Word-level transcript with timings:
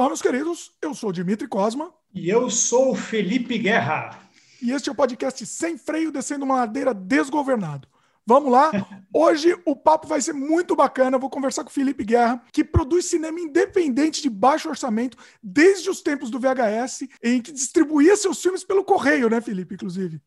Olá, 0.00 0.08
meus 0.08 0.22
queridos. 0.22 0.72
Eu 0.80 0.94
sou 0.94 1.10
o 1.10 1.12
Dimitri 1.12 1.46
Cosma. 1.46 1.92
E 2.14 2.30
eu 2.30 2.48
sou 2.48 2.92
o 2.92 2.94
Felipe 2.94 3.58
Guerra. 3.58 4.18
E 4.62 4.72
este 4.72 4.88
é 4.88 4.92
o 4.92 4.94
podcast 4.94 5.44
Sem 5.44 5.76
Freio 5.76 6.10
Descendo 6.10 6.46
uma 6.46 6.54
Ladeira 6.54 6.94
Desgovernado. 6.94 7.86
Vamos 8.24 8.50
lá. 8.50 8.70
Hoje 9.12 9.54
o 9.66 9.76
papo 9.76 10.08
vai 10.08 10.22
ser 10.22 10.32
muito 10.32 10.74
bacana. 10.74 11.16
Eu 11.16 11.20
vou 11.20 11.28
conversar 11.28 11.64
com 11.64 11.68
o 11.68 11.72
Felipe 11.72 12.02
Guerra, 12.02 12.42
que 12.50 12.64
produz 12.64 13.10
cinema 13.10 13.38
independente 13.40 14.22
de 14.22 14.30
baixo 14.30 14.70
orçamento 14.70 15.18
desde 15.42 15.90
os 15.90 16.00
tempos 16.00 16.30
do 16.30 16.40
VHS, 16.40 17.06
em 17.22 17.42
que 17.42 17.52
distribuía 17.52 18.16
seus 18.16 18.40
filmes 18.40 18.64
pelo 18.64 18.82
correio, 18.82 19.28
né, 19.28 19.42
Felipe, 19.42 19.74
inclusive. 19.74 20.18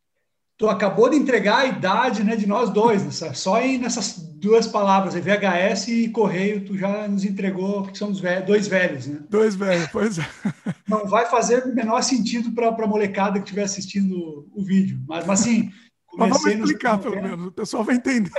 Tu 0.57 0.69
acabou 0.69 1.09
de 1.09 1.15
entregar 1.15 1.59
a 1.59 1.65
idade 1.65 2.23
né, 2.23 2.35
de 2.35 2.45
nós 2.45 2.69
dois, 2.69 3.03
nessa, 3.03 3.33
só 3.33 3.59
em 3.59 3.79
nessas 3.79 4.17
duas 4.17 4.67
palavras, 4.67 5.15
VHS 5.15 5.87
e 5.87 6.09
Correio, 6.09 6.63
tu 6.63 6.77
já 6.77 7.07
nos 7.07 7.25
entregou 7.25 7.83
que 7.83 7.97
somos 7.97 8.19
velhos, 8.19 8.45
dois 8.45 8.67
velhos, 8.67 9.07
né? 9.07 9.19
Dois 9.29 9.55
velhos, 9.55 9.87
pois 9.91 10.19
é. 10.19 10.25
Não 10.87 11.07
vai 11.07 11.25
fazer 11.25 11.63
o 11.65 11.73
menor 11.73 12.03
sentido 12.03 12.51
para 12.51 12.69
a 12.69 12.87
molecada 12.87 13.39
que 13.39 13.45
estiver 13.45 13.63
assistindo 13.63 14.47
o 14.53 14.63
vídeo, 14.63 15.01
mas, 15.07 15.25
mas 15.25 15.41
assim. 15.41 15.71
Mas 16.15 16.29
vamos 16.29 16.45
explicar, 16.45 16.99
pelo 16.99 17.15
menos, 17.15 17.47
o 17.47 17.51
pessoal 17.51 17.83
vai 17.83 17.95
entender. 17.95 18.31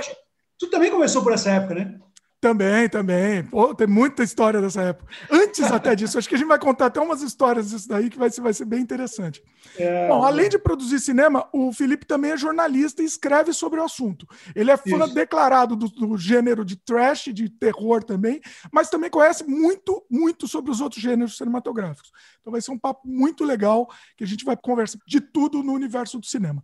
Tu 0.57 0.69
também 0.69 0.89
começou 0.89 1.21
por 1.21 1.33
essa 1.33 1.51
época, 1.51 1.75
né? 1.75 1.99
Também, 2.45 2.87
também. 2.87 3.43
Pô, 3.43 3.73
tem 3.73 3.87
muita 3.87 4.21
história 4.21 4.61
dessa 4.61 4.79
época. 4.79 5.11
Antes 5.31 5.63
até 5.63 5.95
disso, 5.95 6.15
acho 6.19 6.29
que 6.29 6.35
a 6.35 6.37
gente 6.37 6.47
vai 6.47 6.59
contar 6.59 6.85
até 6.85 7.01
umas 7.01 7.23
histórias 7.23 7.71
disso 7.71 7.89
daí 7.89 8.07
que 8.07 8.19
vai 8.19 8.29
ser, 8.29 8.41
vai 8.41 8.53
ser 8.53 8.65
bem 8.65 8.81
interessante. 8.81 9.41
É, 9.75 10.07
Bom, 10.07 10.23
além 10.23 10.47
de 10.47 10.59
produzir 10.59 10.99
cinema, 10.99 11.49
o 11.51 11.73
Felipe 11.73 12.05
também 12.05 12.33
é 12.33 12.37
jornalista 12.37 13.01
e 13.01 13.05
escreve 13.05 13.51
sobre 13.51 13.79
o 13.79 13.83
assunto. 13.83 14.27
Ele 14.55 14.69
é 14.69 14.77
fã 14.77 15.05
isso. 15.05 15.15
declarado 15.15 15.75
do, 15.75 15.89
do, 15.89 16.15
gênero 16.19 16.63
de 16.63 16.75
trash, 16.75 17.33
de 17.33 17.49
terror 17.49 18.03
também, 18.03 18.39
mas 18.71 18.91
também 18.91 19.09
conhece 19.09 19.43
muito, 19.43 20.05
muito 20.07 20.47
sobre 20.47 20.69
os 20.69 20.81
outros 20.81 21.01
gêneros 21.01 21.37
cinematográficos. 21.37 22.11
Então 22.41 22.51
vai 22.51 22.61
ser 22.61 22.69
um 22.69 22.77
papo 22.77 23.07
muito 23.07 23.43
legal 23.43 23.89
que 24.15 24.23
a 24.23 24.27
gente 24.27 24.45
vai 24.45 24.55
conversar 24.55 24.99
de 25.07 25.19
tudo 25.19 25.63
no 25.63 25.73
universo 25.73 26.19
do 26.19 26.27
cinema. 26.27 26.63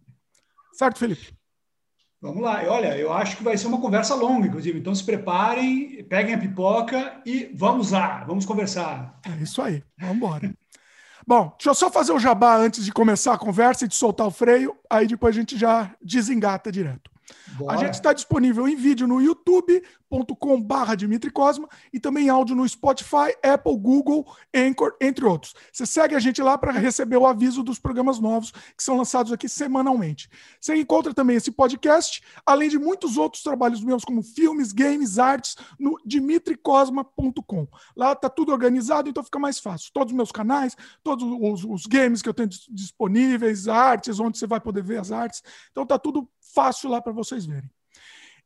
Certo, 0.74 1.00
Felipe? 1.00 1.41
Vamos 2.22 2.44
lá. 2.44 2.62
Olha, 2.68 2.96
eu 2.96 3.12
acho 3.12 3.36
que 3.38 3.44
vai 3.44 3.58
ser 3.58 3.66
uma 3.68 3.82
conversa 3.82 4.14
longa, 4.14 4.46
inclusive. 4.46 4.78
Então 4.78 4.94
se 4.94 5.04
preparem, 5.04 6.04
peguem 6.04 6.36
a 6.36 6.38
pipoca 6.38 7.20
e 7.26 7.52
vamos 7.56 7.92
lá, 7.92 8.24
vamos 8.26 8.46
conversar. 8.46 9.20
É 9.26 9.42
isso 9.42 9.60
aí, 9.62 9.84
vamos 9.98 10.18
embora. 10.18 10.54
Bom, 11.26 11.54
deixa 11.58 11.70
eu 11.70 11.76
só 11.76 11.90
fazer 11.90 12.12
o 12.12 12.20
jabá 12.20 12.56
antes 12.58 12.86
de 12.86 12.92
começar 12.92 13.34
a 13.34 13.38
conversa 13.38 13.86
e 13.86 13.88
de 13.88 13.96
soltar 13.96 14.28
o 14.28 14.32
freio, 14.32 14.76
aí 14.90 15.08
depois 15.08 15.36
a 15.36 15.40
gente 15.40 15.58
já 15.58 15.92
desengata 16.02 16.72
direto. 16.72 17.10
Bora. 17.58 17.74
A 17.74 17.78
gente 17.78 17.96
está 17.96 18.14
disponível 18.14 18.68
em 18.68 18.76
vídeo 18.76 19.08
no 19.08 19.22
youtube.com 19.22 20.62
barra 20.62 20.96
Dimitri 20.96 21.32
Cosma 21.32 21.68
e 21.92 22.00
também 22.00 22.30
áudio 22.30 22.56
no 22.56 22.68
Spotify, 22.68 23.36
Apple, 23.44 23.78
Google, 23.78 24.26
Anchor, 24.54 24.96
entre 25.02 25.26
outros. 25.26 25.54
Você 25.72 25.86
segue 25.86 26.16
a 26.16 26.20
gente 26.20 26.42
lá 26.42 26.58
para 26.58 26.72
receber 26.72 27.18
o 27.18 27.26
aviso 27.26 27.64
dos 27.64 27.80
programas 27.80 28.20
novos 28.20 28.52
que 28.52 28.84
são 28.84 28.98
lançados 28.98 29.32
aqui 29.32 29.48
semanalmente. 29.48 30.30
Você 30.60 30.76
encontra 30.76 31.14
também 31.14 31.36
esse 31.36 31.52
podcast, 31.52 32.22
além 32.46 32.70
de 32.70 32.78
muitos 32.78 33.18
outros 33.18 33.44
trabalhos 33.44 33.84
meus, 33.84 34.04
como 34.04 34.22
filmes, 34.24 34.72
games, 34.72 35.20
artes, 35.20 35.56
no 35.80 35.98
dimitricosma.com. 36.06 37.68
Lá 37.96 38.14
está 38.14 38.30
tudo 38.30 38.52
organizado, 38.52 39.10
então 39.10 39.24
fica 39.24 39.40
mais 39.40 39.60
fácil. 39.60 39.92
Todos 39.94 40.12
os 40.12 40.18
meus 40.18 40.32
canais, 40.32 40.76
todos 41.04 41.26
os, 41.26 41.64
os 41.64 41.86
games 41.86 42.22
que 42.22 42.30
eu 42.30 42.34
tenho 42.34 42.50
disponíveis, 42.70 43.68
artes, 43.68 44.20
onde 44.20 44.38
você 44.38 44.48
vai 44.48 44.60
poder 44.60 44.84
ver 44.84 45.00
as 45.00 45.12
artes. 45.12 45.44
Então 45.72 45.84
está 45.84 45.98
tudo 45.98 46.28
fácil 46.54 46.90
lá 46.90 47.02
para 47.02 47.12
vocês 47.12 47.46
verem. 47.46 47.70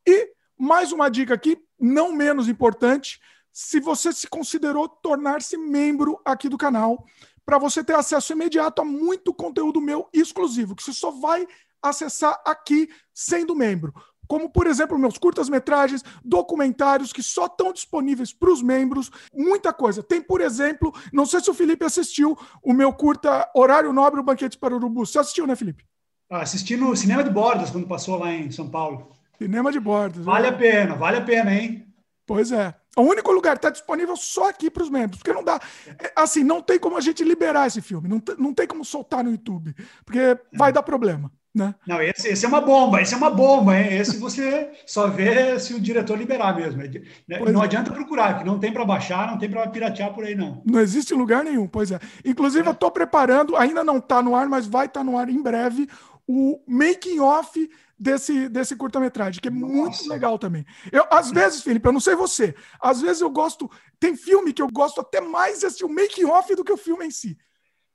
E 0.06 0.32
mais 0.58 0.92
uma 0.92 1.08
dica 1.08 1.34
aqui, 1.34 1.58
não 1.78 2.12
menos 2.12 2.48
importante, 2.48 3.20
se 3.52 3.80
você 3.80 4.12
se 4.12 4.26
considerou 4.26 4.88
tornar-se 4.88 5.56
membro 5.56 6.20
aqui 6.24 6.48
do 6.48 6.58
canal, 6.58 7.04
para 7.44 7.58
você 7.58 7.82
ter 7.82 7.94
acesso 7.94 8.32
imediato 8.32 8.82
a 8.82 8.84
muito 8.84 9.32
conteúdo 9.32 9.80
meu 9.80 10.08
exclusivo, 10.12 10.74
que 10.74 10.82
você 10.82 10.92
só 10.92 11.10
vai 11.10 11.46
acessar 11.80 12.40
aqui 12.44 12.88
sendo 13.14 13.54
membro. 13.54 13.94
Como, 14.26 14.50
por 14.50 14.66
exemplo, 14.66 14.98
meus 14.98 15.18
curtas-metragens, 15.18 16.02
documentários 16.24 17.12
que 17.12 17.22
só 17.22 17.46
estão 17.46 17.72
disponíveis 17.72 18.32
para 18.32 18.50
os 18.50 18.60
membros, 18.60 19.10
muita 19.32 19.72
coisa. 19.72 20.02
Tem, 20.02 20.20
por 20.20 20.40
exemplo, 20.40 20.92
não 21.12 21.24
sei 21.24 21.40
se 21.40 21.48
o 21.48 21.54
Felipe 21.54 21.84
assistiu 21.84 22.36
o 22.62 22.72
meu 22.72 22.92
curta 22.92 23.48
Horário 23.54 23.92
Nobre, 23.92 24.20
o 24.20 24.24
Banquete 24.24 24.58
para 24.58 24.74
o 24.74 24.78
Urubu. 24.78 25.06
Você 25.06 25.18
assistiu, 25.18 25.46
né, 25.46 25.54
Felipe? 25.54 25.86
Assisti 26.30 26.76
no 26.76 26.94
Cinema 26.96 27.22
de 27.22 27.30
Bordas 27.30 27.70
quando 27.70 27.86
passou 27.86 28.18
lá 28.18 28.32
em 28.32 28.50
São 28.50 28.68
Paulo. 28.68 29.12
Cinema 29.38 29.70
de 29.70 29.80
Bordas. 29.80 30.24
Vale 30.24 30.46
é. 30.46 30.50
a 30.50 30.52
pena, 30.52 30.94
vale 30.94 31.18
a 31.18 31.22
pena, 31.22 31.54
hein? 31.54 31.86
Pois 32.26 32.50
é. 32.50 32.74
O 32.96 33.02
único 33.02 33.30
lugar 33.30 33.52
que 33.52 33.58
está 33.58 33.70
disponível 33.70 34.16
só 34.16 34.48
aqui 34.48 34.70
para 34.70 34.82
os 34.82 34.88
membros, 34.88 35.18
porque 35.18 35.32
não 35.32 35.44
dá. 35.44 35.60
É, 36.02 36.12
assim, 36.16 36.42
não 36.42 36.62
tem 36.62 36.78
como 36.78 36.96
a 36.96 37.00
gente 37.00 37.22
liberar 37.22 37.66
esse 37.66 37.82
filme, 37.82 38.08
não, 38.08 38.22
não 38.38 38.54
tem 38.54 38.66
como 38.66 38.84
soltar 38.84 39.22
no 39.22 39.30
YouTube, 39.30 39.74
porque 40.04 40.38
vai 40.52 40.72
dar 40.72 40.82
problema. 40.82 41.30
Né? 41.54 41.74
Não, 41.86 42.02
esse, 42.02 42.28
esse, 42.28 42.44
é 42.44 42.48
uma 42.48 42.60
bomba, 42.60 43.00
esse 43.00 43.14
é 43.14 43.16
uma 43.16 43.30
bomba, 43.30 43.78
hein? 43.78 43.96
Esse 43.96 44.18
você 44.18 44.70
só 44.84 45.08
vê 45.08 45.58
se 45.58 45.72
o 45.72 45.80
diretor 45.80 46.18
liberar 46.18 46.54
mesmo. 46.54 46.82
Né? 46.82 47.40
Não 47.50 47.62
é. 47.62 47.64
adianta 47.64 47.90
procurar, 47.90 48.38
que 48.38 48.44
não 48.44 48.58
tem 48.58 48.70
para 48.70 48.84
baixar, 48.84 49.26
não 49.26 49.38
tem 49.38 49.48
para 49.48 49.66
piratear 49.68 50.12
por 50.12 50.24
aí, 50.24 50.34
não. 50.34 50.60
Não 50.66 50.80
existe 50.80 51.14
lugar 51.14 51.42
nenhum, 51.42 51.66
pois 51.66 51.90
é. 51.90 51.98
Inclusive, 52.26 52.66
é. 52.66 52.68
eu 52.68 52.72
estou 52.72 52.90
preparando, 52.90 53.56
ainda 53.56 53.82
não 53.82 53.96
está 53.96 54.22
no 54.22 54.36
ar, 54.36 54.46
mas 54.50 54.66
vai 54.66 54.84
estar 54.84 55.00
tá 55.00 55.04
no 55.04 55.16
ar 55.16 55.30
em 55.30 55.42
breve, 55.42 55.88
o 56.26 56.60
making 56.66 57.20
off 57.20 57.70
desse, 57.98 58.48
desse 58.48 58.76
curta-metragem, 58.76 59.40
que 59.40 59.48
é 59.48 59.50
Nossa. 59.50 59.72
muito 59.72 60.08
legal 60.08 60.38
também. 60.38 60.64
Eu, 60.92 61.06
às 61.10 61.30
vezes, 61.30 61.62
Felipe, 61.62 61.86
eu 61.86 61.92
não 61.92 62.00
sei 62.00 62.14
você, 62.14 62.54
às 62.80 63.00
vezes 63.00 63.22
eu 63.22 63.30
gosto. 63.30 63.70
Tem 63.98 64.16
filme 64.16 64.52
que 64.52 64.62
eu 64.62 64.68
gosto 64.68 65.00
até 65.00 65.20
mais 65.20 65.60
de 65.60 65.66
assistir 65.66 65.84
o 65.84 65.88
making 65.88 66.24
off 66.24 66.54
do 66.54 66.64
que 66.64 66.72
o 66.72 66.76
filme 66.76 67.06
em 67.06 67.10
si. 67.10 67.36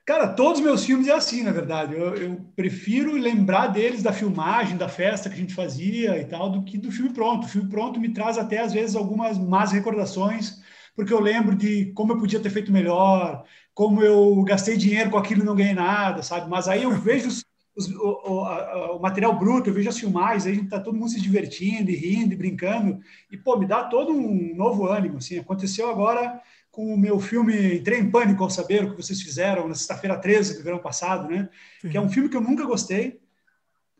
Cara, 0.03 0.29
todos 0.29 0.59
os 0.59 0.65
meus 0.65 0.83
filmes 0.83 1.07
é 1.07 1.13
assim, 1.13 1.43
na 1.43 1.51
verdade. 1.51 1.95
Eu, 1.95 2.15
eu, 2.15 2.45
prefiro 2.55 3.13
lembrar 3.13 3.67
deles 3.67 4.01
da 4.01 4.11
filmagem, 4.11 4.75
da 4.75 4.89
festa 4.89 5.29
que 5.29 5.35
a 5.35 5.37
gente 5.37 5.53
fazia 5.53 6.17
e 6.19 6.25
tal, 6.25 6.49
do 6.49 6.63
que 6.63 6.77
do 6.77 6.91
filme 6.91 7.13
pronto. 7.13 7.45
O 7.45 7.49
filme 7.49 7.69
pronto 7.69 7.99
me 7.99 8.09
traz 8.11 8.37
até, 8.37 8.59
às 8.59 8.73
vezes, 8.73 8.95
algumas 8.95 9.37
más 9.37 9.71
recordações, 9.71 10.59
porque 10.95 11.13
eu 11.13 11.19
lembro 11.19 11.55
de 11.55 11.93
como 11.93 12.13
eu 12.13 12.17
podia 12.17 12.39
ter 12.39 12.49
feito 12.49 12.71
melhor, 12.71 13.45
como 13.73 14.01
eu 14.01 14.43
gastei 14.43 14.75
dinheiro 14.75 15.11
com 15.11 15.17
aquilo 15.17 15.43
e 15.43 15.45
não 15.45 15.55
ganhei 15.55 15.73
nada, 15.73 16.23
sabe? 16.23 16.49
Mas 16.49 16.67
aí 16.67 16.83
eu 16.83 16.91
vejo 16.99 17.27
os, 17.27 17.45
os, 17.75 17.89
o, 17.89 18.21
o, 18.25 18.45
a, 18.45 18.95
o, 18.95 18.99
material 18.99 19.37
bruto, 19.37 19.69
eu 19.69 19.73
vejo 19.73 19.89
as 19.89 19.97
filmagens, 19.97 20.45
aí 20.45 20.51
a 20.51 20.55
gente 20.55 20.69
tá 20.69 20.79
todo 20.79 20.97
mundo 20.97 21.09
se 21.09 21.21
divertindo 21.21 21.89
e 21.89 21.95
rindo 21.95 22.33
e 22.33 22.37
brincando, 22.37 22.99
e, 23.31 23.37
pô, 23.37 23.57
me 23.57 23.65
dá 23.65 23.83
todo 23.83 24.11
um 24.11 24.55
novo 24.55 24.85
ânimo, 24.85 25.17
assim. 25.17 25.39
Aconteceu 25.39 25.89
agora 25.89 26.41
com 26.69 26.93
o 26.93 26.97
meu 26.97 27.19
filme 27.19 27.75
Entrei 27.75 27.99
em 27.99 28.11
Pânico 28.11 28.43
ao 28.43 28.49
Saber, 28.49 28.83
o 28.83 28.91
que 28.91 29.01
vocês 29.01 29.21
fizeram 29.21 29.67
na 29.67 29.75
sexta-feira 29.75 30.17
13 30.17 30.57
do 30.57 30.63
verão 30.63 30.79
passado, 30.79 31.29
né? 31.29 31.49
Sim. 31.81 31.89
Que 31.89 31.97
é 31.97 32.01
um 32.01 32.09
filme 32.09 32.29
que 32.29 32.37
eu 32.37 32.41
nunca 32.41 32.65
gostei. 32.65 33.19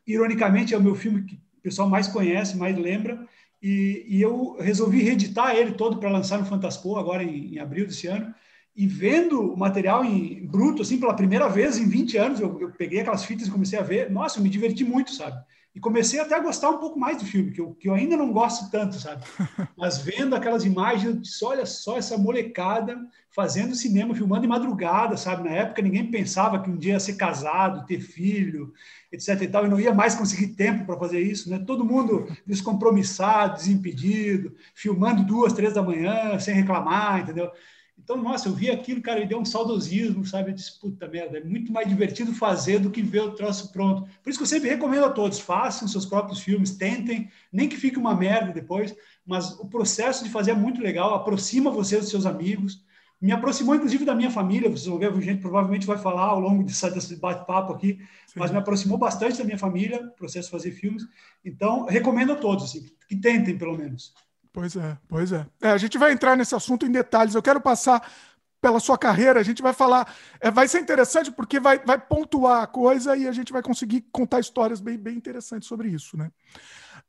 Ironicamente, 0.05 0.73
é 0.73 0.77
o 0.77 0.81
meu 0.81 0.95
filme 0.95 1.23
que 1.23 1.35
o 1.35 1.61
pessoal 1.61 1.89
mais 1.89 2.07
conhece, 2.07 2.57
mais 2.57 2.77
lembra. 2.77 3.27
E, 3.61 4.05
e 4.07 4.21
eu 4.21 4.57
resolvi 4.59 5.01
reeditar 5.01 5.55
ele 5.55 5.73
todo 5.73 5.97
para 5.97 6.09
lançar 6.09 6.39
no 6.39 6.45
Fantaspo, 6.45 6.97
agora 6.97 7.23
em, 7.23 7.55
em 7.55 7.59
abril 7.59 7.85
desse 7.85 8.07
ano 8.07 8.33
e 8.81 8.87
vendo 8.87 9.53
o 9.53 9.55
material 9.55 10.03
em 10.03 10.43
bruto, 10.43 10.81
assim, 10.81 10.99
pela 10.99 11.13
primeira 11.13 11.47
vez 11.47 11.77
em 11.77 11.87
20 11.87 12.17
anos, 12.17 12.39
eu, 12.39 12.59
eu, 12.59 12.71
peguei 12.71 12.99
aquelas 12.99 13.23
fitas 13.23 13.47
e 13.47 13.51
comecei 13.51 13.77
a 13.77 13.83
ver, 13.83 14.09
nossa, 14.09 14.39
eu 14.39 14.43
me 14.43 14.49
diverti 14.49 14.83
muito, 14.83 15.13
sabe? 15.13 15.39
E 15.75 15.79
comecei 15.79 16.19
até 16.19 16.33
a 16.33 16.39
gostar 16.39 16.71
um 16.71 16.79
pouco 16.79 16.99
mais 16.99 17.19
do 17.19 17.23
filme, 17.23 17.51
que 17.51 17.61
eu, 17.61 17.75
que 17.75 17.87
eu 17.87 17.93
ainda 17.93 18.17
não 18.17 18.33
gosto 18.33 18.71
tanto, 18.71 18.99
sabe? 18.99 19.23
Mas 19.77 19.99
vendo 19.99 20.35
aquelas 20.35 20.65
imagens, 20.65 21.05
eu 21.05 21.13
disse, 21.13 21.45
olha 21.45 21.63
só 21.63 21.95
essa 21.95 22.17
molecada 22.17 22.97
fazendo 23.29 23.75
cinema, 23.75 24.15
filmando 24.15 24.45
em 24.45 24.49
madrugada, 24.49 25.15
sabe? 25.15 25.47
Na 25.47 25.55
época 25.55 25.83
ninguém 25.83 26.09
pensava 26.09 26.59
que 26.59 26.69
um 26.69 26.75
dia 26.75 26.93
ia 26.93 26.99
ser 26.99 27.17
casado, 27.17 27.85
ter 27.85 28.01
filho, 28.01 28.73
etc 29.11 29.43
e 29.43 29.47
tal, 29.47 29.67
e 29.67 29.69
não 29.69 29.79
ia 29.79 29.93
mais 29.93 30.15
conseguir 30.15 30.55
tempo 30.55 30.85
para 30.85 30.97
fazer 30.97 31.19
isso, 31.21 31.51
né? 31.51 31.59
Todo 31.59 31.85
mundo 31.85 32.27
descompromissado, 32.47 33.57
desimpedido, 33.57 34.55
filmando 34.73 35.23
duas, 35.23 35.53
três 35.53 35.71
da 35.71 35.83
manhã, 35.83 36.39
sem 36.39 36.55
reclamar, 36.55 37.21
entendeu? 37.21 37.51
Então, 38.03 38.17
nossa, 38.17 38.49
eu 38.49 38.53
vi 38.53 38.69
aquilo, 38.69 39.01
cara, 39.01 39.19
me 39.19 39.27
deu 39.27 39.39
um 39.39 39.45
saudosismo, 39.45 40.25
sabe? 40.25 40.49
Eu 40.49 40.55
disse, 40.55 40.79
puta 40.79 41.07
merda, 41.07 41.37
é 41.37 41.43
muito 41.43 41.71
mais 41.71 41.87
divertido 41.87 42.33
fazer 42.33 42.79
do 42.79 42.89
que 42.89 43.01
ver 43.01 43.21
o 43.21 43.31
troço 43.33 43.71
pronto. 43.71 44.09
Por 44.23 44.29
isso 44.29 44.39
que 44.39 44.43
eu 44.43 44.47
sempre 44.47 44.69
recomendo 44.69 45.05
a 45.05 45.11
todos, 45.11 45.39
façam 45.39 45.87
seus 45.87 46.05
próprios 46.05 46.39
filmes, 46.39 46.71
tentem, 46.71 47.29
nem 47.53 47.69
que 47.69 47.77
fique 47.77 47.99
uma 47.99 48.15
merda 48.15 48.51
depois, 48.51 48.95
mas 49.25 49.51
o 49.59 49.67
processo 49.67 50.23
de 50.23 50.31
fazer 50.31 50.51
é 50.51 50.55
muito 50.55 50.81
legal, 50.81 51.13
aproxima 51.13 51.69
você 51.69 51.97
dos 51.97 52.09
seus 52.09 52.25
amigos, 52.25 52.83
me 53.21 53.31
aproximou 53.31 53.75
inclusive 53.75 54.03
da 54.03 54.15
minha 54.15 54.31
família, 54.31 54.67
vocês 54.67 54.87
vão 54.87 54.97
ver, 54.97 55.11
a 55.11 55.21
gente 55.21 55.39
provavelmente 55.39 55.85
vai 55.85 55.97
falar 55.99 56.23
ao 56.23 56.39
longo 56.39 56.63
desse, 56.63 56.89
desse 56.89 57.15
bate-papo 57.17 57.71
aqui, 57.71 57.99
Sim. 58.25 58.39
mas 58.39 58.49
me 58.49 58.57
aproximou 58.57 58.97
bastante 58.97 59.37
da 59.37 59.43
minha 59.43 59.59
família, 59.59 60.01
o 60.01 60.11
processo 60.15 60.47
de 60.47 60.51
fazer 60.51 60.71
filmes. 60.71 61.03
Então, 61.45 61.85
recomendo 61.85 62.31
a 62.31 62.35
todos, 62.35 62.63
assim, 62.65 62.83
que 63.07 63.15
tentem 63.15 63.55
pelo 63.55 63.77
menos. 63.77 64.11
Pois 64.53 64.75
é, 64.75 64.97
pois 65.07 65.31
é. 65.31 65.45
é. 65.61 65.71
A 65.71 65.77
gente 65.77 65.97
vai 65.97 66.11
entrar 66.11 66.35
nesse 66.35 66.53
assunto 66.53 66.85
em 66.85 66.91
detalhes. 66.91 67.35
Eu 67.35 67.41
quero 67.41 67.61
passar 67.61 68.05
pela 68.61 68.79
sua 68.79 68.97
carreira, 68.97 69.39
a 69.39 69.43
gente 69.43 69.61
vai 69.61 69.73
falar. 69.73 70.13
É, 70.39 70.51
vai 70.51 70.67
ser 70.67 70.79
interessante 70.79 71.31
porque 71.31 71.59
vai, 71.59 71.79
vai 71.79 71.99
pontuar 71.99 72.61
a 72.61 72.67
coisa 72.67 73.15
e 73.17 73.27
a 73.27 73.31
gente 73.31 73.51
vai 73.51 73.61
conseguir 73.61 74.05
contar 74.11 74.39
histórias 74.39 74.79
bem, 74.79 74.97
bem 74.97 75.15
interessantes 75.15 75.67
sobre 75.67 75.89
isso, 75.89 76.15
né? 76.15 76.29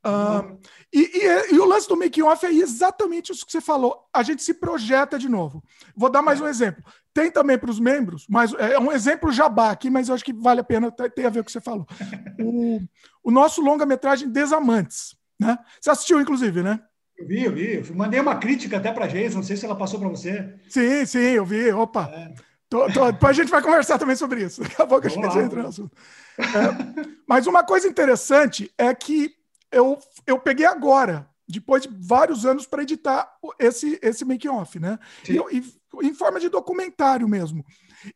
Uh, 0.05 0.59
e, 0.91 0.99
e, 0.99 1.53
e, 1.53 1.59
o 1.59 1.65
lance 1.65 1.87
do 1.87 1.95
making 1.95 2.23
off 2.23 2.45
é 2.45 2.51
exatamente 2.51 3.31
isso 3.31 3.45
que 3.45 3.51
você 3.51 3.61
falou. 3.61 4.05
A 4.13 4.21
gente 4.21 4.43
se 4.43 4.53
projeta 4.53 5.17
de 5.17 5.29
novo. 5.29 5.63
Vou 5.95 6.09
dar 6.09 6.21
mais 6.21 6.41
é. 6.41 6.43
um 6.43 6.47
exemplo. 6.47 6.83
Tem 7.13 7.31
também 7.31 7.57
para 7.57 7.69
os 7.69 7.79
membros, 7.79 8.25
mas 8.27 8.53
é 8.55 8.77
um 8.79 8.91
exemplo 8.91 9.31
jabá 9.31 9.69
aqui, 9.69 9.89
mas 9.89 10.09
eu 10.09 10.15
acho 10.15 10.25
que 10.25 10.33
vale 10.33 10.59
a 10.59 10.63
pena, 10.63 10.91
tem 10.91 11.25
a 11.25 11.29
ver 11.29 11.39
com 11.39 11.43
o 11.43 11.45
que 11.45 11.51
você 11.51 11.61
falou. 11.61 11.87
o, 12.41 12.81
o 13.23 13.31
nosso 13.31 13.61
longa-metragem 13.61 14.29
Desamantes. 14.29 15.15
Né? 15.39 15.57
Você 15.79 15.91
assistiu, 15.91 16.19
inclusive, 16.19 16.63
né? 16.63 16.81
Eu 17.23 17.27
vi, 17.27 17.43
eu 17.43 17.53
vi. 17.53 17.89
Eu 17.89 17.95
mandei 17.95 18.19
uma 18.19 18.35
crítica 18.35 18.77
até 18.77 18.91
para 18.91 19.05
a 19.05 19.07
Geisa, 19.07 19.35
não 19.35 19.43
sei 19.43 19.55
se 19.55 19.65
ela 19.65 19.75
passou 19.75 19.99
para 19.99 20.09
você. 20.09 20.53
Sim, 20.67 21.05
sim, 21.05 21.19
eu 21.19 21.45
vi. 21.45 21.71
Opa. 21.71 22.09
É. 22.13 22.33
Tô, 22.69 22.91
tô, 22.91 23.11
depois 23.11 23.37
a 23.37 23.41
gente 23.41 23.51
vai 23.51 23.61
conversar 23.61 23.99
também 23.99 24.15
sobre 24.15 24.43
isso. 24.43 24.61
Daqui 24.61 24.81
a 24.81 24.87
pouco 24.87 25.07
a 25.07 25.09
gente 25.09 25.37
entra 25.37 25.61
no 25.61 25.69
assunto. 25.69 25.95
É, 26.39 27.13
mas 27.27 27.45
uma 27.45 27.63
coisa 27.63 27.87
interessante 27.87 28.71
é 28.77 28.93
que 28.93 29.31
eu, 29.71 29.99
eu 30.25 30.39
peguei 30.39 30.65
agora, 30.65 31.29
depois 31.47 31.83
de 31.83 31.89
vários 32.01 32.45
anos, 32.45 32.65
para 32.65 32.81
editar 32.81 33.31
esse, 33.59 33.99
esse 34.01 34.25
making-off, 34.25 34.79
né? 34.79 34.97
E, 35.29 35.37
e, 35.55 36.07
em 36.07 36.13
forma 36.13 36.39
de 36.39 36.49
documentário 36.49 37.27
mesmo. 37.27 37.63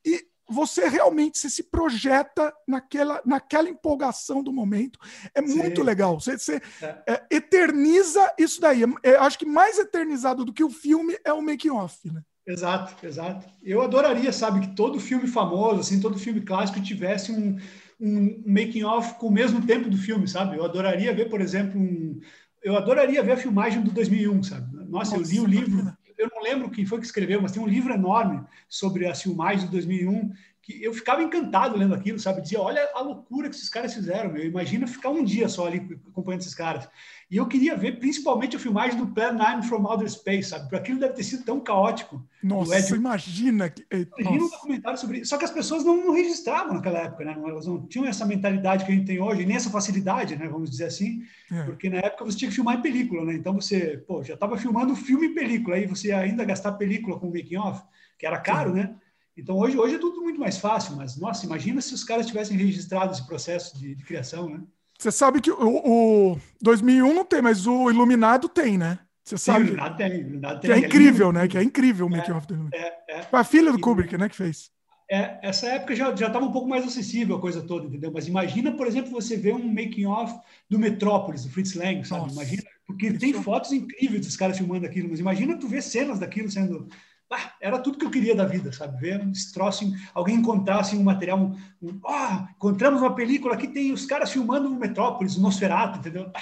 E 0.04 0.25
você 0.50 0.88
realmente 0.88 1.38
você 1.38 1.50
se 1.50 1.64
projeta 1.64 2.54
naquela, 2.68 3.22
naquela 3.26 3.70
empolgação 3.70 4.42
do 4.42 4.54
momento. 4.54 5.00
É 5.34 5.42
muito 5.42 5.82
Sim. 5.82 5.86
legal. 5.86 6.20
Você, 6.20 6.38
você 6.38 6.62
é. 6.82 7.04
É, 7.08 7.26
eterniza 7.32 8.34
isso 8.38 8.62
daí. 8.62 8.84
É, 9.04 9.16
acho 9.16 9.38
que 9.38 9.46
mais 9.46 9.78
eternizado 9.78 10.46
do 10.46 10.54
que 10.54 10.64
o 10.64 10.70
filme 10.70 11.18
é 11.24 11.34
o 11.34 11.42
making-off, 11.42 12.12
né? 12.12 12.22
Exato, 12.48 13.06
exato. 13.06 13.46
Eu 13.62 13.82
adoraria, 13.82 14.32
sabe, 14.32 14.62
que 14.62 14.74
todo 14.74 15.02
filme 15.02 15.28
famoso, 15.28 15.82
assim, 15.82 16.00
todo 16.00 16.18
filme 16.18 16.40
clássico 16.40 16.82
tivesse 16.82 17.30
um, 17.30 17.58
um 18.00 18.42
making 18.46 18.84
off 18.84 19.16
com 19.16 19.28
o 19.28 19.32
mesmo 19.32 19.66
tempo 19.66 19.90
do 19.90 19.98
filme, 19.98 20.28
sabe? 20.30 20.56
Eu 20.56 20.64
adoraria 20.64 21.14
ver, 21.14 21.30
por 21.30 21.42
exemplo, 21.42 21.78
um, 21.78 22.18
eu 22.64 22.78
adoraria 22.78 23.22
ver 23.22 23.34
a 23.34 23.38
filmagem 23.38 23.82
do 23.82 23.92
2001, 23.92 24.44
sabe? 24.44 24.76
Nossa, 24.88 25.18
Nossa 25.18 25.18
eu 25.18 25.24
li 25.24 25.40
o 25.42 25.46
livro, 25.46 25.97
eu 26.18 26.30
não 26.34 26.42
lembro 26.42 26.69
quem 26.69 26.86
foi 26.86 27.00
que 27.00 27.06
escreveu, 27.06 27.42
mas 27.42 27.52
tem 27.52 27.62
um 27.62 27.68
livro 27.68 27.94
enorme 27.94 28.46
sobre 28.68 29.06
as 29.06 29.22
filmagens 29.22 29.66
de 29.66 29.72
2001 29.72 30.34
que 30.68 30.84
eu 30.84 30.94
ficava 30.94 31.24
encantado 31.24 31.78
lendo 31.78 31.96
aquilo, 31.96 32.19
sabe? 32.19 32.42
Dizia, 32.42 32.60
olha 32.60 32.86
a 32.94 33.00
loucura 33.00 33.50
que 33.50 33.56
esses 33.56 33.69
caras 33.69 33.94
fizeram, 33.94 34.34
meu. 34.34 34.44
Imagina 34.44 34.86
ficar 34.86 35.10
um 35.10 35.24
dia 35.24 35.48
só 35.48 35.66
ali 35.66 35.98
acompanhando 36.10 36.42
esses 36.42 36.54
caras. 36.54 36.90
E 37.31 37.38
eu 37.38 37.46
queria 37.48 37.78
ver 37.78 38.00
principalmente 38.00 38.58
a 38.58 38.60
filmagem 38.60 38.98
do 38.98 39.08
Plan 39.08 39.31
9 39.31 39.66
from 39.66 39.86
Outer 39.86 40.12
Space, 40.12 40.50
sabe? 40.50 40.64
Porque 40.64 40.75
aquilo 40.75 41.00
deve 41.00 41.14
ter 41.14 41.24
sido 41.24 41.46
tão 41.46 41.62
caótico. 41.62 42.22
Nossa, 42.44 42.80
Ed... 42.80 42.96
imagina. 42.96 43.69
Que... 43.69 43.86
Imagina 44.19 44.44
um 44.44 44.50
documentário 44.50 45.00
sobre 45.00 45.19
isso. 45.19 45.30
Só 45.30 45.38
que 45.38 45.46
as 45.46 45.52
pessoas 45.52 45.86
não, 45.86 46.04
não, 46.04 46.14
registravam 46.14 46.74
naquela 46.74 47.00
época, 47.00 47.24
né? 47.24 47.38
Elas 47.48 47.66
não 47.66 47.88
tinham 47.88 48.06
essa 48.06 48.25
mentalidade 48.25 48.84
que 48.84 48.92
a 48.92 48.96
gente 48.96 49.08
tem 49.08 49.22
hoje, 49.22 49.46
nem 49.46 49.56
essa 49.56 49.69
facilidade, 49.69 50.36
né? 50.36 50.50
Vamos 50.50 50.69
dizer 50.69 50.88
assim. 50.88 51.24
É. 51.50 51.64
Porque 51.64 51.90
na 51.90 52.00
época 52.00 52.25
você 52.25 52.40
tinha 52.40 52.50
que 52.50 52.56
filmar 52.56 52.78
em 52.78 52.81
película, 52.81 53.24
né? 53.24 53.36
Então 53.36 53.54
você, 53.54 54.04
pô, 54.06 54.22
já 54.22 54.34
estava 54.34 54.58
filmando 54.58 54.98
filme 54.98 55.28
em 55.28 55.34
película, 55.34 55.78
aí 55.78 55.88
você 55.88 56.12
ainda 56.12 56.44
gastar 56.44 56.74
película 56.74 57.18
com 57.18 57.28
making 57.28 57.56
off, 57.56 57.81
que 58.18 58.25
era 58.28 58.38
caro, 58.38 58.72
Sim. 58.72 58.80
né? 58.80 58.96
Então 59.38 59.56
hoje, 59.56 59.78
hoje 59.78 59.95
é 59.95 60.00
tudo 60.00 60.22
muito 60.22 60.39
mais 60.39 60.57
fácil, 60.57 60.95
mas 60.95 61.16
nossa, 61.16 61.45
imagina 61.45 61.80
se 61.80 61.94
os 61.94 62.04
caras 62.04 62.25
tivessem 62.25 62.57
registrado 62.57 63.13
esse 63.13 63.25
processo 63.25 63.78
de, 63.78 63.94
de 63.94 64.04
criação, 64.04 64.50
né? 64.50 64.62
Você 64.98 65.12
sabe 65.12 65.42
que 65.42 65.51
o, 65.51 66.31
o 66.34 66.39
2001 66.60 67.13
não 67.13 67.24
tem, 67.24 67.39
mas 67.39 67.68
o 67.68 67.92
Iluminado 67.92 68.50
tem, 68.50 68.80
né? 68.80 68.98
Você 69.24 69.38
sabe. 69.38 69.60
Sim, 69.60 69.66
Iluminado 69.66 69.98
tem, 69.98 70.19
Iluminado 70.19 70.60
tem. 70.60 70.72
Que 70.72 70.74
é 70.74 70.80
incrível, 70.80 71.31
né? 71.31 71.48
Que 71.48 71.57
é 71.57 71.63
incrível 71.63 72.07
o 72.07 72.10
Making 72.10 72.31
é, 72.31 72.36
of 72.36 72.48
the 72.48 72.56
é, 72.74 73.19
é. 73.19 73.24
Foi 73.24 73.39
a 73.39 73.44
filha 73.44 73.72
do 73.72 73.80
Kubrick, 73.80 74.18
né, 74.18 74.28
que 74.28 74.36
fez. 74.36 74.72
É, 75.10 75.40
essa 75.42 75.68
época 75.68 75.95
já 75.95 76.13
já 76.16 76.28
estava 76.28 76.44
um 76.44 76.51
pouco 76.51 76.68
mais 76.68 76.83
acessível 76.83 77.38
a 77.38 77.40
coisa 77.40 77.62
toda, 77.62 77.88
entendeu? 77.88 78.12
Mas 78.12 78.28
imagina, 78.28 78.72
por 78.74 78.88
exemplo, 78.88 79.12
você 79.12 79.38
ver 79.38 79.54
um 79.54 79.68
making 79.68 80.06
of 80.07 80.33
do 80.69 80.80
Metrópolis, 80.80 81.45
do 81.45 81.51
Fritz 81.51 81.75
Lang, 81.75 82.04
sabe? 82.06 82.24
Nossa. 82.24 82.36
Imagina, 82.36 82.63
porque 82.86 83.13
tem 83.13 83.33
fotos 83.33 83.72
incríveis 83.72 84.25
dos 84.25 84.36
caras 84.36 84.57
filmando 84.57 84.86
aquilo, 84.86 85.10
mas 85.10 85.19
imagina 85.19 85.57
tu 85.57 85.68
ver 85.68 85.81
cenas 85.81 86.19
daquilo 86.19 86.50
sendo 86.50 86.90
ah, 87.32 87.52
era 87.60 87.80
tudo 87.80 87.98
que 87.98 88.06
eu 88.06 88.10
queria 88.10 88.36
da 88.36 88.46
vida, 88.46 88.72
sabe? 88.72 89.00
Ver 89.00 89.22
um 89.22 89.32
troço, 89.54 89.92
alguém 90.14 90.36
encontrasse 90.36 90.96
um 90.96 91.04
material, 91.04 91.38
um, 91.38 91.56
um, 91.82 92.00
oh, 92.04 92.52
encontramos 92.56 93.02
uma 93.02 93.14
película 93.14 93.58
que 93.58 93.68
tem 93.68 93.92
os 93.92 94.06
caras 94.06 94.32
filmando 94.32 94.70
no 94.70 94.80
Metrópolis, 94.80 95.36
o 95.36 95.42
Nosferatu, 95.42 96.00
entendeu? 96.00 96.32
Ah, 96.34 96.42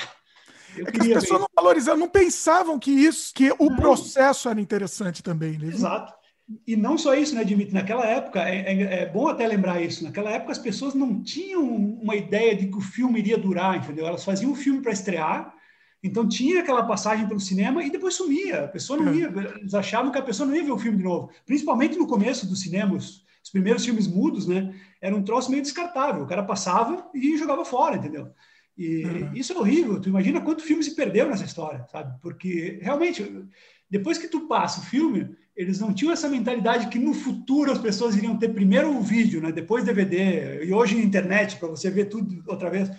eu 0.77 0.85
é 0.85 0.91
que 0.91 1.01
as 1.01 1.21
pessoas 1.21 1.41
não 1.41 1.47
valorizavam, 1.55 1.99
não 1.99 2.09
pensavam 2.09 2.77
que 2.77 2.91
isso, 2.91 3.33
que 3.33 3.51
o 3.57 3.69
não. 3.69 3.75
processo 3.75 4.47
era 4.47 4.61
interessante 4.61 5.23
também. 5.23 5.57
Né? 5.57 5.67
Exato. 5.67 6.13
E 6.67 6.75
não 6.75 6.95
só 6.95 7.15
isso, 7.15 7.33
né, 7.33 7.43
Dimitri? 7.43 7.73
Naquela 7.73 8.05
época, 8.05 8.47
é, 8.47 8.57
é, 8.57 9.01
é, 9.01 9.05
bom 9.07 9.27
até 9.27 9.47
lembrar 9.47 9.81
isso, 9.81 10.03
naquela 10.03 10.29
época 10.29 10.51
as 10.51 10.59
pessoas 10.59 10.93
não 10.93 11.23
tinham 11.23 11.63
uma 11.63 12.15
ideia 12.15 12.55
de 12.55 12.67
que 12.67 12.77
o 12.77 12.81
filme 12.81 13.19
iria 13.19 13.37
durar, 13.37 13.77
entendeu? 13.77 14.05
Elas 14.05 14.23
faziam 14.23 14.51
um 14.51 14.55
filme 14.55 14.81
para 14.81 14.91
estrear, 14.91 15.54
então 16.05 16.27
tinha 16.27 16.61
aquela 16.61 16.83
passagem 16.83 17.27
pelo 17.27 17.39
cinema 17.39 17.83
e 17.83 17.89
depois 17.89 18.13
sumia. 18.13 18.65
A 18.65 18.67
pessoa 18.67 18.99
não 18.99 19.11
é. 19.11 19.15
ia, 19.15 19.33
eles 19.59 19.73
achavam 19.73 20.11
que 20.11 20.19
a 20.19 20.21
pessoa 20.21 20.47
não 20.47 20.55
ia 20.55 20.63
ver 20.63 20.71
o 20.71 20.77
filme 20.77 20.99
de 20.99 21.03
novo. 21.03 21.31
Principalmente 21.47 21.97
no 21.97 22.05
começo 22.05 22.45
dos 22.45 22.61
cinemas, 22.61 23.23
os 23.43 23.49
primeiros 23.49 23.83
filmes 23.83 24.07
mudos, 24.07 24.45
né? 24.45 24.71
Era 25.01 25.15
um 25.15 25.23
troço 25.23 25.49
meio 25.49 25.63
descartável. 25.63 26.21
O 26.23 26.27
cara 26.27 26.43
passava 26.43 27.09
e 27.11 27.35
jogava 27.37 27.65
fora, 27.65 27.95
entendeu? 27.95 28.29
E 28.77 29.03
uhum. 29.03 29.33
isso 29.33 29.51
é 29.53 29.57
horrível. 29.57 29.99
Tu 29.99 30.09
imagina 30.09 30.41
quanto 30.41 30.61
filme 30.61 30.83
se 30.83 30.95
perdeu 30.95 31.27
nessa 31.27 31.43
história, 31.43 31.87
sabe? 31.91 32.19
Porque 32.21 32.77
realmente, 32.83 33.43
depois 33.89 34.19
que 34.19 34.27
tu 34.27 34.41
passa 34.47 34.81
o 34.81 34.83
filme, 34.83 35.35
eles 35.55 35.79
não 35.79 35.91
tinham 35.91 36.13
essa 36.13 36.29
mentalidade 36.29 36.87
que 36.87 36.99
no 36.99 37.15
futuro 37.15 37.71
as 37.71 37.79
pessoas 37.79 38.15
iriam 38.15 38.37
ter 38.37 38.49
primeiro 38.49 38.95
o 38.95 39.01
vídeo, 39.01 39.41
né? 39.41 39.51
Depois 39.51 39.83
DVD 39.83 40.63
e 40.63 40.71
hoje 40.71 40.99
internet 40.99 41.57
para 41.57 41.69
você 41.69 41.89
ver 41.89 42.05
tudo 42.05 42.43
outra 42.45 42.69
vez. 42.69 42.91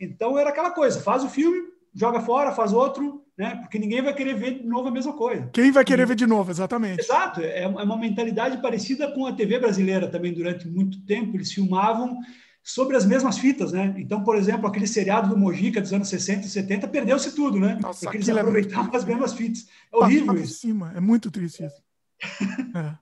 Então 0.00 0.38
era 0.38 0.48
aquela 0.48 0.70
coisa, 0.70 1.00
faz 1.00 1.22
o 1.22 1.28
filme, 1.28 1.73
joga 1.94 2.20
fora, 2.20 2.52
faz 2.52 2.72
outro, 2.72 3.24
né? 3.36 3.56
Porque 3.56 3.78
ninguém 3.78 4.02
vai 4.02 4.14
querer 4.14 4.34
ver 4.34 4.58
de 4.60 4.66
novo 4.66 4.88
a 4.88 4.90
mesma 4.90 5.12
coisa. 5.12 5.48
Quem 5.52 5.70
vai 5.70 5.84
querer 5.84 6.06
ver 6.06 6.16
de 6.16 6.26
novo, 6.26 6.50
exatamente. 6.50 7.00
Exato, 7.00 7.40
é, 7.40 7.62
é 7.62 7.66
uma 7.68 7.96
mentalidade 7.96 8.60
parecida 8.60 9.10
com 9.12 9.26
a 9.26 9.32
TV 9.32 9.58
brasileira 9.58 10.08
também 10.08 10.32
durante 10.32 10.68
muito 10.68 11.00
tempo. 11.04 11.36
Eles 11.36 11.52
filmavam 11.52 12.18
sobre 12.62 12.96
as 12.96 13.04
mesmas 13.04 13.38
fitas, 13.38 13.72
né? 13.72 13.94
Então, 13.98 14.24
por 14.24 14.36
exemplo, 14.36 14.66
aquele 14.66 14.86
seriado 14.86 15.28
do 15.28 15.36
Mojica 15.36 15.80
dos 15.80 15.92
anos 15.92 16.08
60 16.08 16.46
e 16.46 16.48
70 16.48 16.88
perdeu-se 16.88 17.34
tudo, 17.34 17.60
né? 17.60 17.78
Nossa, 17.80 18.00
Porque 18.00 18.16
eles 18.16 18.28
é 18.28 18.32
aproveitavam 18.32 18.90
é 18.92 18.96
as 18.96 19.04
mesmas 19.04 19.34
fitas. 19.34 19.68
É 19.92 19.96
horrível 19.96 20.34
isso. 20.34 20.60
Cima. 20.60 20.92
É 20.96 21.00
muito 21.00 21.30
triste 21.30 21.62
isso. 21.62 21.82
é. 22.74 22.94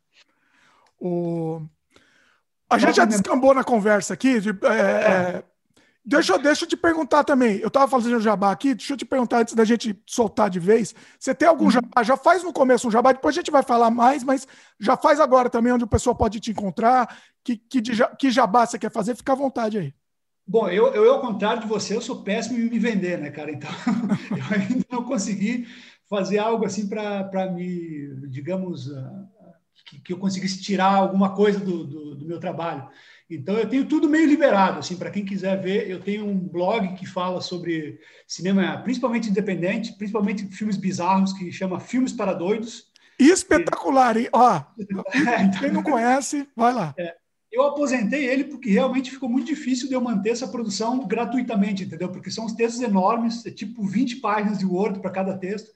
O... 0.98 1.62
A 2.68 2.78
gente 2.78 2.96
já 2.96 3.04
descambou 3.04 3.54
na 3.54 3.62
conversa 3.62 4.14
aqui 4.14 4.40
de, 4.40 4.50
é, 4.50 5.36
é. 5.36 5.44
Deixa, 6.04 6.36
deixa 6.36 6.64
eu 6.64 6.68
te 6.68 6.76
perguntar 6.76 7.22
também. 7.22 7.58
Eu 7.58 7.68
estava 7.68 7.86
fazendo 7.86 8.20
jabá 8.20 8.50
aqui, 8.50 8.74
deixa 8.74 8.92
eu 8.92 8.96
te 8.96 9.04
perguntar 9.04 9.38
antes 9.38 9.54
da 9.54 9.64
gente 9.64 9.96
soltar 10.04 10.50
de 10.50 10.58
vez. 10.58 10.94
Você 11.18 11.32
tem 11.32 11.46
algum 11.46 11.66
uhum. 11.66 11.70
jabá? 11.70 12.02
Já 12.02 12.16
faz 12.16 12.42
no 12.42 12.52
começo 12.52 12.88
um 12.88 12.90
jabá, 12.90 13.12
depois 13.12 13.36
a 13.36 13.40
gente 13.40 13.52
vai 13.52 13.62
falar 13.62 13.90
mais, 13.90 14.24
mas 14.24 14.46
já 14.80 14.96
faz 14.96 15.20
agora 15.20 15.48
também 15.48 15.72
onde 15.72 15.84
o 15.84 15.88
pessoal 15.88 16.16
pode 16.16 16.40
te 16.40 16.50
encontrar. 16.50 17.16
Que, 17.44 17.56
que, 17.56 17.80
que 18.18 18.30
jabá 18.30 18.66
você 18.66 18.78
quer 18.78 18.90
fazer? 18.90 19.14
Fica 19.14 19.32
à 19.32 19.36
vontade 19.36 19.78
aí. 19.78 19.94
Bom, 20.44 20.68
eu, 20.68 20.92
eu, 20.92 21.12
ao 21.12 21.20
contrário 21.20 21.62
de 21.62 21.68
você, 21.68 21.94
eu 21.94 22.00
sou 22.00 22.24
péssimo 22.24 22.58
em 22.58 22.68
me 22.68 22.78
vender, 22.78 23.16
né, 23.18 23.30
cara? 23.30 23.52
Então, 23.52 23.70
eu 24.30 24.44
ainda 24.58 24.84
não 24.90 25.04
consegui 25.04 25.68
fazer 26.10 26.38
algo 26.38 26.66
assim 26.66 26.88
para 26.88 27.50
me, 27.52 28.26
digamos, 28.28 28.88
uh, 28.88 29.28
que, 29.86 30.00
que, 30.00 30.12
eu 30.12 30.18
conseguisse 30.18 30.60
tirar 30.60 30.92
alguma 30.94 31.34
coisa 31.34 31.60
do, 31.60 31.84
do, 31.84 32.14
do 32.16 32.26
meu 32.26 32.40
trabalho. 32.40 32.88
Então 33.30 33.56
eu 33.56 33.68
tenho 33.68 33.86
tudo 33.86 34.08
meio 34.08 34.26
liberado, 34.26 34.78
assim, 34.78 34.96
para 34.96 35.10
quem 35.10 35.24
quiser 35.24 35.60
ver, 35.62 35.88
eu 35.88 36.00
tenho 36.00 36.26
um 36.26 36.38
blog 36.38 36.94
que 36.94 37.06
fala 37.06 37.40
sobre 37.40 37.98
cinema, 38.26 38.78
principalmente 38.78 39.30
independente, 39.30 39.96
principalmente 39.96 40.46
filmes 40.48 40.76
bizarros, 40.76 41.32
que 41.32 41.50
chama 41.50 41.80
Filmes 41.80 42.12
para 42.12 42.32
Doidos. 42.32 42.90
Espetacular, 43.18 44.16
hein? 44.16 44.28
Ó, 44.32 44.60
é, 45.28 45.42
então... 45.42 45.60
quem 45.60 45.72
não 45.72 45.82
conhece, 45.82 46.46
vai 46.56 46.74
lá. 46.74 46.94
É, 46.98 47.14
eu 47.52 47.62
aposentei 47.64 48.24
ele 48.26 48.44
porque 48.44 48.70
realmente 48.70 49.10
ficou 49.10 49.28
muito 49.28 49.46
difícil 49.46 49.86
de 49.86 49.94
eu 49.94 50.00
manter 50.00 50.30
essa 50.30 50.48
produção 50.48 51.06
gratuitamente, 51.06 51.84
entendeu? 51.84 52.08
Porque 52.08 52.30
são 52.30 52.46
os 52.46 52.54
textos 52.54 52.82
enormes, 52.82 53.44
é 53.44 53.50
tipo 53.50 53.86
20 53.86 54.16
páginas 54.16 54.58
de 54.58 54.64
Word 54.64 55.00
para 55.00 55.10
cada 55.10 55.36
texto. 55.36 55.70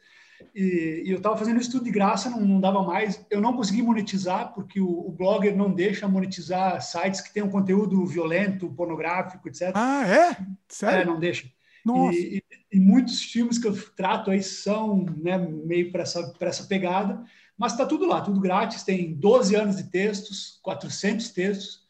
E, 0.55 1.03
e 1.05 1.11
eu 1.11 1.19
estava 1.19 1.37
fazendo 1.37 1.61
isso 1.61 1.71
tudo 1.71 1.85
de 1.85 1.91
graça, 1.91 2.31
não, 2.31 2.41
não, 2.41 2.61
dava 2.61 2.83
mais. 2.83 3.25
Eu 3.31 3.41
não 3.41 3.55
consegui 3.55 3.83
monetizar, 3.83 4.53
porque 4.55 4.81
o, 4.81 4.87
o, 4.87 5.11
blogger 5.11 5.57
não 5.57 5.73
deixa 5.73 6.09
monetizar 6.09 6.81
sites 6.83 7.21
que 7.21 7.33
tenham 7.33 7.49
conteúdo 7.49 8.05
violento, 8.07 8.69
pornográfico, 8.71 9.49
etc. 9.49 9.73
Ah, 9.75 10.07
é? 10.07 10.37
Sério? 10.69 11.03
É, 11.03 11.05
não 11.05 11.19
deixa. 11.19 11.51
Nossa. 11.85 12.19
E, 12.19 12.39
e, 12.39 12.77
e 12.77 12.81
muitos 12.81 13.23
filmes 13.23 13.59
que 13.59 13.67
eu 13.67 13.77
trato 13.95 14.31
aí 14.31 14.43
são 14.43 15.07
né, 15.23 15.39
meio 15.39 15.93
para 15.93 16.03
essa, 16.03 16.35
essa 16.41 16.65
pegada, 16.65 17.23
mas 17.57 17.73
está 17.73 17.87
tudo 17.87 18.07
lá, 18.07 18.21
tudo 18.21 18.41
grátis. 18.41 18.83
Tem 18.83 19.15
12 19.15 19.55
anos 19.55 19.77
de 19.77 19.85
textos, 19.85 20.59
400 20.63 21.31
textos. 21.31 21.86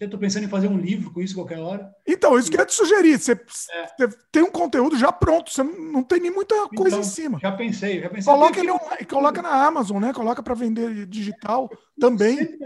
Até 0.00 0.06
estou 0.06 0.18
pensando 0.18 0.44
em 0.44 0.48
fazer 0.48 0.66
um 0.66 0.78
livro 0.78 1.12
com 1.12 1.20
isso 1.20 1.34
qualquer 1.34 1.58
hora. 1.58 1.94
Então, 2.08 2.38
isso 2.38 2.50
que 2.50 2.56
eu 2.56 2.60
ia 2.60 2.64
te 2.64 2.72
sugerir. 2.72 3.18
Você, 3.18 3.32
é. 3.32 4.08
tem 4.32 4.42
um 4.42 4.50
conteúdo 4.50 4.96
já 4.96 5.12
pronto, 5.12 5.50
você 5.50 5.62
não 5.62 6.02
tem 6.02 6.18
nem 6.18 6.30
muita 6.30 6.54
coisa 6.68 6.96
então, 6.96 7.00
em 7.00 7.02
cima. 7.02 7.38
Já 7.38 7.52
pensei, 7.52 8.00
já 8.00 8.08
pensei. 8.08 8.32
Coloca 8.32 8.58
ele 8.58 8.72
coloca 9.06 9.42
na 9.42 9.66
Amazon, 9.66 10.00
né? 10.00 10.14
Coloca 10.14 10.42
para 10.42 10.54
vender 10.54 11.04
digital 11.04 11.68
também. 12.00 12.38
Sempre, 12.38 12.58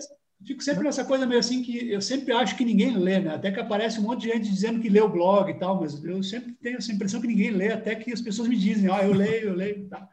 Fico 0.46 0.62
sempre 0.62 0.84
nessa 0.84 1.04
coisa 1.04 1.26
meio 1.26 1.40
assim 1.40 1.60
que 1.60 1.90
eu 1.90 2.00
sempre 2.00 2.32
acho 2.32 2.56
que 2.56 2.64
ninguém 2.64 2.96
lê, 2.96 3.18
né? 3.18 3.34
Até 3.34 3.50
que 3.50 3.58
aparece 3.58 3.98
um 3.98 4.04
monte 4.04 4.20
de 4.20 4.28
gente 4.28 4.48
dizendo 4.48 4.78
que 4.78 4.88
lê 4.88 5.00
o 5.00 5.08
blog 5.08 5.50
e 5.50 5.54
tal, 5.54 5.80
mas 5.80 6.04
eu 6.04 6.22
sempre 6.22 6.52
tenho 6.52 6.76
essa 6.76 6.92
impressão 6.92 7.20
que 7.20 7.26
ninguém 7.26 7.50
lê, 7.50 7.72
até 7.72 7.96
que 7.96 8.12
as 8.12 8.20
pessoas 8.20 8.46
me 8.46 8.56
dizem, 8.56 8.88
ah, 8.92 9.02
eu 9.02 9.12
leio, 9.12 9.48
eu 9.48 9.56
leio, 9.56 9.88
tá. 9.88 10.08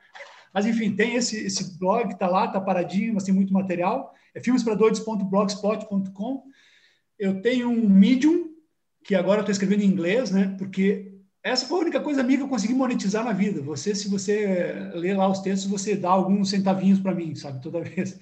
Mas 0.52 0.66
enfim, 0.66 0.96
tem 0.96 1.14
esse, 1.14 1.46
esse 1.46 1.78
blog, 1.78 2.18
tá 2.18 2.28
lá, 2.28 2.48
tá 2.48 2.60
paradinho, 2.60 3.14
mas 3.14 3.26
tem 3.26 3.36
muito 3.36 3.54
material. 3.54 4.12
É 4.34 4.40
filmespradoides.blogspot.com. 4.40 6.44
Eu 7.22 7.40
tenho 7.40 7.70
um 7.70 7.88
Medium, 7.88 8.50
que 9.04 9.14
agora 9.14 9.38
eu 9.38 9.42
estou 9.42 9.52
escrevendo 9.52 9.84
em 9.84 9.86
inglês, 9.86 10.32
né? 10.32 10.56
Porque 10.58 11.12
essa 11.44 11.68
foi 11.68 11.78
a 11.78 11.82
única 11.82 12.00
coisa 12.00 12.24
minha 12.24 12.40
que 12.40 12.44
eu 12.44 12.50
consegui 12.50 12.74
monetizar 12.74 13.24
na 13.24 13.32
vida. 13.32 13.62
Você, 13.62 13.94
se 13.94 14.10
você 14.10 14.90
ler 14.96 15.16
lá 15.16 15.30
os 15.30 15.38
textos, 15.38 15.70
você 15.70 15.96
dá 15.96 16.10
alguns 16.10 16.50
centavinhos 16.50 17.00
para 17.00 17.14
mim, 17.14 17.36
sabe, 17.36 17.62
toda 17.62 17.80
vez. 17.86 18.20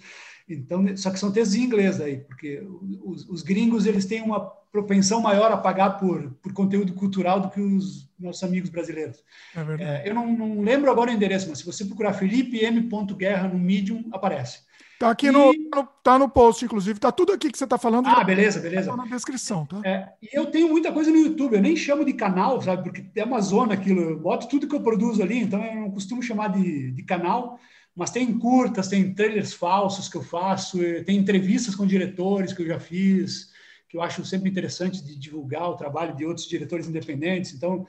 Então, 0.50 0.86
só 0.98 1.12
que 1.12 1.20
são 1.20 1.32
textos 1.32 1.56
em 1.56 1.64
inglês 1.64 2.02
aí, 2.02 2.18
porque 2.18 2.62
os, 3.06 3.30
os, 3.30 3.42
gringos 3.42 3.86
eles 3.86 4.04
têm 4.04 4.22
uma 4.22 4.42
propensão 4.70 5.22
maior 5.22 5.50
a 5.50 5.58
pagar 5.58 5.92
por, 5.92 6.32
por 6.42 6.52
conteúdo 6.52 6.94
cultural 6.94 7.40
do 7.40 7.50
que 7.50 7.62
os 7.62 8.10
nossos 8.20 8.44
amigos 8.44 8.70
brasileiros. 8.70 9.24
É 9.56 10.04
é, 10.04 10.10
eu 10.10 10.14
não, 10.14 10.36
não, 10.36 10.62
lembro 10.62 10.92
agora 10.92 11.10
o 11.10 11.14
endereço, 11.14 11.48
mas 11.48 11.60
se 11.60 11.66
você 11.66 11.86
procurar 11.86 12.14
Felipe 12.14 12.66
M. 12.66 12.90
Guerra 13.16 13.48
no 13.48 13.60
Medium, 13.60 14.10
aparece. 14.12 14.68
Tá 15.00 15.12
aqui 15.12 15.28
e... 15.28 15.32
no, 15.32 15.54
no, 15.54 15.88
tá 16.04 16.20
no 16.20 16.28
post, 16.28 16.66
inclusive. 16.66 17.00
Tá 17.00 17.12
tudo 17.12 17.32
aqui 17.32 17.50
que 17.50 17.58
você 17.58 17.66
tá 17.66 17.78
falando. 17.78 18.08
Ah, 18.08 18.24
beleza, 18.24 18.60
beleza. 18.60 18.92
Tá 18.92 18.98
na 18.98 19.06
descrição, 19.06 19.66
tá? 19.66 19.82
É, 19.86 20.10
e 20.22 20.38
eu 20.38 20.48
tenho 20.48 20.68
muita 20.68 20.92
coisa 20.92 21.10
no 21.10 21.18
YouTube. 21.18 21.56
Eu 21.56 21.62
nem 21.62 21.76
chamo 21.76 22.04
de 22.04 22.14
canal, 22.14 22.62
sabe? 22.62 22.84
Porque 22.84 23.06
é 23.16 23.24
uma 23.24 23.40
zona 23.40 23.74
aquilo. 23.74 24.02
Eu 24.02 24.20
boto 24.20 24.50
tudo 24.50 24.68
que 24.68 24.76
eu 24.76 24.84
produzo 24.84 25.24
ali, 25.24 25.40
então 25.40 25.64
eu 25.64 25.76
não 25.76 25.92
costumo 25.92 26.22
chamar 26.22 26.50
de, 26.50 26.92
de 26.92 27.04
canal 27.04 27.60
mas 28.00 28.12
tem 28.12 28.40
curtas, 28.40 28.88
tem 28.88 29.14
trailers 29.14 29.54
falsos 29.54 30.08
que 30.08 30.16
eu 30.16 30.24
faço, 30.24 30.78
tem 31.04 31.18
entrevistas 31.18 31.76
com 31.76 31.86
diretores 31.86 32.54
que 32.54 32.62
eu 32.62 32.68
já 32.68 32.80
fiz, 32.80 33.50
que 33.90 33.98
eu 33.98 34.02
acho 34.02 34.24
sempre 34.24 34.50
interessante 34.50 35.04
de 35.04 35.20
divulgar 35.20 35.70
o 35.70 35.76
trabalho 35.76 36.16
de 36.16 36.26
outros 36.26 36.48
diretores 36.48 36.88
independentes. 36.88 37.54
Então, 37.54 37.86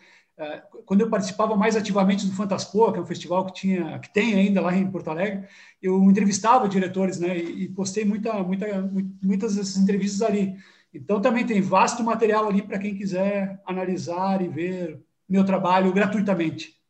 quando 0.87 1.01
eu 1.01 1.11
participava 1.11 1.57
mais 1.57 1.77
ativamente 1.77 2.27
do 2.27 2.35
Fantaspoa, 2.35 2.93
que 2.93 2.99
é 2.99 3.03
um 3.03 3.07
festival 3.07 3.47
que 3.47 3.55
tinha, 3.55 3.99
que 3.99 4.13
tem 4.13 4.35
ainda 4.35 4.61
lá 4.61 4.75
em 4.75 4.91
Porto 4.91 5.09
Alegre, 5.09 5.47
eu 5.83 6.03
entrevistava 6.05 6.69
diretores, 6.69 7.19
né, 7.19 7.37
e 7.37 7.69
postei 7.69 8.05
muita, 8.05 8.33
muita, 8.43 8.67
muitas 9.23 9.57
dessas 9.57 9.77
entrevistas 9.77 10.23
ali. 10.23 10.57
Então 10.93 11.21
também 11.21 11.47
tem 11.47 11.61
vasto 11.61 12.03
material 12.03 12.49
ali 12.49 12.63
para 12.63 12.79
quem 12.79 12.95
quiser 12.95 13.61
analisar 13.65 14.43
e 14.43 14.49
ver 14.49 15.03
meu 15.29 15.45
trabalho 15.45 15.93
gratuitamente. 15.93 16.81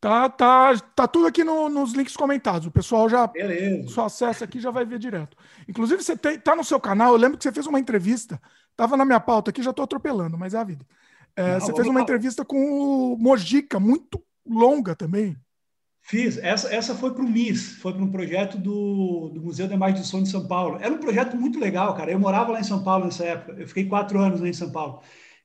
Tá, 0.00 0.28
tá, 0.28 0.76
tá 0.96 1.06
tudo 1.06 1.28
aqui 1.28 1.44
no, 1.44 1.68
nos 1.68 1.92
links 1.92 2.16
comentados. 2.16 2.66
O 2.66 2.72
pessoal 2.72 3.08
já 3.08 3.28
Beleza. 3.28 3.88
só 3.88 4.06
acessa 4.06 4.44
aqui 4.44 4.58
já 4.58 4.72
vai 4.72 4.84
ver 4.84 4.98
direto. 4.98 5.36
Inclusive, 5.68 6.02
você 6.02 6.16
tem, 6.16 6.40
tá 6.40 6.56
no 6.56 6.64
seu 6.64 6.80
canal. 6.80 7.12
Eu 7.12 7.20
lembro 7.20 7.38
que 7.38 7.44
você 7.44 7.52
fez 7.52 7.68
uma 7.68 7.78
entrevista. 7.78 8.42
Tava 8.76 8.96
na 8.96 9.04
minha 9.04 9.20
pauta 9.20 9.50
aqui, 9.50 9.62
já 9.62 9.70
estou 9.70 9.84
atropelando, 9.84 10.36
mas 10.36 10.54
é 10.54 10.58
a 10.58 10.64
vida. 10.64 10.84
É, 11.36 11.54
Não, 11.54 11.60
você 11.60 11.72
fez 11.74 11.86
uma 11.86 12.00
entrevista 12.00 12.44
com 12.44 12.56
o 12.56 13.16
Mojica, 13.18 13.80
muito 13.80 14.22
longa 14.46 14.94
também. 14.94 15.36
Fiz. 16.04 16.36
Essa, 16.38 16.74
essa 16.74 16.94
foi 16.94 17.14
para 17.14 17.22
o 17.22 17.28
MIS, 17.28 17.76
foi 17.76 17.92
para 17.92 18.02
um 18.02 18.10
projeto 18.10 18.58
do, 18.58 19.30
do 19.32 19.40
Museu 19.40 19.68
da 19.68 19.74
Imagem 19.74 20.00
do 20.00 20.06
Som 20.06 20.22
de 20.22 20.28
São 20.28 20.46
Paulo. 20.46 20.78
Era 20.80 20.92
um 20.92 20.98
projeto 20.98 21.36
muito 21.36 21.60
legal, 21.60 21.94
cara. 21.94 22.10
Eu 22.10 22.18
morava 22.18 22.52
lá 22.52 22.60
em 22.60 22.64
São 22.64 22.82
Paulo 22.82 23.04
nessa 23.04 23.24
época. 23.24 23.52
Eu 23.60 23.68
fiquei 23.68 23.86
quatro 23.86 24.18
anos 24.20 24.40
lá 24.40 24.48
em 24.48 24.52
São 24.52 24.70
Paulo. 24.72 25.00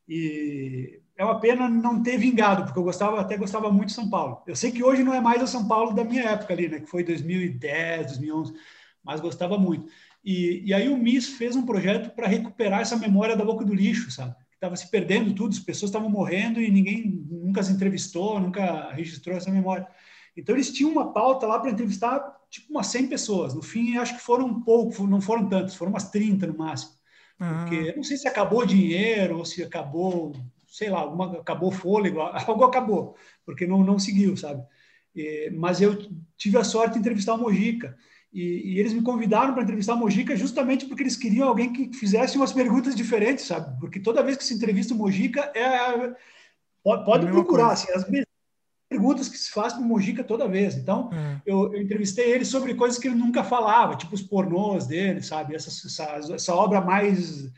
E 0.08 1.00
é 1.16 1.24
uma 1.24 1.40
pena 1.40 1.70
não 1.70 2.02
ter 2.02 2.18
vingado, 2.18 2.64
porque 2.64 2.80
eu 2.80 2.84
gostava, 2.84 3.22
até 3.22 3.38
gostava 3.38 3.72
muito 3.72 3.90
de 3.90 3.96
São 3.96 4.10
Paulo. 4.10 4.42
Eu 4.48 4.56
sei 4.56 4.72
que 4.72 4.84
hoje 4.84 5.04
não 5.04 5.14
é 5.14 5.22
mais 5.22 5.42
o 5.42 5.48
São 5.48 5.68
Paulo 5.68 5.94
da 5.94 6.04
minha 6.04 6.24
época 6.24 6.54
ali, 6.54 6.68
né? 6.68 6.80
Que 6.80 6.88
foi 6.88 7.04
2010, 7.04 8.08
2011, 8.08 8.54
mas 9.04 9.22
gostava 9.22 9.58
muito. 9.60 9.88
E, 10.24 10.64
e 10.66 10.74
aí 10.74 10.90
o 10.90 10.98
MIS 10.98 11.30
fez 11.38 11.56
um 11.56 11.66
projeto 11.66 12.14
para 12.16 12.28
recuperar 12.28 12.82
essa 12.82 12.98
memória 12.98 13.36
da 13.38 13.46
boca 13.46 13.64
do 13.64 13.74
lixo, 13.74 14.12
sabe? 14.12 14.36
Estava 14.58 14.76
se 14.76 14.90
perdendo 14.90 15.36
tudo, 15.36 15.54
as 15.54 15.60
pessoas 15.60 15.90
estavam 15.90 16.10
morrendo 16.10 16.60
e 16.60 16.72
ninguém 16.72 17.24
nunca 17.30 17.62
se 17.62 17.72
entrevistou, 17.72 18.40
nunca 18.40 18.92
registrou 18.92 19.38
essa 19.38 19.52
memória. 19.52 19.88
Então 20.36 20.56
eles 20.56 20.72
tinham 20.72 20.92
uma 20.92 21.14
pauta 21.14 21.46
lá 21.46 21.60
para 21.60 21.70
entrevistar 21.70 22.36
tipo 22.50 22.72
umas 22.72 22.88
100 22.88 23.08
pessoas. 23.08 23.54
No 23.54 23.62
fim, 23.62 23.98
acho 23.98 24.16
que 24.16 24.22
foram 24.22 24.48
um 24.48 24.62
pouco, 24.62 25.06
não 25.06 25.22
foram 25.22 25.48
tantos, 25.48 25.76
foram 25.76 25.92
umas 25.92 26.10
30 26.10 26.48
no 26.48 26.58
máximo. 26.58 26.94
Porque 27.60 27.94
não 27.96 28.04
sei 28.04 28.18
se 28.18 28.28
acabou 28.28 28.62
o 28.62 28.66
dinheiro 28.66 29.38
ou 29.38 29.46
se 29.46 29.62
acabou 29.62 30.34
sei 30.68 30.90
lá, 30.90 31.00
alguma, 31.00 31.40
acabou 31.40 31.70
o 31.70 31.72
fôlego, 31.74 32.20
algo 32.48 32.64
acabou, 32.64 33.16
porque 33.46 33.66
não, 33.66 33.84
não 33.84 33.98
seguiu, 33.98 34.36
sabe? 34.38 34.64
E, 35.16 35.50
mas 35.52 35.82
eu 35.82 35.98
tive 36.38 36.58
a 36.58 36.64
sorte 36.64 36.94
de 36.94 37.00
entrevistar 37.00 37.34
o 37.34 37.38
Mojica. 37.38 37.98
E, 38.32 38.74
e 38.74 38.80
eles 38.80 38.94
me 38.94 39.02
convidaram 39.02 39.54
para 39.54 39.64
entrevistar 39.64 39.94
o 39.94 39.98
Mojica 39.98 40.36
justamente 40.36 40.86
porque 40.86 41.02
eles 41.04 41.16
queriam 41.16 41.48
alguém 41.48 41.72
que 41.72 41.94
fizesse 41.94 42.38
umas 42.38 42.52
perguntas 42.52 42.96
diferentes, 42.96 43.46
sabe? 43.46 43.80
Porque 43.80 44.00
toda 44.00 44.24
vez 44.24 44.38
que 44.38 44.44
se 44.44 44.54
entrevista 44.54 44.94
o 44.94 44.98
Mojica, 44.98 45.52
é, 45.56 46.14
pode, 46.84 47.06
pode 47.06 47.28
procurar, 47.28 47.72
assim, 47.72 47.92
as 47.94 48.08
mesmas 48.10 48.28
perguntas 48.90 49.30
que 49.30 49.38
se 49.38 49.50
faz 49.52 49.74
para 49.74 49.82
o 49.82 49.86
Mojica 49.86 50.24
toda 50.24 50.48
vez. 50.48 50.76
Então, 50.76 51.10
é. 51.14 51.42
eu, 51.46 51.74
eu, 51.74 51.82
entrevistei 51.82 52.32
ele 52.32 52.46
sobre 52.46 52.74
coisas 52.74 53.00
que 53.00 53.08
ele 53.08 53.16
nunca 53.16 53.44
falava, 53.44 53.96
tipo 53.96 54.14
os 54.14 54.22
pornôs 54.22 54.88
dele, 54.88 55.22
sabe? 55.22 55.56
Essa, 55.56 55.70
essa, 55.70 56.34
essa 56.34 56.54
obra 56.54 56.82
mais 56.82 57.50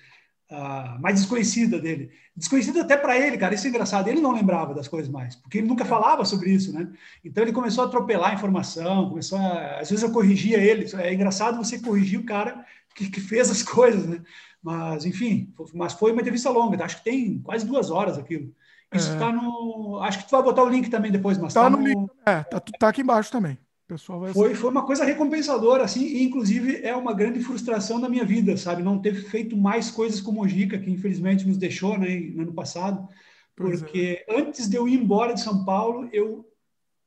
uh, 0.50 1.00
mais 1.00 1.20
desconhecida 1.20 1.80
dele. 1.80 2.12
Desconhecida 2.36 2.82
até 2.82 2.98
para 2.98 3.18
ele, 3.18 3.38
cara, 3.38 3.54
isso 3.54 3.68
é 3.68 3.70
engraçado. 3.70 4.08
Ele 4.08 4.22
não 4.22 4.34
lembrava 4.34 4.74
das 4.74 4.88
coisas 4.88 5.10
mais, 5.10 5.36
porque 5.36 5.58
ele 5.60 5.68
nunca 5.68 5.86
falava 5.86 6.26
sobre 6.26 6.52
isso, 6.52 6.74
né? 6.74 6.88
Então 7.24 7.44
ele 7.44 7.54
começou 7.54 7.84
a 7.84 7.88
atropelar 7.88 8.32
a 8.32 8.34
informação, 8.34 9.10
começou 9.10 9.38
a. 9.38 9.80
Às 9.80 9.90
vezes 9.90 10.04
eu 10.04 10.12
corrigia 10.12 10.58
ele. 10.58 10.88
É 10.98 11.14
engraçado 11.14 11.58
você 11.58 11.80
corrigir 11.80 12.20
o 12.20 12.26
cara 12.26 12.66
que, 12.96 13.10
que 13.10 13.22
fez 13.22 13.50
as 13.50 13.62
coisas, 13.64 14.06
né? 14.06 14.22
Mas, 14.62 15.06
enfim, 15.06 15.54
mas 15.74 15.94
foi 15.94 16.12
uma 16.12 16.22
entrevista 16.22 16.50
longa, 16.50 16.84
acho 16.84 16.98
que 16.98 17.04
tem 17.06 17.40
quase 17.40 17.66
duas 17.66 17.90
horas 17.90 18.18
aquilo. 18.18 18.54
Isso 18.94 19.14
está 19.14 19.30
é. 19.30 19.32
no. 19.32 20.00
Acho 20.02 20.20
que 20.20 20.26
tu 20.28 20.32
vai 20.32 20.44
botar 20.44 20.64
o 20.64 20.70
link 20.70 20.90
também 20.90 21.12
depois, 21.12 21.38
mas 21.38 21.54
tá, 21.54 21.64
tá 21.64 21.70
no, 21.70 21.78
no 21.78 21.88
link. 21.88 22.10
É, 22.26 22.44
tá, 22.44 22.60
tá 22.60 22.90
aqui 22.90 23.02
embaixo 23.02 23.32
também 23.32 23.58
pessoal 23.90 24.20
vai 24.20 24.32
foi, 24.32 24.54
foi 24.54 24.70
uma 24.70 24.86
coisa 24.86 25.04
recompensadora, 25.04 25.84
assim, 25.84 26.06
e 26.06 26.24
inclusive 26.24 26.82
é 26.84 26.96
uma 26.96 27.12
grande 27.12 27.40
frustração 27.42 28.00
da 28.00 28.08
minha 28.08 28.24
vida, 28.24 28.56
sabe? 28.56 28.84
Não 28.84 29.02
ter 29.02 29.16
feito 29.16 29.58
mais 29.58 29.90
coisas 29.90 30.22
com 30.22 30.30
o 30.30 30.36
Mojica, 30.36 30.78
que 30.78 30.92
infelizmente 30.92 31.48
nos 31.48 31.58
deixou 31.58 31.98
né, 31.98 32.08
no 32.36 32.44
ano 32.44 32.54
passado, 32.54 33.10
pois 33.56 33.82
porque 33.82 34.24
é. 34.28 34.40
antes 34.40 34.70
de 34.70 34.78
eu 34.78 34.88
ir 34.88 34.94
embora 34.94 35.34
de 35.34 35.42
São 35.42 35.66
Paulo, 35.66 36.08
eu 36.14 36.48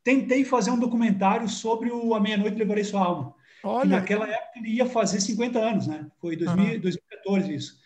tentei 0.03 0.45
fazer 0.45 0.73
um 0.73 0.79
documentário 0.79 1.49
sobre 1.49 1.89
o 1.91 2.15
A 2.15 2.21
Meia-Noite 2.21 2.59
Levarei 2.59 2.83
Sua 2.83 3.05
Alma. 3.05 3.35
Olha. 3.65 3.91
naquela 3.91 4.29
época 4.29 4.59
ele 4.59 4.71
ia 4.71 4.87
fazer 4.87 5.21
50 5.21 5.57
anos, 5.57 5.87
né? 5.87 6.09
Foi 6.21 6.35
2000, 6.35 6.65
uhum. 6.65 6.81
2014 6.81 7.55
isso. 7.55 7.82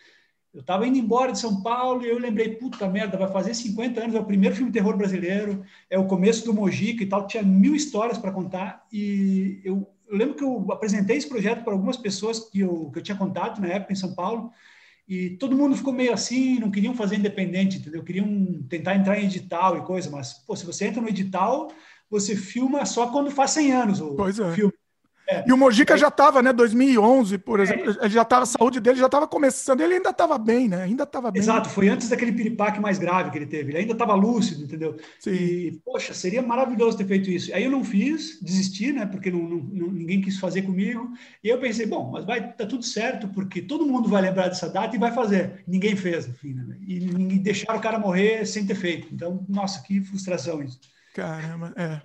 Eu 0.56 0.62
estava 0.62 0.86
indo 0.86 0.96
embora 0.96 1.32
de 1.32 1.38
São 1.38 1.62
Paulo 1.62 2.02
e 2.02 2.08
eu 2.08 2.18
lembrei, 2.18 2.48
puta 2.54 2.88
merda, 2.88 3.18
vai 3.18 3.30
fazer 3.30 3.52
50 3.52 4.00
anos, 4.00 4.16
é 4.16 4.18
o 4.18 4.24
primeiro 4.24 4.56
filme 4.56 4.72
de 4.72 4.78
terror 4.78 4.96
brasileiro, 4.96 5.62
é 5.90 5.98
o 5.98 6.06
começo 6.06 6.46
do 6.46 6.54
Mojica 6.54 7.02
e 7.02 7.06
tal, 7.06 7.26
tinha 7.26 7.42
mil 7.42 7.76
histórias 7.76 8.16
para 8.16 8.32
contar. 8.32 8.86
E 8.90 9.60
eu, 9.62 9.86
eu, 10.08 10.16
lembro 10.16 10.34
que 10.34 10.42
eu 10.42 10.66
apresentei 10.72 11.18
esse 11.18 11.28
projeto 11.28 11.62
para 11.62 11.74
algumas 11.74 11.98
pessoas 11.98 12.40
que 12.40 12.60
eu, 12.60 12.90
que 12.90 12.98
eu 12.98 13.02
tinha 13.02 13.18
contato 13.18 13.60
na 13.60 13.68
época 13.68 13.92
em 13.92 13.96
São 13.96 14.14
Paulo, 14.14 14.50
e 15.06 15.30
todo 15.36 15.54
mundo 15.54 15.76
ficou 15.76 15.92
meio 15.92 16.14
assim, 16.14 16.58
não 16.58 16.70
queriam 16.70 16.94
fazer 16.94 17.16
independente, 17.16 17.76
entendeu? 17.76 18.02
Queriam 18.02 18.62
tentar 18.66 18.96
entrar 18.96 19.20
em 19.20 19.26
edital 19.26 19.76
e 19.76 19.82
coisa, 19.82 20.08
mas, 20.08 20.32
pô, 20.32 20.56
se 20.56 20.64
você 20.64 20.86
entra 20.86 21.02
no 21.02 21.08
edital, 21.10 21.70
você 22.08 22.34
filma 22.34 22.86
só 22.86 23.08
quando 23.08 23.30
faz 23.30 23.50
100 23.50 23.72
anos 23.72 24.00
o 24.00 24.14
pois 24.14 24.38
é. 24.38 24.54
filme. 24.54 24.72
É. 25.28 25.44
E 25.46 25.52
o 25.52 25.56
Mojica 25.56 25.94
é. 25.94 25.98
já 25.98 26.08
estava, 26.08 26.42
né? 26.42 26.52
2011, 26.52 27.38
por 27.38 27.58
é. 27.58 27.64
exemplo, 27.64 27.90
é. 27.90 28.04
ele 28.04 28.14
já 28.14 28.22
estava, 28.22 28.42
a 28.44 28.46
saúde 28.46 28.80
dele 28.80 28.98
já 28.98 29.06
estava 29.06 29.26
começando, 29.26 29.80
ele 29.80 29.94
ainda 29.94 30.10
estava 30.10 30.38
bem, 30.38 30.68
né? 30.68 30.84
Ainda 30.84 31.02
estava 31.02 31.30
bem. 31.30 31.42
Exato, 31.42 31.68
foi 31.68 31.88
antes 31.88 32.08
daquele 32.08 32.32
piripaque 32.32 32.80
mais 32.80 32.98
grave 32.98 33.30
que 33.30 33.38
ele 33.38 33.46
teve, 33.46 33.72
ele 33.72 33.78
ainda 33.78 33.92
estava 33.92 34.14
lúcido, 34.14 34.62
entendeu? 34.62 34.96
Sim. 35.18 35.32
E, 35.32 35.80
poxa, 35.84 36.14
seria 36.14 36.42
maravilhoso 36.42 36.96
ter 36.96 37.06
feito 37.06 37.28
isso. 37.30 37.52
Aí 37.52 37.64
eu 37.64 37.70
não 37.70 37.82
fiz, 37.82 38.40
desisti, 38.40 38.92
né? 38.92 39.06
Porque 39.06 39.30
não, 39.30 39.40
não, 39.42 39.90
ninguém 39.90 40.20
quis 40.20 40.38
fazer 40.38 40.62
comigo. 40.62 41.10
E 41.42 41.48
eu 41.48 41.58
pensei, 41.58 41.86
bom, 41.86 42.10
mas 42.12 42.24
vai 42.24 42.52
tá 42.52 42.66
tudo 42.66 42.84
certo, 42.84 43.28
porque 43.28 43.60
todo 43.60 43.86
mundo 43.86 44.08
vai 44.08 44.22
lembrar 44.22 44.48
dessa 44.48 44.68
data 44.68 44.94
e 44.94 44.98
vai 44.98 45.12
fazer. 45.12 45.64
Ninguém 45.66 45.96
fez, 45.96 46.28
enfim, 46.28 46.54
né? 46.54 46.76
E 46.86 47.00
ninguém 47.00 47.38
deixaram 47.38 47.78
o 47.78 47.82
cara 47.82 47.98
morrer 47.98 48.46
sem 48.46 48.64
ter 48.64 48.76
feito. 48.76 49.08
Então, 49.12 49.44
nossa, 49.48 49.82
que 49.82 50.00
frustração 50.00 50.62
isso. 50.62 50.78
Caramba, 51.14 51.72
é. 51.76 52.00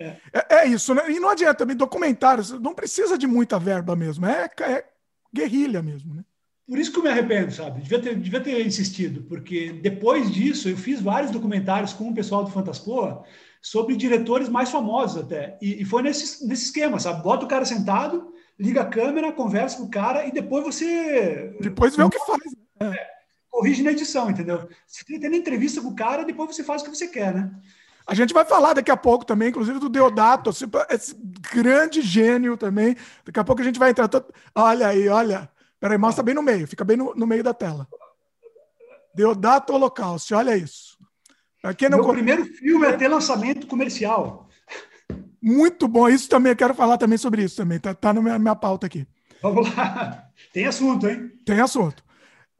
É. 0.00 0.16
É. 0.50 0.66
isso, 0.66 0.94
né? 0.94 1.10
E 1.10 1.18
não 1.18 1.30
adianta 1.30 1.56
também, 1.56 1.76
documentários, 1.76 2.50
não 2.52 2.74
precisa 2.74 3.18
de 3.18 3.26
muita 3.26 3.58
verba 3.58 3.96
mesmo, 3.96 4.26
é, 4.26 4.48
é 4.60 4.84
guerrilha 5.34 5.82
mesmo, 5.82 6.14
né? 6.14 6.24
Por 6.66 6.78
isso 6.78 6.92
que 6.92 6.98
eu 6.98 7.02
me 7.02 7.08
arrependo, 7.08 7.50
sabe? 7.50 7.80
Devia 7.80 7.98
ter, 7.98 8.14
devia 8.14 8.40
ter 8.42 8.66
insistido, 8.66 9.22
porque 9.22 9.72
depois 9.72 10.30
disso 10.30 10.68
eu 10.68 10.76
fiz 10.76 11.00
vários 11.00 11.30
documentários 11.30 11.94
com 11.94 12.10
o 12.10 12.14
pessoal 12.14 12.44
do 12.44 12.50
Fantaspoa 12.50 13.24
sobre 13.62 13.96
diretores 13.96 14.50
mais 14.50 14.70
famosos 14.70 15.24
até. 15.24 15.56
E, 15.62 15.80
e, 15.80 15.84
foi 15.86 16.02
nesse, 16.02 16.46
nesse 16.46 16.66
esquema, 16.66 17.00
sabe? 17.00 17.22
Bota 17.22 17.46
o 17.46 17.48
cara 17.48 17.64
sentado, 17.64 18.34
liga 18.58 18.82
a 18.82 18.86
câmera, 18.86 19.32
conversa 19.32 19.78
com 19.78 19.84
o 19.84 19.90
cara 19.90 20.26
e 20.26 20.32
depois 20.32 20.62
você. 20.62 21.56
Depois 21.58 21.96
vê 21.96 22.02
o 22.02 22.10
que 22.10 22.18
faz. 22.18 22.38
Né? 22.80 22.96
É, 22.96 23.06
corrige 23.50 23.82
na 23.82 23.92
edição, 23.92 24.30
entendeu? 24.30 24.68
Você 24.86 25.04
tem 25.04 25.34
entrevista 25.34 25.80
com 25.80 25.88
o 25.88 25.96
cara, 25.96 26.22
depois 26.22 26.54
você 26.54 26.62
faz 26.62 26.82
o 26.82 26.84
que 26.84 26.94
você 26.94 27.08
quer, 27.08 27.34
né? 27.34 27.50
A 28.08 28.14
gente 28.14 28.32
vai 28.32 28.42
falar 28.42 28.72
daqui 28.72 28.90
a 28.90 28.96
pouco 28.96 29.26
também, 29.26 29.50
inclusive 29.50 29.78
do 29.78 29.90
Deodato, 29.90 30.48
esse 30.88 31.14
grande 31.52 32.00
gênio 32.00 32.56
também. 32.56 32.96
Daqui 33.22 33.38
a 33.38 33.44
pouco 33.44 33.60
a 33.60 33.64
gente 33.64 33.78
vai 33.78 33.90
entrar. 33.90 34.08
Olha 34.54 34.88
aí, 34.88 35.06
olha. 35.10 35.46
Peraí, 35.78 35.98
mostra 35.98 36.24
bem 36.24 36.34
no 36.34 36.42
meio, 36.42 36.66
fica 36.66 36.84
bem 36.84 36.96
no, 36.96 37.14
no 37.14 37.26
meio 37.26 37.44
da 37.44 37.52
tela. 37.52 37.86
Deodato 39.14 39.74
Holocausto, 39.74 40.34
olha 40.34 40.56
isso. 40.56 40.96
quem 41.76 41.90
não... 41.90 41.98
Meu 41.98 42.08
primeiro 42.08 42.46
filme 42.46 42.86
é 42.86 42.96
ter 42.96 43.08
lançamento 43.08 43.66
comercial. 43.66 44.48
Muito 45.40 45.86
bom, 45.86 46.08
isso 46.08 46.30
também, 46.30 46.52
eu 46.52 46.56
quero 46.56 46.74
falar 46.74 46.96
também 46.96 47.18
sobre 47.18 47.42
isso 47.42 47.56
também, 47.56 47.78
tá, 47.78 47.94
tá 47.94 48.12
na 48.12 48.22
minha, 48.22 48.38
minha 48.38 48.56
pauta 48.56 48.86
aqui. 48.86 49.06
Vamos 49.42 49.72
lá. 49.76 50.24
Tem 50.52 50.66
assunto, 50.66 51.06
hein? 51.06 51.30
Tem 51.44 51.60
assunto. 51.60 52.02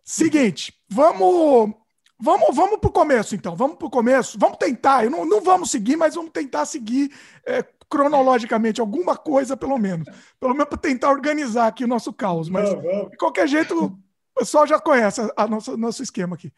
Seguinte, 0.04 0.74
vamos 0.88 1.74
Vamos, 2.20 2.54
vamos 2.54 2.78
para 2.78 2.88
o 2.88 2.92
começo, 2.92 3.34
então. 3.34 3.54
Vamos 3.54 3.76
para 3.76 3.86
o 3.86 3.90
começo. 3.90 4.38
Vamos 4.38 4.58
tentar. 4.58 5.04
Eu 5.04 5.10
não, 5.10 5.24
não 5.24 5.40
vamos 5.40 5.70
seguir, 5.70 5.96
mas 5.96 6.14
vamos 6.14 6.32
tentar 6.32 6.66
seguir 6.66 7.12
é, 7.46 7.64
cronologicamente 7.88 8.80
alguma 8.80 9.16
coisa, 9.16 9.56
pelo 9.56 9.78
menos. 9.78 10.08
Pelo 10.40 10.52
menos 10.52 10.68
para 10.68 10.78
tentar 10.78 11.10
organizar 11.10 11.68
aqui 11.68 11.84
o 11.84 11.88
nosso 11.88 12.12
caos. 12.12 12.48
Mas, 12.48 12.68
de 12.70 13.16
qualquer 13.16 13.46
jeito, 13.46 13.84
o 13.84 14.38
pessoal 14.38 14.66
já 14.66 14.80
conhece 14.80 15.20
a, 15.20 15.44
a 15.44 15.46
nossa, 15.46 15.76
nosso 15.76 16.02
esquema 16.02 16.34
aqui. 16.34 16.52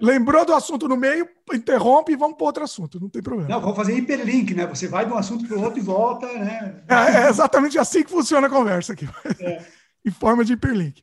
Lembrou 0.00 0.46
do 0.46 0.54
assunto 0.54 0.88
no 0.88 0.96
meio, 0.96 1.28
interrompe 1.52 2.12
e 2.12 2.16
vamos 2.16 2.36
para 2.36 2.46
outro 2.46 2.64
assunto, 2.64 2.98
não 2.98 3.10
tem 3.10 3.22
problema. 3.22 3.50
Não, 3.50 3.60
vamos 3.60 3.76
fazer 3.76 3.94
hiperlink, 3.94 4.54
né? 4.54 4.66
Você 4.66 4.88
vai 4.88 5.04
de 5.04 5.12
um 5.12 5.16
assunto 5.16 5.46
para 5.46 5.58
o 5.58 5.62
outro 5.62 5.78
e 5.78 5.82
volta, 5.82 6.26
né? 6.26 6.82
É, 6.88 7.24
é, 7.24 7.28
exatamente 7.28 7.78
assim 7.78 8.02
que 8.02 8.10
funciona 8.10 8.46
a 8.46 8.50
conversa 8.50 8.94
aqui. 8.94 9.06
É. 9.38 9.62
em 10.04 10.10
forma 10.10 10.42
de 10.42 10.54
hiperlink. 10.54 11.02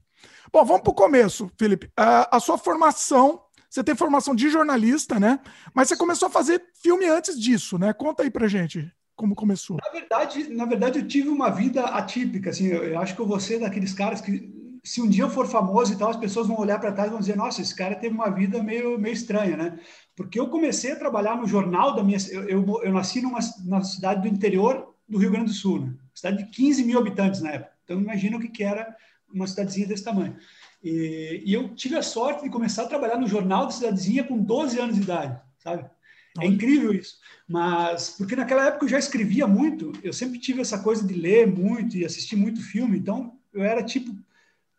Bom, 0.51 0.65
vamos 0.65 0.81
para 0.81 0.91
o 0.91 0.95
começo, 0.95 1.51
Felipe. 1.59 1.91
A, 1.95 2.37
a 2.37 2.39
sua 2.39 2.57
formação 2.57 3.39
você 3.69 3.83
tem 3.83 3.95
formação 3.95 4.33
de 4.33 4.49
jornalista, 4.49 5.19
né? 5.19 5.39
Mas 5.73 5.89
você 5.89 5.97
começou 5.97 6.27
a 6.27 6.31
fazer 6.31 6.63
filme 6.81 7.05
antes 7.05 7.39
disso, 7.39 7.77
né? 7.77 7.93
Conta 7.93 8.23
aí 8.23 8.29
pra 8.29 8.47
gente 8.47 8.91
como 9.15 9.33
começou. 9.33 9.77
Na 9.83 9.91
verdade, 9.91 10.53
na 10.53 10.65
verdade 10.65 10.99
eu 10.99 11.07
tive 11.07 11.27
uma 11.27 11.49
vida 11.49 11.83
atípica, 11.85 12.51
assim, 12.51 12.67
eu, 12.67 12.83
eu 12.83 12.99
acho 12.99 13.15
que 13.15 13.21
vou 13.23 13.39
ser 13.39 13.59
daqueles 13.59 13.91
caras 13.91 14.21
que 14.21 14.55
se 14.87 15.01
um 15.01 15.09
dia 15.09 15.23
eu 15.23 15.29
for 15.29 15.45
famoso 15.45 15.91
e 15.91 15.97
tal, 15.97 16.09
as 16.09 16.15
pessoas 16.15 16.47
vão 16.47 16.57
olhar 16.57 16.79
para 16.79 16.93
trás 16.93 17.09
e 17.09 17.11
vão 17.11 17.19
dizer, 17.19 17.35
nossa, 17.35 17.61
esse 17.61 17.75
cara 17.75 17.95
teve 17.95 18.15
uma 18.15 18.29
vida 18.29 18.63
meio, 18.63 18.97
meio 18.97 19.11
estranha, 19.11 19.57
né? 19.57 19.79
Porque 20.15 20.39
eu 20.39 20.47
comecei 20.47 20.93
a 20.93 20.95
trabalhar 20.95 21.35
no 21.35 21.45
jornal 21.45 21.93
da 21.93 22.01
minha... 22.01 22.17
Eu, 22.31 22.47
eu, 22.47 22.83
eu 22.83 22.93
nasci 22.93 23.21
numa, 23.21 23.39
numa 23.65 23.83
cidade 23.83 24.21
do 24.21 24.33
interior 24.33 24.95
do 25.09 25.17
Rio 25.17 25.31
Grande 25.31 25.47
do 25.47 25.53
Sul, 25.53 25.81
né? 25.81 25.93
Cidade 26.15 26.37
de 26.37 26.45
15 26.51 26.85
mil 26.85 26.97
habitantes 26.99 27.41
na 27.41 27.51
época. 27.51 27.71
Então, 27.83 27.99
imagina 27.99 28.37
o 28.37 28.39
que, 28.39 28.47
que 28.47 28.63
era 28.63 28.95
uma 29.29 29.45
cidadezinha 29.45 29.87
desse 29.87 30.05
tamanho. 30.05 30.37
E, 30.83 31.43
e, 31.45 31.53
eu 31.53 31.73
tive 31.75 31.95
a 31.95 32.03
sorte 32.03 32.43
de 32.43 32.49
começar 32.49 32.83
a 32.83 32.87
trabalhar 32.87 33.17
no 33.17 33.27
jornal 33.27 33.65
da 33.65 33.71
cidadezinha 33.71 34.23
com 34.23 34.37
12 34.37 34.79
anos 34.79 34.95
de 34.95 35.01
idade, 35.01 35.39
sabe? 35.57 35.89
É 36.39 36.45
incrível 36.45 36.93
isso. 36.93 37.17
Mas, 37.47 38.11
porque 38.17 38.35
naquela 38.35 38.67
época 38.67 38.85
eu 38.85 38.89
já 38.89 38.99
escrevia 38.99 39.47
muito, 39.47 39.91
eu 40.03 40.13
sempre 40.13 40.39
tive 40.39 40.61
essa 40.61 40.79
coisa 40.79 41.05
de 41.05 41.13
ler 41.13 41.47
muito 41.47 41.97
e 41.97 42.05
assistir 42.05 42.35
muito 42.35 42.61
filme, 42.61 42.97
então 42.97 43.37
eu 43.51 43.63
era 43.63 43.81
tipo, 43.83 44.15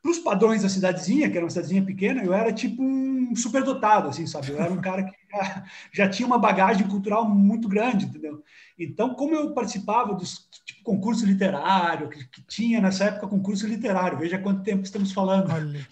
para 0.01 0.11
os 0.11 0.19
padrões 0.19 0.63
da 0.63 0.69
cidadezinha, 0.69 1.29
que 1.29 1.37
era 1.37 1.45
uma 1.45 1.51
cidadezinha 1.51 1.85
pequena, 1.85 2.23
eu 2.23 2.33
era 2.33 2.53
tipo 2.53 2.83
um 2.83 3.35
superdotado, 3.35 4.09
assim, 4.09 4.27
sabe? 4.27 4.51
Eu 4.51 4.61
era 4.61 4.73
um 4.73 4.81
cara 4.81 5.03
que 5.03 5.13
já, 5.31 5.65
já 5.93 6.09
tinha 6.09 6.27
uma 6.27 6.39
bagagem 6.39 6.87
cultural 6.87 7.29
muito 7.29 7.69
grande, 7.69 8.07
entendeu? 8.07 8.43
Então, 8.79 9.15
como 9.15 9.35
eu 9.35 9.53
participava 9.53 10.15
dos 10.15 10.49
tipo, 10.65 10.85
concurso 10.85 11.27
literário, 11.27 12.09
que, 12.09 12.25
que, 12.27 12.43
tinha 12.43 12.81
nessa 12.81 13.07
época 13.07 13.27
concurso 13.27 13.67
literário, 13.67 14.19
veja 14.19 14.39
quanto 14.39 14.63
tempo 14.63 14.85
estamos 14.85 15.13
falando. 15.13 15.51
Olha. 15.53 15.87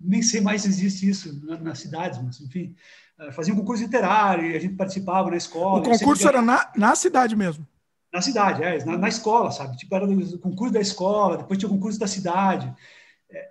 Nem 0.00 0.22
sei 0.22 0.40
mais 0.40 0.62
se 0.62 0.68
existe 0.68 1.08
isso 1.08 1.46
na, 1.46 1.56
nas 1.58 1.78
cidades, 1.78 2.20
mas 2.20 2.40
enfim. 2.40 2.74
Eh, 3.20 3.30
fazia 3.30 3.54
um 3.54 3.56
concurso 3.58 3.84
literário 3.84 4.50
e 4.50 4.56
a 4.56 4.58
gente 4.58 4.74
participava 4.74 5.30
na 5.30 5.36
escola. 5.36 5.80
O 5.80 5.84
concurso 5.84 6.26
era 6.26 6.42
na, 6.42 6.72
na 6.76 6.96
cidade 6.96 7.36
mesmo? 7.36 7.64
Na 8.12 8.20
cidade, 8.20 8.62
é, 8.62 8.84
na, 8.84 8.98
na 8.98 9.08
escola, 9.08 9.52
sabe? 9.52 9.76
Tipo, 9.76 9.94
era 9.94 10.04
o 10.04 10.38
concurso 10.38 10.74
da 10.74 10.80
escola, 10.80 11.38
depois 11.38 11.58
tinha 11.58 11.70
o 11.70 11.72
concurso 11.72 11.98
da 11.98 12.08
cidade 12.08 12.74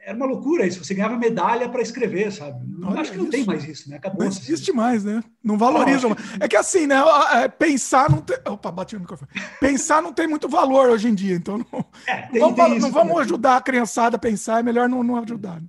era 0.03 0.15
uma 0.15 0.25
loucura 0.25 0.65
isso. 0.65 0.83
Você 0.83 0.93
ganhava 0.93 1.17
medalha 1.17 1.67
para 1.69 1.81
escrever, 1.81 2.31
sabe? 2.31 2.65
Não, 2.67 2.89
acho 2.99 3.11
que 3.11 3.17
não 3.17 3.25
isso. 3.25 3.31
tem 3.31 3.45
mais 3.45 3.63
isso, 3.63 3.89
né? 3.89 3.97
Acabou. 3.97 4.19
Não 4.19 4.27
existe 4.27 4.71
mais, 4.71 5.03
né? 5.03 5.23
Não 5.43 5.57
valoriza. 5.57 6.07
Não, 6.07 6.15
que... 6.15 6.23
É 6.39 6.47
que 6.47 6.55
assim, 6.55 6.87
né? 6.87 6.95
É, 7.33 7.47
pensar 7.47 8.09
não 8.09 8.21
tem. 8.21 8.37
Opa, 8.47 8.71
bati 8.71 8.95
no 8.95 9.01
microfone. 9.01 9.29
Pensar 9.59 10.01
não 10.01 10.13
tem 10.13 10.27
muito 10.27 10.47
valor 10.47 10.89
hoje 10.89 11.07
em 11.07 11.15
dia, 11.15 11.35
então 11.35 11.57
não, 11.57 11.85
é, 12.07 12.21
tem, 12.27 12.41
não, 12.41 12.55
vamos, 12.55 12.81
não 12.81 12.91
vamos 12.91 13.17
ajudar 13.19 13.57
a 13.57 13.61
criançada 13.61 14.15
a 14.15 14.19
pensar, 14.19 14.59
é 14.59 14.63
melhor 14.63 14.87
não, 14.87 15.03
não 15.03 15.17
ajudar. 15.17 15.61
Né? 15.61 15.67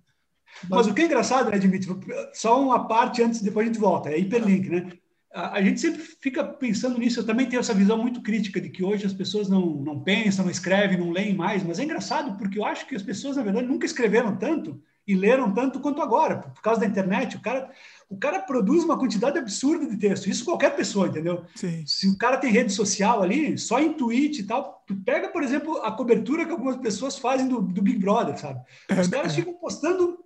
Mas 0.69 0.87
o 0.87 0.95
que 0.95 1.03
é 1.03 1.05
engraçado, 1.07 1.51
né, 1.51 1.59
Dimitri? 1.59 1.97
Só 2.33 2.63
uma 2.63 2.87
parte 2.87 3.23
antes, 3.23 3.41
depois 3.41 3.65
a 3.65 3.73
gente 3.73 3.81
volta. 3.81 4.11
É 4.11 4.19
hiperlink, 4.19 4.69
né? 4.69 4.87
A, 5.35 5.63
gente 5.63 5.81
sempre 5.81 6.01
fica 6.01 6.45
pensando 6.45 6.99
nisso. 6.99 7.21
Eu 7.21 7.27
também 7.27 7.47
tenho 7.47 7.61
essa 7.61 7.75
visão 7.75 7.97
muito 7.97 8.21
crítica 8.21 8.61
de 8.61 8.69
que 8.69 8.85
hoje 8.85 9.07
as 9.07 9.13
pessoas 9.13 9.49
não, 9.49 9.67
não 9.77 10.01
pensam, 10.01 10.45
não 10.45 10.53
escrevem, 10.53 10.99
não 10.99 11.11
leem 11.11 11.35
mais. 11.35 11.63
Mas 11.63 11.79
é 11.79 11.85
engraçado 11.85 12.37
porque 12.37 12.59
eu 12.59 12.65
acho 12.65 12.87
que 12.87 12.95
as 12.95 13.03
pessoas, 13.03 13.37
na 13.37 13.43
verdade, 13.43 13.67
nunca 13.67 13.87
escreveram 13.87 14.37
tanto 14.37 14.83
e 15.07 15.15
leram 15.15 15.53
tanto 15.53 15.81
quanto 15.81 16.01
agora, 16.01 16.39
por 16.39 16.63
causa 16.63 16.81
da 16.81 16.87
internet. 16.87 17.37
O 17.37 17.41
cara, 17.41 17.71
o 18.09 18.17
cara 18.17 18.41
produz 18.41 18.85
uma 18.85 18.99
quantidade 18.99 19.39
absurda 19.39 19.87
de 19.87 19.97
texto. 19.97 20.29
Isso 20.29 20.45
qualquer 20.45 20.77
pessoa, 20.77 21.09
entendeu? 21.09 21.45
Sim. 21.55 21.83
Se 21.87 22.09
o 22.09 22.17
cara 22.17 22.37
tem 22.37 22.53
rede 22.53 22.73
social 22.73 23.23
ali, 23.23 23.59
só 23.59 23.81
em 23.81 23.95
tweet 23.95 24.41
e 24.41 24.45
tal, 24.45 24.85
tu 24.87 24.95
pega, 24.95 25.29
por 25.29 25.43
exemplo, 25.43 25.79
a 25.79 25.91
cobertura 25.91 26.45
que 26.45 26.53
algumas 26.53 26.77
pessoas 26.77 27.19
fazem 27.19 27.49
do, 27.49 27.61
do 27.61 27.83
Big 27.83 27.99
Brother, 27.99 28.39
sabe? 28.39 28.61
É, 28.89 29.01
Os 29.01 29.09
caras 29.09 29.35
ficam 29.35 29.55
postando 29.55 30.19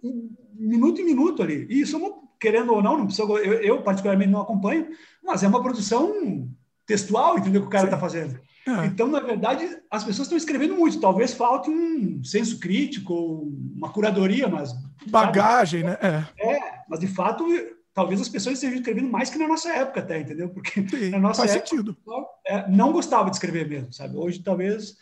minuto 0.52 1.00
em 1.00 1.04
minuto 1.04 1.42
ali. 1.42 1.66
E 1.70 1.80
isso 1.80 1.96
é 1.96 1.98
uma 1.98 2.25
querendo 2.40 2.72
ou 2.72 2.82
não, 2.82 2.98
não 2.98 3.06
precisa, 3.06 3.26
eu, 3.26 3.54
eu, 3.54 3.82
particularmente 3.82 4.30
não 4.30 4.40
acompanho, 4.40 4.88
mas 5.22 5.42
é 5.42 5.48
uma 5.48 5.62
produção 5.62 6.48
textual, 6.86 7.38
entendeu? 7.38 7.62
Que 7.62 7.66
o 7.66 7.70
cara 7.70 7.86
está 7.86 7.98
fazendo. 7.98 8.38
É. 8.66 8.86
Então, 8.86 9.06
na 9.06 9.20
verdade, 9.20 9.64
as 9.90 10.02
pessoas 10.02 10.26
estão 10.26 10.36
escrevendo 10.36 10.74
muito. 10.74 11.00
Talvez 11.00 11.32
falte 11.32 11.70
um 11.70 12.22
senso 12.24 12.58
crítico, 12.58 13.48
uma 13.74 13.90
curadoria, 13.90 14.48
mas. 14.48 14.74
Bagagem, 15.06 15.82
sabe? 15.82 16.02
né? 16.02 16.26
É. 16.36 16.56
é, 16.56 16.60
mas 16.88 16.98
de 16.98 17.06
fato, 17.06 17.46
talvez 17.94 18.20
as 18.20 18.28
pessoas 18.28 18.54
estejam 18.56 18.76
escrevendo 18.76 19.08
mais 19.08 19.30
que 19.30 19.38
na 19.38 19.46
nossa 19.46 19.72
época, 19.72 20.00
até, 20.00 20.20
entendeu? 20.20 20.48
Porque 20.48 20.86
Sim, 20.88 21.10
na 21.10 21.18
nossa 21.18 21.42
faz 21.42 21.54
época. 21.54 21.68
Sentido. 21.68 21.96
É, 22.44 22.68
não 22.68 22.92
gostava 22.92 23.30
de 23.30 23.36
escrever 23.36 23.68
mesmo, 23.68 23.92
sabe? 23.92 24.16
Hoje, 24.16 24.42
talvez 24.42 24.96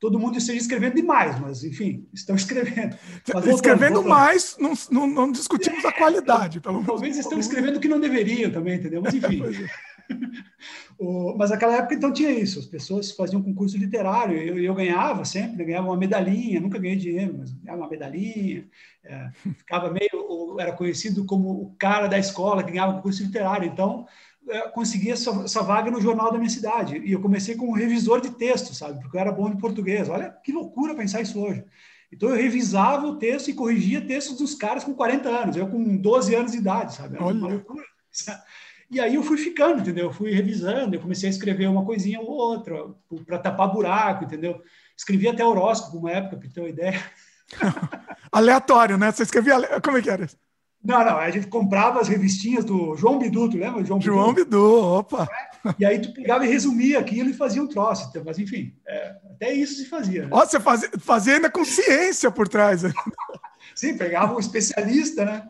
todo 0.00 0.18
mundo 0.18 0.36
esteja 0.36 0.58
escrevendo 0.58 0.94
demais, 0.94 1.38
mas 1.40 1.64
enfim, 1.64 2.06
estão 2.12 2.36
escrevendo. 2.36 2.96
Mas, 3.32 3.46
escrevendo 3.46 3.94
voltando. 3.94 4.08
mais, 4.08 4.56
não, 4.58 4.72
não, 4.90 5.06
não, 5.06 5.32
discutimos 5.32 5.84
a 5.84 5.92
qualidade. 5.92 6.60
Pelo 6.60 6.84
Talvez 6.84 7.16
estão 7.16 7.38
escrevendo 7.38 7.76
o 7.76 7.80
que 7.80 7.88
não 7.88 8.00
deveriam 8.00 8.50
também, 8.50 8.76
entendeu? 8.76 9.02
Mas 9.02 9.14
enfim. 9.14 9.42
o, 10.98 11.34
mas 11.36 11.50
naquela 11.50 11.76
época 11.76 11.94
então 11.94 12.12
tinha 12.12 12.30
isso, 12.30 12.58
as 12.58 12.66
pessoas 12.66 13.10
faziam 13.10 13.42
concurso 13.42 13.76
literário, 13.76 14.36
eu, 14.36 14.58
eu 14.58 14.74
ganhava 14.74 15.24
sempre, 15.24 15.56
né? 15.56 15.64
ganhava 15.64 15.88
uma 15.88 15.96
medalhinha, 15.96 16.60
nunca 16.60 16.78
ganhei 16.78 16.96
dinheiro, 16.96 17.34
mas 17.38 17.52
ganhava 17.52 17.82
uma 17.82 17.90
medalhinha, 17.90 18.68
é, 19.04 19.30
ficava 19.56 19.90
meio, 19.90 20.56
era 20.60 20.72
conhecido 20.72 21.24
como 21.24 21.50
o 21.50 21.74
cara 21.78 22.06
da 22.06 22.18
escola 22.18 22.62
que 22.62 22.70
ganhava 22.70 22.94
concurso 22.94 23.22
literário, 23.22 23.68
então 23.68 24.06
é, 24.06 24.10
consegui 24.72 25.10
essa, 25.10 25.30
essa, 25.42 25.62
vaga 25.62 25.90
no 25.90 26.00
jornal 26.00 26.30
da 26.30 26.38
minha 26.38 26.50
cidade. 26.50 26.98
E 26.98 27.12
eu 27.12 27.20
comecei 27.20 27.56
como 27.56 27.74
revisor 27.74 28.20
de 28.20 28.30
texto, 28.30 28.74
sabe? 28.74 29.00
Porque 29.00 29.16
eu 29.16 29.20
era 29.20 29.32
bom 29.32 29.50
de 29.50 29.58
português. 29.58 30.08
Olha 30.08 30.30
que 30.42 30.52
loucura 30.52 30.94
pensar 30.94 31.20
isso 31.20 31.40
hoje. 31.40 31.64
Então 32.12 32.28
eu 32.28 32.36
revisava 32.36 33.06
o 33.06 33.16
texto 33.18 33.48
e 33.48 33.54
corrigia 33.54 34.06
textos 34.06 34.38
dos 34.38 34.54
caras 34.54 34.84
com 34.84 34.94
40 34.94 35.28
anos, 35.28 35.56
eu 35.56 35.68
com 35.68 35.96
12 35.96 36.34
anos 36.34 36.52
de 36.52 36.58
idade, 36.58 36.94
sabe? 36.94 37.16
Era 37.16 37.24
uma 37.24 37.48
loucura. 37.48 37.84
E 38.88 39.00
aí 39.00 39.16
eu 39.16 39.22
fui 39.24 39.36
ficando, 39.36 39.80
entendeu? 39.80 40.04
Eu 40.06 40.12
fui 40.12 40.30
revisando, 40.30 40.94
eu 40.94 41.00
comecei 41.00 41.28
a 41.28 41.32
escrever 41.32 41.66
uma 41.66 41.84
coisinha 41.84 42.20
ou 42.20 42.28
outra 42.28 42.94
para 43.26 43.36
tapar 43.36 43.72
buraco, 43.72 44.24
entendeu? 44.24 44.62
Escrevi 44.96 45.26
até 45.26 45.44
horóscopo 45.44 45.98
uma 45.98 46.12
época, 46.12 46.36
para 46.36 46.48
ter 46.48 46.60
uma 46.60 46.68
ideia. 46.68 47.02
Aleatório, 48.30 48.96
né? 48.96 49.10
Você 49.10 49.24
escrevia. 49.24 49.80
Como 49.80 49.98
é 49.98 50.02
que 50.02 50.08
era? 50.08 50.28
Não, 50.82 51.04
não, 51.04 51.18
a 51.18 51.30
gente 51.30 51.48
comprava 51.48 52.00
as 52.00 52.06
revistinhas 52.06 52.64
do 52.64 52.94
João 52.96 53.18
Bidu, 53.18 53.50
tu 53.50 53.56
lembra? 53.56 53.84
João 53.84 53.98
Bidu, 53.98 54.12
João 54.12 54.34
Bidu 54.34 54.82
opa! 54.82 55.28
É? 55.64 55.74
E 55.78 55.84
aí 55.84 56.00
tu 56.00 56.12
pegava 56.12 56.46
e 56.46 56.48
resumia 56.48 57.00
aquilo 57.00 57.30
e 57.30 57.34
fazia 57.34 57.62
um 57.62 57.66
troço. 57.66 58.06
Então, 58.08 58.22
mas 58.24 58.38
enfim, 58.38 58.72
é, 58.86 59.16
até 59.34 59.52
isso 59.52 59.74
se 59.74 59.86
fazia. 59.86 60.22
Né? 60.22 60.28
Ó, 60.30 60.44
você 60.44 60.60
fazia, 60.60 60.90
fazia 60.98 61.34
ainda 61.34 61.50
com 61.50 61.64
ciência 61.64 62.30
por 62.30 62.48
trás. 62.48 62.82
Sim, 63.74 63.96
pegava 63.96 64.34
um 64.34 64.38
especialista, 64.38 65.24
né? 65.24 65.46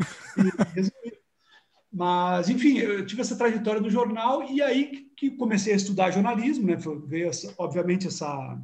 Mas, 1.92 2.50
enfim, 2.50 2.78
eu 2.78 3.06
tive 3.06 3.22
essa 3.22 3.36
trajetória 3.36 3.80
no 3.80 3.88
jornal 3.88 4.42
e 4.42 4.60
aí 4.60 5.06
que 5.16 5.30
comecei 5.30 5.72
a 5.72 5.76
estudar 5.76 6.10
jornalismo, 6.10 6.66
né? 6.66 6.76
Veio, 7.06 7.28
essa, 7.28 7.54
obviamente, 7.56 8.06
essa, 8.06 8.58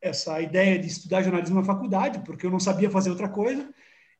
essa 0.00 0.40
ideia 0.40 0.78
de 0.78 0.86
estudar 0.86 1.22
jornalismo 1.22 1.56
na 1.56 1.64
faculdade, 1.64 2.20
porque 2.20 2.46
eu 2.46 2.50
não 2.50 2.60
sabia 2.60 2.90
fazer 2.90 3.10
outra 3.10 3.28
coisa. 3.28 3.68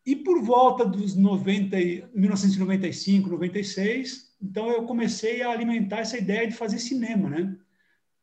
E 0.06 0.14
por 0.14 0.40
volta 0.40 0.84
dos 0.86 1.16
90, 1.16 1.76
1995, 2.14 3.28
96, 3.28 4.36
então 4.40 4.70
eu 4.70 4.84
comecei 4.84 5.42
a 5.42 5.50
alimentar 5.50 5.98
essa 5.98 6.16
ideia 6.16 6.46
de 6.46 6.54
fazer 6.54 6.78
cinema, 6.78 7.28
né? 7.28 7.56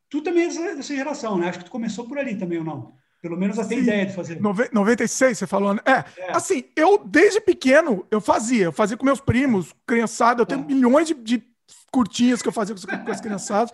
Tu 0.09 0.21
também 0.21 0.45
é 0.45 0.75
dessa 0.75 0.95
geração, 0.95 1.37
né? 1.37 1.49
Acho 1.49 1.59
que 1.59 1.65
tu 1.65 1.71
começou 1.71 2.07
por 2.07 2.17
ali 2.17 2.37
também 2.37 2.59
ou 2.59 2.63
não? 2.63 2.93
Pelo 3.21 3.35
menos 3.35 3.59
até 3.59 3.75
ideia 3.75 4.05
de 4.05 4.13
fazer. 4.13 4.39
96, 4.39 5.37
você 5.37 5.47
falou, 5.47 5.73
né? 5.73 5.81
É, 5.85 6.21
é, 6.21 6.31
assim, 6.31 6.63
eu 6.75 7.01
desde 7.03 7.41
pequeno 7.41 8.05
eu 8.09 8.21
fazia, 8.21 8.65
eu 8.65 8.71
fazia 8.71 8.95
com 8.95 9.05
meus 9.05 9.19
primos, 9.19 9.73
criançada, 9.85 10.41
eu 10.41 10.45
tenho 10.45 10.61
é. 10.61 10.65
milhões 10.65 11.07
de, 11.07 11.13
de 11.13 11.43
curtinhas 11.91 12.41
que 12.41 12.47
eu 12.47 12.53
fazia 12.53 12.75
com, 12.75 13.05
com 13.05 13.11
as 13.11 13.19
criançadas. 13.19 13.71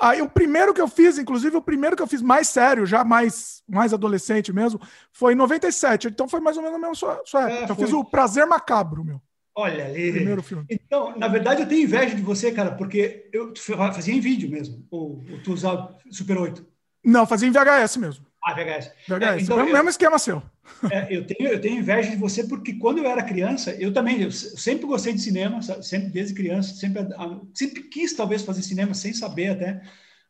Aí 0.00 0.20
o 0.20 0.28
primeiro 0.28 0.74
que 0.74 0.80
eu 0.80 0.88
fiz, 0.88 1.18
inclusive 1.18 1.56
o 1.56 1.62
primeiro 1.62 1.96
que 1.96 2.02
eu 2.02 2.06
fiz 2.06 2.20
mais 2.20 2.48
sério, 2.48 2.84
já 2.84 3.02
mais, 3.02 3.62
mais 3.66 3.94
adolescente 3.94 4.52
mesmo, 4.52 4.80
foi 5.10 5.32
em 5.32 5.36
97. 5.36 6.08
Então 6.08 6.28
foi 6.28 6.40
mais 6.40 6.56
ou 6.56 6.62
menos 6.62 6.76
a 6.76 6.80
mesma 6.80 6.94
sua, 6.94 7.22
sua 7.24 7.50
época. 7.50 7.64
É, 7.64 7.70
eu 7.70 7.76
fiz 7.76 7.92
o 7.92 8.04
Prazer 8.04 8.46
Macabro, 8.46 9.04
meu. 9.04 9.20
Olha 9.54 9.86
ali. 9.86 10.12
Primeiro 10.12 10.42
filme. 10.42 10.66
Então, 10.68 11.16
na 11.16 11.28
verdade, 11.28 11.62
eu 11.62 11.68
tenho 11.68 11.84
inveja 11.84 12.14
de 12.14 12.20
você, 12.20 12.52
cara, 12.52 12.72
porque 12.72 13.30
eu 13.32 13.54
fazia 13.94 14.14
em 14.14 14.20
vídeo 14.20 14.50
mesmo. 14.50 14.86
Ou, 14.90 15.24
ou 15.30 15.42
tu 15.42 15.54
usava 15.54 15.96
Super 16.10 16.36
8? 16.36 16.66
Não, 17.02 17.26
fazia 17.26 17.48
em 17.48 17.52
VHS 17.52 17.96
mesmo. 17.96 18.26
Ah, 18.46 18.54
VHS. 18.54 18.92
VHS. 19.08 19.22
É, 19.22 19.40
então, 19.40 19.56
mesmo, 19.56 19.70
eu, 19.70 19.72
mesmo 19.72 19.90
esquema 19.90 20.18
seu. 20.20 20.40
É, 20.88 21.16
eu, 21.16 21.26
tenho, 21.26 21.50
eu 21.50 21.60
tenho 21.60 21.80
inveja 21.80 22.10
de 22.10 22.16
você 22.16 22.44
porque 22.44 22.74
quando 22.74 22.98
eu 22.98 23.10
era 23.10 23.24
criança, 23.24 23.72
eu 23.72 23.92
também, 23.92 24.22
eu 24.22 24.30
sempre 24.30 24.86
gostei 24.86 25.12
de 25.12 25.20
cinema, 25.20 25.60
sempre 25.62 26.10
desde 26.10 26.32
criança, 26.32 26.72
sempre, 26.76 27.08
sempre 27.52 27.82
quis 27.84 28.14
talvez 28.14 28.42
fazer 28.42 28.62
cinema 28.62 28.94
sem 28.94 29.12
saber 29.12 29.48
até, 29.48 29.82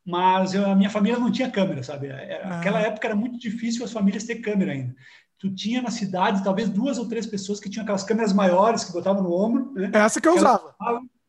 mas 0.03 0.55
eu, 0.55 0.65
a 0.65 0.75
minha 0.75 0.89
família 0.89 1.19
não 1.19 1.31
tinha 1.31 1.51
câmera, 1.51 1.83
sabe? 1.83 2.07
Era, 2.07 2.49
ah. 2.49 2.59
Aquela 2.59 2.81
época 2.81 3.07
era 3.07 3.15
muito 3.15 3.39
difícil 3.39 3.85
as 3.85 3.93
famílias 3.93 4.25
ter 4.25 4.37
câmera 4.37 4.73
ainda. 4.73 4.95
Tu 5.39 5.55
tinha 5.55 5.83
na 5.83 5.91
cidade 5.91 6.43
talvez 6.43 6.71
duas 6.71 6.97
ou 6.97 7.07
três 7.07 7.27
pessoas 7.27 7.61
que 7.61 7.69
tinham 7.69 7.83
aquelas 7.83 8.03
câmeras 8.05 8.33
maiores 8.33 8.85
que 8.85 8.93
botavam 8.93 9.23
no 9.23 9.33
ombro. 9.35 9.73
Né? 9.75 9.91
Essa 9.93 10.23
que 10.23 10.29
eu 10.29 10.37
usava. 10.37 10.75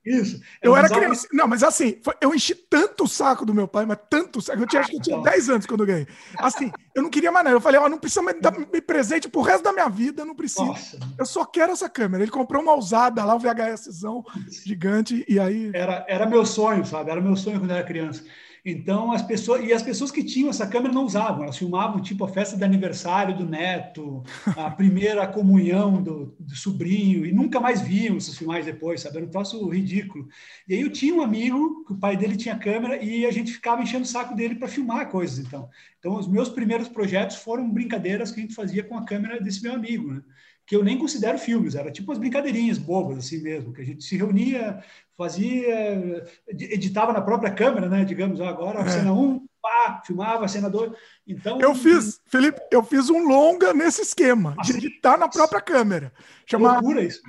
Isso. 0.07 0.41
Eu, 0.61 0.75
era 0.75 0.87
criança. 0.87 1.27
Não, 1.33 1.47
mas 1.47 1.63
assim, 1.63 1.99
eu 2.21 2.33
enchi 2.33 2.55
tanto 2.55 3.03
o 3.03 3.07
saco 3.07 3.45
do 3.45 3.53
meu 3.53 3.67
pai, 3.67 3.85
mas 3.85 3.97
tanto 4.09 4.41
saco. 4.41 4.61
Eu 4.61 4.67
tinha, 4.67 4.81
ah, 4.81 4.83
acho 4.83 4.91
que 4.91 4.97
eu 4.97 5.01
tinha 5.01 5.21
10 5.21 5.49
anos 5.49 5.65
quando 5.65 5.81
eu 5.81 5.87
ganhei. 5.87 6.07
Assim, 6.37 6.71
eu 6.95 7.03
não 7.03 7.09
queria 7.09 7.31
mais 7.31 7.43
nada. 7.43 7.57
Eu 7.57 7.61
falei, 7.61 7.79
ó, 7.79 7.85
oh, 7.85 7.89
não 7.89 7.97
precisa 7.97 8.21
me 8.21 8.33
dar 8.33 8.57
me 8.57 8.81
presente 8.81 9.27
pro 9.27 9.41
resto 9.41 9.63
da 9.63 9.73
minha 9.73 9.89
vida, 9.89 10.23
não 10.23 10.33
precisa. 10.33 10.63
Nossa. 10.63 10.97
Eu 11.19 11.25
só 11.25 11.43
quero 11.43 11.73
essa 11.73 11.89
câmera. 11.89 12.23
Ele 12.23 12.31
comprou 12.31 12.61
uma 12.61 12.73
usada 12.73 13.23
lá, 13.25 13.35
um 13.35 13.39
VHSzão 13.39 14.23
gigante, 14.65 15.25
e 15.27 15.39
aí. 15.39 15.71
Era, 15.73 16.05
era 16.07 16.25
meu 16.25 16.45
sonho, 16.45 16.85
sabe? 16.85 17.11
Era 17.11 17.19
meu 17.19 17.35
sonho 17.35 17.59
quando 17.59 17.71
eu 17.71 17.77
era 17.77 17.85
criança. 17.85 18.23
Então, 18.65 19.11
as 19.11 19.21
pessoas, 19.21 19.63
e 19.63 19.71
as 19.71 19.81
pessoas 19.81 20.11
que 20.11 20.23
tinham 20.23 20.49
essa 20.49 20.67
câmera 20.67 20.93
não 20.93 21.05
usavam, 21.05 21.43
elas 21.43 21.57
filmavam 21.57 22.01
tipo 22.01 22.23
a 22.25 22.27
festa 22.27 22.57
de 22.57 22.63
aniversário 22.63 23.37
do 23.37 23.45
neto, 23.45 24.23
a 24.55 24.69
primeira 24.71 25.25
comunhão 25.27 26.01
do, 26.01 26.35
do 26.39 26.55
sobrinho, 26.55 27.25
e 27.25 27.31
nunca 27.31 27.59
mais 27.59 27.81
viam 27.81 28.17
essas 28.17 28.37
filmagens 28.37 28.65
depois, 28.65 29.01
sabe? 29.01 29.17
Era 29.17 29.25
um 29.25 29.29
troço 29.29 29.67
ridículo. 29.69 30.27
E 30.67 30.73
aí 30.73 30.81
eu 30.81 30.91
tinha 30.91 31.13
um 31.13 31.21
amigo, 31.21 31.85
que 31.85 31.93
o 31.93 31.97
pai 31.97 32.17
dele 32.17 32.35
tinha 32.35 32.57
câmera, 32.57 33.01
e 33.03 33.25
a 33.25 33.31
gente 33.31 33.53
ficava 33.53 33.81
enchendo 33.81 34.03
o 34.03 34.07
saco 34.07 34.35
dele 34.35 34.55
para 34.55 34.67
filmar 34.67 35.09
coisas, 35.09 35.39
então. 35.39 35.69
Então, 35.99 36.15
os 36.15 36.27
meus 36.27 36.49
primeiros 36.49 36.87
projetos 36.87 37.37
foram 37.37 37.69
brincadeiras 37.69 38.31
que 38.31 38.39
a 38.39 38.43
gente 38.43 38.55
fazia 38.55 38.83
com 38.83 38.97
a 38.97 39.05
câmera 39.05 39.39
desse 39.41 39.61
meu 39.63 39.73
amigo, 39.73 40.11
né? 40.11 40.21
Que 40.67 40.75
eu 40.75 40.83
nem 40.83 40.97
considero 40.97 41.39
filmes, 41.39 41.75
era 41.75 41.89
tipo 41.89 42.11
umas 42.11 42.19
brincadeirinhas 42.19 42.77
bobas, 42.77 43.17
assim 43.17 43.41
mesmo, 43.41 43.73
que 43.73 43.81
a 43.81 43.85
gente 43.85 44.03
se 44.03 44.17
reunia, 44.17 44.83
fazia, 45.17 46.25
editava 46.45 47.13
na 47.13 47.21
própria 47.21 47.49
câmera, 47.49 47.87
né? 47.87 48.03
Digamos, 48.03 48.41
agora 48.41 48.81
é. 48.81 48.89
cena 48.89 49.13
1, 49.13 49.17
um, 49.17 49.47
pá, 49.61 50.01
filmava, 50.05 50.45
cena 50.45 50.69
2. 50.69 50.91
Então. 51.25 51.61
Eu 51.61 51.73
fiz, 51.73 52.19
Felipe, 52.25 52.59
eu 52.69 52.83
fiz 52.83 53.09
um 53.09 53.25
longa 53.25 53.73
nesse 53.73 54.01
esquema, 54.01 54.55
assim, 54.59 54.73
de 54.73 54.87
editar 54.87 55.17
na 55.17 55.29
própria 55.29 55.61
câmera. 55.61 56.11
Chamava, 56.45 57.01
isso. 57.01 57.21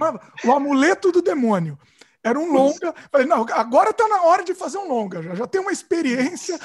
O 0.44 0.52
Amuleto 0.52 1.12
do 1.12 1.22
Demônio. 1.22 1.78
Era 2.24 2.36
um 2.36 2.52
longa. 2.52 2.92
Falei, 3.12 3.26
não, 3.28 3.46
agora 3.52 3.90
está 3.90 4.08
na 4.08 4.22
hora 4.22 4.42
de 4.42 4.52
fazer 4.52 4.78
um 4.78 4.88
longa. 4.88 5.22
Já, 5.22 5.36
já 5.36 5.46
tem 5.46 5.60
uma 5.60 5.70
experiência 5.70 6.58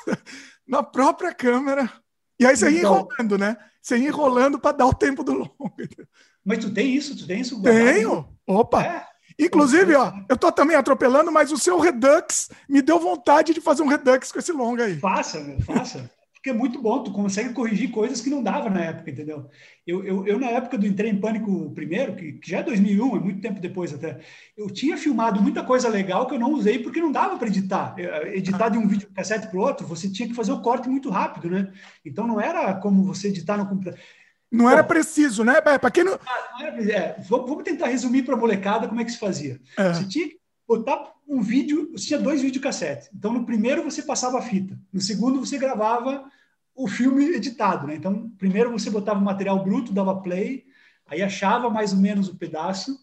na 0.66 0.82
própria 0.82 1.34
câmera. 1.34 1.92
E 2.40 2.46
aí 2.46 2.56
você 2.56 2.70
ia 2.70 2.78
então, 2.78 3.00
enrolando, 3.00 3.36
né? 3.36 3.56
Você 3.86 3.98
ia 3.98 4.08
enrolando 4.08 4.58
para 4.58 4.78
dar 4.78 4.86
o 4.86 4.92
tempo 4.92 5.22
do 5.22 5.32
longa. 5.32 5.48
Mas 6.44 6.58
tu 6.58 6.74
tem 6.74 6.92
isso? 6.92 7.16
Tu 7.16 7.24
tem 7.24 7.40
isso? 7.40 7.62
Tenho. 7.62 8.28
Opa! 8.44 8.82
É. 8.82 9.06
Inclusive, 9.38 9.94
ó, 9.94 10.12
eu 10.28 10.36
tô 10.36 10.50
também 10.50 10.74
atropelando, 10.74 11.30
mas 11.30 11.52
o 11.52 11.58
seu 11.58 11.78
Redux 11.78 12.48
me 12.68 12.80
deu 12.80 12.98
vontade 12.98 13.52
de 13.52 13.60
fazer 13.60 13.82
um 13.82 13.86
Redux 13.86 14.32
com 14.32 14.38
esse 14.38 14.50
longa 14.50 14.86
aí. 14.86 14.98
Faça, 14.98 15.38
meu, 15.40 15.60
faça. 15.60 16.10
Porque 16.46 16.50
é 16.50 16.60
muito 16.60 16.80
bom, 16.80 17.02
tu 17.02 17.10
consegue 17.10 17.52
corrigir 17.52 17.90
coisas 17.90 18.20
que 18.20 18.30
não 18.30 18.40
dava 18.40 18.70
na 18.70 18.80
época, 18.80 19.10
entendeu? 19.10 19.50
Eu, 19.84 20.04
eu, 20.04 20.26
eu 20.28 20.38
na 20.38 20.46
época 20.46 20.78
do 20.78 20.86
Entrei 20.86 21.10
em 21.10 21.18
Pânico 21.18 21.72
primeiro, 21.74 22.14
que, 22.14 22.34
que 22.34 22.48
já 22.48 22.60
é 22.60 22.62
2001, 22.62 23.16
é 23.16 23.18
muito 23.18 23.40
tempo 23.40 23.58
depois 23.58 23.92
até, 23.92 24.20
eu 24.56 24.70
tinha 24.70 24.96
filmado 24.96 25.42
muita 25.42 25.64
coisa 25.64 25.88
legal 25.88 26.24
que 26.24 26.34
eu 26.34 26.38
não 26.38 26.52
usei 26.52 26.78
porque 26.78 27.00
não 27.00 27.10
dava 27.10 27.36
para 27.36 27.48
editar. 27.48 27.96
Eh, 27.98 28.36
editar 28.36 28.68
de 28.68 28.78
um 28.78 28.86
vídeo 28.86 29.08
cassete 29.12 29.48
para 29.48 29.58
o 29.58 29.60
outro, 29.60 29.84
você 29.88 30.08
tinha 30.08 30.28
que 30.28 30.36
fazer 30.36 30.52
o 30.52 30.62
corte 30.62 30.88
muito 30.88 31.10
rápido, 31.10 31.50
né? 31.50 31.72
Então 32.04 32.28
não 32.28 32.40
era 32.40 32.74
como 32.74 33.02
você 33.02 33.26
editar 33.26 33.56
no 33.56 33.68
computador. 33.68 33.98
Não 34.48 34.70
era 34.70 34.84
preciso, 34.84 35.42
né? 35.42 35.60
Para 35.60 35.90
quem 35.90 36.04
não. 36.04 36.14
Ah, 36.14 36.48
não 36.52 36.66
era, 36.68 36.92
é, 36.92 37.16
vamos 37.28 37.64
tentar 37.64 37.88
resumir 37.88 38.22
para 38.22 38.34
a 38.34 38.38
molecada 38.38 38.86
como 38.86 39.00
é 39.00 39.04
que 39.04 39.10
se 39.10 39.18
fazia. 39.18 39.60
É. 39.76 39.92
Você 39.92 40.06
tinha 40.06 40.28
que 40.28 40.38
botar 40.68 41.12
um 41.26 41.40
vídeo, 41.40 41.90
você 41.90 42.06
tinha 42.06 42.20
dois 42.20 42.40
videocassetes. 42.40 43.10
Então, 43.12 43.32
no 43.32 43.44
primeiro 43.44 43.82
você 43.82 44.00
passava 44.00 44.38
a 44.38 44.42
fita, 44.42 44.78
no 44.92 45.00
segundo 45.00 45.40
você 45.40 45.58
gravava 45.58 46.24
o 46.76 46.86
filme 46.86 47.24
editado, 47.34 47.86
né? 47.86 47.94
Então, 47.94 48.30
primeiro 48.38 48.70
você 48.70 48.90
botava 48.90 49.18
o 49.18 49.24
material 49.24 49.64
bruto, 49.64 49.92
dava 49.92 50.20
play, 50.20 50.64
aí 51.06 51.22
achava 51.22 51.70
mais 51.70 51.92
ou 51.92 51.98
menos 51.98 52.28
o 52.28 52.36
pedaço. 52.36 52.96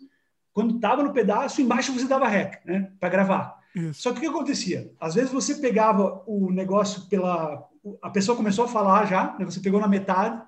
Quando 0.53 0.75
estava 0.75 1.01
no 1.01 1.11
pedaço, 1.11 1.61
embaixo 1.61 1.91
você 1.91 2.07
dava 2.07 2.27
rec, 2.27 2.63
né? 2.65 2.91
Para 2.99 3.09
gravar. 3.09 3.59
Isso. 3.75 4.03
Só 4.03 4.11
que 4.11 4.19
o 4.19 4.21
que 4.21 4.27
acontecia? 4.27 4.93
Às 4.99 5.15
vezes 5.15 5.31
você 5.31 5.55
pegava 5.55 6.23
o 6.27 6.51
negócio 6.51 7.09
pela. 7.09 7.67
A 8.01 8.09
pessoa 8.11 8.37
começou 8.37 8.65
a 8.65 8.67
falar 8.67 9.05
já, 9.05 9.35
né? 9.37 9.45
você 9.45 9.59
pegou 9.59 9.79
na 9.79 9.87
metade, 9.87 10.41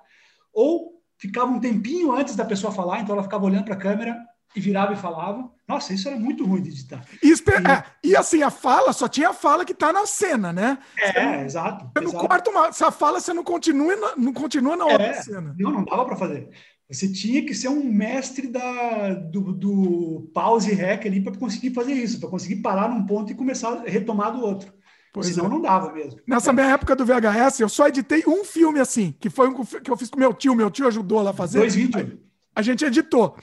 ou 0.52 1.02
ficava 1.18 1.50
um 1.50 1.60
tempinho 1.60 2.12
antes 2.12 2.36
da 2.36 2.44
pessoa 2.44 2.72
falar, 2.72 3.00
então 3.00 3.14
ela 3.14 3.24
ficava 3.24 3.44
olhando 3.44 3.64
para 3.64 3.74
a 3.74 3.78
câmera 3.78 4.16
e 4.56 4.60
virava 4.60 4.94
e 4.94 4.96
falava. 4.96 5.50
Nossa, 5.68 5.92
isso 5.92 6.08
era 6.08 6.18
muito 6.18 6.44
ruim 6.44 6.62
de 6.62 6.70
editar. 6.70 7.04
E, 7.22 7.28
e... 7.28 7.32
É, 7.32 7.84
e 8.02 8.16
assim, 8.16 8.42
a 8.42 8.50
fala, 8.50 8.92
só 8.92 9.06
tinha 9.06 9.30
a 9.30 9.34
fala 9.34 9.64
que 9.64 9.72
está 9.72 9.92
na 9.92 10.06
cena, 10.06 10.52
né? 10.52 10.78
É, 10.98 11.24
não, 11.24 11.44
exato. 11.44 11.84
Você 11.84 12.04
exato. 12.04 12.12
não 12.16 12.28
corta 12.28 12.50
uma. 12.50 12.72
Se 12.72 12.84
a 12.84 12.90
fala, 12.90 13.20
você 13.20 13.32
não 13.32 13.44
continua, 13.44 14.14
não 14.16 14.32
continua 14.32 14.76
na 14.76 14.86
hora 14.86 15.02
é, 15.02 15.12
da 15.12 15.22
cena. 15.22 15.54
Não, 15.58 15.70
não 15.70 15.84
dava 15.84 16.06
para 16.06 16.16
fazer. 16.16 16.48
Você 16.88 17.12
tinha 17.12 17.44
que 17.44 17.52
ser 17.52 17.68
um 17.68 17.84
mestre 17.84 18.46
da, 18.46 19.14
do, 19.14 19.52
do 19.52 20.30
pause 20.32 20.70
e 20.70 20.74
rec 20.74 21.04
ali 21.04 21.20
para 21.20 21.36
conseguir 21.36 21.74
fazer 21.74 21.92
isso, 21.92 22.20
para 22.20 22.28
conseguir 22.28 22.56
parar 22.56 22.88
num 22.88 23.04
ponto 23.04 23.32
e 23.32 23.34
começar 23.34 23.72
a 23.72 23.82
retomar 23.82 24.32
do 24.32 24.40
outro. 24.40 24.72
Pois 25.12 25.26
Senão 25.26 25.46
é. 25.46 25.48
não 25.48 25.60
dava 25.60 25.92
mesmo. 25.92 26.20
Nessa 26.26 26.52
minha 26.52 26.66
época 26.66 26.94
do 26.94 27.04
VHS, 27.04 27.60
eu 27.60 27.68
só 27.68 27.88
editei 27.88 28.22
um 28.26 28.44
filme 28.44 28.78
assim, 28.78 29.14
que 29.18 29.28
foi 29.28 29.48
um 29.48 29.64
que 29.64 29.90
eu 29.90 29.96
fiz 29.96 30.08
com 30.08 30.20
meu 30.20 30.32
tio. 30.32 30.54
Meu 30.54 30.70
tio 30.70 30.86
ajudou 30.86 31.22
lá 31.22 31.30
a 31.30 31.34
fazer. 31.34 31.58
Dois 31.58 31.74
vídeos. 31.74 32.18
A 32.54 32.62
gente 32.62 32.84
editou. 32.84 33.36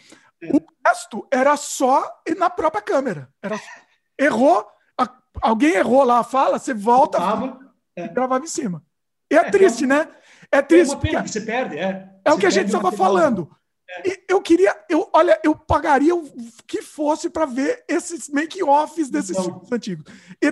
É. 0.44 0.56
O 0.56 0.62
resto 0.86 1.28
era 1.32 1.56
só 1.56 2.22
na 2.38 2.50
própria 2.50 2.82
câmera. 2.82 3.30
Era, 3.42 3.60
errou, 4.20 4.68
a, 5.00 5.10
alguém 5.42 5.74
errou 5.74 6.04
lá 6.04 6.20
a 6.20 6.24
fala, 6.24 6.60
você 6.60 6.74
volta 6.74 7.18
Tava, 7.18 7.60
é. 7.96 8.06
e 8.06 8.08
gravava 8.10 8.44
em 8.44 8.48
cima. 8.48 8.84
E 9.32 9.36
é, 9.36 9.40
é 9.40 9.52
triste, 9.52 9.86
né? 9.86 10.08
É 10.52 10.62
triste. 10.62 10.94
É 10.94 10.98
pena, 10.98 11.28
você 11.28 11.42
perde, 11.42 11.78
é. 11.78 12.10
É 12.26 12.32
o 12.32 12.38
que 12.38 12.46
a 12.46 12.50
gente 12.50 12.68
estava 12.68 12.92
falando. 12.92 13.50
Eu 14.28 14.42
queria, 14.42 14.76
eu, 14.90 15.08
olha, 15.14 15.40
eu 15.44 15.56
pagaria 15.56 16.16
o 16.16 16.28
que 16.66 16.82
fosse 16.82 17.30
para 17.30 17.46
ver 17.46 17.84
esses 17.88 18.28
make-offs 18.28 19.10
desses 19.10 19.32
então, 19.32 19.44
filmes 19.44 19.72
antigos. 19.72 20.06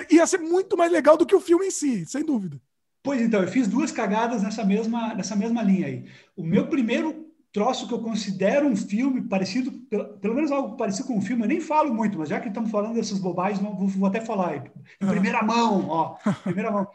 Ia 0.10 0.28
ser 0.28 0.38
muito 0.38 0.78
mais 0.78 0.92
legal 0.92 1.18
do 1.18 1.26
que 1.26 1.36
o 1.36 1.42
filme 1.42 1.68
em 1.68 1.72
si, 1.72 2.06
sem 2.06 2.24
dúvida. 2.24 2.62
Pois 3.04 3.20
então, 3.20 3.42
eu 3.42 3.48
fiz 3.48 3.68
duas 3.68 3.92
cagadas 3.92 4.44
nessa 4.44 4.64
mesma, 4.64 5.16
nessa 5.16 5.36
mesma 5.36 5.64
linha 5.64 5.88
aí. 5.88 6.06
O 6.36 6.44
meu 6.44 6.68
primeiro 6.68 7.31
troço 7.54 7.88
que 7.88 7.94
eu 7.94 8.00
considero 8.00 8.68
um 8.68 8.76
filme 8.76 9.22
parecido, 9.22 9.72
pelo, 9.90 10.18
pelo 10.18 10.36
menos 10.36 10.52
algo 10.52 10.78
parecido 10.78 11.08
com 11.08 11.18
um 11.18 11.22
filme, 11.22 11.44
eu 11.44 11.48
nem 11.48 11.60
falo 11.60 11.94
muito, 11.94 12.18
mas 12.18 12.30
já 12.30 12.40
que 12.40 12.48
estamos 12.48 12.72
falando 12.72 12.96
dessas 12.96 13.20
bobagens, 13.20 13.60
vou, 13.60 13.88
vou 13.88 14.08
até 14.08 14.22
falar 14.22 14.58
em 15.02 15.08
primeira 15.08 15.44
mão, 15.44 15.88
ó, 15.90 16.16
primeira 16.44 16.72
mão. 16.72 16.88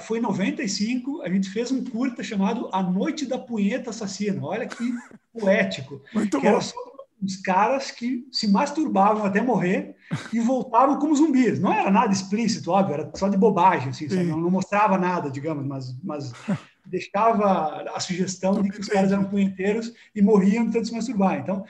Foi 0.00 0.18
em 0.18 0.22
95, 0.22 1.22
a 1.22 1.28
gente 1.28 1.50
fez 1.50 1.70
um 1.70 1.84
curta 1.84 2.22
chamado 2.22 2.70
A 2.72 2.82
Noite 2.82 3.26
da 3.26 3.38
Punheta 3.38 3.90
Assassina. 3.90 4.42
Olha 4.42 4.66
que 4.66 4.94
poético. 5.38 6.00
Muito 6.14 6.38
que 6.38 6.44
bom. 6.44 6.48
Era 6.48 6.60
sobre 6.62 6.96
uns 7.22 7.36
caras 7.36 7.90
que 7.90 8.26
se 8.30 8.46
masturbavam 8.48 9.24
até 9.24 9.40
morrer 9.40 9.96
e 10.32 10.40
voltavam 10.40 10.98
como 10.98 11.14
zumbis. 11.14 11.58
Não 11.58 11.72
era 11.72 11.90
nada 11.90 12.12
explícito, 12.12 12.70
óbvio, 12.70 12.94
era 12.94 13.10
só 13.14 13.28
de 13.28 13.36
bobagem, 13.36 13.88
assim, 13.88 14.06
não, 14.06 14.38
não, 14.38 14.50
mostrava 14.50 14.96
nada, 14.96 15.30
digamos, 15.30 15.66
mas, 15.66 15.96
mas 16.02 16.32
deixava 16.86 17.84
a 17.94 18.00
sugestão 18.00 18.62
de 18.62 18.70
que 18.70 18.80
os 18.80 18.88
caras 18.88 19.12
eram 19.12 19.24
punheteiros 19.24 19.92
e 20.14 20.22
morriam 20.22 20.66
de 20.66 20.72
tanto 20.72 20.88
se 20.88 20.94
masturbar. 20.94 21.38
Então, 21.38 21.64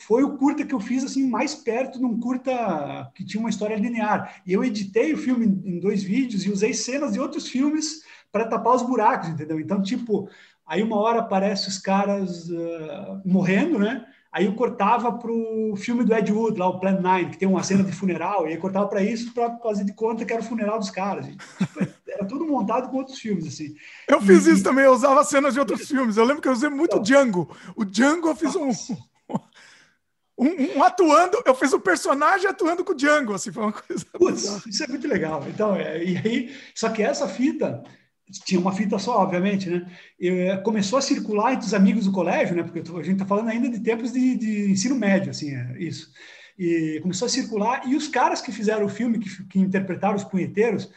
foi 0.00 0.24
o 0.24 0.36
curta 0.36 0.64
que 0.64 0.74
eu 0.74 0.80
fiz 0.80 1.04
assim 1.04 1.28
mais 1.28 1.54
perto 1.54 1.98
de 1.98 2.04
um 2.04 2.18
curta 2.18 3.10
que 3.14 3.24
tinha 3.24 3.40
uma 3.40 3.50
história 3.50 3.76
linear. 3.76 4.42
E 4.44 4.52
eu 4.52 4.64
editei 4.64 5.12
o 5.12 5.18
filme 5.18 5.46
em 5.46 5.78
dois 5.78 6.02
vídeos 6.02 6.44
e 6.44 6.50
usei 6.50 6.74
cenas 6.74 7.12
de 7.12 7.20
outros 7.20 7.48
filmes 7.48 8.02
para 8.32 8.46
tapar 8.46 8.74
os 8.74 8.82
buracos, 8.82 9.28
entendeu? 9.28 9.60
Então, 9.60 9.80
tipo, 9.80 10.28
aí 10.66 10.82
uma 10.82 10.96
hora 10.96 11.20
aparece 11.20 11.68
os 11.68 11.78
caras 11.78 12.48
uh, 12.50 13.22
morrendo, 13.24 13.78
né? 13.78 14.04
Aí 14.32 14.44
eu 14.44 14.54
cortava 14.54 15.10
para 15.12 15.30
o 15.30 15.74
filme 15.76 16.04
do 16.04 16.14
Ed 16.14 16.30
Wood, 16.30 16.58
lá 16.58 16.68
o 16.68 16.78
Plan 16.78 17.00
9, 17.00 17.30
que 17.30 17.38
tem 17.38 17.48
uma 17.48 17.62
cena 17.62 17.82
de 17.82 17.92
funeral, 17.92 18.46
e 18.46 18.50
aí 18.50 18.58
cortava 18.58 18.86
para 18.86 19.02
isso 19.02 19.32
para 19.32 19.56
fazer 19.58 19.84
de 19.84 19.94
conta 19.94 20.26
que 20.26 20.32
era 20.32 20.42
o 20.42 20.44
funeral 20.44 20.78
dos 20.78 20.90
caras. 20.90 21.26
Tipo, 21.26 21.42
era 22.16 22.26
tudo 22.26 22.46
montado 22.46 22.88
com 22.88 22.96
outros 22.96 23.18
filmes, 23.18 23.46
assim. 23.46 23.74
Eu 24.08 24.20
fiz 24.20 24.46
e, 24.46 24.52
isso 24.52 24.62
também, 24.62 24.84
eu 24.84 24.92
usava 24.92 25.22
cenas 25.24 25.54
de 25.54 25.60
outros 25.60 25.86
filmes. 25.86 26.16
Eu 26.16 26.24
lembro 26.24 26.42
que 26.42 26.48
eu 26.48 26.52
usei 26.52 26.68
muito 26.68 26.92
então, 26.92 27.02
Django. 27.02 27.56
O 27.76 27.84
Django 27.84 28.28
eu 28.28 28.36
fiz 28.36 28.54
um. 28.56 28.70
Um, 30.38 30.76
um, 30.76 30.82
atuando, 30.82 31.42
eu 31.46 31.54
fiz 31.54 31.72
um 31.72 31.80
personagem 31.80 32.46
atuando 32.46 32.84
com 32.84 32.92
o 32.92 32.94
Django, 32.94 33.32
assim, 33.32 33.50
foi 33.50 33.62
uma 33.62 33.72
coisa. 33.72 34.04
Putz, 34.12 34.66
isso 34.66 34.84
é 34.84 34.86
muito 34.86 35.08
legal. 35.08 35.42
Então, 35.48 35.74
é, 35.74 36.04
e 36.04 36.18
aí, 36.18 36.54
só 36.74 36.90
que 36.90 37.02
essa 37.02 37.26
fita 37.26 37.82
tinha 38.44 38.60
uma 38.60 38.72
fita 38.72 38.98
só, 38.98 39.18
obviamente, 39.22 39.70
né? 39.70 39.86
É, 40.20 40.56
começou 40.58 40.98
a 40.98 41.02
circular 41.02 41.52
entre 41.52 41.66
os 41.66 41.74
amigos 41.74 42.04
do 42.04 42.12
colégio, 42.12 42.56
né? 42.56 42.62
Porque 42.62 42.80
a 42.80 43.02
gente 43.02 43.12
está 43.12 43.24
falando 43.24 43.48
ainda 43.48 43.68
de 43.68 43.80
tempos 43.80 44.12
de, 44.12 44.36
de, 44.36 44.70
ensino 44.70 44.96
médio, 44.96 45.30
assim, 45.30 45.54
é, 45.54 45.76
isso. 45.78 46.10
E 46.58 46.98
começou 47.02 47.26
a 47.26 47.28
circular, 47.28 47.82
e 47.86 47.94
os 47.94 48.08
caras 48.08 48.40
que 48.40 48.50
fizeram 48.50 48.86
o 48.86 48.88
filme, 48.88 49.18
que, 49.18 49.44
que 49.44 49.58
interpretaram 49.58 50.16
os 50.16 50.24
punheteiros, 50.24 50.90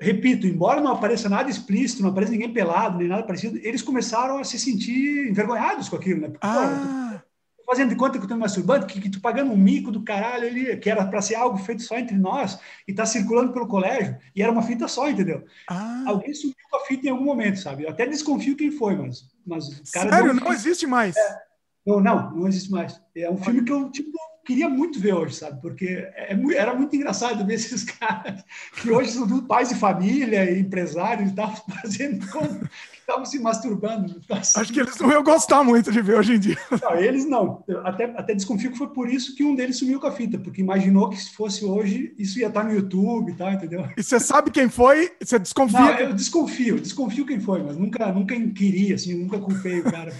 repito, 0.00 0.46
embora 0.46 0.80
não 0.80 0.92
apareça 0.92 1.28
nada 1.28 1.50
explícito, 1.50 2.02
não 2.02 2.10
apareça 2.10 2.32
ninguém 2.32 2.52
pelado, 2.52 2.98
nem 2.98 3.08
nada 3.08 3.22
parecido, 3.22 3.58
eles 3.62 3.82
começaram 3.82 4.38
a 4.38 4.44
se 4.44 4.58
sentir 4.58 5.28
envergonhados 5.28 5.88
com 5.88 5.96
aquilo, 5.96 6.20
né? 6.20 6.28
Porque, 6.28 6.46
ah. 6.46 7.22
pô, 7.56 7.64
fazendo 7.64 7.90
de 7.90 7.96
conta 7.96 8.12
que 8.12 8.18
eu 8.18 8.22
estou 8.22 8.36
me 8.36 8.42
masturbando, 8.42 8.86
que, 8.86 9.00
que 9.00 9.10
tu 9.10 9.20
pagando 9.20 9.52
um 9.52 9.56
mico 9.56 9.90
do 9.90 10.02
caralho 10.02 10.46
ali, 10.46 10.76
que 10.76 10.90
era 10.90 11.04
para 11.06 11.22
ser 11.22 11.34
algo 11.34 11.56
feito 11.58 11.82
só 11.82 11.98
entre 11.98 12.16
nós, 12.16 12.58
e 12.86 12.92
tá 12.92 13.06
circulando 13.06 13.52
pelo 13.52 13.66
colégio, 13.66 14.16
e 14.34 14.42
era 14.42 14.52
uma 14.52 14.62
fita 14.62 14.86
só, 14.86 15.08
entendeu? 15.08 15.44
Ah. 15.68 16.04
Alguém 16.06 16.34
subiu 16.34 16.54
com 16.70 16.76
a 16.76 16.80
fita 16.80 17.06
em 17.06 17.10
algum 17.10 17.24
momento, 17.24 17.58
sabe? 17.58 17.84
Eu 17.84 17.90
até 17.90 18.06
desconfio 18.06 18.56
quem 18.56 18.70
foi, 18.70 18.96
mas... 18.96 19.24
mas 19.46 19.90
cara 19.90 20.10
Sério? 20.10 20.34
Não, 20.34 20.44
não 20.44 20.52
existe 20.52 20.86
mais? 20.86 21.16
É. 21.16 21.46
Não, 21.86 22.00
não, 22.00 22.30
não 22.32 22.48
existe 22.48 22.70
mais. 22.70 23.00
É 23.14 23.30
um 23.30 23.36
filme 23.38 23.62
que 23.62 23.72
eu, 23.72 23.88
tipo, 23.90 24.10
queria 24.46 24.68
muito 24.68 25.00
ver 25.00 25.12
hoje, 25.12 25.34
sabe? 25.34 25.60
Porque 25.60 25.86
é, 26.14 26.38
era 26.54 26.74
muito 26.74 26.94
engraçado 26.94 27.44
ver 27.44 27.54
esses 27.54 27.84
caras 27.84 28.44
que 28.80 28.90
hoje 28.90 29.10
são 29.10 29.26
tudo 29.26 29.46
pais 29.46 29.68
de 29.68 29.74
família, 29.74 30.58
empresários 30.58 31.30
e 31.30 31.34
tal, 31.34 31.52
fazendo 31.82 32.26
como 32.28 32.60
estavam 32.98 33.24
se 33.24 33.38
masturbando. 33.38 34.20
Acho 34.28 34.72
que 34.72 34.80
eles 34.80 34.96
não 34.98 35.10
iam 35.10 35.22
gostar 35.22 35.62
muito 35.62 35.92
de 35.92 36.02
ver 36.02 36.18
hoje 36.18 36.34
em 36.34 36.38
dia. 36.40 36.58
Não, 36.82 36.94
eles 36.96 37.24
não. 37.24 37.64
Até, 37.84 38.04
até 38.04 38.34
desconfio 38.34 38.72
que 38.72 38.78
foi 38.78 38.88
por 38.88 39.08
isso 39.08 39.36
que 39.36 39.44
um 39.44 39.54
deles 39.54 39.76
sumiu 39.76 40.00
com 40.00 40.08
a 40.08 40.12
fita, 40.12 40.38
porque 40.38 40.60
imaginou 40.60 41.10
que 41.10 41.16
se 41.16 41.32
fosse 41.32 41.64
hoje, 41.64 42.14
isso 42.18 42.38
ia 42.40 42.48
estar 42.48 42.64
no 42.64 42.72
YouTube 42.72 43.30
e 43.30 43.34
tal, 43.34 43.52
entendeu? 43.52 43.88
E 43.96 44.02
você 44.02 44.18
sabe 44.18 44.50
quem 44.50 44.68
foi? 44.68 45.12
Você 45.22 45.38
desconfia? 45.38 45.80
Não, 45.80 45.98
eu 45.98 46.14
desconfio, 46.14 46.80
desconfio 46.80 47.26
quem 47.26 47.38
foi, 47.38 47.62
mas 47.62 47.76
nunca, 47.76 48.12
nunca 48.12 48.34
queria, 48.50 48.96
assim, 48.96 49.14
nunca 49.14 49.38
culpei 49.38 49.80
o 49.80 49.84
cara. 49.84 50.12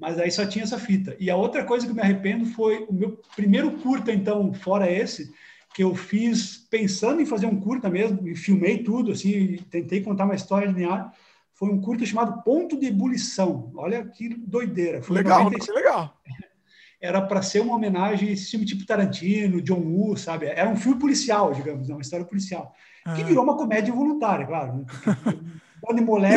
Mas 0.00 0.18
aí 0.18 0.30
só 0.30 0.46
tinha 0.46 0.64
essa 0.64 0.78
fita. 0.78 1.14
E 1.20 1.28
a 1.30 1.36
outra 1.36 1.62
coisa 1.62 1.84
que 1.84 1.92
eu 1.92 1.94
me 1.94 2.00
arrependo 2.00 2.46
foi 2.46 2.86
o 2.88 2.92
meu 2.92 3.20
primeiro 3.36 3.70
curta, 3.72 4.10
então, 4.10 4.50
fora 4.54 4.90
esse, 4.90 5.30
que 5.74 5.84
eu 5.84 5.94
fiz 5.94 6.56
pensando 6.70 7.20
em 7.20 7.26
fazer 7.26 7.44
um 7.44 7.60
curta 7.60 7.90
mesmo, 7.90 8.26
e 8.26 8.34
filmei 8.34 8.82
tudo, 8.82 9.12
assim, 9.12 9.58
tentei 9.70 10.02
contar 10.02 10.24
uma 10.24 10.34
história 10.34 10.66
linear. 10.66 11.12
Foi 11.52 11.68
um 11.68 11.78
curta 11.78 12.06
chamado 12.06 12.42
Ponto 12.42 12.80
de 12.80 12.86
Ebulição. 12.86 13.70
Olha 13.76 14.02
que 14.06 14.30
doideira. 14.30 15.02
Foi 15.02 15.16
legal, 15.18 15.44
96... 15.44 15.76
legal. 15.76 16.18
Era 16.98 17.20
para 17.20 17.42
ser 17.42 17.60
uma 17.60 17.76
homenagem 17.76 18.28
a 18.28 18.32
esse 18.32 18.50
filme 18.50 18.64
tipo 18.64 18.84
Tarantino, 18.86 19.62
John 19.62 19.80
Woo, 19.80 20.16
sabe? 20.16 20.46
Era 20.46 20.68
um 20.68 20.76
filme 20.76 20.98
policial, 20.98 21.52
digamos, 21.52 21.88
uma 21.88 22.00
história 22.00 22.26
policial. 22.26 22.74
Ah. 23.04 23.14
Que 23.14 23.24
virou 23.24 23.42
uma 23.42 23.56
comédia 23.56 23.92
voluntária, 23.92 24.46
claro. 24.46 24.76
Né? 24.76 24.84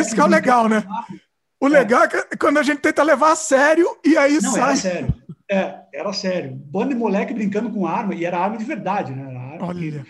Isso 0.00 0.14
que 0.16 0.20
é 0.20 0.26
legal, 0.26 0.68
né? 0.68 0.82
O 1.60 1.66
legal 1.66 2.04
é. 2.04 2.08
que 2.08 2.36
quando 2.36 2.58
a 2.58 2.62
gente 2.62 2.80
tenta 2.80 3.02
levar 3.02 3.32
a 3.32 3.36
sério 3.36 3.88
e 4.04 4.16
aí 4.16 4.40
Não, 4.40 4.52
sai. 4.52 4.62
Era 4.62 4.76
sério. 4.76 5.14
É, 5.50 5.74
era 5.92 6.12
sério. 6.12 6.52
Bando 6.54 6.90
de 6.90 6.94
moleque 6.94 7.34
brincando 7.34 7.70
com 7.70 7.86
arma, 7.86 8.14
e 8.14 8.24
era 8.24 8.38
arma 8.38 8.56
de 8.56 8.64
verdade, 8.64 9.12
né? 9.12 9.58
Olha. 9.60 10.04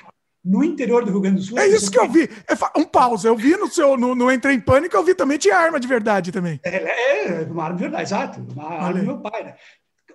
No 0.45 0.63
interior 0.63 1.05
do 1.05 1.11
Rio 1.11 1.21
Grande 1.21 1.39
do 1.39 1.43
Sul. 1.43 1.59
É 1.59 1.67
isso 1.67 1.91
que 1.91 1.99
eu 1.99 2.09
vi. 2.09 2.29
Um 2.77 2.85
pausa. 2.85 3.29
Eu 3.29 3.37
vi 3.37 3.57
no 3.57 3.67
seu. 3.69 3.97
No, 3.97 4.15
no 4.15 4.31
Entrei 4.31 4.55
em 4.55 4.61
Pânico, 4.61 4.95
eu 4.95 5.03
vi 5.03 5.15
também 5.15 5.39
tinha 5.39 5.57
arma 5.57 5.81
de 5.81 5.89
verdade 5.89 6.31
também. 6.31 6.61
É, 6.65 7.41
é 7.41 7.47
uma 7.51 7.65
arma 7.65 7.77
de 7.77 7.83
verdade, 7.83 8.03
exato. 8.03 8.47
Uma 8.53 8.69
arma 8.69 9.01
do 9.01 9.07
meu 9.07 9.19
pai, 9.19 9.45
né? 9.45 9.55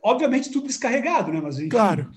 Obviamente 0.03 0.51
tudo 0.51 0.67
descarregado, 0.67 1.31
né? 1.31 1.41
Mas 1.41 1.57
enfim, 1.57 1.69
claro. 1.69 2.09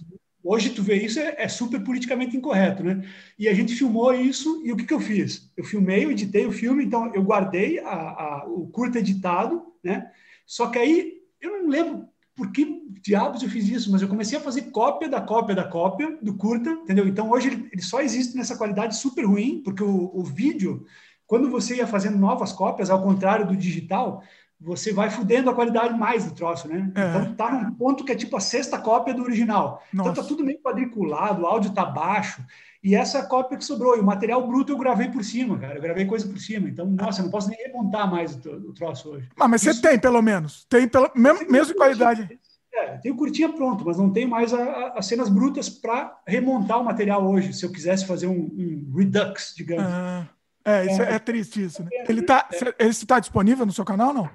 Hoje 0.44 0.70
tu 0.70 0.82
vê 0.82 0.96
isso 0.96 1.20
é, 1.20 1.36
é, 1.38 1.48
super 1.48 1.82
politicamente 1.84 2.36
incorreto, 2.36 2.82
né? 2.82 3.08
E 3.38 3.48
a 3.48 3.54
gente 3.54 3.74
filmou 3.74 4.12
isso 4.12 4.60
e 4.64 4.72
o 4.72 4.76
que, 4.76 4.84
que 4.84 4.94
eu 4.94 5.00
fiz? 5.00 5.50
Eu 5.56 5.64
filmei, 5.64 6.04
eu 6.04 6.10
editei 6.10 6.44
o 6.46 6.52
filme, 6.52 6.84
então 6.84 7.12
eu 7.14 7.22
guardei 7.22 7.78
a, 7.78 7.92
a, 7.92 8.44
o 8.48 8.66
curto 8.66 8.98
editado, 8.98 9.62
né? 9.82 10.10
Só 10.44 10.66
que 10.66 10.78
aí 10.78 11.22
eu 11.40 11.62
não 11.62 11.68
lembro 11.68 12.08
por 12.34 12.50
que 12.50 12.82
diabos 13.02 13.42
eu 13.42 13.48
fiz 13.48 13.68
isso, 13.68 13.90
mas 13.92 14.02
eu 14.02 14.08
comecei 14.08 14.38
a 14.38 14.40
fazer 14.40 14.62
cópia 14.70 15.08
da 15.08 15.20
cópia 15.20 15.54
da 15.54 15.64
cópia 15.64 16.18
do 16.20 16.34
curta, 16.34 16.70
entendeu? 16.70 17.06
Então 17.06 17.30
hoje 17.30 17.48
ele, 17.48 17.68
ele 17.72 17.82
só 17.82 18.00
existe 18.00 18.36
nessa 18.36 18.56
qualidade 18.56 18.96
super 18.96 19.24
ruim, 19.24 19.62
porque 19.62 19.82
o, 19.82 20.10
o 20.14 20.24
vídeo, 20.24 20.84
quando 21.26 21.50
você 21.50 21.76
ia 21.76 21.86
fazendo 21.86 22.18
novas 22.18 22.52
cópias, 22.52 22.90
ao 22.90 23.02
contrário 23.02 23.46
do 23.46 23.56
digital, 23.56 24.22
você 24.64 24.92
vai 24.92 25.10
fudendo 25.10 25.50
a 25.50 25.54
qualidade 25.54 25.98
mais 25.98 26.24
do 26.24 26.34
troço, 26.34 26.68
né? 26.68 26.92
É. 26.94 27.08
Então 27.08 27.34
tá 27.34 27.50
num 27.50 27.72
ponto 27.72 28.04
que 28.04 28.12
é 28.12 28.16
tipo 28.16 28.36
a 28.36 28.40
sexta 28.40 28.78
cópia 28.78 29.12
do 29.12 29.22
original. 29.22 29.82
Nossa. 29.92 30.10
Então 30.10 30.22
tá 30.22 30.28
tudo 30.28 30.44
meio 30.44 30.60
quadriculado, 30.60 31.42
o 31.42 31.46
áudio 31.46 31.72
tá 31.72 31.84
baixo. 31.84 32.42
E 32.82 32.96
essa 32.96 33.24
cópia 33.24 33.56
que 33.56 33.64
sobrou, 33.64 33.96
e 33.96 34.00
o 34.00 34.04
material 34.04 34.44
bruto 34.46 34.72
eu 34.72 34.78
gravei 34.78 35.08
por 35.08 35.22
cima, 35.22 35.56
cara. 35.56 35.76
Eu 35.76 35.82
gravei 35.82 36.04
coisa 36.04 36.26
por 36.26 36.38
cima. 36.38 36.68
Então, 36.68 36.84
nossa, 36.84 37.20
eu 37.20 37.24
não 37.24 37.30
posso 37.30 37.48
nem 37.48 37.58
remontar 37.58 38.10
mais 38.10 38.34
o, 38.34 38.72
troço 38.72 39.10
hoje. 39.10 39.28
Ah, 39.38 39.46
mas 39.46 39.62
Isso... 39.62 39.74
você 39.74 39.88
tem, 39.88 39.98
pelo 39.98 40.20
menos. 40.20 40.64
Tem, 40.68 40.88
pelo, 40.88 41.08
mesmo, 41.14 41.48
mesmo 41.48 41.76
qualidade. 41.76 42.40
É, 42.74 42.96
tem 42.98 43.12
o 43.12 43.16
curtinha 43.16 43.50
pronto, 43.50 43.84
mas 43.84 43.98
não 43.98 44.10
tem 44.10 44.26
mais 44.26 44.52
as 44.52 45.06
cenas 45.06 45.28
brutas 45.28 45.68
para 45.68 46.18
remontar 46.26 46.80
o 46.80 46.84
material 46.84 47.24
hoje, 47.24 47.52
se 47.52 47.64
eu 47.64 47.70
quisesse 47.70 48.04
fazer 48.04 48.26
um, 48.26 48.50
um 48.56 48.92
redux, 48.96 49.54
digamos. 49.56 49.84
Ah, 49.86 50.26
é, 50.64 50.86
isso 50.86 51.02
é, 51.02 51.14
é, 51.14 51.18
triste 51.18 51.62
isso, 51.62 51.82
né? 51.82 51.90
Ele 52.08 52.22
tá, 52.22 52.48
é. 52.52 52.86
esse 52.86 53.04
está 53.04 53.20
disponível 53.20 53.66
no 53.66 53.72
seu 53.72 53.84
canal, 53.84 54.12
não? 54.12 54.30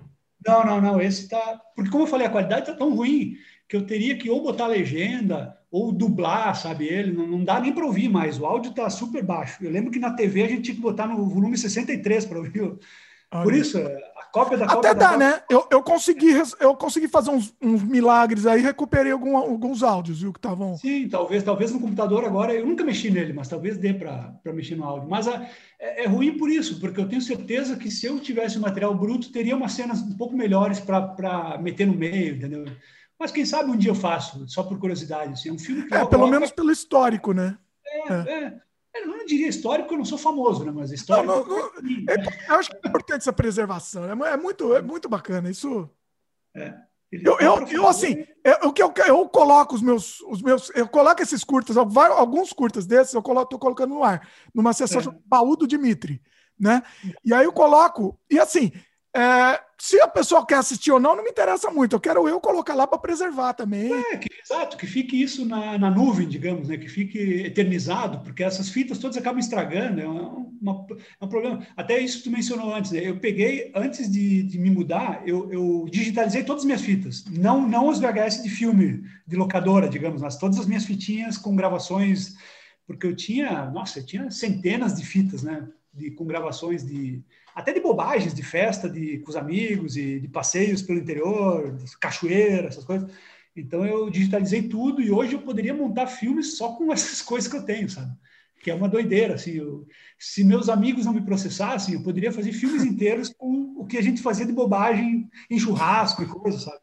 Não, 0.48 0.66
não, 0.66 0.82
não. 0.82 1.02
Esse 1.02 1.28
tá. 1.28 1.62
Porque, 1.76 1.92
como 1.92 2.04
eu 2.04 2.08
falei, 2.08 2.28
a 2.28 2.30
qualidade 2.30 2.68
tá 2.68 2.74
tão 2.74 2.96
ruim 2.96 3.36
que 3.68 3.76
eu 3.76 3.86
teria 3.86 4.18
que 4.18 4.30
ou 4.30 4.42
botar 4.42 4.68
legenda 4.68 5.58
ou 5.70 5.92
dublar, 5.92 6.56
sabe? 6.56 6.86
Ele 6.86 7.12
não, 7.12 7.28
não 7.28 7.44
dá 7.44 7.60
nem 7.60 7.74
para 7.74 7.86
ouvir 7.86 8.08
mais. 8.10 8.40
O 8.40 8.46
áudio 8.46 8.74
tá 8.74 8.90
super 8.90 9.24
baixo. 9.24 9.64
Eu 9.64 9.72
lembro 9.72 9.92
que 9.92 10.00
na 10.00 10.14
TV 10.14 10.44
a 10.44 10.48
gente 10.48 10.62
tinha 10.62 10.76
que 10.76 10.82
botar 10.82 11.08
no 11.08 11.28
volume 11.28 11.58
63 11.58 12.26
para 12.26 12.38
ouvir. 12.38 12.78
Olha. 13.32 13.44
Por 13.44 13.54
isso, 13.54 13.78
a 13.78 14.26
cópia 14.32 14.58
da 14.58 14.66
cópia 14.68 14.92
Até 14.92 15.00
dá, 15.00 15.10
cópia... 15.10 15.28
né? 15.28 15.42
Eu, 15.50 15.68
eu, 15.70 15.84
consegui, 15.84 16.30
eu 16.62 16.76
consegui 16.76 17.10
fazer 17.10 17.30
uns, 17.30 17.54
uns 17.62 17.84
milagres 17.84 18.46
aí, 18.46 18.62
recuperei 18.62 19.12
algum, 19.12 19.36
alguns 19.36 19.84
áudios, 19.84 20.22
viu, 20.22 20.32
que 20.32 20.40
estavam. 20.40 20.78
Sim, 20.78 21.10
talvez, 21.10 21.44
talvez 21.44 21.72
no 21.74 21.80
computador 21.82 22.24
agora, 22.24 22.54
eu 22.54 22.66
nunca 22.66 22.86
mexi 22.86 23.12
nele, 23.12 23.34
mas 23.34 23.50
talvez 23.50 23.78
dê 23.78 23.94
para 23.94 24.34
mexer 24.46 24.76
no 24.76 24.86
áudio. 24.86 25.10
Mas 25.10 25.28
a, 25.28 25.46
é, 25.78 26.06
é, 26.06 26.08
ruim 26.08 26.38
por 26.38 26.50
isso, 26.50 26.80
porque 26.80 27.02
eu 27.02 27.10
tenho 27.10 27.22
certeza 27.22 27.76
que 27.76 27.92
se 27.92 28.06
eu 28.06 28.18
tivesse 28.18 28.58
o 28.58 28.62
material 28.62 28.96
bruto, 28.96 29.30
teria 29.30 29.58
umas 29.58 29.74
cenas 29.74 30.02
um 30.02 30.16
pouco 30.16 30.36
melhores 30.36 30.80
para 30.80 31.58
meter 31.62 31.86
no 31.86 31.96
meio, 31.96 32.36
entendeu? 32.36 32.64
Mas 33.20 33.32
quem 33.32 33.46
sabe 33.46 33.72
um 33.72 33.78
dia 33.78 33.92
eu 33.92 33.96
faço, 33.96 34.48
só 34.48 34.64
por 34.64 34.80
curiosidade. 34.80 35.34
Assim, 35.34 35.50
é 35.50 35.52
um 35.52 35.60
filme 35.60 35.84
que 35.84 35.94
É, 35.94 36.06
pelo 36.06 36.28
menos 36.28 36.52
pelo 36.52 36.72
histórico, 36.72 37.34
né? 37.34 37.58
É, 37.86 38.14
é. 38.14 38.44
é. 38.44 38.67
Eu 39.02 39.08
não 39.08 39.26
diria 39.26 39.48
histórico, 39.48 39.84
porque 39.84 39.96
eu 39.96 40.00
não 40.00 40.06
sou 40.06 40.18
famoso, 40.18 40.64
né? 40.64 40.72
Mas 40.72 40.92
histórico. 40.92 41.28
Não, 41.28 41.46
não, 41.46 41.58
não, 41.58 42.14
é, 42.14 42.50
eu 42.50 42.56
acho 42.56 42.70
que 42.70 42.76
é 42.76 42.90
importante 42.90 43.22
essa 43.22 43.34
preservação. 43.34 44.06
É, 44.06 44.34
é 44.34 44.38
muito, 44.38 44.76
é 44.76 44.82
muito 44.82 45.08
bacana. 45.10 45.50
Isso. 45.50 45.90
É. 46.56 46.74
Eu, 47.10 47.40
eu, 47.40 47.68
eu, 47.68 47.88
assim, 47.88 48.26
o 48.64 48.74
que 48.74 48.84
eu, 48.84 48.94
eu 49.08 49.30
coloco 49.30 49.74
os 49.74 49.82
meus, 49.82 50.20
os 50.22 50.42
meus, 50.42 50.70
eu 50.76 50.88
coloco 50.90 51.22
esses 51.22 51.42
curtas, 51.42 51.78
alguns 51.78 52.52
curtas 52.52 52.86
desses, 52.86 53.14
eu 53.14 53.22
coloco, 53.22 53.50
tô 53.50 53.58
colocando 53.58 53.94
no 53.94 54.04
ar, 54.04 54.28
numa 54.54 54.74
sessão 54.74 55.00
é. 55.00 55.18
baú 55.26 55.56
do 55.56 55.66
Dimitri, 55.66 56.22
né? 56.60 56.84
E 57.24 57.34
aí 57.34 57.46
eu 57.46 57.54
coloco, 57.54 58.20
e 58.30 58.38
assim, 58.38 58.74
é, 59.16 59.62
se 59.80 60.02
a 60.02 60.08
pessoa 60.08 60.46
quer 60.46 60.56
assistir 60.56 60.92
ou 60.92 61.00
não, 61.00 61.16
não 61.16 61.24
me 61.24 61.30
interessa 61.30 61.70
muito. 61.70 61.96
Eu 61.96 62.00
quero 62.00 62.28
eu 62.28 62.40
colocar 62.40 62.74
lá 62.74 62.88
para 62.88 62.98
preservar 62.98 63.54
também. 63.54 63.94
É, 63.94 64.18
que, 64.18 64.28
exato, 64.44 64.76
que 64.76 64.88
fique 64.88 65.22
isso 65.22 65.46
na, 65.46 65.78
na, 65.78 65.92
nuvem, 65.92 66.28
digamos, 66.28 66.68
né? 66.68 66.78
Que 66.78 66.90
fique 66.90 67.20
eternizado, 67.46 68.20
porque 68.22 68.44
essas 68.44 68.70
fitas 68.70 68.98
todas 68.98 69.18
acabam 69.18 69.40
estragando. 69.40 70.02
É, 70.02 70.08
uma, 70.08 70.86
é 71.22 71.26
um 71.26 71.28
problema. 71.28 71.66
Até 71.76 72.00
isso 72.00 72.18
que 72.18 72.24
tu 72.24 72.32
mencionou 72.32 72.74
antes, 72.74 72.92
né? 72.92 73.08
Eu 73.08 73.20
peguei, 73.20 73.72
antes 73.76 74.12
de, 74.12 74.42
de 74.44 74.58
me 74.58 74.72
mudar, 74.72 75.22
eu, 75.28 75.52
eu, 75.52 75.86
digitalizei 75.92 76.44
todas 76.44 76.64
as 76.64 76.66
minhas 76.66 76.82
fitas. 76.82 77.24
Não, 77.26 77.68
não 77.68 77.88
os 77.88 78.00
VHS 78.00 78.42
de 78.42 78.50
filme, 78.50 79.04
de 79.28 79.36
locadora, 79.36 79.88
digamos, 79.88 80.22
mas 80.24 80.38
todas 80.38 80.60
as 80.60 80.66
minhas 80.66 80.86
fitinhas 80.86 81.38
com 81.38 81.56
gravações, 81.56 82.36
porque 82.88 83.06
eu 83.06 83.16
tinha, 83.16 83.70
nossa, 83.70 84.00
eu 84.00 84.06
tinha 84.06 84.32
centenas 84.32 84.96
de 84.96 85.06
fitas, 85.06 85.44
né? 85.44 85.68
De, 85.94 86.12
com 86.12 86.26
gravações 86.26 86.84
de 86.84 87.24
até 87.58 87.74
de 87.74 87.80
bobagens, 87.80 88.36
de 88.36 88.44
festa 88.44 88.88
de, 88.88 89.18
com 89.18 89.32
os 89.32 89.36
amigos 89.36 89.98
e 89.98 90.20
de 90.20 90.28
passeios 90.28 90.84
pelo 90.84 91.00
interior, 91.00 91.76
de 91.76 91.98
cachoeira, 91.98 92.68
essas 92.68 92.86
coisas. 92.86 93.12
Então 93.56 93.84
eu 93.84 94.12
digitalizei 94.12 94.62
tudo 94.70 95.02
e 95.02 95.10
hoje 95.10 95.34
eu 95.34 95.42
poderia 95.42 95.74
montar 95.74 96.06
filmes 96.06 96.56
só 96.56 96.74
com 96.74 96.94
essas 96.94 97.20
coisas 97.20 97.50
que 97.50 97.58
eu 97.58 97.64
tenho, 97.64 97.90
sabe? 97.90 98.12
Que 98.62 98.70
é 98.70 98.76
uma 98.76 98.88
doideira, 98.88 99.34
assim. 99.34 99.54
Eu, 99.54 99.88
se 100.20 100.44
meus 100.44 100.70
amigos 100.70 101.08
não 101.08 101.14
me 101.14 101.26
processassem, 101.26 101.96
eu 101.96 102.04
poderia 102.04 102.32
fazer 102.32 102.54
filmes 102.54 102.84
inteiros 102.86 103.34
com 103.36 103.74
o 103.76 103.88
que 103.88 103.98
a 103.98 104.04
gente 104.04 104.22
fazia 104.22 104.46
de 104.46 104.54
bobagem 104.54 105.28
em 105.50 105.60
churrasco 105.60 106.22
e 106.22 106.28
coisa, 106.28 106.60
sabe? 106.60 106.78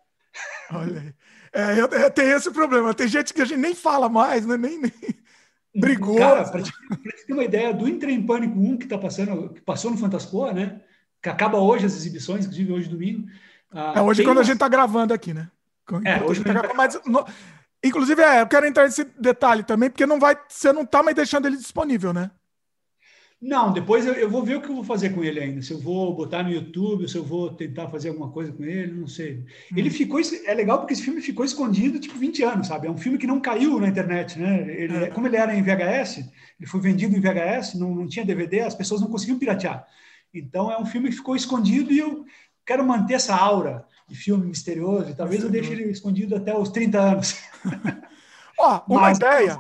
Olha, 0.73 1.15
é, 1.53 1.81
eu, 1.81 1.87
eu 1.87 2.11
tenho 2.11 2.37
esse 2.37 2.51
problema. 2.51 2.93
Tem 2.93 3.07
gente 3.07 3.33
que 3.33 3.43
a 3.43 3.45
gente 3.45 3.61
nem 3.61 3.77
fala 3.77 4.09
mais, 4.09 4.45
né? 4.45 4.57
Nem, 4.57 4.81
nem, 4.81 4.93
Brigou. 5.75 6.17
Cara, 6.17 6.45
para 6.45 6.63
te, 6.63 6.71
te, 6.71 7.27
ter 7.27 7.33
uma 7.33 7.45
ideia 7.45 7.75
do 7.75 7.89
Entre 7.89 8.13
em 8.13 8.25
Pânico 8.25 8.59
1 8.59 8.79
que 8.79 8.87
tá 8.87 8.97
passando, 8.97 9.51
que 9.51 9.61
passou 9.61 9.91
no 9.91 9.97
Fantaspoa, 9.97 10.53
né? 10.53 10.81
Que 11.21 11.29
acaba 11.29 11.59
hoje 11.59 11.87
as 11.87 11.95
exibições, 11.95 12.45
inclusive 12.45 12.73
hoje 12.73 12.89
domingo. 12.89 13.27
Ah, 13.73 13.95
é 13.97 14.01
hoje 14.03 14.23
quando 14.23 14.37
uma... 14.37 14.43
a 14.43 14.45
gente 14.45 14.55
está 14.55 14.69
gravando 14.69 15.13
aqui, 15.13 15.35
né? 15.35 15.51
É, 16.05 16.23
hoje 16.23 16.43
mas, 16.75 16.99
no, 17.05 17.27
inclusive, 17.85 18.23
é, 18.23 18.41
eu 18.41 18.47
quero 18.47 18.67
entrar 18.67 18.85
nesse 18.85 19.05
detalhe 19.19 19.63
também, 19.63 19.91
porque 19.91 20.07
não 20.07 20.19
vai, 20.19 20.39
você 20.49 20.73
não 20.73 20.83
está 20.83 21.03
mais 21.03 21.17
deixando 21.17 21.47
ele 21.47 21.57
disponível, 21.57 22.13
né? 22.13 22.31
Não, 23.47 23.75
depois 23.75 24.07
eu, 24.07 24.15
eu, 24.15 24.31
vou 24.31 24.43
ver 24.43 24.57
o 24.57 24.63
que 24.63 24.71
eu 24.71 24.75
vou 24.75 24.83
fazer 24.83 25.11
com 25.11 25.23
ele 25.23 25.39
ainda. 25.39 25.61
Se 25.61 25.71
eu 25.71 25.79
vou 25.79 26.15
botar 26.17 26.43
no 26.43 26.51
YouTube, 26.51 27.07
se 27.07 27.15
eu 27.15 27.23
vou 27.23 27.51
tentar 27.51 27.89
fazer 27.91 28.09
alguma 28.09 28.31
coisa 28.31 28.51
com 28.51 28.65
ele, 28.65 28.91
não 28.99 29.07
sei. 29.07 29.45
Hum. 29.71 29.77
Ele 29.77 29.91
ficou. 29.91 30.19
É 30.47 30.55
legal 30.55 30.79
porque 30.79 30.95
esse 30.95 31.03
filme 31.03 31.21
ficou 31.21 31.45
escondido 31.45 32.01
tipo 32.01 32.17
20 32.17 32.43
anos, 32.43 32.69
sabe? 32.69 32.87
É 32.87 32.91
um 32.91 32.97
filme 32.97 33.19
que 33.19 33.27
não 33.27 33.39
caiu 33.39 33.79
na 33.79 33.89
internet, 33.89 34.39
né? 34.39 34.65
Ele, 34.75 34.97
é. 34.97 35.07
Como 35.09 35.27
ele 35.27 35.37
era 35.37 35.55
em 35.55 35.63
VHS, 35.63 36.21
ele 36.59 36.67
foi 36.67 36.81
vendido 36.81 37.15
em 37.15 37.21
VHS, 37.21 37.75
não, 37.75 37.95
não 37.95 38.07
tinha 38.07 38.25
DVD, 38.25 38.61
as 38.61 38.75
pessoas 38.75 39.03
não 39.03 39.11
conseguiam 39.11 39.39
piratear. 39.39 39.87
Então 40.33 40.73
é 40.73 40.81
um 40.81 40.87
filme 40.87 41.11
que 41.11 41.17
ficou 41.17 41.37
escondido 41.37 41.93
e 41.93 41.99
eu 41.99 42.25
quero 42.65 42.83
manter 42.83 43.13
essa 43.13 43.37
aura 43.37 43.85
de 44.09 44.17
filme 44.17 44.47
misterioso 44.47 45.11
e 45.11 45.15
talvez 45.15 45.43
eu 45.43 45.51
deixe 45.51 45.71
ele 45.71 45.85
escondido 45.91 46.35
até 46.35 46.57
os 46.57 46.71
30 46.71 46.99
anos. 46.99 47.37
Ó, 48.59 48.81
uma 48.89 49.03
Mas, 49.03 49.19
ideia. 49.19 49.59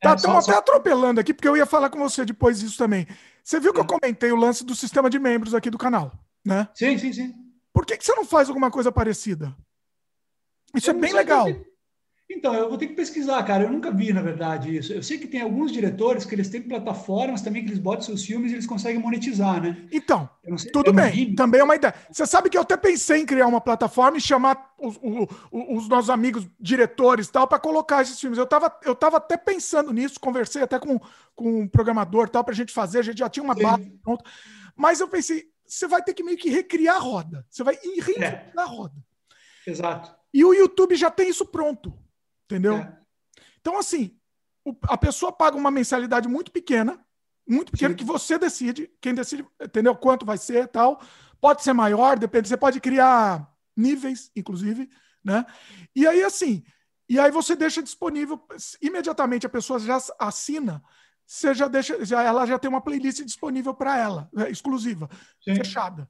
Tá, 0.00 0.14
estamos 0.14 0.46
é, 0.46 0.50
até 0.50 0.58
atropelando 0.58 1.20
aqui, 1.20 1.34
porque 1.34 1.48
eu 1.48 1.56
ia 1.56 1.66
falar 1.66 1.90
com 1.90 1.98
você 1.98 2.24
depois 2.24 2.60
disso 2.60 2.78
também. 2.78 3.06
Você 3.42 3.58
viu 3.58 3.72
que 3.72 3.80
eu 3.80 3.84
hum. 3.84 3.98
comentei 3.98 4.30
o 4.30 4.36
lance 4.36 4.64
do 4.64 4.74
sistema 4.74 5.10
de 5.10 5.18
membros 5.18 5.54
aqui 5.54 5.70
do 5.70 5.78
canal, 5.78 6.12
né? 6.44 6.68
Sim, 6.74 6.96
sim, 6.98 7.12
sim. 7.12 7.34
Por 7.72 7.84
que, 7.84 7.96
que 7.96 8.04
você 8.04 8.14
não 8.14 8.24
faz 8.24 8.48
alguma 8.48 8.70
coisa 8.70 8.92
parecida? 8.92 9.54
Isso 10.74 10.90
eu 10.90 10.94
é 10.94 10.98
bem 10.98 11.12
legal. 11.12 11.46
Então, 12.30 12.52
eu 12.52 12.68
vou 12.68 12.76
ter 12.76 12.88
que 12.88 12.92
pesquisar, 12.92 13.42
cara. 13.42 13.64
Eu 13.64 13.70
nunca 13.70 13.90
vi, 13.90 14.12
na 14.12 14.20
verdade, 14.20 14.76
isso. 14.76 14.92
Eu 14.92 15.02
sei 15.02 15.16
que 15.16 15.26
tem 15.26 15.40
alguns 15.40 15.72
diretores 15.72 16.26
que 16.26 16.34
eles 16.34 16.50
têm 16.50 16.60
plataformas 16.60 17.40
também 17.40 17.64
que 17.64 17.70
eles 17.70 17.78
botam 17.78 18.02
seus 18.02 18.22
filmes 18.22 18.52
e 18.52 18.54
eles 18.54 18.66
conseguem 18.66 19.00
monetizar, 19.00 19.62
né? 19.62 19.88
Então, 19.90 20.28
sei, 20.58 20.70
tudo 20.70 20.92
bem. 20.92 21.10
Vi... 21.10 21.34
Também 21.34 21.62
é 21.62 21.64
uma 21.64 21.74
ideia. 21.74 21.94
Você 22.12 22.26
sabe 22.26 22.50
que 22.50 22.58
eu 22.58 22.62
até 22.62 22.76
pensei 22.76 23.22
em 23.22 23.26
criar 23.26 23.46
uma 23.46 23.62
plataforma 23.62 24.18
e 24.18 24.20
chamar 24.20 24.74
os, 24.78 24.98
os, 25.02 25.28
os 25.50 25.88
nossos 25.88 26.10
amigos 26.10 26.46
diretores 26.60 27.28
tal 27.28 27.48
para 27.48 27.58
colocar 27.58 28.02
esses 28.02 28.20
filmes. 28.20 28.36
Eu 28.36 28.44
estava 28.44 28.78
eu 28.84 28.94
tava 28.94 29.16
até 29.16 29.38
pensando 29.38 29.90
nisso, 29.90 30.20
conversei 30.20 30.60
até 30.62 30.78
com, 30.78 31.00
com 31.34 31.62
um 31.62 31.68
programador 31.68 32.28
tal 32.28 32.44
para 32.44 32.52
a 32.52 32.56
gente 32.56 32.74
fazer. 32.74 32.98
A 32.98 33.02
gente 33.02 33.18
já 33.18 33.30
tinha 33.30 33.42
uma 33.42 33.54
base 33.54 33.90
pronta. 34.02 34.22
Mas 34.76 35.00
eu 35.00 35.08
pensei, 35.08 35.46
você 35.66 35.88
vai 35.88 36.02
ter 36.02 36.12
que 36.12 36.22
meio 36.22 36.36
que 36.36 36.50
recriar 36.50 36.96
a 36.96 37.00
roda. 37.00 37.46
Você 37.48 37.64
vai 37.64 37.78
reinventar 37.82 38.54
é. 38.54 38.60
a 38.60 38.64
roda. 38.64 38.94
Exato. 39.66 40.14
E 40.32 40.44
o 40.44 40.52
YouTube 40.52 40.94
já 40.94 41.10
tem 41.10 41.30
isso 41.30 41.46
pronto. 41.46 41.92
Entendeu? 42.48 42.76
É. 42.76 42.98
Então, 43.60 43.78
assim, 43.78 44.16
o, 44.64 44.74
a 44.84 44.96
pessoa 44.96 45.30
paga 45.30 45.56
uma 45.56 45.70
mensalidade 45.70 46.26
muito 46.26 46.50
pequena, 46.50 46.98
muito 47.46 47.70
pequena, 47.70 47.90
Sim. 47.90 47.96
que 47.96 48.04
você 48.04 48.38
decide, 48.38 48.90
quem 49.00 49.14
decide, 49.14 49.46
entendeu? 49.62 49.94
Quanto 49.94 50.24
vai 50.24 50.38
ser 50.38 50.66
tal. 50.68 51.00
Pode 51.40 51.62
ser 51.62 51.74
maior, 51.74 52.18
depende. 52.18 52.48
Você 52.48 52.56
pode 52.56 52.80
criar 52.80 53.52
níveis, 53.76 54.30
inclusive, 54.34 54.88
né? 55.22 55.44
E 55.94 56.06
aí, 56.06 56.22
assim, 56.24 56.64
e 57.08 57.18
aí 57.18 57.30
você 57.30 57.54
deixa 57.54 57.82
disponível, 57.82 58.42
imediatamente 58.82 59.46
a 59.46 59.50
pessoa 59.50 59.78
já 59.78 59.98
assina, 60.18 60.82
você 61.26 61.54
já 61.54 61.68
deixa, 61.68 62.04
já, 62.04 62.22
ela 62.22 62.46
já 62.46 62.58
tem 62.58 62.68
uma 62.68 62.80
playlist 62.80 63.22
disponível 63.22 63.74
para 63.74 63.96
ela, 63.98 64.30
é, 64.36 64.50
exclusiva, 64.50 65.08
Sim. 65.42 65.54
fechada. 65.54 66.08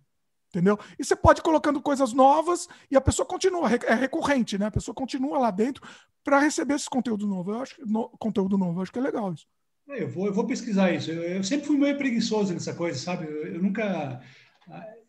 Entendeu? 0.49 0.79
E 0.99 1.05
você 1.05 1.15
pode 1.15 1.41
ir 1.41 1.43
colocando 1.43 1.81
coisas 1.81 2.13
novas 2.13 2.69
e 2.91 2.97
a 2.97 3.01
pessoa 3.01 3.27
continua, 3.27 3.71
é 3.71 3.95
recorrente, 3.95 4.57
né? 4.57 4.67
A 4.67 4.71
pessoa 4.71 4.95
continua 4.95 5.39
lá 5.39 5.51
dentro 5.51 5.83
para 6.25 6.41
receber 6.41 6.75
esse 6.75 6.89
conteúdo 6.89 7.27
novo. 7.27 7.53
Eu 7.53 7.61
acho 7.61 7.75
no, 7.87 8.09
conteúdo 8.19 8.57
novo, 8.57 8.79
eu 8.79 8.83
acho 8.83 8.93
que 8.93 8.99
é 8.99 9.03
legal 9.03 9.33
isso. 9.33 9.47
É, 9.91 10.03
eu 10.03 10.09
vou, 10.09 10.27
eu 10.27 10.33
vou 10.33 10.47
pesquisar 10.47 10.93
isso. 10.93 11.11
Eu, 11.11 11.23
eu, 11.23 11.45
sempre 11.45 11.67
fui 11.67 11.77
meio 11.77 11.97
preguiçoso 11.99 12.53
nessa 12.53 12.75
coisa, 12.75 12.99
sabe? 12.99 13.27
Eu, 13.27 13.55
eu, 13.55 13.63
nunca. 13.63 14.21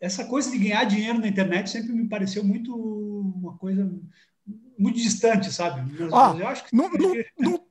Essa 0.00 0.24
coisa 0.24 0.50
de 0.50 0.58
ganhar 0.58 0.84
dinheiro 0.84 1.18
na 1.18 1.28
internet 1.28 1.68
sempre 1.68 1.92
me 1.92 2.08
pareceu 2.08 2.42
muito 2.42 2.74
uma 2.74 3.56
coisa 3.58 3.90
muito 4.78 4.96
distante, 4.96 5.52
sabe? 5.52 5.82
Mas, 5.98 6.12
ah, 6.12 6.34
eu 6.38 6.48
acho 6.48 6.64
que. 6.64 6.74
Não, 6.74 6.90
não, 6.90 7.14
não, 7.38 7.64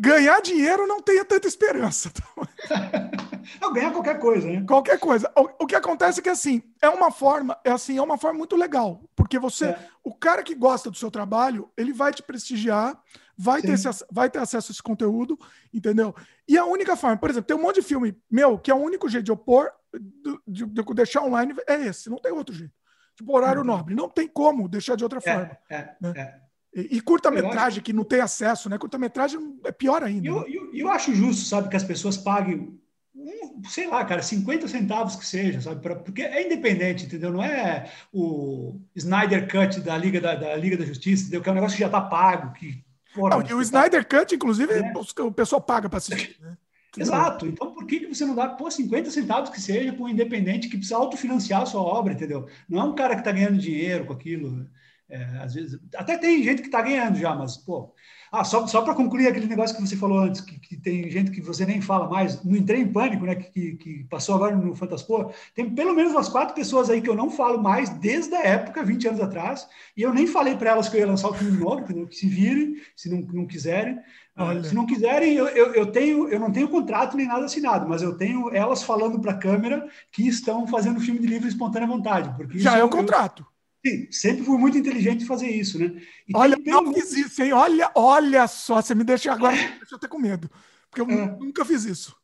ganhar 0.00 0.40
dinheiro 0.40 0.86
não 0.86 1.00
tenha 1.00 1.24
tanta 1.24 1.46
esperança. 1.46 2.10
não, 3.60 3.72
ganhar 3.72 3.92
qualquer 3.92 4.18
coisa, 4.18 4.46
né? 4.46 4.64
Qualquer 4.66 4.98
coisa. 4.98 5.30
O, 5.36 5.64
o, 5.64 5.66
que 5.66 5.74
acontece 5.74 6.20
é 6.20 6.22
que 6.22 6.28
assim, 6.28 6.62
é 6.80 6.88
uma 6.88 7.10
forma, 7.10 7.58
é 7.64 7.70
assim, 7.70 7.96
é 7.96 8.02
uma 8.02 8.18
forma 8.18 8.38
muito 8.38 8.56
legal, 8.56 9.02
porque 9.14 9.38
você, 9.38 9.66
é. 9.66 9.88
o 10.02 10.14
cara 10.14 10.42
que 10.42 10.54
gosta 10.54 10.90
do 10.90 10.96
seu 10.96 11.10
trabalho, 11.10 11.70
ele 11.76 11.92
vai 11.92 12.12
te 12.12 12.22
prestigiar, 12.22 13.00
vai 13.36 13.60
ter, 13.60 13.72
esse, 13.72 13.88
vai 14.10 14.30
ter 14.30 14.38
acesso 14.38 14.70
a 14.70 14.72
esse 14.72 14.82
conteúdo, 14.82 15.38
entendeu? 15.72 16.14
E 16.48 16.56
a 16.56 16.64
única 16.64 16.96
forma, 16.96 17.16
por 17.16 17.30
exemplo, 17.30 17.46
tem 17.46 17.56
um 17.56 17.62
monte 17.62 17.76
de 17.76 17.86
filme 17.86 18.16
meu 18.30 18.58
que 18.58 18.70
é 18.70 18.74
o 18.74 18.78
único 18.78 19.08
jeito 19.08 19.24
de 19.24 19.30
eu 19.30 19.36
pôr, 19.36 19.70
de, 19.92 20.38
de, 20.46 20.66
de 20.66 20.94
deixar 20.94 21.22
online 21.22 21.54
é 21.66 21.86
esse, 21.86 22.10
não 22.10 22.18
tem 22.18 22.32
outro 22.32 22.54
jeito. 22.54 22.72
Tipo, 23.16 23.36
horário 23.36 23.60
uhum. 23.60 23.66
nobre. 23.66 23.94
Não 23.94 24.08
tem 24.08 24.26
como 24.26 24.68
deixar 24.68 24.96
de 24.96 25.04
outra 25.04 25.20
é, 25.24 25.32
forma. 25.32 25.58
É, 25.70 25.94
né? 26.00 26.12
é. 26.16 26.44
E, 26.74 26.96
e 26.96 27.00
curta-metragem, 27.00 27.82
que 27.82 27.92
não 27.92 28.04
tem 28.04 28.20
acesso, 28.20 28.68
né? 28.68 28.76
Curta-metragem 28.76 29.58
é 29.64 29.70
pior 29.70 30.02
ainda. 30.02 30.26
Eu, 30.26 30.40
né? 30.40 30.46
eu, 30.48 30.74
eu, 30.74 30.90
acho 30.90 31.14
justo, 31.14 31.44
sabe, 31.44 31.68
que 31.68 31.76
as 31.76 31.84
pessoas 31.84 32.16
paguem, 32.16 32.78
um, 33.14 33.62
sei 33.68 33.86
lá, 33.86 34.04
cara, 34.04 34.22
50 34.22 34.66
centavos 34.66 35.16
que 35.16 35.24
seja, 35.24 35.60
sabe? 35.60 35.80
Pra, 35.80 35.96
porque 35.96 36.22
é 36.22 36.44
independente, 36.44 37.06
entendeu? 37.06 37.32
Não 37.32 37.42
é 37.42 37.90
o 38.12 38.80
Snyder 38.94 39.48
Cut 39.48 39.80
da 39.80 39.96
Liga 39.96 40.20
da, 40.20 40.34
da 40.34 40.56
Liga 40.56 40.76
da 40.76 40.84
Justiça, 40.84 41.22
entendeu? 41.22 41.40
Que 41.40 41.48
é 41.48 41.52
um 41.52 41.54
negócio 41.54 41.76
que 41.76 41.82
já 41.82 41.86
está 41.86 42.00
pago. 42.00 42.52
Que, 42.52 42.84
porra, 43.14 43.36
não, 43.36 43.46
e 43.46 43.54
o 43.54 43.62
Snyder 43.62 44.06
Cut, 44.06 44.34
inclusive, 44.34 44.72
é. 44.72 44.92
o 45.22 45.32
pessoal 45.32 45.60
paga 45.60 45.88
para 45.88 45.98
assistir, 45.98 46.36
né? 46.40 46.56
Exato. 46.96 47.46
Então, 47.46 47.72
por 47.72 47.86
que, 47.86 48.00
que 48.00 48.14
você 48.14 48.24
não 48.24 48.36
dá 48.36 48.48
pô, 48.48 48.70
50 48.70 49.10
centavos 49.10 49.50
que 49.50 49.60
seja 49.60 49.92
para 49.92 50.04
um 50.04 50.08
independente 50.08 50.68
que 50.68 50.76
precisa 50.76 50.96
autofinanciar 50.96 51.62
a 51.62 51.66
sua 51.66 51.82
obra, 51.82 52.12
entendeu? 52.12 52.48
Não 52.68 52.80
é 52.80 52.84
um 52.84 52.94
cara 52.94 53.14
que 53.14 53.20
está 53.20 53.32
ganhando 53.32 53.58
dinheiro 53.58 54.06
com 54.06 54.12
aquilo. 54.12 54.68
É, 55.08 55.24
às 55.38 55.54
vezes, 55.54 55.78
até 55.96 56.16
tem 56.16 56.42
gente 56.42 56.62
que 56.62 56.68
está 56.68 56.80
ganhando 56.82 57.18
já, 57.18 57.34
mas, 57.34 57.56
pô. 57.56 57.92
Ah, 58.36 58.42
só, 58.42 58.66
só 58.66 58.82
para 58.82 58.96
concluir 58.96 59.28
aquele 59.28 59.46
negócio 59.46 59.76
que 59.76 59.80
você 59.80 59.96
falou 59.96 60.18
antes, 60.18 60.40
que, 60.40 60.58
que, 60.58 60.76
tem 60.76 61.08
gente 61.08 61.30
que 61.30 61.40
você 61.40 61.64
nem 61.64 61.80
fala 61.80 62.08
mais, 62.08 62.42
não 62.42 62.56
entrei 62.56 62.80
em 62.80 62.92
pânico, 62.92 63.24
né? 63.24 63.36
Que, 63.36 63.76
que 63.76 64.04
passou 64.10 64.34
agora 64.34 64.56
no 64.56 64.74
Fantaspor. 64.74 65.32
Tem 65.54 65.70
pelo 65.70 65.94
menos 65.94 66.10
umas 66.10 66.28
quatro 66.28 66.52
pessoas 66.52 66.90
aí 66.90 67.00
que 67.00 67.08
eu 67.08 67.14
não 67.14 67.30
falo 67.30 67.62
mais 67.62 67.90
desde 67.90 68.34
a 68.34 68.42
época, 68.42 68.82
20 68.82 69.06
anos 69.06 69.20
atrás, 69.20 69.68
e 69.96 70.02
eu 70.02 70.12
nem 70.12 70.26
falei 70.26 70.56
para 70.56 70.70
elas 70.70 70.88
que 70.88 70.96
eu 70.96 71.00
ia 71.00 71.06
lançar 71.06 71.28
o 71.28 71.34
filme 71.34 71.56
novo, 71.56 71.82
entendeu? 71.82 72.08
que 72.08 72.16
se 72.16 72.26
virem, 72.26 72.74
se 72.96 73.08
não, 73.08 73.20
não 73.32 73.46
quiserem. 73.46 74.00
Uh, 74.36 74.64
se 74.64 74.74
não 74.74 74.84
quiserem, 74.84 75.34
eu, 75.34 75.46
eu, 75.46 75.72
eu, 75.72 75.86
tenho, 75.92 76.28
eu 76.28 76.40
não 76.40 76.50
tenho 76.50 76.66
contrato 76.68 77.16
nem 77.16 77.28
nada 77.28 77.44
assinado, 77.44 77.88
mas 77.88 78.02
eu 78.02 78.16
tenho 78.16 78.52
elas 78.52 78.82
falando 78.82 79.20
para 79.20 79.30
a 79.30 79.38
câmera 79.38 79.88
que 80.10 80.26
estão 80.26 80.66
fazendo 80.66 80.98
filme 80.98 81.20
de 81.20 81.28
livre 81.28 81.48
espontânea 81.48 81.86
vontade. 81.86 82.34
Porque 82.36 82.58
Já 82.58 82.76
é 82.76 82.82
o 82.82 82.88
contrato. 82.88 83.46
Sim, 83.84 84.08
sempre 84.10 84.44
fui 84.44 84.56
muito 84.56 84.78
inteligente 84.78 85.24
em 85.24 85.26
fazer 85.26 85.48
isso, 85.48 85.78
né? 85.78 86.00
E 86.26 86.34
olha, 86.34 86.56
eu 86.64 86.82
não 86.82 86.94
fiz 86.94 87.12
isso, 87.12 87.42
hein? 87.42 87.52
Olha, 87.52 87.90
olha 87.94 88.48
só, 88.48 88.80
você 88.80 88.94
me 88.94 89.04
deixa 89.04 89.30
agora, 89.30 89.54
é. 89.54 89.68
deixa 89.78 89.94
eu 89.94 89.98
ter 89.98 90.08
com 90.08 90.18
medo, 90.18 90.50
porque 90.90 91.02
eu 91.02 91.10
é. 91.10 91.36
nunca 91.38 91.66
fiz 91.66 91.84
isso. 91.84 92.16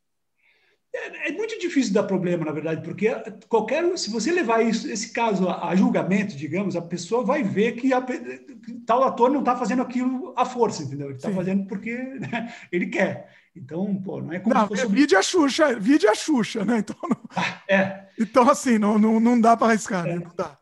É, 0.93 1.29
é, 1.29 1.33
muito 1.33 1.59
difícil 1.61 1.93
dar 1.93 2.05
problema, 2.05 2.47
na 2.47 2.53
verdade, 2.53 2.83
porque 2.83 3.15
qualquer, 3.47 3.97
se 3.99 4.11
você 4.11 4.33
levar 4.33 4.63
isso, 4.63 4.91
esse 4.91 5.13
caso 5.13 5.49
a, 5.49 5.69
a 5.69 5.77
julgamento, 5.77 6.35
digamos, 6.35 6.75
a 6.75 6.83
pessoa 6.83 7.25
vai 7.25 7.43
ver 7.43 7.73
que, 7.73 7.93
a, 7.93 8.01
que 8.01 8.81
tal 8.87 9.05
ator 9.05 9.31
não 9.31 9.41
está 9.41 9.55
fazendo 9.55 9.83
aquilo 9.83 10.33
à 10.37 10.47
força, 10.47 10.83
entendeu? 10.83 11.09
Ele 11.09 11.17
está 11.17 11.31
fazendo 11.31 11.67
porque 11.67 11.95
né, 11.95 12.55
ele 12.73 12.87
quer. 12.87 13.29
Então, 13.55 13.95
pô, 14.03 14.23
não 14.23 14.33
é 14.33 14.41
como 14.41 14.55
não, 14.55 14.63
se 14.63 14.69
fosse... 14.69 14.87
vídeo 14.87 15.19
a 15.19 15.23
Xuxa, 15.23 15.79
vídeo 15.79 16.11
a 16.11 16.15
Xuxa, 16.15 16.65
né? 16.65 16.79
Então, 16.79 16.97
não... 17.03 17.21
ah, 17.37 17.63
é. 17.69 18.09
então 18.19 18.49
assim, 18.49 18.79
não, 18.79 18.99
não, 18.99 19.21
não 19.21 19.39
dá 19.39 19.57
para 19.57 19.69
arriscar, 19.69 20.05
né? 20.05 20.13
é. 20.13 20.19
né? 20.19 20.25
Não 20.25 20.35
dá 20.35 20.60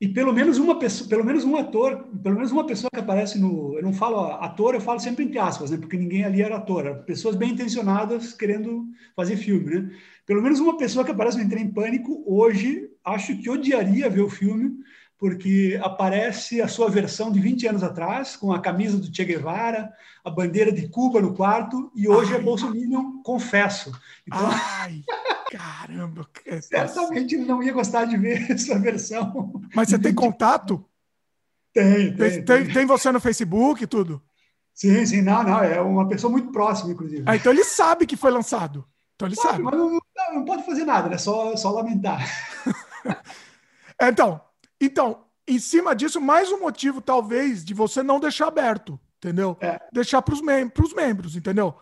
e 0.00 0.08
pelo 0.08 0.32
menos 0.32 0.56
uma 0.56 0.78
pessoa, 0.78 1.08
pelo 1.10 1.24
menos 1.24 1.44
um 1.44 1.56
ator, 1.56 2.08
pelo 2.22 2.36
menos 2.36 2.50
uma 2.50 2.64
pessoa 2.64 2.88
que 2.90 3.00
aparece 3.00 3.38
no, 3.38 3.76
eu 3.76 3.82
não 3.82 3.92
falo 3.92 4.18
ator, 4.18 4.74
eu 4.74 4.80
falo 4.80 4.98
sempre 4.98 5.24
entre 5.24 5.38
aspas, 5.38 5.70
né? 5.70 5.76
Porque 5.76 5.96
ninguém 5.96 6.24
ali 6.24 6.40
era 6.40 6.56
ator, 6.56 7.02
pessoas 7.04 7.36
bem 7.36 7.50
intencionadas 7.50 8.32
querendo 8.32 8.86
fazer 9.14 9.36
filme, 9.36 9.74
né? 9.74 9.90
Pelo 10.24 10.40
menos 10.40 10.58
uma 10.58 10.78
pessoa 10.78 11.04
que 11.04 11.10
aparece 11.10 11.36
no 11.36 11.44
Entrei 11.44 11.62
em 11.62 11.70
Pânico 11.70 12.24
hoje, 12.26 12.88
acho 13.04 13.36
que 13.36 13.50
odiaria 13.50 14.08
ver 14.08 14.22
o 14.22 14.30
filme, 14.30 14.78
porque 15.18 15.78
aparece 15.82 16.62
a 16.62 16.68
sua 16.68 16.88
versão 16.88 17.30
de 17.30 17.38
20 17.38 17.66
anos 17.66 17.82
atrás, 17.82 18.36
com 18.36 18.54
a 18.54 18.58
camisa 18.58 18.96
do 18.96 19.14
Che 19.14 19.22
Guevara, 19.22 19.92
a 20.24 20.30
bandeira 20.30 20.72
de 20.72 20.88
Cuba 20.88 21.20
no 21.20 21.34
quarto, 21.34 21.92
e 21.94 22.08
hoje 22.08 22.32
é 22.32 22.36
Ai. 22.36 22.40
é 22.40 22.44
Bolsonaro, 22.44 23.20
confesso. 23.22 23.92
Então, 24.26 24.48
Ai, 24.50 25.04
caramba! 25.50 26.28
certamente 26.62 27.34
ele 27.34 27.44
não 27.44 27.62
ia 27.62 27.72
gostar 27.72 28.04
de 28.04 28.16
ver 28.16 28.50
essa 28.52 28.78
versão. 28.78 29.60
Mas 29.74 29.88
você 29.88 29.98
tem 29.98 30.14
contato? 30.14 30.84
Tem, 31.72 32.14
tem, 32.16 32.44
tem, 32.44 32.72
tem. 32.72 32.86
você 32.86 33.12
no 33.12 33.20
Facebook 33.20 33.84
e 33.84 33.86
tudo? 33.86 34.22
Sim, 34.74 35.04
sim, 35.04 35.22
não, 35.22 35.42
não, 35.42 35.62
é 35.62 35.80
uma 35.80 36.08
pessoa 36.08 36.30
muito 36.30 36.50
próxima, 36.50 36.92
inclusive. 36.92 37.22
Ah, 37.26 37.36
então 37.36 37.52
ele 37.52 37.64
sabe 37.64 38.06
que 38.06 38.16
foi 38.16 38.30
lançado. 38.30 38.84
Então 39.14 39.28
ele 39.28 39.36
sabe. 39.36 39.62
Mas 39.62 39.76
não, 39.76 39.90
não, 39.90 40.34
não 40.34 40.44
pode 40.44 40.64
fazer 40.64 40.84
nada, 40.84 41.08
né? 41.08 41.18
Só, 41.18 41.54
só 41.56 41.70
lamentar. 41.70 42.24
então, 44.00 44.40
então, 44.80 45.26
em 45.46 45.58
cima 45.58 45.94
disso, 45.94 46.20
mais 46.20 46.50
um 46.50 46.60
motivo, 46.60 47.00
talvez, 47.00 47.64
de 47.64 47.74
você 47.74 48.02
não 48.02 48.18
deixar 48.18 48.46
aberto, 48.48 48.98
entendeu? 49.18 49.56
É. 49.60 49.80
Deixar 49.92 50.22
para 50.22 50.34
os 50.34 50.40
mem 50.40 50.72
membros, 50.96 51.36
entendeu? 51.36 51.74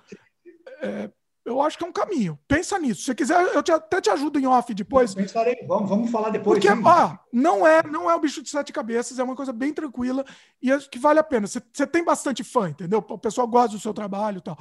É, 0.82 1.10
eu 1.48 1.62
acho 1.62 1.78
que 1.78 1.84
é 1.84 1.86
um 1.86 1.92
caminho. 1.92 2.38
Pensa 2.46 2.78
nisso. 2.78 3.00
Se 3.00 3.06
você 3.06 3.14
quiser, 3.14 3.42
eu 3.54 3.62
te, 3.62 3.72
até 3.72 4.00
te 4.00 4.10
ajudo 4.10 4.38
em 4.38 4.46
off 4.46 4.72
depois. 4.74 5.14
Pensarei. 5.14 5.56
Vamos, 5.66 5.88
vamos 5.88 6.10
falar 6.10 6.28
depois. 6.28 6.62
Porque, 6.62 6.68
ah, 6.86 7.18
não 7.32 7.66
é, 7.66 7.82
não 7.82 8.10
é 8.10 8.14
o 8.14 8.20
bicho 8.20 8.42
de 8.42 8.50
sete 8.50 8.72
cabeças, 8.72 9.18
é 9.18 9.24
uma 9.24 9.34
coisa 9.34 9.52
bem 9.52 9.72
tranquila 9.72 10.24
e 10.60 10.70
acho 10.70 10.90
que 10.90 10.98
vale 10.98 11.18
a 11.18 11.24
pena. 11.24 11.46
Você, 11.46 11.60
tem 11.86 12.04
bastante 12.04 12.44
fã, 12.44 12.68
entendeu? 12.68 13.04
O 13.08 13.18
pessoal 13.18 13.48
gosta 13.48 13.76
do 13.76 13.80
seu 13.80 13.94
trabalho 13.94 14.38
e 14.38 14.42
tal. 14.42 14.58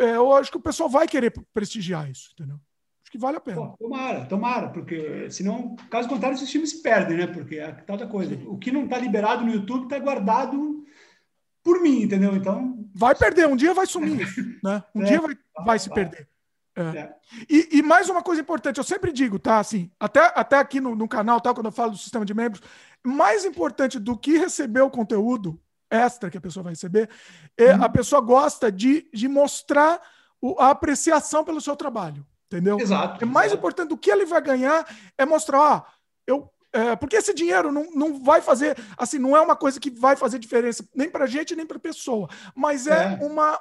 É, 0.00 0.16
eu 0.16 0.34
acho 0.34 0.50
que 0.50 0.56
o 0.56 0.62
pessoal 0.62 0.88
vai 0.88 1.06
querer 1.06 1.32
prestigiar 1.52 2.10
isso, 2.10 2.30
entendeu? 2.32 2.56
Acho 3.02 3.12
que 3.12 3.18
vale 3.18 3.36
a 3.36 3.40
pena. 3.40 3.56
Pô, 3.56 3.76
tomara, 3.76 4.24
tomara, 4.24 4.68
porque 4.70 5.30
senão, 5.30 5.76
caso 5.90 6.08
contrário, 6.08 6.36
esses 6.36 6.50
filmes 6.50 6.70
se 6.70 6.82
perdem, 6.82 7.18
né? 7.18 7.26
Porque 7.26 7.56
é 7.56 7.70
tal 7.70 7.98
da 7.98 8.06
coisa. 8.06 8.34
O 8.46 8.56
que 8.56 8.72
não 8.72 8.84
está 8.84 8.98
liberado 8.98 9.44
no 9.44 9.52
YouTube 9.52 9.84
está 9.84 9.98
guardado 9.98 10.84
por 11.64 11.80
mim, 11.80 12.02
entendeu? 12.02 12.36
Então. 12.36 12.86
Vai 12.94 13.14
perder, 13.14 13.48
um 13.48 13.56
dia 13.56 13.72
vai 13.72 13.86
sumir, 13.86 14.28
né? 14.62 14.84
Um 14.94 15.02
é, 15.02 15.04
dia 15.06 15.20
vai, 15.20 15.36
vai 15.64 15.78
se 15.78 15.88
perder. 15.88 16.28
É. 16.76 16.82
É. 16.82 17.14
E, 17.48 17.78
e, 17.78 17.82
mais 17.82 18.08
uma 18.08 18.22
coisa 18.22 18.40
importante, 18.40 18.78
eu 18.78 18.84
sempre 18.84 19.12
digo, 19.12 19.38
tá? 19.38 19.58
Assim, 19.58 19.90
até, 19.98 20.20
até 20.34 20.58
aqui 20.58 20.80
no, 20.80 20.94
no 20.94 21.08
canal, 21.08 21.40
tá, 21.40 21.54
quando 21.54 21.66
eu 21.66 21.72
falo 21.72 21.92
do 21.92 21.96
sistema 21.96 22.24
de 22.24 22.34
membros, 22.34 22.60
mais 23.02 23.44
importante 23.44 23.98
do 23.98 24.18
que 24.18 24.36
receber 24.36 24.82
o 24.82 24.90
conteúdo 24.90 25.58
extra 25.90 26.30
que 26.30 26.36
a 26.36 26.40
pessoa 26.40 26.64
vai 26.64 26.72
receber, 26.72 27.08
é 27.56 27.74
hum. 27.74 27.84
a 27.84 27.88
pessoa 27.88 28.20
gosta 28.20 28.70
de, 28.70 29.08
de 29.14 29.28
mostrar 29.28 30.00
o, 30.40 30.60
a 30.60 30.70
apreciação 30.70 31.44
pelo 31.44 31.60
seu 31.60 31.76
trabalho. 31.76 32.26
Entendeu? 32.46 32.78
Exato. 32.78 33.22
É 33.22 33.26
mais 33.26 33.46
exato. 33.46 33.58
importante 33.58 33.88
do 33.88 33.96
que 33.96 34.10
ele 34.10 34.26
vai 34.26 34.42
ganhar 34.42 34.86
é 35.16 35.24
mostrar, 35.24 35.60
ah, 35.60 35.86
eu 36.26 36.50
é, 36.74 36.96
porque 36.96 37.14
esse 37.14 37.32
dinheiro 37.32 37.70
não, 37.70 37.88
não 37.92 38.18
vai 38.20 38.42
fazer, 38.42 38.76
assim, 38.98 39.16
não 39.16 39.36
é 39.36 39.40
uma 39.40 39.54
coisa 39.54 39.78
que 39.78 39.90
vai 39.90 40.16
fazer 40.16 40.40
diferença 40.40 40.84
nem 40.92 41.08
para 41.08 41.24
a 41.24 41.26
gente, 41.28 41.54
nem 41.54 41.64
para 41.64 41.76
a 41.76 41.80
pessoa, 41.80 42.28
mas 42.52 42.88
é, 42.88 43.14
é, 43.14 43.24
uma, 43.24 43.60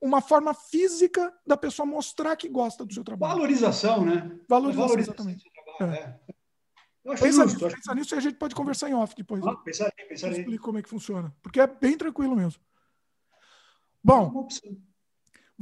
uma 0.00 0.20
forma 0.20 0.54
física 0.54 1.34
da 1.44 1.56
pessoa 1.56 1.84
mostrar 1.84 2.36
que 2.36 2.48
gosta 2.48 2.84
do 2.84 2.94
seu 2.94 3.02
trabalho. 3.02 3.34
Valorização, 3.34 4.04
né? 4.04 4.38
Valorização, 4.48 4.86
Valorização 4.88 5.28
exatamente. 5.28 5.50
É. 5.80 6.14
Eu 7.04 7.12
acho 7.12 7.22
pensa, 7.24 7.42
justo, 7.42 7.64
nisso, 7.64 7.76
pensa 7.76 7.94
nisso 7.96 8.14
e 8.14 8.18
a 8.18 8.20
gente 8.20 8.36
pode 8.36 8.54
conversar 8.54 8.88
em 8.88 8.94
off 8.94 9.12
depois. 9.16 9.44
Ah, 9.44 9.56
pensarei, 9.56 10.06
pensarei. 10.08 10.36
Eu 10.36 10.40
explico 10.40 10.64
como 10.64 10.78
é 10.78 10.82
que 10.82 10.88
funciona, 10.88 11.34
porque 11.42 11.60
é 11.60 11.66
bem 11.66 11.98
tranquilo 11.98 12.36
mesmo. 12.36 12.62
Bom, 14.04 14.46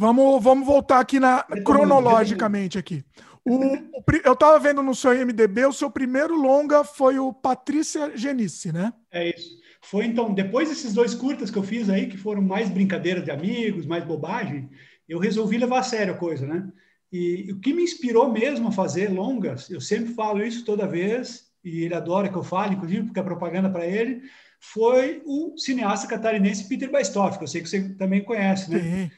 vamos, 0.01 0.43
vamos 0.43 0.67
voltar 0.67 0.99
aqui 0.99 1.21
na 1.21 1.43
cronologicamente 1.63 2.79
aqui. 2.79 3.05
O, 3.45 3.57
o, 3.57 4.05
eu 4.25 4.33
estava 4.33 4.59
vendo 4.59 4.83
no 4.83 4.95
seu 4.95 5.15
IMDB, 5.15 5.67
o 5.67 5.73
seu 5.73 5.91
primeiro 5.91 6.35
longa 6.35 6.83
foi 6.83 7.19
o 7.19 7.33
Patrícia 7.33 8.17
Genice, 8.17 8.73
né? 8.73 8.93
É 9.13 9.29
isso. 9.29 9.61
Foi 9.83 10.07
então, 10.07 10.33
depois 10.33 10.69
desses 10.69 10.95
dois 10.95 11.15
curtas 11.15 11.51
que 11.51 11.59
eu 11.59 11.63
fiz 11.63 11.89
aí, 11.91 12.07
que 12.07 12.17
foram 12.17 12.43
mais 12.43 12.71
brincadeira 12.71 13.21
de 13.21 13.31
amigos, 13.31 13.87
mais 13.87 14.05
bobagem, 14.05 14.71
eu 15.09 15.19
resolvi 15.19 15.59
levar 15.59 15.81
a 15.81 15.83
sério 15.83 16.15
a 16.15 16.17
coisa, 16.17 16.47
né? 16.47 16.67
E 17.13 17.53
o 17.53 17.61
que 17.61 17.73
me 17.73 17.83
inspirou 17.83 18.31
mesmo 18.31 18.69
a 18.69 18.73
fazer 18.73 19.09
longas, 19.09 19.69
eu 19.71 19.81
sempre 19.81 20.15
falo 20.15 20.43
isso 20.43 20.65
toda 20.65 20.87
vez, 20.87 21.51
e 21.65 21.85
ele 21.85 21.95
adora 21.95 22.29
que 22.29 22.37
eu 22.37 22.43
fale, 22.43 22.75
inclusive 22.75 23.05
porque 23.05 23.21
é 23.21 23.23
propaganda 23.23 23.69
para 23.69 23.87
ele, 23.87 24.23
foi 24.61 25.23
o 25.25 25.57
cineasta 25.57 26.07
catarinense 26.07 26.69
Peter 26.69 26.91
Baistoff, 26.91 27.39
que 27.39 27.45
eu 27.45 27.49
sei 27.49 27.63
que 27.63 27.69
você 27.69 27.89
também 27.95 28.23
conhece, 28.23 28.71
né? 28.71 28.79
Sim. 28.79 29.11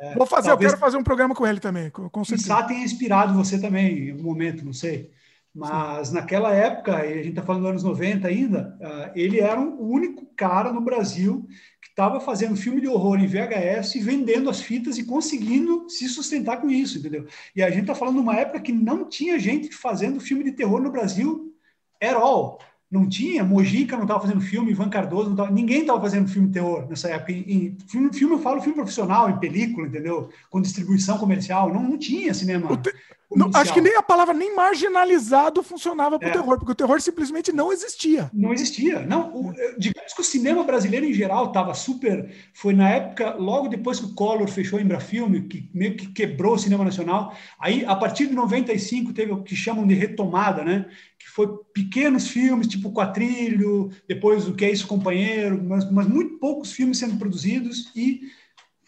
É, 0.00 0.14
Vou 0.14 0.26
fazer, 0.26 0.48
talvez, 0.48 0.72
eu 0.72 0.78
quero 0.78 0.80
fazer 0.80 0.96
um 0.96 1.04
programa 1.04 1.34
com 1.34 1.46
ele 1.46 1.60
também, 1.60 1.90
com 1.90 2.24
certeza. 2.24 2.62
tenha 2.62 2.82
inspirado 2.82 3.34
você 3.34 3.60
também 3.60 4.08
em 4.08 4.10
algum 4.12 4.22
momento, 4.24 4.64
não 4.64 4.72
sei. 4.72 5.10
Mas 5.54 6.08
Sim. 6.08 6.14
naquela 6.14 6.54
época, 6.54 7.04
e 7.04 7.12
a 7.12 7.16
gente 7.16 7.30
está 7.30 7.42
falando 7.42 7.62
dos 7.62 7.70
anos 7.70 7.82
90 7.82 8.26
ainda, 8.26 8.78
uh, 8.80 9.12
ele 9.14 9.40
era 9.40 9.60
o 9.60 9.90
único 9.90 10.24
cara 10.36 10.72
no 10.72 10.80
Brasil 10.80 11.46
que 11.82 11.88
estava 11.88 12.20
fazendo 12.20 12.56
filme 12.56 12.80
de 12.80 12.88
horror 12.88 13.18
em 13.18 13.26
VHS, 13.26 13.94
vendendo 14.02 14.48
as 14.48 14.60
fitas 14.62 14.96
e 14.96 15.04
conseguindo 15.04 15.90
se 15.90 16.08
sustentar 16.08 16.60
com 16.60 16.70
isso, 16.70 16.98
entendeu? 16.98 17.26
E 17.54 17.62
a 17.62 17.68
gente 17.68 17.82
está 17.82 17.94
falando 17.94 18.14
de 18.14 18.20
uma 18.20 18.36
época 18.36 18.60
que 18.60 18.72
não 18.72 19.06
tinha 19.06 19.38
gente 19.38 19.74
fazendo 19.74 20.20
filme 20.20 20.44
de 20.44 20.52
terror 20.52 20.80
no 20.80 20.92
Brasil 20.92 21.52
at 22.00 22.14
all 22.14 22.58
não 22.90 23.08
tinha, 23.08 23.44
Mojica 23.44 23.96
não 23.96 24.02
estava 24.02 24.20
fazendo 24.20 24.40
filme, 24.40 24.72
Ivan 24.72 24.90
Cardoso 24.90 25.30
não 25.30 25.50
ninguém 25.50 25.82
estava 25.82 26.00
fazendo 26.00 26.28
filme 26.28 26.50
terror 26.50 26.88
nessa 26.88 27.08
época. 27.08 27.32
Em, 27.32 27.76
filme, 27.86 28.12
filme, 28.12 28.34
eu 28.34 28.40
falo 28.40 28.60
filme 28.60 28.74
profissional, 28.74 29.30
em 29.30 29.38
película, 29.38 29.86
entendeu? 29.86 30.28
Com 30.50 30.60
distribuição 30.60 31.16
comercial, 31.16 31.72
não, 31.72 31.82
não 31.84 31.96
tinha 31.96 32.34
cinema. 32.34 32.76
Te... 32.78 32.92
Não, 33.34 33.50
acho 33.54 33.72
que 33.72 33.80
nem 33.80 33.96
a 33.96 34.02
palavra 34.02 34.34
nem 34.34 34.54
marginalizado 34.56 35.62
funcionava 35.62 36.18
para 36.18 36.26
o 36.26 36.30
é. 36.30 36.32
terror, 36.32 36.58
porque 36.58 36.72
o 36.72 36.74
terror 36.74 37.00
simplesmente 37.00 37.52
não 37.52 37.72
existia. 37.72 38.28
Não 38.34 38.52
existia. 38.52 39.00
Não, 39.06 39.32
o, 39.32 39.54
digamos 39.78 40.12
que 40.12 40.20
o 40.20 40.24
cinema 40.24 40.64
brasileiro 40.64 41.06
em 41.06 41.14
geral 41.14 41.46
estava 41.46 41.72
super. 41.72 42.34
Foi 42.52 42.74
na 42.74 42.90
época, 42.90 43.34
logo 43.36 43.68
depois 43.68 44.00
que 44.00 44.06
o 44.06 44.14
Collor 44.14 44.48
fechou 44.48 44.78
a 44.78 44.82
Embrafilme, 44.82 45.42
que 45.42 45.70
meio 45.72 45.96
que 45.96 46.08
quebrou 46.08 46.54
o 46.54 46.58
cinema 46.58 46.84
nacional. 46.84 47.32
Aí, 47.58 47.84
a 47.84 47.94
partir 47.94 48.26
de 48.26 48.34
95, 48.34 49.12
teve 49.12 49.32
o 49.32 49.42
que 49.42 49.54
chamam 49.54 49.86
de 49.86 49.94
retomada, 49.94 50.64
né? 50.64 50.86
Que 51.16 51.28
foi 51.28 51.46
pequenos 51.72 52.26
filmes, 52.26 52.66
tipo 52.66 52.92
Quatrilho, 52.92 53.90
depois 54.08 54.48
o 54.48 54.54
Que 54.54 54.64
é 54.64 54.72
Isso 54.72 54.88
Companheiro, 54.88 55.62
mas, 55.62 55.88
mas 55.90 56.08
muito 56.08 56.38
poucos 56.38 56.72
filmes 56.72 56.98
sendo 56.98 57.16
produzidos 57.16 57.92
e 57.94 58.22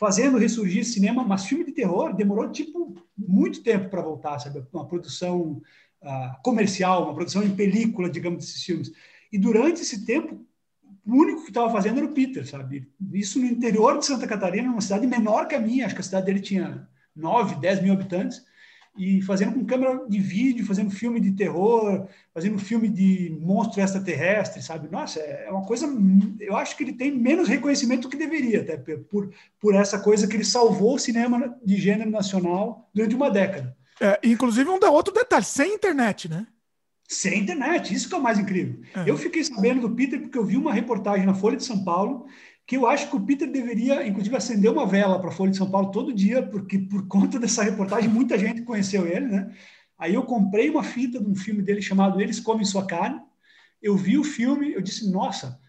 fazendo 0.02 0.36
ressurgir 0.36 0.84
cinema, 0.84 1.22
mas 1.22 1.46
filme 1.46 1.64
de 1.64 1.70
terror 1.70 2.12
demorou 2.12 2.50
tipo 2.50 2.92
muito 3.16 3.62
tempo 3.62 3.88
para 3.88 4.02
voltar, 4.02 4.36
sabe? 4.40 4.60
Uma 4.72 4.84
produção 4.84 5.62
uh, 6.02 6.42
comercial, 6.42 7.04
uma 7.04 7.14
produção 7.14 7.40
em 7.40 7.54
película, 7.54 8.10
digamos, 8.10 8.44
desses 8.44 8.64
filmes. 8.64 8.90
E 9.32 9.38
durante 9.38 9.82
esse 9.82 10.04
tempo, 10.04 10.44
o 11.06 11.14
único 11.14 11.42
que 11.42 11.50
estava 11.50 11.70
fazendo 11.70 11.98
era 11.98 12.06
o 12.06 12.12
Peter, 12.12 12.44
sabe? 12.44 12.90
Isso 13.12 13.38
no 13.38 13.46
interior 13.46 13.96
de 13.96 14.04
Santa 14.04 14.26
Catarina, 14.26 14.66
numa 14.66 14.80
cidade 14.80 15.06
menor 15.06 15.46
que 15.46 15.54
a 15.54 15.60
minha, 15.60 15.86
acho 15.86 15.94
que 15.94 16.00
a 16.00 16.04
cidade 16.04 16.26
dele 16.26 16.40
tinha 16.40 16.88
9, 17.14 17.60
10 17.60 17.80
mil 17.84 17.92
habitantes 17.92 18.44
e 18.96 19.22
fazendo 19.22 19.54
com 19.54 19.64
câmera 19.64 20.04
de 20.06 20.18
vídeo, 20.18 20.66
fazendo 20.66 20.90
filme 20.90 21.18
de 21.18 21.32
terror, 21.32 22.06
fazendo 22.34 22.58
filme 22.58 22.88
de 22.88 23.36
monstro 23.40 23.80
extraterrestre, 23.80 24.62
sabe? 24.62 24.88
Nossa, 24.90 25.18
é 25.20 25.50
uma 25.50 25.64
coisa. 25.64 25.86
Eu 26.38 26.56
acho 26.56 26.76
que 26.76 26.84
ele 26.84 26.92
tem 26.92 27.10
menos 27.10 27.48
reconhecimento 27.48 28.02
do 28.02 28.08
que 28.08 28.16
deveria, 28.16 28.60
até 28.60 28.76
por, 28.76 29.30
por 29.58 29.74
essa 29.74 29.98
coisa 29.98 30.26
que 30.26 30.36
ele 30.36 30.44
salvou 30.44 30.96
o 30.96 30.98
cinema 30.98 31.56
de 31.64 31.76
gênero 31.76 32.10
nacional 32.10 32.90
durante 32.94 33.14
uma 33.14 33.30
década. 33.30 33.74
É, 34.00 34.20
inclusive, 34.22 34.68
um 34.68 34.78
outro 34.90 35.14
detalhe: 35.14 35.44
sem 35.44 35.74
internet, 35.74 36.28
né? 36.28 36.46
Sem 37.08 37.40
internet, 37.40 37.92
isso 37.92 38.08
que 38.08 38.14
é 38.14 38.18
o 38.18 38.22
mais 38.22 38.38
incrível. 38.38 38.80
É. 38.94 39.08
Eu 39.08 39.18
fiquei 39.18 39.44
sabendo 39.44 39.82
do 39.82 39.94
Peter 39.94 40.20
porque 40.20 40.38
eu 40.38 40.44
vi 40.46 40.56
uma 40.56 40.72
reportagem 40.72 41.26
na 41.26 41.34
Folha 41.34 41.56
de 41.56 41.64
São 41.64 41.84
Paulo 41.84 42.26
que 42.66 42.76
eu 42.76 42.86
acho 42.86 43.08
que 43.10 43.16
o 43.16 43.20
Peter 43.20 43.50
deveria, 43.50 44.06
inclusive, 44.06 44.36
acender 44.36 44.70
uma 44.70 44.86
vela 44.86 45.18
para 45.18 45.28
a 45.28 45.32
Folha 45.32 45.50
de 45.50 45.56
São 45.56 45.70
Paulo 45.70 45.90
todo 45.90 46.12
dia, 46.12 46.42
porque 46.42 46.78
por 46.78 47.06
conta 47.08 47.38
dessa 47.38 47.62
reportagem 47.62 48.08
muita 48.08 48.38
gente 48.38 48.62
conheceu 48.62 49.06
ele, 49.06 49.26
né? 49.26 49.54
Aí 49.98 50.14
eu 50.14 50.22
comprei 50.24 50.70
uma 50.70 50.82
fita 50.82 51.20
de 51.20 51.28
um 51.28 51.34
filme 51.34 51.62
dele 51.62 51.82
chamado 51.82 52.20
Eles 52.20 52.40
Comem 52.40 52.64
Sua 52.64 52.86
Carne. 52.86 53.20
Eu 53.80 53.96
vi 53.96 54.18
o 54.18 54.24
filme, 54.24 54.72
eu 54.72 54.80
disse, 54.80 55.10
nossa, 55.10 55.60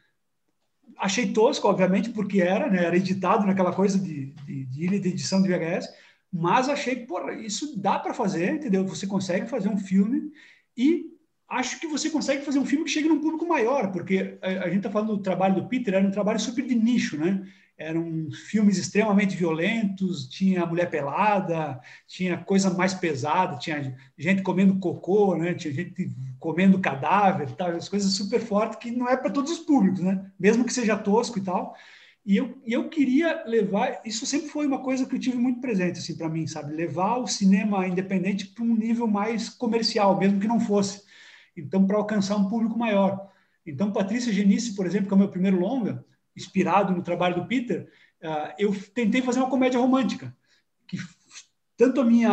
achei 0.98 1.34
tosco, 1.34 1.68
obviamente, 1.68 2.10
porque 2.10 2.42
era, 2.42 2.70
né? 2.70 2.84
Era 2.84 2.98
editado 2.98 3.46
naquela 3.46 3.74
coisa 3.74 4.00
de, 4.00 4.28
de, 4.46 4.66
de 4.66 4.86
ilha 4.86 5.00
de 5.00 5.10
edição 5.10 5.42
de 5.42 5.50
VHS, 5.50 5.90
mas 6.32 6.70
achei, 6.70 6.96
porra, 7.06 7.34
isso 7.34 7.80
dá 7.80 8.00
para 8.00 8.14
fazer, 8.14 8.54
entendeu? 8.54 8.86
Você 8.88 9.06
consegue 9.06 9.48
fazer 9.48 9.70
um 9.70 9.78
filme 9.78 10.32
e 10.76 11.13
acho 11.54 11.80
que 11.80 11.88
você 11.88 12.10
consegue 12.10 12.44
fazer 12.44 12.60
um 12.60 12.66
filme 12.66 12.86
que 12.86 12.92
chegue 12.92 13.08
num 13.08 13.22
público 13.22 13.48
maior, 13.48 13.92
porque 13.92 14.38
a, 14.42 14.48
a 14.48 14.68
gente 14.68 14.78
está 14.78 14.90
falando 14.90 15.16
do 15.16 15.24
trabalho 15.24 15.56
do 15.56 15.68
Peter, 15.68 15.94
era 15.94 16.08
um 16.08 16.12
trabalho 16.12 16.40
super 16.40 16.66
de 16.66 16.76
nicho, 16.76 17.18
né? 17.18 17.46
Eram 17.78 18.30
filmes 18.32 18.78
extremamente 18.78 19.36
violentos, 19.36 20.28
tinha 20.28 20.66
mulher 20.66 20.90
pelada, 20.90 21.80
tinha 22.08 22.38
coisa 22.38 22.70
mais 22.70 22.94
pesada, 22.94 23.58
tinha 23.58 23.96
gente 24.18 24.44
comendo 24.44 24.80
cocô, 24.80 25.36
né? 25.36 25.54
Tinha 25.54 25.74
gente 25.74 26.12
comendo 26.40 26.80
cadáver, 26.80 27.50
tal, 27.52 27.72
as 27.72 27.90
coisas 27.90 28.14
super 28.14 28.40
fortes 28.40 28.78
que 28.78 28.92
não 28.92 29.10
é 29.10 29.18
para 29.18 29.32
todos 29.32 29.52
os 29.52 29.60
públicos, 29.60 30.02
né? 30.02 30.24
Mesmo 30.40 30.64
que 30.64 30.74
seja 30.74 30.98
tosco 30.98 31.40
e 31.40 31.42
tal. 31.42 31.76
E 32.26 32.38
eu, 32.38 32.58
eu 32.66 32.90
queria 32.90 33.44
levar, 33.46 34.02
isso 34.06 34.26
sempre 34.26 34.48
foi 34.48 34.66
uma 34.66 34.82
coisa 34.82 35.06
que 35.06 35.16
eu 35.16 35.20
tive 35.20 35.38
muito 35.38 35.60
presente 35.60 36.00
assim 36.00 36.16
para 36.16 36.30
mim, 36.30 36.48
sabe? 36.48 36.74
Levar 36.74 37.18
o 37.18 37.28
cinema 37.28 37.88
independente 37.88 38.48
para 38.48 38.64
um 38.64 38.76
nível 38.76 39.08
mais 39.08 39.50
comercial, 39.50 40.18
mesmo 40.18 40.40
que 40.40 40.48
não 40.48 40.60
fosse 40.60 41.02
então 41.56 41.86
para 41.86 41.98
alcançar 41.98 42.36
um 42.36 42.50
público 42.50 42.78
maior. 42.78 43.30
Então, 43.66 43.92
Patrícia 43.92 44.34
Genice, 44.34 44.76
por 44.76 44.86
exemplo, 44.86 45.08
que 45.08 45.14
é 45.14 45.16
o 45.16 45.20
meu 45.20 45.30
primeiro 45.30 45.60
longa, 45.60 46.04
inspirado 46.36 46.94
no 46.94 47.02
trabalho 47.02 47.36
do 47.36 47.48
Peter, 47.48 47.90
uh, 48.22 48.54
eu 48.58 48.76
tentei 48.94 49.22
fazer 49.22 49.40
uma 49.40 49.50
comédia 49.50 49.80
romântica, 49.80 50.36
que 50.88 50.98
tanto 51.76 52.02
a 52.02 52.06
minha, 52.06 52.30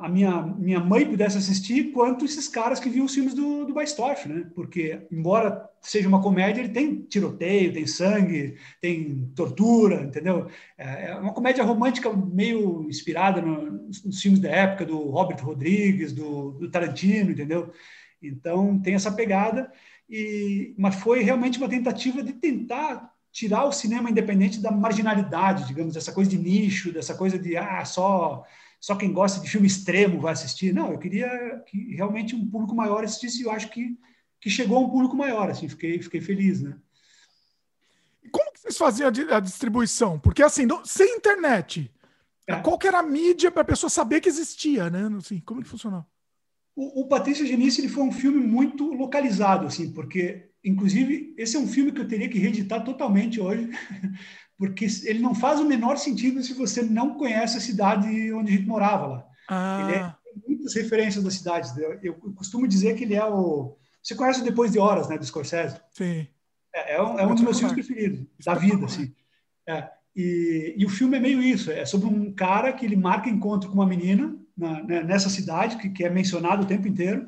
a 0.00 0.08
minha, 0.08 0.42
minha 0.42 0.80
mãe 0.80 1.06
pudesse 1.06 1.38
assistir, 1.38 1.92
quanto 1.92 2.24
esses 2.24 2.46
caras 2.46 2.78
que 2.78 2.90
viam 2.90 3.06
os 3.06 3.14
filmes 3.14 3.32
do, 3.32 3.64
do 3.64 3.72
Baistorff, 3.72 4.28
né? 4.28 4.50
Porque, 4.54 5.06
embora 5.10 5.68
seja 5.80 6.06
uma 6.06 6.22
comédia, 6.22 6.60
ele 6.60 6.68
tem 6.68 7.00
tiroteio, 7.02 7.72
tem 7.72 7.86
sangue, 7.86 8.56
tem 8.80 9.32
tortura, 9.34 10.02
entendeu? 10.02 10.46
É, 10.76 11.06
é 11.06 11.16
uma 11.16 11.32
comédia 11.32 11.64
romântica 11.64 12.12
meio 12.12 12.86
inspirada 12.88 13.40
no, 13.40 13.88
nos 13.88 14.20
filmes 14.20 14.40
da 14.40 14.50
época 14.50 14.84
do 14.84 14.98
Robert 15.10 15.42
Rodrigues, 15.42 16.12
do, 16.12 16.52
do 16.52 16.70
Tarantino, 16.70 17.30
entendeu? 17.30 17.72
Então, 18.22 18.78
tem 18.78 18.94
essa 18.94 19.12
pegada, 19.12 19.72
e, 20.08 20.74
mas 20.78 20.96
foi 20.96 21.22
realmente 21.22 21.58
uma 21.58 21.68
tentativa 21.68 22.22
de 22.22 22.32
tentar 22.32 23.12
tirar 23.30 23.64
o 23.64 23.72
cinema 23.72 24.10
independente 24.10 24.60
da 24.60 24.70
marginalidade, 24.70 25.66
digamos, 25.66 25.94
dessa 25.94 26.12
coisa 26.12 26.30
de 26.30 26.38
nicho, 26.38 26.92
dessa 26.92 27.14
coisa 27.14 27.38
de, 27.38 27.56
ah, 27.56 27.84
só 27.84 28.44
só 28.82 28.96
quem 28.96 29.12
gosta 29.12 29.40
de 29.40 29.48
filme 29.48 29.68
extremo 29.68 30.20
vai 30.20 30.32
assistir. 30.32 30.74
Não, 30.74 30.90
eu 30.90 30.98
queria 30.98 31.62
que 31.68 31.94
realmente 31.94 32.34
um 32.34 32.50
público 32.50 32.74
maior 32.74 33.04
assistisse 33.04 33.40
e 33.40 33.44
eu 33.44 33.52
acho 33.52 33.70
que, 33.70 33.96
que 34.40 34.50
chegou 34.50 34.76
a 34.76 34.80
um 34.80 34.90
público 34.90 35.16
maior, 35.16 35.48
assim, 35.48 35.68
fiquei, 35.68 36.02
fiquei 36.02 36.20
feliz, 36.20 36.60
né? 36.60 36.76
Como 38.32 38.52
que 38.52 38.58
vocês 38.58 38.76
faziam 38.76 39.08
a, 39.08 39.40
distribuição? 39.40 40.18
Porque, 40.18 40.42
assim, 40.42 40.66
sem 40.84 41.16
internet, 41.16 41.92
é. 42.44 42.56
qual 42.56 42.76
que 42.76 42.88
era 42.88 42.98
a 42.98 43.04
mídia 43.04 43.52
para 43.52 43.62
a 43.62 43.64
pessoa 43.64 43.88
saber 43.88 44.20
que 44.20 44.28
existia, 44.28 44.90
né? 44.90 45.08
Assim, 45.16 45.38
como 45.38 45.62
que 45.62 45.68
funcionava? 45.68 46.04
O, 46.74 47.02
o 47.02 47.08
Patrícia 47.08 47.46
Genice 47.46 47.80
ele 47.80 47.88
foi 47.88 48.02
um 48.02 48.12
filme 48.12 48.44
muito 48.44 48.92
localizado, 48.92 49.66
assim, 49.66 49.92
porque, 49.92 50.50
inclusive, 50.64 51.34
esse 51.36 51.56
é 51.56 51.60
um 51.60 51.66
filme 51.66 51.92
que 51.92 52.00
eu 52.00 52.08
teria 52.08 52.28
que 52.28 52.38
reeditar 52.38 52.82
totalmente 52.82 53.40
hoje, 53.40 53.68
porque 54.56 54.86
ele 55.04 55.18
não 55.18 55.34
faz 55.34 55.60
o 55.60 55.66
menor 55.66 55.96
sentido 55.98 56.42
se 56.42 56.54
você 56.54 56.82
não 56.82 57.14
conhece 57.14 57.58
a 57.58 57.60
cidade 57.60 58.32
onde 58.32 58.52
a 58.52 58.56
gente 58.56 58.66
morava 58.66 59.06
lá. 59.06 59.26
Ah. 59.48 59.80
Ele 59.82 59.98
é, 59.98 60.14
tem 60.24 60.42
muitas 60.48 60.74
referências 60.74 61.22
da 61.22 61.30
cidade. 61.30 61.70
Eu, 61.80 61.98
eu, 62.02 62.14
costumo 62.34 62.66
dizer 62.66 62.94
que 62.96 63.04
ele 63.04 63.14
é 63.14 63.24
o. 63.24 63.76
Você 64.02 64.14
conhece 64.14 64.40
o 64.40 64.44
Depois 64.44 64.72
de 64.72 64.78
Horas, 64.78 65.08
né, 65.08 65.18
do 65.18 65.24
Scorsese? 65.24 65.80
Sim. 65.90 66.26
É, 66.74 66.94
é 66.94 67.02
um, 67.02 67.18
é 67.18 67.26
um 67.26 67.34
dos 67.34 67.42
meus 67.42 67.58
filmes 67.58 67.74
preferidos, 67.74 68.26
da 68.44 68.54
vida, 68.54 68.86
assim. 68.86 69.14
É. 69.68 69.88
E, 70.16 70.74
e, 70.76 70.84
o 70.84 70.88
filme 70.88 71.16
é 71.16 71.20
meio 71.20 71.42
isso, 71.42 71.70
é 71.70 71.84
sobre 71.86 72.06
um 72.06 72.32
cara 72.32 72.72
que 72.72 72.84
ele 72.84 72.96
marca 72.96 73.30
encontro 73.30 73.68
com 73.68 73.74
uma 73.74 73.86
menina 73.86 74.38
na, 74.56 74.82
né, 74.82 75.02
nessa 75.02 75.28
cidade, 75.28 75.76
que, 75.76 75.90
que 75.90 76.04
é 76.04 76.10
mencionado 76.10 76.62
o 76.62 76.66
tempo 76.66 76.88
inteiro, 76.88 77.26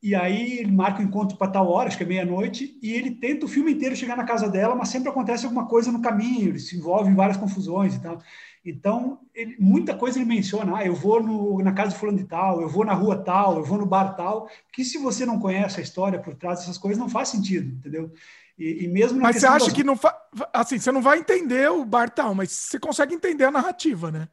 e 0.00 0.14
aí 0.14 0.58
ele 0.60 0.70
marca 0.70 1.00
o 1.00 1.04
encontro 1.04 1.36
para 1.36 1.50
tal 1.50 1.68
hora, 1.68 1.88
acho 1.88 1.96
que 1.96 2.04
é 2.04 2.06
meia-noite, 2.06 2.78
e 2.80 2.92
ele 2.92 3.10
tenta 3.10 3.46
o 3.46 3.48
filme 3.48 3.72
inteiro 3.72 3.96
chegar 3.96 4.16
na 4.16 4.24
casa 4.24 4.48
dela, 4.48 4.76
mas 4.76 4.90
sempre 4.90 5.08
acontece 5.08 5.44
alguma 5.44 5.66
coisa 5.66 5.90
no 5.90 6.00
caminho, 6.00 6.48
ele 6.48 6.58
se 6.60 6.76
envolve 6.76 7.10
em 7.10 7.16
várias 7.16 7.36
confusões 7.36 7.96
e 7.96 8.00
tal. 8.00 8.18
Então, 8.64 9.20
ele, 9.34 9.56
muita 9.58 9.96
coisa 9.96 10.18
ele 10.18 10.28
menciona, 10.28 10.76
ah, 10.76 10.86
eu 10.86 10.94
vou 10.94 11.20
no, 11.22 11.62
na 11.62 11.72
casa 11.72 11.90
de 11.90 11.98
fulano 11.98 12.18
de 12.18 12.24
tal, 12.24 12.60
eu 12.60 12.68
vou 12.68 12.84
na 12.84 12.92
rua 12.92 13.16
tal, 13.16 13.56
eu 13.56 13.64
vou 13.64 13.78
no 13.78 13.86
bar 13.86 14.14
tal, 14.14 14.48
que 14.72 14.84
se 14.84 14.98
você 14.98 15.26
não 15.26 15.40
conhece 15.40 15.80
a 15.80 15.82
história 15.82 16.18
por 16.18 16.34
trás 16.36 16.60
dessas 16.60 16.78
coisas, 16.78 16.98
não 16.98 17.08
faz 17.08 17.28
sentido, 17.28 17.74
entendeu? 17.76 18.12
E, 18.56 18.84
e 18.84 18.88
mesmo 18.88 19.20
Mas 19.20 19.36
você 19.36 19.46
acha 19.46 19.66
das... 19.66 19.74
que 19.74 19.82
não 19.82 19.96
fa... 19.96 20.14
assim, 20.52 20.78
você 20.78 20.92
não 20.92 21.02
vai 21.02 21.18
entender 21.18 21.70
o 21.70 21.84
bar 21.84 22.10
tal, 22.10 22.34
mas 22.34 22.52
você 22.52 22.78
consegue 22.78 23.14
entender 23.14 23.44
a 23.44 23.50
narrativa, 23.50 24.10
né? 24.12 24.28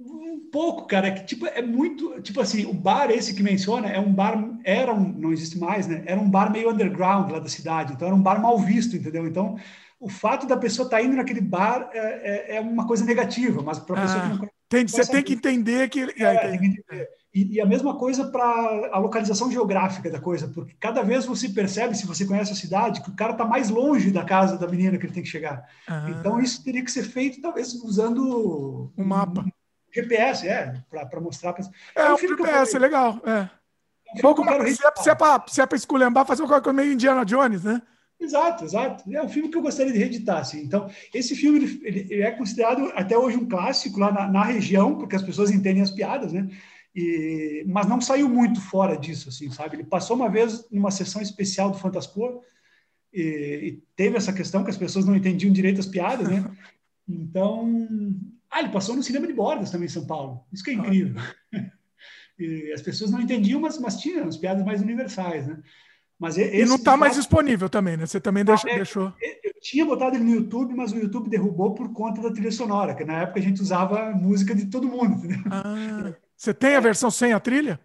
Um 0.00 0.48
pouco, 0.52 0.86
cara, 0.86 1.08
é 1.08 1.10
que 1.10 1.26
tipo 1.26 1.44
é 1.46 1.60
muito, 1.60 2.20
tipo 2.22 2.40
assim, 2.40 2.64
o 2.66 2.72
bar 2.72 3.10
esse 3.10 3.34
que 3.34 3.42
menciona 3.42 3.88
é 3.88 3.98
um 3.98 4.12
bar 4.12 4.38
era 4.62 4.94
um, 4.94 5.12
não 5.12 5.32
existe 5.32 5.58
mais, 5.58 5.88
né? 5.88 6.04
Era 6.06 6.20
um 6.20 6.30
bar 6.30 6.52
meio 6.52 6.70
underground 6.70 7.32
lá 7.32 7.40
da 7.40 7.48
cidade, 7.48 7.94
então 7.94 8.06
era 8.06 8.16
um 8.16 8.22
bar 8.22 8.40
mal 8.40 8.56
visto, 8.58 8.96
entendeu? 8.96 9.26
Então, 9.26 9.58
o 9.98 10.08
fato 10.08 10.46
da 10.46 10.56
pessoa 10.56 10.86
estar 10.86 10.98
tá 10.98 11.02
indo 11.02 11.16
naquele 11.16 11.40
bar 11.40 11.90
é, 11.92 12.54
é, 12.54 12.56
é 12.56 12.60
uma 12.60 12.86
coisa 12.86 13.04
negativa, 13.04 13.60
mas 13.60 13.80
para 13.80 13.98
a 13.98 14.02
pessoa 14.02 14.22
ah, 14.22 14.30
que 14.30 14.38
não 14.38 14.50
tem, 14.68 14.86
você 14.86 15.04
tem 15.04 15.22
que 15.22 15.32
entender 15.32 15.88
que, 15.88 16.00
é, 16.00 16.22
é 16.22 16.48
tem 16.50 16.60
que 16.60 16.66
entender. 16.66 17.08
E, 17.34 17.54
e, 17.54 17.60
a 17.60 17.66
mesma 17.66 17.96
coisa 17.96 18.26
para 18.30 18.90
a 18.92 18.98
localização 18.98 19.50
geográfica 19.50 20.10
da 20.10 20.20
coisa, 20.20 20.48
porque 20.48 20.74
cada 20.78 21.02
vez 21.02 21.24
você 21.24 21.48
percebe, 21.48 21.96
se 21.96 22.06
você 22.06 22.24
conhece 22.24 22.52
a 22.52 22.56
cidade, 22.56 23.02
que 23.02 23.10
o 23.10 23.16
cara 23.16 23.32
está 23.32 23.44
mais 23.44 23.68
longe 23.68 24.10
da 24.10 24.24
casa 24.24 24.56
da 24.56 24.66
menina 24.66 24.96
que 24.96 25.06
ele 25.06 25.12
tem 25.12 25.22
que 25.22 25.28
chegar. 25.28 25.64
Ah. 25.86 26.08
Então 26.10 26.40
isso 26.40 26.64
teria 26.64 26.82
que 26.82 26.90
ser 26.90 27.02
feito 27.02 27.40
talvez 27.40 27.74
usando 27.74 28.90
um 28.96 29.04
mapa. 29.04 29.42
Um, 29.42 29.57
GPS, 30.02 30.48
é, 30.48 30.74
para 30.90 31.20
mostrar. 31.20 31.52
Pra... 31.52 31.64
É, 31.94 32.02
é 32.02 32.14
um 32.14 32.18
GPS, 32.18 32.76
é 32.76 32.78
legal. 32.78 33.20
É. 33.24 33.48
Um 34.16 34.20
pouco 34.20 34.42
se, 34.42 34.86
é, 34.86 35.02
se, 35.02 35.10
é 35.10 35.14
para 35.14 35.44
se 35.48 35.60
é 35.60 35.66
esculhambar, 35.74 36.24
fazer 36.24 36.42
uma 36.42 36.48
coisa 36.48 36.72
meio 36.72 36.92
Indiana 36.92 37.24
Jones, 37.24 37.64
né? 37.64 37.82
Exato, 38.20 38.64
exato. 38.64 39.14
É 39.14 39.22
um 39.22 39.28
filme 39.28 39.48
que 39.48 39.56
eu 39.56 39.62
gostaria 39.62 39.92
de 39.92 39.98
reeditar. 39.98 40.38
Assim. 40.38 40.62
Então, 40.62 40.90
esse 41.14 41.36
filme 41.36 41.80
ele, 41.82 42.06
ele, 42.10 42.22
é 42.22 42.30
considerado 42.30 42.90
até 42.96 43.16
hoje 43.16 43.36
um 43.36 43.48
clássico 43.48 44.00
lá 44.00 44.10
na, 44.10 44.26
na, 44.26 44.44
região, 44.44 44.96
porque 44.96 45.14
as 45.14 45.22
pessoas 45.22 45.50
entendem 45.50 45.82
as 45.82 45.90
piadas, 45.90 46.32
né? 46.32 46.48
E, 46.94 47.64
mas 47.68 47.86
não 47.86 48.00
saiu 48.00 48.28
muito 48.28 48.60
fora 48.60 48.96
disso, 48.96 49.28
assim, 49.28 49.50
sabe? 49.50 49.76
Ele 49.76 49.84
passou 49.84 50.16
uma 50.16 50.28
vez 50.28 50.68
numa 50.70 50.90
sessão 50.90 51.22
especial 51.22 51.70
do 51.70 51.78
Fantaspor 51.78 52.40
e, 53.12 53.20
e 53.22 53.82
teve 53.94 54.16
essa 54.16 54.32
questão 54.32 54.64
que 54.64 54.70
as 54.70 54.76
pessoas 54.76 55.04
não 55.04 55.14
entendiam 55.14 55.52
direito 55.52 55.80
as 55.80 55.86
piadas, 55.86 56.28
né? 56.28 56.44
Então, 57.10 57.88
ah, 58.50 58.60
ele 58.60 58.70
passou 58.70 58.96
no 58.96 59.02
cinema 59.02 59.26
de 59.26 59.32
bordas 59.32 59.70
também 59.70 59.86
em 59.86 59.90
São 59.90 60.06
Paulo. 60.06 60.44
Isso 60.52 60.64
que 60.64 60.70
é 60.70 60.74
incrível. 60.74 61.20
e 62.38 62.72
as 62.72 62.82
pessoas 62.82 63.10
não 63.10 63.20
entendiam, 63.20 63.60
mas, 63.60 63.78
mas 63.78 63.96
tinham 63.96 64.26
as 64.26 64.36
piadas 64.36 64.64
mais 64.64 64.80
universais, 64.80 65.46
né? 65.46 65.58
Mas 66.18 66.36
e 66.36 66.64
não 66.64 66.74
está 66.74 66.96
mais 66.96 67.14
disponível 67.14 67.68
também, 67.68 67.96
né? 67.96 68.04
Você 68.04 68.20
também 68.20 68.44
deixa, 68.44 68.66
ah, 68.66 68.72
é, 68.72 68.76
deixou. 68.76 69.12
Eu 69.22 69.52
tinha 69.60 69.86
botado 69.86 70.16
ele 70.16 70.24
no 70.24 70.34
YouTube, 70.34 70.74
mas 70.74 70.90
o 70.90 70.98
YouTube 70.98 71.30
derrubou 71.30 71.74
por 71.74 71.92
conta 71.92 72.20
da 72.20 72.32
trilha 72.32 72.50
sonora, 72.50 72.94
que 72.94 73.04
na 73.04 73.22
época 73.22 73.38
a 73.38 73.42
gente 73.42 73.62
usava 73.62 74.10
música 74.10 74.52
de 74.52 74.66
todo 74.66 74.88
mundo. 74.88 75.14
Entendeu? 75.14 75.38
Ah, 75.48 76.12
você 76.36 76.52
tem 76.52 76.74
a 76.74 76.80
versão 76.80 77.08
sem 77.08 77.32
a 77.32 77.38
trilha? 77.38 77.78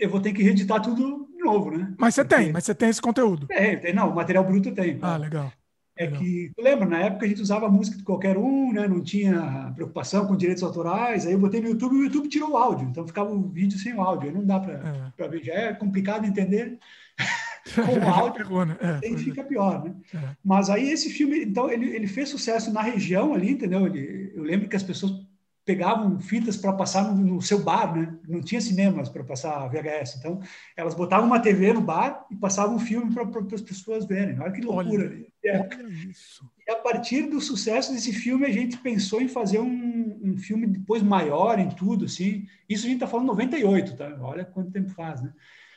Eu 0.00 0.10
vou 0.10 0.20
ter 0.20 0.32
que 0.32 0.42
reeditar 0.42 0.82
tudo 0.82 1.28
de 1.32 1.44
novo, 1.44 1.70
né? 1.70 1.94
Mas 1.96 2.16
você 2.16 2.24
Porque... 2.24 2.42
tem, 2.42 2.52
mas 2.52 2.64
você 2.64 2.74
tem 2.74 2.88
esse 2.88 3.00
conteúdo. 3.00 3.46
É, 3.50 3.76
tem, 3.76 3.94
não, 3.94 4.10
o 4.10 4.14
material 4.16 4.42
bruto 4.42 4.72
tem. 4.72 4.98
Ah, 5.00 5.16
legal. 5.16 5.52
É 5.98 6.06
que, 6.06 6.52
lembra, 6.56 6.86
na 6.86 7.00
época 7.00 7.26
a 7.26 7.28
gente 7.28 7.42
usava 7.42 7.68
música 7.68 7.96
de 7.96 8.04
qualquer 8.04 8.38
um, 8.38 8.72
né? 8.72 8.86
não 8.86 9.02
tinha 9.02 9.72
preocupação 9.74 10.26
com 10.26 10.36
direitos 10.36 10.62
autorais, 10.62 11.26
aí 11.26 11.32
eu 11.32 11.40
botei 11.40 11.60
no 11.60 11.70
YouTube 11.70 11.96
e 11.96 11.98
o 11.98 12.04
YouTube 12.04 12.28
tirou 12.28 12.52
o 12.52 12.56
áudio, 12.56 12.88
então 12.88 13.04
ficava 13.04 13.32
o 13.32 13.48
vídeo 13.48 13.76
sem 13.76 13.92
o 13.94 14.00
áudio, 14.00 14.28
aí 14.28 14.34
não 14.34 14.46
dá 14.46 14.60
para 14.60 14.74
é. 15.18 15.28
ver, 15.28 15.42
já 15.42 15.54
é 15.54 15.74
complicado 15.74 16.24
entender 16.24 16.78
com 17.74 17.98
o 17.98 18.08
áudio, 18.08 18.64
né? 18.64 18.76
é, 18.80 19.08
aí 19.08 19.18
fica 19.18 19.42
pior, 19.42 19.84
né? 19.84 19.94
É. 20.14 20.36
Mas 20.44 20.70
aí 20.70 20.88
esse 20.88 21.10
filme, 21.10 21.42
então, 21.42 21.68
ele, 21.68 21.88
ele 21.90 22.06
fez 22.06 22.28
sucesso 22.28 22.72
na 22.72 22.80
região 22.80 23.34
ali, 23.34 23.50
entendeu? 23.50 23.84
Ele, 23.86 24.32
eu 24.36 24.44
lembro 24.44 24.68
que 24.68 24.76
as 24.76 24.84
pessoas 24.84 25.27
pegavam 25.68 26.18
fitas 26.18 26.56
para 26.56 26.72
passar 26.72 27.12
no, 27.12 27.34
no, 27.34 27.42
seu 27.42 27.62
bar, 27.62 27.94
né? 27.94 28.16
Não 28.26 28.40
tinha 28.40 28.58
cinemas 28.58 29.10
para 29.10 29.22
passar 29.22 29.68
VHS. 29.68 30.16
Então, 30.16 30.40
elas 30.74 30.94
botavam 30.94 31.26
uma 31.26 31.40
TV 31.40 31.74
no 31.74 31.82
bar 31.82 32.24
e 32.30 32.36
passavam 32.36 32.76
um 32.76 32.78
filme 32.78 33.14
para 33.14 33.22
as 33.54 33.60
pessoas 33.60 34.06
verem. 34.06 34.40
Olha 34.40 34.50
que 34.50 34.62
loucura. 34.62 35.04
Olha, 35.04 35.26
é. 35.44 35.60
olha 35.60 35.88
isso. 36.08 36.50
E 36.66 36.70
a 36.70 36.76
partir 36.76 37.24
do 37.24 37.38
sucesso 37.38 37.92
desse 37.92 38.14
filme, 38.14 38.46
a 38.46 38.50
gente 38.50 38.78
pensou 38.78 39.20
em 39.20 39.28
fazer 39.28 39.58
um, 39.58 40.18
um 40.24 40.38
filme 40.38 40.66
depois 40.66 41.02
maior 41.02 41.58
em 41.58 41.68
tudo, 41.68 42.06
assim. 42.06 42.46
Isso 42.66 42.86
a 42.86 42.88
gente 42.88 42.96
está 42.96 43.06
falando 43.06 43.26
98, 43.26 43.94
tá? 43.94 44.16
Olha 44.22 44.46
quanto 44.46 44.70
tempo 44.70 44.88
faz, 44.88 45.20
né? 45.20 45.34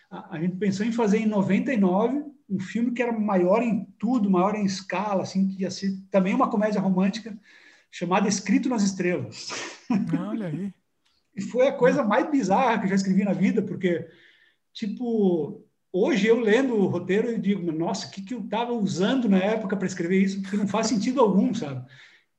A, 0.09 0.37
a 0.37 0.39
gente 0.39 0.55
pensou 0.55 0.85
em 0.85 0.93
fazer 0.93 1.17
em 1.17 1.25
99 1.25 2.23
um 2.49 2.59
filme 2.61 2.91
que 2.91 3.01
era 3.01 3.11
maior 3.11 3.61
em 3.61 3.85
tudo, 3.99 4.29
maior 4.29 4.55
em 4.55 4.63
escala, 4.63 5.23
assim, 5.23 5.49
que 5.49 5.63
ia 5.63 5.69
ser 5.69 5.97
também 6.09 6.33
uma 6.33 6.49
comédia 6.49 6.79
romântica, 6.79 7.37
chamada 7.91 8.27
Escrito 8.27 8.69
nas 8.69 8.83
Estrelas. 8.83 9.49
Olha 10.17 10.47
aí. 10.47 10.73
e 11.35 11.41
foi 11.41 11.67
a 11.67 11.73
coisa 11.73 12.03
mais 12.03 12.29
bizarra 12.31 12.79
que 12.79 12.85
eu 12.85 12.89
já 12.89 12.95
escrevi 12.95 13.23
na 13.23 13.33
vida, 13.33 13.61
porque, 13.61 14.07
tipo, 14.73 15.63
hoje 15.91 16.27
eu 16.27 16.39
lendo 16.39 16.75
o 16.75 16.87
roteiro, 16.87 17.29
eu 17.29 17.37
digo, 17.37 17.71
nossa, 17.71 18.07
o 18.07 18.11
que, 18.11 18.21
que 18.21 18.33
eu 18.33 18.39
estava 18.39 18.71
usando 18.73 19.27
na 19.27 19.37
época 19.37 19.75
para 19.75 19.87
escrever 19.87 20.21
isso? 20.21 20.41
Porque 20.41 20.57
não 20.57 20.67
faz 20.67 20.87
sentido 20.87 21.19
algum, 21.19 21.53
sabe? 21.53 21.85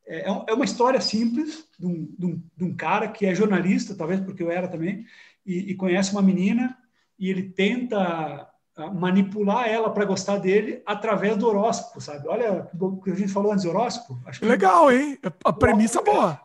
É, 0.07 0.31
é, 0.31 0.45
é 0.49 0.55
uma 0.55 0.65
história 0.65 1.01
simples 1.01 1.69
de 1.79 1.87
um, 1.87 2.15
de, 2.19 2.27
um, 2.27 2.43
de 2.57 2.65
um, 2.65 2.75
cara 2.75 3.09
que 3.09 3.27
é 3.27 3.35
jornalista, 3.35 3.95
talvez 3.95 4.21
porque 4.21 4.43
eu 4.43 4.51
era 4.51 4.69
também, 4.69 5.05
e, 5.45 5.71
e 5.71 5.75
conhece 5.75 6.13
uma 6.13 6.23
menina 6.23 6.77
e 7.19 7.29
ele 7.31 7.51
tenta 7.51 8.52
manipular 8.95 9.69
ela 9.69 9.91
para 9.91 10.05
gostar 10.05 10.39
dele 10.39 10.83
através 10.87 11.37
do 11.37 11.47
horóscopo, 11.47 12.01
sabe? 12.01 12.27
Olha 12.27 12.71
o 12.81 13.01
que 13.03 13.11
a 13.11 13.15
gente 13.15 13.33
falou 13.33 13.53
antes, 13.53 13.65
horóscopo. 13.65 14.21
Acho 14.27 14.45
Legal, 14.45 14.91
hein? 14.91 15.19
A 15.45 15.53
premissa 15.53 16.01
é 16.01 16.05
boa. 16.05 16.41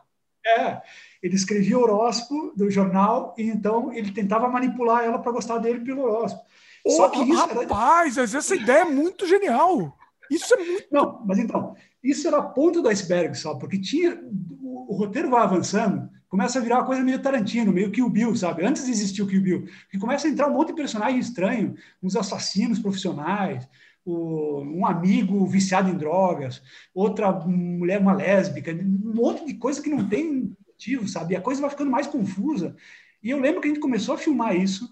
É, 0.45 0.81
ele 1.21 1.35
escrevia 1.35 1.77
horóscopo 1.77 2.53
do 2.55 2.69
jornal 2.69 3.33
e 3.37 3.43
então 3.43 3.91
ele 3.93 4.11
tentava 4.11 4.47
manipular 4.49 5.03
ela 5.03 5.19
para 5.19 5.31
gostar 5.31 5.57
dele 5.57 5.79
pelo 5.81 6.03
horóscopo. 6.03 6.45
Oh, 6.85 6.91
Só 6.91 7.09
que 7.09 7.21
isso 7.21 7.47
rapaz, 7.47 8.17
era... 8.17 8.37
essa 8.37 8.55
ideia 8.55 8.81
é 8.81 8.85
muito 8.85 9.27
genial. 9.27 9.97
Isso 10.29 10.53
é 10.53 10.57
muito. 10.57 10.87
Não, 10.91 11.21
mas 11.25 11.37
então, 11.37 11.75
isso 12.03 12.27
era 12.27 12.37
a 12.37 12.43
ponta 12.43 12.81
do 12.81 12.89
iceberg 12.89 13.35
só, 13.35 13.55
porque 13.55 13.79
tinha. 13.79 14.21
O, 14.61 14.93
o 14.93 14.97
roteiro 14.97 15.29
vai 15.29 15.41
avançando 15.41 16.09
começa 16.29 16.59
a 16.59 16.61
virar 16.61 16.79
uma 16.79 16.85
coisa 16.85 17.03
meio 17.03 17.21
Tarantino, 17.21 17.71
meio 17.71 17.91
Kill 17.91 18.09
Bill, 18.09 18.35
sabe? 18.35 18.65
Antes 18.65 18.85
de 18.85 18.91
existir 18.91 19.21
o 19.21 19.27
Kill 19.27 19.41
Bill. 19.41 19.67
Que 19.89 19.97
começa 19.97 20.27
a 20.27 20.29
entrar 20.29 20.47
um 20.47 20.53
monte 20.53 20.69
de 20.69 20.75
personagem 20.75 21.19
estranho, 21.19 21.75
uns 22.01 22.15
assassinos 22.15 22.79
profissionais, 22.79 23.67
um 24.05 24.85
amigo 24.85 25.45
viciado 25.45 25.89
em 25.89 25.97
drogas, 25.97 26.61
outra 26.93 27.31
mulher, 27.31 27.99
uma 27.99 28.13
lésbica, 28.13 28.71
um 28.71 29.13
monte 29.13 29.45
de 29.45 29.55
coisa 29.55 29.81
que 29.81 29.89
não 29.89 30.07
tem 30.07 30.55
motivo, 30.65 31.07
sabe? 31.07 31.33
E 31.33 31.37
a 31.37 31.41
coisa 31.41 31.61
vai 31.61 31.69
ficando 31.69 31.91
mais 31.91 32.07
confusa. 32.07 32.75
E 33.21 33.29
eu 33.29 33.39
lembro 33.39 33.59
que 33.59 33.67
a 33.67 33.69
gente 33.69 33.81
começou 33.81 34.15
a 34.15 34.17
filmar 34.17 34.55
isso, 34.55 34.89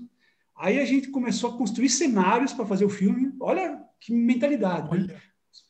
aí 0.57 0.79
a 0.79 0.85
gente 0.85 1.09
começou 1.09 1.51
a 1.51 1.57
construir 1.57 1.89
cenários 1.89 2.51
para 2.51 2.65
fazer 2.65 2.83
o 2.85 2.89
filme. 2.89 3.33
Olha 3.39 3.81
que 3.99 4.13
mentalidade, 4.13 4.83
né? 4.83 4.89
Olha. 4.91 5.07
né? 5.07 5.21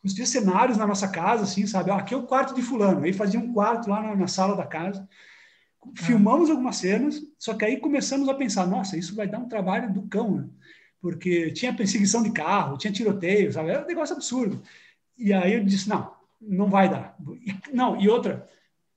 Construir 0.02 0.26
cenários 0.26 0.78
na 0.78 0.88
nossa 0.88 1.08
casa, 1.08 1.44
assim, 1.44 1.68
sabe? 1.68 1.92
Ah, 1.92 1.98
aqui 1.98 2.14
é 2.14 2.18
o 2.18 2.26
quarto 2.26 2.56
de 2.56 2.62
fulano. 2.62 3.04
Aí 3.04 3.14
fazia 3.14 3.40
um 3.40 3.54
quarto 3.54 3.90
lá 3.90 4.02
na, 4.02 4.16
na 4.16 4.28
sala 4.28 4.56
da 4.56 4.66
casa 4.66 5.08
filmamos 5.96 6.50
algumas 6.50 6.78
cenas, 6.78 7.22
só 7.38 7.54
que 7.54 7.66
aí 7.66 7.78
começamos 7.78 8.28
a 8.30 8.34
pensar, 8.34 8.66
nossa, 8.66 8.98
isso 8.98 9.16
vai 9.16 9.28
dar 9.28 9.40
um 9.40 9.48
trabalho 9.48 9.94
do 9.94 10.04
cão, 10.04 10.38
né? 10.38 10.48
Porque 11.02 11.52
tinha 11.52 11.74
perseguição 11.74 12.24
de 12.24 12.32
carro, 12.32 12.78
tinha 12.78 12.92
tiroteio, 12.92 13.52
sabe? 13.52 13.70
Era 13.70 13.84
um 13.84 13.88
negócio 13.88 14.16
absurdo. 14.16 14.62
E 15.18 15.32
aí 15.32 15.54
eu 15.54 15.64
disse, 15.64 15.88
não, 15.88 16.12
não 16.42 16.70
vai 16.70 16.90
dar. 16.90 17.16
Não, 17.72 18.00
e 18.00 18.10
outra, 18.10 18.50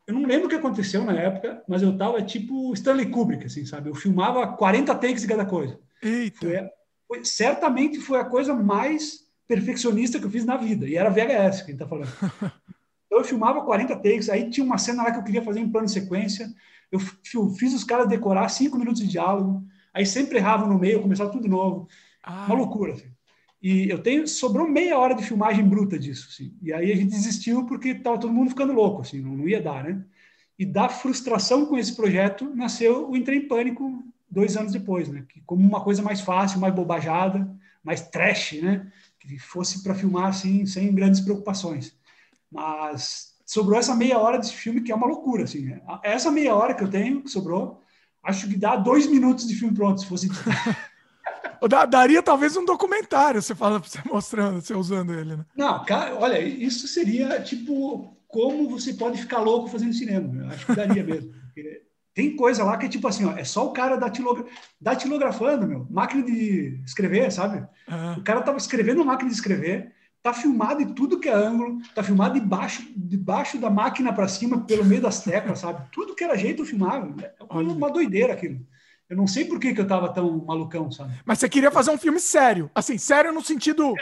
eu 0.06 0.14
não 0.14 0.24
lembro 0.24 0.46
o 0.46 0.48
que 0.48 0.56
aconteceu 0.56 1.04
na 1.04 1.12
época, 1.12 1.62
mas 1.68 1.82
eu 1.82 1.96
tava 1.96 2.22
tipo 2.22 2.72
Stanley 2.72 3.10
Kubrick, 3.10 3.44
assim, 3.44 3.66
sabe? 3.66 3.90
Eu 3.90 3.94
filmava 3.94 4.46
40 4.46 4.94
takes 4.94 5.20
de 5.20 5.28
cada 5.28 5.44
coisa. 5.44 5.78
Eita. 6.02 6.38
Foi, 6.38 6.70
foi, 7.06 7.24
certamente 7.24 8.00
foi 8.00 8.18
a 8.18 8.24
coisa 8.24 8.54
mais 8.54 9.28
perfeccionista 9.46 10.18
que 10.18 10.24
eu 10.24 10.30
fiz 10.30 10.44
na 10.44 10.56
vida. 10.56 10.88
E 10.88 10.96
era 10.96 11.10
VHS 11.10 11.62
que 11.62 11.68
a 11.68 11.70
gente 11.72 11.78
tá 11.78 11.86
falando. 11.86 12.08
Então, 13.08 13.20
eu 13.20 13.24
filmava 13.24 13.64
40 13.64 13.96
takes, 13.96 14.28
aí 14.28 14.50
tinha 14.50 14.64
uma 14.64 14.76
cena 14.76 15.02
lá 15.02 15.10
que 15.10 15.18
eu 15.18 15.24
queria 15.24 15.40
fazer 15.40 15.60
em 15.60 15.68
plano 15.70 15.86
de 15.86 15.92
sequência. 15.94 16.46
Eu 16.90 16.98
fiz 16.98 17.74
os 17.74 17.84
caras 17.84 18.08
decorar 18.08 18.48
cinco 18.48 18.78
minutos 18.78 19.00
de 19.00 19.08
diálogo, 19.08 19.64
aí 19.92 20.06
sempre 20.06 20.38
erravam 20.38 20.68
no 20.68 20.78
meio, 20.78 21.02
começava 21.02 21.30
tudo 21.30 21.48
novo. 21.48 21.88
Ah. 22.22 22.46
Uma 22.46 22.56
loucura. 22.56 22.94
Assim. 22.94 23.10
E 23.60 23.88
eu 23.90 24.02
tenho, 24.02 24.26
sobrou 24.26 24.68
meia 24.68 24.98
hora 24.98 25.14
de 25.14 25.24
filmagem 25.24 25.66
bruta 25.66 25.98
disso. 25.98 26.28
Assim. 26.30 26.54
E 26.62 26.72
aí 26.72 26.92
a 26.92 26.96
gente 26.96 27.10
desistiu 27.10 27.66
porque 27.66 27.90
estava 27.90 28.18
todo 28.18 28.32
mundo 28.32 28.50
ficando 28.50 28.72
louco, 28.72 29.02
assim, 29.02 29.20
não, 29.20 29.36
não 29.36 29.48
ia 29.48 29.60
dar, 29.60 29.84
né? 29.84 30.04
E 30.58 30.64
da 30.64 30.88
frustração 30.88 31.66
com 31.66 31.78
esse 31.78 31.94
projeto 31.94 32.52
nasceu 32.54 33.08
o 33.08 33.16
Entrei 33.16 33.38
em 33.38 33.48
Pânico 33.48 34.02
dois 34.30 34.56
anos 34.56 34.72
depois, 34.72 35.08
né? 35.08 35.24
Que 35.28 35.40
como 35.42 35.66
uma 35.66 35.82
coisa 35.82 36.02
mais 36.02 36.20
fácil, 36.20 36.60
mais 36.60 36.74
bobajada, 36.74 37.48
mais 37.82 38.02
trash, 38.08 38.54
né? 38.60 38.90
Que 39.18 39.38
fosse 39.38 39.82
para 39.82 39.94
filmar 39.94 40.28
assim, 40.28 40.66
sem 40.66 40.92
grandes 40.92 41.20
preocupações. 41.20 41.96
Mas 42.50 43.37
sobrou 43.48 43.78
essa 43.78 43.94
meia 43.94 44.18
hora 44.18 44.38
desse 44.38 44.52
filme 44.52 44.82
que 44.82 44.92
é 44.92 44.94
uma 44.94 45.06
loucura, 45.06 45.44
assim. 45.44 45.64
Né? 45.64 45.80
Essa 46.02 46.30
meia 46.30 46.54
hora 46.54 46.74
que 46.74 46.84
eu 46.84 46.90
tenho, 46.90 47.22
que 47.22 47.30
sobrou, 47.30 47.82
acho 48.22 48.46
que 48.46 48.58
dá 48.58 48.76
dois 48.76 49.06
minutos 49.06 49.48
de 49.48 49.54
filme 49.54 49.74
pronto, 49.74 50.02
se 50.02 50.06
fosse. 50.06 50.28
Daria 51.88 52.22
talvez 52.22 52.56
um 52.56 52.64
documentário, 52.64 53.40
você 53.40 53.54
fala, 53.54 53.78
você 53.78 53.98
mostrando, 54.04 54.60
você 54.60 54.74
usando 54.74 55.14
ele, 55.14 55.36
né? 55.36 55.44
Não, 55.56 55.82
cara, 55.84 56.14
olha, 56.14 56.38
isso 56.38 56.86
seria 56.86 57.40
tipo 57.42 58.14
como 58.28 58.68
você 58.68 58.92
pode 58.92 59.18
ficar 59.18 59.40
louco 59.40 59.68
fazendo 59.68 59.94
cinema. 59.94 60.44
Eu 60.44 60.48
acho 60.50 60.66
que 60.66 60.74
daria 60.74 61.02
mesmo. 61.02 61.32
Tem 62.14 62.36
coisa 62.36 62.64
lá 62.64 62.76
que 62.76 62.86
é 62.86 62.88
tipo 62.88 63.08
assim, 63.08 63.24
ó, 63.24 63.32
é 63.32 63.44
só 63.44 63.66
o 63.66 63.72
cara 63.72 63.96
datilogra... 63.96 64.44
datilografando, 64.80 65.66
meu, 65.66 65.86
máquina 65.88 66.22
de 66.22 66.80
escrever, 66.84 67.30
sabe? 67.32 67.66
Uhum. 67.88 68.14
O 68.18 68.22
cara 68.24 68.42
tava 68.42 68.58
escrevendo 68.58 69.04
máquina 69.04 69.30
de 69.30 69.36
escrever, 69.36 69.94
tá 70.22 70.32
filmado 70.32 70.82
em 70.82 70.92
tudo 70.92 71.20
que 71.20 71.28
é 71.28 71.34
ângulo, 71.34 71.78
tá 71.94 72.02
filmado 72.02 72.38
debaixo, 72.38 72.86
debaixo 72.96 73.58
da 73.58 73.70
máquina 73.70 74.12
para 74.12 74.28
cima, 74.28 74.60
pelo 74.60 74.84
meio 74.84 75.00
das 75.00 75.22
teclas, 75.22 75.60
sabe? 75.60 75.88
Tudo 75.92 76.14
que 76.14 76.24
era 76.24 76.36
jeito 76.36 76.64
filmava. 76.64 77.14
É 77.20 77.44
uma, 77.44 77.62
uma 77.62 77.90
doideira 77.90 78.32
aquilo. 78.32 78.60
Eu 79.08 79.16
não 79.16 79.26
sei 79.26 79.46
por 79.46 79.58
que, 79.58 79.72
que 79.72 79.80
eu 79.80 79.86
tava 79.86 80.12
tão 80.12 80.44
malucão, 80.44 80.90
sabe? 80.90 81.14
Mas 81.24 81.38
você 81.38 81.48
queria 81.48 81.70
fazer 81.70 81.90
um 81.90 81.96
filme 81.96 82.20
sério. 82.20 82.70
Assim, 82.74 82.98
sério 82.98 83.32
no 83.32 83.42
sentido. 83.42 83.94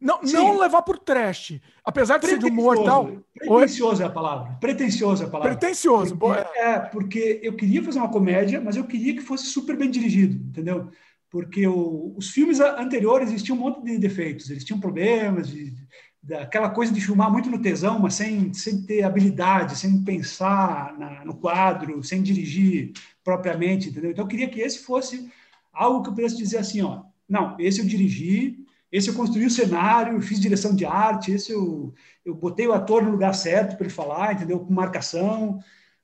Não, 0.00 0.20
não 0.22 0.58
levar 0.58 0.82
por 0.82 0.96
trash. 0.98 1.60
Apesar 1.84 2.18
de 2.18 2.26
ser 2.26 2.38
de 2.38 2.46
humor 2.46 2.78
e 2.78 2.84
tal. 2.84 3.10
Pretencioso 3.34 4.02
é 4.02 4.06
a 4.06 4.10
palavra. 4.10 4.56
Pretencioso 4.60 5.22
é 5.24 5.26
a 5.26 5.28
palavra. 5.28 5.56
Pretencioso. 5.56 6.16
Porque, 6.16 6.58
é, 6.58 6.78
porque 6.78 7.40
eu 7.42 7.56
queria 7.56 7.82
fazer 7.82 7.98
uma 7.98 8.08
comédia, 8.08 8.60
mas 8.60 8.76
eu 8.76 8.84
queria 8.84 9.14
que 9.14 9.20
fosse 9.20 9.46
super 9.46 9.76
bem 9.76 9.90
dirigido, 9.90 10.34
entendeu? 10.48 10.90
Porque 11.30 11.66
o, 11.66 12.14
os 12.16 12.30
filmes 12.30 12.60
anteriores 12.60 13.28
eles 13.28 13.42
tinham 13.42 13.58
um 13.58 13.60
monte 13.60 13.84
de 13.84 13.98
defeitos, 13.98 14.50
eles 14.50 14.64
tinham 14.64 14.80
problemas, 14.80 15.48
de, 15.48 15.74
de, 16.22 16.34
aquela 16.34 16.70
coisa 16.70 16.92
de 16.92 17.00
filmar 17.00 17.30
muito 17.30 17.50
no 17.50 17.60
tesão, 17.60 17.98
mas 17.98 18.14
sem, 18.14 18.52
sem 18.54 18.82
ter 18.82 19.02
habilidade, 19.02 19.76
sem 19.76 20.02
pensar 20.02 20.98
na, 20.98 21.24
no 21.24 21.36
quadro, 21.36 22.02
sem 22.02 22.22
dirigir 22.22 22.92
propriamente, 23.22 23.90
entendeu? 23.90 24.10
Então 24.10 24.24
eu 24.24 24.28
queria 24.28 24.48
que 24.48 24.60
esse 24.60 24.78
fosse 24.78 25.30
algo 25.72 26.02
que 26.02 26.08
eu 26.08 26.14
pudesse 26.14 26.36
dizer 26.36 26.58
assim, 26.58 26.80
ó, 26.80 27.02
não, 27.28 27.56
esse 27.58 27.80
eu 27.80 27.86
dirigi, 27.86 28.58
esse 28.90 29.10
eu 29.10 29.14
construí 29.14 29.44
o 29.44 29.50
cenário, 29.50 30.20
fiz 30.22 30.40
direção 30.40 30.74
de 30.74 30.86
arte, 30.86 31.32
esse 31.32 31.52
eu, 31.52 31.92
eu 32.24 32.34
botei 32.34 32.66
o 32.66 32.72
ator 32.72 33.02
no 33.02 33.10
lugar 33.10 33.34
certo 33.34 33.76
para 33.76 33.84
ele 33.84 33.94
falar, 33.94 34.32
entendeu? 34.32 34.60
Com 34.60 34.72
marcação, 34.72 35.60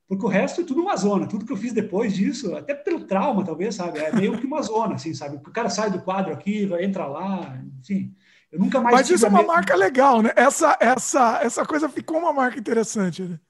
porque 0.06 0.24
o 0.24 0.28
resto 0.28 0.60
é 0.60 0.64
tudo 0.64 0.82
uma 0.82 0.96
zona. 0.96 1.26
Tudo 1.26 1.46
que 1.46 1.52
eu 1.52 1.56
fiz 1.56 1.72
depois 1.72 2.14
disso, 2.14 2.54
até 2.54 2.74
pelo 2.74 3.04
trauma, 3.04 3.44
talvez, 3.44 3.74
sabe? 3.74 3.98
É 3.98 4.12
meio 4.12 4.38
que 4.38 4.46
uma 4.46 4.62
zona, 4.62 4.94
assim, 4.94 5.14
sabe? 5.14 5.36
O 5.36 5.40
cara 5.50 5.70
sai 5.70 5.90
do 5.90 6.02
quadro 6.02 6.32
aqui, 6.32 6.66
vai 6.66 6.84
entrar 6.84 7.06
lá, 7.06 7.58
enfim. 7.80 8.14
Eu 8.52 8.58
nunca 8.58 8.80
mais. 8.80 8.96
Mas 8.96 9.10
isso 9.10 9.24
é 9.24 9.28
uma 9.28 9.38
mesma... 9.38 9.54
marca 9.54 9.74
legal, 9.74 10.22
né? 10.22 10.30
Essa, 10.36 10.76
essa, 10.78 11.40
essa 11.42 11.64
coisa 11.64 11.88
ficou 11.88 12.18
uma 12.18 12.32
marca 12.32 12.58
interessante, 12.58 13.22
né? 13.22 13.40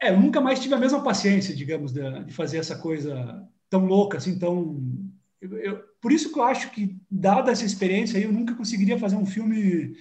É, 0.00 0.10
eu 0.10 0.20
nunca 0.20 0.40
mais 0.40 0.60
tive 0.60 0.74
a 0.74 0.78
mesma 0.78 1.02
paciência, 1.02 1.54
digamos, 1.54 1.92
de, 1.92 2.24
de 2.24 2.32
fazer 2.32 2.58
essa 2.58 2.78
coisa 2.78 3.44
tão 3.68 3.84
louca, 3.84 4.18
assim, 4.18 4.38
tão. 4.38 4.80
Eu, 5.40 5.58
eu, 5.58 5.78
por 6.00 6.12
isso 6.12 6.32
que 6.32 6.38
eu 6.38 6.44
acho 6.44 6.70
que, 6.70 6.96
dada 7.10 7.50
essa 7.50 7.64
experiência, 7.64 8.18
eu 8.18 8.32
nunca 8.32 8.54
conseguiria 8.54 8.98
fazer 8.98 9.16
um 9.16 9.26
filme 9.26 9.96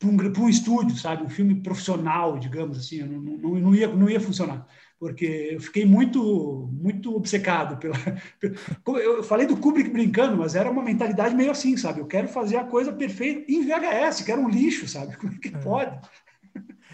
para 0.00 0.08
um, 0.08 0.44
um, 0.44 0.48
estúdio, 0.48 0.96
sabe? 0.96 1.22
Um 1.22 1.28
filme 1.28 1.54
profissional, 1.56 2.38
digamos 2.38 2.78
assim, 2.78 3.02
não, 3.02 3.20
não, 3.20 3.54
não, 3.60 3.74
ia, 3.74 3.86
não 3.86 4.08
ia 4.08 4.18
funcionar. 4.18 4.66
Porque 4.98 5.50
eu 5.52 5.60
fiquei 5.60 5.84
muito 5.84 6.68
muito 6.72 7.14
obcecado 7.14 7.76
pela. 7.78 7.94
Eu 9.02 9.22
falei 9.22 9.46
do 9.46 9.56
Kubrick 9.56 9.90
brincando, 9.90 10.36
mas 10.36 10.54
era 10.54 10.70
uma 10.70 10.82
mentalidade 10.82 11.34
meio 11.34 11.50
assim, 11.50 11.76
sabe? 11.76 12.00
Eu 12.00 12.06
quero 12.06 12.28
fazer 12.28 12.56
a 12.56 12.64
coisa 12.64 12.92
perfeita 12.92 13.50
em 13.50 13.62
VHS, 13.62 14.22
quero 14.22 14.42
um 14.42 14.48
lixo, 14.48 14.86
sabe? 14.88 15.16
Como 15.18 15.32
é 15.32 15.36
que 15.38 15.48
é. 15.48 15.58
pode? 15.58 16.00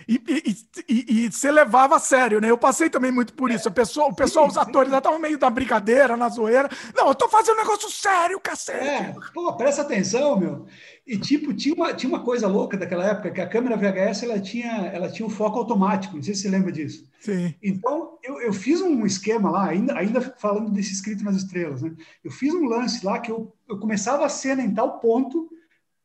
E, 0.09 0.22
e, 0.28 0.57
e, 0.88 1.24
e, 1.24 1.32
você 1.32 1.50
levava 1.50 1.96
a 1.96 1.98
sério, 1.98 2.40
né? 2.40 2.48
Eu 2.48 2.57
passei 2.57 2.88
também 2.88 3.11
muito 3.11 3.34
por 3.34 3.50
isso. 3.50 3.68
A 3.68 3.72
pessoa, 3.72 4.07
o 4.07 4.14
pessoal, 4.14 4.46
os 4.46 4.57
atores 4.57 4.90
já 4.92 4.98
estavam 4.98 5.18
meio 5.18 5.36
da 5.36 5.50
brincadeira, 5.50 6.16
na 6.16 6.28
zoeira. 6.28 6.68
Não, 6.94 7.09
eu 7.09 7.14
tô 7.14 7.28
fazendo 7.28 7.57
um 7.57 7.62
negócio 7.62 7.90
sério, 7.90 8.38
cacete. 8.38 8.86
É, 8.86 9.16
pô, 9.34 9.52
presta 9.54 9.82
atenção, 9.82 10.38
meu. 10.38 10.66
E 11.04 11.18
tipo, 11.18 11.52
tinha 11.52 11.74
uma, 11.74 11.92
tinha 11.92 12.09
uma 12.09 12.22
coisa 12.22 12.46
louca 12.46 12.76
daquela 12.76 13.04
época, 13.04 13.32
que 13.32 13.40
a 13.40 13.48
câmera 13.48 13.76
VHS 13.76 14.22
ela 14.22 14.40
tinha, 14.40 14.86
ela 14.86 15.11
tinha 15.11 15.26
um 15.26 15.30
foco 15.30 15.59
automático, 15.59 16.14
não 16.14 16.22
sei 16.22 16.34
se 16.36 16.42
você 16.42 16.50
lembra 16.50 16.70
disso. 16.70 17.11
Sim. 17.18 17.52
Então, 17.61 18.16
eu, 18.22 18.40
eu 18.40 18.52
fiz 18.52 18.80
um 18.80 19.04
esquema 19.04 19.50
lá, 19.50 19.68
ainda, 19.68 19.96
ainda 19.98 20.20
falando 20.20 20.70
desse 20.70 20.92
escrito 20.92 21.24
nas 21.24 21.34
estrelas, 21.34 21.82
né? 21.82 21.92
Eu 22.22 22.30
fiz 22.30 22.54
um 22.54 22.64
lance 22.64 23.04
lá 23.04 23.18
que 23.18 23.32
eu, 23.32 23.52
eu 23.68 23.78
começava 23.80 24.24
a 24.24 24.28
cena 24.28 24.62
em 24.62 24.72
tal 24.72 25.00
ponto 25.00 25.48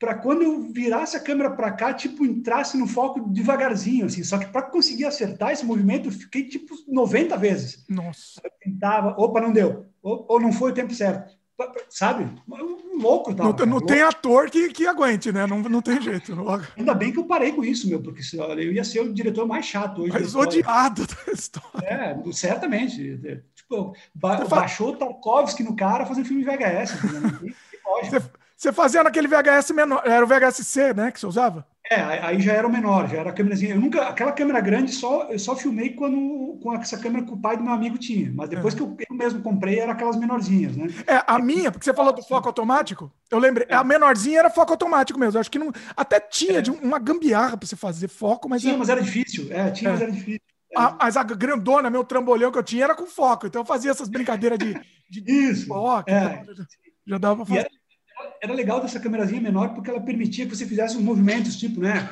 para 0.02 0.16
quando 0.16 0.42
eu 0.42 0.60
virasse 0.74 1.16
a 1.16 1.20
câmera 1.20 1.52
para 1.52 1.72
cá, 1.72 1.94
tipo, 1.94 2.26
entrasse 2.26 2.76
no 2.76 2.88
foco 2.88 3.30
devagarzinho, 3.30 4.08
assim. 4.08 4.24
Só 4.24 4.40
que 4.40 4.48
para 4.48 4.64
conseguir 4.64 5.06
acertar 5.06 5.52
esse 5.52 5.64
movimento, 5.64 6.08
eu 6.08 6.12
fiquei, 6.12 6.46
tipo, 6.46 6.74
90 6.88 7.38
vezes. 7.38 7.86
Nossa. 7.88 8.42
Eu 8.44 8.50
tentava, 8.60 9.10
opa, 9.16 9.40
não 9.40 9.54
deu. 9.54 9.86
Ou, 10.02 10.26
ou 10.28 10.40
não 10.42 10.52
foi 10.52 10.72
o 10.72 10.74
tempo 10.74 10.92
certo. 10.92 11.40
Sabe? 11.88 12.28
Um 12.50 13.00
louco. 13.00 13.36
Tava, 13.36 13.52
não, 13.52 13.66
não 13.68 13.72
louco. 13.74 13.86
tem 13.86 14.02
ator 14.02 14.50
que, 14.50 14.70
que 14.70 14.88
aguente, 14.88 15.32
né? 15.32 15.46
Não, 15.46 15.60
não 15.60 15.84
tem 15.84 16.02
jeito. 16.02 16.34
Ainda 16.76 16.96
bem 16.96 17.12
que 17.12 17.20
eu 17.20 17.26
parei 17.26 17.52
com 17.52 17.64
isso, 17.64 17.88
meu, 17.88 18.02
porque 18.02 18.24
olha, 18.40 18.60
eu 18.60 18.74
ia 18.74 18.84
ser 18.84 19.02
o 19.02 19.14
diretor 19.14 19.46
mais 19.48 19.68
chato 19.68 20.02
hoje. 20.02 20.14
Mais 20.14 20.34
odiado 20.34 21.06
da 21.06 21.32
história. 21.32 21.86
É, 21.86 22.32
certamente. 22.32 23.20
Tipo, 23.54 23.94
ba 24.16 24.44
baixou 24.46 24.94
o 24.94 24.96
Tarkovsky 24.96 25.62
no 25.62 25.76
cara 25.76 26.08
fazendo 26.08 26.26
filme 26.26 26.44
VHS. 26.44 26.94
Você, 28.02 28.20
você 28.62 28.72
fazia 28.72 29.04
naquele 29.04 29.28
VHS 29.28 29.72
menor, 29.72 30.04
era 30.06 30.24
o 30.24 30.28
VHS-C, 30.28 30.94
né, 30.94 31.12
que 31.12 31.20
você 31.20 31.26
usava? 31.26 31.66
É, 31.90 31.96
aí 31.96 32.40
já 32.40 32.54
era 32.54 32.68
o 32.68 32.72
menor, 32.72 33.10
já 33.10 33.18
era 33.18 33.32
a 33.32 33.34
câmerazinha. 33.34 33.74
Eu 33.74 33.82
nunca, 33.82 34.04
aquela 34.08 34.32
câmera 34.32 34.62
grande 34.62 34.92
só 34.92 35.24
eu 35.32 35.40
só 35.40 35.56
filmei 35.56 35.90
quando 35.96 36.60
com 36.62 36.72
essa 36.76 36.96
câmera 36.96 37.26
que 37.26 37.34
o 37.34 37.38
pai 37.38 37.58
do 37.58 37.64
meu 37.64 37.74
amigo 37.74 37.98
tinha, 37.98 38.32
mas 38.32 38.50
depois 38.50 38.76
é. 38.76 38.78
que 38.78 38.84
eu, 38.84 38.96
eu, 39.10 39.16
mesmo 39.16 39.42
comprei 39.42 39.80
era 39.80 39.94
aquelas 39.94 40.16
menorzinhas, 40.16 40.78
né? 40.78 40.90
É, 41.08 41.24
a 41.26 41.40
minha, 41.40 41.72
porque 41.72 41.84
você 41.84 41.94
falou 41.94 42.14
do 42.14 42.22
foco 42.22 42.48
automático, 42.48 43.12
eu 43.32 43.40
lembrei, 43.40 43.66
é. 43.68 43.74
a 43.74 43.84
menorzinha 43.84 44.38
era 44.38 44.50
foco 44.52 44.74
automático 44.74 45.18
mesmo. 45.18 45.38
Eu 45.38 45.42
acho 45.42 45.50
que 45.50 45.58
não, 45.58 45.72
até 45.98 46.20
tinha 46.20 46.60
é. 46.60 46.62
de 46.62 46.70
uma 46.70 47.00
gambiarra 47.00 47.58
para 47.58 47.68
você 47.68 47.76
fazer 47.76 48.10
foco, 48.10 48.48
mas 48.48 48.62
tinha, 48.62 48.74
era... 48.74 48.80
mas 48.80 48.90
era 48.90 49.02
difícil. 49.02 49.48
É, 49.50 49.72
tinha, 49.72 49.90
mas 49.90 50.02
é. 50.02 50.04
era 50.04 50.12
difícil. 50.12 50.42
A, 50.78 50.98
mas 51.02 51.18
a 51.18 51.24
grandona, 51.24 51.90
meu 51.90 52.04
trambolhão 52.04 52.52
que 52.52 52.60
eu 52.60 52.64
tinha 52.64 52.84
era 52.84 52.94
com 52.94 53.08
foco, 53.08 53.48
então 53.48 53.64
eu 53.64 53.66
fazia 53.66 53.90
essas 53.90 54.08
brincadeiras 54.08 54.60
de, 54.60 54.80
de 55.10 55.50
Isso. 55.50 55.66
foco. 55.66 56.08
É. 56.08 56.44
Então, 56.44 56.66
já 57.08 57.18
dava 57.18 57.38
pra 57.38 57.46
fazer 57.48 57.81
era 58.42 58.54
legal 58.54 58.82
dessa 58.82 59.00
câmerazinha 59.00 59.40
menor 59.40 59.74
porque 59.74 59.90
ela 59.90 60.02
permitia 60.02 60.46
que 60.46 60.56
você 60.56 60.66
fizesse 60.66 60.98
uns 60.98 61.04
movimentos, 61.04 61.56
tipo, 61.56 61.80
né? 61.80 62.10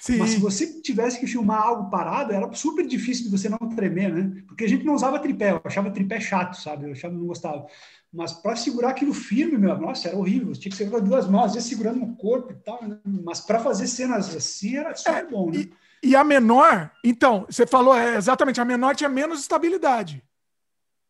Sim. 0.00 0.18
Mas 0.18 0.30
se 0.30 0.38
você 0.38 0.80
tivesse 0.80 1.18
que 1.18 1.26
filmar 1.26 1.60
algo 1.60 1.90
parado, 1.90 2.32
era 2.32 2.52
super 2.54 2.86
difícil 2.86 3.24
de 3.24 3.30
você 3.30 3.48
não 3.48 3.58
tremer, 3.74 4.14
né? 4.14 4.42
Porque 4.46 4.64
a 4.64 4.68
gente 4.68 4.84
não 4.84 4.94
usava 4.94 5.18
tripé, 5.18 5.50
eu 5.50 5.60
achava 5.64 5.90
tripé 5.90 6.20
chato, 6.20 6.54
sabe? 6.54 6.86
Eu 6.86 6.92
achava 6.92 7.12
não 7.12 7.26
gostava. 7.26 7.66
Mas 8.12 8.32
para 8.32 8.54
segurar 8.54 8.90
aquilo 8.90 9.12
firme, 9.12 9.58
meu, 9.58 9.76
nossa, 9.76 10.08
era 10.08 10.16
horrível. 10.16 10.54
Você 10.54 10.60
tinha 10.60 10.70
que 10.70 10.76
segurar 10.76 11.00
duas 11.00 11.28
mãos, 11.28 11.46
às 11.46 11.54
vezes 11.54 11.68
segurando 11.68 11.98
no 11.98 12.14
corpo 12.14 12.52
e 12.52 12.56
tal. 12.56 12.86
Né? 12.86 12.98
Mas 13.24 13.40
para 13.40 13.58
fazer 13.58 13.88
cenas 13.88 14.34
assim 14.34 14.76
era 14.76 14.94
só 14.94 15.10
é, 15.10 15.24
bom, 15.24 15.50
né? 15.50 15.66
E, 16.02 16.10
e 16.10 16.14
a 16.14 16.22
menor, 16.22 16.92
então, 17.04 17.44
você 17.50 17.66
falou 17.66 17.96
é, 17.96 18.14
exatamente, 18.16 18.60
a 18.60 18.64
menor 18.64 18.94
tinha 18.94 19.10
menos 19.10 19.40
estabilidade. 19.40 20.22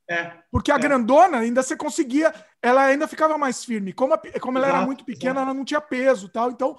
É, 0.09 0.33
Porque 0.51 0.71
a 0.71 0.77
é. 0.77 0.79
grandona 0.79 1.39
ainda 1.39 1.63
você 1.63 1.77
conseguia, 1.77 2.33
ela 2.63 2.85
ainda 2.85 3.07
ficava 3.07 3.37
mais 3.39 3.65
firme. 3.65 3.93
Como, 3.93 4.15
a, 4.15 4.19
como 4.41 4.59
ela 4.59 4.67
exato, 4.67 4.79
era 4.79 4.87
muito 4.87 5.05
pequena, 5.05 5.33
exato. 5.33 5.47
ela 5.47 5.55
não 5.55 5.65
tinha 5.65 5.81
peso 5.81 6.29
tal. 6.29 6.51
Então, 6.51 6.77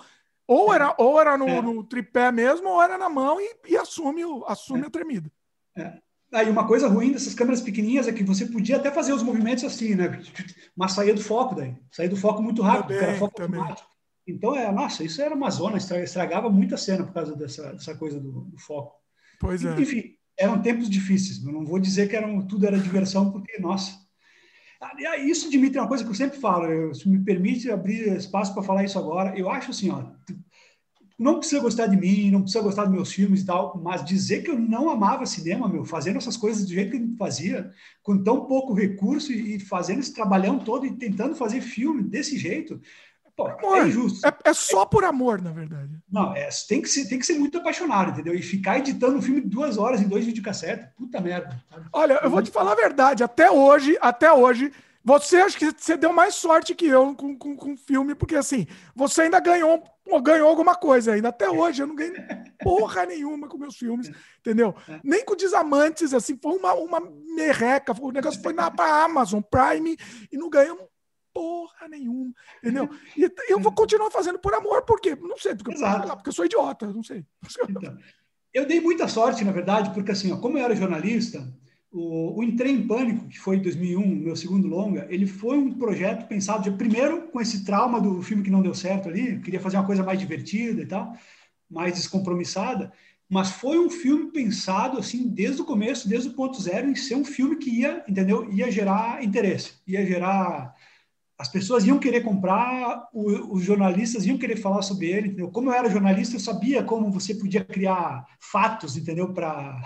ou 0.47 0.73
era, 0.73 0.95
ou 0.97 1.19
era 1.19 1.38
no, 1.38 1.47
é. 1.47 1.61
no 1.61 1.84
tripé 1.84 2.32
mesmo, 2.32 2.69
ou 2.69 2.82
era 2.82 2.97
na 2.97 3.09
mão 3.09 3.39
e, 3.39 3.55
e 3.67 3.78
assume, 3.78 4.21
assume 4.47 4.84
é. 4.84 4.88
a 4.88 4.89
tremida. 4.89 5.32
É. 5.75 5.99
Aí 6.34 6.49
uma 6.49 6.67
coisa 6.67 6.88
ruim 6.88 7.11
dessas 7.11 7.34
câmeras 7.34 7.61
pequenininhas 7.61 8.07
é 8.07 8.11
que 8.11 8.23
você 8.23 8.45
podia 8.45 8.75
até 8.75 8.91
fazer 8.91 9.13
os 9.13 9.23
movimentos 9.23 9.63
assim, 9.63 9.95
né? 9.95 10.21
Mas 10.75 10.91
saía 10.91 11.13
do 11.13 11.21
foco 11.21 11.55
daí. 11.55 11.75
Saía 11.91 12.09
do 12.09 12.17
foco 12.17 12.41
muito 12.41 12.61
rápido, 12.61 12.88
também, 12.88 13.03
era 13.03 13.17
foco 13.17 13.36
também. 13.36 13.59
automático. 13.59 13.89
Então, 14.28 14.53
é, 14.53 14.69
nossa, 14.69 15.05
isso 15.05 15.21
era 15.21 15.34
uma 15.34 15.49
zona, 15.49 15.78
estragava 15.78 16.49
muita 16.49 16.75
cena 16.75 17.05
por 17.05 17.13
causa 17.13 17.34
dessa, 17.34 17.71
dessa 17.71 17.95
coisa 17.95 18.19
do, 18.19 18.41
do 18.41 18.57
foco. 18.59 18.97
Pois 19.39 19.63
é. 19.63 19.80
Enfim, 19.80 20.15
eram 20.38 20.61
tempos 20.61 20.89
difíceis. 20.89 21.41
Eu 21.43 21.53
não 21.53 21.65
vou 21.65 21.80
dizer 21.80 22.09
que 22.09 22.15
eram, 22.15 22.45
tudo 22.45 22.67
era 22.67 22.78
diversão, 22.78 23.32
porque, 23.32 23.57
nossa. 23.59 24.07
Isso, 25.23 25.49
Dimitri, 25.49 25.78
é 25.78 25.82
uma 25.82 25.88
coisa 25.88 26.03
que 26.03 26.09
eu 26.09 26.15
sempre 26.15 26.39
falo. 26.39 26.65
Eu, 26.65 26.93
se 26.93 27.09
me 27.09 27.23
permite 27.23 27.69
abrir 27.71 28.15
espaço 28.15 28.53
para 28.53 28.63
falar 28.63 28.84
isso 28.84 28.99
agora, 28.99 29.38
eu 29.38 29.49
acho 29.49 29.71
assim, 29.71 29.89
ó, 29.89 30.03
não 31.17 31.39
precisa 31.39 31.61
gostar 31.61 31.88
de 31.88 31.97
mim, 31.97 32.30
não 32.30 32.43
precisa 32.43 32.63
gostar 32.63 32.86
dos 32.86 32.93
meus 32.93 33.11
filmes 33.11 33.41
e 33.41 33.45
tal, 33.45 33.80
mas 33.84 34.05
dizer 34.05 34.43
que 34.43 34.51
eu 34.51 34.59
não 34.59 34.89
amava 34.89 35.25
cinema, 35.25 35.67
meu, 35.67 35.84
fazendo 35.84 36.17
essas 36.17 36.38
coisas 36.38 36.63
do 36.63 36.71
jeito 36.71 36.91
que 36.91 36.97
ele 36.97 37.15
fazia, 37.17 37.71
com 38.03 38.21
tão 38.23 38.45
pouco 38.45 38.73
recurso 38.73 39.34
e 39.34 39.59
fazendo 39.59 39.99
esse 39.99 40.13
trabalhão 40.13 40.59
todo 40.59 40.86
e 40.86 40.95
tentando 40.95 41.36
fazer 41.36 41.61
filme 41.61 42.03
desse 42.03 42.38
jeito, 42.38 42.80
pô, 43.38 43.47
amor, 43.47 43.77
é 43.77 43.88
injusto. 43.88 44.27
É, 44.27 44.49
é, 44.49 44.53
só 44.53 44.83
por 44.85 45.05
amor, 45.05 45.39
na 45.39 45.51
verdade. 45.51 45.91
Não, 46.11 46.35
é, 46.35 46.49
tem, 46.67 46.81
que 46.81 46.89
ser, 46.89 47.07
tem 47.07 47.19
que 47.19 47.25
ser 47.25 47.38
muito 47.38 47.59
apaixonado, 47.59 48.11
entendeu? 48.11 48.33
E 48.33 48.41
ficar 48.41 48.79
editando 48.79 49.17
um 49.17 49.21
filme 49.21 49.41
de 49.41 49.47
duas 49.47 49.77
horas 49.77 50.01
em 50.01 50.07
dois 50.07 50.25
videocassetes, 50.25 50.88
puta 50.97 51.21
merda. 51.21 51.63
Olha, 51.93 52.19
eu 52.23 52.29
vou 52.31 52.41
te 52.41 52.49
falar 52.49 52.71
a 52.71 52.75
verdade, 52.75 53.23
até 53.23 53.51
hoje, 53.51 53.95
até 54.01 54.33
hoje, 54.33 54.73
você 55.03 55.38
acho 55.38 55.57
que 55.57 55.71
você 55.71 55.95
deu 55.95 56.11
mais 56.11 56.35
sorte 56.35 56.75
que 56.75 56.88
eu 56.88 57.15
com, 57.15 57.38
com, 57.38 57.55
com 57.55 57.73
o 57.73 57.77
filme, 57.77 58.15
porque 58.15 58.35
assim, 58.35 58.67
você 58.95 59.21
ainda 59.21 59.39
ganhou, 59.39 59.81
ganhou 60.21 60.49
alguma 60.49 60.75
coisa 60.75 61.13
ainda. 61.13 61.29
Até 61.29 61.49
hoje 61.49 61.81
eu 61.81 61.88
não 61.88 61.95
ganhei 61.95 62.13
porra 62.61 63.05
nenhuma 63.05 63.47
com 63.47 63.57
meus 63.57 63.77
filmes, 63.77 64.11
entendeu? 64.39 64.75
Nem 65.01 65.23
com 65.23 65.35
Desamantes, 65.35 66.13
assim, 66.13 66.38
foi 66.41 66.57
uma, 66.57 66.73
uma 66.73 66.99
merreca. 66.99 67.95
O 68.01 68.11
negócio 68.11 68.41
foi 68.41 68.51
na 68.51 68.69
pra 68.69 69.05
Amazon 69.05 69.41
Prime 69.41 69.95
e 70.29 70.38
não 70.38 70.49
ganhamos 70.49 70.83
porra 71.38 71.88
nenhuma, 71.88 72.33
entendeu? 72.63 72.89
E 73.15 73.51
eu 73.51 73.59
vou 73.59 73.71
continuar 73.71 74.09
fazendo 74.09 74.39
por 74.39 74.55
amor, 74.55 74.81
por 74.81 74.99
quê? 74.99 75.15
Não 75.15 75.38
sei, 75.38 75.55
porque, 75.55 75.71
porque 75.71 76.29
eu 76.29 76.33
sou 76.33 76.45
idiota, 76.45 76.88
não 76.88 77.03
sei. 77.03 77.23
Então, 77.69 77.97
eu 78.51 78.65
dei 78.65 78.81
muita 78.81 79.07
sorte, 79.07 79.43
na 79.43 79.51
verdade, 79.51 79.91
porque 79.93 80.11
assim, 80.11 80.31
ó, 80.31 80.38
como 80.38 80.57
eu 80.57 80.65
era 80.65 80.75
jornalista, 80.75 81.47
o, 81.91 82.39
o 82.39 82.43
Entrei 82.43 82.71
em 82.71 82.88
Pânico, 82.88 83.27
que 83.27 83.38
foi 83.38 83.57
em 83.57 83.61
2001, 83.61 84.03
meu 84.07 84.35
segundo 84.35 84.67
longa, 84.67 85.05
ele 85.11 85.27
foi 85.27 85.57
um 85.59 85.71
projeto 85.73 86.27
pensado, 86.27 86.63
de, 86.63 86.71
primeiro, 86.71 87.27
com 87.27 87.39
esse 87.39 87.63
trauma 87.63 88.01
do 88.01 88.19
filme 88.23 88.43
que 88.43 88.49
não 88.49 88.63
deu 88.63 88.73
certo 88.73 89.07
ali, 89.07 89.39
queria 89.41 89.59
fazer 89.59 89.77
uma 89.77 89.85
coisa 89.85 90.03
mais 90.03 90.17
divertida 90.17 90.81
e 90.81 90.88
tal, 90.88 91.15
mais 91.69 91.93
descompromissada, 91.93 92.91
mas 93.29 93.51
foi 93.51 93.77
um 93.77 93.89
filme 93.89 94.31
pensado, 94.31 94.97
assim, 94.97 95.27
desde 95.27 95.61
o 95.61 95.65
começo, 95.65 96.09
desde 96.09 96.29
o 96.29 96.33
ponto 96.33 96.59
zero, 96.59 96.89
em 96.89 96.95
ser 96.95 97.15
um 97.15 97.25
filme 97.25 97.57
que 97.57 97.69
ia, 97.69 98.03
entendeu? 98.07 98.51
Ia 98.51 98.71
gerar 98.71 99.23
interesse, 99.23 99.73
ia 99.85 100.03
gerar... 100.03 100.73
As 101.38 101.47
pessoas 101.47 101.85
iam 101.85 101.99
querer 101.99 102.21
comprar, 102.21 103.09
os 103.13 103.63
jornalistas 103.63 104.25
iam 104.25 104.39
querer 104.39 104.55
falar 104.55 104.81
sobre 104.81 105.07
ele, 105.07 105.27
entendeu? 105.27 105.51
Como 105.51 105.69
eu 105.69 105.73
era 105.73 105.89
jornalista, 105.89 106.35
eu 106.35 106.39
sabia 106.39 106.83
como 106.83 107.11
você 107.11 107.35
podia 107.35 107.63
criar 107.63 108.25
fatos, 108.39 108.97
entendeu? 108.97 109.31
Para 109.31 109.79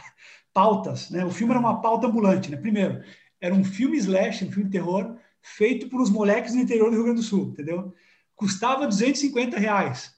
pautas, 0.53 1.09
né? 1.09 1.25
O 1.25 1.31
filme 1.31 1.51
era 1.51 1.59
uma 1.59 1.81
pauta 1.81 2.07
ambulante, 2.07 2.49
né? 2.49 2.55
Primeiro, 2.55 3.03
era 3.39 3.53
um 3.53 3.65
filme 3.65 3.97
slash, 3.97 4.45
um 4.45 4.51
filme 4.51 4.69
de 4.69 4.77
terror, 4.77 5.17
feito 5.41 5.89
por 5.89 5.99
os 5.99 6.09
moleques 6.09 6.53
do 6.53 6.59
interior 6.59 6.89
do 6.89 6.95
Rio 6.95 7.03
Grande 7.03 7.19
do 7.19 7.25
Sul, 7.25 7.49
entendeu? 7.49 7.93
Custava 8.35 8.87
250 8.87 9.59
reais. 9.59 10.13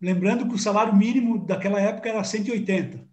Lembrando 0.00 0.48
que 0.48 0.54
o 0.54 0.58
salário 0.58 0.96
mínimo 0.96 1.44
daquela 1.44 1.78
época 1.78 2.08
era 2.08 2.24
180. 2.24 3.06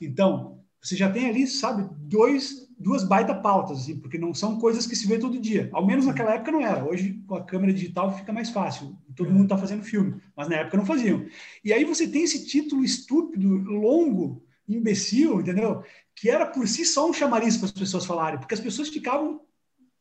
Então, 0.00 0.64
você 0.80 0.96
já 0.96 1.10
tem 1.10 1.28
ali, 1.28 1.46
sabe, 1.46 1.86
dois, 1.98 2.69
duas 2.80 3.04
baita 3.04 3.34
pautas, 3.34 3.82
assim, 3.82 3.98
porque 3.98 4.18
não 4.18 4.34
são 4.34 4.58
coisas 4.58 4.86
que 4.86 4.96
se 4.96 5.06
vê 5.06 5.18
todo 5.18 5.38
dia. 5.38 5.68
Ao 5.72 5.86
menos 5.86 6.06
naquela 6.06 6.34
época 6.34 6.50
não 6.50 6.62
era. 6.62 6.84
Hoje, 6.84 7.22
com 7.26 7.36
a 7.36 7.44
câmera 7.44 7.72
digital, 7.72 8.16
fica 8.16 8.32
mais 8.32 8.50
fácil. 8.50 8.96
Todo 9.14 9.28
é. 9.28 9.32
mundo 9.32 9.44
está 9.44 9.58
fazendo 9.58 9.84
filme, 9.84 10.20
mas 10.34 10.48
na 10.48 10.56
época 10.56 10.78
não 10.78 10.86
faziam. 10.86 11.26
E 11.64 11.72
aí 11.72 11.84
você 11.84 12.08
tem 12.08 12.24
esse 12.24 12.46
título 12.46 12.82
estúpido, 12.82 13.48
longo, 13.48 14.42
imbecil, 14.66 15.40
entendeu? 15.40 15.84
que 16.20 16.28
era 16.28 16.44
por 16.44 16.68
si 16.68 16.84
só 16.84 17.08
um 17.08 17.14
chamariz 17.14 17.56
para 17.56 17.64
as 17.64 17.72
pessoas 17.72 18.04
falarem, 18.04 18.38
porque 18.38 18.52
as 18.52 18.60
pessoas 18.60 18.90
ficavam, 18.90 19.40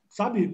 sabe, 0.10 0.54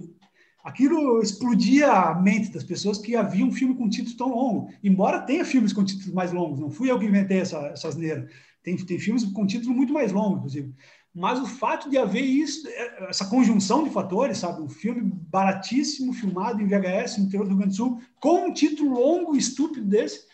aquilo 0.64 1.20
explodia 1.24 1.92
a 1.92 2.22
mente 2.22 2.52
das 2.52 2.64
pessoas 2.64 3.00
que 3.00 3.16
havia 3.16 3.44
um 3.44 3.52
filme 3.52 3.74
com 3.74 3.90
título 3.90 4.16
tão 4.16 4.30
longo. 4.30 4.70
Embora 4.84 5.22
tenha 5.22 5.44
filmes 5.44 5.74
com 5.74 5.84
títulos 5.84 6.14
mais 6.14 6.32
longos, 6.32 6.60
não 6.60 6.70
fui 6.70 6.92
eu 6.92 7.00
que 7.00 7.06
inventei 7.06 7.40
essa, 7.40 7.58
essa 7.70 7.88
asneira. 7.88 8.30
Tem, 8.62 8.78
tem 8.78 9.00
filmes 9.00 9.26
com 9.26 9.48
título 9.48 9.74
muito 9.74 9.92
mais 9.92 10.12
longo, 10.12 10.38
inclusive. 10.38 10.72
Mas 11.16 11.40
o 11.40 11.46
fato 11.46 11.90
de 11.90 11.98
haver 11.98 12.24
isso, 12.24 12.68
é, 12.68 13.08
essa 13.10 13.26
conjunção 13.28 13.86
de 13.86 13.90
fatores, 13.90 14.40
sabe? 14.40 14.62
Um 14.62 14.68
filme 14.68 15.02
baratíssimo, 15.02 16.12
filmado 16.12 16.62
em 16.62 16.68
VHS 16.68 17.18
no 17.18 17.26
interior 17.26 17.46
do 17.46 17.50
Rio 17.52 17.58
Grande 17.60 17.74
do 17.74 17.78
Sul, 17.78 18.02
com 18.20 18.48
um 18.48 18.54
título 18.54 19.00
longo 19.00 19.34
e 19.34 19.40
estúpido 19.40 19.86
desse, 19.86 20.26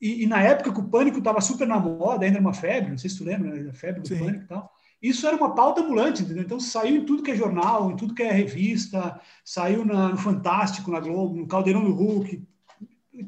e, 0.00 0.24
e, 0.24 0.26
na 0.26 0.42
época 0.42 0.72
que 0.72 0.80
o 0.80 0.88
pânico 0.88 1.18
estava 1.18 1.40
super 1.40 1.66
na 1.66 1.78
moda, 1.78 2.24
ainda 2.24 2.36
era 2.36 2.40
uma 2.40 2.52
febre, 2.52 2.90
não 2.90 2.98
sei 2.98 3.08
se 3.08 3.18
tu 3.18 3.24
lembra, 3.24 3.50
né? 3.50 3.70
a 3.70 3.74
febre 3.74 4.00
do 4.02 4.08
Sim. 4.08 4.18
pânico 4.18 4.44
e 4.44 4.46
tal. 4.46 4.70
Isso 5.02 5.26
era 5.26 5.36
uma 5.36 5.54
pauta 5.54 5.82
ambulante, 5.82 6.22
entendeu? 6.22 6.42
Então 6.42 6.60
saiu 6.60 6.96
em 6.96 7.04
tudo 7.04 7.22
que 7.22 7.30
é 7.30 7.36
jornal, 7.36 7.90
em 7.90 7.96
tudo 7.96 8.14
que 8.14 8.22
é 8.22 8.30
revista, 8.30 9.20
saiu 9.44 9.84
na, 9.84 10.08
no 10.08 10.16
Fantástico, 10.16 10.90
na 10.90 11.00
Globo, 11.00 11.36
no 11.36 11.46
Caldeirão 11.46 11.84
do 11.84 11.92
Hulk. 11.92 12.42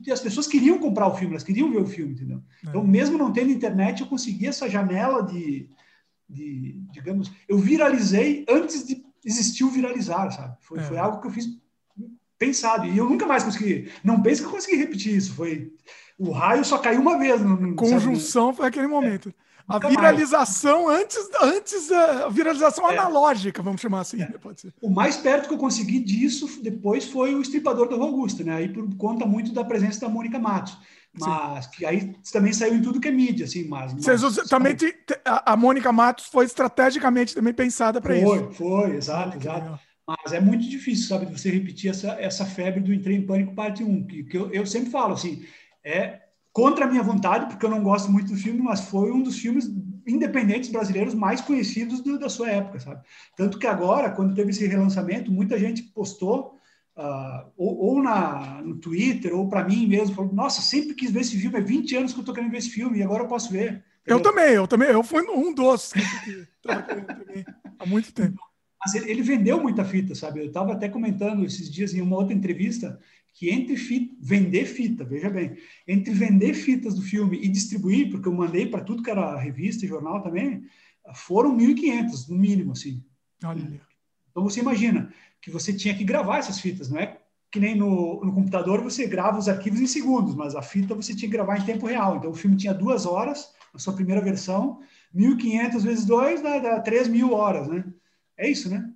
E 0.06 0.12
as 0.12 0.20
pessoas 0.20 0.46
queriam 0.46 0.78
comprar 0.78 1.06
o 1.06 1.14
filme, 1.14 1.34
elas 1.34 1.42
queriam 1.42 1.70
ver 1.70 1.80
o 1.80 1.86
filme, 1.86 2.12
entendeu? 2.12 2.42
É. 2.64 2.68
Então, 2.68 2.84
mesmo 2.84 3.16
não 3.16 3.32
tendo 3.32 3.50
internet, 3.50 4.00
eu 4.00 4.06
consegui 4.06 4.46
essa 4.46 4.68
janela 4.68 5.22
de, 5.22 5.70
de 6.28 6.80
digamos, 6.90 7.30
eu 7.48 7.58
viralizei 7.58 8.44
antes 8.48 8.86
de 8.86 9.04
existir 9.24 9.64
o 9.64 9.70
viralizar, 9.70 10.30
sabe? 10.30 10.56
Foi, 10.60 10.78
é. 10.78 10.82
foi 10.82 10.98
algo 10.98 11.20
que 11.20 11.26
eu 11.26 11.32
fiz 11.32 11.46
pensado. 12.38 12.86
E 12.86 12.96
eu 12.96 13.08
nunca 13.08 13.26
mais 13.26 13.42
consegui. 13.42 13.90
Não 14.04 14.22
pense 14.22 14.40
que 14.40 14.46
eu 14.46 14.52
consegui 14.52 14.76
repetir 14.76 15.16
isso. 15.16 15.34
Foi 15.34 15.72
o 16.18 16.30
raio 16.30 16.64
só 16.64 16.78
caiu 16.78 17.00
uma 17.00 17.18
vez. 17.18 17.40
No, 17.40 17.74
Conjunção 17.74 18.46
sabe? 18.46 18.56
foi 18.56 18.66
aquele 18.66 18.86
momento. 18.86 19.28
É. 19.28 19.48
A 19.68 19.78
viralização 19.78 20.88
antes, 20.88 21.28
antes 21.42 21.88
da 21.88 22.28
viralização 22.30 22.90
é. 22.90 22.96
analógica, 22.96 23.62
vamos 23.62 23.82
chamar 23.82 24.00
assim. 24.00 24.22
É. 24.22 24.32
O 24.80 24.88
mais 24.88 25.18
perto 25.18 25.46
que 25.46 25.52
eu 25.52 25.58
consegui 25.58 26.00
disso 26.00 26.62
depois 26.62 27.04
foi 27.04 27.34
o 27.34 27.42
Estripador 27.42 27.86
do 27.86 28.02
Augusto, 28.02 28.42
né? 28.42 28.54
Aí 28.54 28.68
por 28.68 28.88
conta 28.96 29.26
muito 29.26 29.52
da 29.52 29.62
presença 29.62 30.00
da 30.00 30.08
Mônica 30.08 30.38
Matos. 30.38 30.78
Mas 31.12 31.64
Sim. 31.64 31.70
que 31.72 31.86
aí 31.86 32.14
também 32.32 32.52
saiu 32.52 32.74
em 32.74 32.82
tudo 32.82 33.00
que 33.00 33.08
é 33.08 33.10
mídia, 33.10 33.44
assim, 33.44 33.66
mas. 33.66 33.94
mas 33.94 34.48
também 34.48 34.74
te, 34.74 34.94
a, 35.24 35.56
Mônica 35.56 35.90
Matos 35.92 36.26
foi 36.26 36.44
estrategicamente 36.44 37.34
também 37.34 37.52
pensada 37.52 38.00
para 38.00 38.16
isso. 38.16 38.26
Foi, 38.26 38.52
foi, 38.52 38.96
exato, 38.96 39.36
exato. 39.36 39.80
Mas 40.06 40.32
é 40.32 40.40
muito 40.40 40.66
difícil, 40.66 41.06
sabe, 41.06 41.26
você 41.26 41.50
repetir 41.50 41.90
essa, 41.90 42.12
essa 42.12 42.46
febre 42.46 42.80
do 42.80 42.94
Entrei 42.94 43.16
em 43.16 43.26
Pânico 43.26 43.54
parte 43.54 43.84
1, 43.84 44.06
que, 44.06 44.24
que 44.24 44.38
eu, 44.38 44.50
eu 44.52 44.64
sempre 44.64 44.90
falo 44.90 45.12
assim, 45.12 45.44
é 45.84 46.20
contra 46.50 46.86
a 46.86 46.88
minha 46.88 47.02
vontade, 47.02 47.46
porque 47.46 47.64
eu 47.64 47.70
não 47.70 47.82
gosto 47.82 48.10
muito 48.10 48.32
do 48.32 48.36
filme, 48.36 48.60
mas 48.60 48.80
foi 48.80 49.12
um 49.12 49.22
dos 49.22 49.38
filmes 49.38 49.70
independentes 50.06 50.70
brasileiros 50.70 51.14
mais 51.14 51.40
conhecidos 51.40 52.00
do, 52.00 52.18
da 52.18 52.28
sua 52.28 52.50
época, 52.50 52.80
sabe? 52.80 53.02
Tanto 53.36 53.58
que 53.58 53.66
agora, 53.66 54.10
quando 54.10 54.34
teve 54.34 54.50
esse 54.50 54.66
relançamento, 54.66 55.30
muita 55.30 55.58
gente 55.58 55.82
postou, 55.82 56.57
uh, 56.98 57.50
ou, 57.56 57.78
ou, 57.78 58.02
na, 58.02 58.60
no 58.62 58.76
Twitter, 58.76 59.34
ou 59.34 59.48
para 59.48 59.64
mim 59.64 59.86
mesmo, 59.86 60.14
falou, 60.14 60.34
nossa, 60.34 60.60
sempre 60.60 60.94
quis 60.94 61.10
ver 61.10 61.20
esse 61.20 61.38
filme, 61.38 61.56
é 61.56 61.62
20 61.62 61.96
anos 61.96 62.12
que 62.12 62.20
eu 62.20 62.24
tô 62.24 62.32
querendo 62.32 62.50
ver 62.50 62.58
esse 62.58 62.70
filme, 62.70 62.98
e 62.98 63.02
agora 63.02 63.22
eu 63.22 63.28
posso 63.28 63.52
ver. 63.52 63.84
Eu 64.04 64.20
também, 64.20 64.54
eu 64.54 64.66
também, 64.66 64.88
eu 64.88 65.02
fui 65.02 65.22
um 65.22 65.54
dos 65.54 65.92
que 65.92 66.00
há 67.78 67.86
muito 67.86 68.12
tempo. 68.12 68.40
Mas 68.84 68.94
ele, 68.94 69.10
ele 69.10 69.22
vendeu 69.22 69.60
muita 69.60 69.84
fita, 69.84 70.14
sabe? 70.14 70.40
Eu 70.40 70.46
estava 70.46 70.72
até 70.72 70.88
comentando 70.88 71.44
esses 71.44 71.70
dias 71.70 71.94
em 71.94 72.00
uma 72.00 72.16
outra 72.16 72.34
entrevista, 72.34 72.98
que 73.34 73.50
entre 73.50 73.76
fita, 73.76 74.16
vender 74.20 74.64
fita, 74.64 75.04
veja 75.04 75.30
bem, 75.30 75.56
entre 75.86 76.12
vender 76.12 76.54
fitas 76.54 76.94
do 76.94 77.02
filme 77.02 77.38
e 77.40 77.48
distribuir, 77.48 78.10
porque 78.10 78.26
eu 78.26 78.32
mandei 78.32 78.66
para 78.66 78.82
tudo 78.82 79.02
que 79.02 79.10
era 79.10 79.38
revista 79.38 79.84
e 79.84 79.88
jornal 79.88 80.22
também, 80.22 80.64
foram 81.14 81.56
1.500 81.56 82.28
no 82.28 82.36
mínimo, 82.36 82.72
assim. 82.72 83.04
Olha. 83.44 83.80
Então 84.30 84.42
você 84.42 84.60
imagina 84.60 85.12
que 85.40 85.50
você 85.50 85.72
tinha 85.72 85.96
que 85.96 86.04
gravar 86.04 86.38
essas 86.38 86.60
fitas, 86.60 86.88
não 86.88 86.98
é 86.98 87.18
que 87.50 87.58
nem 87.58 87.74
no, 87.74 88.24
no 88.24 88.32
computador 88.32 88.82
você 88.82 89.06
grava 89.06 89.38
os 89.38 89.48
arquivos 89.48 89.80
em 89.80 89.86
segundos, 89.86 90.34
mas 90.34 90.54
a 90.54 90.62
fita 90.62 90.94
você 90.94 91.14
tinha 91.14 91.30
que 91.30 91.36
gravar 91.36 91.58
em 91.58 91.64
tempo 91.64 91.86
real. 91.86 92.16
Então 92.16 92.30
o 92.30 92.34
filme 92.34 92.56
tinha 92.56 92.74
duas 92.74 93.06
horas, 93.06 93.54
a 93.72 93.78
sua 93.78 93.94
primeira 93.94 94.20
versão, 94.20 94.80
1.500 95.14 95.82
vezes 95.82 96.04
2 96.04 96.42
dá, 96.42 96.58
dá 96.58 96.80
3 96.80 97.08
mil 97.08 97.32
horas, 97.32 97.68
né? 97.68 97.84
É 98.36 98.48
isso, 98.48 98.68
né? 98.68 98.92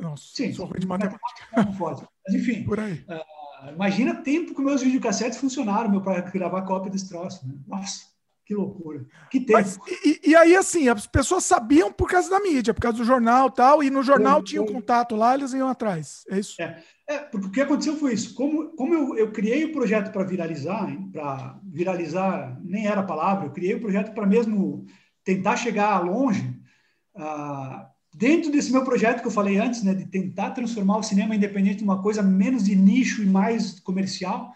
Nossa, 0.00 0.24
Sim, 0.34 0.52
sou 0.52 0.66
ruim 0.66 0.80
de 0.80 0.86
matemática. 0.86 1.20
matemática 1.54 2.08
mas 2.26 2.34
enfim. 2.34 2.66
Uh, 2.66 3.72
imagina 3.72 4.14
tempo 4.22 4.54
que 4.54 4.62
meus 4.62 4.82
videocassetes 4.82 5.38
funcionaram, 5.38 5.90
meu, 5.90 6.00
para 6.00 6.22
gravar 6.22 6.62
cópia 6.62 6.90
desse 6.90 7.08
troço. 7.08 7.46
Né? 7.46 7.54
Nossa, 7.66 8.06
que 8.50 8.54
loucura. 8.56 9.06
Que 9.30 9.38
tempo. 9.38 9.52
Mas, 9.52 9.78
e, 10.04 10.30
e, 10.30 10.34
aí, 10.34 10.56
assim, 10.56 10.88
as 10.88 11.06
pessoas 11.06 11.44
sabiam 11.44 11.92
por 11.92 12.10
causa 12.10 12.28
da 12.28 12.40
mídia, 12.40 12.74
por 12.74 12.80
causa 12.80 12.98
do 12.98 13.04
jornal 13.04 13.46
e 13.46 13.52
tal, 13.52 13.80
e 13.80 13.90
no 13.90 14.02
jornal 14.02 14.42
tinha 14.42 14.60
um 14.60 14.66
contato 14.66 15.14
lá, 15.14 15.36
eles 15.36 15.52
iam 15.52 15.68
atrás. 15.68 16.24
É 16.28 16.40
isso? 16.40 16.60
É, 16.60 16.82
é 17.06 17.18
porque 17.18 17.46
o 17.46 17.50
que 17.52 17.60
aconteceu 17.60 17.96
foi 17.96 18.12
isso. 18.12 18.34
Como, 18.34 18.70
como 18.70 18.92
eu, 18.92 19.16
eu 19.16 19.30
criei 19.30 19.64
o 19.66 19.72
projeto 19.72 20.10
para 20.10 20.24
viralizar, 20.24 20.84
para 21.12 21.60
viralizar 21.62 22.60
nem 22.64 22.88
era 22.88 23.02
a 23.02 23.06
palavra, 23.06 23.46
eu 23.46 23.52
criei 23.52 23.74
o 23.74 23.80
projeto 23.80 24.12
para 24.12 24.26
mesmo 24.26 24.84
tentar 25.22 25.56
chegar 25.56 26.04
longe. 26.04 26.60
Ah, 27.14 27.88
dentro 28.12 28.50
desse 28.50 28.72
meu 28.72 28.82
projeto 28.82 29.20
que 29.20 29.28
eu 29.28 29.32
falei 29.32 29.58
antes, 29.58 29.84
né, 29.84 29.94
de 29.94 30.06
tentar 30.06 30.50
transformar 30.50 30.98
o 30.98 31.04
cinema 31.04 31.36
independente 31.36 31.84
uma 31.84 32.02
coisa 32.02 32.20
menos 32.20 32.64
de 32.64 32.74
nicho 32.74 33.22
e 33.22 33.26
mais 33.26 33.78
comercial, 33.78 34.52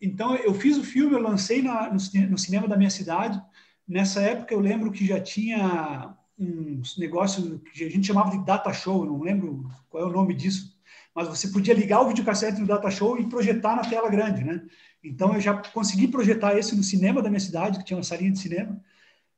então 0.00 0.34
eu 0.36 0.54
fiz 0.54 0.76
o 0.76 0.84
filme, 0.84 1.14
eu 1.14 1.22
lancei 1.22 1.62
na, 1.62 1.88
no, 1.88 1.98
no, 2.30 2.38
cinema 2.38 2.68
da 2.68 2.76
minha 2.76 2.90
cidade, 2.90 3.40
nessa 3.86 4.20
época 4.20 4.54
eu 4.54 4.60
lembro 4.60 4.92
que 4.92 5.06
já 5.06 5.20
tinha 5.20 6.14
uns 6.38 6.96
negócios 6.96 7.60
que 7.72 7.84
a 7.84 7.90
gente 7.90 8.06
chamava 8.06 8.30
de 8.30 8.44
data 8.44 8.72
show, 8.72 9.04
não 9.04 9.20
lembro 9.20 9.68
qual 9.88 10.04
é 10.04 10.06
o 10.06 10.12
nome 10.12 10.34
disso, 10.34 10.78
mas 11.14 11.26
você 11.26 11.48
podia 11.48 11.74
ligar 11.74 12.00
o 12.00 12.08
videocassete 12.08 12.60
no 12.60 12.66
data 12.66 12.90
show 12.90 13.18
e 13.18 13.28
projetar 13.28 13.74
na 13.74 13.82
tela 13.82 14.08
grande, 14.08 14.44
né? 14.44 14.62
Então 15.02 15.34
eu 15.34 15.40
já 15.40 15.54
consegui 15.54 16.08
projetar 16.08 16.56
esse 16.56 16.76
no 16.76 16.82
cinema 16.82 17.20
da 17.20 17.28
minha 17.28 17.40
cidade, 17.40 17.78
que 17.78 17.84
tinha 17.84 17.96
uma 17.96 18.04
salinha 18.04 18.30
de 18.30 18.38
cinema. 18.38 18.80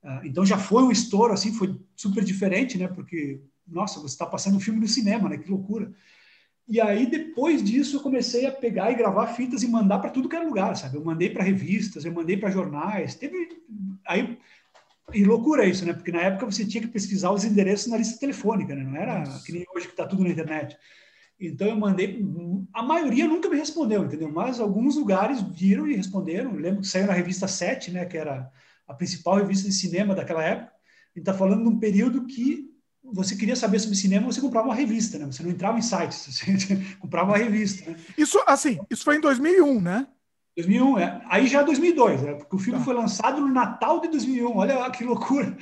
Ah, 0.02 0.20
então 0.24 0.44
já 0.44 0.58
foi 0.58 0.82
um 0.82 0.90
estouro, 0.90 1.32
assim, 1.32 1.52
foi 1.52 1.78
super 1.94 2.24
diferente, 2.24 2.78
né? 2.78 2.88
Porque, 2.88 3.40
nossa, 3.66 4.00
você 4.00 4.14
está 4.14 4.26
passando 4.26 4.56
um 4.56 4.60
filme 4.60 4.80
no 4.80 4.88
cinema, 4.88 5.28
né? 5.28 5.38
Que 5.38 5.50
loucura. 5.50 5.92
E 6.70 6.80
aí, 6.80 7.04
depois 7.04 7.64
disso, 7.64 7.96
eu 7.96 8.00
comecei 8.00 8.46
a 8.46 8.52
pegar 8.52 8.92
e 8.92 8.94
gravar 8.94 9.26
fitas 9.28 9.64
e 9.64 9.68
mandar 9.68 9.98
para 9.98 10.10
tudo 10.10 10.28
que 10.28 10.36
era 10.36 10.46
lugar, 10.46 10.76
sabe? 10.76 10.96
Eu 10.96 11.04
mandei 11.04 11.28
para 11.28 11.42
revistas, 11.42 12.04
eu 12.04 12.12
mandei 12.12 12.36
para 12.36 12.50
jornais. 12.50 13.16
Teve. 13.16 13.48
Aí 14.06 14.38
e 15.12 15.24
loucura 15.24 15.66
isso, 15.66 15.84
né? 15.84 15.92
Porque 15.92 16.12
na 16.12 16.20
época 16.20 16.46
você 16.46 16.64
tinha 16.64 16.80
que 16.80 16.88
pesquisar 16.88 17.32
os 17.32 17.44
endereços 17.44 17.88
na 17.88 17.96
lista 17.96 18.18
telefônica, 18.18 18.74
né? 18.74 18.84
Não 18.84 18.96
era 18.96 19.18
Nossa. 19.18 19.44
que 19.44 19.52
nem 19.52 19.66
hoje 19.74 19.86
que 19.86 19.92
está 19.92 20.06
tudo 20.06 20.22
na 20.22 20.30
internet. 20.30 20.76
Então 21.38 21.66
eu 21.66 21.76
mandei, 21.76 22.22
a 22.72 22.82
maioria 22.82 23.26
nunca 23.26 23.48
me 23.48 23.56
respondeu, 23.56 24.04
entendeu? 24.04 24.30
Mas 24.30 24.60
alguns 24.60 24.96
lugares 24.96 25.42
viram 25.42 25.88
e 25.88 25.96
responderam. 25.96 26.52
Eu 26.52 26.60
lembro 26.60 26.82
que 26.82 26.86
saiu 26.86 27.06
na 27.06 27.12
revista 27.12 27.48
7, 27.48 27.90
né? 27.90 28.04
Que 28.04 28.18
era 28.18 28.50
a 28.86 28.94
principal 28.94 29.36
revista 29.36 29.68
de 29.68 29.74
cinema 29.74 30.14
daquela 30.14 30.44
época. 30.44 30.70
A 30.70 31.18
gente 31.18 31.28
está 31.28 31.34
falando 31.34 31.62
de 31.62 31.68
um 31.68 31.78
período 31.78 32.26
que 32.26 32.69
você 33.12 33.36
queria 33.36 33.56
saber 33.56 33.78
sobre 33.78 33.96
cinema, 33.96 34.26
você 34.26 34.40
comprava 34.40 34.68
uma 34.68 34.74
revista, 34.74 35.18
né? 35.18 35.26
Você 35.26 35.42
não 35.42 35.50
entrava 35.50 35.78
em 35.78 35.82
sites, 35.82 36.26
você 36.44 36.80
comprava 36.98 37.30
uma 37.30 37.38
revista. 37.38 37.90
Né? 37.90 37.96
Isso, 38.16 38.42
assim, 38.46 38.78
isso 38.90 39.04
foi 39.04 39.16
em 39.16 39.20
2001, 39.20 39.80
né? 39.80 40.06
2001, 40.56 40.98
é. 40.98 41.22
Aí 41.28 41.46
já 41.46 41.60
é 41.60 41.64
2002, 41.64 42.22
né? 42.22 42.34
porque 42.34 42.56
o 42.56 42.58
filme 42.58 42.78
tá. 42.78 42.84
foi 42.84 42.94
lançado 42.94 43.40
no 43.40 43.48
Natal 43.48 44.00
de 44.00 44.08
2001. 44.08 44.56
Olha 44.56 44.90
que 44.90 45.04
loucura. 45.04 45.56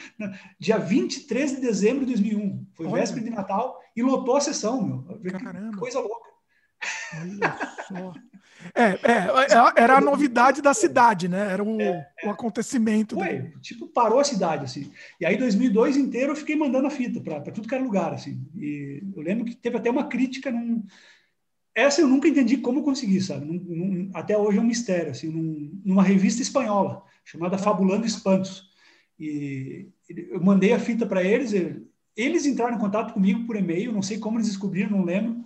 Dia 0.58 0.78
23 0.78 1.56
de 1.56 1.60
dezembro 1.60 2.00
de 2.00 2.12
2001. 2.12 2.66
Foi 2.74 2.86
Olha. 2.86 3.00
véspera 3.00 3.24
de 3.24 3.30
Natal 3.30 3.78
e 3.94 4.02
lotou 4.02 4.36
a 4.36 4.40
sessão, 4.40 4.82
meu. 4.82 5.20
Caramba. 5.30 5.72
Que 5.72 5.78
coisa 5.78 6.00
louca. 6.00 6.27
Olha 7.14 7.58
só. 7.88 8.14
É, 8.74 8.82
é, 8.82 9.78
é, 9.78 9.82
era 9.82 9.98
a 9.98 10.00
novidade 10.00 10.60
da 10.60 10.74
cidade, 10.74 11.28
né? 11.28 11.52
Era 11.52 11.62
o, 11.62 11.80
é, 11.80 12.10
é. 12.22 12.26
o 12.26 12.30
acontecimento. 12.30 13.14
Foi, 13.14 13.38
do... 13.38 13.60
tipo, 13.60 13.86
parou 13.86 14.18
a 14.18 14.24
cidade, 14.24 14.64
assim. 14.64 14.90
E 15.20 15.24
aí, 15.24 15.36
2002 15.36 15.96
inteiro, 15.96 16.32
eu 16.32 16.36
fiquei 16.36 16.56
mandando 16.56 16.86
a 16.86 16.90
fita 16.90 17.20
para 17.20 17.40
tudo 17.52 17.68
que 17.68 17.74
era 17.74 17.84
lugar, 17.84 18.12
assim. 18.12 18.44
E 18.56 19.02
eu 19.14 19.22
lembro 19.22 19.44
que 19.44 19.54
teve 19.54 19.76
até 19.76 19.90
uma 19.90 20.08
crítica 20.08 20.50
num, 20.50 20.84
essa 21.78 22.00
eu 22.00 22.08
nunca 22.08 22.26
entendi 22.26 22.56
como 22.56 22.82
conseguir, 22.82 23.20
sabe? 23.20 23.44
Num, 23.46 23.54
num, 23.54 24.10
até 24.12 24.36
hoje 24.36 24.58
é 24.58 24.60
um 24.60 24.66
mistério, 24.66 25.12
assim, 25.12 25.28
num, 25.28 25.80
numa 25.84 26.02
revista 26.02 26.42
espanhola 26.42 27.04
chamada 27.24 27.56
Fabulando 27.56 28.04
Espantos. 28.04 28.72
E 29.16 29.88
eu 30.08 30.42
mandei 30.42 30.72
a 30.72 30.80
fita 30.80 31.06
para 31.06 31.22
eles, 31.22 31.52
eles 32.16 32.46
entraram 32.46 32.76
em 32.76 32.80
contato 32.80 33.14
comigo 33.14 33.46
por 33.46 33.54
e-mail, 33.54 33.92
não 33.92 34.02
sei 34.02 34.18
como 34.18 34.38
eles 34.38 34.48
descobriram, 34.48 34.90
não 34.90 35.04
lembro. 35.04 35.37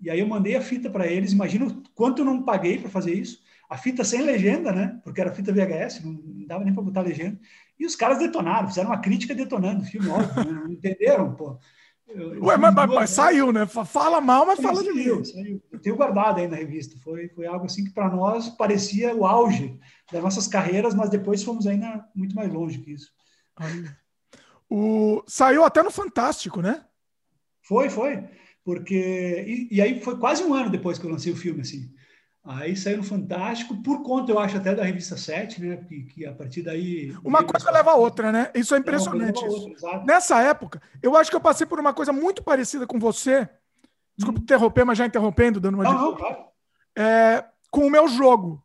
E 0.00 0.10
aí 0.10 0.20
eu 0.20 0.26
mandei 0.26 0.54
a 0.56 0.60
fita 0.60 0.88
para 0.88 1.06
eles, 1.06 1.32
imagino 1.32 1.82
quanto 1.94 2.22
eu 2.22 2.24
não 2.24 2.42
paguei 2.42 2.78
para 2.78 2.90
fazer 2.90 3.12
isso. 3.12 3.42
A 3.68 3.76
fita 3.76 4.02
sem 4.04 4.22
legenda, 4.22 4.72
né? 4.72 5.00
Porque 5.04 5.20
era 5.20 5.32
fita 5.32 5.52
VHS, 5.52 6.02
não 6.04 6.46
dava 6.46 6.64
nem 6.64 6.72
para 6.72 6.82
botar 6.82 7.02
legenda. 7.02 7.38
E 7.78 7.84
os 7.84 7.94
caras 7.94 8.18
detonaram, 8.18 8.68
fizeram 8.68 8.90
uma 8.90 9.00
crítica 9.00 9.34
detonando 9.34 9.82
o 9.82 9.86
filme, 9.86 10.08
óbvio, 10.08 10.44
né? 10.44 10.60
não 10.64 10.72
entenderam, 10.72 11.34
pô. 11.34 11.58
Eu, 12.08 12.42
Ué, 12.42 12.56
mas, 12.56 12.74
mas, 12.74 12.88
mas, 12.88 13.10
saiu, 13.10 13.52
né? 13.52 13.66
Fala 13.66 14.18
mal, 14.20 14.46
mas 14.46 14.58
fala 14.58 14.82
de 14.82 14.92
mim. 14.92 15.22
Saiu. 15.22 15.62
Eu 15.70 15.78
tenho 15.78 15.96
guardado 15.96 16.38
aí 16.38 16.48
na 16.48 16.56
revista. 16.56 16.98
Foi, 17.04 17.28
foi 17.28 17.46
algo 17.46 17.66
assim 17.66 17.84
que 17.84 17.90
para 17.90 18.08
nós 18.08 18.48
parecia 18.48 19.14
o 19.14 19.26
auge 19.26 19.78
das 20.10 20.22
nossas 20.22 20.48
carreiras, 20.48 20.94
mas 20.94 21.10
depois 21.10 21.42
fomos 21.42 21.66
ainda 21.66 22.02
muito 22.14 22.34
mais 22.34 22.50
longe 22.50 22.78
que 22.78 22.92
isso. 22.92 23.12
O... 24.70 25.22
Saiu 25.26 25.64
até 25.64 25.82
no 25.82 25.90
Fantástico, 25.90 26.62
né? 26.62 26.82
Foi, 27.60 27.90
foi. 27.90 28.24
Porque. 28.68 29.46
E, 29.48 29.76
e, 29.76 29.80
aí 29.80 29.98
foi 29.98 30.18
quase 30.18 30.44
um 30.44 30.52
ano 30.52 30.68
depois 30.68 30.98
que 30.98 31.06
eu 31.06 31.10
lancei 31.10 31.32
o 31.32 31.36
filme, 31.36 31.62
assim. 31.62 31.90
Aí 32.44 32.76
saiu 32.76 32.98
no 32.98 33.02
Fantástico, 33.02 33.82
por 33.82 34.02
conta, 34.02 34.30
eu 34.30 34.38
acho, 34.38 34.58
até 34.58 34.74
da 34.74 34.84
revista 34.84 35.16
7, 35.16 35.62
né? 35.62 35.76
Que, 35.88 36.02
que 36.02 36.26
a 36.26 36.34
partir 36.34 36.60
daí. 36.60 37.16
Uma 37.24 37.42
coisa 37.42 37.70
leva 37.70 37.92
a 37.92 37.94
outra, 37.94 38.30
né? 38.30 38.50
Isso 38.54 38.74
é 38.74 38.78
impressionante. 38.78 39.42
Outra, 39.42 40.04
Nessa 40.04 40.42
época, 40.42 40.82
eu 41.02 41.16
acho 41.16 41.30
que 41.30 41.36
eu 41.36 41.40
passei 41.40 41.66
por 41.66 41.80
uma 41.80 41.94
coisa 41.94 42.12
muito 42.12 42.42
parecida 42.42 42.86
com 42.86 42.98
você. 42.98 43.48
Desculpa 44.14 44.38
hum. 44.38 44.42
interromper, 44.42 44.84
mas 44.84 44.98
já 44.98 45.06
interrompendo, 45.06 45.60
dando 45.60 45.76
uma 45.76 45.84
não, 45.84 45.92
não, 45.94 46.14
claro. 46.14 46.36
é, 46.94 47.46
com 47.70 47.86
o 47.86 47.90
meu 47.90 48.06
jogo. 48.06 48.62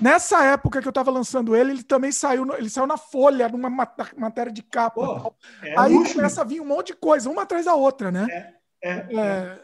Nessa 0.00 0.44
época 0.44 0.80
que 0.80 0.86
eu 0.86 0.90
estava 0.90 1.10
lançando 1.10 1.56
ele, 1.56 1.72
ele 1.72 1.82
também 1.82 2.12
saiu, 2.12 2.44
no, 2.44 2.54
ele 2.54 2.70
saiu 2.70 2.86
na 2.86 2.96
Folha, 2.96 3.48
numa 3.48 3.68
matéria 4.16 4.52
de 4.52 4.62
capa. 4.62 5.00
Pô, 5.00 5.34
é 5.60 5.76
Aí 5.76 5.92
luxo, 5.92 6.14
começa 6.14 6.40
a 6.40 6.44
vir 6.44 6.60
um 6.60 6.66
monte 6.66 6.88
de 6.88 6.94
coisa, 6.94 7.28
uma 7.28 7.42
atrás 7.42 7.66
da 7.66 7.74
outra, 7.74 8.12
né? 8.12 8.28
É, 8.30 8.59
é, 8.82 8.90
é, 8.90 9.16
é, 9.16 9.60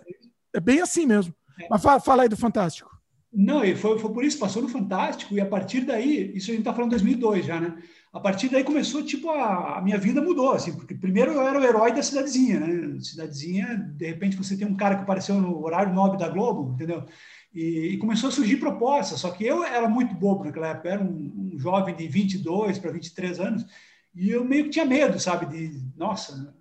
é 0.55 0.61
bem 0.61 0.81
assim 0.81 1.07
mesmo. 1.07 1.35
É. 1.61 1.67
Mas 1.71 1.83
fala, 1.83 2.01
fala 2.01 2.23
aí 2.23 2.29
do 2.29 2.37
Fantástico. 2.37 2.97
Não, 3.33 3.63
e 3.63 3.77
foi, 3.77 3.99
foi 3.99 4.13
por 4.13 4.25
isso, 4.25 4.39
passou 4.39 4.63
no 4.63 4.69
Fantástico, 4.69 5.35
e 5.35 5.41
a 5.41 5.47
partir 5.47 5.83
daí, 5.83 6.33
isso 6.35 6.51
a 6.51 6.55
gente 6.55 6.61
está 6.61 6.73
falando 6.73 6.93
2002 6.93 7.45
já, 7.45 7.61
né? 7.61 7.77
A 8.11 8.19
partir 8.19 8.49
daí 8.49 8.65
começou, 8.65 9.03
tipo, 9.03 9.29
a, 9.29 9.77
a, 9.77 9.83
minha 9.83 9.99
vida 9.99 10.23
mudou, 10.23 10.53
assim, 10.53 10.75
porque 10.75 10.95
primeiro 10.95 11.33
eu 11.33 11.47
era 11.47 11.59
o 11.59 11.63
herói 11.63 11.93
da 11.93 12.03
cidadezinha, 12.03 12.61
né? 12.61 12.99
Cidadezinha, 12.99 13.77
de 13.95 14.07
repente 14.07 14.37
você 14.37 14.57
tem 14.57 14.67
um 14.67 14.77
cara 14.77 14.97
que 14.97 15.03
apareceu 15.03 15.35
no 15.35 15.63
horário 15.63 15.93
nobre 15.93 16.19
da 16.19 16.29
Globo, 16.29 16.73
entendeu? 16.73 17.05
E, 17.53 17.93
e, 17.93 17.99
começou 17.99 18.31
a 18.31 18.33
surgir 18.33 18.57
propostas, 18.57 19.21
só 19.21 19.31
que 19.31 19.45
eu 19.45 19.63
era 19.63 19.89
muito 19.89 20.15
bobo 20.15 20.45
naquela 20.45 20.69
época, 20.69 20.89
eu 20.89 20.93
era 20.93 21.05
um, 21.05 21.53
um 21.53 21.59
jovem 21.59 21.95
de 21.95 22.09
22 22.09 22.79
para 22.79 22.91
23 22.91 23.41
anos, 23.41 23.67
e 24.15 24.31
eu 24.31 24.45
meio 24.45 24.65
que 24.65 24.71
tinha 24.71 24.85
medo, 24.87 25.21
sabe, 25.21 25.45
de, 25.47 25.79
nossa, 25.95 26.55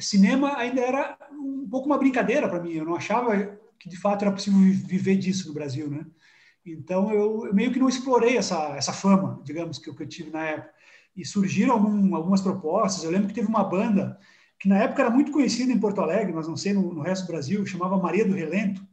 cinema 0.00 0.56
ainda 0.56 0.80
era 0.80 1.18
um 1.32 1.68
pouco 1.68 1.86
uma 1.86 1.98
brincadeira 1.98 2.48
para 2.48 2.62
mim, 2.62 2.72
eu 2.72 2.84
não 2.84 2.94
achava 2.94 3.36
que 3.78 3.88
de 3.88 3.96
fato 3.96 4.22
era 4.22 4.32
possível 4.32 4.58
viver 4.86 5.16
disso 5.16 5.48
no 5.48 5.54
Brasil, 5.54 5.90
né? 5.90 6.06
Então 6.64 7.12
eu, 7.12 7.46
eu 7.46 7.54
meio 7.54 7.72
que 7.72 7.78
não 7.78 7.88
explorei 7.88 8.36
essa, 8.36 8.76
essa 8.76 8.92
fama, 8.92 9.40
digamos, 9.44 9.78
que 9.78 9.90
eu, 9.90 9.94
que 9.94 10.02
eu 10.04 10.08
tive 10.08 10.30
na 10.30 10.44
época. 10.44 10.72
E 11.14 11.26
surgiram 11.26 11.74
algum, 11.74 12.14
algumas 12.14 12.40
propostas. 12.40 13.04
Eu 13.04 13.10
lembro 13.10 13.28
que 13.28 13.34
teve 13.34 13.48
uma 13.48 13.64
banda 13.64 14.18
que 14.58 14.68
na 14.68 14.78
época 14.78 15.02
era 15.02 15.10
muito 15.10 15.32
conhecida 15.32 15.72
em 15.72 15.78
Porto 15.78 16.00
Alegre, 16.00 16.32
mas 16.32 16.46
não 16.46 16.56
sei 16.56 16.72
no, 16.72 16.94
no 16.94 17.02
resto 17.02 17.26
do 17.26 17.32
Brasil, 17.32 17.66
chamava 17.66 17.98
Maria 17.98 18.24
do 18.24 18.34
Relento. 18.34 18.86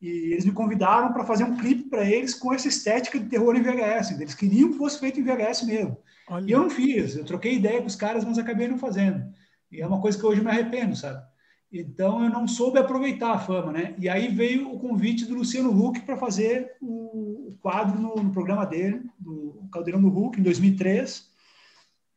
E 0.00 0.32
eles 0.32 0.44
me 0.44 0.50
convidaram 0.50 1.12
para 1.12 1.24
fazer 1.24 1.44
um 1.44 1.56
clipe 1.56 1.88
para 1.88 2.04
eles 2.04 2.34
com 2.34 2.52
essa 2.52 2.66
estética 2.66 3.20
de 3.20 3.28
terror 3.28 3.54
em 3.54 3.62
VHS. 3.62 4.20
Eles 4.20 4.34
queriam 4.34 4.72
que 4.72 4.78
fosse 4.78 4.98
feito 4.98 5.20
em 5.20 5.22
VHS 5.22 5.62
mesmo. 5.62 5.96
Olha. 6.28 6.44
E 6.44 6.50
eu 6.50 6.58
não 6.58 6.68
fiz. 6.68 7.14
Eu 7.14 7.24
troquei 7.24 7.54
ideia 7.54 7.80
com 7.80 7.86
os 7.86 7.94
caras, 7.94 8.24
mas 8.24 8.36
acabei 8.36 8.66
não 8.66 8.76
fazendo. 8.76 9.24
E 9.72 9.80
é 9.80 9.86
uma 9.86 10.00
coisa 10.00 10.18
que 10.18 10.26
hoje 10.26 10.40
eu 10.40 10.44
me 10.44 10.50
arrependo, 10.50 10.94
sabe? 10.94 11.24
Então 11.72 12.22
eu 12.22 12.28
não 12.28 12.46
soube 12.46 12.78
aproveitar 12.78 13.32
a 13.32 13.38
fama, 13.38 13.72
né? 13.72 13.94
E 13.98 14.06
aí 14.06 14.28
veio 14.28 14.70
o 14.70 14.78
convite 14.78 15.24
do 15.24 15.34
Luciano 15.34 15.70
Huck 15.70 16.00
para 16.02 16.18
fazer 16.18 16.76
o, 16.82 17.56
quadro 17.62 17.98
no, 17.98 18.16
no, 18.16 18.30
programa 18.30 18.66
dele, 18.66 19.02
do 19.18 19.66
Caldeirão 19.72 20.02
do 20.02 20.08
Huck, 20.08 20.38
em 20.38 20.42
2003, 20.42 21.30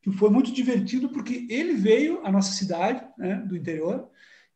que 0.01 0.12
foi 0.12 0.30
muito 0.30 0.51
divertido 0.51 1.08
porque 1.10 1.47
ele 1.49 1.74
veio 1.74 2.26
à 2.26 2.32
nossa 2.32 2.51
cidade, 2.51 3.06
né, 3.18 3.36
do 3.38 3.56
interior, 3.56 4.10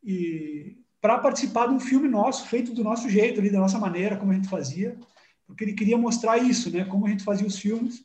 e 0.03 0.77
para 0.99 1.19
participar 1.19 1.67
de 1.67 1.73
um 1.75 1.79
filme 1.79 2.09
nosso, 2.09 2.47
feito 2.47 2.73
do 2.73 2.83
nosso 2.83 3.09
jeito, 3.09 3.39
ali 3.39 3.49
da 3.49 3.59
nossa 3.59 3.79
maneira, 3.79 4.17
como 4.17 4.31
a 4.31 4.35
gente 4.35 4.49
fazia, 4.49 4.97
porque 5.47 5.63
ele 5.63 5.73
queria 5.73 5.97
mostrar 5.97 6.37
isso, 6.37 6.69
né, 6.69 6.83
como 6.83 7.05
a 7.05 7.09
gente 7.09 7.23
fazia 7.23 7.47
os 7.47 7.57
filmes. 7.57 8.03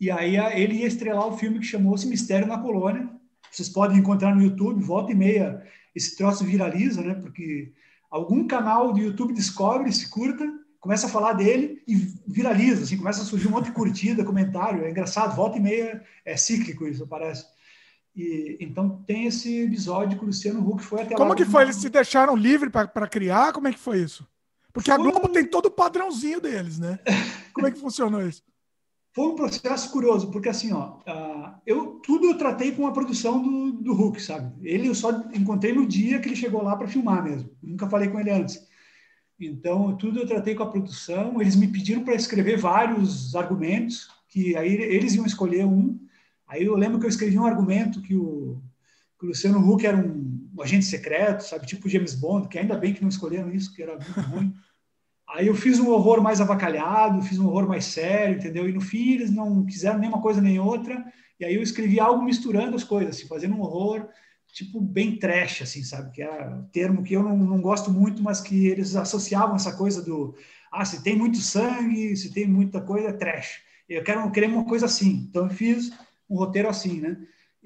E 0.00 0.10
aí 0.10 0.36
ele 0.60 0.78
ia 0.78 0.86
estrelar 0.86 1.26
o 1.26 1.36
filme 1.36 1.58
que 1.58 1.66
chamou-se 1.66 2.06
Mistério 2.06 2.46
na 2.46 2.58
Colônia, 2.58 3.08
vocês 3.50 3.68
podem 3.68 3.98
encontrar 3.98 4.34
no 4.34 4.42
YouTube, 4.42 4.82
volta 4.82 5.12
e 5.12 5.14
meia, 5.14 5.62
esse 5.94 6.16
troço 6.16 6.44
viraliza, 6.44 7.02
né? 7.02 7.14
Porque 7.14 7.72
algum 8.10 8.46
canal 8.46 8.92
do 8.92 9.00
YouTube 9.00 9.32
descobre, 9.34 9.92
se 9.92 10.10
curta, 10.10 10.44
começa 10.80 11.06
a 11.06 11.10
falar 11.10 11.32
dele 11.32 11.82
e 11.86 11.94
viraliza, 12.26 12.84
assim, 12.84 12.96
começa 12.96 13.22
a 13.22 13.24
surgir 13.24 13.48
um 13.48 13.50
monte 13.50 13.66
de 13.66 13.72
curtida, 13.72 14.24
comentário, 14.24 14.84
é 14.84 14.90
engraçado, 14.90 15.34
volta 15.34 15.58
e 15.58 15.60
meia 15.60 16.02
é 16.24 16.36
cíclico 16.36 16.86
isso, 16.86 17.06
parece. 17.06 17.44
E, 18.14 18.56
então 18.60 19.02
tem 19.06 19.26
esse 19.26 19.62
episódio 19.62 20.18
que 20.18 20.24
o 20.24 20.26
Luciano 20.26 20.66
Huck 20.68 20.82
foi 20.82 21.02
até 21.02 21.14
Como 21.14 21.34
que 21.34 21.44
foi? 21.44 21.62
Eles 21.62 21.76
se 21.76 21.88
deixaram 21.88 22.34
livre 22.34 22.70
para 22.70 23.06
criar? 23.08 23.52
Como 23.52 23.68
é 23.68 23.72
que 23.72 23.78
foi 23.78 24.00
isso? 24.00 24.26
Porque 24.72 24.90
foi... 24.90 24.98
a 24.98 25.02
Globo 25.02 25.28
tem 25.28 25.44
todo 25.44 25.66
o 25.66 25.70
padrãozinho 25.70 26.40
deles, 26.40 26.78
né? 26.78 26.98
Como 27.52 27.66
é 27.66 27.70
que 27.70 27.78
funcionou 27.78 28.26
isso? 28.26 28.42
Foi 29.12 29.26
um 29.26 29.34
processo 29.34 29.90
curioso, 29.90 30.30
porque 30.30 30.48
assim, 30.48 30.72
ó, 30.72 30.98
eu 31.66 32.00
tudo 32.04 32.26
eu 32.26 32.38
tratei 32.38 32.72
com 32.72 32.86
a 32.86 32.92
produção 32.92 33.42
do, 33.42 33.72
do 33.72 33.94
Hulk, 33.94 34.22
sabe? 34.22 34.54
Ele 34.68 34.88
eu 34.88 34.94
só 34.94 35.10
encontrei 35.34 35.72
no 35.72 35.86
dia 35.86 36.20
que 36.20 36.28
ele 36.28 36.36
chegou 36.36 36.62
lá 36.62 36.76
para 36.76 36.88
filmar 36.88 37.24
mesmo. 37.24 37.50
Nunca 37.62 37.88
falei 37.88 38.08
com 38.08 38.20
ele 38.20 38.30
antes. 38.30 38.66
Então, 39.40 39.96
tudo 39.96 40.18
eu 40.18 40.26
tratei 40.26 40.54
com 40.54 40.62
a 40.64 40.70
produção. 40.70 41.40
Eles 41.40 41.54
me 41.54 41.68
pediram 41.68 42.04
para 42.04 42.14
escrever 42.14 42.58
vários 42.58 43.36
argumentos, 43.36 44.08
que 44.28 44.56
aí 44.56 44.72
eles 44.74 45.14
iam 45.14 45.26
escolher 45.26 45.64
um. 45.64 45.98
Aí 46.46 46.64
eu 46.64 46.74
lembro 46.74 46.98
que 46.98 47.06
eu 47.06 47.10
escrevi 47.10 47.38
um 47.38 47.46
argumento 47.46 48.02
que 48.02 48.16
o, 48.16 48.60
que 49.18 49.26
o 49.26 49.28
Luciano 49.28 49.58
Huck 49.58 49.86
era 49.86 49.96
um, 49.96 50.48
um 50.56 50.62
agente 50.62 50.86
secreto, 50.86 51.42
sabe? 51.42 51.66
Tipo 51.66 51.88
James 51.88 52.14
Bond, 52.14 52.48
que 52.48 52.58
ainda 52.58 52.76
bem 52.76 52.92
que 52.92 53.02
não 53.02 53.08
escolheram 53.08 53.52
isso, 53.52 53.74
que 53.74 53.82
era 53.82 53.94
muito 53.94 54.20
ruim. 54.20 54.54
Aí 55.34 55.46
eu 55.46 55.54
fiz 55.54 55.78
um 55.78 55.90
horror 55.90 56.22
mais 56.22 56.40
avacalhado, 56.40 57.22
fiz 57.22 57.38
um 57.38 57.46
horror 57.46 57.68
mais 57.68 57.84
sério, 57.84 58.36
entendeu? 58.36 58.68
E 58.68 58.72
no 58.72 58.80
fim 58.80 59.12
eles 59.12 59.30
não 59.30 59.64
quiseram 59.66 59.98
nem 59.98 60.08
uma 60.08 60.22
coisa 60.22 60.40
nem 60.40 60.58
outra. 60.58 61.04
E 61.38 61.44
aí 61.44 61.54
eu 61.54 61.62
escrevi 61.62 62.00
algo 62.00 62.22
misturando 62.22 62.74
as 62.74 62.84
coisas, 62.84 63.16
assim, 63.16 63.28
fazendo 63.28 63.54
um 63.54 63.60
horror 63.60 64.08
tipo 64.52 64.80
bem 64.80 65.18
trash, 65.18 65.62
assim, 65.62 65.82
sabe? 65.84 66.10
Que 66.12 66.22
é 66.22 66.48
um 66.48 66.64
termo 66.64 67.02
que 67.02 67.14
eu 67.14 67.22
não, 67.22 67.36
não 67.36 67.60
gosto 67.60 67.90
muito, 67.90 68.22
mas 68.22 68.40
que 68.40 68.66
eles 68.66 68.96
associavam 68.96 69.54
essa 69.54 69.76
coisa 69.76 70.02
do 70.02 70.34
ah, 70.72 70.84
se 70.84 71.02
tem 71.02 71.16
muito 71.16 71.38
sangue, 71.38 72.16
se 72.16 72.32
tem 72.32 72.46
muita 72.46 72.80
coisa, 72.80 73.08
é 73.08 73.12
trash. 73.12 73.62
Eu 73.88 74.02
quero, 74.02 74.20
eu 74.34 74.50
uma 74.50 74.64
coisa 74.64 74.86
assim. 74.86 75.26
Então 75.28 75.44
eu 75.44 75.50
fiz 75.50 75.90
um 76.28 76.36
roteiro 76.36 76.68
assim, 76.68 77.00
né? 77.00 77.16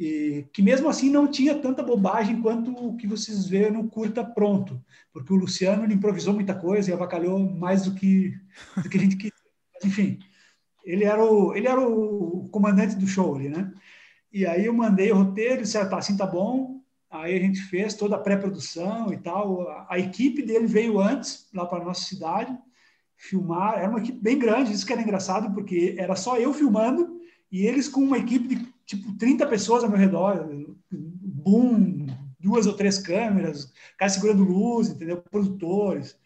E 0.02 0.48
que 0.52 0.60
mesmo 0.60 0.88
assim 0.88 1.08
não 1.08 1.28
tinha 1.28 1.54
tanta 1.54 1.80
bobagem 1.80 2.42
quanto 2.42 2.72
o 2.72 2.96
que 2.96 3.06
vocês 3.06 3.46
vê 3.46 3.70
no 3.70 3.88
curta 3.88 4.24
pronto, 4.24 4.84
porque 5.12 5.32
o 5.32 5.36
Luciano 5.36 5.84
improvisou 5.92 6.34
muita 6.34 6.56
coisa 6.56 6.90
e 6.90 6.92
avacalhou 6.92 7.38
mais 7.38 7.84
do 7.84 7.94
que 7.94 8.36
do 8.82 8.88
que 8.88 8.98
a 8.98 9.00
gente 9.00 9.14
queria. 9.14 9.32
Enfim, 9.84 10.18
ele 10.84 11.04
era 11.04 11.24
o 11.24 11.54
ele 11.54 11.68
era 11.68 11.80
o 11.80 12.48
comandante 12.50 12.96
do 12.96 13.06
show 13.06 13.36
ali, 13.36 13.48
né? 13.48 13.72
E 14.32 14.44
aí 14.44 14.66
eu 14.66 14.74
mandei 14.74 15.12
o 15.12 15.16
roteiro, 15.16 15.62
disse, 15.62 15.78
ah, 15.78 15.86
tá, 15.86 15.98
assim 15.98 16.16
tá 16.16 16.26
bom. 16.26 16.82
Aí 17.08 17.36
a 17.36 17.40
gente 17.40 17.60
fez 17.62 17.94
toda 17.94 18.16
a 18.16 18.18
pré-produção 18.18 19.12
e 19.12 19.18
tal. 19.18 19.68
A, 19.88 20.00
equipe 20.00 20.42
dele 20.42 20.66
veio 20.66 20.98
antes, 20.98 21.48
lá 21.54 21.64
para 21.64 21.84
nossa 21.84 22.02
cidade, 22.06 22.58
filmar. 23.16 23.78
Era 23.78 23.90
uma 23.90 24.00
equipe 24.00 24.18
bem 24.20 24.36
grande, 24.36 24.72
isso 24.72 24.84
que 24.84 24.92
era 24.92 25.02
engraçado, 25.02 25.54
porque 25.54 25.94
era 25.96 26.16
só 26.16 26.38
eu 26.38 26.52
filmando 26.52 27.20
e 27.52 27.66
eles 27.66 27.88
com 27.88 28.00
uma 28.00 28.18
equipe 28.18 28.48
de 28.48 28.71
tipo 28.96 29.16
30 29.16 29.46
pessoas 29.46 29.82
ao 29.82 29.90
meu 29.90 29.98
redor. 29.98 30.46
Boom, 30.90 32.06
duas 32.38 32.66
ou 32.66 32.74
três 32.74 32.98
câmeras, 32.98 33.72
cara 33.98 34.10
segurando 34.10 34.44
luz, 34.44 34.88
entendeu? 34.88 35.18
Produtores. 35.18 36.16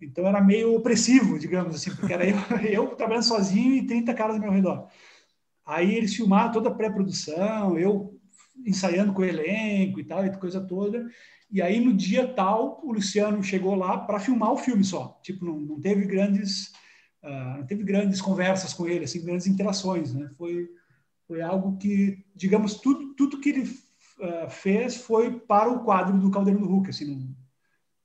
Então 0.00 0.26
era 0.26 0.40
meio 0.40 0.74
opressivo, 0.74 1.38
digamos 1.38 1.74
assim, 1.74 1.94
porque 1.94 2.12
era 2.12 2.24
eu, 2.28 2.36
eu 2.62 2.86
trabalhando 2.96 3.24
sozinho 3.24 3.74
e 3.74 3.86
30 3.86 4.14
caras 4.14 4.36
ao 4.36 4.42
meu 4.42 4.50
redor. 4.50 4.88
Aí 5.66 5.94
eles 5.94 6.14
filmaram 6.14 6.52
toda 6.52 6.68
a 6.68 6.74
pré-produção, 6.74 7.78
eu 7.78 8.18
ensaiando 8.66 9.12
com 9.12 9.22
o 9.22 9.24
elenco 9.24 10.00
e 10.00 10.04
tal, 10.04 10.24
e 10.24 10.36
coisa 10.36 10.60
toda. 10.60 11.06
E 11.50 11.62
aí, 11.62 11.80
no 11.80 11.94
dia 11.94 12.26
tal, 12.26 12.80
o 12.84 12.92
Luciano 12.92 13.42
chegou 13.42 13.74
lá 13.74 13.98
para 13.98 14.20
filmar 14.20 14.52
o 14.52 14.58
filme 14.58 14.84
só. 14.84 15.18
Tipo, 15.22 15.46
não, 15.46 15.58
não 15.58 15.80
teve 15.80 16.04
grandes 16.04 16.72
uh, 17.22 17.58
não 17.58 17.66
teve 17.66 17.84
grandes 17.84 18.20
conversas 18.20 18.72
com 18.72 18.86
ele, 18.86 19.04
assim, 19.04 19.24
grandes 19.24 19.46
interações, 19.46 20.12
né? 20.14 20.30
Foi, 20.36 20.68
foi 21.28 21.42
algo 21.42 21.76
que, 21.76 22.24
digamos, 22.34 22.76
tudo, 22.76 23.14
tudo 23.14 23.38
que 23.38 23.50
ele 23.50 23.62
uh, 23.62 24.48
fez 24.48 24.96
foi 24.96 25.38
para 25.38 25.68
o 25.70 25.84
quadro 25.84 26.18
do 26.18 26.30
Caldeirão 26.30 26.62
do 26.62 26.68
Hulk, 26.68 26.88
assim, 26.88 27.36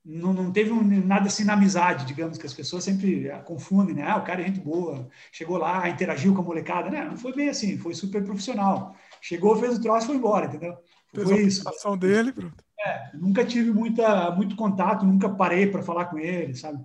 não, 0.04 0.34
não, 0.34 0.44
não 0.44 0.52
teve 0.52 0.70
um, 0.70 0.82
nada 0.82 1.28
assim 1.28 1.42
na 1.42 1.54
amizade, 1.54 2.04
digamos, 2.04 2.36
que 2.36 2.44
as 2.44 2.52
pessoas 2.52 2.84
sempre 2.84 3.30
ah, 3.30 3.38
confundem, 3.38 3.94
né? 3.94 4.04
Ah, 4.06 4.18
o 4.18 4.24
cara 4.24 4.42
é 4.42 4.46
gente 4.46 4.60
boa, 4.60 5.08
chegou 5.32 5.56
lá, 5.56 5.88
interagiu 5.88 6.34
com 6.34 6.42
a 6.42 6.44
molecada. 6.44 6.90
Né? 6.90 7.02
Não 7.02 7.16
foi 7.16 7.34
bem 7.34 7.48
assim, 7.48 7.78
foi 7.78 7.94
super 7.94 8.22
profissional. 8.22 8.94
Chegou, 9.22 9.56
fez 9.56 9.78
o 9.78 9.80
troço 9.80 10.04
e 10.04 10.08
foi 10.08 10.16
embora, 10.16 10.44
entendeu? 10.44 10.76
Fez 11.14 11.28
foi 11.28 11.42
isso. 11.42 11.88
A 11.88 11.96
dele, 11.96 12.32
pronto. 12.32 12.62
É, 12.86 13.16
nunca 13.16 13.46
tive 13.46 13.72
muita, 13.72 14.30
muito 14.32 14.54
contato, 14.54 15.06
nunca 15.06 15.30
parei 15.30 15.66
para 15.68 15.82
falar 15.82 16.04
com 16.06 16.18
ele, 16.18 16.54
sabe? 16.54 16.84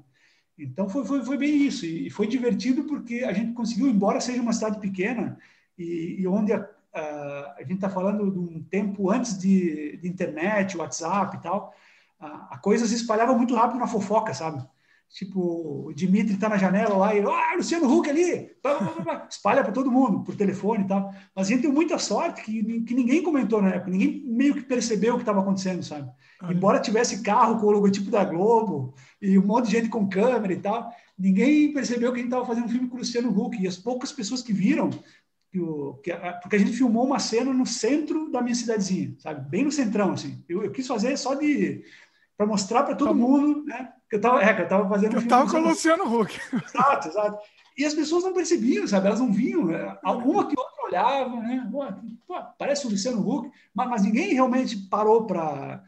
Então 0.58 0.88
foi, 0.88 1.04
foi, 1.04 1.22
foi 1.22 1.38
bem 1.38 1.68
isso. 1.68 1.86
E 1.86 2.10
foi 2.10 2.26
divertido 2.26 2.86
porque 2.86 3.26
a 3.26 3.34
gente 3.34 3.52
conseguiu, 3.52 3.90
embora 3.90 4.22
seja 4.22 4.42
uma 4.42 4.54
cidade 4.54 4.80
pequena 4.80 5.38
e, 5.80 6.22
e 6.22 6.28
onde 6.28 6.54
a, 6.54 6.68
a, 6.94 7.56
a 7.58 7.62
gente 7.62 7.76
está 7.76 7.90
falando 7.90 8.30
de 8.30 8.38
um 8.38 8.62
tempo 8.70 9.10
antes 9.10 9.38
de, 9.38 9.98
de 9.98 10.08
internet, 10.08 10.78
WhatsApp 10.78 11.38
e 11.38 11.42
tal, 11.42 11.74
a, 12.20 12.56
a 12.56 12.58
coisa 12.58 12.86
se 12.86 12.96
espalhava 12.96 13.34
muito 13.34 13.56
rápido 13.56 13.80
na 13.80 13.88
fofoca, 13.88 14.34
sabe? 14.34 14.64
Tipo, 15.12 15.88
o 15.88 15.94
Dimitri 15.94 16.38
tá 16.38 16.48
na 16.48 16.58
janela 16.58 16.96
lá 16.96 17.16
e, 17.16 17.20
ah, 17.22 17.56
Luciano 17.58 17.92
Huck 17.92 18.08
ali, 18.08 18.52
espalha 19.28 19.64
para 19.64 19.72
todo 19.72 19.92
mundo, 19.92 20.24
por 20.24 20.36
telefone 20.36 20.84
e 20.84 20.88
tal. 20.88 21.12
Mas 21.36 21.48
a 21.48 21.50
gente 21.50 21.64
tem 21.64 21.72
muita 21.72 21.98
sorte 21.98 22.44
que, 22.44 22.82
que 22.82 22.94
ninguém 22.94 23.24
comentou 23.24 23.60
na 23.60 23.70
época, 23.70 23.90
ninguém 23.90 24.24
meio 24.28 24.54
que 24.54 24.62
percebeu 24.62 25.14
o 25.14 25.18
que 25.18 25.24
estava 25.24 25.40
acontecendo, 25.40 25.82
sabe? 25.82 26.12
Embora 26.44 26.80
tivesse 26.80 27.24
carro 27.24 27.60
com 27.60 27.66
o 27.66 27.72
logotipo 27.72 28.12
da 28.12 28.24
Globo 28.24 28.94
e 29.20 29.38
um 29.38 29.46
monte 29.46 29.66
de 29.66 29.72
gente 29.72 29.90
com 29.90 30.08
câmera 30.08 30.54
e 30.54 30.60
tal, 30.60 30.94
ninguém 31.18 31.74
percebeu 31.74 32.12
que 32.12 32.20
a 32.20 32.22
gente 32.22 32.32
estava 32.32 32.46
fazendo 32.46 32.66
um 32.66 32.70
filme 32.70 32.88
com 32.88 32.96
o 32.96 33.00
Luciano 33.00 33.30
Huck. 33.30 33.62
E 33.62 33.68
as 33.68 33.78
poucas 33.78 34.12
pessoas 34.12 34.44
que 34.44 34.54
viram, 34.54 34.92
que 35.52 35.60
o, 35.60 35.96
que, 35.96 36.14
porque 36.42 36.56
a 36.56 36.60
gente 36.60 36.72
filmou 36.72 37.06
uma 37.06 37.20
cena 37.20 37.54
no 37.54 37.66
centro 37.66 38.32
da 38.32 38.42
minha 38.42 38.56
cidadezinha, 38.56 39.16
sabe? 39.20 39.50
Bem 39.50 39.64
no 39.64 39.72
centrão, 39.72 40.12
assim. 40.14 40.44
Eu, 40.48 40.64
eu 40.64 40.72
quis 40.72 40.86
fazer 40.88 41.18
só 41.18 41.34
de 41.34 41.84
para 42.38 42.48
mostrar 42.48 42.84
para 42.84 42.96
todo 42.96 43.10
tá 43.10 43.14
mundo, 43.14 43.66
né? 43.66 43.92
Que 44.10 44.16
eu 44.16 44.22
tava, 44.22 44.42
é, 44.42 44.54
que 44.54 44.62
eu 44.62 44.68
tava 44.68 44.88
fazendo. 44.88 45.18
Eu 45.18 45.22
um 45.22 45.28
tava 45.28 45.52
com 45.52 45.58
o 45.58 45.68
Luciano 45.68 46.22
Huck. 46.22 46.40
Exato, 46.66 47.08
exato. 47.10 47.38
E 47.78 47.86
as 47.86 47.94
pessoas 47.94 48.24
não 48.24 48.34
percebiam, 48.34 48.88
sabe? 48.88 49.08
Elas 49.08 49.20
não 49.20 49.32
vinham. 49.32 49.66
Né? 49.66 49.98
Alguma 50.04 50.48
que 50.48 50.58
outra 50.58 50.86
olhava, 50.86 51.36
né? 51.38 51.70
Pô, 52.26 52.36
parece 52.58 52.88
o 52.88 52.90
Luciano 52.90 53.28
Huck, 53.28 53.52
mas, 53.74 53.90
mas 53.90 54.04
ninguém 54.04 54.34
realmente 54.34 54.78
parou 54.90 55.26
para 55.26 55.84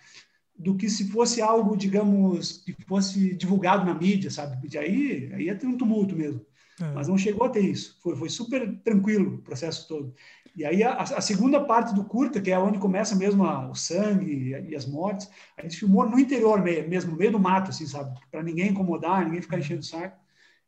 do 0.53 0.75
que 0.75 0.89
se 0.89 1.09
fosse 1.09 1.41
algo, 1.41 1.75
digamos, 1.75 2.57
que 2.57 2.75
fosse 2.85 3.33
divulgado 3.35 3.85
na 3.85 3.95
mídia, 3.95 4.29
sabe? 4.29 4.67
E 4.71 4.77
aí, 4.77 5.31
aí 5.33 5.43
ia 5.45 5.55
ter 5.55 5.65
um 5.65 5.77
tumulto 5.77 6.15
mesmo. 6.15 6.45
É. 6.81 6.91
Mas 6.93 7.07
não 7.07 7.17
chegou 7.17 7.45
a 7.45 7.49
ter 7.49 7.61
isso. 7.61 7.97
Foi, 8.01 8.15
foi 8.15 8.29
super 8.29 8.79
tranquilo 8.83 9.35
o 9.35 9.41
processo 9.41 9.87
todo. 9.87 10.13
E 10.55 10.65
aí 10.65 10.83
a, 10.83 11.01
a, 11.01 11.21
segunda 11.21 11.61
parte 11.61 11.93
do 11.93 12.03
curta, 12.03 12.41
que 12.41 12.51
é 12.51 12.59
onde 12.59 12.79
começa 12.79 13.15
mesmo 13.15 13.45
a, 13.45 13.69
o 13.69 13.75
sangue 13.75 14.31
e, 14.31 14.71
e, 14.71 14.75
as 14.75 14.85
mortes, 14.85 15.29
a 15.57 15.61
gente 15.61 15.77
filmou 15.77 16.09
no 16.09 16.19
interior 16.19 16.61
mesmo, 16.61 17.11
no 17.11 17.17
meio 17.17 17.31
do 17.31 17.39
mato, 17.39 17.69
assim, 17.69 17.85
sabe? 17.85 18.19
Para 18.29 18.43
ninguém 18.43 18.69
incomodar, 18.69 19.23
ninguém 19.23 19.41
ficar 19.41 19.59
enchendo 19.59 19.79
o 19.81 19.85
saco. 19.85 20.19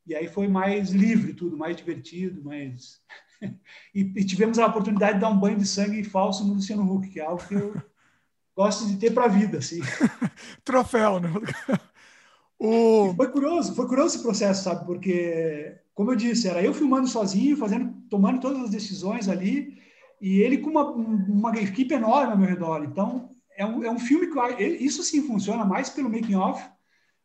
E 0.05 0.16
aí 0.16 0.28
foi 0.28 0.47
mais 0.47 0.91
livre 0.91 1.34
tudo, 1.34 1.57
mais 1.57 1.76
divertido, 1.76 2.43
mais... 2.43 3.01
e, 3.93 4.01
e, 4.01 4.24
tivemos 4.24 4.59
a 4.59 4.68
oportunidade 4.68 5.16
de 5.16 5.22
dar 5.22 5.30
um 5.30 5.39
banho 5.39 5.57
de 5.57 5.66
sangue 5.66 6.03
falso 6.03 6.45
no 6.45 6.53
Luciano 6.53 6.89
Huck, 6.89 7.09
que 7.09 7.20
é 7.20 7.26
algo 7.26 7.45
que 7.45 7.55
eu 7.55 7.74
gosto 8.55 8.88
de 8.88 8.97
ter 8.97 9.11
para 9.11 9.26
a 9.26 9.30
vida, 9.30 9.57
assim. 9.57 9.82
Troféu, 10.64 11.20
né? 11.20 11.30
O... 12.57 13.14
Foi 13.16 13.30
curioso, 13.30 13.76
foi 13.76 13.88
curioso 13.88 14.16
esse 14.16 14.24
processo, 14.24 14.64
sabe? 14.64 14.86
Porque, 14.86 15.78
como 15.94 16.12
eu 16.12 16.16
disse, 16.16 16.48
era 16.48 16.64
eu 16.64 16.74
filmando 16.74 17.08
sozinho, 17.08 17.58
fazendo, 17.58 17.94
tomando 18.10 18.39
todas 18.39 18.64
as 18.64 18.70
decisões 18.70 19.30
ali, 19.30 19.78
e 20.20 20.39
ele 20.39 20.58
com 20.58 20.70
uma, 20.70 20.89
uma 20.91 21.56
equipe 21.58 21.94
enorme 21.94 22.32
ao 22.32 22.38
meu 22.38 22.48
redor. 22.48 22.84
Então, 22.84 23.30
é 23.58 23.66
um, 23.66 23.84
é 23.84 23.91
um 23.91 24.00
filme 24.00 24.28
que 24.28 24.64
isso 24.64 25.04
sim 25.04 25.22
funciona 25.28 25.66
mais 25.66 25.89
pelo 25.89 26.10
making 26.10 26.36
off 26.36 26.64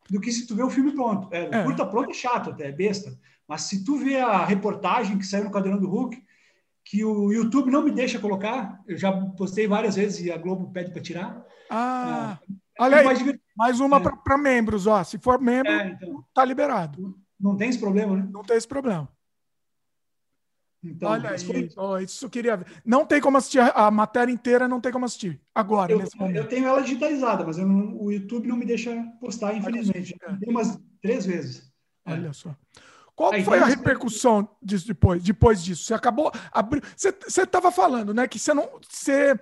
do 0.09 0.19
que 0.19 0.31
se 0.31 0.45
tu 0.45 0.55
vê 0.55 0.63
o 0.63 0.69
filme 0.69 0.91
pronto. 0.91 1.27
É, 1.31 1.59
é. 1.59 1.63
curta 1.63 1.85
pronto 1.85 2.11
é 2.11 2.13
chato 2.13 2.49
até, 2.49 2.67
é 2.67 2.71
besta. 2.71 3.17
Mas 3.47 3.63
se 3.63 3.83
tu 3.83 3.97
vê 3.97 4.19
a 4.19 4.45
reportagem 4.45 5.17
que 5.17 5.25
saiu 5.25 5.45
no 5.45 5.51
Cadeirão 5.51 5.79
do 5.79 5.89
Hulk, 5.89 6.21
que 6.83 7.03
o 7.03 7.31
YouTube 7.31 7.71
não 7.71 7.83
me 7.83 7.91
deixa 7.91 8.19
colocar, 8.19 8.81
eu 8.87 8.97
já 8.97 9.11
postei 9.11 9.67
várias 9.67 9.95
vezes 9.95 10.25
e 10.25 10.31
a 10.31 10.37
Globo 10.37 10.71
pede 10.71 10.91
para 10.91 11.01
tirar. 11.01 11.45
Ah, 11.69 12.39
é, 12.47 12.83
olha 12.83 12.97
aí, 12.97 13.05
mais, 13.05 13.19
mais 13.55 13.79
uma 13.79 13.97
é. 13.97 13.99
para 14.23 14.37
membros, 14.37 14.87
ó. 14.87 15.03
Se 15.03 15.17
for 15.17 15.39
membro, 15.39 15.71
é, 15.71 15.89
então, 15.89 16.23
tá 16.33 16.43
liberado. 16.43 17.15
Não 17.39 17.55
tem 17.55 17.69
esse 17.69 17.79
problema, 17.79 18.17
né? 18.17 18.27
Não 18.31 18.43
tem 18.43 18.57
esse 18.57 18.67
problema. 18.67 19.09
Então, 20.83 21.11
Olha 21.11 21.31
aí, 21.31 21.39
foi... 21.39 21.69
oh, 21.75 21.97
isso 21.97 22.25
eu 22.25 22.29
queria 22.29 22.55
ver. 22.55 22.65
Não 22.85 23.05
tem 23.05 23.19
como 23.19 23.37
assistir 23.37 23.59
a 23.59 23.91
matéria 23.91 24.31
inteira, 24.31 24.67
não 24.67 24.79
tem 24.79 24.91
como 24.91 25.05
assistir 25.05 25.39
agora. 25.53 25.91
Eu, 25.91 26.01
eu 26.33 26.47
tenho 26.47 26.67
ela 26.67 26.81
digitalizada, 26.81 27.45
mas 27.45 27.57
não, 27.57 27.97
o 28.01 28.11
YouTube 28.11 28.47
não 28.47 28.55
me 28.55 28.65
deixa 28.65 28.95
postar, 29.19 29.53
infelizmente. 29.53 30.15
Tem 30.39 30.49
umas 30.49 30.79
três 31.01 31.25
vezes. 31.25 31.69
Olha 32.05 32.29
é. 32.29 32.33
só. 32.33 32.55
Qual 33.13 33.33
Aí, 33.33 33.43
foi 33.43 33.59
a 33.59 33.65
repercussão 33.65 34.47
disso 34.63 34.87
depois, 34.87 35.21
depois 35.21 35.61
disso? 35.61 35.83
Você 35.83 35.93
acabou. 35.93 36.31
Abri... 36.53 36.81
Você 36.95 37.41
estava 37.41 37.69
falando, 37.69 38.13
né? 38.13 38.25
Que 38.25 38.39
você 38.39 38.53
não. 38.53 38.69
Você, 38.89 39.37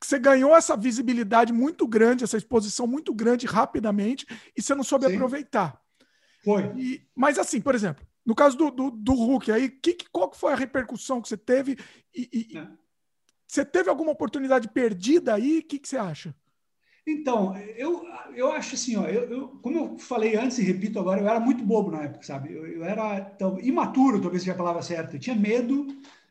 você 0.00 0.16
ganhou 0.20 0.54
essa 0.56 0.76
visibilidade 0.76 1.52
muito 1.52 1.88
grande, 1.88 2.22
essa 2.22 2.36
exposição 2.36 2.86
muito 2.86 3.12
grande 3.12 3.46
rapidamente, 3.46 4.24
e 4.56 4.62
você 4.62 4.72
não 4.76 4.84
soube 4.84 5.06
Sim. 5.06 5.16
aproveitar. 5.16 5.82
Foi. 6.48 6.72
E, 6.76 7.02
mas 7.14 7.38
assim, 7.38 7.60
por 7.60 7.74
exemplo, 7.74 8.06
no 8.24 8.34
caso 8.34 8.56
do, 8.56 8.70
do, 8.70 8.90
do 8.90 9.12
Hulk, 9.12 9.52
aí, 9.52 9.68
que, 9.68 9.96
qual 10.10 10.32
foi 10.32 10.52
a 10.52 10.56
repercussão 10.56 11.20
que 11.20 11.28
você 11.28 11.36
teve? 11.36 11.76
E, 12.14 12.48
e 12.52 12.58
é. 12.58 12.66
Você 13.46 13.64
teve 13.64 13.88
alguma 13.88 14.12
oportunidade 14.12 14.68
perdida 14.68 15.34
aí? 15.34 15.58
O 15.58 15.62
que, 15.62 15.78
que 15.78 15.88
você 15.88 15.96
acha? 15.96 16.34
Então, 17.06 17.56
eu, 17.56 18.06
eu 18.34 18.52
acho 18.52 18.74
assim, 18.74 18.96
ó, 18.96 19.06
eu, 19.06 19.22
eu, 19.30 19.48
como 19.62 19.78
eu 19.78 19.98
falei 19.98 20.36
antes 20.36 20.58
e 20.58 20.62
repito 20.62 20.98
agora, 20.98 21.20
eu 21.20 21.28
era 21.28 21.40
muito 21.40 21.64
bobo 21.64 21.90
na 21.90 22.02
época, 22.02 22.22
sabe? 22.22 22.52
Eu, 22.52 22.66
eu 22.66 22.84
era 22.84 23.20
tão, 23.20 23.58
imaturo, 23.60 24.20
talvez 24.20 24.42
seja 24.42 24.52
a 24.52 24.58
palavra 24.58 24.82
certa. 24.82 25.16
Eu 25.16 25.20
tinha 25.20 25.34
medo, 25.34 25.86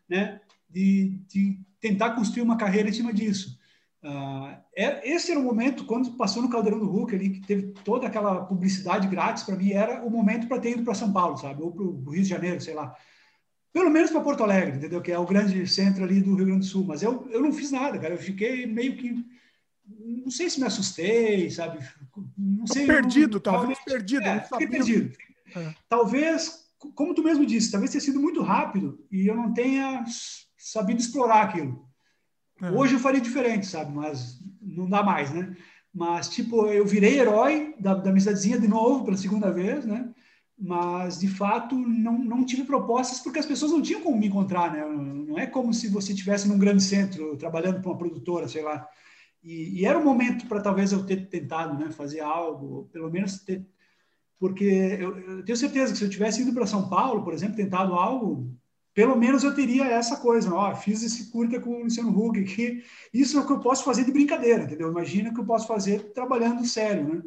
né, 0.07 0.39
de, 0.69 1.19
de 1.27 1.59
tentar 1.79 2.11
construir 2.11 2.43
uma 2.43 2.57
carreira 2.57 2.89
em 2.89 2.93
cima 2.93 3.11
disso. 3.11 3.56
Uh, 4.07 4.55
é, 4.73 5.09
esse 5.11 5.31
era 5.31 5.39
o 5.39 5.43
momento, 5.43 5.83
quando 5.83 6.11
passou 6.11 6.41
no 6.41 6.49
Caldeirão 6.49 6.79
do 6.79 6.89
Hulk 6.89 7.13
ali, 7.13 7.29
que 7.31 7.45
teve 7.45 7.73
toda 7.83 8.07
aquela 8.07 8.45
publicidade 8.45 9.07
grátis 9.09 9.43
para 9.43 9.57
mim, 9.57 9.71
era 9.71 10.01
o 10.05 10.09
momento 10.09 10.47
para 10.47 10.59
ter 10.59 10.71
ido 10.71 10.83
para 10.83 10.93
São 10.93 11.11
Paulo, 11.11 11.35
sabe? 11.35 11.61
Ou 11.61 11.73
para 11.73 11.83
o 11.83 12.09
Rio 12.09 12.23
de 12.23 12.29
Janeiro, 12.29 12.61
sei 12.61 12.73
lá. 12.73 12.95
Pelo 13.73 13.89
menos 13.89 14.09
para 14.09 14.21
Porto 14.21 14.43
Alegre, 14.43 14.77
entendeu? 14.77 15.01
Que 15.01 15.11
é 15.11 15.19
o 15.19 15.25
grande 15.25 15.67
centro 15.67 16.05
ali 16.05 16.21
do 16.21 16.35
Rio 16.35 16.45
Grande 16.45 16.61
do 16.61 16.65
Sul. 16.65 16.85
Mas 16.87 17.03
eu, 17.03 17.27
eu 17.29 17.41
não 17.41 17.51
fiz 17.51 17.69
nada, 17.69 17.99
cara. 17.99 18.13
Eu 18.13 18.17
fiquei 18.17 18.65
meio 18.65 18.95
que 18.95 19.25
não 19.87 20.31
sei 20.31 20.49
se 20.49 20.59
me 20.59 20.65
assustei, 20.65 21.49
sabe? 21.49 21.79
Não 22.37 22.65
sei. 22.65 22.85
Perdido, 22.85 23.35
não, 23.35 23.41
talvez 23.41 23.79
perdido. 23.83 24.25
É, 24.25 24.39
fiquei 24.41 24.67
perdido. 24.67 25.17
É. 25.55 25.73
Talvez, 25.87 26.65
como 26.95 27.13
tu 27.13 27.23
mesmo 27.23 27.45
disse, 27.45 27.71
talvez 27.71 27.91
tenha 27.91 28.01
sido 28.01 28.19
muito 28.19 28.41
rápido 28.41 29.05
e 29.11 29.27
eu 29.27 29.35
não 29.35 29.53
tenha 29.53 30.03
sabido 30.57 30.99
explorar 30.99 31.43
aquilo. 31.43 31.86
É. 32.61 32.71
Hoje 32.71 32.95
eu 32.95 32.99
faria 32.99 33.21
diferente, 33.21 33.65
sabe? 33.65 33.93
Mas 33.93 34.39
não 34.61 34.89
dá 34.89 35.03
mais, 35.03 35.33
né? 35.33 35.55
Mas, 35.93 36.29
tipo, 36.29 36.67
eu 36.67 36.85
virei 36.85 37.19
herói 37.19 37.75
da, 37.79 37.93
da 37.93 38.11
minha 38.11 38.19
cidadezinha 38.19 38.59
de 38.59 38.67
novo, 38.67 39.05
pela 39.05 39.17
segunda 39.17 39.51
vez, 39.51 39.85
né? 39.85 40.09
Mas, 40.59 41.19
de 41.19 41.27
fato, 41.27 41.75
não, 41.75 42.17
não 42.17 42.45
tive 42.45 42.63
propostas 42.63 43.19
porque 43.19 43.39
as 43.39 43.45
pessoas 43.45 43.71
não 43.71 43.81
tinham 43.81 44.01
como 44.01 44.17
me 44.17 44.27
encontrar, 44.27 44.71
né? 44.73 44.85
Não 44.85 45.37
é 45.37 45.45
como 45.45 45.73
se 45.73 45.87
você 45.87 46.13
estivesse 46.13 46.47
num 46.47 46.57
grande 46.57 46.83
centro, 46.83 47.37
trabalhando 47.37 47.81
para 47.81 47.91
uma 47.91 47.97
produtora, 47.97 48.47
sei 48.47 48.63
lá. 48.63 48.87
E, 49.43 49.81
e 49.81 49.85
era 49.85 49.99
o 49.99 50.03
momento 50.03 50.47
para 50.47 50.61
talvez 50.61 50.91
eu 50.91 51.05
ter 51.05 51.29
tentado, 51.29 51.77
né? 51.77 51.91
Fazer 51.91 52.21
algo, 52.21 52.89
pelo 52.91 53.09
menos 53.09 53.39
ter... 53.39 53.65
Porque 54.39 54.65
eu, 54.65 55.17
eu 55.17 55.45
tenho 55.45 55.57
certeza 55.57 55.91
que 55.91 55.97
se 55.97 56.03
eu 56.03 56.09
tivesse 56.09 56.41
ido 56.41 56.53
para 56.53 56.67
São 56.67 56.89
Paulo, 56.89 57.23
por 57.23 57.33
exemplo, 57.33 57.55
tentado 57.55 57.93
algo, 57.93 58.55
pelo 58.97 59.15
menos 59.15 59.43
eu 59.43 59.53
teria 59.53 59.85
essa 59.85 60.17
coisa, 60.17 60.51
ó, 60.51 60.73
fiz 60.73 61.03
esse 61.03 61.29
curta 61.29 61.59
com 61.59 61.69
o 61.69 61.83
Luciano 61.83 62.09
Huck 62.09 62.39
aqui, 62.39 62.83
isso 63.13 63.37
é 63.37 63.41
o 63.41 63.45
que 63.45 63.53
eu 63.53 63.59
posso 63.59 63.83
fazer 63.83 64.03
de 64.03 64.11
brincadeira, 64.11 64.63
entendeu? 64.63 64.89
Imagina 64.89 65.31
que 65.31 65.39
eu 65.39 65.45
posso 65.45 65.67
fazer 65.67 66.13
trabalhando 66.13 66.65
sério, 66.65 67.07
né? 67.07 67.21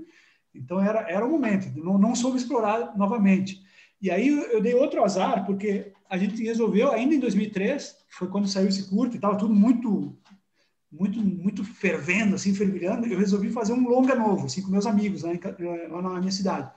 Então 0.53 0.83
era, 0.83 1.09
era 1.09 1.25
o 1.25 1.31
momento, 1.31 1.71
não, 1.79 1.97
não 1.97 2.16
soube 2.16 2.39
explorar 2.39 2.99
novamente. 2.99 3.62
E 4.03 4.11
aí 4.11 4.27
eu 4.27 4.61
dei 4.61 4.75
outro 4.75 5.05
azar, 5.05 5.47
porque 5.47 5.93
a 6.09 6.18
gente 6.18 6.43
resolveu, 6.43 6.91
ainda 6.91 7.14
em 7.14 7.21
2003, 7.21 7.99
foi 8.09 8.27
quando 8.27 8.49
saiu 8.49 8.66
esse 8.66 8.91
curto 8.91 9.14
e 9.14 9.18
estava 9.18 9.39
tudo 9.39 9.55
muito, 9.55 10.18
muito, 10.91 11.21
muito 11.21 11.62
fervendo, 11.62 12.35
assim, 12.35 12.53
fervilhando, 12.53 13.07
eu 13.07 13.16
resolvi 13.16 13.49
fazer 13.49 13.75
um 13.75 13.89
longa 13.89 14.16
novo, 14.16 14.47
assim, 14.47 14.61
com 14.61 14.73
meus 14.73 14.87
amigos 14.87 15.23
lá, 15.23 15.33
em, 15.33 15.41
lá 15.89 16.03
na 16.03 16.18
minha 16.18 16.33
cidade. 16.33 16.68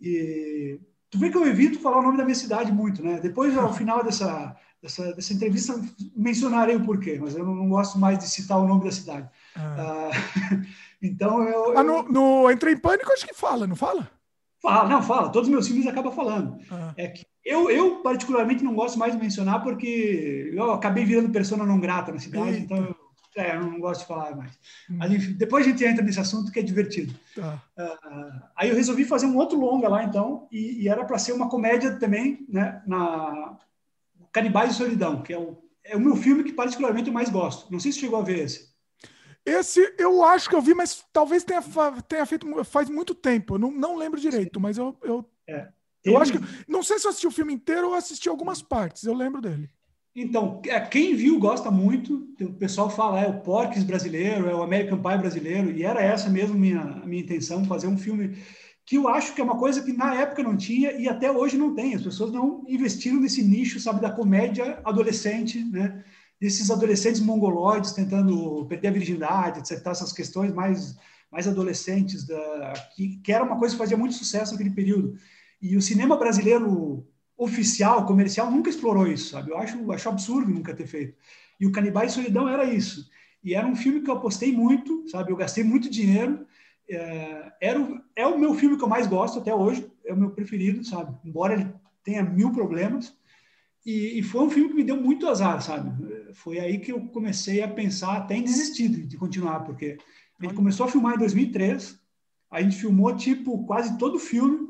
E 0.00 0.80
Tu 1.16 1.20
vê 1.20 1.30
que 1.30 1.36
eu 1.38 1.46
evito 1.46 1.78
falar 1.78 1.98
o 1.98 2.02
nome 2.02 2.18
da 2.18 2.24
minha 2.24 2.34
cidade 2.34 2.70
muito, 2.70 3.02
né? 3.02 3.18
Depois, 3.18 3.56
ao 3.56 3.72
final 3.72 4.04
dessa, 4.04 4.54
dessa, 4.82 5.14
dessa 5.14 5.32
entrevista, 5.32 5.80
mencionarei 6.14 6.76
o 6.76 6.84
porquê, 6.84 7.18
mas 7.18 7.34
eu 7.34 7.42
não, 7.42 7.70
gosto 7.70 7.98
mais 7.98 8.18
de 8.18 8.28
citar 8.28 8.58
o 8.58 8.68
nome 8.68 8.84
da 8.84 8.92
cidade. 8.92 9.26
Ah. 9.56 10.10
Uh, 10.12 10.66
então, 11.02 11.42
eu. 11.42 11.78
Ah, 11.78 11.82
no, 11.82 12.02
no 12.02 12.50
Entrei 12.50 12.74
em 12.74 12.78
Pânico, 12.78 13.10
acho 13.10 13.26
que 13.26 13.34
fala, 13.34 13.66
não 13.66 13.74
fala? 13.74 14.10
Fala, 14.60 14.86
não, 14.90 15.02
fala. 15.02 15.30
Todos 15.30 15.48
os 15.48 15.52
meus 15.52 15.66
filmes 15.66 15.86
acabam 15.86 16.12
falando. 16.12 16.58
Ah. 16.70 16.92
É 16.98 17.08
que 17.08 17.24
eu, 17.42 17.70
eu, 17.70 18.02
particularmente, 18.02 18.62
não 18.62 18.74
gosto 18.74 18.98
mais 18.98 19.14
de 19.14 19.18
mencionar 19.18 19.62
porque 19.62 20.50
eu 20.52 20.70
acabei 20.72 21.06
virando 21.06 21.30
persona 21.30 21.64
não 21.64 21.80
grata 21.80 22.12
na 22.12 22.18
cidade, 22.18 22.50
Eita. 22.50 22.60
então 22.60 22.76
eu 22.76 22.95
é, 23.36 23.54
eu 23.54 23.60
não 23.60 23.78
gosto 23.78 24.00
de 24.00 24.06
falar 24.06 24.34
mais. 24.34 24.52
Hum. 24.90 24.96
Mas, 24.98 25.12
enfim, 25.12 25.32
depois 25.32 25.66
a 25.66 25.68
gente 25.68 25.84
entra 25.84 26.02
nesse 26.02 26.18
assunto 26.18 26.50
que 26.50 26.58
é 26.58 26.62
divertido. 26.62 27.14
Tá. 27.34 27.62
Uh, 27.78 28.42
aí 28.56 28.70
eu 28.70 28.74
resolvi 28.74 29.04
fazer 29.04 29.26
um 29.26 29.36
outro 29.36 29.58
longa 29.58 29.88
lá, 29.88 30.04
então, 30.04 30.48
e, 30.50 30.82
e 30.82 30.88
era 30.88 31.04
para 31.04 31.18
ser 31.18 31.32
uma 31.32 31.48
comédia 31.48 31.96
também, 31.98 32.46
né, 32.48 32.82
na 32.86 33.58
Canibais 34.32 34.72
e 34.72 34.74
Solidão, 34.74 35.22
que 35.22 35.32
é 35.32 35.38
o, 35.38 35.58
é 35.84 35.96
o 35.96 36.00
meu 36.00 36.16
filme 36.16 36.44
que 36.44 36.52
particularmente 36.52 37.08
eu 37.08 37.14
mais 37.14 37.28
gosto. 37.28 37.70
Não 37.70 37.78
sei 37.78 37.92
se 37.92 38.00
chegou 38.00 38.18
a 38.18 38.22
ver 38.22 38.44
esse. 38.44 38.74
Esse 39.44 39.94
eu 39.96 40.24
acho 40.24 40.48
que 40.48 40.56
eu 40.56 40.60
vi, 40.60 40.74
mas 40.74 41.04
talvez 41.12 41.44
tenha, 41.44 41.62
tenha 42.08 42.26
feito 42.26 42.64
faz 42.64 42.90
muito 42.90 43.14
tempo. 43.14 43.54
Eu 43.54 43.58
não, 43.58 43.70
não 43.70 43.96
lembro 43.96 44.20
direito, 44.20 44.58
Sim. 44.58 44.62
mas 44.62 44.76
eu, 44.76 44.96
eu, 45.02 45.24
é. 45.46 45.68
eu 46.04 46.18
acho 46.18 46.32
que. 46.32 46.38
Não 46.66 46.82
sei 46.82 46.98
se 46.98 47.06
eu 47.06 47.10
assisti 47.10 47.26
o 47.28 47.30
filme 47.30 47.54
inteiro 47.54 47.88
ou 47.88 47.94
assisti 47.94 48.28
algumas 48.28 48.60
partes, 48.60 49.04
eu 49.04 49.14
lembro 49.14 49.40
dele. 49.40 49.70
Então, 50.16 50.62
é, 50.64 50.80
quem 50.80 51.14
viu 51.14 51.38
gosta 51.38 51.70
muito. 51.70 52.26
O 52.40 52.54
pessoal 52.54 52.88
fala, 52.88 53.20
é 53.20 53.28
o 53.28 53.40
Porques 53.42 53.84
brasileiro, 53.84 54.48
é 54.48 54.54
o 54.54 54.62
American 54.62 54.96
Pie 54.96 55.18
brasileiro, 55.18 55.70
e 55.70 55.82
era 55.82 56.02
essa 56.02 56.30
mesmo 56.30 56.56
minha 56.58 57.02
minha 57.04 57.22
intenção, 57.22 57.66
fazer 57.66 57.86
um 57.86 57.98
filme 57.98 58.34
que 58.86 58.96
eu 58.96 59.08
acho 59.08 59.34
que 59.34 59.40
é 59.40 59.44
uma 59.44 59.58
coisa 59.58 59.82
que 59.82 59.92
na 59.92 60.14
época 60.14 60.42
não 60.42 60.56
tinha 60.56 60.92
e 60.92 61.06
até 61.06 61.30
hoje 61.30 61.58
não 61.58 61.74
tem. 61.74 61.94
As 61.94 62.02
pessoas 62.02 62.32
não 62.32 62.64
investiram 62.66 63.20
nesse 63.20 63.42
nicho, 63.42 63.78
sabe, 63.78 64.00
da 64.00 64.10
comédia 64.10 64.80
adolescente, 64.84 65.62
né? 65.64 66.02
Desses 66.40 66.70
adolescentes 66.70 67.20
mongoloides 67.20 67.92
tentando 67.92 68.64
perder 68.66 68.88
a 68.88 68.92
virgindade, 68.92 69.58
etc. 69.60 69.86
Essas 69.86 70.12
questões 70.12 70.52
mais 70.52 70.96
mais 71.30 71.46
adolescentes 71.48 72.24
da 72.26 72.72
que, 72.94 73.18
que 73.18 73.32
era 73.32 73.44
uma 73.44 73.58
coisa 73.58 73.74
que 73.74 73.78
fazia 73.78 73.96
muito 73.96 74.14
sucesso 74.14 74.52
naquele 74.52 74.70
período. 74.70 75.14
E 75.60 75.76
o 75.76 75.82
cinema 75.82 76.16
brasileiro 76.16 77.06
oficial, 77.36 78.06
comercial, 78.06 78.50
nunca 78.50 78.70
explorou 78.70 79.06
isso, 79.06 79.30
sabe? 79.30 79.50
Eu 79.50 79.58
acho, 79.58 79.92
acho 79.92 80.08
absurdo 80.08 80.50
nunca 80.50 80.74
ter 80.74 80.86
feito. 80.86 81.16
E 81.60 81.66
o 81.66 81.72
Canibais 81.72 82.12
Solidão 82.12 82.48
era 82.48 82.64
isso. 82.64 83.08
E 83.44 83.54
era 83.54 83.66
um 83.66 83.76
filme 83.76 84.00
que 84.00 84.10
eu 84.10 84.14
apostei 84.14 84.52
muito, 84.52 85.08
sabe? 85.08 85.30
Eu 85.30 85.36
gastei 85.36 85.62
muito 85.62 85.90
dinheiro. 85.90 86.46
É, 86.88 87.52
era 87.60 87.80
o, 87.80 88.00
é 88.14 88.26
o 88.26 88.38
meu 88.38 88.54
filme 88.54 88.76
que 88.76 88.84
eu 88.84 88.88
mais 88.88 89.06
gosto 89.06 89.38
até 89.38 89.54
hoje, 89.54 89.90
é 90.04 90.12
o 90.12 90.16
meu 90.16 90.30
preferido, 90.30 90.84
sabe? 90.84 91.16
Embora 91.24 91.54
ele 91.54 91.72
tenha 92.02 92.22
mil 92.22 92.52
problemas. 92.52 93.14
E, 93.84 94.18
e, 94.18 94.22
foi 94.22 94.42
um 94.42 94.50
filme 94.50 94.70
que 94.70 94.74
me 94.74 94.82
deu 94.82 95.00
muito 95.00 95.28
azar, 95.28 95.62
sabe? 95.62 95.92
Foi 96.34 96.58
aí 96.58 96.78
que 96.78 96.90
eu 96.90 97.00
comecei 97.08 97.62
a 97.62 97.68
pensar 97.68 98.16
até 98.16 98.36
em 98.36 98.42
desistir 98.42 98.88
de, 98.88 99.06
de 99.06 99.16
continuar, 99.16 99.60
porque 99.60 99.96
a 100.40 100.44
gente 100.44 100.54
começou 100.54 100.86
a 100.86 100.88
filmar 100.88 101.14
em 101.14 101.18
2003, 101.18 101.96
a 102.50 102.62
gente 102.62 102.76
filmou, 102.76 103.14
tipo, 103.16 103.64
quase 103.64 103.96
todo 103.96 104.16
o 104.16 104.20
filme, 104.20 104.65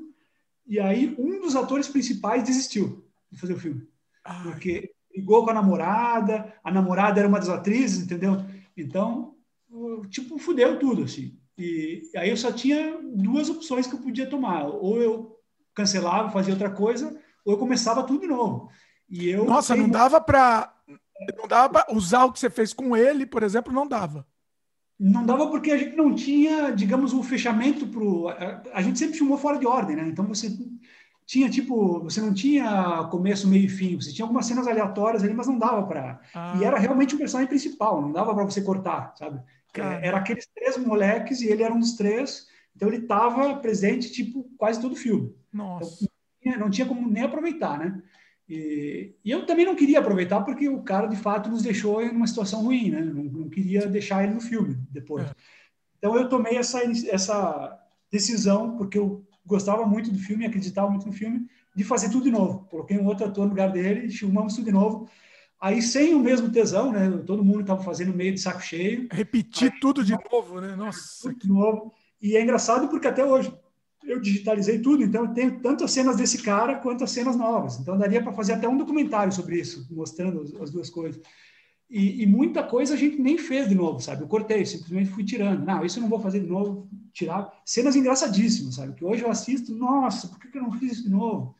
e 0.67 0.81
aí 0.81 1.15
um 1.19 1.41
dos 1.41 1.55
atores 1.55 1.89
principais 1.89 2.43
desistiu 2.43 3.07
de 3.31 3.39
fazer 3.39 3.55
o 3.55 3.59
filme. 3.59 3.87
Ai. 4.25 4.43
Porque 4.43 4.91
ligou 5.15 5.45
com 5.45 5.51
a 5.51 5.55
namorada, 5.55 6.55
a 6.63 6.71
namorada 6.71 7.21
era 7.21 7.29
uma 7.29 7.39
das 7.39 7.49
atrizes, 7.49 8.05
entendeu? 8.05 8.45
Então, 8.77 9.35
tipo, 10.11 10.39
fudeu 10.39 10.79
tudo, 10.79 11.05
assim. 11.05 11.39
E 11.59 12.03
aí 12.15 12.29
eu 12.29 12.37
só 12.37 12.53
tinha 12.53 12.99
duas 13.03 13.49
opções 13.49 13.87
que 13.87 13.95
eu 13.95 14.01
podia 14.01 14.29
tomar. 14.29 14.67
Ou 14.67 15.01
eu 15.01 15.41
cancelava, 15.75 16.31
fazia 16.31 16.53
outra 16.53 16.71
coisa, 16.71 17.19
ou 17.45 17.55
eu 17.55 17.59
começava 17.59 18.03
tudo 18.03 18.21
de 18.21 18.27
novo. 18.27 18.71
E 19.09 19.29
eu 19.29 19.45
Nossa, 19.45 19.75
não 19.75 19.89
dava 19.89 20.21
para 20.21 20.73
não 21.39 21.49
dava 21.49 21.73
para 21.73 21.95
usar 21.95 22.25
o 22.25 22.33
que 22.33 22.39
você 22.39 22.51
fez 22.51 22.75
com 22.75 22.95
ele, 22.95 23.25
por 23.25 23.43
exemplo, 23.43 23.73
não 23.73 23.87
dava. 23.87 24.27
Não 24.99 25.27
dava 25.27 25.49
porque 25.51 25.71
a 25.71 25.77
gente 25.77 25.95
não 25.95 26.15
tinha, 26.15 26.71
digamos, 26.71 27.13
um 27.13 27.23
fechamento 27.23 27.87
para 27.87 28.63
A 28.73 28.81
gente 28.81 28.99
sempre 28.99 29.19
filmou 29.19 29.37
fora 29.37 29.59
de 29.59 29.67
ordem, 29.67 29.95
né? 29.95 30.09
Então 30.09 30.25
você 30.27 30.51
tinha, 31.27 31.51
tipo, 31.51 32.01
você 32.05 32.21
não 32.21 32.33
tinha 32.33 33.07
começo, 33.11 33.49
meio 33.49 33.67
e 33.67 33.69
fim. 33.69 33.97
Você 33.97 34.13
tinha 34.13 34.25
algumas 34.25 34.47
cenas 34.47 34.67
aleatórias 34.67 35.23
ali, 35.23 35.35
mas 35.35 35.47
não 35.47 35.59
dava 35.59 35.87
para. 35.87 36.21
Ah. 36.35 36.57
E 36.59 36.65
era 36.65 36.79
realmente 36.79 37.15
o 37.15 37.19
personagem 37.19 37.49
principal, 37.49 38.01
não 38.01 38.13
dava 38.13 38.35
para 38.35 38.45
você 38.45 38.63
cortar, 38.63 39.13
sabe? 39.17 39.43
É, 39.75 40.07
era 40.07 40.17
aqueles 40.17 40.47
três 40.55 40.79
moleques 40.79 41.43
e 41.43 41.49
ele 41.49 41.63
era 41.63 41.75
um 41.75 41.81
dos 41.81 41.95
três. 41.97 42.47
Então 42.75 42.89
ele 42.89 43.03
estava 43.03 43.57
presente, 43.57 44.11
tipo, 44.13 44.49
quase 44.57 44.81
todo 44.81 44.93
o 44.93 44.97
filme. 44.97 45.35
Nossa. 45.53 46.07
Então, 46.41 46.61
não 46.61 46.71
tinha 46.71 46.87
como 46.87 47.09
nem 47.09 47.25
aproveitar, 47.25 47.79
né? 47.79 48.01
E, 48.49 49.15
e, 49.25 49.31
eu 49.31 49.45
também 49.45 49.65
não 49.65 49.75
queria 49.75 49.99
aproveitar 49.99 50.41
porque 50.43 50.69
o 50.69 50.83
cara 50.83 51.09
de 51.09 51.17
fato 51.17 51.51
nos 51.51 51.63
deixou 51.63 52.01
em 52.01 52.11
uma 52.11 52.27
situação 52.27 52.63
ruim, 52.63 52.91
né? 52.91 53.01
Não, 53.01 53.25
não 53.25 53.49
queria 53.49 53.87
deixar 53.87 54.23
ele 54.23 54.35
no 54.35 54.41
filme 54.41 54.79
depois. 54.91 55.27
É. 55.27 55.35
Então 55.99 56.17
eu 56.17 56.29
tomei 56.29 56.57
essa 56.57 56.81
essa 57.11 57.79
decisão 58.11 58.77
porque 58.77 58.99
eu 58.99 59.27
gostava 59.45 59.85
muito 59.85 60.11
do 60.11 60.19
filme, 60.19 60.47
acreditava 60.47 60.89
muito 60.89 61.07
no 61.07 61.13
filme, 61.13 61.47
de 61.75 61.85
fazer 61.85 62.09
tudo 62.11 62.25
de 62.25 62.31
novo. 62.31 62.67
Coloquei 62.71 62.99
um 62.99 63.07
outro 63.07 63.27
ator 63.27 63.45
no 63.45 63.51
lugar 63.51 63.73
dele, 63.73 64.11
filmamos 64.11 64.55
tudo 64.55 64.67
de 64.67 64.73
novo. 64.73 65.09
Aí 65.61 65.83
sem 65.83 66.15
o 66.15 66.21
mesmo 66.21 66.51
tesão, 66.51 66.93
né? 66.93 67.11
Todo 67.27 67.45
mundo 67.45 67.63
estava 67.63 67.83
fazendo 67.83 68.15
meio 68.15 68.33
de 68.33 68.41
saco 68.41 68.61
cheio. 68.61 69.09
Repetir 69.11 69.73
Aí, 69.73 69.81
tudo 69.81 70.05
de 70.05 70.17
novo, 70.31 70.61
né? 70.61 70.77
Nossa. 70.77 71.23
Tudo 71.23 71.39
de 71.39 71.49
novo. 71.49 71.93
E 72.21 72.37
é 72.37 72.43
engraçado 72.43 72.89
porque 72.89 73.09
até 73.09 73.25
hoje 73.25 73.53
eu 74.07 74.21
digitalizei 74.21 74.79
tudo, 74.79 75.03
então 75.03 75.25
eu 75.25 75.35
tenho 75.35 75.61
tanto 75.61 75.85
as 75.85 75.91
cenas 75.91 76.17
desse 76.17 76.43
cara 76.43 76.77
quanto 76.77 77.05
as 77.05 77.11
cenas 77.11 77.37
novas. 77.37 77.79
Então 77.79 77.99
daria 77.99 78.23
para 78.23 78.33
fazer 78.33 78.53
até 78.53 78.69
um 78.69 78.77
documentário 78.77 79.33
sobre 79.33 79.59
isso, 79.61 79.87
mostrando 79.91 80.43
as 80.63 80.71
duas 80.71 80.89
coisas. 80.89 81.21
E, 81.89 82.23
e, 82.23 82.27
muita 82.27 82.65
coisa 82.65 82.95
a 82.95 82.97
gente 82.97 83.17
nem 83.21 83.39
fez 83.39 83.69
de 83.69 83.75
novo, 83.75 84.01
sabe? 84.01 84.23
Eu 84.23 84.29
cortei, 84.29 84.65
simplesmente 84.65 85.11
fui 85.11 85.25
tirando. 85.25 85.65
Não, 85.65 85.85
isso 85.85 85.99
eu 85.99 86.03
não 86.03 86.09
vou 86.09 86.19
fazer 86.19 86.41
de 86.41 86.47
novo, 86.47 86.89
tirar. 87.13 87.49
Cenas 87.65 87.95
engraçadíssimas, 87.95 88.75
sabe? 88.75 88.95
Que 88.95 89.05
hoje 89.05 89.23
eu 89.23 89.31
assisto, 89.31 89.73
nossa, 89.73 90.27
por 90.27 90.39
que 90.39 90.57
eu 90.57 90.63
não 90.63 90.73
fiz 90.73 90.93
isso 90.93 91.05
de 91.05 91.11
novo? 91.11 91.55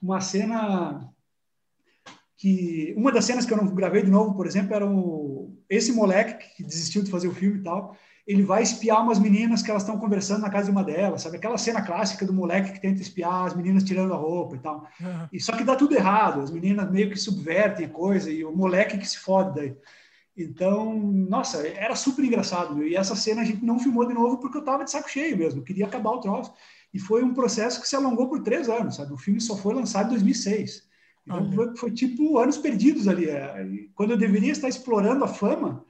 Uma 0.00 0.20
cena 0.20 1.12
que 2.38 2.94
uma 2.96 3.12
das 3.12 3.26
cenas 3.26 3.44
que 3.44 3.52
eu 3.52 3.56
não 3.58 3.74
gravei 3.74 4.02
de 4.02 4.10
novo, 4.10 4.34
por 4.34 4.46
exemplo, 4.46 4.74
era 4.74 4.90
o, 4.90 5.54
esse 5.68 5.92
moleque 5.92 6.56
que 6.56 6.64
desistiu 6.64 7.02
de 7.02 7.10
fazer 7.10 7.28
o 7.28 7.34
filme 7.34 7.58
e 7.58 7.62
tal 7.62 7.94
ele 8.26 8.42
vai 8.42 8.62
espiar 8.62 9.02
umas 9.02 9.18
meninas 9.18 9.62
que 9.62 9.70
elas 9.70 9.82
estão 9.82 9.98
conversando 9.98 10.42
na 10.42 10.50
casa 10.50 10.66
de 10.66 10.70
uma 10.70 10.84
delas, 10.84 11.22
sabe? 11.22 11.36
Aquela 11.36 11.58
cena 11.58 11.82
clássica 11.82 12.24
do 12.24 12.32
moleque 12.32 12.72
que 12.72 12.80
tenta 12.80 13.02
espiar 13.02 13.46
as 13.46 13.56
meninas 13.56 13.84
tirando 13.84 14.12
a 14.12 14.16
roupa 14.16 14.56
e 14.56 14.58
tal. 14.58 14.86
Uhum. 15.00 15.28
E 15.32 15.40
só 15.40 15.56
que 15.56 15.64
dá 15.64 15.74
tudo 15.74 15.94
errado, 15.94 16.40
as 16.40 16.50
meninas 16.50 16.90
meio 16.90 17.10
que 17.10 17.18
subvertem 17.18 17.86
a 17.86 17.90
coisa 17.90 18.30
e 18.30 18.44
o 18.44 18.52
moleque 18.52 18.98
que 18.98 19.08
se 19.08 19.18
fode 19.18 19.54
daí. 19.54 19.76
Então, 20.36 20.94
nossa, 21.02 21.66
era 21.66 21.94
super 21.94 22.24
engraçado. 22.24 22.82
E 22.82 22.96
essa 22.96 23.16
cena 23.16 23.42
a 23.42 23.44
gente 23.44 23.64
não 23.64 23.78
filmou 23.78 24.06
de 24.06 24.14
novo 24.14 24.38
porque 24.38 24.58
eu 24.58 24.64
tava 24.64 24.84
de 24.84 24.90
saco 24.90 25.10
cheio 25.10 25.36
mesmo, 25.36 25.60
eu 25.60 25.64
queria 25.64 25.86
acabar 25.86 26.12
o 26.12 26.20
troço. 26.20 26.52
E 26.92 26.98
foi 26.98 27.22
um 27.22 27.34
processo 27.34 27.80
que 27.80 27.88
se 27.88 27.94
alongou 27.94 28.28
por 28.28 28.42
três 28.42 28.68
anos, 28.68 28.96
sabe? 28.96 29.12
O 29.12 29.18
filme 29.18 29.40
só 29.40 29.56
foi 29.56 29.74
lançado 29.74 30.06
em 30.06 30.10
2006. 30.10 30.88
Então, 31.24 31.42
uhum. 31.42 31.52
foi, 31.52 31.76
foi, 31.76 31.90
tipo 31.92 32.38
anos 32.38 32.58
perdidos 32.58 33.06
ali. 33.06 33.28
É. 33.28 33.66
Quando 33.94 34.12
eu 34.12 34.16
deveria 34.16 34.50
estar 34.50 34.68
explorando 34.68 35.24
a 35.24 35.28
fama, 35.28 35.84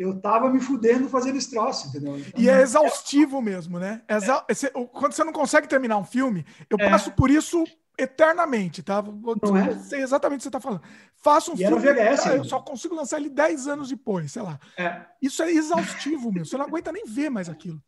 eu 0.00 0.18
tava 0.18 0.48
me 0.50 0.60
fudendo 0.60 1.08
fazendo 1.10 1.36
esse 1.36 1.50
troço, 1.50 1.88
entendeu? 1.88 2.18
Então, 2.18 2.40
e 2.40 2.48
é 2.48 2.62
exaustivo 2.62 3.38
é... 3.38 3.42
mesmo, 3.42 3.78
né? 3.78 4.00
Exa... 4.08 4.44
É. 4.48 4.70
Quando 4.86 5.12
você 5.12 5.22
não 5.22 5.32
consegue 5.32 5.68
terminar 5.68 5.98
um 5.98 6.04
filme, 6.04 6.44
eu 6.70 6.78
é. 6.80 6.88
passo 6.88 7.12
por 7.12 7.30
isso 7.30 7.64
eternamente, 7.98 8.82
tá? 8.82 9.02
Vou 9.02 9.36
Não 9.42 9.56
é? 9.56 9.78
sei 9.80 10.00
exatamente 10.00 10.38
o 10.38 10.40
que 10.40 10.42
você 10.44 10.48
está 10.48 10.60
falando. 10.60 10.80
Faça 11.16 11.52
um 11.52 11.56
E 11.56 11.64
era 11.64 11.78
filme, 11.78 12.00
VHS 12.00 12.20
ah, 12.20 12.28
eu 12.28 12.32
ainda. 12.36 12.44
só 12.44 12.60
consigo 12.60 12.94
lançar 12.94 13.18
ele 13.18 13.28
10 13.28 13.66
anos 13.68 13.90
depois, 13.90 14.32
sei 14.32 14.40
lá. 14.40 14.58
É. 14.78 15.02
Isso 15.20 15.42
é 15.42 15.52
exaustivo, 15.52 16.32
meu. 16.32 16.46
Você 16.46 16.56
não 16.56 16.64
aguenta 16.64 16.90
nem 16.90 17.04
ver 17.04 17.28
mais 17.28 17.50
aquilo. 17.50 17.80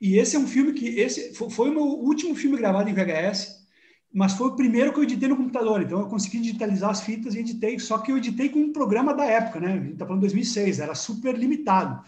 E 0.00 0.18
esse 0.18 0.34
é 0.34 0.38
um 0.38 0.48
filme 0.48 0.72
que 0.72 0.98
esse 0.98 1.32
fo- 1.34 1.48
foi 1.48 1.68
o 1.68 1.72
meu 1.72 1.84
último 1.84 2.34
filme 2.34 2.56
gravado 2.56 2.88
em 2.90 2.94
VHS, 2.94 3.59
mas 4.12 4.32
foi 4.34 4.48
o 4.48 4.56
primeiro 4.56 4.92
que 4.92 4.98
eu 4.98 5.04
editei 5.04 5.28
no 5.28 5.36
computador. 5.36 5.82
Então 5.82 6.00
eu 6.00 6.06
consegui 6.06 6.40
digitalizar 6.40 6.90
as 6.90 7.00
fitas 7.00 7.34
e 7.34 7.40
editei, 7.40 7.78
só 7.78 7.98
que 7.98 8.10
eu 8.10 8.18
editei 8.18 8.48
com 8.48 8.58
um 8.58 8.72
programa 8.72 9.14
da 9.14 9.24
época, 9.24 9.60
né? 9.60 9.72
A 9.74 9.76
gente 9.76 9.96
tá 9.96 10.04
falando 10.06 10.20
de 10.22 10.26
2006, 10.28 10.80
era 10.80 10.94
super 10.94 11.36
limitado. 11.36 12.02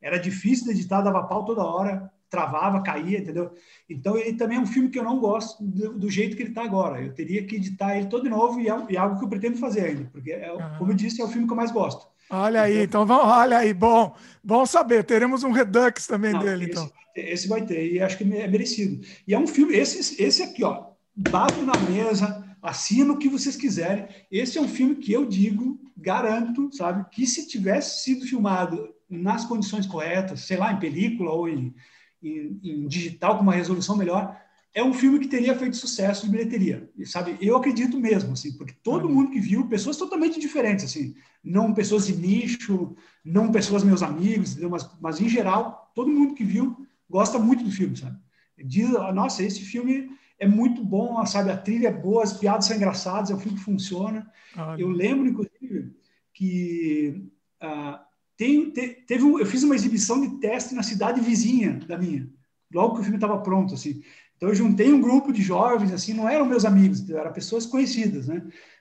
Era 0.00 0.18
difícil 0.18 0.66
de 0.66 0.72
editar, 0.72 1.02
dava 1.02 1.24
pau 1.24 1.44
toda 1.44 1.64
hora, 1.64 2.10
travava, 2.30 2.82
caía, 2.82 3.18
entendeu? 3.18 3.50
Então 3.88 4.16
ele 4.16 4.34
também 4.34 4.58
é 4.58 4.60
um 4.60 4.66
filme 4.66 4.88
que 4.88 4.98
eu 4.98 5.02
não 5.02 5.18
gosto 5.18 5.62
do, 5.62 5.98
do 5.98 6.10
jeito 6.10 6.36
que 6.36 6.42
ele 6.42 6.50
está 6.50 6.62
agora. 6.62 7.00
Eu 7.02 7.12
teria 7.12 7.44
que 7.44 7.56
editar 7.56 7.96
ele 7.96 8.06
todo 8.06 8.22
de 8.22 8.28
novo 8.30 8.60
e 8.60 8.68
é, 8.68 8.86
e 8.90 8.96
é 8.96 8.98
algo 8.98 9.18
que 9.18 9.24
eu 9.24 9.28
pretendo 9.28 9.56
fazer 9.58 9.86
ainda, 9.86 10.08
porque 10.12 10.30
é, 10.30 10.48
Ah. 10.48 10.76
como 10.78 10.92
eu 10.92 10.96
disse, 10.96 11.20
é 11.20 11.24
o 11.24 11.28
filme 11.28 11.46
que 11.46 11.52
eu 11.52 11.56
mais 11.56 11.72
gosto. 11.72 12.06
Olha 12.30 12.62
aí, 12.62 12.82
então 12.84 13.06
vamos, 13.06 13.24
olha 13.24 13.58
aí, 13.58 13.72
bom, 13.72 14.14
bom 14.44 14.66
saber. 14.66 15.02
Teremos 15.02 15.42
um 15.42 15.50
Redux 15.50 16.06
também 16.06 16.34
Não, 16.34 16.40
dele, 16.40 16.64
esse, 16.64 16.72
então. 16.72 16.92
esse 17.16 17.48
vai 17.48 17.64
ter, 17.64 17.90
e 17.90 18.00
acho 18.02 18.18
que 18.18 18.24
é 18.24 18.46
merecido. 18.46 19.02
E 19.26 19.32
é 19.32 19.38
um 19.38 19.46
filme, 19.46 19.74
esse, 19.74 20.22
esse 20.22 20.42
aqui, 20.42 20.62
ó, 20.62 20.87
bato 21.18 21.62
na 21.64 21.76
mesa, 21.76 22.44
assina 22.62 23.12
o 23.12 23.18
que 23.18 23.28
vocês 23.28 23.56
quiserem. 23.56 24.06
Esse 24.30 24.58
é 24.58 24.60
um 24.60 24.68
filme 24.68 24.96
que 24.96 25.12
eu 25.12 25.26
digo, 25.26 25.80
garanto, 25.96 26.70
sabe, 26.72 27.04
que 27.10 27.26
se 27.26 27.46
tivesse 27.48 28.04
sido 28.04 28.26
filmado 28.26 28.88
nas 29.10 29.44
condições 29.44 29.86
corretas, 29.86 30.40
sei 30.42 30.56
lá, 30.56 30.72
em 30.72 30.78
película 30.78 31.32
ou 31.32 31.48
em, 31.48 31.74
em, 32.22 32.60
em 32.62 32.86
digital 32.86 33.36
com 33.36 33.42
uma 33.42 33.54
resolução 33.54 33.96
melhor, 33.96 34.38
é 34.74 34.84
um 34.84 34.92
filme 34.92 35.18
que 35.18 35.26
teria 35.28 35.58
feito 35.58 35.76
sucesso 35.76 36.26
de 36.26 36.30
bilheteria, 36.30 36.88
e, 36.96 37.04
sabe? 37.04 37.36
Eu 37.40 37.56
acredito 37.56 37.98
mesmo, 37.98 38.34
assim, 38.34 38.52
porque 38.52 38.74
todo 38.82 39.08
Uhum. 39.08 39.14
mundo 39.14 39.30
que 39.30 39.40
viu, 39.40 39.66
pessoas 39.66 39.96
totalmente 39.96 40.38
diferentes, 40.38 40.84
assim, 40.84 41.16
não 41.42 41.72
pessoas 41.72 42.06
de 42.06 42.14
nicho, 42.14 42.94
não 43.24 43.50
pessoas 43.50 43.82
meus 43.82 44.02
amigos? 44.02 44.56
Mas, 44.56 44.88
mas 45.00 45.20
em 45.20 45.28
geral, 45.28 45.90
todo 45.94 46.10
mundo 46.10 46.34
que 46.34 46.44
viu 46.44 46.86
gosta 47.10 47.38
muito 47.38 47.64
do 47.64 47.70
filme, 47.72 47.96
sabe? 47.96 48.16
Diz, 48.62 48.94
"Ah, 48.94 49.12
nossa, 49.12 49.42
esse 49.42 49.60
filme 49.62 50.10
é 50.38 50.46
muito 50.46 50.84
bom, 50.84 51.24
sabe? 51.26 51.50
A 51.50 51.56
trilha 51.56 51.88
é 51.88 51.92
boa, 51.92 52.22
as 52.22 52.32
piadas 52.32 52.66
são 52.66 52.76
engraçadas, 52.76 53.30
é 53.30 53.34
um 53.34 53.40
filme 53.40 53.58
que 53.58 53.64
funciona. 53.64 54.30
Olha. 54.56 54.80
Eu 54.80 54.88
lembro, 54.88 55.26
inclusive, 55.28 55.94
que 56.32 57.30
ah, 57.60 58.04
tem, 58.36 58.70
te- 58.70 59.04
teve 59.06 59.24
um, 59.24 59.38
eu 59.38 59.46
fiz 59.46 59.62
uma 59.62 59.74
exibição 59.74 60.20
de 60.20 60.38
teste 60.40 60.74
na 60.74 60.82
cidade 60.82 61.20
vizinha 61.20 61.80
da 61.88 61.98
minha, 61.98 62.28
logo 62.72 62.94
que 62.94 63.00
o 63.00 63.02
filme 63.02 63.16
estava 63.16 63.38
pronto, 63.40 63.74
assim. 63.74 64.02
Então 64.36 64.48
eu 64.50 64.54
juntei 64.54 64.92
um 64.92 65.00
grupo 65.00 65.32
de 65.32 65.42
jovens, 65.42 65.92
assim, 65.92 66.14
não 66.14 66.28
eram 66.28 66.46
meus 66.46 66.64
amigos, 66.64 67.00
entendeu? 67.00 67.18
eram 67.18 67.32
pessoas 67.32 67.66
conhecidas, 67.66 68.28
né? 68.28 68.40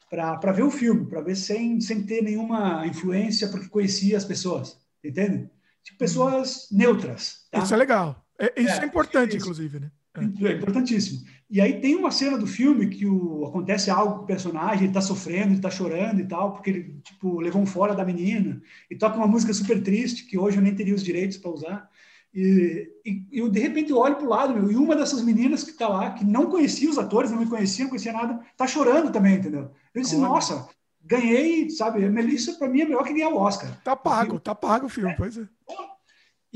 Para 0.10 0.52
ver 0.52 0.64
o 0.64 0.70
filme, 0.72 1.06
para 1.08 1.20
ver 1.22 1.36
sem, 1.36 1.82
sem 1.82 2.04
ter 2.04 2.22
nenhuma 2.22 2.86
influência, 2.86 3.50
porque 3.50 3.68
conhecia 3.68 4.16
as 4.16 4.24
pessoas, 4.24 4.78
entende? 5.04 5.50
Tipo, 5.84 5.98
pessoas 5.98 6.68
neutras. 6.72 7.48
Tá? 7.52 7.60
Isso 7.60 7.74
é 7.74 7.78
legal. 7.78 8.24
É- 8.40 8.54
isso 8.62 8.80
é, 8.80 8.84
É, 8.84 8.86
importante, 8.86 9.30
isso. 9.36 9.38
inclusive, 9.46 9.80
né? 9.80 9.92
É 10.18 10.52
importantíssimo. 10.54 11.26
E 11.50 11.62
aí 11.62 11.80
tem 11.80 11.96
uma 11.96 12.12
cena 12.12 12.38
do 12.38 12.46
filme 12.46 12.88
que 12.88 13.06
o, 13.06 13.46
acontece 13.46 13.90
algo 13.90 14.18
com 14.18 14.24
o 14.24 14.28
personagem, 14.28 14.86
ele 14.86 14.94
tá 14.94 15.02
sofrendo, 15.02 15.54
ele 15.54 15.62
tá 15.62 15.70
chorando 15.70 16.20
e 16.20 16.26
tal, 16.26 16.54
porque 16.54 16.70
ele, 16.70 17.00
tipo, 17.04 17.40
levou 17.40 17.62
um 17.62 17.66
fora 17.66 17.96
da 17.96 18.04
menina, 18.04 18.62
e 18.90 18.96
toca 18.96 19.18
uma 19.18 19.28
música 19.28 19.54
super 19.54 19.82
triste, 19.82 20.26
que 20.26 20.38
hoje 20.38 20.58
eu 20.58 20.64
nem 20.64 20.76
teria 20.76 20.96
os 20.96 21.04
direitos 21.04 21.38
para 21.38 21.52
usar. 21.52 21.90
E, 22.34 22.90
e 23.06 23.26
eu, 23.32 23.50
de 23.50 23.60
repente, 23.60 23.92
eu 23.92 23.98
olho 23.98 24.16
pro 24.16 24.28
lado, 24.28 24.54
meu, 24.54 24.72
e 24.72 24.76
uma 24.76 24.96
dessas 24.96 25.22
meninas 25.22 25.64
que 25.64 25.72
tá 25.72 25.88
lá, 25.88 26.12
que 26.12 26.26
não 26.26 26.50
conhecia 26.50 26.90
os 26.90 26.98
atores, 26.98 27.32
não 27.32 27.40
me 27.40 27.48
conhecia, 27.48 27.86
não 27.86 27.90
conhecia 27.90 28.14
nada, 28.14 28.40
tá 28.58 28.68
chorando 28.68 29.12
também, 29.12 29.36
entendeu? 29.36 29.72
Eu 29.94 30.02
disse, 30.02 30.16
Olha. 30.16 30.28
nossa, 30.28 30.68
ganhei, 31.04 31.70
sabe? 31.70 32.06
Isso 32.34 32.60
para 32.60 32.68
mim 32.68 32.82
é 32.82 32.86
melhor 32.86 33.04
que 33.04 33.14
ganhar 33.14 33.30
o 33.30 33.38
Oscar. 33.38 33.82
Tá 33.84 33.96
pago, 33.96 34.40
tá 34.40 34.54
pago 34.54 34.88
o 34.88 34.90
filme, 34.90 35.16
pois 35.18 35.38
é. 35.38 35.48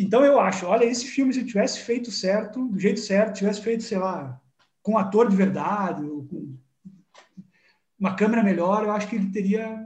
Então 0.02 0.24
eu 0.26 0.40
acho, 0.40 0.66
olha, 0.66 0.86
esse 0.86 1.06
filme, 1.06 1.34
se 1.34 1.42
eu 1.42 1.46
tivesse 1.46 1.80
feito 1.80 2.12
certo, 2.12 2.68
do 2.68 2.80
jeito 2.80 3.00
certo, 3.00 3.36
tivesse 3.38 3.62
feito, 3.62 3.84
sei 3.84 3.98
lá, 4.00 4.40
com 4.82 4.94
um 4.94 4.98
ator 4.98 5.30
de 5.30 5.36
verdade, 5.36 6.04
ou 6.04 6.26
com 6.26 6.56
uma 8.00 8.16
câmera 8.16 8.44
melhor, 8.44 8.84
eu 8.84 8.92
acho 8.92 9.08
que 9.08 9.16
ele 9.16 9.32
teria 9.32 9.86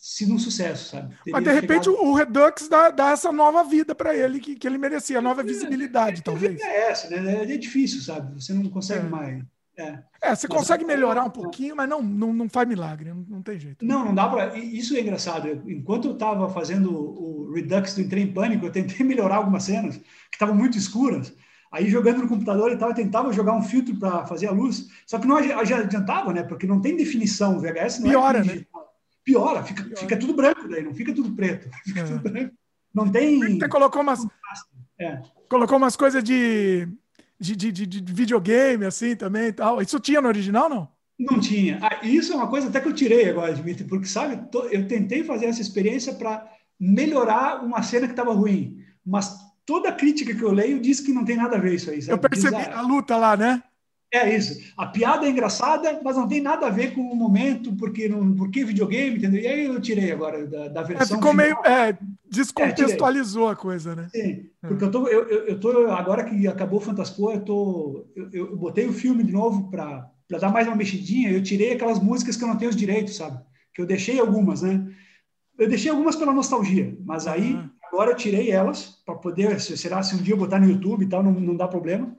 sido 0.00 0.32
um 0.32 0.38
sucesso, 0.38 0.90
sabe? 0.90 1.14
Teria 1.24 1.32
Mas 1.32 1.44
de 1.44 1.52
repente 1.52 1.84
chegado- 1.84 2.02
o 2.04 2.14
Redux 2.14 2.68
dá, 2.68 2.90
dá 2.90 3.10
essa 3.10 3.32
nova 3.32 3.64
vida 3.64 3.94
para 3.94 4.14
ele 4.16 4.38
que, 4.40 4.54
que 4.56 4.66
ele 4.66 4.78
merecia, 4.78 5.20
nova 5.20 5.42
visibilidade, 5.42 6.20
A 6.20 6.24
talvez. 6.24 6.52
vida 6.54 6.64
é 6.64 6.90
essa, 6.90 7.10
né? 7.10 7.42
É 7.42 7.56
difícil, 7.58 8.00
sabe? 8.00 8.40
Você 8.40 8.54
não 8.54 8.70
consegue 8.70 9.06
É. 9.06 9.08
mais. 9.08 9.42
É. 9.78 9.98
É, 10.22 10.34
você 10.34 10.48
consegue 10.48 10.84
melhorar 10.84 11.22
um 11.24 11.30
pouquinho, 11.30 11.76
mas 11.76 11.88
não, 11.88 12.02
não, 12.02 12.32
não 12.32 12.48
faz 12.48 12.66
milagre, 12.66 13.10
não, 13.10 13.24
não 13.28 13.42
tem 13.42 13.58
jeito. 13.60 13.84
Não, 13.84 14.04
não 14.06 14.14
dá 14.14 14.26
para. 14.28 14.56
Isso 14.58 14.96
é 14.96 15.00
engraçado. 15.00 15.46
Eu- 15.48 15.62
Enquanto 15.70 16.08
eu 16.08 16.12
estava 16.14 16.48
fazendo 16.48 16.90
o 16.94 17.52
Redux 17.52 17.94
do 17.94 18.00
Entrei 18.00 18.22
em 18.22 18.32
Pânico, 18.32 18.64
eu 18.66 18.72
tentei 18.72 19.04
melhorar 19.06 19.36
algumas 19.36 19.64
cenas 19.64 19.96
que 19.96 20.02
estavam 20.34 20.54
muito 20.54 20.78
escuras. 20.78 21.34
Aí 21.70 21.88
jogando 21.90 22.22
no 22.22 22.28
computador 22.28 22.72
e 22.72 22.76
tal, 22.78 22.88
eu 22.90 22.94
tentava 22.94 23.32
jogar 23.32 23.52
um 23.54 23.62
filtro 23.62 23.94
para 23.98 24.24
fazer 24.24 24.46
a 24.46 24.50
luz, 24.52 24.88
só 25.06 25.18
que 25.18 25.26
não 25.26 25.36
adiantava, 25.36 26.32
né? 26.32 26.42
Porque 26.42 26.66
não 26.66 26.80
tem 26.80 26.96
definição. 26.96 27.56
O 27.56 27.60
VHS 27.60 27.98
não 28.00 28.08
Piora, 28.10 28.38
é 28.38 28.44
né? 28.44 28.64
Piora, 29.24 29.62
fica, 29.64 29.82
Piora. 29.82 29.96
fica 30.00 30.16
tudo 30.16 30.32
branco 30.34 30.68
daí, 30.68 30.82
não 30.84 30.94
fica 30.94 31.12
tudo 31.14 31.32
preto. 31.34 31.68
Fica 31.84 32.00
É. 32.00 32.04
tudo 32.04 32.20
branco. 32.20 32.54
Não 32.94 33.10
tem. 33.10 33.58
Você 33.58 33.68
colocou 33.68 34.00
umas, 34.00 34.26
É. 34.98 35.20
colocou 35.50 35.76
umas 35.76 35.96
coisas 35.96 36.22
de, 36.24 36.88
de, 37.38 37.54
de, 37.56 37.72
de- 37.72 37.86
de 37.86 38.12
videogame, 38.12 38.84
assim, 38.84 39.16
também 39.16 39.48
e 39.48 39.52
tal. 39.52 39.80
Isso 39.82 40.00
tinha 40.00 40.20
no 40.20 40.28
original, 40.28 40.68
não? 40.68 40.88
Não 41.18 41.40
tinha. 41.40 41.78
Ah, 41.82 42.00
isso 42.06 42.32
é 42.32 42.36
uma 42.36 42.48
coisa 42.48 42.68
até 42.68 42.80
que 42.80 42.88
eu 42.88 42.92
tirei 42.94 43.28
agora, 43.30 43.54
Dmitry, 43.54 43.84
porque, 43.84 44.06
sabe, 44.06 44.50
to- 44.50 44.68
eu 44.70 44.86
tentei 44.86 45.24
fazer 45.24 45.46
essa 45.46 45.62
experiência 45.62 46.14
para 46.14 46.46
melhorar 46.78 47.64
uma 47.64 47.82
cena 47.82 48.06
que 48.06 48.12
estava 48.12 48.32
ruim, 48.34 48.78
mas 49.04 49.34
toda 49.64 49.92
crítica 49.92 50.34
que 50.34 50.42
eu 50.42 50.52
leio 50.52 50.80
diz 50.80 51.00
que 51.00 51.12
não 51.12 51.24
tem 51.24 51.36
nada 51.36 51.56
a 51.56 51.60
ver 51.60 51.74
isso 51.74 51.90
aí. 51.90 52.02
Sabe? 52.02 52.12
Eu 52.14 52.18
percebi 52.18 52.56
Diz, 52.56 52.68
a 52.68 52.78
ah, 52.78 52.82
luta 52.82 53.16
lá, 53.16 53.36
né? 53.36 53.62
É 54.12 54.34
isso. 54.36 54.72
A 54.76 54.86
piada 54.86 55.26
é 55.26 55.30
engraçada, 55.30 56.00
mas 56.02 56.16
não 56.16 56.26
tem 56.28 56.40
nada 56.40 56.66
a 56.66 56.70
ver 56.70 56.94
com 56.94 57.00
o 57.00 57.14
momento, 57.16 57.74
porque 57.76 58.08
não, 58.08 58.34
porque 58.34 58.64
videogame, 58.64 59.18
entendeu? 59.18 59.40
E 59.42 59.46
aí 59.46 59.64
eu 59.66 59.80
tirei 59.80 60.10
agora 60.12 60.46
da, 60.46 60.68
da 60.68 60.80
É, 60.80 60.84
versão. 60.84 61.16
ficou 61.18 61.34
meio. 61.34 61.56
final. 61.56 61.64
É, 61.66 61.98
descontextualizou 62.30 63.48
a 63.48 63.56
coisa, 63.56 63.94
né? 63.94 64.08
Sim, 64.14 64.46
porque 64.60 64.84
eu 64.84 64.90
tô, 64.90 65.06
eu, 65.08 65.28
eu, 65.28 65.60
tô, 65.60 65.86
agora 65.90 66.24
que 66.24 66.46
acabou 66.46 66.78
o 66.78 66.82
Fantaspoa, 66.82 67.34
eu 67.34 67.40
tô, 67.44 68.06
eu, 68.16 68.30
eu 68.32 68.56
botei 68.56 68.86
o 68.86 68.92
filme 68.92 69.22
de 69.22 69.32
novo 69.32 69.70
para 69.70 70.10
dar 70.30 70.50
mais 70.50 70.66
uma 70.66 70.76
mexidinha, 70.76 71.30
eu 71.30 71.42
tirei 71.42 71.72
aquelas 71.72 72.00
músicas 72.00 72.36
que 72.36 72.44
eu 72.44 72.48
não 72.48 72.56
tenho 72.56 72.70
os 72.70 72.76
direitos, 72.76 73.16
sabe? 73.16 73.38
Que 73.74 73.82
eu 73.82 73.86
deixei 73.86 74.18
algumas, 74.18 74.62
né? 74.62 74.84
Eu 75.58 75.68
deixei 75.68 75.90
algumas 75.90 76.16
pela 76.16 76.32
nostalgia, 76.32 76.96
mas 77.04 77.26
aí 77.26 77.54
Uhum. 77.54 77.70
agora 77.92 78.10
eu 78.10 78.16
tirei 78.16 78.50
elas 78.50 79.00
para 79.06 79.14
poder, 79.14 79.60
se- 79.60 79.76
será 79.76 80.02
se 80.02 80.14
um 80.14 80.18
dia 80.18 80.34
eu 80.34 80.38
botar 80.38 80.58
no 80.58 80.68
YouTube 80.68 81.04
e 81.04 81.08
tal, 81.08 81.22
não, 81.22 81.32
não 81.32 81.56
dá 81.56 81.66
problema. 81.68 82.14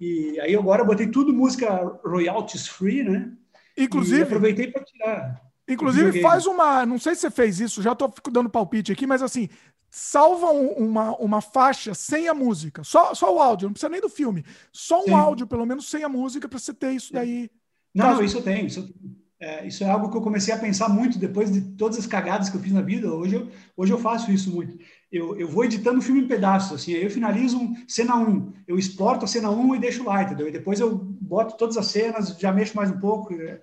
E 0.00 0.38
aí 0.40 0.54
agora 0.54 0.82
eu 0.82 0.86
botei 0.86 1.08
tudo 1.08 1.32
música 1.32 1.98
royalties 2.04 2.66
free, 2.68 3.02
né? 3.02 3.32
E 3.76 3.84
Inclusive, 3.84 4.22
aproveitei 4.22 4.70
para 4.70 4.84
tirar. 4.84 5.42
inclusive 5.68 6.20
faz 6.20 6.46
uma. 6.46 6.84
Não 6.86 6.98
sei 6.98 7.14
se 7.14 7.22
você 7.22 7.30
fez 7.30 7.60
isso, 7.60 7.82
já 7.82 7.96
fico 8.14 8.30
dando 8.30 8.50
palpite 8.50 8.92
aqui, 8.92 9.06
mas 9.06 9.22
assim, 9.22 9.48
salva 9.90 10.50
um- 10.50 10.72
uma, 10.72 11.16
uma 11.16 11.40
faixa 11.40 11.94
sem 11.94 12.28
a 12.28 12.34
música. 12.34 12.82
Só, 12.84 13.14
só 13.14 13.34
o 13.34 13.40
áudio, 13.40 13.68
não 13.68 13.72
precisa 13.72 13.88
nem 13.90 14.00
do 14.00 14.08
filme. 14.08 14.44
Só 14.72 15.00
um 15.00 15.04
Sim. 15.04 15.14
áudio, 15.14 15.46
pelo 15.46 15.66
menos, 15.66 15.88
sem 15.88 16.02
a 16.04 16.08
música, 16.08 16.48
para 16.48 16.58
você 16.58 16.74
ter 16.74 16.92
isso 16.92 17.12
daí. 17.12 17.50
Não, 17.94 18.04
Caso- 18.06 18.18
não, 18.18 18.24
isso 18.24 18.38
eu 18.38 18.42
tenho. 18.42 18.66
Isso. 18.66 18.94
É, 19.40 19.64
isso 19.66 19.84
é 19.84 19.88
algo 19.88 20.10
que 20.10 20.16
eu 20.16 20.20
comecei 20.20 20.52
a 20.52 20.58
pensar 20.58 20.88
muito 20.88 21.16
depois 21.16 21.50
de 21.52 21.60
todas 21.76 21.96
as 21.96 22.06
cagadas 22.08 22.48
que 22.50 22.56
eu 22.56 22.60
fiz 22.60 22.72
na 22.72 22.82
vida. 22.82 23.12
Hoje 23.12 23.36
eu, 23.36 23.48
hoje 23.76 23.92
eu 23.92 23.98
faço 23.98 24.32
isso 24.32 24.50
muito. 24.50 24.76
Eu, 25.10 25.36
eu 25.38 25.48
vou 25.48 25.64
editando 25.64 25.98
o 25.98 26.02
filme 26.02 26.20
em 26.20 26.28
pedaços. 26.28 26.80
Assim, 26.82 26.94
aí 26.94 27.02
eu 27.02 27.10
finalizo 27.10 27.58
cena 27.86 28.16
1, 28.16 28.52
eu 28.66 28.78
exporto 28.78 29.24
a 29.24 29.28
cena 29.28 29.50
1 29.50 29.74
e 29.74 29.78
deixo 29.78 30.04
lá, 30.04 30.22
entendeu? 30.22 30.48
E 30.48 30.52
depois 30.52 30.80
eu 30.80 30.94
boto 30.96 31.56
todas 31.56 31.76
as 31.78 31.86
cenas, 31.86 32.36
já 32.38 32.52
mexo 32.52 32.76
mais 32.76 32.90
um 32.90 32.98
pouco. 33.00 33.32
É, 33.34 33.60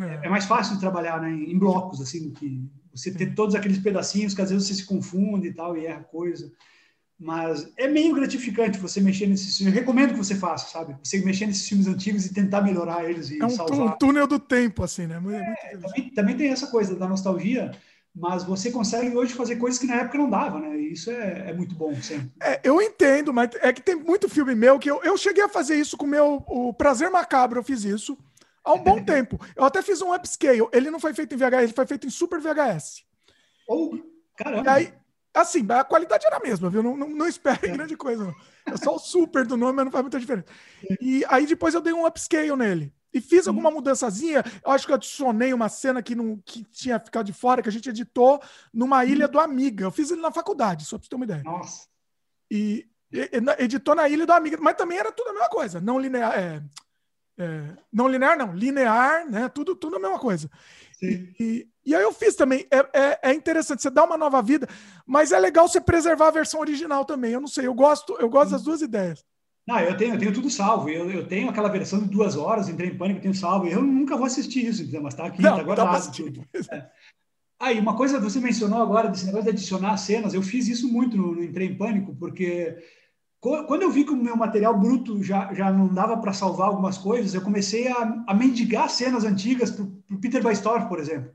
É. 0.00 0.26
é 0.26 0.28
mais 0.28 0.44
fácil 0.44 0.74
de 0.74 0.80
trabalhar 0.80 1.20
né, 1.20 1.30
em 1.30 1.58
blocos, 1.58 2.00
assim, 2.00 2.28
do 2.28 2.32
que 2.32 2.68
você 2.92 3.12
ter 3.12 3.34
todos 3.34 3.54
aqueles 3.54 3.78
pedacinhos 3.78 4.34
que 4.34 4.42
às 4.42 4.50
vezes 4.50 4.66
você 4.66 4.74
se 4.74 4.86
confunde 4.86 5.48
e 5.48 5.54
tal, 5.54 5.76
e 5.76 5.86
erra 5.86 6.02
coisa. 6.02 6.50
Mas 7.20 7.72
é 7.76 7.88
meio 7.88 8.14
gratificante 8.14 8.78
você 8.78 9.00
mexer 9.00 9.26
nesses 9.26 9.56
filmes. 9.56 9.74
Eu 9.74 9.80
recomendo 9.80 10.12
que 10.12 10.18
você 10.18 10.36
faça, 10.36 10.68
sabe? 10.68 10.96
Você 11.02 11.18
mexer 11.24 11.46
nesses 11.46 11.68
filmes 11.68 11.88
antigos 11.88 12.24
e 12.26 12.32
tentar 12.32 12.60
melhorar 12.62 13.08
eles 13.10 13.28
e 13.30 13.40
É 13.40 13.44
um, 13.44 13.50
salvar. 13.50 13.80
um 13.80 13.98
túnel 13.98 14.26
do 14.28 14.38
tempo, 14.38 14.84
assim, 14.84 15.06
né? 15.08 15.18
Interessante. 15.18 15.80
Também, 15.82 16.10
também 16.10 16.36
tem 16.36 16.48
essa 16.48 16.68
coisa 16.68 16.94
da 16.94 17.08
nostalgia, 17.08 17.72
mas 18.18 18.44
você 18.44 18.70
consegue 18.70 19.16
hoje 19.16 19.32
fazer 19.32 19.56
coisas 19.56 19.78
que 19.78 19.86
na 19.86 19.96
época 19.96 20.18
não 20.18 20.28
dava, 20.28 20.58
né? 20.58 20.76
E 20.76 20.92
isso 20.92 21.10
é, 21.10 21.50
é 21.50 21.52
muito 21.52 21.74
bom 21.74 21.94
sempre. 22.02 22.32
É, 22.42 22.60
eu 22.64 22.82
entendo, 22.82 23.32
mas 23.32 23.50
é 23.60 23.72
que 23.72 23.80
tem 23.80 23.94
muito 23.94 24.28
filme 24.28 24.54
meu 24.54 24.78
que 24.78 24.90
eu, 24.90 25.00
eu 25.02 25.16
cheguei 25.16 25.44
a 25.44 25.48
fazer 25.48 25.76
isso 25.76 25.96
com 25.96 26.04
o 26.04 26.08
meu 26.08 26.42
o 26.46 26.72
Prazer 26.72 27.10
Macabro, 27.10 27.60
eu 27.60 27.64
fiz 27.64 27.84
isso 27.84 28.18
há 28.64 28.74
um 28.74 28.82
bom 28.82 29.02
tempo. 29.04 29.40
Eu 29.56 29.64
até 29.64 29.80
fiz 29.82 30.02
um 30.02 30.12
upscale. 30.12 30.68
Ele 30.72 30.90
não 30.90 31.00
foi 31.00 31.14
feito 31.14 31.34
em 31.34 31.38
VHS, 31.38 31.62
ele 31.62 31.72
foi 31.72 31.86
feito 31.86 32.06
em 32.06 32.10
Super 32.10 32.40
VHS. 32.40 33.04
Ou, 33.66 33.96
E 33.96 34.02
caramba, 34.36 34.72
aí, 34.72 34.92
assim, 35.32 35.66
a 35.68 35.84
qualidade 35.84 36.26
era 36.26 36.36
a 36.36 36.40
mesma, 36.40 36.68
viu? 36.68 36.82
Não, 36.82 36.96
não, 36.96 37.08
não 37.08 37.26
espere 37.26 37.68
grande 37.68 37.96
coisa, 37.96 38.24
não. 38.24 38.34
É 38.66 38.76
só 38.76 38.96
o 38.96 38.98
super 38.98 39.46
do 39.46 39.56
nome, 39.56 39.74
mas 39.74 39.84
não 39.84 39.92
faz 39.92 40.02
muita 40.02 40.18
diferença. 40.18 40.46
E 41.00 41.24
aí 41.28 41.46
depois 41.46 41.74
eu 41.74 41.80
dei 41.80 41.92
um 41.92 42.06
upscale 42.06 42.54
nele. 42.56 42.92
E 43.12 43.20
fiz 43.20 43.46
uhum. 43.46 43.52
alguma 43.52 43.70
mudançazinha. 43.70 44.44
Eu 44.64 44.70
acho 44.70 44.86
que 44.86 44.92
eu 44.92 44.96
adicionei 44.96 45.52
uma 45.54 45.68
cena 45.68 46.02
que, 46.02 46.14
não, 46.14 46.40
que 46.44 46.64
tinha 46.64 46.98
ficado 47.00 47.26
de 47.26 47.32
fora, 47.32 47.62
que 47.62 47.68
a 47.68 47.72
gente 47.72 47.88
editou 47.88 48.40
numa 48.72 49.04
ilha 49.04 49.26
uhum. 49.26 49.32
do 49.32 49.40
Amiga. 49.40 49.84
Eu 49.84 49.90
fiz 49.90 50.10
ele 50.10 50.20
na 50.20 50.30
faculdade, 50.30 50.84
só 50.84 50.98
pra 50.98 51.04
você 51.04 51.10
ter 51.10 51.16
uma 51.16 51.24
ideia. 51.24 51.42
Nossa. 51.42 51.86
E, 52.50 52.86
e 53.12 53.30
editou 53.58 53.94
na 53.94 54.08
ilha 54.08 54.26
do 54.26 54.32
Amiga, 54.32 54.58
mas 54.60 54.76
também 54.76 54.98
era 54.98 55.10
tudo 55.10 55.30
a 55.30 55.32
mesma 55.32 55.48
coisa. 55.48 55.80
Não 55.80 55.98
linear. 55.98 56.38
É, 56.38 56.62
é, 57.38 57.76
não 57.92 58.08
linear, 58.08 58.36
não. 58.36 58.52
Linear, 58.52 59.30
né? 59.30 59.48
Tudo, 59.48 59.74
tudo 59.76 59.96
a 59.96 60.00
mesma 60.00 60.18
coisa. 60.18 60.50
E, 61.00 61.34
e, 61.38 61.68
e, 61.86 61.94
aí 61.94 62.02
eu 62.02 62.12
fiz 62.12 62.34
também. 62.34 62.66
É, 62.70 62.78
é, 62.92 63.18
é, 63.30 63.34
interessante, 63.34 63.80
você 63.80 63.90
dá 63.90 64.04
uma 64.04 64.18
nova 64.18 64.42
vida, 64.42 64.68
mas 65.06 65.30
é 65.30 65.38
legal 65.38 65.68
você 65.68 65.80
preservar 65.80 66.28
a 66.28 66.32
versão 66.32 66.60
original 66.60 67.04
também. 67.04 67.32
Eu 67.32 67.40
não 67.40 67.46
sei, 67.46 67.66
eu 67.66 67.74
gosto, 67.74 68.16
eu 68.18 68.28
gosto 68.28 68.50
das 68.50 68.62
duas 68.62 68.82
ideias. 68.82 69.24
Não, 69.68 69.78
eu 69.80 69.94
tenho, 69.98 70.14
eu 70.14 70.18
tenho 70.18 70.32
tudo 70.32 70.48
salvo. 70.48 70.88
Eu, 70.88 71.10
eu 71.10 71.28
tenho 71.28 71.50
aquela 71.50 71.68
versão 71.68 72.00
de 72.00 72.08
duas 72.08 72.36
horas, 72.36 72.70
entrei 72.70 72.88
em 72.88 72.96
pânico, 72.96 73.20
tenho 73.20 73.34
salvo. 73.34 73.66
Eu 73.66 73.82
nunca 73.82 74.16
vou 74.16 74.24
assistir 74.24 74.64
isso, 74.64 74.82
mas 75.02 75.12
está 75.12 75.26
aqui, 75.26 75.42
está 75.42 75.62
guardado. 75.62 76.10
É. 76.72 76.86
Aí, 77.60 77.78
uma 77.78 77.94
coisa 77.94 78.18
você 78.18 78.40
mencionou 78.40 78.80
agora 78.80 79.08
desse 79.08 79.26
negócio 79.26 79.44
de 79.44 79.50
adicionar 79.50 79.98
cenas, 79.98 80.32
eu 80.32 80.40
fiz 80.40 80.68
isso 80.68 80.90
muito 80.90 81.18
no, 81.18 81.34
no 81.34 81.44
Entrei 81.44 81.68
em 81.68 81.76
Pânico, 81.76 82.16
porque 82.16 82.78
quando 83.40 83.82
eu 83.82 83.90
vi 83.90 84.04
que 84.04 84.12
o 84.12 84.16
meu 84.16 84.36
material 84.36 84.78
bruto 84.78 85.22
já, 85.22 85.52
já 85.52 85.70
não 85.70 85.92
dava 85.92 86.16
para 86.16 86.32
salvar 86.32 86.68
algumas 86.68 86.96
coisas, 86.96 87.34
eu 87.34 87.42
comecei 87.42 87.88
a, 87.88 88.24
a 88.26 88.32
mendigar 88.32 88.88
cenas 88.88 89.22
antigas 89.22 89.70
para 89.70 89.84
o 89.84 90.18
Peter 90.18 90.44
Weistorff, 90.46 90.88
por 90.88 90.98
exemplo. 90.98 91.30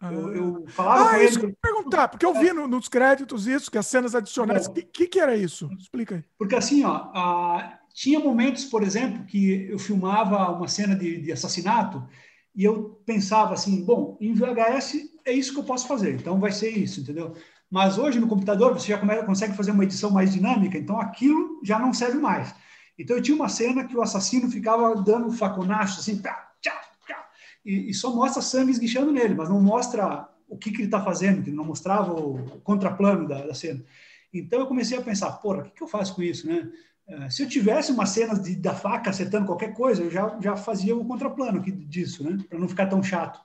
Ah. 0.00 0.12
Eu, 0.12 0.34
eu, 0.34 0.64
falava 0.68 1.04
ah, 1.04 1.10
com 1.10 1.16
isso 1.16 1.38
ele. 1.38 1.40
Que 1.40 1.46
eu 1.46 1.56
perguntar, 1.60 2.08
porque 2.08 2.26
eu 2.26 2.34
vi 2.34 2.52
no, 2.52 2.68
nos 2.68 2.88
créditos 2.88 3.46
isso, 3.46 3.70
que 3.70 3.78
as 3.78 3.86
cenas 3.86 4.14
adicionais. 4.14 4.66
O 4.66 4.72
que, 4.72 4.82
que, 4.82 5.08
que, 5.08 5.20
era 5.20 5.36
isso? 5.36 5.68
Explica 5.78 6.16
aí. 6.16 6.24
Porque 6.38 6.54
assim, 6.54 6.84
ó, 6.84 7.10
a, 7.14 7.77
tinha 7.98 8.20
momentos, 8.20 8.64
por 8.64 8.84
exemplo, 8.84 9.24
que 9.24 9.66
eu 9.68 9.76
filmava 9.76 10.52
uma 10.52 10.68
cena 10.68 10.94
de, 10.94 11.20
de 11.20 11.32
assassinato 11.32 12.08
e 12.54 12.62
eu 12.62 13.02
pensava 13.04 13.54
assim: 13.54 13.84
bom, 13.84 14.16
em 14.20 14.32
VHS 14.32 15.10
é 15.24 15.32
isso 15.32 15.52
que 15.52 15.58
eu 15.58 15.64
posso 15.64 15.88
fazer, 15.88 16.14
então 16.14 16.38
vai 16.38 16.52
ser 16.52 16.70
isso, 16.70 17.00
entendeu? 17.00 17.34
Mas 17.68 17.98
hoje 17.98 18.20
no 18.20 18.28
computador 18.28 18.72
você 18.72 18.86
já 18.86 19.24
consegue 19.24 19.56
fazer 19.56 19.72
uma 19.72 19.82
edição 19.82 20.12
mais 20.12 20.32
dinâmica, 20.32 20.78
então 20.78 21.00
aquilo 21.00 21.60
já 21.64 21.76
não 21.76 21.92
serve 21.92 22.18
mais. 22.18 22.54
Então 22.96 23.16
eu 23.16 23.22
tinha 23.22 23.34
uma 23.34 23.48
cena 23.48 23.84
que 23.84 23.96
o 23.96 24.00
assassino 24.00 24.48
ficava 24.48 24.94
dando 25.02 25.32
faconacho 25.32 25.98
assim, 25.98 26.18
pá, 26.18 26.52
tchá, 26.60 26.80
tchá, 27.04 27.28
e, 27.64 27.90
e, 27.90 27.94
só 27.94 28.14
mostra 28.14 28.40
sangue 28.40 28.70
esguichando 28.70 29.10
nele, 29.10 29.34
mas 29.34 29.48
não 29.48 29.60
mostra 29.60 30.28
o 30.48 30.56
que, 30.56 30.70
que 30.70 30.78
ele 30.78 30.84
está 30.84 31.02
fazendo, 31.02 31.40
ele 31.40 31.56
não 31.56 31.64
mostrava 31.64 32.12
o 32.12 32.60
contraplano 32.60 33.26
da, 33.26 33.44
da, 33.44 33.54
cena. 33.54 33.84
Então 34.32 34.60
eu 34.60 34.66
comecei 34.68 34.96
a 34.96 35.02
pensar, 35.02 35.32
porra, 35.32 35.62
o 35.62 35.64
que, 35.64 35.70
que 35.70 35.82
eu 35.82 35.88
faço 35.88 36.14
com 36.14 36.22
isso, 36.22 36.46
né? 36.46 36.70
Uh, 37.08 37.30
se 37.30 37.42
eu 37.42 37.48
tivesse 37.48 37.90
uma 37.90 38.04
cena 38.04 38.38
de, 38.38 38.54
da 38.54 38.74
faca 38.74 39.10
acertando 39.10 39.46
qualquer 39.46 39.72
coisa, 39.72 40.02
eu 40.02 40.10
já, 40.10 40.38
já 40.40 40.56
fazia 40.56 40.94
o 40.94 41.04
contraplano 41.04 41.60
disso, 41.60 42.22
né? 42.22 42.38
Para 42.48 42.58
não 42.58 42.68
ficar 42.68 42.86
tão 42.86 43.02
chato. 43.02 43.40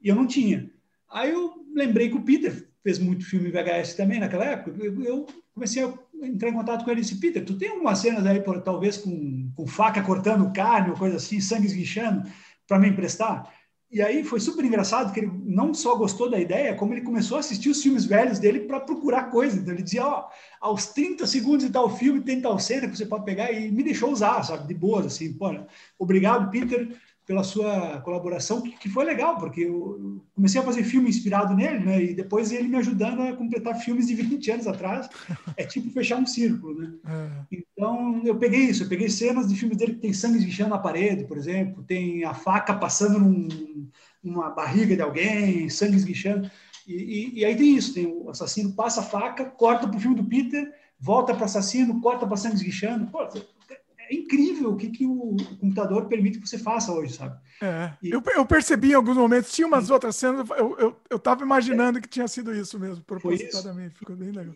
E 0.00 0.08
eu 0.08 0.14
não 0.14 0.26
tinha. 0.26 0.70
Aí 1.10 1.30
eu 1.30 1.52
lembrei 1.74 2.08
que 2.08 2.16
o 2.16 2.22
Peter 2.22 2.68
fez 2.82 2.98
muito 2.98 3.24
filme 3.24 3.50
VHS 3.50 3.94
também 3.94 4.18
naquela 4.18 4.44
época, 4.44 4.76
eu 4.84 5.26
comecei 5.54 5.84
a 5.84 5.92
entrar 6.26 6.48
em 6.48 6.54
contato 6.54 6.84
com 6.84 6.90
ele 6.90 7.00
e 7.00 7.04
disse, 7.04 7.20
Peter, 7.20 7.44
tu 7.44 7.56
tem 7.56 7.68
algumas 7.68 7.98
cenas 7.98 8.26
aí, 8.26 8.40
por, 8.40 8.60
talvez 8.60 8.96
com, 8.96 9.50
com 9.54 9.66
faca 9.66 10.02
cortando 10.02 10.52
carne 10.52 10.90
ou 10.90 10.96
coisa 10.96 11.16
assim, 11.16 11.40
sangue 11.40 11.66
esguichando, 11.66 12.28
para 12.66 12.78
me 12.78 12.88
emprestar? 12.88 13.52
E 13.92 14.00
aí 14.00 14.24
foi 14.24 14.40
super 14.40 14.64
engraçado 14.64 15.12
que 15.12 15.20
ele 15.20 15.30
não 15.44 15.74
só 15.74 15.94
gostou 15.96 16.30
da 16.30 16.40
ideia, 16.40 16.74
como 16.74 16.94
ele 16.94 17.02
começou 17.02 17.36
a 17.36 17.40
assistir 17.40 17.68
os 17.68 17.82
filmes 17.82 18.06
velhos 18.06 18.38
dele 18.38 18.60
para 18.60 18.80
procurar 18.80 19.24
coisa. 19.24 19.58
Então 19.58 19.74
ele 19.74 19.82
dizia, 19.82 20.06
ó, 20.06 20.30
aos 20.58 20.86
30 20.86 21.26
segundos 21.26 21.66
de 21.66 21.70
tal 21.70 21.94
filme 21.94 22.22
tem 22.22 22.40
tal 22.40 22.58
cena 22.58 22.88
que 22.88 22.96
você 22.96 23.04
pode 23.04 23.26
pegar 23.26 23.52
e 23.52 23.70
me 23.70 23.82
deixou 23.82 24.10
usar, 24.10 24.42
sabe, 24.44 24.66
de 24.66 24.72
boas, 24.72 25.04
assim. 25.04 25.34
Pô, 25.34 25.50
obrigado, 25.98 26.50
Peter, 26.50 26.98
pela 27.32 27.42
sua 27.42 27.98
colaboração, 28.02 28.60
que, 28.60 28.72
que, 28.72 28.88
foi 28.90 29.06
legal, 29.06 29.38
porque 29.38 29.62
eu 29.62 30.22
comecei 30.34 30.60
a 30.60 30.64
fazer 30.64 30.84
filme 30.84 31.08
inspirado 31.08 31.54
nele, 31.54 31.78
né? 31.78 32.04
E 32.04 32.14
depois 32.14 32.52
ele 32.52 32.68
me 32.68 32.76
ajudando 32.76 33.22
a 33.22 33.34
completar 33.34 33.74
filmes 33.80 34.06
de 34.06 34.14
20 34.14 34.50
anos 34.50 34.66
atrás. 34.66 35.08
É 35.56 35.64
tipo 35.64 35.90
fechar 35.90 36.18
um 36.18 36.26
círculo, 36.26 36.78
né? 36.78 36.92
É. 37.06 37.56
Então, 37.72 38.20
eu 38.22 38.36
peguei 38.36 38.60
isso, 38.60 38.82
eu 38.82 38.88
peguei 38.88 39.08
cenas 39.08 39.48
de 39.48 39.56
filmes 39.56 39.78
dele 39.78 39.94
que 39.94 40.00
tem 40.00 40.12
sangue 40.12 40.36
esguichando 40.36 40.70
na 40.70 40.78
parede, 40.78 41.24
por 41.24 41.38
exemplo, 41.38 41.82
tem 41.84 42.22
a 42.22 42.34
faca 42.34 42.74
passando 42.74 43.18
num, 43.18 43.88
numa 44.22 44.50
barriga 44.50 44.94
de 44.94 45.00
alguém, 45.00 45.70
sangue 45.70 45.96
esguichando. 45.96 46.50
E, 46.86 46.92
e, 46.94 47.38
e, 47.38 47.44
aí 47.46 47.56
tem 47.56 47.74
isso, 47.74 47.94
tem 47.94 48.06
o 48.06 48.28
assassino 48.28 48.74
passa 48.74 49.00
a 49.00 49.04
faca, 49.04 49.46
corta 49.46 49.88
para 49.88 49.96
o 49.96 50.00
filme 50.00 50.16
do 50.16 50.24
Peter, 50.24 50.70
volta 51.00 51.34
para 51.34 51.46
assassino, 51.46 51.98
corta 52.02 52.26
para 52.26 52.36
sangue 52.36 52.56
esguichando. 52.56 53.06
Pô, 53.06 53.26
é 54.12 54.18
incrível 54.18 54.72
o 54.72 54.76
que, 54.76 54.90
que 54.90 55.06
o 55.06 55.36
computador 55.60 56.06
permite 56.06 56.38
que 56.38 56.48
você 56.48 56.58
faça 56.58 56.92
hoje, 56.92 57.14
sabe? 57.14 57.38
É. 57.60 57.92
E... 58.02 58.10
Eu, 58.10 58.22
eu, 58.34 58.44
percebi 58.44 58.90
em 58.90 58.94
alguns 58.94 59.16
momentos, 59.16 59.52
tinha 59.52 59.66
umas 59.66 59.90
outras 59.90 60.16
cenas, 60.16 60.48
eu, 60.50 60.78
eu, 60.78 60.96
eu 61.08 61.18
tava 61.18 61.42
imaginando 61.42 62.00
que 62.00 62.08
tinha 62.08 62.28
sido 62.28 62.54
isso 62.54 62.78
mesmo, 62.78 63.02
propositadamente, 63.04 63.98
ficou 63.98 64.16
bem 64.16 64.30
legal. 64.30 64.54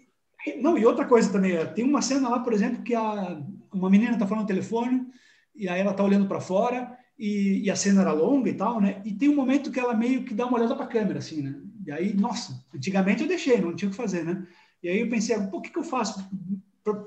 Não, 0.60 0.78
e 0.78 0.86
outra 0.86 1.04
coisa 1.04 1.32
também, 1.32 1.52
é, 1.52 1.64
tem 1.64 1.84
uma 1.84 2.02
cena 2.02 2.28
lá, 2.28 2.38
por 2.40 2.52
exemplo, 2.52 2.82
que 2.82 2.94
a, 2.94 3.40
uma 3.72 3.90
menina 3.90 4.12
está 4.12 4.26
falando 4.26 4.42
no 4.42 4.48
telefone, 4.48 5.06
e 5.54 5.68
aí 5.68 5.80
ela 5.80 5.90
está 5.90 6.04
olhando 6.04 6.26
para 6.26 6.40
fora, 6.40 6.96
e, 7.18 7.62
e, 7.64 7.70
a 7.70 7.76
cena 7.76 8.02
era 8.02 8.12
longa 8.12 8.50
e 8.50 8.54
tal, 8.54 8.78
né? 8.78 9.00
E 9.04 9.12
tem 9.12 9.30
um 9.30 9.34
momento 9.34 9.70
que 9.70 9.80
ela 9.80 9.94
meio 9.94 10.22
que 10.22 10.34
dá 10.34 10.46
uma 10.46 10.58
olhada 10.58 10.76
para 10.76 10.84
a 10.84 10.88
câmera, 10.88 11.18
assim, 11.18 11.40
né? 11.40 11.54
E 11.86 11.90
aí, 11.90 12.14
nossa, 12.14 12.62
antigamente 12.74 13.22
eu 13.22 13.28
deixei, 13.28 13.58
não 13.58 13.74
tinha 13.74 13.88
o 13.88 13.90
que 13.90 13.96
fazer, 13.96 14.22
né? 14.22 14.46
E 14.82 14.88
aí 14.88 15.00
eu 15.00 15.08
pensei, 15.08 15.34
pô, 15.38 15.56
o 15.56 15.60
que, 15.62 15.70
que 15.70 15.78
eu 15.78 15.82
faço 15.82 16.28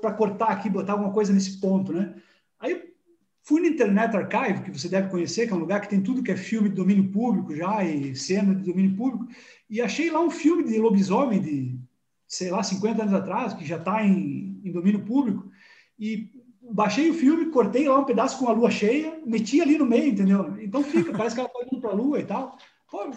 para 0.00 0.12
cortar 0.12 0.48
aqui, 0.48 0.68
botar 0.68 0.94
alguma 0.94 1.12
coisa 1.12 1.32
nesse 1.32 1.60
ponto, 1.60 1.92
né? 1.92 2.14
Aí 2.60 2.90
fui 3.42 3.62
no 3.62 3.66
Internet 3.66 4.14
Archive, 4.14 4.62
que 4.62 4.70
você 4.70 4.88
deve 4.88 5.08
conhecer, 5.08 5.46
que 5.46 5.52
é 5.52 5.56
um 5.56 5.60
lugar 5.60 5.80
que 5.80 5.88
tem 5.88 6.02
tudo 6.02 6.22
que 6.22 6.30
é 6.30 6.36
filme 6.36 6.68
de 6.68 6.74
domínio 6.74 7.10
público 7.10 7.56
já 7.56 7.82
e 7.82 8.14
cena 8.14 8.54
de 8.54 8.62
domínio 8.62 8.94
público, 8.96 9.26
e 9.68 9.80
achei 9.80 10.10
lá 10.10 10.20
um 10.20 10.30
filme 10.30 10.62
de 10.62 10.78
lobisomem 10.78 11.40
de, 11.40 11.78
sei 12.28 12.50
lá, 12.50 12.62
50 12.62 13.02
anos 13.02 13.14
atrás, 13.14 13.54
que 13.54 13.64
já 13.64 13.76
está 13.76 14.04
em, 14.04 14.60
em 14.62 14.70
domínio 14.70 15.02
público, 15.04 15.50
e 15.98 16.30
baixei 16.60 17.10
o 17.10 17.14
filme, 17.14 17.50
cortei 17.50 17.88
lá 17.88 17.98
um 17.98 18.04
pedaço 18.04 18.38
com 18.38 18.48
a 18.48 18.52
lua 18.52 18.70
cheia, 18.70 19.20
meti 19.26 19.60
ali 19.60 19.78
no 19.78 19.86
meio, 19.86 20.12
entendeu? 20.12 20.56
Então 20.60 20.84
fica, 20.84 21.10
parece 21.16 21.34
que 21.34 21.40
ela 21.40 21.48
está 21.48 21.66
indo 21.66 21.80
para 21.80 21.90
a 21.90 21.94
lua 21.94 22.20
e 22.20 22.24
tal. 22.24 22.56
Pô, 22.90 23.10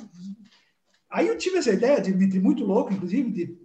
aí 1.12 1.28
eu 1.28 1.38
tive 1.38 1.58
essa 1.58 1.72
ideia, 1.72 2.00
de, 2.00 2.14
de 2.14 2.40
muito 2.40 2.64
louco, 2.64 2.94
inclusive, 2.94 3.30
de 3.30 3.58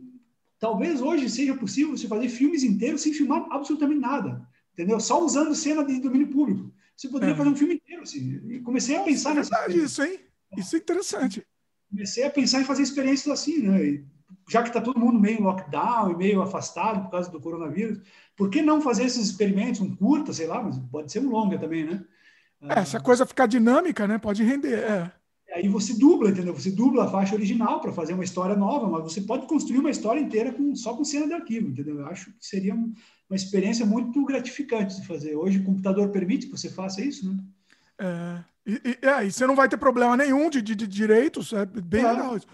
talvez 0.59 1.01
hoje 1.01 1.31
seja 1.31 1.55
possível 1.55 1.97
você 1.97 2.09
fazer 2.09 2.29
filmes 2.29 2.65
inteiros 2.65 3.01
sem 3.01 3.13
filmar 3.13 3.47
absolutamente 3.51 4.01
nada 4.01 4.47
entendeu? 4.79 5.01
Só 5.01 5.25
usando 5.25 5.55
cena 5.57 5.85
de 5.85 5.99
domínio 6.01 6.29
público. 6.29 6.73
Você 6.97 7.09
poderia 7.09 7.35
é. 7.35 7.37
fazer 7.37 7.51
um 7.51 7.57
filme 7.57 7.75
inteiro, 7.75 8.03
assim. 8.03 8.41
E 8.49 8.61
comecei 8.61 8.97
a 8.97 9.03
pensar 9.03 9.35
nessa. 9.35 9.55
É 9.55 9.59
verdade, 9.59 9.85
isso, 9.85 10.03
hein? 10.03 10.21
Isso 10.57 10.77
é 10.77 10.79
interessante. 10.79 11.47
Comecei 11.91 12.25
a 12.25 12.31
pensar 12.31 12.61
em 12.61 12.65
fazer 12.65 12.83
experiências 12.83 13.41
assim, 13.41 13.63
né? 13.63 13.85
E, 13.85 14.05
já 14.49 14.63
que 14.63 14.69
está 14.69 14.81
todo 14.81 15.01
mundo 15.01 15.19
meio 15.19 15.43
lockdown 15.43 16.13
e 16.13 16.17
meio 16.17 16.41
afastado 16.41 17.03
por 17.03 17.11
causa 17.11 17.31
do 17.31 17.41
coronavírus, 17.41 18.01
por 18.37 18.51
que 18.51 18.63
não 18.63 18.81
fazer 18.81 19.05
esses 19.05 19.27
experimentos, 19.27 19.81
um 19.81 19.95
curta, 19.95 20.33
sei 20.33 20.47
lá, 20.47 20.63
mas 20.63 20.79
pode 20.91 21.11
ser 21.11 21.21
um 21.21 21.29
longa 21.29 21.59
também, 21.59 21.85
né? 21.85 22.05
É, 22.63 22.85
se 22.85 22.97
a 22.97 23.01
coisa 23.01 23.27
ficar 23.27 23.47
dinâmica, 23.47 24.07
né? 24.07 24.19
Pode 24.19 24.43
render. 24.45 24.79
É. 24.79 25.13
Aí 25.55 25.67
você 25.67 25.95
dubla, 25.95 26.31
entendeu? 26.31 26.55
Você 26.55 26.71
dubla 26.71 27.05
a 27.05 27.11
faixa 27.11 27.35
original 27.35 27.81
para 27.81 27.93
fazer 27.93 28.13
uma 28.13 28.25
história 28.25 28.55
nova, 28.55 28.87
mas 28.87 29.03
você 29.13 29.21
pode 29.21 29.47
construir 29.47 29.79
uma 29.79 29.91
história 29.91 30.21
inteira 30.21 30.53
com, 30.53 30.75
só 30.77 30.95
com 30.95 31.05
cena 31.05 31.27
de 31.27 31.33
arquivo, 31.33 31.69
entendeu? 31.69 31.99
Eu 32.01 32.07
acho 32.07 32.27
que 32.33 32.47
seria 32.47 32.75
um, 32.75 32.93
uma 33.29 33.37
experiência 33.37 33.87
muito 33.87 34.25
gratificante 34.25 35.01
de 35.01 35.07
fazer. 35.07 35.35
Hoje 35.37 35.59
o 35.59 35.65
computador 35.65 36.11
permite 36.11 36.47
que 36.47 36.53
você 36.53 36.69
faça 36.69 37.03
isso, 37.03 37.27
né? 37.27 37.39
É, 37.99 38.45
e, 38.67 38.73
e, 38.85 39.07
é, 39.07 39.27
e 39.27 39.33
você 39.33 39.47
não 39.47 39.57
vai 39.57 39.69
ter 39.69 39.79
problema 39.79 40.17
nenhum 40.17 40.51
de, 40.51 40.61
de, 40.61 40.75
de 40.75 40.87
direitos, 40.87 41.53
é 41.53 41.65
bem 41.65 42.05
é. 42.05 42.13
legal 42.13 42.37
isso. 42.37 42.47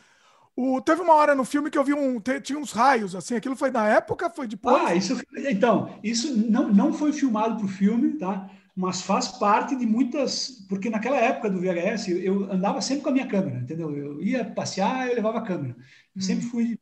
O, 0.56 0.80
teve 0.80 1.02
uma 1.02 1.14
hora 1.14 1.34
no 1.34 1.44
filme 1.44 1.68
que 1.68 1.76
eu 1.76 1.82
vi 1.82 1.92
um. 1.92 2.20
Tinha 2.20 2.58
uns 2.58 2.70
raios, 2.70 3.16
assim, 3.16 3.34
aquilo 3.34 3.56
foi 3.56 3.72
na 3.72 3.88
época, 3.88 4.30
foi 4.30 4.46
depois? 4.46 4.76
Ah, 4.76 4.94
isso. 4.94 5.20
Então, 5.36 5.98
isso 6.02 6.32
não, 6.36 6.72
não 6.72 6.92
foi 6.92 7.12
filmado 7.12 7.56
para 7.56 7.66
o 7.66 7.68
filme, 7.68 8.12
tá? 8.12 8.48
Mas 8.76 9.02
faz 9.02 9.28
parte 9.28 9.76
de 9.76 9.86
muitas. 9.86 10.64
Porque 10.68 10.90
naquela 10.90 11.16
época 11.16 11.48
do 11.48 11.60
VHS, 11.60 12.08
eu, 12.08 12.50
andava 12.50 12.80
sempre 12.80 13.04
com 13.04 13.10
a 13.10 13.12
minha 13.12 13.26
câmera, 13.26 13.60
entendeu? 13.60 13.96
Eu 13.96 14.22
ia 14.22 14.44
passear, 14.44 15.08
eu 15.08 15.14
levava 15.14 15.38
a 15.38 15.42
câmera. 15.42 15.76
Eu 15.76 16.18
hum. 16.18 16.20
sempre 16.20 16.46
fui 16.46 16.78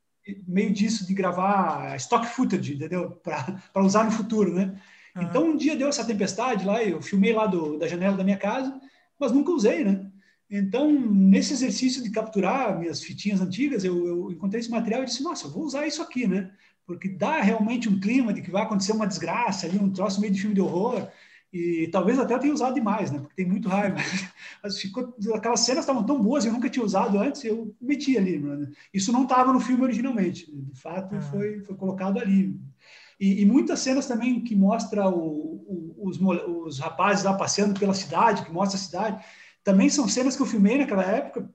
meio 0.47 0.73
disso 0.73 1.07
de 1.07 1.15
gravar 1.15 1.97
stock 1.97 2.27
footage, 2.27 2.75
entendeu? 2.75 3.11
Para 3.73 3.83
usar 3.83 4.05
no 4.05 4.11
futuro, 4.11 4.55
né? 4.55 4.81
Uhum. 5.17 5.23
Então, 5.23 5.45
um 5.51 5.57
dia 5.57 5.77
deu 5.77 5.89
essa 5.89 6.05
tempestade 6.05 6.65
lá, 6.65 6.83
eu 6.83 7.03
filmei 7.03 7.33
lá 7.33 7.47
do, 7.47 7.79
da 7.79 7.87
janela 7.87 8.17
da 8.17 8.25
minha 8.25 8.37
casa, 8.37 8.81
mas 9.19 9.33
nunca 9.33 9.51
usei, 9.51 9.85
né? 9.85 10.07
Então, 10.51 10.93
nesse 10.93 11.55
exercício 11.55 12.03
de 12.03 12.11
capturar 12.11 12.79
minhas 12.79 13.03
fitinhas 13.03 13.41
antigas, 13.41 13.85
eu, 13.85 14.07
eu 14.07 14.31
encontrei 14.31 14.61
esse 14.61 14.71
material 14.71 15.03
e 15.03 15.07
disse, 15.07 15.23
nossa, 15.23 15.47
eu 15.47 15.51
vou 15.51 15.65
usar 15.65 15.87
isso 15.87 16.03
aqui, 16.03 16.27
né? 16.27 16.51
Porque 16.87 17.09
dá 17.09 17.41
realmente 17.41 17.89
um 17.89 17.99
clima 17.99 18.33
de 18.33 18.43
que 18.43 18.51
vai 18.51 18.63
acontecer 18.63 18.93
uma 18.93 19.07
desgraça 19.07 19.67
ali, 19.67 19.79
um 19.79 19.91
troço 19.91 20.21
meio 20.21 20.33
de 20.33 20.41
filme 20.41 20.55
de 20.55 20.61
horror, 20.61 21.09
e 21.53 21.89
talvez 21.89 22.19
até 22.19 22.33
eu 22.35 22.39
tenha 22.39 22.55
usado 22.55 22.75
demais, 22.75 23.11
né? 23.11 23.19
Porque 23.19 23.35
tem 23.35 23.47
muito 23.47 23.69
raiva. 23.69 23.99
Mas 24.63 24.81
ficou, 24.81 25.15
aquelas 25.35 25.61
cenas 25.61 25.83
estavam 25.83 26.03
tão 26.03 26.19
boas, 26.21 26.47
eu 26.47 26.53
nunca 26.53 26.71
tinha 26.71 26.85
usado 26.85 27.19
antes, 27.19 27.45
eu 27.45 27.75
meti 27.79 28.17
ali. 28.17 28.39
Né? 28.39 28.71
Isso 28.93 29.13
não 29.13 29.25
estava 29.25 29.53
no 29.53 29.61
filme 29.61 29.83
originalmente. 29.83 30.51
De 30.51 30.81
fato, 30.81 31.15
ah. 31.15 31.21
foi, 31.21 31.61
foi 31.61 31.77
colocado 31.77 32.19
ali. 32.19 32.59
E, 33.21 33.43
e 33.43 33.47
muitas 33.47 33.81
cenas 33.81 34.07
também 34.07 34.43
que 34.43 34.57
mostra 34.57 35.07
o, 35.09 35.15
o, 35.19 36.09
os, 36.09 36.19
os 36.19 36.79
rapazes 36.79 37.25
lá 37.25 37.35
passeando 37.35 37.79
pela 37.79 37.93
cidade, 37.93 38.45
que 38.47 38.53
mostra 38.53 38.79
a 38.79 38.83
cidade, 38.83 39.25
também 39.63 39.91
são 39.91 40.09
cenas 40.09 40.35
que 40.35 40.43
eu 40.43 40.47
filmei 40.47 40.79
naquela 40.79 41.05
época, 41.05 41.49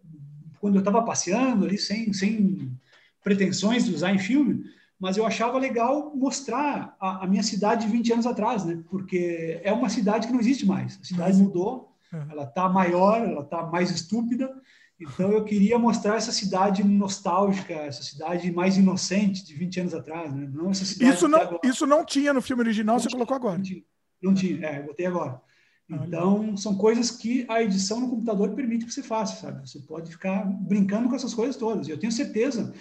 quando 0.60 0.76
eu 0.76 0.80
estava 0.80 1.03
passeando 1.03 1.65
ali, 1.65 1.78
sem, 1.78 2.14
sem 2.14 2.72
pretensões 3.24 3.86
de 3.86 3.94
usar 3.94 4.14
em 4.14 4.19
filme, 4.19 4.64
mas 4.99 5.15
eu 5.15 5.26
achava 5.26 5.57
legal 5.60 6.11
mostrar 6.15 6.95
a, 6.99 7.24
a 7.24 7.28
minha 7.28 7.44
cidade 7.44 7.88
20 7.88 8.14
anos 8.14 8.26
atrás, 8.26 8.65
né? 8.65 8.84
Porque 8.90 9.60
é 9.64 9.72
uma 9.72 9.90
cidade 9.90 10.28
que 10.28 10.34
não 10.34 10.40
existe 10.40 10.65
mais. 10.65 10.99
A 11.02 11.06
cidade 11.06 11.41
mudou, 11.41 11.95
é. 12.11 12.18
ela 12.32 12.44
está 12.44 12.68
maior, 12.68 13.22
ela 13.22 13.41
está 13.41 13.64
mais 13.64 13.91
estúpida, 13.91 14.52
então 14.99 15.32
eu 15.32 15.44
queria 15.44 15.78
mostrar 15.78 16.15
essa 16.15 16.32
cidade 16.32 16.84
nostálgica, 16.84 17.74
essa 17.74 18.02
cidade 18.02 18.52
mais 18.52 18.78
inocente 18.78 19.45
de 19.45 19.53
20 19.53 19.82
anos 19.82 19.94
atrás, 19.94 20.34
né? 20.34 20.49
Não 20.52 20.72
essa 20.72 20.86
cidade 20.86 21.15
isso 21.15 21.28
não, 21.28 21.60
isso 21.64 21.86
não 21.86 22.03
tinha 22.03 22.34
no 22.34 22.41
filme 22.41 22.64
original, 22.64 22.95
não 22.95 22.99
você 22.99 23.07
tinha, 23.07 23.18
colocou 23.18 23.36
agora. 23.36 23.57
Não 23.57 23.64
tinha, 23.64 23.84
não 24.22 24.34
tinha, 24.34 24.65
é, 24.65 24.82
botei 24.82 25.06
agora. 25.06 25.41
Então, 25.90 26.57
são 26.57 26.76
coisas 26.76 27.10
que 27.11 27.45
a 27.48 27.64
edição 27.64 28.02
no 28.02 28.10
computador 28.10 28.53
permite 28.53 28.86
que 28.86 28.91
você 28.91 29.02
faça, 29.02 29.40
sabe? 29.40 29.68
Você 29.68 29.80
pode 29.80 30.11
ficar 30.11 30.44
brincando 30.44 31.07
com 31.07 31.15
essas 31.15 31.34
coisas 31.34 31.56
todas. 31.56 31.88
E 31.88 31.91
eu 31.91 31.98
tenho 31.98 32.11
certeza 32.11 32.74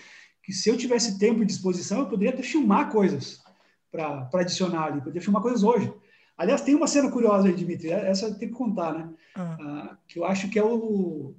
que 0.47 0.53
se 0.53 0.71
eu 0.71 0.77
tivesse 0.77 1.19
tempo 1.19 1.43
e 1.43 1.45
disposição, 1.45 1.99
eu 1.99 2.07
poderia 2.07 2.33
até 2.33 2.41
filmar 2.41 2.89
coisas 2.89 3.43
para 3.91 4.29
adicionar 4.35 4.85
ali, 4.85 5.01
poderia 5.01 5.21
filmar 5.21 5.43
coisas 5.43 5.65
hoje. 5.65 5.93
Aliás, 6.39 6.61
tem 6.61 6.77
uma 6.77 6.87
cena 6.87 7.11
curiosa 7.11 7.49
aí, 7.49 7.55
Dimitri, 7.55 7.91
essa 7.91 8.33
tem 8.33 8.49
que 8.49 8.55
contar, 8.55 8.93
né? 8.93 9.09
Ah. 9.35 9.57
Ah, 9.61 9.97
que 10.07 10.21
eu 10.21 10.25
acho 10.25 10.49
que 10.49 10.57
é 10.57 10.63
o, 10.63 11.35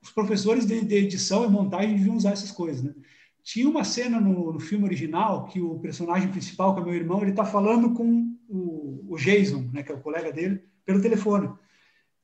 os 0.00 0.10
professores 0.10 0.64
de, 0.64 0.82
de, 0.82 0.94
edição 0.94 1.44
e 1.44 1.48
montagem 1.48 1.96
deviam 1.96 2.16
usar 2.16 2.30
essas 2.30 2.50
coisas, 2.50 2.82
né? 2.82 2.94
Tinha 3.42 3.68
uma 3.68 3.84
cena 3.84 4.18
no, 4.18 4.54
no, 4.54 4.58
filme 4.58 4.86
original 4.86 5.44
que 5.44 5.60
o 5.60 5.78
personagem 5.78 6.30
principal, 6.30 6.74
que 6.74 6.80
é 6.80 6.84
meu 6.84 6.94
irmão, 6.94 7.20
ele 7.20 7.32
está 7.32 7.44
falando 7.44 7.92
com 7.92 8.34
o, 8.48 9.04
o, 9.06 9.16
Jason, 9.18 9.68
né, 9.70 9.82
que 9.82 9.92
é 9.92 9.94
o 9.94 10.00
colega 10.00 10.32
dele, 10.32 10.62
pelo 10.84 11.02
telefone. 11.02 11.50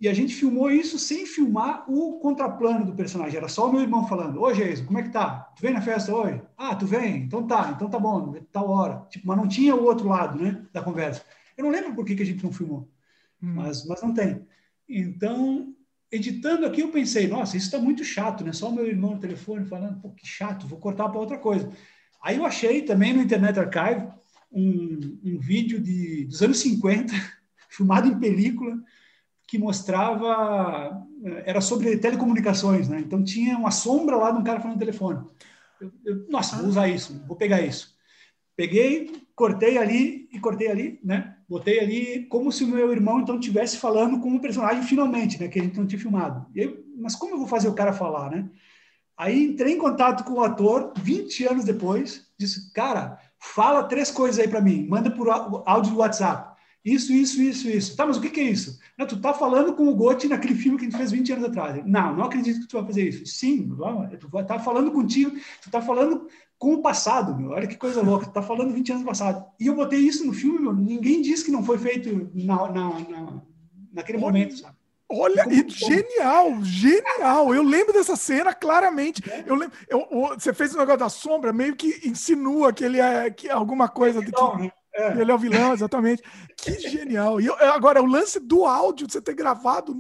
E 0.02 0.08
a 0.08 0.12
gente 0.12 0.34
filmou 0.34 0.68
isso 0.68 0.98
sem 0.98 1.24
filmar 1.24 1.88
o 1.88 2.18
contraplano 2.18 2.84
do 2.84 2.92
personagem. 2.92 3.36
Era 3.36 3.48
só 3.48 3.68
o 3.68 3.72
meu 3.72 3.82
irmão 3.82 4.08
falando: 4.08 4.42
Ô, 4.42 4.50
Jason, 4.50 4.84
como 4.84 4.98
é 4.98 5.04
que 5.04 5.10
tá? 5.10 5.52
Tu 5.54 5.62
vem 5.62 5.72
na 5.72 5.80
festa 5.80 6.12
hoje? 6.12 6.42
Ah, 6.58 6.74
tu 6.74 6.84
vem? 6.84 7.18
Então 7.18 7.46
tá, 7.46 7.72
então 7.76 7.88
tá 7.88 8.00
bom, 8.00 8.34
tal 8.50 8.68
hora. 8.68 9.06
Tipo, 9.08 9.28
mas 9.28 9.36
não 9.36 9.46
tinha 9.46 9.76
o 9.76 9.84
outro 9.84 10.08
lado, 10.08 10.42
né, 10.42 10.60
da 10.72 10.82
conversa. 10.82 11.22
Eu 11.56 11.62
não 11.62 11.70
lembro 11.70 11.94
por 11.94 12.04
que, 12.04 12.16
que 12.16 12.22
a 12.24 12.26
gente 12.26 12.42
não 12.42 12.52
filmou, 12.52 12.90
hum. 13.40 13.54
mas, 13.54 13.86
mas 13.86 14.02
não 14.02 14.12
tem. 14.12 14.44
Então, 14.88 15.72
editando 16.10 16.66
aqui, 16.66 16.80
eu 16.80 16.88
pensei, 16.88 17.28
nossa, 17.28 17.56
isso 17.56 17.66
está 17.66 17.78
muito 17.78 18.02
chato, 18.02 18.42
né? 18.42 18.52
Só 18.52 18.70
o 18.70 18.74
meu 18.74 18.88
irmão 18.88 19.12
no 19.12 19.20
telefone 19.20 19.64
falando, 19.66 20.00
pô, 20.00 20.10
que 20.10 20.26
chato, 20.26 20.66
vou 20.66 20.80
cortar 20.80 21.10
para 21.10 21.20
outra 21.20 21.38
coisa. 21.38 21.70
Aí 22.20 22.38
eu 22.38 22.44
achei 22.44 22.82
também 22.82 23.12
no 23.12 23.22
Internet 23.22 23.56
Archive 23.56 24.08
um, 24.50 25.20
um 25.24 25.38
vídeo 25.38 25.80
de, 25.80 26.24
dos 26.24 26.42
anos 26.42 26.58
50, 26.58 27.14
filmado 27.70 28.08
em 28.08 28.18
película, 28.18 28.76
que 29.52 29.58
mostrava, 29.58 31.06
eh, 31.22 31.42
era 31.44 31.60
sobre 31.60 31.98
telecomunicações, 31.98 32.88
né? 32.88 33.00
Então 33.00 33.22
tinha 33.22 33.54
uma 33.58 33.70
sombra 33.70 34.16
lá 34.16 34.30
de 34.30 34.38
um 34.38 34.42
cara 34.42 34.60
falando 34.60 34.76
no 34.76 34.80
telefone. 34.80 35.26
Eu, 35.78 35.92
eu, 36.06 36.26
nossa, 36.30 36.56
vou 36.56 36.68
usar 36.68 36.88
isso, 36.88 37.22
vou 37.28 37.36
pegar 37.36 37.60
isso. 37.60 37.94
Peguei, 38.56 39.12
cortei 39.34 39.76
ali 39.76 40.26
e 40.32 40.40
cortei 40.40 40.70
ali, 40.70 40.98
né? 41.04 41.36
Botei 41.46 41.80
ali 41.80 42.24
como 42.30 42.50
se 42.50 42.64
o 42.64 42.66
meu 42.66 42.90
irmão 42.92 43.20
então 43.20 43.38
estivesse 43.38 43.76
falando 43.76 44.20
com 44.20 44.34
o 44.34 44.40
personagem 44.40 44.84
finalmente, 44.84 45.38
né? 45.38 45.48
Que 45.48 45.60
a 45.60 45.62
gente 45.62 45.78
não 45.78 45.86
tinha 45.86 46.00
filmado. 46.00 46.46
Eu, 46.56 46.82
mas 46.96 47.14
como 47.14 47.34
eu 47.34 47.38
vou 47.38 47.46
fazer 47.46 47.68
o 47.68 47.74
cara 47.74 47.92
falar, 47.92 48.30
né? 48.30 48.48
Aí 49.18 49.44
entrei 49.44 49.74
em 49.74 49.78
contato 49.78 50.24
com 50.24 50.32
o 50.32 50.42
ator 50.42 50.94
20 50.96 51.44
anos 51.46 51.64
depois, 51.66 52.26
disse, 52.38 52.72
cara, 52.72 53.18
fala 53.38 53.84
três 53.84 54.10
coisas 54.10 54.38
aí 54.38 54.48
para 54.48 54.62
mim, 54.62 54.86
manda 54.88 55.10
por 55.10 55.28
áudio 55.66 55.92
do 55.92 55.98
WhatsApp. 55.98 56.51
Isso, 56.84 57.12
isso, 57.12 57.40
isso, 57.40 57.68
isso. 57.68 57.96
Tá, 57.96 58.04
mas 58.04 58.16
o 58.16 58.20
que, 58.20 58.28
que 58.28 58.40
é 58.40 58.44
isso? 58.44 58.78
Não, 58.98 59.06
tu 59.06 59.20
tá 59.20 59.32
falando 59.32 59.74
com 59.74 59.86
o 59.86 59.94
Gotti 59.94 60.26
naquele 60.26 60.54
filme 60.54 60.76
que 60.76 60.84
a 60.84 60.88
gente 60.88 60.98
fez 60.98 61.12
20 61.12 61.32
anos 61.32 61.44
atrás. 61.44 61.82
Não, 61.86 62.16
não 62.16 62.24
acredito 62.24 62.60
que 62.60 62.66
tu 62.66 62.76
vai 62.76 62.86
fazer 62.86 63.08
isso. 63.08 63.24
Sim, 63.26 63.68
tu 64.18 64.28
vai 64.28 64.44
tá 64.44 64.58
falando 64.58 64.90
contigo, 64.90 65.30
tu 65.62 65.70
tá 65.70 65.80
falando 65.80 66.26
com 66.58 66.74
o 66.74 66.82
passado, 66.82 67.36
meu. 67.36 67.50
Olha 67.50 67.68
que 67.68 67.76
coisa 67.76 68.02
louca. 68.02 68.26
Tá 68.26 68.42
falando 68.42 68.74
20 68.74 68.92
anos 68.92 69.04
passado. 69.04 69.44
E 69.60 69.66
eu 69.66 69.74
botei 69.74 70.00
isso 70.00 70.26
no 70.26 70.32
filme, 70.32 70.58
meu. 70.58 70.74
Ninguém 70.74 71.22
disse 71.22 71.44
que 71.44 71.50
não 71.52 71.62
foi 71.62 71.78
feito 71.78 72.30
na, 72.34 72.68
na, 72.70 72.88
na 73.00 73.42
naquele 73.92 74.18
olha, 74.18 74.26
momento, 74.26 74.56
sabe? 74.56 74.76
Olha, 75.08 75.44
e 75.50 75.68
genial, 75.68 76.64
genial. 76.64 77.54
Eu 77.54 77.62
lembro 77.62 77.92
dessa 77.92 78.16
cena 78.16 78.54
claramente. 78.54 79.22
É. 79.30 79.44
Eu 79.46 79.54
lembro, 79.54 79.76
eu, 79.88 80.06
você 80.34 80.54
fez 80.54 80.74
o 80.74 80.78
negócio 80.78 81.00
da 81.00 81.08
sombra, 81.10 81.52
meio 81.52 81.76
que 81.76 82.00
insinua 82.08 82.72
que 82.72 82.84
ele 82.84 82.98
é 82.98 83.30
que 83.30 83.50
alguma 83.50 83.88
coisa 83.88 84.20
é, 84.20 84.22
então, 84.22 84.56
que, 84.56 84.72
é. 84.94 85.20
ele 85.20 85.30
é 85.30 85.34
o 85.34 85.38
vilão, 85.38 85.72
exatamente. 85.72 86.22
que 86.56 86.78
genial. 86.80 87.40
E 87.40 87.46
eu, 87.46 87.54
agora, 87.72 88.02
o 88.02 88.06
lance 88.06 88.38
do 88.38 88.64
áudio, 88.64 89.06
de 89.06 89.12
você 89.12 89.20
ter 89.20 89.34
gravado 89.34 89.96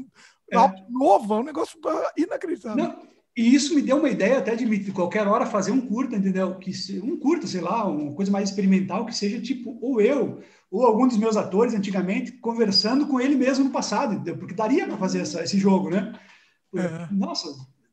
é. 0.50 0.56
áudio 0.56 0.84
novo, 0.88 1.34
é 1.34 1.38
um 1.38 1.44
negócio 1.44 1.78
inacreditável. 2.16 2.84
Não, 2.84 3.02
e 3.36 3.54
isso 3.54 3.74
me 3.74 3.80
deu 3.80 3.96
uma 3.96 4.10
ideia 4.10 4.38
até 4.38 4.54
de, 4.54 4.66
de 4.66 4.92
qualquer 4.92 5.26
hora 5.26 5.46
fazer 5.46 5.72
um 5.72 5.80
curta, 5.80 6.16
entendeu? 6.16 6.54
Que 6.58 6.72
se, 6.74 7.00
um 7.00 7.18
curta, 7.18 7.46
sei 7.46 7.62
lá, 7.62 7.86
uma 7.86 8.12
coisa 8.12 8.30
mais 8.30 8.50
experimental 8.50 9.06
que 9.06 9.16
seja 9.16 9.40
tipo 9.40 9.78
ou 9.80 10.00
eu 10.00 10.42
ou 10.70 10.86
algum 10.86 11.06
dos 11.06 11.18
meus 11.18 11.36
atores 11.36 11.74
antigamente 11.74 12.32
conversando 12.32 13.06
com 13.06 13.20
ele 13.20 13.34
mesmo 13.34 13.64
no 13.64 13.70
passado, 13.70 14.14
entendeu? 14.14 14.38
Porque 14.38 14.54
daria 14.54 14.86
para 14.86 14.96
fazer 14.96 15.20
essa, 15.20 15.42
esse 15.42 15.58
jogo, 15.58 15.90
né? 15.90 16.18
É. 16.74 17.08
Nossa, 17.12 17.46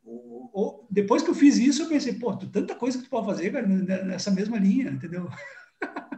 o, 0.05 0.49
o, 0.53 0.87
depois 0.89 1.21
que 1.21 1.29
eu 1.29 1.35
fiz 1.35 1.57
isso, 1.57 1.83
eu 1.83 1.89
pensei, 1.89 2.13
pô, 2.13 2.33
tanta 2.35 2.75
coisa 2.75 2.97
que 2.97 3.03
tu 3.03 3.09
pode 3.09 3.25
fazer, 3.25 3.51
cara, 3.51 3.67
nessa 3.67 4.31
mesma 4.31 4.57
linha, 4.57 4.89
entendeu? 4.89 5.27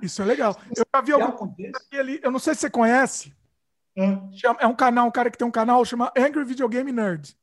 Isso 0.02 0.22
é 0.22 0.26
legal. 0.26 0.58
Eu 0.76 0.86
já 0.94 1.02
vi 1.02 1.12
algum 1.14 1.54
ali, 1.94 2.20
eu 2.24 2.32
não 2.32 2.40
sei 2.40 2.54
se 2.56 2.62
você 2.62 2.70
conhece. 2.70 3.34
É. 3.96 4.18
é 4.60 4.68
um 4.68 4.76
canal, 4.76 5.08
um 5.08 5.12
cara 5.12 5.30
que 5.30 5.38
tem 5.38 5.48
um 5.48 5.52
canal 5.52 5.84
chama 5.84 6.12
Angry 6.18 6.44
Video 6.46 6.68
Game 6.70 6.92
Nerd. 6.92 7.36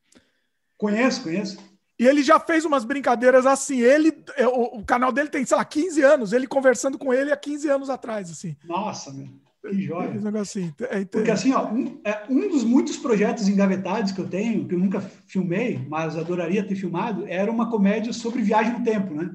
Conheço, 0.77 1.23
conheço. 1.23 1.59
E 1.99 2.07
ele 2.07 2.23
já 2.23 2.39
fez 2.39 2.65
umas 2.65 2.85
brincadeiras 2.85 3.45
assim. 3.45 3.81
Ele, 3.81 4.17
é, 4.37 4.47
o, 4.47 4.79
o, 4.79 4.85
canal 4.85 5.11
dele 5.11 5.29
tem, 5.29 5.45
sei 5.45 5.57
lá, 5.57 5.65
15 5.65 6.03
anos. 6.03 6.33
Ele 6.33 6.47
conversando 6.47 6.97
com 6.97 7.13
ele 7.13 7.33
há 7.33 7.37
15 7.37 7.69
anos 7.69 7.91
atrás, 7.91 8.31
assim. 8.31 8.57
Nossa, 8.65 9.13
meu. 9.13 9.27
Que 9.69 9.83
joia. 9.83 10.13
Assim. 10.41 10.73
É, 10.89 11.05
Porque 11.05 11.31
assim, 11.31 11.53
ó, 11.53 11.67
um, 11.67 12.01
é, 12.05 12.23
um 12.31 12.49
dos 12.49 12.63
muitos 12.63 12.97
projetos 12.97 13.49
engavetados 13.49 14.13
que 14.13 14.21
eu 14.21 14.29
tenho, 14.29 14.67
que 14.67 14.75
eu 14.75 14.79
nunca 14.79 15.01
filmei, 15.27 15.85
mas 15.89 16.17
adoraria 16.17 16.67
ter 16.67 16.77
filmado, 16.77 17.27
era 17.27 17.51
uma 17.51 17.69
comédia 17.69 18.13
sobre 18.13 18.41
viagem 18.41 18.79
no 18.79 18.85
tempo, 18.85 19.13
né? 19.13 19.29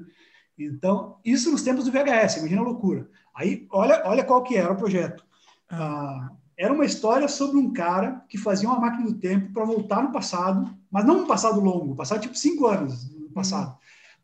Então, 0.58 1.18
isso 1.26 1.52
nos 1.52 1.64
tempos 1.64 1.86
do 1.86 1.92
VHS, 1.92 2.38
imagina 2.38 2.62
a 2.62 2.66
loucura. 2.66 3.10
Aí, 3.36 3.68
olha, 3.72 4.02
olha 4.06 4.24
qual 4.24 4.44
que 4.44 4.56
era 4.56 4.72
o 4.72 4.78
projeto. 4.78 5.26
Ah, 5.70 6.30
era 6.58 6.72
uma 6.72 6.86
história 6.86 7.28
sobre 7.28 7.58
um 7.58 7.74
cara 7.74 8.24
que 8.30 8.38
fazia 8.38 8.70
uma 8.70 8.80
máquina 8.80 9.06
do 9.06 9.16
tempo 9.16 9.52
para 9.52 9.66
voltar 9.66 10.04
no 10.04 10.12
passado, 10.12 10.72
mas 10.92 11.06
não 11.06 11.24
um 11.24 11.28
passado 11.28 11.60
longo, 11.60 11.96
passado 11.96 12.22
tipo 12.22 12.38
cinco 12.38 12.68
anos 12.68 13.12
no 13.16 13.30
passado. 13.30 13.76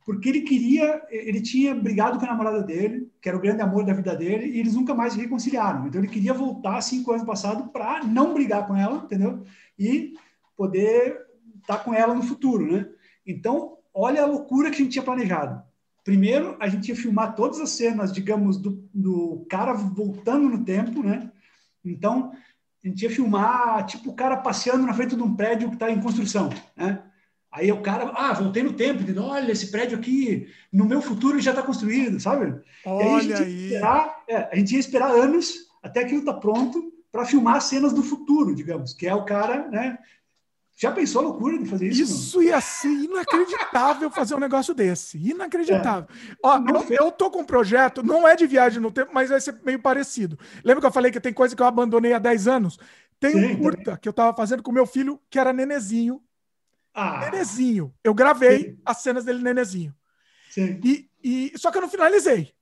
Porque 0.05 0.29
ele 0.29 0.41
queria, 0.41 1.03
ele 1.09 1.41
tinha 1.41 1.73
brigado 1.75 2.17
com 2.17 2.25
a 2.25 2.29
namorada 2.29 2.63
dele, 2.63 3.11
que 3.21 3.27
era 3.29 3.37
o 3.37 3.41
grande 3.41 3.61
amor 3.61 3.83
da 3.83 3.93
vida 3.93 4.15
dele, 4.15 4.47
e 4.47 4.59
eles 4.59 4.75
nunca 4.75 4.93
mais 4.93 5.13
se 5.13 5.19
reconciliaram. 5.19 5.87
Então 5.87 6.01
ele 6.01 6.07
queria 6.07 6.33
voltar 6.33 6.81
cinco 6.81 7.11
anos 7.11 7.23
no 7.23 7.27
passado 7.27 7.69
para 7.69 8.03
não 8.03 8.33
brigar 8.33 8.65
com 8.65 8.75
ela, 8.75 9.03
entendeu? 9.03 9.43
E 9.77 10.13
poder 10.55 11.17
estar 11.61 11.77
tá 11.77 11.83
com 11.83 11.93
ela 11.93 12.13
no 12.13 12.23
futuro, 12.23 12.71
né? 12.71 12.87
Então, 13.25 13.77
olha 13.93 14.23
a 14.23 14.25
loucura 14.25 14.69
que 14.69 14.75
a 14.75 14.79
gente 14.79 14.93
tinha 14.93 15.03
planejado. 15.03 15.61
Primeiro, 16.09 16.57
a 16.59 16.67
gente 16.67 16.89
ia 16.89 16.95
filmar 16.95 17.35
todas 17.35 17.59
as 17.59 17.69
cenas, 17.69 18.11
digamos, 18.11 18.57
do, 18.57 18.83
do 18.91 19.45
cara 19.47 19.73
voltando 19.73 20.49
no 20.49 20.65
tempo, 20.65 21.03
né? 21.03 21.31
Então, 21.85 22.31
a 22.83 22.87
gente 22.87 23.03
ia 23.03 23.11
filmar, 23.11 23.85
tipo, 23.85 24.09
o 24.09 24.15
cara 24.15 24.35
passeando 24.37 24.87
na 24.87 24.93
frente 24.95 25.15
de 25.15 25.21
um 25.21 25.35
prédio 25.35 25.69
que 25.69 25.75
está 25.75 25.91
em 25.91 26.01
construção, 26.01 26.49
né? 26.75 27.03
Aí 27.51 27.71
o 27.71 27.83
cara, 27.83 28.11
ah, 28.15 28.33
voltei 28.33 28.63
no 28.63 28.73
tempo, 28.73 29.03
dizendo, 29.03 29.23
olha, 29.23 29.51
esse 29.51 29.69
prédio 29.69 29.99
aqui, 29.99 30.47
no 30.73 30.85
meu 30.85 30.99
futuro 30.99 31.39
já 31.39 31.51
está 31.51 31.61
construído, 31.61 32.19
sabe? 32.19 32.59
Olha 32.83 33.37
aí. 33.37 33.65
Esperar, 33.65 34.23
é, 34.27 34.49
a 34.51 34.55
gente 34.55 34.73
ia 34.73 34.79
esperar 34.79 35.11
anos 35.11 35.69
até 35.83 35.99
aquilo 35.99 36.25
tá 36.25 36.33
pronto 36.33 36.91
para 37.11 37.25
filmar 37.25 37.61
cenas 37.61 37.93
do 37.93 38.01
futuro, 38.01 38.55
digamos, 38.55 38.93
que 38.93 39.05
é 39.05 39.13
o 39.13 39.25
cara, 39.25 39.67
né, 39.69 39.99
já 40.79 40.93
pensou 40.93 41.19
a 41.19 41.23
loucura 41.25 41.57
de 41.57 41.65
fazer 41.65 41.89
isso? 41.89 42.03
Isso 42.03 42.41
ia 42.41 42.61
ser 42.61 42.87
inacreditável 42.87 44.09
fazer 44.09 44.33
um 44.35 44.39
negócio 44.39 44.73
desse. 44.73 45.17
Inacreditável. 45.17 46.07
É. 46.09 46.35
Ó, 46.41 46.57
eu, 46.57 47.05
eu, 47.05 47.11
tô 47.11 47.29
com 47.29 47.41
um 47.41 47.45
projeto, 47.45 48.01
não 48.01 48.25
é 48.25 48.33
de 48.33 48.47
viagem 48.47 48.79
no 48.79 48.89
tempo, 48.89 49.11
mas 49.13 49.29
vai 49.29 49.41
ser 49.41 49.59
meio 49.65 49.81
parecido. 49.81 50.39
Lembra 50.63 50.79
que 50.79 50.87
eu 50.87 50.91
falei 50.91 51.11
que 51.11 51.19
tem 51.19 51.33
coisa 51.33 51.53
que 51.53 51.61
eu 51.61 51.65
abandonei 51.65 52.13
há 52.13 52.19
10 52.19 52.47
anos? 52.47 52.79
Tem 53.19 53.33
Sim, 53.33 53.45
um 53.45 53.57
curta 53.57 53.83
também. 53.83 53.99
que 53.99 54.07
eu 54.07 54.13
tava 54.13 54.33
fazendo 54.33 54.63
com 54.63 54.71
meu 54.71 54.85
filho, 54.85 55.19
que 55.29 55.37
era 55.37 55.51
nenezinho. 55.51 56.21
Ah. 56.93 57.25
Nenezinho. 57.25 57.93
Eu 58.01 58.13
gravei 58.13 58.59
Sim. 58.59 58.77
as 58.85 58.97
cenas 58.99 59.25
dele 59.25 59.43
nenezinho. 59.43 59.93
Sim. 60.49 60.79
E, 60.81 61.09
e, 61.21 61.51
só 61.57 61.71
que 61.71 61.77
eu 61.77 61.81
não 61.81 61.89
finalizei. 61.89 62.53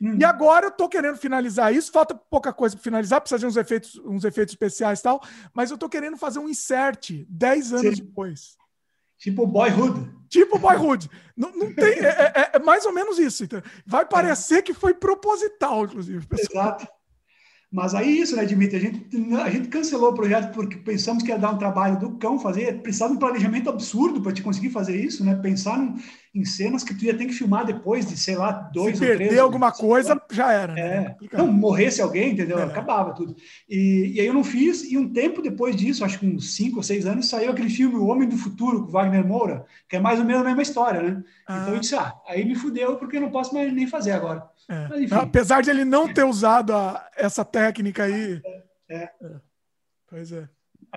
Hum. 0.00 0.16
E 0.18 0.24
agora 0.24 0.66
eu 0.66 0.70
tô 0.70 0.88
querendo 0.88 1.16
finalizar 1.18 1.74
isso, 1.74 1.92
falta 1.92 2.14
pouca 2.14 2.52
coisa 2.52 2.74
para 2.74 2.82
finalizar, 2.82 3.20
precisa 3.20 3.38
de 3.38 3.46
uns 3.46 3.56
efeitos, 3.56 4.00
uns 4.04 4.24
efeitos 4.24 4.54
especiais 4.54 5.00
e 5.00 5.02
tal, 5.02 5.20
mas 5.52 5.70
eu 5.70 5.76
tô 5.76 5.88
querendo 5.88 6.16
fazer 6.16 6.38
um 6.38 6.48
insert 6.48 7.24
10 7.28 7.72
anos 7.74 7.96
Sim. 7.96 8.04
depois. 8.04 8.56
Tipo 9.18 9.46
Boyhood. 9.46 10.10
Tipo 10.30 10.58
Boyhood. 10.58 11.10
Não, 11.36 11.52
não 11.52 11.74
tem, 11.74 11.98
é, 11.98 12.32
é, 12.34 12.50
é, 12.54 12.58
mais 12.58 12.86
ou 12.86 12.92
menos 12.92 13.18
isso. 13.18 13.44
Então. 13.44 13.62
Vai 13.84 14.06
parecer 14.06 14.62
que 14.62 14.72
foi 14.72 14.94
proposital, 14.94 15.84
inclusive. 15.84 16.26
Pessoal. 16.26 16.68
Exato. 16.68 16.88
Mas 17.70 17.94
aí 17.94 18.18
isso, 18.18 18.34
né, 18.34 18.44
Dimitri? 18.46 18.78
A 18.78 18.80
gente, 18.80 19.34
a 19.36 19.50
gente 19.50 19.68
cancelou 19.68 20.10
o 20.10 20.14
projeto 20.14 20.52
porque 20.52 20.76
pensamos 20.78 21.22
que 21.22 21.28
ia 21.28 21.38
dar 21.38 21.52
um 21.52 21.58
trabalho 21.58 22.00
do 22.00 22.16
cão 22.16 22.38
fazer, 22.38 22.80
precisava 22.82 23.12
de 23.12 23.16
um 23.16 23.20
planejamento 23.20 23.68
absurdo 23.70 24.20
para 24.20 24.32
te 24.32 24.42
conseguir 24.42 24.70
fazer 24.70 24.96
isso, 24.96 25.24
né? 25.24 25.36
Pensar 25.36 25.78
num, 25.78 25.96
em 26.32 26.44
cenas 26.44 26.84
que 26.84 26.94
tu 26.94 27.04
ia 27.04 27.16
ter 27.16 27.26
que 27.26 27.32
filmar 27.32 27.66
depois 27.66 28.06
de, 28.06 28.16
sei 28.16 28.36
lá, 28.36 28.52
dois 28.52 28.96
Se 28.96 29.02
ou 29.02 29.08
três. 29.08 29.18
perder 29.18 29.40
alguma 29.40 29.72
coisa, 29.72 30.20
já 30.30 30.52
era. 30.52 30.72
Né? 30.72 31.16
É. 31.20 31.36
Não, 31.36 31.48
morresse 31.48 32.00
alguém, 32.00 32.32
entendeu? 32.32 32.58
É. 32.58 32.62
Acabava 32.62 33.12
tudo. 33.12 33.34
E, 33.68 34.12
e 34.14 34.20
aí 34.20 34.26
eu 34.26 34.32
não 34.32 34.44
fiz, 34.44 34.84
e 34.84 34.96
um 34.96 35.12
tempo 35.12 35.42
depois 35.42 35.74
disso, 35.74 36.04
acho 36.04 36.20
que 36.20 36.26
uns 36.26 36.54
cinco 36.54 36.76
ou 36.76 36.82
seis 36.84 37.04
anos, 37.04 37.28
saiu 37.28 37.50
aquele 37.50 37.68
filme 37.68 37.96
O 37.96 38.06
Homem 38.06 38.28
do 38.28 38.36
Futuro, 38.36 38.84
com 38.84 38.92
Wagner 38.92 39.26
Moura, 39.26 39.66
que 39.88 39.96
é 39.96 40.00
mais 40.00 40.20
ou 40.20 40.24
menos 40.24 40.42
a 40.42 40.44
mesma 40.44 40.62
história, 40.62 41.02
né? 41.02 41.24
Ah. 41.48 41.62
Então 41.62 41.74
eu 41.74 41.80
disse, 41.80 41.96
ah, 41.96 42.14
aí 42.28 42.44
me 42.44 42.54
fudeu 42.54 42.96
porque 42.96 43.16
eu 43.16 43.22
não 43.22 43.30
posso 43.30 43.52
mais 43.52 43.72
nem 43.72 43.88
fazer 43.88 44.12
agora. 44.12 44.48
É. 44.68 44.88
Mas, 44.88 45.12
Apesar 45.12 45.62
de 45.62 45.70
ele 45.70 45.84
não 45.84 46.12
ter 46.12 46.24
usado 46.24 46.72
a, 46.72 47.10
essa 47.16 47.44
técnica 47.44 48.04
aí. 48.04 48.40
É. 48.88 49.02
é. 49.02 49.10
Pois 50.08 50.30
é. 50.30 50.48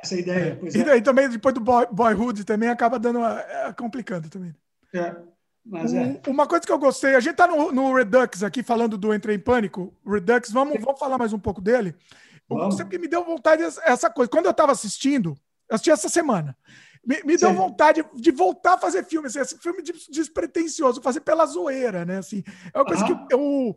Essa 0.01 0.15
ideia. 0.15 0.60
e 0.73 0.80
é. 0.80 1.01
também, 1.01 1.30
depois 1.30 1.53
do 1.53 1.61
boy, 1.61 1.88
Boyhood, 1.91 2.43
também 2.45 2.69
acaba 2.69 2.99
dando 2.99 3.19
complicando 3.77 4.30
também. 4.30 4.53
É. 4.94 5.15
Mas 5.65 5.94
é. 5.94 6.22
Uma 6.28 6.45
coisa 6.45 6.65
que 6.65 6.72
eu 6.72 6.78
gostei, 6.78 7.15
a 7.15 7.20
gente 7.20 7.36
tá 7.36 7.48
no, 7.48 7.72
no 7.72 7.95
Redux 7.95 8.44
aqui 8.44 8.61
falando 8.61 8.98
do 8.98 9.14
Entrei 9.14 9.38
em 9.38 9.40
Pânico. 9.40 9.94
Redux, 10.06 10.52
vamos, 10.52 10.80
vamos 10.82 10.99
falar 10.99 11.18
mais 11.18 11.32
um 11.32 11.40
pouco 11.40 11.61
dele. 11.61 11.95
Vamos. 12.49 12.76
Sempre 12.76 12.98
me 12.98 13.07
deu 13.07 13.24
vontade 13.24 13.64
essa 13.64 14.10
coisa. 14.10 14.30
Quando 14.30 14.45
eu 14.45 14.52
estava 14.52 14.72
assistindo, 14.72 15.38
assisti 15.70 15.90
essa 15.90 16.10
semana. 16.10 16.56
Me, 17.06 17.22
me 17.24 17.38
deu 17.38 17.53
vontade 17.53 18.03
de 18.14 18.32
voltar 18.32 18.76
a 18.76 18.78
fazer 18.78 19.03
filme, 19.06 19.28
assim, 19.28 19.40
esse 19.40 19.57
filme 19.57 19.82
despretensioso, 20.10 21.02
fazer 21.02 21.20
pela 21.22 21.45
zoeira, 21.45 22.06
né? 22.06 22.18
Assim, 22.18 22.44
é 22.74 22.78
uma 22.78 22.86
coisa 22.86 23.03
que 23.06 23.34
eu. 23.34 23.76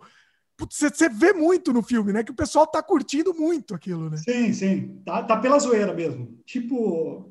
Você 0.58 1.08
vê 1.08 1.32
muito 1.32 1.72
no 1.72 1.82
filme, 1.82 2.12
né? 2.12 2.24
Que 2.24 2.30
o 2.30 2.36
pessoal 2.36 2.66
tá 2.66 2.82
curtindo 2.82 3.34
muito 3.34 3.74
aquilo, 3.74 4.08
né? 4.08 4.16
Sim, 4.16 4.52
sim. 4.52 5.02
Tá, 5.04 5.22
tá 5.22 5.36
pela 5.36 5.58
zoeira 5.58 5.92
mesmo. 5.92 6.40
Tipo, 6.46 7.28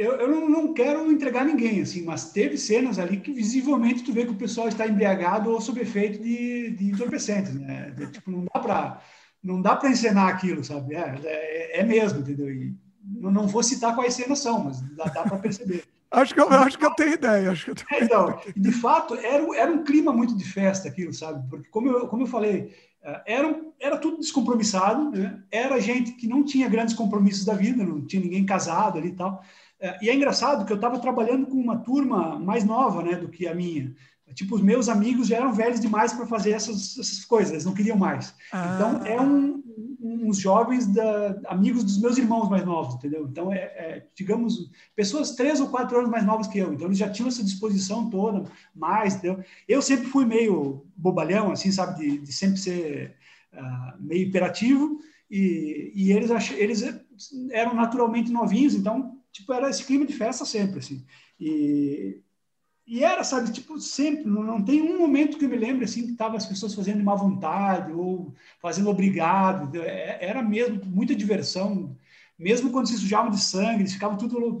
eu, 0.00 0.12
eu 0.12 0.28
não, 0.28 0.48
não, 0.48 0.72
quero 0.72 1.12
entregar 1.12 1.44
ninguém, 1.44 1.82
assim, 1.82 2.02
mas 2.02 2.32
teve 2.32 2.56
cenas 2.56 2.98
ali 2.98 3.18
que 3.20 3.30
visivelmente 3.34 4.02
tu 4.02 4.14
vê 4.14 4.24
que 4.24 4.30
o 4.30 4.38
pessoal 4.38 4.66
está 4.66 4.86
embriagado 4.86 5.50
ou 5.50 5.60
sob 5.60 5.78
efeito 5.78 6.22
de, 6.22 6.70
de 6.70 6.86
entorpecentes, 6.86 7.54
né? 7.54 7.94
É, 8.00 8.06
tipo, 8.06 8.30
não 8.30 8.46
dá 8.46 8.60
para 8.60 9.02
não 9.42 9.60
dá 9.60 9.76
para 9.76 9.90
encenar 9.90 10.28
aquilo, 10.28 10.64
sabe? 10.64 10.94
É, 10.94 11.20
é, 11.22 11.80
é 11.80 11.84
mesmo, 11.84 12.20
entendeu? 12.20 12.50
E 12.50 12.74
não, 13.04 13.30
não 13.30 13.46
vou 13.46 13.62
citar 13.62 13.94
quais 13.94 14.14
cenas 14.14 14.38
são, 14.38 14.64
mas 14.64 14.80
dá, 14.96 15.04
dá 15.04 15.22
para 15.22 15.38
perceber. 15.38 15.84
acho 16.10 16.32
que 16.32 16.40
eu, 16.40 16.48
acho 16.48 16.78
que 16.78 16.86
eu 16.86 16.94
tenho 16.94 17.12
ideia. 17.12 17.50
Acho 17.50 17.66
que 17.66 17.70
eu 17.70 17.74
tenho 17.74 18.00
é, 18.00 18.04
então, 18.04 18.40
de 18.56 18.72
fato, 18.72 19.14
era, 19.16 19.44
era 19.54 19.70
um 19.70 19.84
clima 19.84 20.14
muito 20.14 20.34
de 20.34 20.44
festa 20.44 20.88
aquilo, 20.88 21.12
sabe? 21.12 21.46
Porque, 21.50 21.68
como 21.68 21.88
eu, 21.88 22.08
como 22.08 22.22
eu 22.22 22.26
falei, 22.26 22.74
eh, 23.02 23.22
era, 23.26 23.60
era 23.78 23.98
tudo 23.98 24.16
descompromissado, 24.16 25.10
né? 25.10 25.42
era 25.50 25.78
gente 25.78 26.12
que 26.12 26.26
não 26.26 26.42
tinha 26.42 26.70
grandes 26.70 26.94
compromissos 26.94 27.44
da 27.44 27.52
vida, 27.52 27.84
não 27.84 28.06
tinha 28.06 28.22
ninguém 28.22 28.46
casado 28.46 28.96
ali 28.96 29.08
e 29.08 29.16
tal. 29.16 29.42
É, 29.80 29.98
e 30.04 30.10
é 30.10 30.14
engraçado 30.14 30.66
que 30.66 30.72
eu 30.72 30.76
estava 30.76 30.98
trabalhando 30.98 31.46
com 31.46 31.56
uma 31.56 31.78
turma 31.78 32.38
mais 32.38 32.64
nova 32.64 33.02
né, 33.02 33.16
do 33.16 33.28
que 33.28 33.48
a 33.48 33.54
minha. 33.54 33.94
Tipo, 34.34 34.54
os 34.54 34.62
meus 34.62 34.88
amigos 34.88 35.28
já 35.28 35.38
eram 35.38 35.52
velhos 35.52 35.80
demais 35.80 36.12
para 36.12 36.26
fazer 36.26 36.52
essas, 36.52 36.96
essas 36.98 37.24
coisas, 37.24 37.50
eles 37.52 37.64
não 37.64 37.74
queriam 37.74 37.96
mais. 37.96 38.32
Ah. 38.52 38.74
Então, 38.74 39.06
é 39.06 39.20
um, 39.20 39.60
uns 40.00 40.38
jovens, 40.38 40.86
da, 40.86 41.40
amigos 41.48 41.82
dos 41.82 42.00
meus 42.00 42.16
irmãos 42.16 42.48
mais 42.48 42.64
novos, 42.64 42.94
entendeu? 42.94 43.26
Então, 43.28 43.52
é, 43.52 43.58
é, 43.58 44.06
digamos, 44.14 44.70
pessoas 44.94 45.32
três 45.32 45.60
ou 45.60 45.68
quatro 45.68 45.98
anos 45.98 46.10
mais 46.10 46.24
novas 46.24 46.46
que 46.46 46.58
eu. 46.58 46.72
Então, 46.72 46.86
eles 46.86 46.98
já 46.98 47.10
tinham 47.10 47.28
essa 47.28 47.42
disposição 47.42 48.08
toda, 48.08 48.44
mais, 48.74 49.16
entendeu? 49.16 49.42
Eu 49.66 49.82
sempre 49.82 50.06
fui 50.06 50.24
meio 50.24 50.86
bobalhão, 50.96 51.50
assim, 51.50 51.72
sabe, 51.72 51.98
de, 51.98 52.18
de 52.18 52.32
sempre 52.32 52.58
ser 52.58 53.16
uh, 53.52 54.00
meio 54.00 54.28
hiperativo, 54.28 55.00
e, 55.28 55.92
e 55.94 56.12
eles, 56.12 56.30
ach, 56.30 56.52
eles 56.52 56.84
eram 57.50 57.74
naturalmente 57.74 58.30
novinhos, 58.30 58.74
então 58.74 59.19
tipo, 59.32 59.52
era 59.52 59.70
esse 59.70 59.84
clima 59.84 60.06
de 60.06 60.12
festa 60.12 60.44
sempre, 60.44 60.78
assim. 60.78 61.04
E, 61.38 62.20
e 62.86 63.04
era, 63.04 63.22
sabe, 63.22 63.52
tipo, 63.52 63.78
sempre, 63.78 64.24
não, 64.24 64.42
não 64.42 64.64
tem 64.64 64.82
um 64.82 64.98
momento 64.98 65.38
que 65.38 65.44
eu 65.44 65.48
me 65.48 65.56
lembre, 65.56 65.84
assim, 65.84 66.06
que 66.06 66.14
tava 66.14 66.36
as 66.36 66.46
pessoas 66.46 66.74
fazendo 66.74 66.98
de 66.98 67.04
má 67.04 67.14
vontade 67.14 67.92
ou 67.92 68.34
fazendo 68.60 68.90
obrigado. 68.90 69.80
É, 69.80 70.18
era 70.20 70.42
mesmo 70.42 70.84
muita 70.86 71.14
diversão. 71.14 71.96
Mesmo 72.38 72.70
quando 72.70 72.88
se 72.88 72.96
sujavam 72.96 73.30
de 73.30 73.40
sangue, 73.40 73.82
eles 73.82 73.92
ficavam 73.92 74.16
tudo 74.16 74.60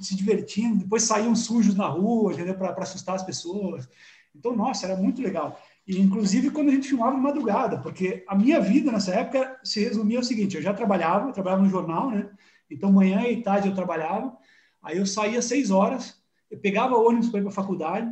se 0.00 0.16
divertindo, 0.16 0.78
depois 0.78 1.02
saíam 1.02 1.36
sujos 1.36 1.74
na 1.74 1.86
rua, 1.86 2.32
entendeu? 2.32 2.54
Para 2.54 2.72
assustar 2.82 3.14
as 3.16 3.22
pessoas. 3.22 3.88
Então, 4.34 4.56
nossa, 4.56 4.86
era 4.86 4.96
muito 4.96 5.20
legal. 5.20 5.60
E, 5.86 5.98
inclusive, 6.00 6.50
quando 6.50 6.68
a 6.68 6.72
gente 6.72 6.88
filmava 6.88 7.16
de 7.16 7.22
madrugada, 7.22 7.78
porque 7.78 8.24
a 8.26 8.34
minha 8.34 8.60
vida 8.60 8.90
nessa 8.90 9.12
época 9.14 9.58
se 9.62 9.80
resumia 9.80 10.18
ao 10.18 10.24
seguinte: 10.24 10.56
eu 10.56 10.62
já 10.62 10.74
trabalhava, 10.74 11.32
trabalhava 11.32 11.62
no 11.62 11.70
jornal, 11.70 12.10
né? 12.10 12.28
Então, 12.70 12.92
manhã 12.92 13.22
e 13.28 13.42
tarde 13.42 13.68
eu 13.68 13.74
trabalhava, 13.74 14.36
aí 14.82 14.98
eu 14.98 15.06
saía 15.06 15.38
às 15.38 15.44
seis 15.44 15.70
horas, 15.70 16.20
eu 16.50 16.58
pegava 16.58 16.96
ônibus 16.96 17.28
para 17.28 17.40
ir 17.40 17.42
para 17.42 17.50
a 17.50 17.54
faculdade, 17.54 18.10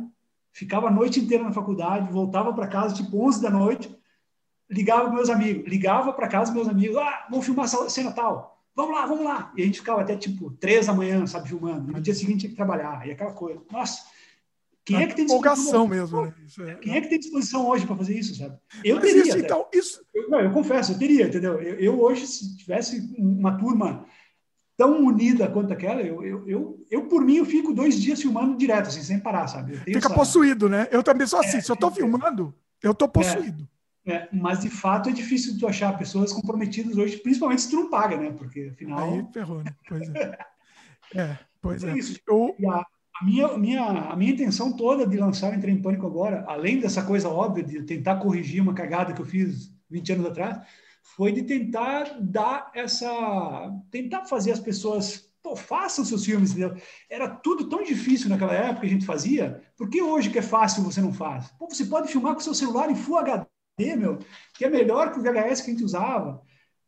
ficava 0.51 0.87
a 0.87 0.91
noite 0.91 1.19
inteira 1.19 1.43
na 1.43 1.51
faculdade, 1.51 2.11
voltava 2.11 2.53
para 2.53 2.67
casa 2.67 2.95
tipo 2.95 3.25
11 3.25 3.41
da 3.41 3.49
noite, 3.49 3.95
ligava 4.69 5.05
para 5.05 5.13
meus 5.13 5.29
amigos, 5.29 5.67
ligava 5.67 6.13
para 6.13 6.27
casa 6.27 6.51
meus 6.51 6.67
amigos, 6.67 6.97
ah, 6.97 7.27
vamos 7.29 7.45
filmar 7.45 7.65
essa 7.65 7.89
cena 7.89 8.11
tal, 8.11 8.61
vamos 8.75 8.95
lá, 8.95 9.05
vamos 9.05 9.23
lá. 9.23 9.51
E 9.55 9.61
a 9.61 9.65
gente 9.65 9.79
ficava 9.79 10.01
até 10.01 10.15
tipo 10.15 10.51
três 10.51 10.87
da 10.87 10.93
manhã, 10.93 11.25
sabe, 11.25 11.49
filmando. 11.49 11.91
No 11.91 12.01
dia 12.01 12.13
seguinte 12.13 12.41
tinha 12.41 12.49
que 12.49 12.55
trabalhar, 12.55 13.07
e 13.07 13.11
aquela 13.11 13.33
coisa. 13.33 13.61
Nossa, 13.71 14.01
quem 14.87 15.03
é 15.03 15.07
que 15.07 15.15
tem 15.15 15.25
disposição 15.25 15.85
mesmo, 15.85 16.21
né? 16.21 16.33
É, 16.61 16.75
quem 16.75 16.95
é 16.95 17.01
que 17.01 17.09
tem 17.09 17.19
disposição 17.19 17.67
hoje 17.67 17.85
para 17.85 17.97
fazer 17.97 18.17
isso, 18.17 18.35
sabe? 18.35 18.57
Eu 18.85 18.95
Mas 18.95 19.05
teria. 19.05 19.23
Isso, 19.23 19.37
então, 19.37 19.67
isso... 19.73 20.01
Eu, 20.15 20.29
não, 20.29 20.39
eu 20.39 20.51
confesso, 20.51 20.93
eu 20.93 20.97
teria, 20.97 21.27
entendeu? 21.27 21.61
Eu, 21.61 21.75
eu, 21.75 22.01
hoje, 22.01 22.25
se 22.25 22.55
tivesse 22.55 23.13
uma 23.17 23.57
turma 23.57 24.05
tão 24.77 25.03
unida 25.03 25.49
quanto 25.49 25.73
aquela, 25.73 26.01
eu, 26.01 26.23
eu, 26.23 26.47
eu, 26.47 26.85
eu, 26.89 27.07
por 27.07 27.25
mim, 27.25 27.37
eu 27.37 27.45
fico 27.45 27.73
dois 27.73 27.99
dias 27.99 28.21
filmando 28.21 28.55
direto, 28.55 28.87
assim, 28.87 29.01
sem 29.01 29.19
parar, 29.19 29.47
sabe? 29.47 29.75
Fica 29.77 29.97
essa... 29.97 30.13
possuído, 30.13 30.69
né? 30.69 30.87
Eu 30.91 31.01
também 31.01 31.25
sou 31.25 31.39
assim, 31.39 31.57
é, 31.57 31.61
se 31.61 31.71
eu 31.71 31.73
estou 31.73 31.89
é, 31.89 31.93
filmando, 31.93 32.53
eu 32.81 32.91
estou 32.91 33.09
possuído. 33.09 33.67
É, 34.05 34.13
é, 34.13 34.29
mas, 34.31 34.59
de 34.59 34.69
fato, 34.69 35.09
é 35.09 35.11
difícil 35.11 35.57
tu 35.59 35.67
achar 35.67 35.97
pessoas 35.97 36.31
comprometidas 36.31 36.95
hoje, 36.95 37.17
principalmente 37.17 37.63
se 37.63 37.71
tu 37.71 37.75
não 37.75 37.89
paga, 37.89 38.15
né? 38.17 38.31
Porque, 38.31 38.69
afinal... 38.71 38.99
Aí 38.99 39.25
ferrou, 39.33 39.63
né? 39.63 39.75
Pois 39.89 40.09
é. 40.09 40.37
é, 41.15 41.37
pois 41.59 41.83
é. 41.83 41.97
Isso. 41.97 42.19
Eu... 42.27 42.55
A, 42.69 42.85
a, 43.19 43.25
minha, 43.25 43.57
minha, 43.57 43.83
a 43.83 44.15
minha 44.15 44.31
intenção 44.31 44.71
toda 44.71 45.07
de 45.07 45.17
lançar 45.17 45.51
o 45.51 45.55
Entrei 45.55 45.73
em 45.73 45.81
Pânico 45.81 46.05
agora, 46.05 46.45
além 46.47 46.79
dessa 46.79 47.01
coisa 47.01 47.27
óbvia 47.27 47.63
de 47.63 47.81
tentar 47.81 48.17
corrigir 48.17 48.61
uma 48.61 48.75
cagada 48.75 49.11
que 49.11 49.21
eu 49.21 49.25
fiz 49.25 49.75
20 49.89 50.13
anos 50.13 50.25
atrás, 50.27 50.61
foi 51.15 51.31
de 51.31 51.43
tentar 51.43 52.19
dar 52.19 52.71
essa. 52.73 53.71
tentar 53.89 54.25
fazer 54.25 54.51
as 54.51 54.59
pessoas. 54.59 55.25
Pô, 55.41 55.55
façam 55.55 56.03
seus 56.03 56.25
filmes, 56.25 56.51
entendeu? 56.51 56.75
Era 57.09 57.29
tudo 57.29 57.69
tão 57.69 57.81
difícil 57.81 58.27
naquela 58.27 58.53
época 58.53 58.81
que 58.81 58.87
a 58.87 58.89
gente 58.89 59.05
fazia, 59.05 59.63
por 59.77 59.89
que 59.89 60.01
hoje 60.01 60.29
que 60.29 60.39
é 60.39 60.41
fácil 60.41 60.83
você 60.83 60.99
não 60.99 61.13
faz? 61.13 61.49
Pô, 61.57 61.69
você 61.69 61.85
pode 61.85 62.11
filmar 62.11 62.33
com 62.33 62.41
seu 62.41 62.53
celular 62.53 62.89
em 62.89 62.95
Full 62.95 63.19
HD, 63.19 63.95
meu, 63.95 64.19
que 64.53 64.65
é 64.65 64.69
melhor 64.69 65.13
que 65.13 65.19
o 65.19 65.23
VHS 65.23 65.61
que 65.61 65.71
a 65.71 65.73
gente 65.73 65.85
usava. 65.85 66.41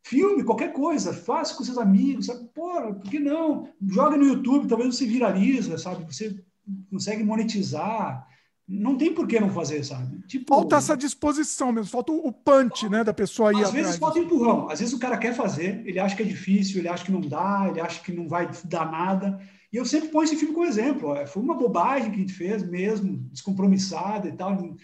Filme, 0.04 0.44
qualquer 0.44 0.74
coisa, 0.74 1.14
faça 1.14 1.56
com 1.56 1.64
seus 1.64 1.78
amigos, 1.78 2.26
sabe? 2.26 2.50
Porra, 2.54 2.94
por 2.94 3.10
que 3.10 3.20
não? 3.20 3.70
Joga 3.88 4.18
no 4.18 4.26
YouTube, 4.26 4.68
talvez 4.68 4.94
você 4.94 5.06
viraliza, 5.06 5.78
sabe? 5.78 6.04
Você 6.04 6.44
consegue 6.92 7.24
monetizar 7.24 8.28
não 8.70 8.96
tem 8.96 9.12
por 9.12 9.28
que 9.28 9.40
não 9.40 9.50
fazer, 9.50 9.84
sabe? 9.84 10.22
Tipo, 10.28 10.54
falta 10.54 10.76
essa 10.76 10.96
disposição 10.96 11.72
mesmo, 11.72 11.90
falta 11.90 12.12
o 12.12 12.32
punch, 12.32 12.88
né, 12.88 13.04
da 13.04 13.14
pessoa 13.14 13.50
aí 13.50 13.64
Às 13.64 13.72
vezes 13.72 13.96
falta 13.98 14.20
empurrão, 14.20 14.70
às 14.70 14.80
vezes 14.80 14.94
o 14.94 15.00
cara 15.00 15.18
quer 15.18 15.34
fazer, 15.34 15.82
ele 15.88 15.98
acha 15.98 16.16
que 16.16 16.22
é 16.22 16.26
difícil, 16.26 16.78
ele 16.78 16.88
acha 16.88 17.04
que 17.04 17.12
não 17.12 17.20
dá, 17.20 17.66
ele 17.68 17.82
acha 17.82 18.00
que 18.04 18.12
não 18.12 18.28
vai 18.28 18.48
dar 18.66 18.92
nada. 18.92 19.42
E 19.74 19.78
eu 19.78 19.86
sempre 19.86 20.10
ponho 20.10 20.24
esse 20.24 20.36
filme 20.36 20.54
como 20.54 20.68
exemplo. 20.68 21.16
Foi 21.28 21.42
uma 21.42 21.56
bobagem 21.56 22.12
que 22.12 22.18
a 22.18 22.20
gente 22.20 22.34
fez 22.34 22.64
mesmo, 22.64 23.18
descompromissada 23.32 24.28
e 24.28 24.34
tal. 24.34 24.76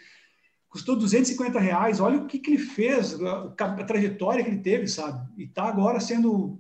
Custou 0.69 0.95
250 0.95 1.59
reais. 1.59 1.99
Olha 1.99 2.17
o 2.17 2.27
que, 2.27 2.39
que 2.39 2.51
ele 2.51 2.59
fez, 2.59 3.19
a, 3.23 3.83
trajetória 3.83 4.43
que 4.43 4.49
ele 4.49 4.59
teve, 4.59 4.87
sabe? 4.87 5.27
E 5.37 5.45
está 5.45 5.63
agora 5.63 5.99
sendo 5.99 6.59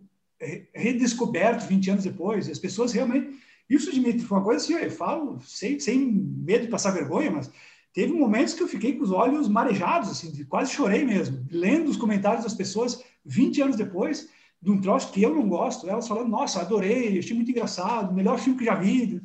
redescoberto 0.73 1.65
20 1.65 1.91
anos 1.91 2.03
depois. 2.03 2.49
As 2.49 2.59
pessoas 2.59 2.93
realmente 2.93 3.29
isso, 3.69 3.91
Dimitri, 3.91 4.21
foi 4.21 4.37
uma 4.37 4.43
coisa 4.43 4.63
assim, 4.63 4.73
eu 4.73 4.91
falo 4.91 5.39
sem, 5.41 5.79
sem 5.79 6.07
medo 6.07 6.65
de 6.65 6.71
passar 6.71 6.91
vergonha, 6.91 7.31
mas 7.31 7.51
teve 7.93 8.13
momentos 8.13 8.53
que 8.53 8.61
eu 8.61 8.67
fiquei 8.67 8.93
com 8.93 9.03
os 9.03 9.11
olhos 9.11 9.47
marejados, 9.47 10.09
assim, 10.09 10.43
quase 10.45 10.73
chorei 10.73 11.03
mesmo, 11.03 11.45
lendo 11.49 11.89
os 11.89 11.97
comentários 11.97 12.43
das 12.43 12.53
pessoas 12.53 13.03
20 13.25 13.61
anos 13.61 13.75
depois, 13.75 14.29
de 14.61 14.71
um 14.71 14.81
troço 14.81 15.11
que 15.11 15.21
eu 15.21 15.33
não 15.33 15.47
gosto, 15.47 15.89
elas 15.89 16.07
falando, 16.07 16.29
nossa, 16.29 16.61
adorei, 16.61 17.19
achei 17.19 17.35
muito 17.35 17.51
engraçado, 17.51 18.13
melhor 18.13 18.39
filme 18.39 18.57
que 18.57 18.65
já 18.65 18.75
vi, 18.75 19.21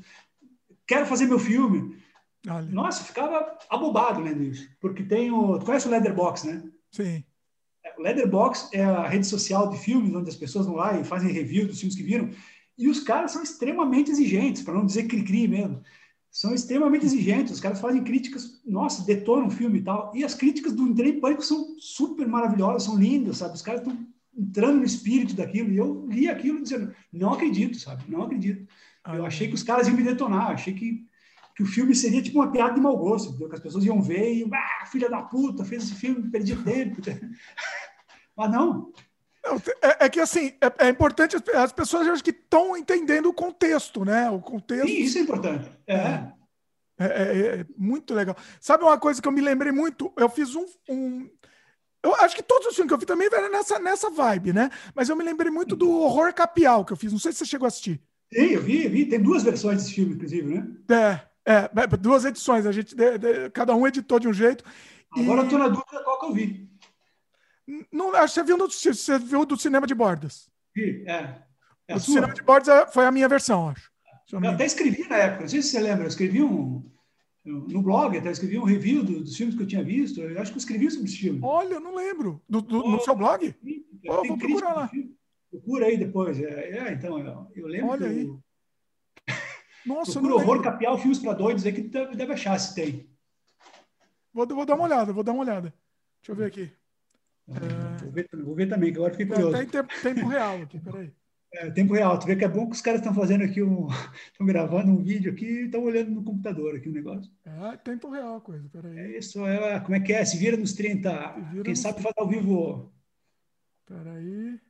quero 0.86 1.06
fazer 1.06 1.26
meu 1.26 1.38
filme. 1.38 1.96
Olha. 2.48 2.66
Nossa, 2.66 3.04
ficava 3.04 3.58
abobado 3.68 4.20
lendo 4.20 4.42
isso, 4.42 4.68
porque 4.80 5.02
tem 5.02 5.30
o... 5.30 5.58
Tu 5.58 5.66
conhece 5.66 5.86
o 5.86 5.90
Leatherbox, 5.90 6.44
né? 6.44 6.62
Sim. 6.90 7.22
O 7.98 8.02
Leatherbox 8.02 8.70
é 8.72 8.82
a 8.82 9.06
rede 9.06 9.26
social 9.26 9.68
de 9.68 9.78
filmes 9.78 10.14
onde 10.14 10.30
as 10.30 10.36
pessoas 10.36 10.66
vão 10.66 10.76
lá 10.76 10.98
e 10.98 11.04
fazem 11.04 11.32
review 11.32 11.66
dos 11.66 11.78
filmes 11.78 11.96
que 11.96 12.02
viram, 12.02 12.30
E 12.80 12.88
os 12.88 13.00
caras 13.00 13.32
são 13.32 13.42
extremamente 13.42 14.10
exigentes, 14.10 14.62
para 14.62 14.72
não 14.72 14.86
dizer 14.86 15.06
cri-cri 15.06 15.46
mesmo. 15.46 15.82
São 16.30 16.54
extremamente 16.54 17.04
exigentes. 17.04 17.52
Os 17.52 17.60
caras 17.60 17.78
fazem 17.78 18.02
críticas, 18.02 18.62
nossa, 18.64 19.04
detonam 19.04 19.48
o 19.48 19.50
filme 19.50 19.80
e 19.80 19.82
tal. 19.82 20.10
E 20.14 20.24
as 20.24 20.34
críticas 20.34 20.72
do 20.72 20.88
Entrei 20.88 21.10
em 21.10 21.20
Pânico 21.20 21.44
são 21.44 21.76
super 21.78 22.26
maravilhosas, 22.26 22.84
são 22.84 22.98
lindas, 22.98 23.36
sabe? 23.36 23.54
Os 23.54 23.60
caras 23.60 23.82
estão 23.82 24.06
entrando 24.34 24.78
no 24.78 24.84
espírito 24.84 25.34
daquilo. 25.34 25.70
E 25.70 25.76
eu 25.76 26.06
li 26.08 26.26
aquilo 26.26 26.62
dizendo, 26.62 26.94
não 27.12 27.34
acredito, 27.34 27.78
sabe? 27.78 28.02
Não 28.08 28.22
acredito. 28.22 28.66
Eu 29.06 29.26
achei 29.26 29.46
que 29.48 29.54
os 29.54 29.62
caras 29.62 29.86
iam 29.86 29.96
me 29.96 30.02
detonar, 30.02 30.52
achei 30.52 30.72
que, 30.72 31.04
que 31.54 31.62
o 31.62 31.66
filme 31.66 31.94
seria 31.94 32.22
tipo 32.22 32.38
uma 32.38 32.50
piada 32.50 32.72
de 32.72 32.80
mau 32.80 32.96
gosto, 32.96 33.28
entendeu? 33.28 33.50
que 33.50 33.56
as 33.56 33.62
pessoas 33.62 33.84
iam 33.84 34.00
ver 34.00 34.36
e, 34.36 34.48
ah, 34.54 34.86
filha 34.86 35.10
da 35.10 35.20
puta, 35.20 35.66
fez 35.66 35.82
esse 35.82 35.94
filme, 35.96 36.30
perdi 36.30 36.56
tempo. 36.56 37.02
Mas 38.34 38.50
não, 38.50 38.90
é, 39.82 40.06
é, 40.06 40.08
que 40.08 40.20
assim, 40.20 40.54
é, 40.60 40.86
é, 40.86 40.88
importante, 40.88 41.36
as 41.54 41.72
pessoas 41.72 42.06
acho 42.08 42.22
que 42.22 42.30
estão 42.30 42.76
entendendo 42.76 43.26
o 43.26 43.34
contexto, 43.34 44.04
né? 44.04 44.30
O 44.30 44.40
contexto. 44.40 44.86
Sim, 44.86 44.98
isso 44.98 45.18
é 45.18 45.20
importante. 45.20 45.70
É. 45.86 45.94
É, 46.98 47.04
é. 47.04 47.60
é. 47.60 47.66
muito 47.76 48.14
legal. 48.14 48.36
Sabe 48.60 48.84
uma 48.84 48.98
coisa 48.98 49.20
que 49.20 49.26
eu 49.26 49.32
me 49.32 49.40
lembrei 49.40 49.72
muito? 49.72 50.12
Eu 50.16 50.28
fiz 50.28 50.54
um. 50.54 50.66
um 50.88 51.28
eu 52.02 52.14
acho 52.16 52.34
que 52.34 52.42
todos 52.42 52.68
os 52.68 52.74
filmes 52.74 52.88
que 52.88 52.94
eu 52.94 52.98
fiz 52.98 53.06
também 53.06 53.28
eram 53.30 53.50
nessa, 53.50 53.78
nessa 53.78 54.10
vibe, 54.10 54.52
né? 54.52 54.70
Mas 54.94 55.08
eu 55.08 55.16
me 55.16 55.24
lembrei 55.24 55.50
muito 55.50 55.76
do 55.76 55.90
Horror 55.90 56.32
Capial 56.32 56.84
que 56.84 56.92
eu 56.92 56.96
fiz. 56.96 57.12
Não 57.12 57.18
sei 57.18 57.32
se 57.32 57.38
você 57.38 57.46
chegou 57.46 57.66
a 57.66 57.68
assistir. 57.68 58.00
Sim, 58.32 58.46
eu 58.46 58.62
vi, 58.62 58.88
vi. 58.88 59.06
Tem 59.06 59.20
duas 59.20 59.42
versões 59.42 59.82
desse 59.82 59.94
filme, 59.94 60.14
inclusive, 60.14 60.54
né? 60.54 60.66
É, 61.44 61.64
é 61.64 61.96
duas 61.98 62.24
edições. 62.24 62.64
A 62.64 62.72
gente, 62.72 62.94
de, 62.94 63.18
de, 63.18 63.50
cada 63.50 63.74
um 63.74 63.86
editou 63.86 64.20
de 64.20 64.28
um 64.28 64.32
jeito. 64.32 64.64
Agora 65.12 65.42
e... 65.42 65.44
eu 65.44 65.48
tô 65.48 65.58
na 65.58 65.68
dúvida 65.68 66.02
qual 66.04 66.20
que 66.20 66.26
eu 66.26 66.32
vi. 66.32 66.69
Não, 67.92 68.14
acho 68.14 68.34
que 68.34 68.40
você 68.40 68.44
viu, 68.44 68.56
no, 68.56 68.68
você 68.68 69.18
viu 69.18 69.46
do 69.46 69.56
cinema 69.56 69.86
de 69.86 69.94
bordas. 69.94 70.50
Vi, 70.74 71.04
é. 71.06 71.42
é 71.88 71.94
o 71.94 72.00
cinema 72.00 72.34
de 72.34 72.42
bordas 72.42 72.68
é, 72.68 72.86
foi 72.86 73.06
a 73.06 73.12
minha 73.12 73.28
versão, 73.28 73.68
acho. 73.68 73.90
Eu 74.32 74.50
até 74.50 74.64
escrevi 74.64 75.08
na 75.08 75.16
época, 75.16 75.42
não 75.42 75.48
sei 75.48 75.62
se 75.62 75.70
você 75.70 75.80
lembra, 75.80 76.04
eu 76.04 76.08
escrevi 76.08 76.42
um. 76.42 76.88
No 77.42 77.82
blog, 77.82 78.16
até 78.16 78.30
escrevi 78.30 78.58
um 78.58 78.64
review 78.64 79.02
do, 79.02 79.20
dos 79.20 79.34
filmes 79.34 79.56
que 79.56 79.62
eu 79.62 79.66
tinha 79.66 79.82
visto. 79.82 80.20
Eu 80.20 80.40
acho 80.40 80.52
que 80.52 80.58
eu 80.58 80.60
escrevi 80.60 80.90
sobre 80.90 81.08
esse 81.08 81.16
filme. 81.16 81.40
Olha, 81.42 81.74
eu 81.74 81.80
não 81.80 81.94
lembro. 81.94 82.40
Do, 82.46 82.60
do, 82.60 82.84
oh, 82.84 82.90
no 82.90 83.00
seu 83.00 83.16
blog? 83.16 83.54
Oh, 84.06 84.24
vou 84.24 84.36
procurar 84.36 84.74
lá. 84.74 84.90
Procura 85.50 85.86
aí 85.86 85.96
depois. 85.96 86.38
É, 86.38 86.78
é 86.78 86.92
então, 86.92 87.18
eu, 87.56 87.66
lembro. 87.66 87.88
Olha 87.88 88.06
aí. 88.06 88.26
Eu... 88.26 88.40
Nossa, 89.86 90.20
Procura 90.20 90.34
horror 90.34 90.62
capial, 90.62 90.98
filmes 90.98 91.18
para 91.18 91.32
doidos 91.32 91.64
aí 91.64 91.72
que 91.72 91.80
deve 91.80 92.32
achar 92.32 92.58
se 92.58 92.74
tem. 92.74 93.10
Vou, 94.32 94.46
vou 94.46 94.66
dar 94.66 94.74
uma 94.74 94.84
olhada, 94.84 95.12
vou 95.12 95.24
dar 95.24 95.32
uma 95.32 95.42
olhada. 95.42 95.74
Deixa 96.20 96.32
eu 96.32 96.36
ver 96.36 96.44
aqui. 96.44 96.70
É... 97.50 98.04
Vou, 98.04 98.12
ver, 98.12 98.28
vou, 98.32 98.54
ver, 98.54 98.68
também, 98.68 98.92
que 98.92 98.98
agora 98.98 99.12
fiquei 99.12 99.26
curioso. 99.26 99.56
Tem 99.56 99.66
tempo, 99.66 99.88
tempo 100.02 100.28
real 100.28 100.62
aqui, 100.62 100.78
peraí. 100.78 101.12
É, 101.52 101.68
tempo 101.68 101.94
real. 101.94 102.16
Tu 102.16 102.28
vê 102.28 102.36
que 102.36 102.44
é 102.44 102.48
bom 102.48 102.68
que 102.68 102.76
os 102.76 102.80
caras 102.80 103.00
estão 103.00 103.12
fazendo 103.12 103.42
aqui 103.42 103.60
um. 103.60 103.88
Estão 104.30 104.46
gravando 104.46 104.92
um 104.92 105.02
vídeo 105.02 105.32
aqui 105.32 105.44
e 105.44 105.64
estão 105.64 105.82
olhando 105.82 106.12
no 106.12 106.22
computador 106.22 106.76
aqui 106.76 106.86
o 106.86 106.92
um 106.92 106.94
negócio. 106.94 107.28
É, 107.44 107.76
tempo 107.78 108.08
real 108.08 108.36
a 108.36 108.40
coisa, 108.40 108.68
peraí. 108.68 108.96
É 108.96 109.18
isso, 109.18 109.44
é, 109.44 109.80
como 109.80 109.96
é 109.96 109.98
que 109.98 110.12
é? 110.12 110.24
Se 110.24 110.36
vira 110.36 110.56
nos 110.56 110.74
30. 110.74 111.10
Vira 111.50 111.64
Quem 111.64 111.72
nos... 111.72 111.80
sabe 111.80 112.00
faz 112.00 112.14
ao 112.16 112.28
vivo. 112.28 112.92
Peraí. 113.84 114.60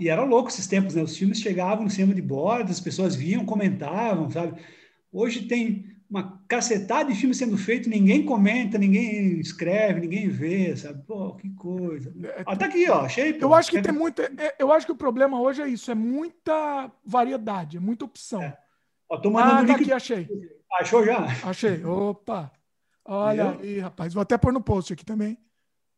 E 0.00 0.08
era 0.08 0.24
louco 0.24 0.48
esses 0.48 0.66
tempos, 0.66 0.94
né? 0.94 1.02
Os 1.02 1.18
filmes 1.18 1.38
chegavam 1.38 1.84
no 1.84 1.90
cinema 1.90 2.14
de 2.14 2.22
borda, 2.22 2.70
as 2.70 2.80
pessoas 2.80 3.14
vinham, 3.14 3.44
comentavam, 3.44 4.30
sabe? 4.30 4.58
Hoje 5.12 5.46
tem 5.46 5.91
uma 6.12 6.38
cacetada 6.46 7.10
de 7.10 7.18
filme 7.18 7.34
sendo 7.34 7.56
feito, 7.56 7.88
ninguém 7.88 8.22
comenta, 8.22 8.76
ninguém 8.76 9.40
escreve, 9.40 10.00
ninguém 10.00 10.28
vê, 10.28 10.76
sabe? 10.76 11.02
Pô, 11.06 11.34
que 11.36 11.48
coisa. 11.54 12.12
É, 12.22 12.42
ah, 12.44 12.54
tá 12.54 12.66
aqui, 12.66 12.88
ó, 12.90 13.00
achei. 13.00 13.32
Pô. 13.32 13.46
Eu 13.46 13.54
acho 13.54 13.70
que 13.70 13.80
tem 13.80 13.94
muita. 13.94 14.24
É, 14.36 14.54
eu 14.58 14.70
acho 14.70 14.84
que 14.84 14.92
o 14.92 14.96
problema 14.96 15.40
hoje 15.40 15.62
é 15.62 15.68
isso, 15.68 15.90
é 15.90 15.94
muita 15.94 16.92
variedade, 17.02 17.78
é 17.78 17.80
muita 17.80 18.04
opção. 18.04 18.42
É. 18.42 18.58
Ó, 19.08 19.16
tô 19.16 19.30
mandando 19.30 19.62
ah, 19.62 19.66
tá 19.66 19.74
aqui, 19.80 19.90
achei. 19.90 20.28
Achou 20.78 21.02
já? 21.02 21.26
Achei. 21.44 21.82
Opa. 21.82 22.52
Olha 23.06 23.58
aí, 23.58 23.78
rapaz. 23.78 24.12
Vou 24.12 24.20
até 24.20 24.36
pôr 24.36 24.52
no 24.52 24.60
post 24.60 24.92
aqui 24.92 25.06
também. 25.06 25.38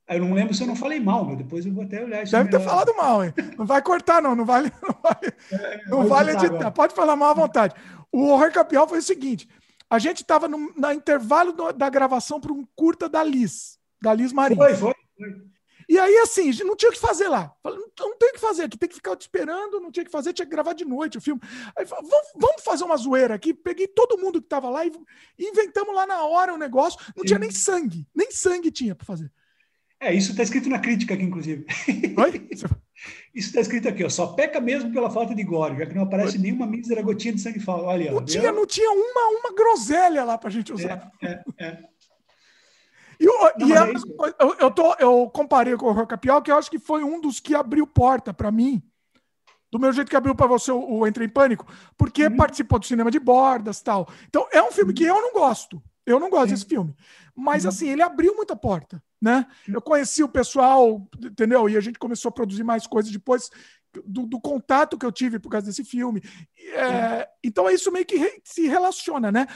Eu 0.08 0.20
não 0.20 0.32
lembro 0.32 0.54
se 0.54 0.62
eu 0.62 0.66
não 0.68 0.76
falei 0.76 1.00
mal, 1.00 1.24
mas 1.24 1.38
depois 1.38 1.66
eu 1.66 1.72
vou 1.72 1.82
até 1.82 2.04
olhar 2.04 2.22
isso. 2.22 2.32
Deve 2.32 2.50
ter 2.50 2.60
falado 2.60 2.94
mal, 2.96 3.24
hein? 3.24 3.34
Não 3.58 3.66
vai 3.66 3.82
cortar, 3.82 4.22
não. 4.22 4.36
Não 4.36 4.44
vale, 4.44 4.70
não 4.80 4.94
vale, 5.02 5.34
é, 5.50 5.88
não 5.88 6.06
vale 6.06 6.30
editar. 6.32 6.70
Pode 6.70 6.94
falar 6.94 7.16
mal 7.16 7.30
à 7.30 7.34
vontade. 7.34 7.74
O 8.12 8.28
horror 8.28 8.52
capial 8.52 8.86
foi 8.86 8.98
o 8.98 9.02
seguinte: 9.02 9.48
a 9.90 9.98
gente 9.98 10.22
estava 10.22 10.48
no 10.48 10.92
intervalo 10.92 11.52
do, 11.52 11.72
da 11.72 11.88
gravação 11.88 12.40
para 12.40 12.52
um 12.52 12.66
curta 12.74 13.08
da 13.08 13.22
Liz, 13.22 13.78
da 14.00 14.12
Liz 14.12 14.32
Marinho. 14.32 14.60
Foi, 14.60 14.74
foi. 14.74 14.94
E 15.88 15.98
aí, 15.98 16.16
assim, 16.18 16.50
não 16.64 16.74
tinha 16.74 16.90
o 16.90 16.92
que 16.92 16.98
fazer 16.98 17.28
lá. 17.28 17.54
Falei, 17.62 17.78
não, 17.78 18.08
não 18.08 18.16
tem 18.16 18.30
o 18.30 18.32
que 18.32 18.40
fazer 18.40 18.64
aqui, 18.64 18.78
tem 18.78 18.88
que 18.88 18.94
ficar 18.94 19.14
te 19.16 19.22
esperando, 19.22 19.80
não 19.80 19.90
tinha 19.90 20.02
o 20.02 20.06
que 20.06 20.12
fazer, 20.12 20.32
tinha 20.32 20.46
que 20.46 20.50
gravar 20.50 20.72
de 20.72 20.84
noite 20.84 21.18
o 21.18 21.20
filme. 21.20 21.40
Aí 21.76 21.86
falei, 21.86 22.08
vamos, 22.08 22.28
vamos 22.34 22.62
fazer 22.62 22.84
uma 22.84 22.96
zoeira 22.96 23.34
aqui. 23.34 23.52
Peguei 23.52 23.86
todo 23.86 24.18
mundo 24.18 24.40
que 24.40 24.46
estava 24.46 24.70
lá 24.70 24.86
e 24.86 24.92
inventamos 25.38 25.94
lá 25.94 26.06
na 26.06 26.24
hora 26.24 26.52
o 26.52 26.56
um 26.56 26.58
negócio. 26.58 26.98
Não 27.14 27.22
Sim. 27.22 27.26
tinha 27.26 27.38
nem 27.38 27.50
sangue, 27.50 28.08
nem 28.14 28.30
sangue 28.30 28.70
tinha 28.70 28.94
para 28.94 29.06
fazer. 29.06 29.30
É, 30.04 30.12
isso 30.12 30.32
está 30.32 30.42
escrito 30.42 30.68
na 30.68 30.78
crítica 30.78 31.14
aqui, 31.14 31.22
inclusive. 31.22 31.64
Oi? 32.18 32.48
Isso 33.34 33.48
está 33.48 33.60
escrito 33.62 33.88
aqui, 33.88 34.04
ó, 34.04 34.10
só 34.10 34.26
peca 34.26 34.60
mesmo 34.60 34.92
pela 34.92 35.08
falta 35.08 35.34
de 35.34 35.42
gore, 35.42 35.78
já 35.78 35.86
que 35.86 35.94
não 35.94 36.02
aparece 36.02 36.36
Oi? 36.36 36.42
nenhuma 36.42 36.66
mísera 36.66 37.00
gotinha 37.00 37.32
de 37.32 37.40
sangue 37.40 37.58
falso. 37.58 37.86
Olha, 37.86 38.12
não, 38.12 38.22
tinha, 38.22 38.52
não 38.52 38.66
tinha 38.66 38.90
uma, 38.90 39.40
uma 39.40 39.54
groselha 39.54 40.22
lá 40.22 40.36
para 40.36 40.50
a 40.50 40.52
gente 40.52 40.74
usar. 40.74 41.10
É, 41.22 41.26
é, 41.26 41.42
é. 41.58 41.78
E, 43.18 43.24
eu, 43.24 43.32
não, 43.58 43.66
e 43.66 43.72
é 43.72 43.92
eu, 44.38 44.56
eu, 44.60 44.70
tô, 44.70 44.94
eu 44.98 45.30
comparei 45.30 45.74
com 45.74 45.86
o 45.86 45.88
Horror 45.88 46.06
Capial, 46.06 46.42
que 46.42 46.50
eu 46.50 46.58
acho 46.58 46.70
que 46.70 46.78
foi 46.78 47.02
um 47.02 47.18
dos 47.18 47.40
que 47.40 47.54
abriu 47.54 47.86
porta 47.86 48.34
para 48.34 48.52
mim, 48.52 48.82
do 49.72 49.78
meu 49.78 49.90
jeito 49.90 50.10
que 50.10 50.16
abriu 50.16 50.34
para 50.34 50.46
você 50.46 50.70
o, 50.70 50.98
o 50.98 51.06
Entre 51.06 51.24
em 51.24 51.30
Pânico, 51.30 51.66
porque 51.96 52.26
uhum. 52.26 52.36
participou 52.36 52.78
do 52.78 52.84
cinema 52.84 53.10
de 53.10 53.18
bordas 53.18 53.80
tal. 53.80 54.06
Então, 54.28 54.46
é 54.52 54.62
um 54.62 54.70
filme 54.70 54.92
que 54.92 55.04
eu 55.04 55.14
não 55.14 55.32
gosto. 55.32 55.82
Eu 56.06 56.20
não 56.20 56.30
gosto 56.30 56.48
Sim. 56.48 56.54
desse 56.54 56.66
filme. 56.66 56.94
Mas, 57.34 57.64
uhum. 57.64 57.70
assim, 57.70 57.88
ele 57.88 58.02
abriu 58.02 58.34
muita 58.34 58.54
porta 58.54 59.02
né? 59.24 59.46
Eu 59.66 59.80
conheci 59.80 60.22
o 60.22 60.28
pessoal, 60.28 61.08
entendeu? 61.18 61.66
E 61.66 61.78
a 61.78 61.80
gente 61.80 61.98
começou 61.98 62.28
a 62.28 62.32
produzir 62.32 62.62
mais 62.62 62.86
coisas 62.86 63.10
depois 63.10 63.48
do, 64.04 64.26
do 64.26 64.38
contato 64.38 64.98
que 64.98 65.06
eu 65.06 65.10
tive 65.10 65.38
por 65.38 65.48
causa 65.48 65.66
desse 65.66 65.82
filme. 65.82 66.20
É, 66.74 67.26
então 67.42 67.66
é 67.66 67.72
isso 67.72 67.90
meio 67.90 68.04
que 68.04 68.16
re, 68.16 68.42
se 68.44 68.68
relaciona, 68.68 69.32
né? 69.32 69.46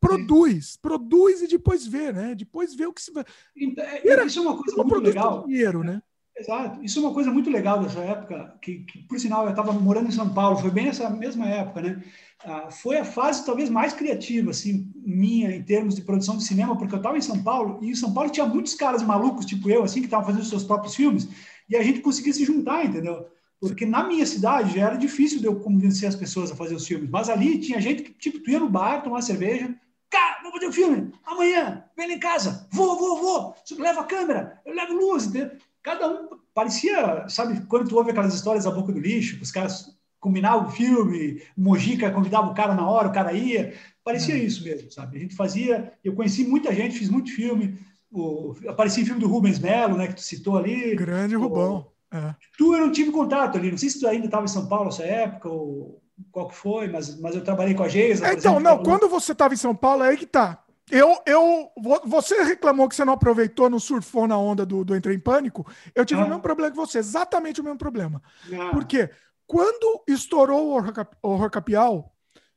Produz, 0.00 0.78
produz 0.78 1.42
e 1.42 1.46
depois 1.46 1.86
vê, 1.86 2.10
né? 2.10 2.34
Depois 2.34 2.74
vê 2.74 2.86
o 2.86 2.94
que 2.94 3.02
se 3.02 3.12
vai. 3.12 3.22
Então, 3.54 3.84
é, 3.84 4.24
isso 4.24 4.38
é 4.38 4.42
uma 4.42 4.56
coisa 4.56 4.74
muito 4.82 5.00
legal. 5.00 5.46
Dinheiro, 5.46 5.84
né? 5.84 6.02
Exato. 6.40 6.82
Isso 6.82 6.98
é 6.98 7.02
uma 7.02 7.12
coisa 7.12 7.30
muito 7.30 7.50
legal 7.50 7.82
dessa 7.82 8.00
época, 8.00 8.56
que, 8.62 8.78
que 8.78 8.98
por 9.00 9.20
sinal 9.20 9.44
eu 9.44 9.50
estava 9.50 9.72
morando 9.72 10.08
em 10.08 10.12
São 10.12 10.32
Paulo, 10.32 10.56
foi 10.56 10.70
bem 10.70 10.86
nessa 10.86 11.10
mesma 11.10 11.46
época, 11.46 11.82
né? 11.82 12.02
Ah, 12.42 12.70
foi 12.70 12.96
a 12.96 13.04
fase 13.04 13.44
talvez 13.44 13.68
mais 13.68 13.92
criativa, 13.92 14.50
assim, 14.50 14.90
minha 14.96 15.54
em 15.54 15.62
termos 15.62 15.94
de 15.94 16.00
produção 16.00 16.38
de 16.38 16.44
cinema, 16.44 16.76
porque 16.76 16.94
eu 16.94 16.98
estava 16.98 17.18
em 17.18 17.20
São 17.20 17.42
Paulo 17.42 17.78
e 17.82 17.90
em 17.90 17.94
São 17.94 18.14
Paulo 18.14 18.30
tinha 18.30 18.46
muitos 18.46 18.74
caras 18.74 19.02
malucos, 19.02 19.44
tipo 19.44 19.68
eu, 19.68 19.84
assim, 19.84 20.00
que 20.00 20.06
estavam 20.06 20.24
fazendo 20.24 20.44
seus 20.46 20.64
próprios 20.64 20.94
filmes 20.94 21.28
e 21.68 21.76
a 21.76 21.82
gente 21.82 22.00
conseguia 22.00 22.32
se 22.32 22.44
juntar, 22.44 22.86
entendeu? 22.86 23.26
Porque 23.60 23.84
na 23.84 24.02
minha 24.02 24.24
cidade 24.24 24.74
já 24.74 24.86
era 24.86 24.96
difícil 24.96 25.40
de 25.40 25.46
eu 25.46 25.60
convencer 25.60 26.08
as 26.08 26.16
pessoas 26.16 26.50
a 26.50 26.56
fazer 26.56 26.74
os 26.74 26.86
filmes, 26.86 27.10
mas 27.10 27.28
ali 27.28 27.58
tinha 27.58 27.78
gente 27.78 28.02
que, 28.02 28.12
tipo, 28.14 28.40
tu 28.40 28.50
ia 28.50 28.58
no 28.58 28.70
bar 28.70 29.02
tomar 29.02 29.20
cerveja, 29.20 29.74
cara, 30.08 30.38
vamos 30.38 30.52
fazer 30.52 30.66
o 30.66 30.70
um 30.70 30.72
filme, 30.72 31.12
amanhã, 31.22 31.84
vem 31.94 32.08
lá 32.08 32.14
em 32.14 32.18
casa, 32.18 32.66
vou, 32.72 32.98
vou, 32.98 33.18
vou, 33.20 33.54
leva 33.78 34.00
a 34.00 34.04
câmera, 34.04 34.58
eu 34.64 34.74
levo 34.74 34.94
luz, 34.94 35.26
entendeu? 35.26 35.58
Cada 35.82 36.08
um 36.08 36.28
parecia, 36.54 37.28
sabe, 37.28 37.60
quando 37.66 37.88
tu 37.88 37.96
ouve 37.96 38.10
aquelas 38.10 38.34
histórias 38.34 38.64
da 38.64 38.70
boca 38.70 38.92
do 38.92 38.98
lixo, 38.98 39.40
os 39.40 39.50
caras 39.50 39.98
combinavam 40.18 40.68
o 40.68 40.70
filme, 40.70 41.42
Mojica 41.56 42.10
convidava 42.10 42.48
o 42.48 42.54
cara 42.54 42.74
na 42.74 42.88
hora, 42.88 43.08
o 43.08 43.12
cara 43.12 43.32
ia, 43.32 43.74
parecia 44.04 44.34
é. 44.34 44.38
isso 44.38 44.62
mesmo, 44.62 44.90
sabe? 44.90 45.16
A 45.16 45.20
gente 45.20 45.34
fazia, 45.34 45.92
eu 46.04 46.14
conheci 46.14 46.44
muita 46.44 46.74
gente, 46.74 46.98
fiz 46.98 47.08
muito 47.08 47.34
filme, 47.34 47.78
o, 48.12 48.54
apareci 48.68 49.00
em 49.00 49.06
filme 49.06 49.20
do 49.20 49.28
Rubens 49.28 49.58
Melo, 49.58 49.96
né, 49.96 50.08
que 50.08 50.14
tu 50.14 50.22
citou 50.22 50.58
ali. 50.58 50.94
Grande 50.94 51.36
o, 51.36 51.40
Rubão. 51.40 51.86
É. 52.12 52.34
Tu 52.58 52.74
eu 52.74 52.80
não 52.80 52.92
tive 52.92 53.10
contato 53.10 53.56
ali, 53.56 53.70
não 53.70 53.78
sei 53.78 53.88
se 53.88 54.00
tu 54.00 54.06
ainda 54.06 54.26
estava 54.26 54.44
em 54.44 54.48
São 54.48 54.66
Paulo 54.66 54.86
nessa 54.86 55.04
época, 55.04 55.48
ou 55.48 56.02
qual 56.30 56.48
que 56.48 56.56
foi, 56.56 56.88
mas, 56.88 57.18
mas 57.18 57.34
eu 57.34 57.42
trabalhei 57.42 57.74
com 57.74 57.82
a 57.82 57.88
Geisa. 57.88 58.26
É, 58.26 58.34
então, 58.34 58.60
não, 58.60 58.82
quando 58.82 59.08
você 59.08 59.32
estava 59.32 59.54
em 59.54 59.56
São 59.56 59.74
Paulo, 59.74 60.02
é 60.02 60.08
aí 60.08 60.16
que 60.16 60.26
tá. 60.26 60.62
Eu, 60.90 61.22
eu, 61.24 61.70
você 62.04 62.42
reclamou 62.42 62.88
que 62.88 62.94
você 62.94 63.04
não 63.04 63.12
aproveitou, 63.12 63.70
não 63.70 63.78
surfou 63.78 64.26
na 64.26 64.36
onda 64.36 64.66
do, 64.66 64.84
do 64.84 64.96
Entrei 64.96 65.16
em 65.16 65.20
Pânico. 65.20 65.66
Eu 65.94 66.04
tive 66.04 66.20
ah. 66.20 66.24
o 66.24 66.28
mesmo 66.28 66.42
problema 66.42 66.70
que 66.70 66.76
você, 66.76 66.98
exatamente 66.98 67.60
o 67.60 67.64
mesmo 67.64 67.78
problema. 67.78 68.22
Ah. 68.52 68.70
Por 68.70 68.84
quê? 68.84 69.10
Quando 69.46 70.02
estourou 70.06 70.68
o 70.68 70.70
horror, 70.70 70.92
cap, 70.92 71.16
horror 71.22 71.50
capial, 71.50 72.14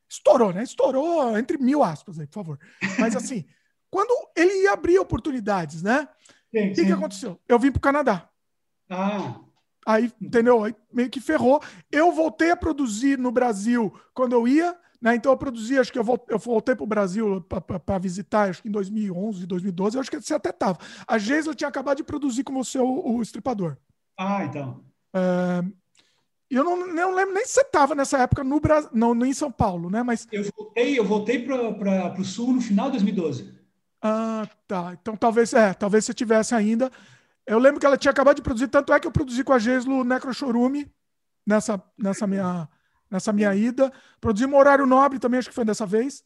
estourou, 0.10 0.54
né? 0.54 0.64
Estourou 0.64 1.38
entre 1.38 1.58
mil 1.58 1.84
aspas 1.84 2.20
aí, 2.20 2.28
por 2.28 2.34
favor. 2.34 2.60
Mas 3.00 3.16
assim, 3.16 3.46
quando 3.90 4.12
ele 4.36 4.64
ia 4.64 4.74
abrir 4.74 5.00
oportunidades, 5.00 5.82
né? 5.82 6.08
O 6.54 6.74
que, 6.74 6.86
que 6.86 6.92
aconteceu? 6.92 7.40
Eu 7.48 7.58
vim 7.58 7.72
para 7.72 7.80
o 7.80 7.82
Canadá. 7.82 8.30
Ah. 8.90 9.40
Aí, 9.86 10.12
entendeu? 10.22 10.64
Aí 10.64 10.76
meio 10.92 11.10
que 11.10 11.20
ferrou. 11.20 11.62
Eu 11.92 12.12
voltei 12.12 12.52
a 12.52 12.56
produzir 12.56 13.18
no 13.18 13.32
Brasil 13.32 13.94
quando 14.14 14.34
eu 14.34 14.48
ia, 14.48 14.78
né? 15.04 15.16
Então 15.16 15.34
eu 15.34 15.38
produzi, 15.38 15.78
acho 15.78 15.92
que 15.92 16.00
eu, 16.00 16.04
voltei, 16.04 16.34
eu 16.34 16.40
voltei 16.40 16.74
para 16.74 16.84
o 16.86 16.88
Brasil 16.88 17.42
para 17.42 17.98
visitar, 17.98 18.50
acho 18.50 18.62
que 18.62 18.70
em 18.70 18.72
2011, 18.72 19.46
2012, 19.46 19.98
eu 19.98 20.02
acho 20.02 20.10
que 20.10 20.22
você 20.22 20.34
até 20.34 20.50
estava. 20.50 20.80
A 21.06 21.18
Geisla 21.18 21.54
tinha 21.54 21.68
acabado 21.68 21.98
de 21.98 22.06
produzir 22.06 22.46
com 22.46 22.54
você 22.54 22.80
o, 22.80 23.18
o 23.18 23.22
Estripador. 23.22 23.76
Ah, 24.18 24.46
então. 24.46 24.82
É, 25.14 25.62
eu 26.50 26.64
não, 26.64 26.88
não 26.88 27.14
lembro 27.14 27.34
nem 27.34 27.46
se 27.46 27.52
você 27.52 27.62
estava 27.62 27.94
nessa 27.94 28.18
época 28.20 28.46
no 28.46 28.62
Brasil, 28.62 28.90
não, 28.94 29.14
em 29.26 29.34
São 29.34 29.52
Paulo, 29.52 29.90
né? 29.90 30.02
Mas 30.04 30.26
eu 30.32 30.46
voltei, 30.56 30.98
eu 30.98 31.04
voltei 31.04 31.46
para 31.46 32.22
o 32.22 32.24
sul 32.24 32.54
no 32.54 32.62
final 32.62 32.86
de 32.86 32.92
2012. 32.94 33.54
Ah, 34.02 34.48
tá. 34.66 34.98
Então 35.02 35.18
talvez, 35.18 35.54
é, 35.54 35.74
talvez 35.74 36.06
você 36.06 36.14
tivesse 36.14 36.56
ainda. 36.56 36.90
Eu 37.46 37.60
lembro 37.60 37.78
que 37.78 37.86
ela 37.86 37.98
tinha 37.98 38.12
acabado 38.12 38.38
de 38.38 38.42
produzir, 38.42 38.70
tanto 38.70 38.94
é 38.94 39.00
que 39.02 39.08
eu 39.08 39.12
produzi 39.12 39.44
com 39.44 39.52
a 39.52 39.60
Geslo 39.60 40.06
Necrochorume 40.06 40.90
nessa, 41.46 41.84
nessa 41.98 42.26
minha 42.26 42.70
nessa 43.14 43.32
minha 43.32 43.56
ida. 43.56 43.94
Produzi 44.20 44.46
um 44.46 44.58
horário 44.58 44.88
nobre 44.88 45.20
também, 45.20 45.38
acho 45.38 45.50
que 45.50 45.56
foi 45.56 45.64
dessa 45.64 45.86
vez. 45.86 46.24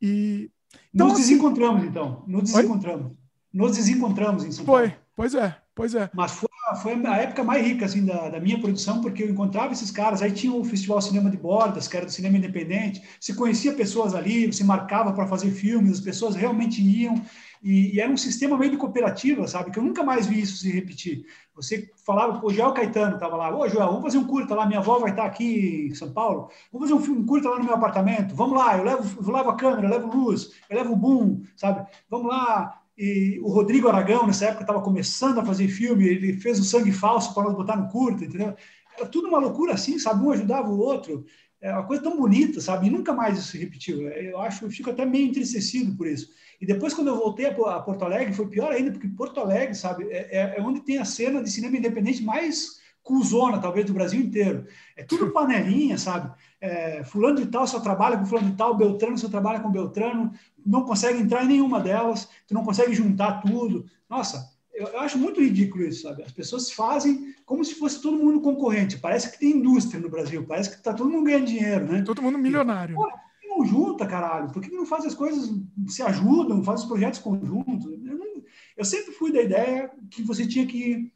E 0.00 0.50
então, 0.94 1.08
Nos 1.08 1.18
assim, 1.18 1.28
desencontramos, 1.28 1.84
então. 1.84 2.22
Nos 2.26 2.52
desencontramos. 2.52 3.06
Oi? 3.06 3.16
Nos 3.52 3.76
desencontramos 3.76 4.44
em 4.44 4.52
São 4.52 4.64
Paulo. 4.64 4.82
Foi, 4.82 4.96
pois 5.16 5.34
é, 5.34 5.56
pois 5.74 5.94
é. 5.94 6.10
Mas 6.14 6.32
foi, 6.32 6.48
foi 6.80 7.06
a 7.06 7.16
época 7.16 7.42
mais 7.42 7.66
rica 7.66 7.86
assim, 7.86 8.04
da, 8.04 8.28
da, 8.28 8.38
minha 8.38 8.60
produção, 8.60 9.00
porque 9.00 9.24
eu 9.24 9.30
encontrava 9.30 9.72
esses 9.72 9.90
caras. 9.90 10.22
Aí 10.22 10.30
tinha 10.30 10.52
o 10.52 10.62
Festival 10.62 11.00
Cinema 11.00 11.30
de 11.30 11.36
Bordas, 11.36 11.88
que 11.88 11.96
era 11.96 12.06
do 12.06 12.12
cinema 12.12 12.36
independente. 12.36 13.02
Se 13.18 13.34
conhecia 13.34 13.72
pessoas 13.72 14.14
ali, 14.14 14.46
você 14.46 14.62
marcava 14.62 15.12
para 15.12 15.26
fazer 15.26 15.50
filmes, 15.50 15.92
as 15.92 16.00
pessoas 16.00 16.36
realmente 16.36 16.80
iam. 16.80 17.20
E, 17.62 17.94
e, 17.94 18.00
era 18.00 18.10
um 18.10 18.16
sistema 18.16 18.56
meio 18.56 18.70
de 18.70 18.78
cooperativa, 18.78 19.46
sabe? 19.46 19.70
Que 19.70 19.78
eu 19.78 19.82
nunca 19.82 20.02
mais 20.02 20.26
vi 20.26 20.40
isso 20.40 20.56
se 20.56 20.70
repetir. 20.70 21.26
Você 21.54 21.90
falava, 22.06 22.44
o 22.44 22.50
Joel 22.50 22.72
Caetano 22.72 23.14
estava 23.14 23.36
lá, 23.36 23.54
ô 23.54 23.68
Joel, 23.68 23.88
vamos 23.88 24.02
fazer 24.02 24.18
um 24.18 24.26
curta 24.26 24.54
lá, 24.54 24.66
minha 24.66 24.78
avó 24.78 24.98
vai 24.98 25.10
estar 25.10 25.24
aqui 25.24 25.88
em 25.90 25.94
São 25.94 26.10
Paulo, 26.10 26.50
vamos 26.72 26.88
fazer 26.88 26.98
um 26.98 27.04
filme 27.04 27.24
curta 27.26 27.50
lá 27.50 27.58
no 27.58 27.64
meu 27.64 27.74
apartamento, 27.74 28.34
vamos 28.34 28.56
lá, 28.56 28.78
eu 28.78 28.84
levo, 28.84 29.22
eu 29.22 29.32
levo 29.32 29.50
a 29.50 29.56
câmera, 29.56 29.86
eu 29.86 29.90
levo 29.90 30.16
luz, 30.16 30.52
eu 30.70 30.76
levo 30.76 30.92
o 30.94 30.96
boom, 30.96 31.42
sabe? 31.54 31.86
Vamos 32.08 32.28
lá. 32.28 32.80
E 32.96 33.38
o 33.42 33.50
Rodrigo 33.50 33.88
Aragão, 33.88 34.26
nessa 34.26 34.46
época, 34.46 34.62
estava 34.62 34.80
começando 34.80 35.38
a 35.38 35.44
fazer 35.44 35.68
filme, 35.68 36.06
ele 36.06 36.34
fez 36.34 36.58
o 36.58 36.64
Sangue 36.64 36.92
Falso 36.92 37.34
para 37.34 37.50
botar 37.50 37.76
no 37.76 37.88
curta, 37.88 38.24
entendeu? 38.24 38.54
Era 38.96 39.06
tudo 39.06 39.28
uma 39.28 39.38
loucura 39.38 39.74
assim, 39.74 39.98
sabe? 39.98 40.24
Um 40.24 40.30
ajudava 40.30 40.68
o 40.68 40.78
outro 40.78 41.24
é 41.60 41.72
uma 41.72 41.86
coisa 41.86 42.02
tão 42.02 42.16
bonita, 42.16 42.60
sabe? 42.60 42.86
E 42.86 42.90
nunca 42.90 43.12
mais 43.12 43.38
isso 43.38 43.48
se 43.48 43.58
repetiu. 43.58 44.08
Eu 44.08 44.38
acho, 44.40 44.64
eu 44.64 44.70
fico 44.70 44.90
até 44.90 45.04
meio 45.04 45.28
entristecido 45.28 45.94
por 45.96 46.06
isso. 46.06 46.30
E 46.60 46.66
depois, 46.66 46.94
quando 46.94 47.08
eu 47.08 47.16
voltei 47.16 47.46
a 47.46 47.80
Porto 47.80 48.04
Alegre, 48.04 48.32
foi 48.32 48.46
pior 48.48 48.72
ainda, 48.72 48.90
porque 48.92 49.08
Porto 49.08 49.40
Alegre, 49.40 49.74
sabe, 49.74 50.04
é, 50.04 50.28
é, 50.30 50.54
é 50.58 50.62
onde 50.62 50.80
tem 50.80 50.98
a 50.98 51.04
cena 51.04 51.42
de 51.42 51.50
cinema 51.50 51.76
independente 51.76 52.22
mais 52.22 52.80
cuzona, 53.02 53.58
talvez, 53.58 53.86
do 53.86 53.92
Brasil 53.92 54.20
inteiro. 54.20 54.66
É 54.96 55.02
tudo 55.02 55.32
panelinha, 55.32 55.98
sabe? 55.98 56.32
É, 56.60 57.02
fulano 57.04 57.36
de 57.36 57.46
tal 57.46 57.66
só 57.66 57.80
trabalha 57.80 58.18
com 58.18 58.26
fulano 58.26 58.50
de 58.50 58.56
tal, 58.56 58.76
Beltrano 58.76 59.18
só 59.18 59.28
trabalha 59.28 59.60
com 59.60 59.70
Beltrano, 59.70 60.32
não 60.64 60.84
consegue 60.84 61.18
entrar 61.18 61.44
em 61.44 61.48
nenhuma 61.48 61.80
delas, 61.80 62.28
tu 62.46 62.54
não 62.54 62.64
consegue 62.64 62.94
juntar 62.94 63.40
tudo. 63.40 63.86
Nossa, 64.08 64.50
eu, 64.80 64.88
eu 64.88 65.00
acho 65.00 65.18
muito 65.18 65.40
ridículo 65.40 65.84
isso, 65.84 66.02
sabe? 66.02 66.22
As 66.22 66.32
pessoas 66.32 66.72
fazem 66.72 67.34
como 67.44 67.62
se 67.64 67.74
fosse 67.74 68.00
todo 68.00 68.16
mundo 68.16 68.40
concorrente. 68.40 68.98
Parece 68.98 69.30
que 69.30 69.38
tem 69.38 69.50
indústria 69.50 70.00
no 70.00 70.08
Brasil, 70.08 70.46
parece 70.46 70.70
que 70.70 70.82
tá 70.82 70.94
todo 70.94 71.10
mundo 71.10 71.24
ganhando 71.24 71.46
dinheiro, 71.46 71.84
né? 71.84 72.02
Todo 72.02 72.22
mundo 72.22 72.38
milionário. 72.38 72.94
E, 72.94 72.96
pô, 72.96 73.10
não 73.46 73.64
junta, 73.66 74.06
caralho? 74.06 74.50
Por 74.50 74.62
que 74.62 74.70
não 74.70 74.86
faz 74.86 75.04
as 75.04 75.14
coisas, 75.14 75.52
se 75.88 76.02
ajudam, 76.02 76.64
faz 76.64 76.80
os 76.80 76.86
projetos 76.86 77.20
conjuntos? 77.20 77.84
Eu, 77.84 78.18
não, 78.18 78.42
eu 78.74 78.84
sempre 78.84 79.12
fui 79.12 79.30
da 79.30 79.42
ideia 79.42 79.90
que 80.10 80.22
você 80.22 80.46
tinha 80.46 80.66
que, 80.66 81.12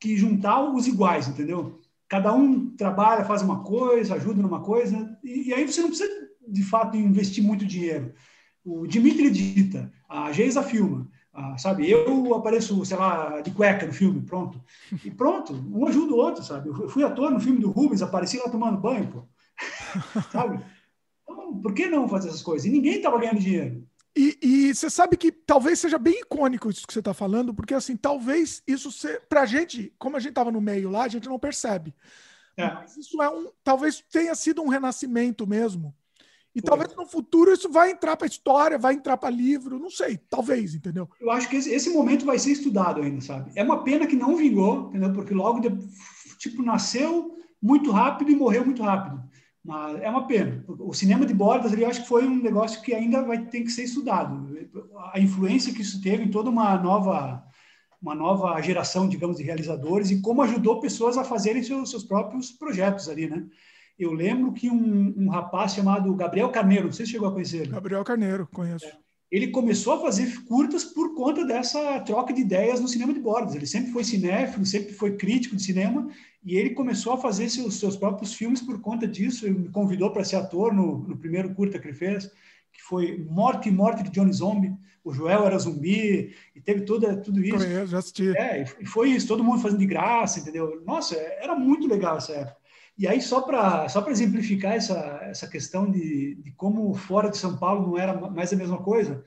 que 0.00 0.16
juntar 0.16 0.64
os 0.74 0.88
iguais, 0.88 1.28
entendeu? 1.28 1.80
Cada 2.08 2.32
um 2.32 2.74
trabalha, 2.76 3.24
faz 3.24 3.40
uma 3.40 3.62
coisa, 3.62 4.14
ajuda 4.14 4.42
numa 4.42 4.62
coisa, 4.62 5.16
e, 5.22 5.48
e 5.48 5.54
aí 5.54 5.64
você 5.64 5.80
não 5.80 5.88
precisa, 5.88 6.10
de 6.48 6.64
fato, 6.64 6.96
investir 6.96 7.42
muito 7.42 7.64
dinheiro. 7.64 8.12
O 8.64 8.84
Dimitri 8.84 9.26
edita, 9.26 9.92
a 10.08 10.32
Geisa 10.32 10.60
filma, 10.60 11.08
a, 11.36 11.58
sabe? 11.58 11.90
Eu 11.90 12.34
apareço, 12.34 12.84
sei 12.84 12.96
lá, 12.96 13.40
de 13.40 13.50
cueca 13.50 13.86
no 13.86 13.92
filme, 13.92 14.22
pronto. 14.22 14.60
E 15.04 15.10
pronto, 15.10 15.52
um 15.52 15.86
ajuda 15.86 16.12
o 16.12 16.16
outro, 16.16 16.42
sabe? 16.42 16.68
Eu 16.68 16.88
fui 16.88 17.04
ator 17.04 17.30
no 17.30 17.40
filme 17.40 17.60
do 17.60 17.70
Rubens, 17.70 18.02
apareci 18.02 18.38
lá 18.38 18.48
tomando 18.48 18.80
banho, 18.80 19.06
pô. 19.08 19.22
sabe? 20.32 20.62
por 21.62 21.74
que 21.74 21.86
não 21.86 22.08
fazer 22.08 22.28
essas 22.28 22.42
coisas? 22.42 22.66
E 22.66 22.70
ninguém 22.70 22.96
estava 22.96 23.18
ganhando 23.18 23.40
dinheiro. 23.40 23.86
E, 24.18 24.74
você 24.74 24.88
sabe 24.88 25.14
que 25.14 25.30
talvez 25.30 25.78
seja 25.78 25.98
bem 25.98 26.20
icônico 26.20 26.70
isso 26.70 26.86
que 26.86 26.92
você 26.92 27.00
está 27.00 27.12
falando, 27.12 27.52
porque 27.52 27.74
assim, 27.74 27.94
talvez 27.94 28.62
isso 28.66 28.90
seja. 28.90 29.20
Pra 29.28 29.44
gente, 29.44 29.92
como 29.98 30.16
a 30.16 30.20
gente 30.20 30.30
estava 30.30 30.50
no 30.50 30.60
meio 30.60 30.88
lá, 30.88 31.04
a 31.04 31.08
gente 31.08 31.28
não 31.28 31.38
percebe. 31.38 31.94
É. 32.56 32.72
Mas 32.72 32.96
isso 32.96 33.20
é 33.22 33.28
um. 33.28 33.50
Talvez 33.62 34.02
tenha 34.10 34.34
sido 34.34 34.62
um 34.62 34.68
renascimento 34.68 35.46
mesmo. 35.46 35.94
E 36.56 36.60
Foi. 36.62 36.70
talvez 36.70 36.96
no 36.96 37.04
futuro 37.04 37.52
isso 37.52 37.70
vai 37.70 37.90
entrar 37.90 38.16
para 38.16 38.26
história, 38.26 38.78
vai 38.78 38.94
entrar 38.94 39.18
para 39.18 39.28
livro, 39.28 39.78
não 39.78 39.90
sei, 39.90 40.16
talvez, 40.16 40.74
entendeu? 40.74 41.06
Eu 41.20 41.30
acho 41.30 41.50
que 41.50 41.56
esse, 41.56 41.70
esse, 41.70 41.90
momento 41.90 42.24
vai 42.24 42.38
ser 42.38 42.52
estudado 42.52 43.02
ainda, 43.02 43.20
sabe? 43.20 43.52
É 43.54 43.62
uma 43.62 43.84
pena 43.84 44.06
que 44.06 44.16
não 44.16 44.34
vingou, 44.36 44.88
entendeu? 44.88 45.12
Porque 45.12 45.34
logo, 45.34 45.60
de, 45.60 45.68
tipo, 46.38 46.62
nasceu 46.62 47.36
muito 47.60 47.90
rápido 47.90 48.30
e 48.30 48.34
morreu 48.34 48.64
muito 48.64 48.82
rápido. 48.82 49.22
Mas 49.62 50.00
é 50.00 50.08
uma 50.08 50.26
pena. 50.26 50.64
O 50.66 50.94
cinema 50.94 51.26
de 51.26 51.34
bordas, 51.34 51.74
eu 51.74 51.86
acho 51.86 52.02
que 52.02 52.08
foi 52.08 52.26
um 52.26 52.42
negócio 52.42 52.80
que 52.80 52.94
ainda 52.94 53.22
vai 53.22 53.44
ter 53.44 53.60
que 53.60 53.70
ser 53.70 53.82
estudado. 53.82 54.56
A 55.12 55.20
influência 55.20 55.74
que 55.74 55.82
isso 55.82 56.00
teve 56.00 56.24
em 56.24 56.30
toda 56.30 56.48
uma 56.48 56.78
nova 56.78 57.44
uma 58.00 58.14
nova 58.14 58.60
geração, 58.60 59.08
digamos, 59.08 59.38
de 59.38 59.42
realizadores 59.42 60.10
e 60.10 60.20
como 60.20 60.42
ajudou 60.42 60.80
pessoas 60.80 61.16
a 61.18 61.24
fazerem 61.24 61.62
seus, 61.62 61.90
seus 61.90 62.04
próprios 62.04 62.52
projetos 62.52 63.08
ali, 63.08 63.28
né? 63.28 63.44
Eu 63.98 64.12
lembro 64.12 64.52
que 64.52 64.68
um, 64.68 65.14
um, 65.16 65.28
rapaz 65.28 65.72
chamado 65.72 66.14
Gabriel 66.14 66.50
Carneiro, 66.50 66.86
não 66.86 66.92
sei 66.92 67.06
se 67.06 67.12
chegou 67.12 67.28
a 67.28 67.32
conhecer. 67.32 67.66
Gabriel 67.68 68.04
Carneiro, 68.04 68.46
conheço. 68.52 68.84
É, 68.84 68.92
ele 69.30 69.48
começou 69.48 69.94
a 69.94 70.00
fazer 70.00 70.44
curtas 70.44 70.84
por 70.84 71.14
conta 71.14 71.44
dessa 71.44 72.00
troca 72.00 72.32
de 72.32 72.42
ideias 72.42 72.78
no 72.78 72.86
cinema 72.86 73.12
de 73.12 73.20
bordas. 73.20 73.54
Ele 73.54 73.66
sempre 73.66 73.90
foi 73.90 74.04
cinéfilo, 74.04 74.64
sempre 74.64 74.92
foi 74.92 75.16
crítico 75.16 75.56
de 75.56 75.62
cinema, 75.62 76.08
e 76.44 76.56
ele 76.56 76.70
começou 76.70 77.14
a 77.14 77.18
fazer 77.18 77.48
seus, 77.48 77.74
seus 77.80 77.96
próprios 77.96 78.34
filmes 78.34 78.60
por 78.60 78.80
conta 78.80 79.06
disso. 79.06 79.46
Ele 79.46 79.58
me 79.58 79.68
convidou 79.70 80.12
para 80.12 80.24
ser 80.24 80.36
ator 80.36 80.72
no, 80.72 80.98
no, 80.98 81.16
primeiro 81.16 81.54
curta 81.54 81.78
que 81.78 81.88
ele 81.88 81.96
fez, 81.96 82.26
que 82.72 82.82
foi 82.82 83.26
Morte 83.28 83.68
e 83.68 83.72
Morte 83.72 84.04
de 84.04 84.10
Johnny 84.10 84.32
Zombie. 84.32 84.74
O 85.02 85.12
Joel 85.12 85.46
era 85.46 85.58
zumbi, 85.58 86.34
e 86.54 86.60
teve 86.60 86.82
toda, 86.82 87.16
tudo 87.16 87.40
isso. 87.40 87.64
Eu 87.64 87.86
já 87.86 87.98
assisti. 87.98 88.36
É, 88.36 88.64
e 88.80 88.86
foi 88.86 89.10
isso, 89.10 89.28
todo 89.28 89.42
mundo 89.42 89.62
fazendo 89.62 89.78
de 89.78 89.86
graça, 89.86 90.40
entendeu? 90.40 90.82
Nossa, 90.84 91.14
era 91.14 91.54
muito 91.54 91.86
legal 91.86 92.16
essa 92.16 92.32
época. 92.32 92.65
E 92.98 93.06
aí, 93.06 93.20
só 93.20 93.42
para 93.42 93.88
só 93.88 94.08
exemplificar 94.08 94.72
essa, 94.72 95.20
essa 95.22 95.46
questão 95.46 95.90
de, 95.90 96.36
de 96.36 96.50
como 96.52 96.94
fora 96.94 97.28
de 97.28 97.36
São 97.36 97.56
Paulo 97.56 97.88
não 97.88 97.98
era 97.98 98.14
mais 98.30 98.52
a 98.52 98.56
mesma 98.56 98.78
coisa, 98.78 99.22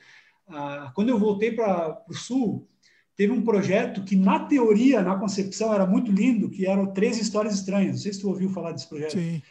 ah, 0.47 0.91
quando 0.95 1.09
eu 1.09 1.19
voltei 1.19 1.51
para 1.51 2.03
o 2.09 2.13
Sul, 2.13 2.67
teve 3.15 3.31
um 3.31 3.43
projeto 3.43 4.03
que, 4.03 4.15
na 4.15 4.39
teoria, 4.39 5.01
na 5.01 5.15
concepção, 5.15 5.73
era 5.73 5.85
muito 5.85 6.11
lindo, 6.11 6.49
que 6.49 6.65
eram 6.65 6.93
Três 6.93 7.19
Histórias 7.19 7.53
Estranhas. 7.53 7.91
Não 7.91 8.01
sei 8.01 8.13
se 8.13 8.21
tu 8.21 8.29
ouviu 8.29 8.49
falar 8.49 8.71
desse 8.71 8.87
projeto. 8.87 9.13
Sim. 9.13 9.41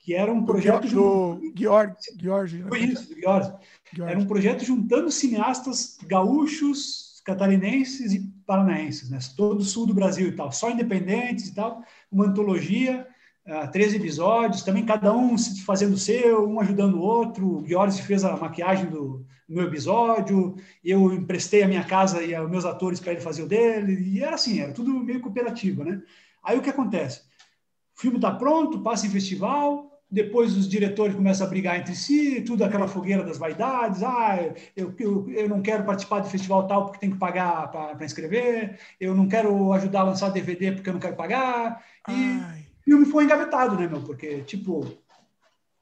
Que 0.00 0.14
era 0.14 0.32
um 0.32 0.44
projeto... 0.44 0.88
Do, 0.88 1.34
do 1.34 1.52
Georg, 1.56 1.94
Georg. 2.18 2.64
Foi 2.66 2.80
isso, 2.80 3.14
do 3.14 3.20
Georg. 3.20 3.54
Era 4.00 4.18
um 4.18 4.26
projeto 4.26 4.64
juntando 4.64 5.10
cineastas 5.10 5.98
gaúchos, 6.04 7.22
catarinenses 7.24 8.14
e 8.14 8.20
paranaenses, 8.46 9.10
né? 9.10 9.18
todo 9.36 9.60
o 9.60 9.64
sul 9.64 9.86
do 9.86 9.92
Brasil 9.92 10.28
e 10.28 10.32
tal, 10.32 10.50
só 10.50 10.70
independentes 10.70 11.48
e 11.48 11.54
tal, 11.54 11.82
uma 12.10 12.26
antologia 12.26 13.06
três 13.72 13.94
episódios, 13.94 14.62
também 14.62 14.84
cada 14.84 15.12
um 15.12 15.36
fazendo 15.64 15.94
o 15.94 15.98
seu, 15.98 16.48
um 16.48 16.60
ajudando 16.60 16.94
o 16.94 17.02
outro. 17.02 17.58
O 17.58 17.66
Giorgi 17.66 18.02
fez 18.02 18.24
a 18.24 18.36
maquiagem 18.36 18.86
do, 18.86 19.26
meu 19.48 19.64
episódio, 19.64 20.56
eu 20.84 21.12
emprestei 21.12 21.62
a 21.62 21.68
minha 21.68 21.82
casa 21.82 22.22
e 22.22 22.38
os 22.38 22.50
meus 22.50 22.66
atores 22.66 23.00
para 23.00 23.12
ele 23.12 23.20
fazer 23.20 23.42
o 23.42 23.48
dele, 23.48 23.94
e 24.06 24.22
era 24.22 24.34
assim, 24.34 24.60
era 24.60 24.72
tudo 24.72 24.90
meio 25.00 25.20
cooperativo, 25.20 25.82
né? 25.82 26.02
Aí 26.44 26.58
o 26.58 26.62
que 26.62 26.68
acontece? 26.68 27.22
O 27.96 28.00
filme 28.00 28.18
está 28.18 28.30
pronto, 28.30 28.80
passa 28.80 29.06
em 29.06 29.10
festival, 29.10 30.02
depois 30.10 30.54
os 30.54 30.68
diretores 30.68 31.14
começam 31.14 31.46
a 31.46 31.50
brigar 31.50 31.78
entre 31.78 31.94
si, 31.94 32.42
tudo 32.42 32.62
aquela 32.62 32.86
fogueira 32.86 33.24
das 33.24 33.38
vaidades, 33.38 34.02
ah, 34.02 34.38
eu, 34.76 34.94
eu, 34.98 35.30
eu 35.30 35.48
não 35.48 35.62
quero 35.62 35.84
participar 35.84 36.20
do 36.20 36.28
festival 36.28 36.66
tal 36.66 36.84
porque 36.84 37.00
tem 37.00 37.10
que 37.10 37.18
pagar 37.18 37.70
para 37.70 38.04
inscrever, 38.04 38.78
eu 39.00 39.14
não 39.14 39.26
quero 39.26 39.72
ajudar 39.72 40.00
a 40.00 40.04
lançar 40.04 40.28
DVD 40.28 40.72
porque 40.72 40.90
eu 40.90 40.94
não 40.94 41.00
quero 41.00 41.16
pagar, 41.16 41.82
e 42.08 42.67
Ai 42.88 42.92
filme 42.92 43.04
foi 43.04 43.24
engavetado, 43.24 43.76
né, 43.76 43.86
meu? 43.86 44.00
Porque, 44.02 44.42
tipo, 44.42 44.86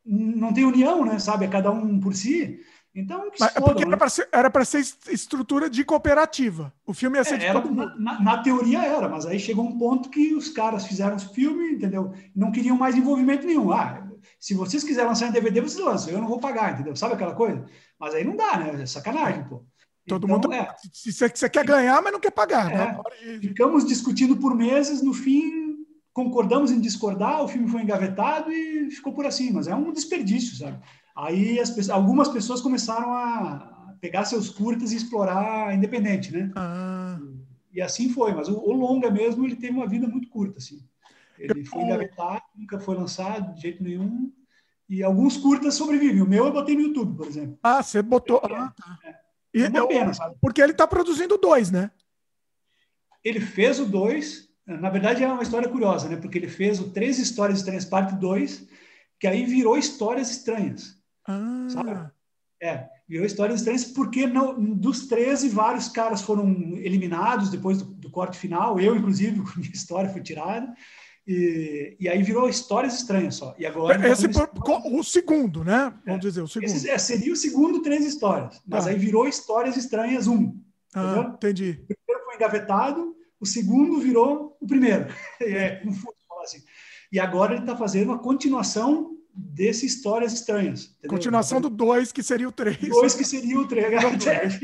não 0.05 0.53
tem 0.53 0.65
união, 0.65 1.05
né? 1.05 1.19
Sabe? 1.21 1.45
É 1.45 1.49
cada 1.49 1.71
um 1.71 2.01
por 2.01 2.15
si. 2.15 2.61
Então, 2.93 3.31
que 3.31 3.39
Mas, 3.39 3.55
é 3.55 3.61
porque 3.61 3.85
né? 3.85 3.91
era 4.33 4.51
para 4.51 4.65
ser, 4.65 4.85
ser, 4.85 5.13
estrutura 5.13 5.69
de 5.69 5.85
cooperativa. 5.85 6.73
O 6.87 6.95
filme 6.95 7.19
ia 7.19 7.25
ser 7.25 7.35
é, 7.35 7.39
de 7.39 7.45
era, 7.45 7.61
todo 7.61 7.71
mundo. 7.71 7.95
Na, 7.99 8.21
na, 8.21 8.43
teoria 8.43 8.83
era, 8.83 9.09
mas 9.09 9.27
aí 9.27 9.39
chegou 9.39 9.67
um 9.67 9.79
ponto 9.79 10.09
que 10.09 10.35
os 10.35 10.49
caras 10.49 10.87
fizeram 10.87 11.17
o 11.17 11.21
filme, 11.21 11.73
entendeu? 11.73 12.13
Não 12.35 12.51
queriam 12.51 12.77
mais 12.77 12.97
envolvimento 12.97 13.47
nenhum. 13.47 13.71
Ah, 13.71 14.09
se 14.41 14.55
vocês 14.55 14.83
quiserem 14.83 15.09
lançar 15.09 15.29
em 15.29 15.33
DVD, 15.33 15.61
vocês 15.61 15.85
lançam. 15.85 16.11
Eu 16.11 16.21
não 16.21 16.29
vou 16.29 16.41
pagar, 16.41 16.73
entendeu? 16.73 16.97
Sabe 16.97 17.15
aquela 17.15 17.35
coisa? 17.35 17.67
Mas 18.01 18.15
aí 18.15 18.25
não 18.25 18.35
dá, 18.35 18.57
né? 18.57 18.83
É 18.83 18.87
sacanagem, 18.87 19.45
pô. 19.45 19.63
Todo 20.09 20.25
então, 20.25 20.37
mundo. 20.37 20.53
É, 20.55 20.75
se 20.91 21.13
você 21.13 21.51
quer 21.51 21.67
ganhar, 21.67 22.01
mas 22.01 22.13
não 22.13 22.21
quer 22.21 22.31
pagar. 22.31 22.73
É, 22.73 22.77
né? 22.77 22.99
Ficamos 23.41 23.85
discutindo 23.85 24.37
por 24.39 24.55
meses, 24.55 25.03
no 25.03 25.13
fim 25.13 25.66
concordamos 26.17 26.71
em 26.71 26.81
discordar, 26.81 27.45
o 27.45 27.49
filme 27.49 27.69
foi 27.69 27.83
engavetado 27.83 28.51
e 28.51 28.91
ficou 28.91 29.13
por 29.13 29.27
assim, 29.27 29.53
mas 29.53 29.69
é 29.69 29.75
um 29.75 29.93
desperdício, 29.93 30.57
sabe? 30.57 30.83
Aí 31.15 31.61
as, 31.61 31.91
algumas 31.91 32.31
pessoas 32.31 32.63
começaram 32.63 33.13
a 33.13 33.95
pegar 34.01 34.25
seus 34.25 34.49
curtas 34.49 34.93
e 34.93 34.97
explorar 34.97 35.75
independente, 35.75 36.33
né? 36.33 36.51
Ah. 36.57 37.19
E, 37.71 37.77
e 37.77 37.83
assim 37.83 38.09
foi, 38.09 38.33
mas 38.33 38.49
o, 38.49 38.57
o, 38.57 38.73
longa 38.73 39.11
mesmo, 39.11 39.45
ele 39.45 39.57
teve 39.57 39.75
uma 39.75 39.87
vida 39.87 40.09
muito 40.09 40.31
curta, 40.31 40.57
assim. 40.57 40.83
Ele 41.39 41.67
foi 41.67 41.83
engavetado, 41.83 42.41
nunca 42.57 42.81
foi 42.81 42.97
lançado 42.97 43.55
de 43.55 43.61
jeito 43.61 43.83
nenhum. 43.83 44.33
E 44.89 45.03
alguns 45.03 45.37
curtas 45.37 45.75
sobrevivem. 45.75 46.23
O 46.23 46.27
meu 46.27 46.47
eu 46.47 46.53
botei 46.53 46.75
no 46.75 46.81
YouTube, 46.81 47.15
por 47.15 47.27
exemplo. 47.27 47.59
Ah, 47.63 47.83
você 47.83 48.01
botou. 48.01 48.41
É, 48.43 48.55
ah, 48.55 48.73
tá. 48.75 48.99
É. 49.05 49.15
E, 49.53 49.63
é 49.65 49.69
uma 49.69 49.87
pena, 49.87 50.15
sabe? 50.15 50.35
Porque 50.41 50.63
ele 50.63 50.73
está 50.73 50.87
produzindo 50.87 51.37
dois, 51.37 51.71
né? 51.71 51.91
Ele 53.23 53.41
fez 53.41 53.79
o 53.79 53.85
dois. 53.85 54.46
Na 54.67 54.91
verdade, 54.91 55.23
é 55.23 55.29
uma 55.29 55.43
história 55.43 55.69
curiosa, 55.69 56.09
né? 56.09 56.17
Porque 56.17 56.39
ele 56.39 56.49
fez 56.49 56.81
o 56.81 56.91
Três 56.91 57.19
Histórias 57.19 57.59
Estranhas, 57.59 57.85
parte 57.85 58.17
2, 58.17 58.67
que 59.21 59.27
aí 59.27 59.45
virou 59.45 59.79
Histórias 59.79 60.31
Estranhas. 60.31 60.97
Ah. 61.27 61.67
Sabe? 61.71 62.11
É, 62.61 62.89
virou 63.09 63.25
Histórias 63.25 63.61
Estranhas 63.61 63.85
porque 63.85 64.27
não, 64.27 64.61
dos 64.75 65.07
13, 65.07 65.49
vários 65.51 65.89
caras 65.89 66.21
foram 66.21 66.51
eliminados 66.79 67.49
depois 67.49 67.79
do, 67.79 67.85
do 67.85 68.11
corte 68.11 68.37
final. 68.37 68.81
Eu, 68.81 68.97
inclusive, 68.97 69.41
minha 69.57 69.71
história 69.73 70.11
foi 70.11 70.21
tirada. 70.21 70.75
E, 71.27 71.97
e 71.99 72.09
aí 72.09 72.23
virou 72.23 72.49
histórias 72.49 72.95
estranhas 72.95 73.35
só. 73.35 73.55
E 73.59 73.67
agora. 73.67 73.99
Tá 73.99 74.09
esse 74.09 74.27
o 74.27 75.03
segundo, 75.03 75.65
né? 75.65 75.93
Vamos 76.05 76.25
é, 76.25 76.29
dizer, 76.29 76.41
o 76.41 76.49
segundo. 76.49 76.71
Esse, 76.71 76.89
é, 76.89 76.99
seria 76.99 77.33
o 77.33 77.37
segundo 77.37 77.83
três 77.83 78.07
histórias. 78.07 78.63
Mas 78.67 78.87
ah. 78.87 78.91
aí 78.91 78.97
virou 78.97 79.27
histórias 79.27 79.77
estranhas 79.77 80.29
um. 80.29 80.57
Ah, 80.95 81.33
entendi. 81.35 81.81
O 81.83 81.95
primeiro 81.95 82.25
foi 82.25 82.35
engavetado, 82.37 83.16
o 83.47 83.49
segundo 83.49 84.01
virou 84.01 84.57
o 84.61 84.67
primeiro. 84.67 85.07
É 85.41 85.77
confuso 85.77 86.17
falar 86.29 86.43
assim. 86.43 86.63
E 87.11 87.19
agora 87.21 87.53
ele 87.53 87.63
está 87.63 87.77
fazendo 87.77 88.09
uma 88.09 88.19
continuação 88.19 89.17
desse 89.33 89.87
Histórias 89.87 90.33
Estranhas. 90.33 90.97
Entendeu? 90.99 91.11
Continuação 91.11 91.61
do 91.61 91.71
dois 91.71 92.11
que 92.11 92.23
seria 92.23 92.49
o 92.49 92.53
três 92.53 92.79
Dois 92.79 93.15
que 93.15 93.25
seria 93.25 93.59
o 93.59 93.69
três 93.69 93.87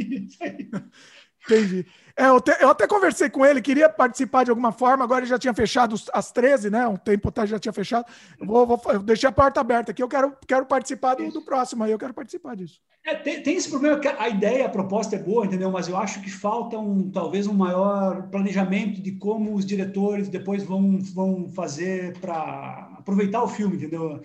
Entendi. 1.44 1.86
É, 2.16 2.28
eu, 2.28 2.40
te, 2.40 2.50
eu, 2.60 2.68
até 2.68 2.86
conversei 2.86 3.30
com 3.30 3.44
ele, 3.44 3.62
queria 3.62 3.88
participar 3.88 4.44
de 4.44 4.50
alguma 4.50 4.72
forma, 4.72 5.04
agora 5.04 5.20
ele 5.20 5.30
já 5.30 5.38
tinha 5.38 5.54
fechado 5.54 5.94
as 6.12 6.30
13, 6.30 6.70
né? 6.70 6.86
Um 6.86 6.96
tempo 6.96 7.28
atrás 7.28 7.48
já 7.48 7.58
tinha 7.58 7.72
fechado. 7.72 8.04
Eu 8.38 8.46
vou, 8.46 8.66
vou, 8.66 8.80
eu 8.88 9.02
deixei 9.02 9.28
a 9.28 9.32
porta 9.32 9.60
aberta 9.60 9.92
aqui, 9.92 10.02
eu 10.02 10.08
quero, 10.08 10.36
quero 10.46 10.66
participar 10.66 11.14
do, 11.14 11.28
do 11.30 11.42
próximo 11.42 11.84
aí, 11.84 11.90
eu 11.90 11.98
quero 11.98 12.14
participar 12.14 12.56
disso. 12.56 12.80
É, 13.04 13.16
tem, 13.16 13.42
tem, 13.42 13.56
esse 13.56 13.68
problema 13.68 13.98
que 13.98 14.06
a 14.06 14.28
ideia, 14.28 14.66
a 14.66 14.68
proposta 14.68 15.16
é 15.16 15.18
boa, 15.18 15.44
entendeu? 15.44 15.70
Mas 15.70 15.88
eu 15.88 15.96
acho 15.96 16.22
que 16.22 16.30
falta 16.30 16.78
um, 16.78 17.10
talvez 17.10 17.46
um 17.46 17.54
maior 17.54 18.28
planejamento 18.30 19.02
de 19.02 19.12
como 19.12 19.54
os 19.54 19.66
diretores 19.66 20.28
depois 20.28 20.62
vão, 20.62 21.00
vão 21.00 21.48
fazer 21.48 22.16
para 22.18 22.94
aproveitar 22.98 23.42
o 23.42 23.48
filme, 23.48 23.76
entendeu? 23.76 24.20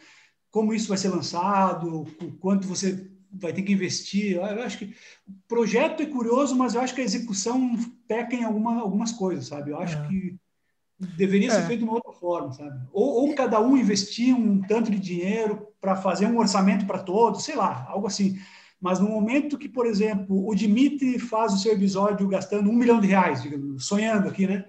Como 0.51 0.73
isso 0.73 0.89
vai 0.89 0.97
ser 0.97 1.09
lançado, 1.09 2.05
o 2.21 2.31
quanto 2.39 2.67
você 2.67 3.09
vai 3.31 3.53
ter 3.53 3.61
que 3.61 3.73
investir. 3.73 4.35
Eu 4.35 4.43
acho 4.43 4.77
que 4.77 4.85
o 5.27 5.33
projeto 5.47 6.01
é 6.01 6.05
curioso, 6.05 6.55
mas 6.55 6.75
eu 6.75 6.81
acho 6.81 6.93
que 6.93 7.01
a 7.01 7.05
execução 7.05 7.77
peca 8.07 8.35
em 8.35 8.43
alguma, 8.43 8.79
algumas 8.79 9.11
coisas, 9.11 9.47
sabe? 9.47 9.71
Eu 9.71 9.79
acho 9.79 9.97
é. 9.97 10.07
que 10.07 10.35
deveria 11.15 11.51
ser 11.51 11.61
é. 11.61 11.65
feito 11.65 11.79
de 11.79 11.85
uma 11.85 11.95
outra 11.95 12.13
forma, 12.13 12.51
sabe? 12.53 12.79
Ou, 12.91 13.27
ou, 13.27 13.35
cada 13.35 13.59
um 13.61 13.77
investir 13.77 14.35
um 14.35 14.61
tanto 14.61 14.89
de 14.89 14.99
dinheiro 14.99 15.67
para 15.79 15.95
fazer 15.95 16.25
um 16.25 16.39
orçamento 16.39 16.85
para 16.85 16.99
todos, 16.99 17.43
sei 17.43 17.55
lá, 17.55 17.85
algo 17.89 18.07
assim. 18.07 18.39
Mas 18.79 18.99
no 18.99 19.09
momento 19.09 19.57
que, 19.57 19.69
por 19.69 19.85
exemplo, 19.85 20.47
o 20.47 20.53
Dimitri 20.53 21.19
faz 21.19 21.53
o 21.53 21.57
seu 21.57 21.73
episódio 21.73 22.27
gastando 22.27 22.69
um 22.69 22.75
milhão 22.75 22.99
de 22.99 23.07
reais, 23.07 23.43
sonhando 23.79 24.27
aqui, 24.27 24.45
né? 24.47 24.65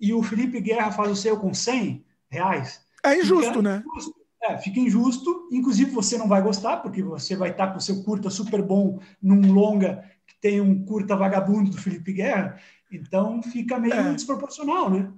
E 0.00 0.12
o 0.12 0.22
Felipe 0.22 0.60
Guerra 0.60 0.92
faz 0.92 1.10
o 1.10 1.16
seu 1.16 1.36
com 1.38 1.52
100 1.52 2.04
reais. 2.30 2.80
É 3.04 3.18
injusto, 3.18 3.60
né? 3.60 3.82
Injusto. 3.86 4.17
É, 4.42 4.56
fica 4.58 4.78
injusto. 4.78 5.48
Inclusive, 5.50 5.90
você 5.90 6.16
não 6.16 6.28
vai 6.28 6.42
gostar, 6.42 6.78
porque 6.78 7.02
você 7.02 7.34
vai 7.34 7.50
estar 7.50 7.68
com 7.68 7.78
o 7.78 7.80
seu 7.80 8.02
curta 8.02 8.30
super 8.30 8.62
bom 8.62 9.00
num 9.22 9.52
longa 9.52 10.04
que 10.26 10.34
tem 10.40 10.60
um 10.60 10.84
curta 10.84 11.16
vagabundo 11.16 11.70
do 11.70 11.78
Felipe 11.78 12.12
Guerra. 12.12 12.58
Então, 12.90 13.42
fica 13.42 13.78
meio 13.78 13.94
é. 13.94 14.14
desproporcional, 14.14 14.90
né? 14.90 15.10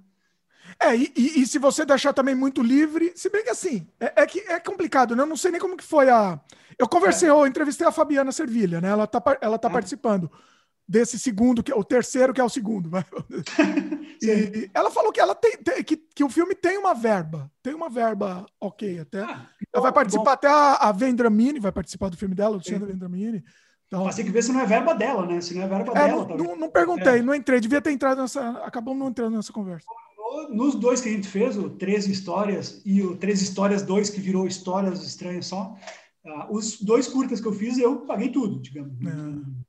É, 0.79 0.97
e, 0.97 1.13
e, 1.17 1.43
e, 1.43 1.47
se 1.47 1.59
você 1.59 1.85
deixar 1.85 2.13
também 2.13 2.35
muito 2.35 2.63
livre, 2.63 3.13
se 3.15 3.29
bem 3.29 3.45
que 3.45 3.51
assim, 3.51 3.87
é, 3.99 4.23
é, 4.23 4.27
que 4.27 4.41
é 4.41 4.59
complicado, 4.59 5.15
né? 5.15 5.23
Eu 5.23 5.27
não 5.27 5.37
sei 5.37 5.51
nem 5.51 5.61
como 5.61 5.77
que 5.77 5.85
foi 5.85 6.09
a. 6.09 6.41
Eu 6.79 6.89
conversei, 6.89 7.29
é. 7.29 7.33
eu 7.33 7.47
entrevistei 7.47 7.87
a 7.87 7.93
Fabiana 7.93 8.33
Servilha, 8.33 8.81
né? 8.81 8.89
Ela 8.89 9.07
tá, 9.07 9.23
ela 9.43 9.59
tá 9.59 9.69
é. 9.69 9.73
participando 9.73 10.31
desse 10.91 11.21
segundo, 11.21 11.63
que 11.63 11.71
é 11.71 11.75
o 11.77 11.85
terceiro, 11.85 12.35
que 12.35 12.41
é 12.41 12.45
o 12.45 12.49
segundo. 12.49 12.91
e 14.21 14.69
ela 14.75 14.91
falou 14.91 15.13
que 15.13 15.21
ela 15.21 15.37
tem, 15.37 15.57
tem, 15.57 15.85
que, 15.85 15.97
que 15.97 16.25
o 16.25 16.29
filme 16.29 16.53
tem 16.53 16.77
uma 16.77 16.95
verba, 16.95 17.49
tem 17.63 17.73
uma 17.73 17.89
verba 17.89 18.45
ok 18.61 18.99
até. 18.99 19.21
Ah, 19.23 19.47
ela 19.73 19.83
vai 19.85 19.93
participar 19.93 20.25
bom. 20.25 20.31
até 20.31 20.49
a, 20.49 20.75
a 20.75 20.91
Vendramini, 20.91 21.61
vai 21.61 21.71
participar 21.71 22.09
do 22.09 22.17
filme 22.17 22.35
dela, 22.35 22.57
Luciana 22.57 22.87
Vendramini. 22.87 23.45
Então, 23.87 24.05
Mas 24.05 24.17
tem 24.17 24.25
que 24.25 24.33
ver 24.33 24.43
se 24.43 24.51
não 24.51 24.61
é 24.61 24.67
verba 24.67 24.93
dela, 24.93 25.25
né? 25.27 25.41
Se 25.41 25.55
não 25.55 25.63
é 25.63 25.69
verba 25.69 25.93
é, 25.93 26.09
dela. 26.09 26.27
Não, 26.27 26.37
não, 26.37 26.57
não 26.57 26.71
perguntei, 26.71 27.19
é. 27.19 27.23
não 27.23 27.37
entrei, 27.37 27.61
devia 27.61 27.81
ter 27.81 27.93
entrado 27.93 28.21
nessa. 28.21 28.51
Acabamos 28.65 28.99
não 28.99 29.09
entrando 29.09 29.37
nessa 29.37 29.53
conversa. 29.53 29.87
Nos 30.49 30.75
dois 30.75 31.01
que 31.01 31.09
a 31.09 31.13
gente 31.13 31.29
fez, 31.29 31.57
o 31.57 31.71
13 31.71 32.11
Histórias 32.11 32.83
e 32.85 33.01
o 33.03 33.17
13 33.17 33.45
Histórias 33.45 33.83
2, 33.83 34.11
que 34.11 34.21
virou 34.21 34.45
Histórias 34.45 35.05
Estranhas 35.05 35.47
só, 35.47 35.77
uh, 36.25 36.53
os 36.53 36.81
dois 36.81 37.07
curtas 37.07 37.41
que 37.41 37.47
eu 37.47 37.53
fiz, 37.53 37.79
eu 37.79 38.01
paguei 38.01 38.29
tudo, 38.29 38.61
digamos. 38.61 38.93
É 39.07 39.60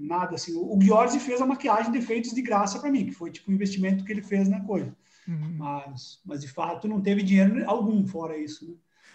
nada 0.00 0.34
assim. 0.34 0.54
O 0.54 0.78
Giorgi 0.80 1.18
fez 1.18 1.40
a 1.40 1.46
maquiagem 1.46 1.92
de 1.92 1.98
efeitos 1.98 2.32
de 2.32 2.42
graça 2.42 2.78
para 2.78 2.90
mim, 2.90 3.06
que 3.06 3.12
foi 3.12 3.30
tipo 3.30 3.50
o 3.50 3.52
um 3.52 3.54
investimento 3.54 4.04
que 4.04 4.12
ele 4.12 4.22
fez 4.22 4.48
na 4.48 4.60
coisa. 4.60 4.94
Uhum. 5.26 5.56
Mas, 5.58 6.20
mas 6.24 6.40
de 6.40 6.48
fato 6.48 6.88
não 6.88 7.00
teve 7.00 7.22
dinheiro 7.22 7.62
algum 7.68 8.06
fora 8.06 8.36
isso. 8.36 8.66
Né? 8.66 8.74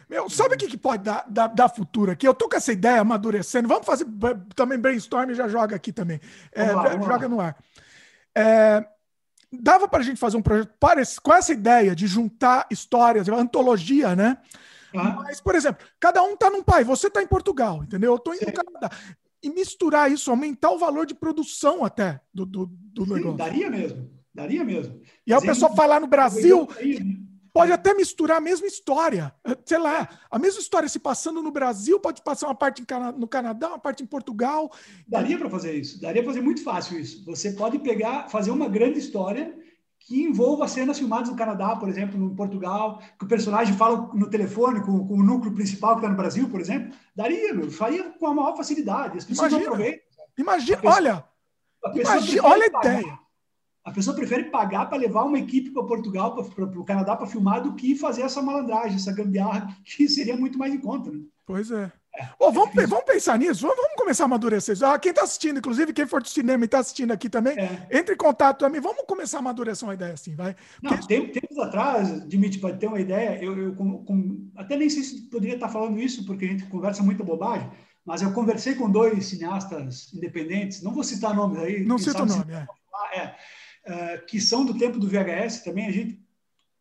Meu, 0.10 0.30
sabe 0.30 0.56
o 0.56 0.58
que, 0.58 0.68
que 0.68 0.78
pode 0.78 1.04
dar, 1.04 1.26
dar, 1.28 1.48
dar, 1.48 1.70
futuro 1.70 2.12
aqui? 2.12 2.28
Eu 2.28 2.34
tô 2.34 2.48
com 2.48 2.56
essa 2.56 2.72
ideia 2.72 3.02
amadurecendo. 3.02 3.68
Vamos 3.68 3.86
fazer 3.86 4.06
também 4.56 4.78
brainstorm 4.78 5.32
e 5.32 5.36
já 5.36 5.48
joga 5.48 5.76
aqui 5.76 5.92
também. 5.92 6.20
É, 6.52 6.72
lá, 6.72 6.92
joga 6.92 7.28
lá. 7.28 7.30
no 7.30 7.42
ar. 7.42 7.58
É, 8.36 8.86
dava 9.52 9.88
para 9.88 10.00
a 10.00 10.04
gente 10.04 10.20
fazer 10.20 10.38
um 10.38 10.42
projeto 10.42 10.74
com 11.22 11.34
essa 11.34 11.52
ideia 11.52 11.96
de 11.96 12.06
juntar 12.06 12.68
histórias, 12.70 13.28
antologia, 13.30 14.16
né? 14.16 14.38
Ah. 14.96 15.22
Mas, 15.24 15.42
por 15.42 15.56
exemplo, 15.56 15.86
cada 16.00 16.22
um 16.22 16.38
tá 16.38 16.50
num 16.50 16.62
país. 16.62 16.86
Você 16.86 17.10
tá 17.10 17.22
em 17.22 17.28
Portugal, 17.28 17.84
entendeu? 17.84 18.14
Eu 18.14 18.20
tô 18.20 18.34
indo 18.34 18.46
no 18.46 18.54
Canadá 18.54 18.92
e 19.44 19.50
misturar 19.50 20.10
isso, 20.10 20.32
aumentar 20.32 20.72
o 20.72 20.80
valor 20.80 21.06
de 21.06 21.14
produção 21.14 21.84
até 21.84 22.22
do, 22.34 22.46
do, 22.46 22.66
do 22.66 23.06
Sim, 23.06 23.14
negócio. 23.14 23.38
Daria 23.38 23.70
mesmo, 23.70 24.10
daria 24.34 24.64
mesmo. 24.64 25.02
E 25.28 25.34
aí 25.34 25.40
o 25.40 25.42
pessoal 25.42 25.76
falar 25.76 26.00
no 26.00 26.08
Brasil, 26.08 26.68
né? 26.80 27.18
pode 27.52 27.72
até 27.74 27.94
misturar 27.94 28.38
a 28.38 28.42
mesma 28.42 28.66
história. 28.66 29.36
Sei 29.66 29.78
lá, 29.78 30.10
a 30.32 30.40
mesma 30.40 30.62
história 30.62 30.88
se 30.88 30.98
passando 30.98 31.44
no 31.44 31.52
Brasil, 31.52 32.00
pode 32.00 32.22
passar 32.24 32.48
uma 32.48 32.56
parte 32.56 32.84
no 33.18 33.28
Canadá, 33.28 33.68
uma 33.68 33.80
parte 33.80 34.02
em 34.02 34.08
Portugal. 34.08 34.72
Daria 35.08 35.38
para 35.38 35.50
fazer 35.50 35.74
isso, 35.74 36.02
daria 36.02 36.24
para 36.24 36.32
fazer 36.32 36.42
muito 36.42 36.64
fácil 36.64 36.98
isso. 36.98 37.26
Você 37.26 37.52
pode 37.52 37.78
pegar, 37.80 38.30
fazer 38.30 38.52
uma 38.52 38.70
grande 38.70 39.00
história 39.00 39.54
que 40.06 40.22
envolva 40.24 40.68
cenas 40.68 41.00
filmadas 41.00 41.30
no 41.30 41.36
Canadá, 41.36 41.76
por 41.76 41.88
exemplo, 41.88 42.20
no 42.20 42.36
Portugal, 42.36 43.02
que 43.18 43.26
o 43.26 43.28
personagem 43.28 43.74
fala 43.74 44.10
no 44.14 44.30
telefone 44.30 44.82
com, 44.82 45.08
com 45.08 45.14
o 45.14 45.24
núcleo 45.24 45.54
principal 45.54 45.96
que 45.96 46.02
está 46.02 46.10
no 46.10 46.18
Brasil, 46.18 46.50
por 46.50 46.60
exemplo, 46.60 46.94
daria, 47.16 47.54
meu, 47.54 47.72
faria 47.72 48.12
com 48.12 48.28
a 48.28 48.34
maior 48.34 48.56
facilidade. 48.56 49.18
As 49.18 49.26
pessoas 49.26 49.52
imagina, 49.52 49.72
aproveitam. 49.72 50.04
Imagina, 50.38 50.78
pessoa, 50.78 50.96
olha, 50.96 51.26
a 51.86 51.98
imagina, 51.98 52.44
olha 52.46 52.68
a 52.68 52.72
pagar, 52.72 53.00
ideia. 53.00 53.20
A 53.86 53.92
pessoa 53.92 54.16
prefere 54.16 54.46
pagar 54.46 54.88
para 54.88 54.98
levar 54.98 55.24
uma 55.24 55.40
equipe 55.40 55.72
para 55.72 55.84
Portugal, 55.84 56.36
para 56.36 56.64
o 56.66 56.86
Canadá 56.86 57.16
para 57.16 57.28
filmar, 57.28 57.62
do 57.62 57.74
que 57.74 57.96
fazer 57.96 58.24
essa 58.24 58.42
malandragem, 58.42 58.96
essa 58.96 59.14
gambiarra, 59.14 59.74
que 59.86 60.10
seria 60.10 60.36
muito 60.36 60.58
mais 60.58 60.74
em 60.74 60.80
conta. 60.80 61.12
Né? 61.12 61.22
Pois 61.46 61.72
é. 61.72 61.92
Vamos, 62.40 62.74
vamos 62.76 63.06
pensar 63.06 63.40
nisso, 63.40 63.62
vamos, 63.62 63.78
vamos, 63.78 63.96
começar 63.98 64.24
a 64.24 64.26
amadurecer. 64.26 64.78
Ah, 64.84 65.00
quem 65.00 65.10
está 65.10 65.24
assistindo, 65.24 65.58
inclusive, 65.58 65.94
quem 65.94 66.06
for 66.06 66.22
do 66.22 66.30
cinema 66.30 66.64
e 66.64 66.66
está 66.66 66.80
assistindo 66.80 67.12
aqui 67.12 67.28
também, 67.28 67.58
é. 67.58 67.88
entre 67.92 68.14
em 68.14 68.18
contato 68.18 68.60
também. 68.60 68.80
Vamos 68.80 69.04
começar 69.08 69.38
a 69.38 69.40
amadurecer 69.40 69.88
uma 69.88 69.96
ideia 69.96 70.14
assim, 70.14 70.36
vai. 70.36 70.56
Não, 70.82 70.96
tem, 71.08 71.32
tempos 71.32 71.58
atrás, 71.58 72.28
Dimitri, 72.28 72.60
para 72.60 72.76
ter 72.76 72.88
uma 72.88 73.00
ideia, 73.00 73.44
eu, 73.44 73.58
eu 73.58 73.76
com, 73.76 74.06
com, 74.06 74.52
até 74.56 74.78
nem 74.78 74.90
sei 74.90 75.04
se 75.04 75.22
poderia 75.30 75.56
estar 75.56 75.68
tá 75.68 75.74
falando 75.74 76.00
isso, 76.00 76.24
porque 76.26 76.46
a 76.46 76.48
gente 76.50 76.66
conversa 76.68 77.02
muita 77.02 77.24
bobagem, 77.24 77.70
mas 78.06 78.22
eu 78.22 78.32
conversei 78.32 78.76
com 78.76 78.92
dois 78.92 79.26
cineastas 79.26 80.14
independentes, 80.14 80.84
não 80.84 80.94
vou 80.94 81.04
citar 81.04 81.36
nomes 81.36 81.60
aí. 81.60 81.84
Não 81.84 81.98
cita 81.98 82.22
o 82.22 82.26
nome, 82.28 82.54
é. 82.54 83.20
é. 83.20 83.36
é, 83.86 84.18
que 84.20 84.40
são 84.40 84.64
do 84.64 84.78
tempo 84.78 85.00
do 85.00 85.08
VHS 85.08 85.64
também, 85.64 85.88
a 85.88 85.92
gente 85.92 86.23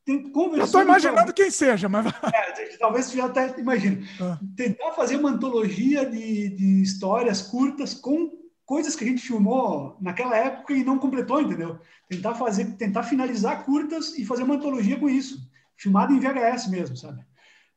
eu 0.07 0.65
estou 0.65 0.83
imaginando 0.83 1.33
quem 1.33 1.51
seja, 1.51 1.89
mas. 1.89 2.07
É, 2.07 2.77
talvez 2.79 3.07
você 3.07 3.17
já 3.17 3.27
até 3.27 3.55
imagine. 3.59 4.07
Ah. 4.21 4.39
Tentar 4.57 4.93
fazer 4.93 5.17
uma 5.17 5.31
antologia 5.31 6.05
de, 6.05 6.49
de 6.51 6.83
histórias 6.83 7.43
curtas 7.43 7.95
com 7.95 8.31
coisas 8.65 8.97
que 8.97 9.05
a 9.05 9.07
gente 9.07 9.23
filmou 9.23 9.97
naquela 10.01 10.37
época 10.37 10.73
e 10.73 10.85
não 10.85 10.99
completou, 10.99 11.41
entendeu? 11.41 11.79
Tentar 12.09 12.35
fazer, 12.35 12.77
tentar 12.77 13.03
finalizar 13.05 13.65
curtas 13.65 14.19
e 14.19 14.25
fazer 14.25 14.43
uma 14.43 14.55
antologia 14.55 14.99
com 14.99 15.09
isso, 15.09 15.49
filmado 15.77 16.13
em 16.13 16.19
VHS 16.19 16.69
mesmo, 16.69 16.97
sabe? 16.97 17.25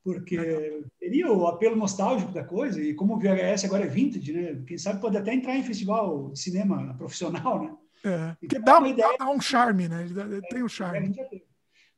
Porque 0.04 0.84
teria 1.00 1.32
o 1.32 1.48
apelo 1.48 1.76
nostálgico 1.76 2.32
da 2.32 2.44
coisa 2.44 2.82
e 2.82 2.94
como 2.94 3.16
o 3.16 3.20
VHS 3.20 3.66
agora 3.66 3.86
é 3.86 3.88
vintage, 3.88 4.32
né? 4.32 4.64
Quem 4.68 4.78
sabe 4.78 5.02
pode 5.02 5.18
até 5.18 5.34
entrar 5.34 5.56
em 5.56 5.64
festival 5.64 6.30
de 6.32 6.40
cinema 6.40 6.94
profissional, 6.98 7.64
né? 7.64 7.74
É, 8.06 8.48
que 8.48 8.60
dá, 8.60 8.78
uma 8.78 8.88
ideia, 8.88 9.18
dá 9.18 9.30
um 9.32 9.42
charme, 9.42 9.88
né? 9.90 10.06
Ele 10.06 10.42
tem 10.44 10.64
um 10.64 10.70
charme. 10.70 11.12
É, 11.20 11.42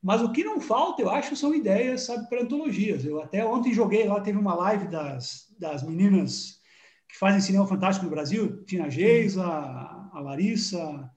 mas 0.01 0.21
o 0.21 0.31
que 0.31 0.43
não 0.43 0.61
falta, 0.61 1.01
eu 1.01 1.09
acho, 1.09 1.35
são 1.35 1.53
ideias, 1.53 2.05
sabe, 2.05 2.29
para 2.29 2.41
antologias. 2.41 3.03
Eu 3.03 3.21
até 3.21 3.45
ontem 3.45 3.73
joguei 3.73 4.07
lá, 4.07 4.21
teve 4.21 4.37
uma 4.37 4.53
live 4.55 4.87
das, 4.87 5.53
das 5.59 5.83
meninas 5.83 6.61
que 7.07 7.17
fazem 7.17 7.41
cinema 7.41 7.67
fantástico 7.67 8.05
no 8.05 8.11
Brasil, 8.11 8.63
Tina 8.65 8.89
Geisa, 8.89 9.45
a 9.45 10.19
Larissa, 10.19 11.11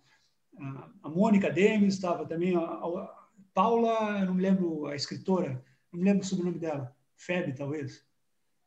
a, 0.58 0.88
a 1.02 1.08
Mônica 1.08 1.50
Demes, 1.50 1.94
estava 1.94 2.24
também, 2.26 2.56
a, 2.56 2.60
a, 2.60 3.20
Paula, 3.52 4.24
não 4.24 4.34
me 4.34 4.42
lembro 4.42 4.86
a 4.86 4.94
escritora, 4.94 5.62
não 5.92 5.98
me 5.98 6.04
lembro 6.04 6.22
o 6.22 6.26
sobrenome 6.26 6.58
dela, 6.58 6.94
Feb, 7.16 7.52
talvez. 7.54 8.04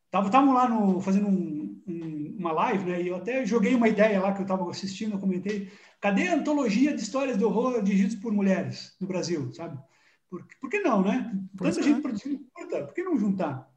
Estavam 0.06 0.53
lá 0.53 0.69
no, 0.69 1.02
fazendo 1.02 1.27
um, 1.27 1.81
um, 1.88 2.35
uma 2.38 2.52
live, 2.52 2.85
né? 2.85 3.02
E 3.02 3.07
eu 3.07 3.15
até 3.15 3.45
joguei 3.45 3.73
uma 3.73 3.88
ideia 3.88 4.22
lá 4.22 4.31
que 4.31 4.40
eu 4.40 4.44
estava 4.44 4.69
assistindo, 4.69 5.14
eu 5.14 5.19
comentei. 5.19 5.72
Cadê 5.99 6.27
a 6.27 6.35
antologia 6.35 6.94
de 6.94 7.02
histórias 7.02 7.38
de 7.38 7.44
horror 7.44 7.81
dirigidas 7.81 8.15
por 8.15 8.31
mulheres 8.31 8.95
no 8.99 9.07
Brasil, 9.07 9.52
sabe? 9.53 9.80
Por, 10.34 10.43
por 10.60 10.68
que 10.68 10.80
não, 10.80 11.03
né? 11.03 11.31
Tanta 11.55 11.80
é. 11.80 11.84
gente 11.84 12.01
produzindo 12.01 12.43
curta, 12.51 12.84
por 12.84 12.95
que 12.95 13.03
não 13.03 13.19
juntar? 13.19 13.72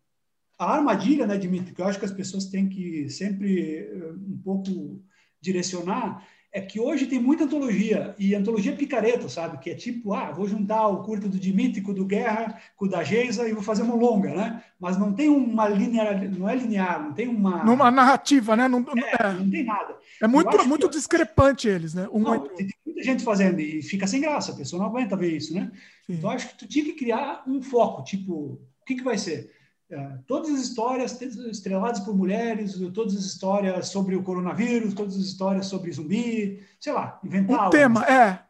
A 0.59 0.73
armadilha, 0.73 1.27
né, 1.27 1.37
Dimitri, 1.37 1.75
que 1.75 1.83
eu 1.83 1.85
acho 1.85 1.99
que 1.99 2.07
as 2.07 2.13
pessoas 2.13 2.47
têm 2.47 2.67
que 2.67 3.11
sempre 3.11 3.81
eh, 3.81 4.13
um 4.13 4.41
pouco 4.43 5.05
direcionar, 5.39 6.27
é 6.57 6.61
que 6.63 6.81
hoje 6.81 7.05
tem 7.05 7.21
muita 7.21 7.45
antologia, 7.45 8.15
e 8.19 8.35
antologia 8.35 8.75
picareta, 8.75 9.29
sabe? 9.29 9.59
Que 9.59 9.69
é 9.69 9.75
tipo, 9.75 10.15
ah, 10.15 10.33
vou 10.33 10.49
juntar 10.49 10.89
o 10.89 11.03
curto 11.03 11.29
do 11.29 11.39
Dimitri 11.39 11.83
com 11.83 11.91
o 11.91 11.95
do 11.95 12.07
Guerra, 12.07 12.59
com 12.75 12.87
o 12.87 12.89
da 12.89 13.05
Geisa 13.05 13.47
e 13.47 13.53
vou 13.53 13.63
fazer 13.63 13.83
uma 13.83 13.95
longa, 13.95 14.35
né? 14.35 14.65
Mas 14.81 14.97
não 14.97 15.13
tem 15.13 15.29
uma 15.29 15.69
linear, 15.69 16.19
não 16.31 16.49
é 16.49 16.57
linear, 16.57 17.03
não 17.03 17.13
tem 17.13 17.29
uma... 17.29 17.63
Numa 17.63 17.91
narrativa, 17.91 18.57
né? 18.57 18.69
Não, 18.69 18.79
é, 18.79 19.27
é, 19.27 19.33
não 19.35 19.51
tem 19.51 19.65
nada. 19.65 19.99
É 20.23 20.27
muito, 20.27 20.67
muito 20.67 20.89
que... 20.89 20.97
discrepante 20.97 21.69
eles, 21.69 21.93
né? 21.93 22.09
Um 22.11 22.21
não, 22.21 22.49
tem 22.49 22.71
muita 22.87 23.03
gente 23.03 23.23
fazendo 23.23 23.61
e 23.61 23.83
fica 23.83 24.07
sem 24.07 24.23
graça, 24.23 24.53
a 24.53 24.57
pessoa 24.57 24.81
não 24.81 24.89
aguenta 24.89 25.15
ver 25.15 25.37
isso, 25.37 25.53
né? 25.53 25.71
Sim. 26.07 26.15
Então, 26.15 26.31
acho 26.31 26.49
que 26.49 26.59
tu 26.61 26.67
tinha 26.67 26.87
que 26.87 26.95
criar 26.95 27.43
um 27.47 27.61
foco, 27.61 28.03
tipo, 28.03 28.33
o 28.33 28.85
que, 28.87 28.95
que 28.95 29.05
vai 29.05 29.19
ser? 29.19 29.53
É, 29.89 30.19
todas 30.27 30.51
as 30.51 30.63
histórias 30.63 31.21
estreladas 31.23 32.01
por 32.01 32.17
mulheres, 32.17 32.77
todas 32.93 33.15
as 33.15 33.25
histórias 33.25 33.89
sobre 33.89 34.17
o 34.17 34.23
coronavírus, 34.23 34.95
todas 34.95 35.15
as 35.15 35.23
histórias 35.23 35.67
sobre 35.67 35.93
zumbi, 35.93 36.61
sei 36.81 36.93
lá, 36.93 37.21
inventar. 37.25 37.69
Um 37.69 37.71
tema, 37.71 38.05
é. 38.05 38.41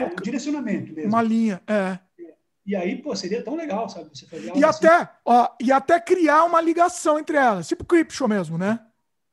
é 0.00 0.04
um 0.04 0.14
direcionamento 0.22 0.92
mesmo. 0.92 1.08
Uma 1.08 1.22
linha, 1.22 1.60
é. 1.66 1.98
E 2.64 2.76
aí, 2.76 3.02
pô, 3.02 3.14
seria 3.14 3.42
tão 3.42 3.56
legal, 3.56 3.88
sabe? 3.88 4.08
Você 4.14 4.24
fazer 4.26 4.56
e, 4.56 4.64
assim. 4.64 4.86
até, 4.86 5.10
ó, 5.24 5.48
e 5.60 5.72
até 5.72 6.00
criar 6.00 6.44
uma 6.44 6.60
ligação 6.60 7.18
entre 7.18 7.36
elas, 7.36 7.66
tipo 7.66 7.84
Creepshow 7.84 8.28
mesmo, 8.28 8.56
né? 8.56 8.80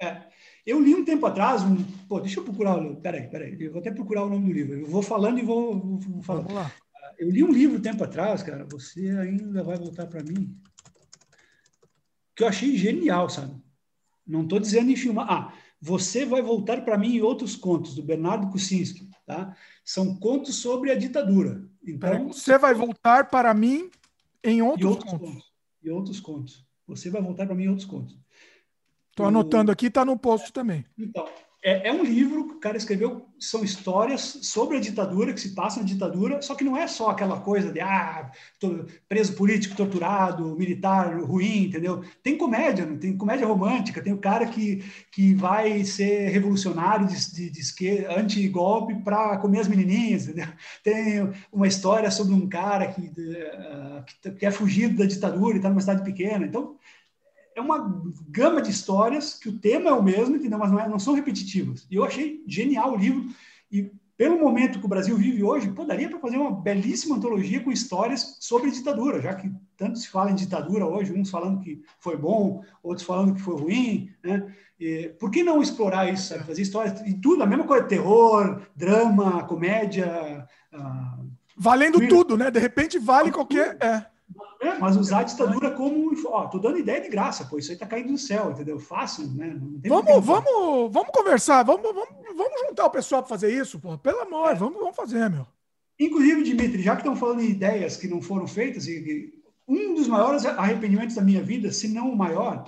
É. 0.01 0.31
Eu 0.65 0.79
li 0.79 0.93
um 0.93 1.05
tempo 1.05 1.25
atrás, 1.25 1.63
um, 1.63 1.77
pô, 2.07 2.19
deixa 2.19 2.39
eu 2.39 2.43
procurar. 2.43 2.77
Peraí, 3.01 3.27
peraí, 3.27 3.55
eu 3.59 3.71
vou 3.71 3.81
até 3.81 3.91
procurar 3.91 4.23
o 4.23 4.29
nome 4.29 4.47
do 4.47 4.53
livro. 4.53 4.79
Eu 4.79 4.87
vou 4.87 5.01
falando 5.01 5.39
e 5.39 5.43
vou, 5.43 5.79
vou, 5.79 6.21
falando. 6.23 6.47
Vamos 6.47 6.61
lá. 6.63 6.71
Eu 7.17 7.29
li 7.29 7.43
um 7.43 7.51
livro 7.51 7.77
um 7.77 7.81
tempo 7.81 8.03
atrás, 8.03 8.43
cara. 8.43 8.65
Você 8.69 9.09
ainda 9.09 9.63
vai 9.63 9.77
voltar 9.77 10.07
para 10.07 10.23
mim 10.23 10.55
que 12.41 12.43
eu 12.43 12.47
achei 12.47 12.75
genial, 12.75 13.29
sabe? 13.29 13.53
Não 14.25 14.41
estou 14.41 14.59
dizendo 14.59 14.89
em 14.89 14.95
filmar. 14.95 15.31
Ah, 15.31 15.53
você 15.79 16.25
vai 16.25 16.41
voltar 16.41 16.83
para 16.83 16.97
mim 16.97 17.17
em 17.17 17.21
outros 17.21 17.55
contos, 17.55 17.93
do 17.93 18.01
Bernardo 18.01 18.49
Kucinski, 18.49 19.07
tá? 19.27 19.55
São 19.85 20.15
contos 20.15 20.55
sobre 20.55 20.89
a 20.89 20.95
ditadura. 20.95 21.63
Então, 21.85 22.29
você 22.29 22.57
vai 22.57 22.73
voltar 22.73 23.29
para 23.29 23.53
mim 23.53 23.91
em 24.43 24.59
outros, 24.63 24.89
outros 24.89 25.11
contos. 25.11 25.29
contos. 25.29 25.53
Em 25.83 25.89
outros 25.91 26.19
contos. 26.19 26.65
Você 26.87 27.11
vai 27.11 27.21
voltar 27.21 27.45
para 27.45 27.53
mim 27.55 27.65
em 27.65 27.69
outros 27.69 27.87
contos. 27.87 28.17
Estou 29.11 29.27
anotando 29.27 29.71
aqui, 29.71 29.85
está 29.85 30.03
no 30.03 30.17
post 30.17 30.51
também. 30.51 30.83
Então, 30.97 31.27
é, 31.63 31.89
é, 31.89 31.93
um 31.93 32.03
livro 32.03 32.47
que 32.47 32.53
o 32.55 32.59
cara 32.59 32.75
escreveu, 32.75 33.27
são 33.39 33.63
histórias 33.63 34.21
sobre 34.41 34.77
a 34.77 34.79
ditadura, 34.79 35.31
que 35.31 35.39
se 35.39 35.53
passa 35.53 35.79
na 35.79 35.85
ditadura, 35.85 36.41
só 36.41 36.55
que 36.55 36.63
não 36.63 36.75
é 36.75 36.87
só 36.87 37.09
aquela 37.09 37.39
coisa 37.39 37.71
de, 37.71 37.79
ah, 37.79 38.31
preso 39.07 39.33
político, 39.33 39.75
torturado, 39.75 40.55
militar, 40.57 41.19
ruim, 41.21 41.65
entendeu? 41.65 42.03
Tem 42.23 42.35
comédia, 42.35 42.85
tem 42.97 43.15
comédia 43.15 43.45
romântica, 43.45 44.01
tem 44.01 44.11
o 44.11 44.17
cara 44.17 44.47
que, 44.47 44.83
que 45.11 45.35
vai 45.35 45.83
ser 45.83 46.29
revolucionário 46.29 47.07
de, 47.07 47.31
de, 47.31 47.49
de 47.51 47.59
esquerda, 47.59 48.19
anti-golpe 48.19 48.95
para 49.03 49.37
comer 49.37 49.59
as 49.59 49.67
menininhas, 49.67 50.27
entendeu? 50.27 50.47
Tem 50.83 51.31
uma 51.51 51.67
história 51.67 52.09
sobre 52.09 52.33
um 52.33 52.49
cara 52.49 52.87
que, 52.87 53.01
uh, 53.01 54.03
que, 54.21 54.31
que 54.31 54.45
é 54.45 54.51
fugido 54.51 54.97
da 54.97 55.05
ditadura 55.05 55.53
e 55.53 55.57
está 55.57 55.69
numa 55.69 55.81
cidade 55.81 56.03
pequena. 56.03 56.45
Então, 56.45 56.75
é 57.55 57.61
uma 57.61 58.03
gama 58.29 58.61
de 58.61 58.71
histórias 58.71 59.33
que 59.33 59.49
o 59.49 59.57
tema 59.57 59.89
é 59.89 59.93
o 59.93 60.03
mesmo, 60.03 60.35
entendeu? 60.35 60.57
mas 60.57 60.71
não, 60.71 60.79
é, 60.79 60.87
não 60.87 60.99
são 60.99 61.13
repetitivas. 61.13 61.85
E 61.89 61.95
eu 61.95 62.03
achei 62.03 62.43
genial 62.47 62.93
o 62.93 62.97
livro. 62.97 63.27
E 63.71 63.91
pelo 64.17 64.39
momento 64.39 64.79
que 64.79 64.85
o 64.85 64.89
Brasil 64.89 65.17
vive 65.17 65.43
hoje, 65.43 65.71
poderia 65.71 66.07
para 66.07 66.19
fazer 66.19 66.37
uma 66.37 66.51
belíssima 66.51 67.15
antologia 67.15 67.59
com 67.59 67.71
histórias 67.71 68.37
sobre 68.39 68.69
ditadura, 68.69 69.19
já 69.19 69.33
que 69.33 69.51
tanto 69.75 69.97
se 69.97 70.07
fala 70.09 70.29
em 70.29 70.35
ditadura 70.35 70.85
hoje, 70.85 71.11
uns 71.11 71.31
falando 71.31 71.59
que 71.59 71.81
foi 71.99 72.15
bom, 72.15 72.63
outros 72.83 73.05
falando 73.05 73.33
que 73.33 73.41
foi 73.41 73.59
ruim, 73.59 74.13
né? 74.23 74.53
E, 74.79 75.09
por 75.19 75.31
que 75.31 75.41
não 75.41 75.59
explorar 75.59 76.11
isso, 76.11 76.27
sabe? 76.27 76.43
fazer 76.43 76.61
histórias 76.61 77.01
e 77.01 77.15
tudo, 77.15 77.41
a 77.41 77.47
mesma 77.47 77.65
coisa, 77.65 77.87
terror, 77.87 78.61
drama, 78.75 79.43
comédia. 79.45 80.47
Uh, 80.71 81.31
Valendo 81.57 82.07
tudo, 82.07 82.37
né? 82.37 82.51
De 82.51 82.59
repente 82.59 82.99
vale 82.99 83.31
qualquer. 83.31 83.75
É. 83.81 84.05
É, 84.61 84.77
mas 84.77 84.95
usar 84.95 85.19
a 85.19 85.23
ditadura 85.23 85.71
como. 85.71 86.11
Ó, 86.27 86.47
tô 86.47 86.59
dando 86.59 86.77
ideia 86.77 87.01
de 87.01 87.09
graça, 87.09 87.45
pô. 87.45 87.57
Isso 87.57 87.71
aí 87.71 87.77
tá 87.77 87.85
caindo 87.85 88.11
do 88.11 88.17
céu, 88.17 88.51
entendeu? 88.51 88.79
Fácil, 88.79 89.27
né? 89.27 89.59
Vamos, 89.87 90.25
vamos, 90.25 90.93
vamos 90.93 91.11
conversar, 91.11 91.63
vamos, 91.63 91.81
vamos, 91.81 92.07
vamos 92.35 92.61
juntar 92.67 92.85
o 92.85 92.91
pessoal 92.91 93.21
para 93.21 93.29
fazer 93.29 93.53
isso, 93.53 93.79
pô. 93.79 93.97
Pelo 93.97 94.21
amor, 94.21 94.51
é. 94.51 94.55
vamos, 94.55 94.79
vamos 94.79 94.95
fazer, 94.95 95.29
meu. 95.29 95.47
Inclusive, 95.99 96.43
Dimitri, 96.43 96.81
já 96.81 96.95
que 96.95 97.01
estão 97.01 97.15
falando 97.15 97.41
em 97.41 97.49
ideias 97.49 97.97
que 97.97 98.07
não 98.07 98.21
foram 98.21 98.47
feitas, 98.47 98.87
um 99.67 99.93
dos 99.93 100.07
maiores 100.07 100.45
arrependimentos 100.45 101.15
da 101.15 101.21
minha 101.21 101.41
vida, 101.41 101.71
se 101.71 101.87
não 101.87 102.11
o 102.11 102.17
maior, 102.17 102.65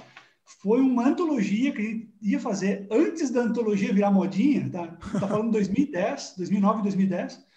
foi 0.61 0.81
uma 0.81 1.07
antologia 1.07 1.71
que 1.71 1.79
a 1.79 1.83
gente 1.83 2.13
ia 2.21 2.39
fazer 2.39 2.87
antes 2.91 3.29
da 3.29 3.41
antologia 3.41 3.93
virar 3.93 4.11
modinha, 4.11 4.69
tá? 4.69 4.87
Tá 5.19 5.27
falando 5.27 5.51
2010, 5.51 6.35
2009, 6.37 6.83
2010 6.83 7.52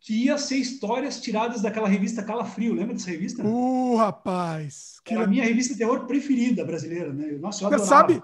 que 0.00 0.24
ia 0.24 0.38
ser 0.38 0.56
histórias 0.56 1.20
tiradas 1.20 1.60
daquela 1.60 1.86
revista 1.86 2.22
Calafrio. 2.22 2.72
Lembra 2.72 2.94
dessa 2.94 3.10
revista? 3.10 3.44
Uh, 3.44 3.96
rapaz! 3.96 4.98
Que 5.04 5.14
Era 5.14 5.24
a 5.24 5.26
minha 5.26 5.44
revista 5.44 5.74
de 5.74 5.78
terror 5.78 6.06
preferida 6.06 6.64
brasileira, 6.64 7.12
né? 7.12 7.32
Nossa, 7.38 7.64
eu 7.64 7.68
você 7.68 7.78
sabe, 7.78 8.22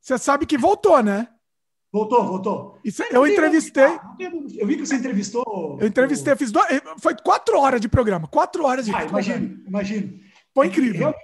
você 0.00 0.16
sabe 0.16 0.46
que 0.46 0.56
voltou, 0.56 1.02
né? 1.02 1.28
Voltou, 1.92 2.24
voltou. 2.26 2.78
Isso, 2.84 3.02
eu 3.10 3.26
entrevistei. 3.26 3.98
Eu 4.58 4.66
vi 4.66 4.76
que 4.76 4.86
você 4.86 4.96
entrevistou. 4.96 5.78
Eu 5.80 5.86
entrevistei, 5.86 6.32
eu 6.32 6.36
fiz 6.36 6.52
dois, 6.52 6.66
foi 6.98 7.16
quatro 7.16 7.58
horas 7.58 7.80
de 7.80 7.88
programa, 7.88 8.28
quatro 8.28 8.64
horas 8.64 8.84
de. 8.84 8.94
Ah, 8.94 9.04
imagino, 9.04 9.62
imagino. 9.66 10.20
Foi 10.54 10.66
incrível. 10.66 11.14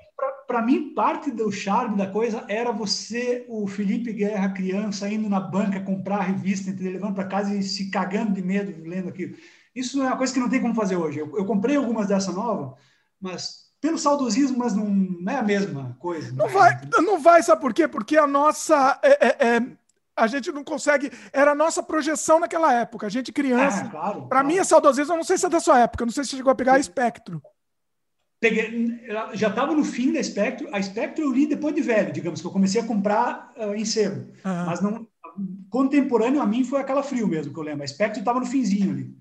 Para 0.47 0.63
mim, 0.63 0.93
parte 0.95 1.31
do 1.31 1.51
charme 1.51 1.97
da 1.97 2.07
coisa 2.07 2.45
era 2.49 2.71
você, 2.73 3.45
o 3.49 3.67
Felipe 3.67 4.13
Guerra, 4.13 4.51
criança, 4.51 5.09
indo 5.09 5.29
na 5.29 5.41
banca 5.41 5.81
comprar 5.81 6.19
a 6.19 6.23
revista, 6.23 6.71
entendeu? 6.71 6.93
levando 6.93 7.15
para 7.15 7.27
casa 7.27 7.55
e 7.55 7.63
se 7.63 7.91
cagando 7.91 8.33
de 8.33 8.43
medo 8.43 8.73
lendo 8.89 9.09
aquilo. 9.09 9.35
Isso 9.75 10.03
é 10.03 10.07
uma 10.07 10.17
coisa 10.17 10.33
que 10.33 10.41
não 10.41 10.49
tem 10.49 10.61
como 10.61 10.75
fazer 10.75 10.97
hoje. 10.97 11.19
Eu, 11.19 11.37
eu 11.37 11.45
comprei 11.45 11.77
algumas 11.77 12.07
dessa 12.07 12.33
nova, 12.33 12.77
mas 13.21 13.63
pelo 13.81 13.99
saudosismo, 13.99 14.59
mas 14.59 14.75
não, 14.75 14.87
não 14.87 15.33
é 15.33 15.37
a 15.37 15.43
mesma 15.43 15.97
coisa. 15.99 16.33
Não 16.33 16.49
vai, 16.49 16.81
não 17.01 17.19
vai, 17.19 17.43
sabe 17.43 17.61
por 17.61 17.75
quê? 17.75 17.89
Porque 17.89 18.17
a 18.17 18.27
nossa. 18.27 18.99
É, 19.03 19.27
é, 19.27 19.57
é, 19.57 19.63
a 20.17 20.27
gente 20.27 20.53
não 20.53 20.63
consegue. 20.63 21.11
Era 21.33 21.51
a 21.51 21.55
nossa 21.55 21.83
projeção 21.83 22.39
naquela 22.39 22.73
época. 22.73 23.07
A 23.07 23.11
gente 23.11 23.33
criança. 23.33 23.85
É, 23.85 23.89
claro, 23.89 24.21
Para 24.23 24.29
claro. 24.29 24.47
mim, 24.47 24.57
é 24.57 24.65
saudosismo, 24.65 25.15
eu 25.15 25.17
não 25.17 25.25
sei 25.25 25.37
se 25.37 25.47
é 25.47 25.49
da 25.49 25.59
sua 25.59 25.81
época, 25.81 26.05
não 26.05 26.13
sei 26.13 26.23
se 26.23 26.31
você 26.31 26.37
chegou 26.37 26.53
a 26.53 26.55
pegar 26.55 26.75
a 26.75 26.79
Espectro. 26.79 27.43
Peguei, 28.39 29.01
já 29.35 29.49
estava 29.49 29.75
no 29.75 29.85
fim 29.85 30.13
da 30.13 30.21
Espectro. 30.21 30.69
A 30.73 30.79
Espectro 30.79 31.25
eu 31.25 31.33
li 31.33 31.47
depois 31.47 31.75
de 31.75 31.81
velho, 31.81 32.13
digamos, 32.13 32.41
que 32.41 32.47
eu 32.47 32.51
comecei 32.51 32.81
a 32.81 32.87
comprar 32.87 33.53
uh, 33.57 33.75
em 33.75 33.85
sebo. 33.85 34.33
Uhum. 34.45 34.67
Mas 34.67 34.81
não, 34.81 35.07
contemporâneo 35.71 36.43
a 36.43 36.47
mim 36.47 36.65
foi 36.65 36.81
aquela 36.81 37.03
frio 37.03 37.27
mesmo, 37.27 37.53
que 37.53 37.59
eu 37.59 37.65
lembro. 37.65 37.83
A 37.83 37.85
Espectro 37.85 38.21
estava 38.21 38.41
no 38.41 38.47
finzinho 38.47 38.91
ali. 38.91 39.17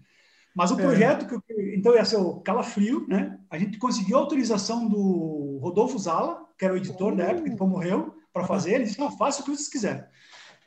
Mas 0.56 0.72
o 0.72 0.80
é. 0.80 0.84
projeto, 0.84 1.26
que 1.26 1.76
então 1.76 1.96
ia 1.96 2.04
ser 2.04 2.18
o 2.18 2.42
Calafrio, 2.42 3.06
né? 3.08 3.40
A 3.50 3.58
gente 3.58 3.78
conseguiu 3.78 4.18
a 4.18 4.20
autorização 4.20 4.88
do 4.88 5.60
Rodolfo 5.62 5.98
Zala, 5.98 6.46
que 6.58 6.66
era 6.66 6.74
o 6.74 6.78
editor 6.78 7.16
da 7.16 7.24
época, 7.24 7.44
que 7.44 7.50
depois 7.52 7.70
morreu, 7.70 8.14
para 8.34 8.46
fazer. 8.46 8.76
Ele 8.76 8.84
disse: 8.84 9.00
não, 9.00 9.16
faça 9.18 9.42
o 9.42 9.46
que 9.46 9.52
vocês 9.52 9.70
quiserem. 9.70 10.04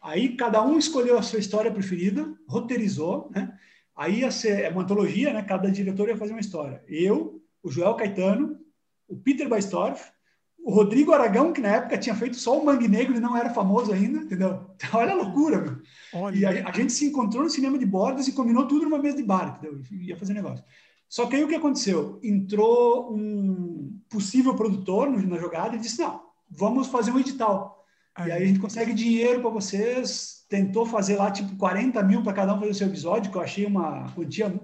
Aí 0.02 0.36
cada 0.36 0.62
um 0.62 0.78
escolheu 0.78 1.19
a 1.19 1.23
sua 1.23 1.39
história 1.39 1.70
preferida, 1.70 2.27
roteirizou, 2.47 3.31
né? 3.35 3.59
Aí 3.97 4.20
ia 4.20 4.31
ser 4.31 4.62
é 4.62 4.69
uma 4.69 4.82
antologia, 4.82 5.32
né? 5.32 5.43
Cada 5.43 5.70
diretor 5.70 6.09
ia 6.09 6.16
fazer 6.16 6.32
uma 6.32 6.40
história. 6.40 6.82
Eu, 6.89 7.43
o 7.62 7.70
Joel 7.70 7.94
Caetano, 7.94 8.59
o 9.09 9.16
Peter 9.16 9.48
Baistorff, 9.48 10.12
o 10.65 10.73
Rodrigo 10.73 11.12
Aragão, 11.12 11.53
que 11.53 11.61
na 11.61 11.69
época 11.69 11.99
tinha 11.99 12.15
feito 12.15 12.36
só 12.36 12.59
o 12.59 12.65
Mangue 12.65 12.89
Negro 12.89 13.15
e 13.15 13.20
não 13.20 13.36
era 13.36 13.51
famoso 13.51 13.93
ainda, 13.93 14.20
entendeu? 14.20 14.65
Então, 14.74 14.99
olha 14.99 15.12
a 15.12 15.15
loucura, 15.15 15.61
meu. 15.61 15.77
Olha. 16.15 16.35
E 16.35 16.45
a, 16.47 16.69
a, 16.69 16.73
gente 16.73 16.91
se 16.91 17.05
encontrou 17.05 17.43
no 17.43 17.51
cinema 17.51 17.78
de 17.78 17.85
bordas 17.85 18.27
e 18.27 18.32
combinou 18.32 18.66
tudo 18.66 18.85
numa 18.85 18.99
mesa 18.99 19.19
de 19.19 19.23
bar, 19.23 19.59
entendeu? 19.59 19.82
Ia 19.93 20.16
fazer 20.16 20.32
negócio. 20.32 20.65
Só 21.07 21.27
que 21.27 21.36
aí 21.36 21.45
o 21.45 21.49
que 21.49 21.55
aconteceu? 21.55 22.19
Entrou 22.23 23.15
um 23.15 24.01
possível 24.09 24.55
produtor 24.55 25.11
na 25.11 25.36
jogada 25.36 25.77
e 25.77 25.78
disse: 25.78 26.01
não, 26.01 26.23
vamos 26.51 26.86
fazer 26.86 27.11
um 27.11 27.20
edital. 27.20 27.85
E 28.19 28.32
aí 28.32 28.43
a 28.43 28.47
gente 28.47 28.59
consegue 28.59 28.95
dinheiro 28.95 29.43
para 29.43 29.51
vocês. 29.51 30.47
Tentou 30.49 30.86
fazer 30.86 31.16
lá 31.16 31.31
tipo 31.31 31.57
40 31.57 32.03
mil 32.03 32.23
para 32.23 32.32
cada 32.32 32.55
um 32.55 32.59
fazer 32.59 32.70
o 32.70 32.74
seu 32.74 32.86
episódio, 32.86 33.31
que 33.31 33.36
eu 33.36 33.43
achei 33.43 33.66
uma 33.66 34.11
quantia 34.15 34.59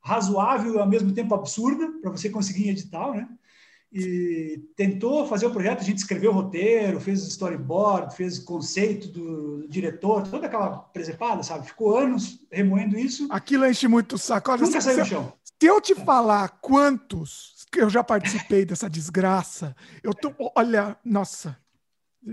razoável 0.00 0.74
e 0.74 0.78
ao 0.78 0.88
mesmo 0.88 1.12
tempo 1.12 1.34
absurda 1.34 1.86
para 2.00 2.10
você 2.10 2.30
conseguir 2.30 2.70
edital, 2.70 3.12
né? 3.12 3.28
E 3.92 4.58
tentou 4.74 5.26
fazer 5.26 5.44
o 5.46 5.50
projeto, 5.50 5.80
a 5.80 5.84
gente 5.84 5.98
escreveu 5.98 6.30
o 6.30 6.34
roteiro, 6.34 6.98
fez 6.98 7.22
o 7.22 7.28
storyboard, 7.28 8.16
fez 8.16 8.38
o 8.38 8.44
conceito 8.44 9.08
do 9.08 9.68
diretor, 9.68 10.26
toda 10.26 10.46
aquela 10.46 10.78
presepada, 10.78 11.42
sabe? 11.42 11.66
Ficou 11.66 11.98
anos 11.98 12.40
remoendo 12.50 12.98
isso. 12.98 13.28
Aquilo 13.30 13.66
enche 13.66 13.86
muito 13.86 14.14
o 14.14 14.18
saco. 14.18 14.50
Olha, 14.50 14.62
Nunca 14.62 14.80
saiu 14.80 14.98
do 14.98 15.04
chão. 15.04 15.32
Se 15.60 15.66
eu 15.66 15.80
te 15.80 15.94
falar 15.94 16.58
quantos 16.60 17.66
que 17.70 17.80
eu 17.80 17.90
já 17.90 18.02
participei 18.02 18.64
dessa 18.64 18.88
desgraça, 18.88 19.76
eu 20.02 20.14
tô. 20.14 20.32
Olha, 20.56 20.96
nossa. 21.04 21.56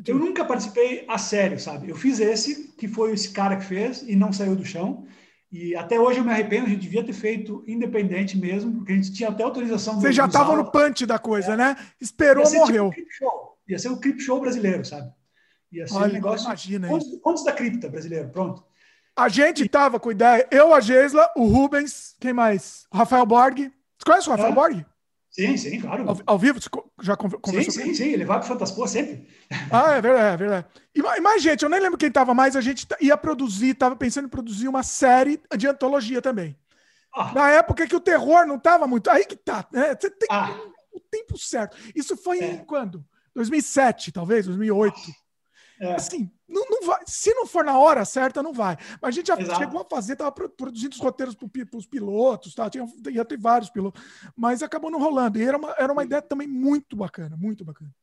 Eu 0.06 0.18
nunca 0.18 0.46
participei 0.46 1.04
a 1.08 1.18
sério, 1.18 1.60
sabe? 1.60 1.90
Eu 1.90 1.96
fiz 1.96 2.20
esse, 2.20 2.70
que 2.78 2.88
foi 2.88 3.12
esse 3.12 3.32
cara 3.32 3.58
que 3.58 3.66
fez, 3.66 4.04
e 4.04 4.16
não 4.16 4.32
saiu 4.32 4.56
do 4.56 4.66
chão. 4.66 5.06
E 5.52 5.76
até 5.76 6.00
hoje 6.00 6.20
eu 6.20 6.24
me 6.24 6.32
arrependo, 6.32 6.68
a 6.68 6.70
gente 6.70 6.82
devia 6.82 7.04
ter 7.04 7.14
feito 7.14 7.64
independente 7.68 8.38
mesmo, 8.38 8.76
porque 8.76 8.94
a 8.94 8.96
gente 8.96 9.12
tinha 9.12 9.30
até 9.30 9.44
autorização. 9.44 10.00
Você 10.00 10.12
já 10.12 10.26
estava 10.26 10.56
no 10.56 10.70
punch 10.72 11.06
da 11.08 11.18
coisa, 11.18 11.54
é. 11.54 11.58
né? 11.58 11.78
Esperou, 12.00 12.44
Ia 12.44 12.60
morreu. 12.60 12.92
Tipo 12.92 13.12
show. 13.12 13.58
Ia 13.68 13.80
ser 13.80 13.90
o 13.90 13.98
clip 13.98 14.22
show 14.22 14.40
brasileiro, 14.40 14.86
sabe? 14.86 15.12
Ia 15.72 15.88
ser 15.88 15.96
Olha, 15.96 16.10
um 16.10 16.14
negócio. 16.14 16.46
Imagina 16.46 16.88
contos 17.22 17.44
da 17.44 17.52
cripta 17.52 17.90
brasileiro, 17.90 18.30
pronto. 18.30 18.64
A 19.16 19.28
gente 19.28 19.64
estava 19.66 20.00
com 20.00 20.12
ideia, 20.12 20.48
eu, 20.52 20.74
a 20.74 20.80
Gesla, 20.80 21.30
o 21.36 21.46
Rubens, 21.46 22.16
quem 22.20 22.32
mais? 22.32 22.86
O 22.92 22.98
Rafael 22.98 23.26
Borg. 23.26 23.58
Você 23.58 24.06
conhece 24.06 24.28
o 24.30 24.32
Rafael 24.32 24.52
é. 24.52 24.56
Borg? 24.56 24.86
Sim, 25.30 25.56
sim, 25.58 25.80
claro. 25.80 26.10
Ao, 26.10 26.18
ao 26.26 26.40
vivo, 26.40 26.60
já 27.02 27.16
conversou 27.16 27.72
Sim, 27.72 27.84
sim, 27.84 27.94
sim, 27.94 28.10
ele 28.10 28.26
vai 28.26 28.40
para 28.40 28.46
o 28.46 28.48
Fantaspor 28.48 28.88
sempre. 28.88 29.28
Ah, 29.72 29.94
é 29.94 30.02
verdade, 30.02 30.34
é 30.34 30.38
verdade. 30.38 30.68
E 30.96 31.02
mais, 31.02 31.22
mais 31.22 31.42
gente, 31.42 31.64
eu 31.64 31.70
nem 31.70 31.80
lembro 31.80 31.98
quem 31.98 32.08
estava 32.10 32.34
mais, 32.34 32.56
a 32.56 32.62
gente 32.62 32.88
ia 33.00 33.16
produzir, 33.16 33.70
estava 33.70 33.96
pensando 33.96 34.26
em 34.26 34.30
produzir 34.30 34.68
uma 34.68 34.84
série 34.84 35.40
de 35.58 35.68
antologia 35.68 36.22
também. 36.22 36.58
Ah. 37.14 37.32
Na 37.34 37.50
época 37.52 37.88
que 37.88 37.96
o 37.96 38.00
terror 38.00 38.46
não 38.46 38.56
estava 38.56 38.88
muito. 38.88 39.10
Aí 39.10 39.26
que 39.26 39.36
tá, 39.36 39.68
né? 39.72 39.96
Você 39.96 40.10
tem 40.10 40.28
ah. 40.32 40.56
o 40.92 41.00
tempo 41.00 41.38
certo. 41.38 41.78
Isso 41.96 42.16
foi 42.18 42.40
é. 42.40 42.52
em 42.54 42.58
quando? 42.66 43.06
2007, 43.36 44.12
talvez, 44.12 44.46
2008. 44.46 45.00
É. 45.82 45.94
Assim, 45.94 46.32
não, 46.50 46.66
não 46.70 46.88
vai. 46.88 47.00
Se 47.06 47.34
não 47.34 47.46
for 47.46 47.64
na 47.64 47.78
hora 47.78 48.04
certa, 48.04 48.42
não 48.42 48.52
vai. 48.52 48.76
Mas 49.02 49.10
a 49.10 49.12
gente 49.12 49.28
já 49.28 49.40
Exato. 49.40 49.60
chegou 49.60 49.82
a 49.82 49.86
fazer, 49.86 50.14
estava 50.14 50.32
produzindo 50.32 50.96
os 50.96 51.02
roteiros 51.02 51.36
para 51.36 51.78
os 51.78 51.86
pilotos, 51.86 52.56
tá? 52.56 52.70
Tinha, 52.70 52.86
ia 53.10 53.24
ter 53.24 53.38
vários 53.38 53.70
pilotos, 53.70 54.02
mas 54.36 54.64
acabou 54.64 54.90
não 54.90 55.00
rolando. 55.00 55.38
E 55.38 55.44
era 55.44 55.58
uma, 55.58 55.76
era 55.78 55.94
uma 55.94 56.04
ideia 56.04 56.22
também 56.22 56.48
muito 56.48 56.96
bacana, 56.96 57.38
muito 57.38 57.64
bacana. 57.64 57.94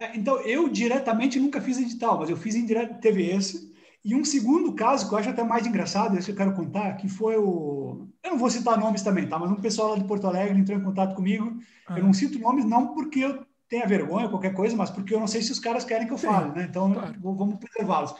É, 0.00 0.16
então, 0.16 0.40
eu 0.42 0.68
diretamente 0.68 1.40
nunca 1.40 1.60
fiz 1.60 1.78
edital, 1.78 2.18
mas 2.18 2.30
eu 2.30 2.36
fiz 2.36 2.54
em 2.54 2.64
direto, 2.64 3.00
teve 3.00 3.26
esse. 3.26 3.76
E 4.04 4.14
um 4.14 4.24
segundo 4.24 4.72
caso 4.74 5.08
que 5.08 5.14
eu 5.14 5.18
acho 5.18 5.30
até 5.30 5.42
mais 5.42 5.66
engraçado, 5.66 6.16
esse 6.16 6.26
que 6.26 6.32
eu 6.32 6.36
quero 6.36 6.54
contar, 6.54 6.94
que 6.96 7.08
foi 7.08 7.36
o. 7.36 8.06
Eu 8.22 8.30
não 8.30 8.38
vou 8.38 8.48
citar 8.48 8.78
nomes 8.78 9.02
também, 9.02 9.28
tá? 9.28 9.38
Mas 9.38 9.50
um 9.50 9.56
pessoal 9.56 9.90
lá 9.90 9.98
de 9.98 10.04
Porto 10.04 10.26
Alegre 10.26 10.58
entrou 10.58 10.78
em 10.78 10.84
contato 10.84 11.16
comigo. 11.16 11.58
Ah. 11.86 11.98
Eu 11.98 12.04
não 12.04 12.12
cito 12.12 12.38
nomes, 12.38 12.64
não 12.64 12.94
porque 12.94 13.20
eu 13.20 13.44
tenha 13.68 13.86
vergonha, 13.86 14.28
qualquer 14.28 14.54
coisa, 14.54 14.76
mas 14.76 14.90
porque 14.90 15.14
eu 15.14 15.20
não 15.20 15.26
sei 15.26 15.42
se 15.42 15.52
os 15.52 15.58
caras 15.58 15.84
querem 15.84 16.06
que 16.06 16.12
eu 16.12 16.18
fale, 16.18 16.52
né? 16.52 16.66
Então, 16.68 16.92
claro. 16.92 17.14
vamos 17.20 17.58
preservá-los. 17.58 18.14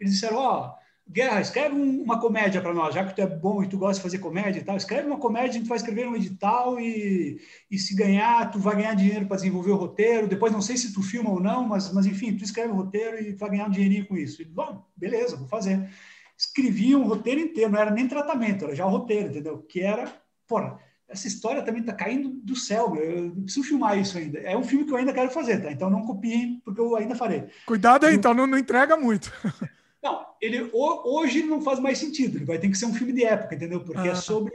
Eles 0.00 0.14
disseram, 0.14 0.38
ó, 0.38 0.68
oh, 0.68 0.84
Guerra, 1.06 1.40
escreve 1.40 1.74
um, 1.74 2.02
uma 2.02 2.18
comédia 2.18 2.62
para 2.62 2.72
nós, 2.72 2.94
já 2.94 3.04
que 3.04 3.14
tu 3.14 3.20
é 3.20 3.26
bom 3.26 3.62
e 3.62 3.68
tu 3.68 3.76
gosta 3.76 3.96
de 3.96 4.02
fazer 4.02 4.18
comédia 4.18 4.60
e 4.60 4.64
tal, 4.64 4.74
escreve 4.74 5.06
uma 5.06 5.18
comédia, 5.18 5.50
a 5.50 5.52
gente 5.52 5.68
vai 5.68 5.76
escrever 5.76 6.08
um 6.08 6.16
edital 6.16 6.80
e, 6.80 7.38
e 7.70 7.78
se 7.78 7.94
ganhar, 7.94 8.50
tu 8.50 8.58
vai 8.58 8.76
ganhar 8.76 8.94
dinheiro 8.94 9.26
para 9.26 9.36
desenvolver 9.36 9.72
o 9.72 9.76
roteiro, 9.76 10.26
depois 10.26 10.50
não 10.50 10.62
sei 10.62 10.78
se 10.78 10.94
tu 10.94 11.02
filma 11.02 11.30
ou 11.30 11.40
não, 11.40 11.68
mas, 11.68 11.92
mas 11.92 12.06
enfim, 12.06 12.34
tu 12.34 12.42
escreve 12.42 12.72
o 12.72 12.76
roteiro 12.76 13.20
e 13.20 13.34
vai 13.34 13.50
ganhar 13.50 13.66
um 13.66 13.70
dinheirinho 13.70 14.06
com 14.06 14.16
isso. 14.16 14.40
E, 14.40 14.46
bom, 14.46 14.82
beleza, 14.96 15.36
vou 15.36 15.46
fazer. 15.46 15.90
Escrevi 16.38 16.96
um 16.96 17.06
roteiro 17.06 17.40
inteiro, 17.40 17.70
não 17.70 17.78
era 17.78 17.90
nem 17.90 18.08
tratamento, 18.08 18.64
era 18.64 18.74
já 18.74 18.86
o 18.86 18.90
roteiro, 18.90 19.28
entendeu? 19.28 19.58
Que 19.58 19.82
era, 19.82 20.10
porra, 20.48 20.78
essa 21.08 21.28
história 21.28 21.62
também 21.62 21.80
está 21.80 21.92
caindo 21.92 22.30
do 22.30 22.56
céu, 22.56 22.90
meu. 22.90 23.02
eu 23.02 23.30
preciso 23.42 23.66
filmar 23.66 23.98
isso 23.98 24.16
ainda. 24.18 24.38
É 24.40 24.56
um 24.56 24.64
filme 24.64 24.84
que 24.84 24.92
eu 24.92 24.96
ainda 24.96 25.12
quero 25.12 25.30
fazer, 25.30 25.62
tá? 25.62 25.70
Então 25.70 25.90
não 25.90 26.02
copiem, 26.02 26.60
porque 26.64 26.80
eu 26.80 26.96
ainda 26.96 27.14
farei. 27.14 27.44
Cuidado 27.66 28.06
aí, 28.06 28.14
então 28.14 28.34
não, 28.34 28.46
não 28.46 28.58
entrega 28.58 28.96
muito. 28.96 29.32
Não, 30.02 30.22
ele 30.38 30.68
hoje 30.74 31.44
não 31.44 31.62
faz 31.62 31.80
mais 31.80 31.96
sentido, 31.96 32.36
ele 32.36 32.44
vai 32.44 32.58
ter 32.58 32.68
que 32.68 32.76
ser 32.76 32.84
um 32.84 32.92
filme 32.92 33.10
de 33.10 33.24
época, 33.24 33.54
entendeu? 33.54 33.80
Porque 33.80 34.06
é 34.06 34.10
ah. 34.10 34.12
é 34.12 34.14
sobre. 34.14 34.52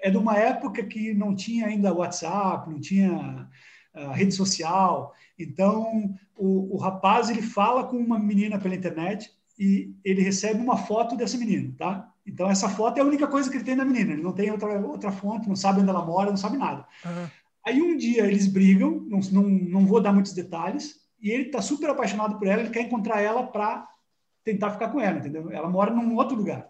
É 0.00 0.08
de 0.08 0.16
uma 0.16 0.38
época 0.38 0.84
que 0.84 1.12
não 1.12 1.34
tinha 1.34 1.66
ainda 1.66 1.92
WhatsApp, 1.92 2.70
não 2.70 2.78
tinha 2.78 3.48
uh, 3.96 4.10
rede 4.12 4.32
social. 4.32 5.12
Então, 5.36 6.14
o, 6.36 6.76
o 6.76 6.76
rapaz 6.76 7.30
ele 7.30 7.42
fala 7.42 7.82
com 7.82 7.96
uma 7.96 8.16
menina 8.16 8.60
pela 8.60 8.76
internet 8.76 9.28
e 9.62 9.94
ele 10.04 10.22
recebe 10.22 10.60
uma 10.60 10.76
foto 10.76 11.16
dessa 11.16 11.38
menina, 11.38 11.72
tá? 11.78 12.12
Então, 12.26 12.50
essa 12.50 12.68
foto 12.68 12.98
é 12.98 13.00
a 13.00 13.04
única 13.04 13.28
coisa 13.28 13.48
que 13.48 13.56
ele 13.56 13.64
tem 13.64 13.76
da 13.76 13.84
menina. 13.84 14.12
Ele 14.12 14.22
não 14.22 14.32
tem 14.32 14.50
outra, 14.50 14.80
outra 14.80 15.12
fonte, 15.12 15.48
não 15.48 15.54
sabe 15.54 15.80
onde 15.80 15.88
ela 15.88 16.04
mora, 16.04 16.30
não 16.30 16.36
sabe 16.36 16.56
nada. 16.56 16.84
Uhum. 17.04 17.28
Aí, 17.64 17.80
um 17.80 17.96
dia, 17.96 18.26
eles 18.26 18.48
brigam, 18.48 19.06
não, 19.08 19.20
não, 19.30 19.42
não 19.48 19.86
vou 19.86 20.00
dar 20.00 20.12
muitos 20.12 20.32
detalhes, 20.32 20.96
e 21.20 21.30
ele 21.30 21.44
está 21.44 21.62
super 21.62 21.90
apaixonado 21.90 22.36
por 22.40 22.48
ela, 22.48 22.60
ele 22.60 22.70
quer 22.70 22.82
encontrar 22.82 23.20
ela 23.20 23.44
para 23.44 23.86
tentar 24.42 24.72
ficar 24.72 24.88
com 24.88 25.00
ela, 25.00 25.20
entendeu? 25.20 25.48
Ela 25.52 25.70
mora 25.70 25.94
num 25.94 26.16
outro 26.16 26.36
lugar. 26.36 26.68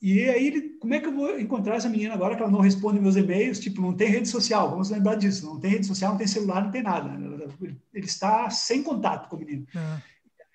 E 0.00 0.28
aí, 0.28 0.46
ele, 0.46 0.60
como 0.78 0.94
é 0.94 1.00
que 1.00 1.08
eu 1.08 1.14
vou 1.14 1.36
encontrar 1.36 1.74
essa 1.74 1.88
menina 1.88 2.14
agora 2.14 2.36
que 2.36 2.42
ela 2.42 2.52
não 2.52 2.60
responde 2.60 3.00
meus 3.00 3.16
e-mails? 3.16 3.58
Tipo, 3.58 3.82
não 3.82 3.92
tem 3.92 4.08
rede 4.08 4.28
social, 4.28 4.70
vamos 4.70 4.88
lembrar 4.88 5.16
disso. 5.16 5.46
Não 5.46 5.58
tem 5.58 5.72
rede 5.72 5.86
social, 5.86 6.12
não 6.12 6.18
tem 6.18 6.28
celular, 6.28 6.62
não 6.62 6.70
tem 6.70 6.82
nada. 6.82 7.10
Ele 7.92 8.06
está 8.06 8.48
sem 8.50 8.84
contato 8.84 9.28
com 9.28 9.34
a 9.34 9.38
menina. 9.40 9.66
Uhum. 9.74 9.98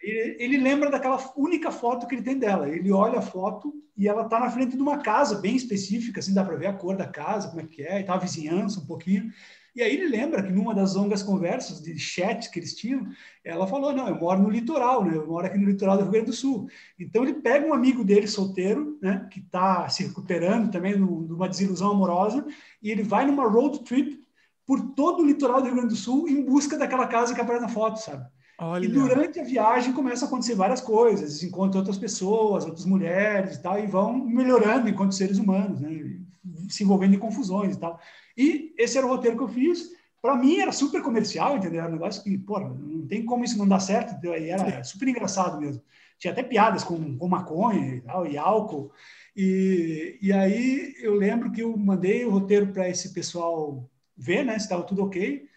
Ele, 0.02 0.36
ele, 0.40 0.58
lembra 0.58 0.90
daquela 0.90 1.20
única 1.36 1.72
foto 1.72 2.08
que 2.08 2.16
ele 2.16 2.22
tem 2.22 2.38
dela. 2.38 2.70
Ele 2.70 2.92
olha 2.92 3.20
a 3.20 3.22
foto 3.22 3.74
e 3.98 4.08
ela 4.08 4.24
está 4.24 4.40
na 4.40 4.50
frente 4.50 4.76
de 4.76 4.82
uma 4.82 5.00
casa 5.00 5.40
bem 5.40 5.56
específica, 5.56 6.20
assim, 6.20 6.34
dá 6.34 6.44
para 6.44 6.56
ver 6.56 6.68
a 6.68 6.74
cor 6.74 6.96
da 6.96 7.06
casa, 7.06 7.50
como 7.50 7.62
é 7.62 7.66
que 7.66 7.82
é, 7.82 8.00
e 8.00 8.04
tá 8.04 8.14
a 8.14 8.18
vizinhança 8.18 8.80
um 8.80 8.86
pouquinho. 8.86 9.32
E 9.76 9.82
aí 9.82 9.94
ele 9.94 10.08
lembra 10.08 10.42
que 10.42 10.52
numa 10.52 10.74
das 10.74 10.96
longas 10.96 11.22
conversas 11.22 11.82
de 11.82 11.98
chat 11.98 12.50
que 12.50 12.60
eles 12.60 12.76
tinham, 12.76 13.08
ela 13.44 13.68
falou: 13.68 13.94
Não, 13.94 14.08
eu 14.08 14.16
moro 14.16 14.42
no 14.42 14.50
litoral, 14.50 15.06
né? 15.06 15.16
eu 15.16 15.28
moro 15.28 15.46
aqui 15.46 15.58
no 15.58 15.68
litoral 15.68 15.98
do 15.98 16.04
Rio 16.04 16.12
Grande 16.12 16.28
do 16.28 16.34
Sul. 16.34 16.70
Então 17.00 17.24
ele 17.24 17.36
pega 17.36 17.68
um 17.68 17.74
amigo 17.74 18.04
dele 18.04 18.28
solteiro, 18.28 18.98
né, 19.02 19.28
que 19.32 19.40
está 19.40 19.88
se 19.90 20.04
recuperando 20.04 20.72
também 20.72 20.94
de 20.94 21.34
uma 21.34 21.48
desilusão 21.48 21.92
amorosa, 21.92 22.46
e 22.82 22.90
ele 22.90 23.04
vai 23.04 23.26
numa 23.26 23.48
road 23.48 23.84
trip 23.84 24.20
por 24.66 24.82
todo 24.92 25.24
o 25.24 25.26
litoral 25.26 25.62
do 25.62 25.66
Rio 25.66 25.76
Grande 25.76 25.90
do 25.90 25.96
Sul 25.96 26.28
em 26.28 26.44
busca 26.44 26.78
daquela 26.78 27.08
casa 27.08 27.34
que 27.34 27.42
aparece 27.42 27.64
na 27.64 27.70
foto, 27.70 27.98
sabe? 27.98 28.28
Olha. 28.62 28.86
E 28.86 28.90
durante 28.90 29.40
a 29.40 29.44
viagem 29.44 29.94
começa 29.94 30.26
a 30.26 30.28
acontecer 30.28 30.54
várias 30.54 30.82
coisas, 30.82 31.42
encontram 31.44 31.80
outras 31.80 31.98
pessoas, 31.98 32.66
outras 32.66 32.86
mulheres 32.86 33.56
e 33.56 33.62
tal, 33.62 33.80
e 33.80 33.88
vão 33.88 34.14
melhorando 34.14 34.90
enquanto 34.90 35.16
seres 35.16 35.38
humanos, 35.38 35.80
né? 35.80 36.20
se 36.68 36.84
envolvendo 36.84 37.16
em 37.16 37.20
confusões 37.20 37.76
e 37.76 37.80
tal. 37.80 38.00
E 38.38 38.74
esse 38.78 38.98
era 38.98 39.08
o 39.08 39.10
roteiro 39.10 39.38
que 39.38 39.44
eu 39.44 39.48
fiz. 39.48 39.90
Para 40.22 40.36
mim 40.36 40.60
era 40.60 40.74
super 40.74 41.02
comercial, 41.02 41.56
entendeu? 41.56 41.80
Era 41.80 41.90
um 41.90 41.94
negócio 41.94 42.22
que, 42.22 42.38
pô, 42.38 42.60
não 42.60 43.08
tem 43.08 43.26
como 43.26 43.46
isso 43.46 43.58
não 43.58 43.68
dar 43.68 43.80
certo, 43.80 44.12
entendeu? 44.12 44.38
E 44.38 44.50
era 44.50 44.84
super 44.84 45.08
engraçado 45.08 45.60
mesmo. 45.60 45.82
Tinha 46.18 46.34
até 46.34 46.44
piadas 46.44 46.84
com, 46.84 47.18
com 47.18 47.28
maconha 47.30 47.96
e 47.96 48.02
tal, 48.02 48.28
e 48.28 48.38
álcool. 48.38 48.92
E, 49.34 50.18
e 50.22 50.34
aí 50.34 50.94
eu 51.02 51.16
lembro 51.16 51.50
que 51.50 51.62
eu 51.62 51.78
mandei 51.78 52.26
o 52.26 52.30
roteiro 52.30 52.68
para 52.68 52.90
esse 52.90 53.14
pessoal 53.14 53.90
ver, 54.18 54.44
né, 54.44 54.60
se 54.60 54.66
estava 54.66 54.84
tudo 54.84 55.06
ok 55.06 55.49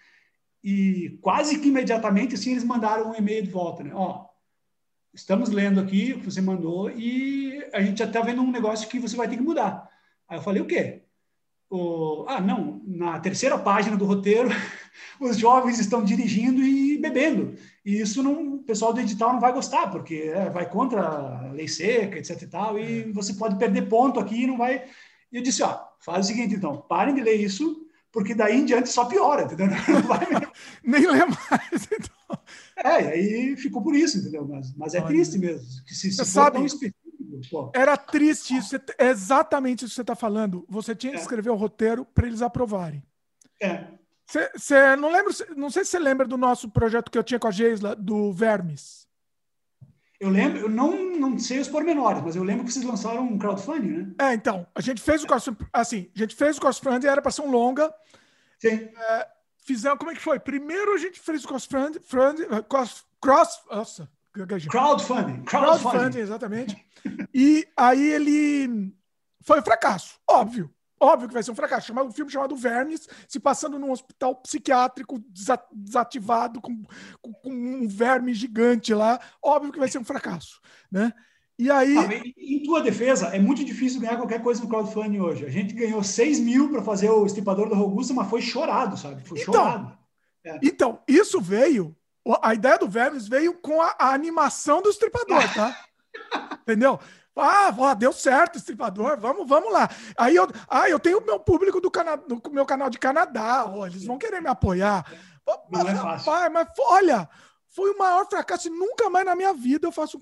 e 0.62 1.18
quase 1.20 1.58
que 1.58 1.68
imediatamente 1.68 2.34
assim 2.34 2.52
eles 2.52 2.64
mandaram 2.64 3.10
um 3.10 3.14
e-mail 3.14 3.42
de 3.42 3.50
volta, 3.50 3.82
né? 3.82 3.90
Ó, 3.94 4.26
estamos 5.12 5.50
lendo 5.50 5.80
aqui 5.80 6.12
o 6.12 6.20
que 6.20 6.26
você 6.26 6.40
mandou 6.40 6.90
e 6.90 7.64
a 7.72 7.82
gente 7.82 7.98
já 7.98 8.04
está 8.04 8.20
vendo 8.20 8.42
um 8.42 8.50
negócio 8.50 8.88
que 8.88 8.98
você 8.98 9.16
vai 9.16 9.28
ter 9.28 9.36
que 9.36 9.42
mudar. 9.42 9.88
Aí 10.28 10.38
eu 10.38 10.42
falei 10.42 10.62
o 10.62 10.66
quê? 10.66 11.02
O, 11.68 12.26
ah, 12.28 12.40
não, 12.40 12.82
na 12.86 13.18
terceira 13.18 13.58
página 13.58 13.96
do 13.96 14.04
roteiro 14.04 14.50
os 15.18 15.38
jovens 15.38 15.78
estão 15.78 16.04
dirigindo 16.04 16.62
e 16.62 16.98
bebendo 16.98 17.56
e 17.84 17.98
isso 17.98 18.22
não, 18.22 18.56
o 18.56 18.62
pessoal 18.62 18.92
do 18.92 19.00
edital 19.00 19.32
não 19.32 19.40
vai 19.40 19.52
gostar 19.52 19.90
porque 19.90 20.30
é, 20.34 20.50
vai 20.50 20.68
contra 20.68 21.00
a 21.00 21.52
lei 21.52 21.66
seca, 21.66 22.18
etc 22.18 22.40
e 22.42 22.46
tal 22.46 22.78
e 22.78 23.00
é. 23.00 23.12
você 23.12 23.34
pode 23.34 23.56
perder 23.56 23.88
ponto 23.88 24.20
aqui 24.20 24.42
e 24.42 24.46
não 24.46 24.58
vai. 24.58 24.84
E 25.32 25.36
eu 25.36 25.42
disse, 25.42 25.62
ó, 25.62 25.80
faz 25.98 26.26
o 26.26 26.28
seguinte 26.28 26.54
então, 26.54 26.76
parem 26.88 27.14
de 27.14 27.22
ler 27.22 27.36
isso 27.36 27.81
porque 28.12 28.34
daí 28.34 28.60
em 28.60 28.64
diante 28.66 28.90
só 28.90 29.06
piora, 29.06 29.44
entendeu? 29.44 29.68
Nem 30.84 31.06
lê 31.06 31.24
mais, 31.24 31.88
então. 31.90 32.38
É, 32.76 33.18
e 33.18 33.34
aí 33.34 33.56
ficou 33.56 33.82
por 33.82 33.94
isso, 33.94 34.18
entendeu? 34.18 34.46
Mas, 34.46 34.76
mas 34.76 34.94
é 34.94 34.98
Olha. 34.98 35.08
triste 35.08 35.38
mesmo. 35.38 35.66
Que 35.86 35.94
se, 35.94 36.12
se 36.12 36.24
sabe, 36.24 36.58
era 37.74 37.96
triste 37.96 38.54
isso, 38.56 38.76
é 38.98 39.08
exatamente 39.08 39.84
isso 39.84 39.92
que 39.92 39.96
você 39.96 40.02
está 40.02 40.14
falando. 40.14 40.64
Você 40.68 40.94
tinha 40.94 41.12
que 41.12 41.18
é. 41.18 41.22
escrever 41.22 41.50
o 41.50 41.56
roteiro 41.56 42.04
para 42.04 42.26
eles 42.26 42.42
aprovarem. 42.42 43.02
É. 43.60 43.86
Você 44.26 44.96
não 44.96 45.10
lembra, 45.10 45.32
não 45.56 45.70
sei 45.70 45.84
se 45.84 45.92
você 45.92 45.98
lembra 45.98 46.26
do 46.26 46.36
nosso 46.36 46.68
projeto 46.68 47.10
que 47.10 47.18
eu 47.18 47.24
tinha 47.24 47.40
com 47.40 47.48
a 47.48 47.50
Geisla, 47.50 47.96
do 47.96 48.32
Vermes. 48.32 49.06
Eu 50.22 50.30
lembro, 50.30 50.60
eu 50.60 50.68
não, 50.68 50.92
não 51.18 51.36
sei 51.36 51.58
os 51.58 51.66
pormenores, 51.66 52.22
mas 52.22 52.36
eu 52.36 52.44
lembro 52.44 52.64
que 52.64 52.72
vocês 52.72 52.84
lançaram 52.84 53.24
um 53.24 53.36
crowdfunding, 53.36 53.88
né? 53.88 54.14
É, 54.20 54.34
então, 54.34 54.64
a 54.72 54.80
gente 54.80 55.02
fez 55.02 55.24
o 55.24 55.26
crowdfunding, 55.26 55.66
assim, 55.72 56.08
a 56.14 56.18
gente 56.20 56.36
fez 56.36 56.56
o 56.56 56.60
crowdfunding, 56.60 57.08
era 57.08 57.20
para 57.20 57.32
ser 57.32 57.42
um 57.42 57.50
longa. 57.50 57.92
Sim. 58.60 58.88
É, 58.96 59.28
fizemos, 59.66 59.98
como 59.98 60.12
é 60.12 60.14
que 60.14 60.20
foi? 60.20 60.38
Primeiro 60.38 60.94
a 60.94 60.96
gente 60.96 61.18
fez 61.18 61.44
o 61.44 61.48
crowdfunding, 61.48 61.98
cross, 62.68 63.04
cross, 63.20 63.62
nossa, 63.68 64.08
crowdfunding. 64.32 64.68
Crowdfunding, 64.68 65.42
crowdfunding 65.42 66.20
exatamente. 66.20 66.86
e 67.34 67.66
aí 67.76 68.12
ele 68.12 68.94
foi 69.40 69.58
um 69.58 69.64
fracasso, 69.64 70.20
óbvio, 70.30 70.72
Óbvio 71.02 71.26
que 71.26 71.34
vai 71.34 71.42
ser 71.42 71.50
um 71.50 71.56
fracasso. 71.56 71.88
Chamar 71.88 72.04
um 72.04 72.12
filme 72.12 72.30
chamado 72.30 72.54
Vermes, 72.54 73.08
se 73.26 73.40
passando 73.40 73.76
num 73.76 73.90
hospital 73.90 74.36
psiquiátrico 74.36 75.20
desativado, 75.72 76.60
com, 76.60 76.80
com, 77.20 77.32
com, 77.32 77.50
um 77.50 77.88
verme 77.88 78.32
gigante 78.32 78.94
lá. 78.94 79.18
Óbvio 79.42 79.72
que 79.72 79.80
vai 79.80 79.88
ser 79.88 79.98
um 79.98 80.04
fracasso. 80.04 80.60
Né? 80.92 81.12
E 81.58 81.68
aí. 81.68 81.98
Ah, 81.98 82.08
em 82.38 82.62
tua 82.62 82.80
defesa, 82.80 83.34
é 83.34 83.40
muito 83.40 83.64
difícil 83.64 84.00
ganhar 84.00 84.16
qualquer 84.16 84.40
coisa 84.44 84.62
no 84.62 84.68
crowdfunding 84.68 85.18
hoje. 85.18 85.44
A 85.44 85.50
gente 85.50 85.74
ganhou 85.74 86.04
6 86.04 86.38
mil 86.38 86.70
para 86.70 86.82
fazer 86.82 87.10
o 87.10 87.26
Estripador 87.26 87.68
do 87.68 87.74
Robusta, 87.74 88.14
mas 88.14 88.30
foi 88.30 88.40
chorado, 88.40 88.96
sabe? 88.96 89.26
Foi 89.26 89.40
então, 89.40 89.54
chorado. 89.54 89.98
É. 90.44 90.60
Então, 90.62 91.00
isso 91.08 91.40
veio. 91.40 91.96
A 92.40 92.54
ideia 92.54 92.78
do 92.78 92.88
Vermes 92.88 93.26
veio 93.26 93.54
com 93.54 93.82
a, 93.82 93.96
a 93.98 94.14
animação 94.14 94.80
do 94.80 94.88
Estripador, 94.88 95.42
tá? 95.52 95.76
Entendeu? 96.62 97.00
Ah, 97.36 97.74
ó, 97.76 97.94
deu 97.94 98.12
certo, 98.12 98.58
estripador, 98.58 99.18
vamos, 99.18 99.48
vamos 99.48 99.72
lá. 99.72 99.88
Aí 100.16 100.36
eu, 100.36 100.46
ah, 100.68 100.88
eu 100.88 100.98
tenho 100.98 101.24
meu 101.24 101.40
público 101.40 101.80
do, 101.80 101.90
cana, 101.90 102.16
do 102.16 102.40
meu 102.50 102.66
canal 102.66 102.90
de 102.90 102.98
Canadá, 102.98 103.64
ó, 103.66 103.86
eles 103.86 104.04
vão 104.04 104.18
querer 104.18 104.40
me 104.40 104.48
apoiar. 104.48 105.04
Mas, 105.70 105.86
é 105.86 105.90
rapaz, 105.90 106.52
mas 106.52 106.68
olha, 106.78 107.28
foi 107.74 107.90
o 107.90 107.98
maior 107.98 108.26
fracasso 108.28 108.68
nunca 108.70 109.08
mais 109.08 109.24
na 109.24 109.34
minha 109.34 109.52
vida 109.54 109.88
eu 109.88 109.92
faço 109.92 110.20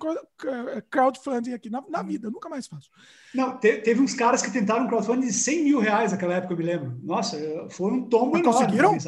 crowdfunding 0.89 1.53
aqui, 1.53 1.69
na, 1.69 1.83
na 1.89 2.03
vida, 2.03 2.31
nunca 2.31 2.49
mais 2.49 2.67
faço. 2.67 2.89
Não, 3.35 3.59
te, 3.59 3.79
teve 3.79 4.01
uns 4.01 4.15
caras 4.15 4.41
que 4.41 4.53
tentaram 4.53 4.85
um 4.85 4.89
crowdfunding 4.89 5.27
de 5.27 5.33
100 5.33 5.65
mil 5.65 5.81
reais 5.81 6.13
naquela 6.13 6.35
época, 6.35 6.55
eu 6.55 6.59
me 6.59 6.65
lembro. 6.65 6.99
Nossa, 7.03 7.37
foi 7.71 7.91
um 7.91 8.09
tombo 8.09 8.33
mas 8.33 8.43
enorme. 8.43 8.61
Conseguiram? 8.61 8.99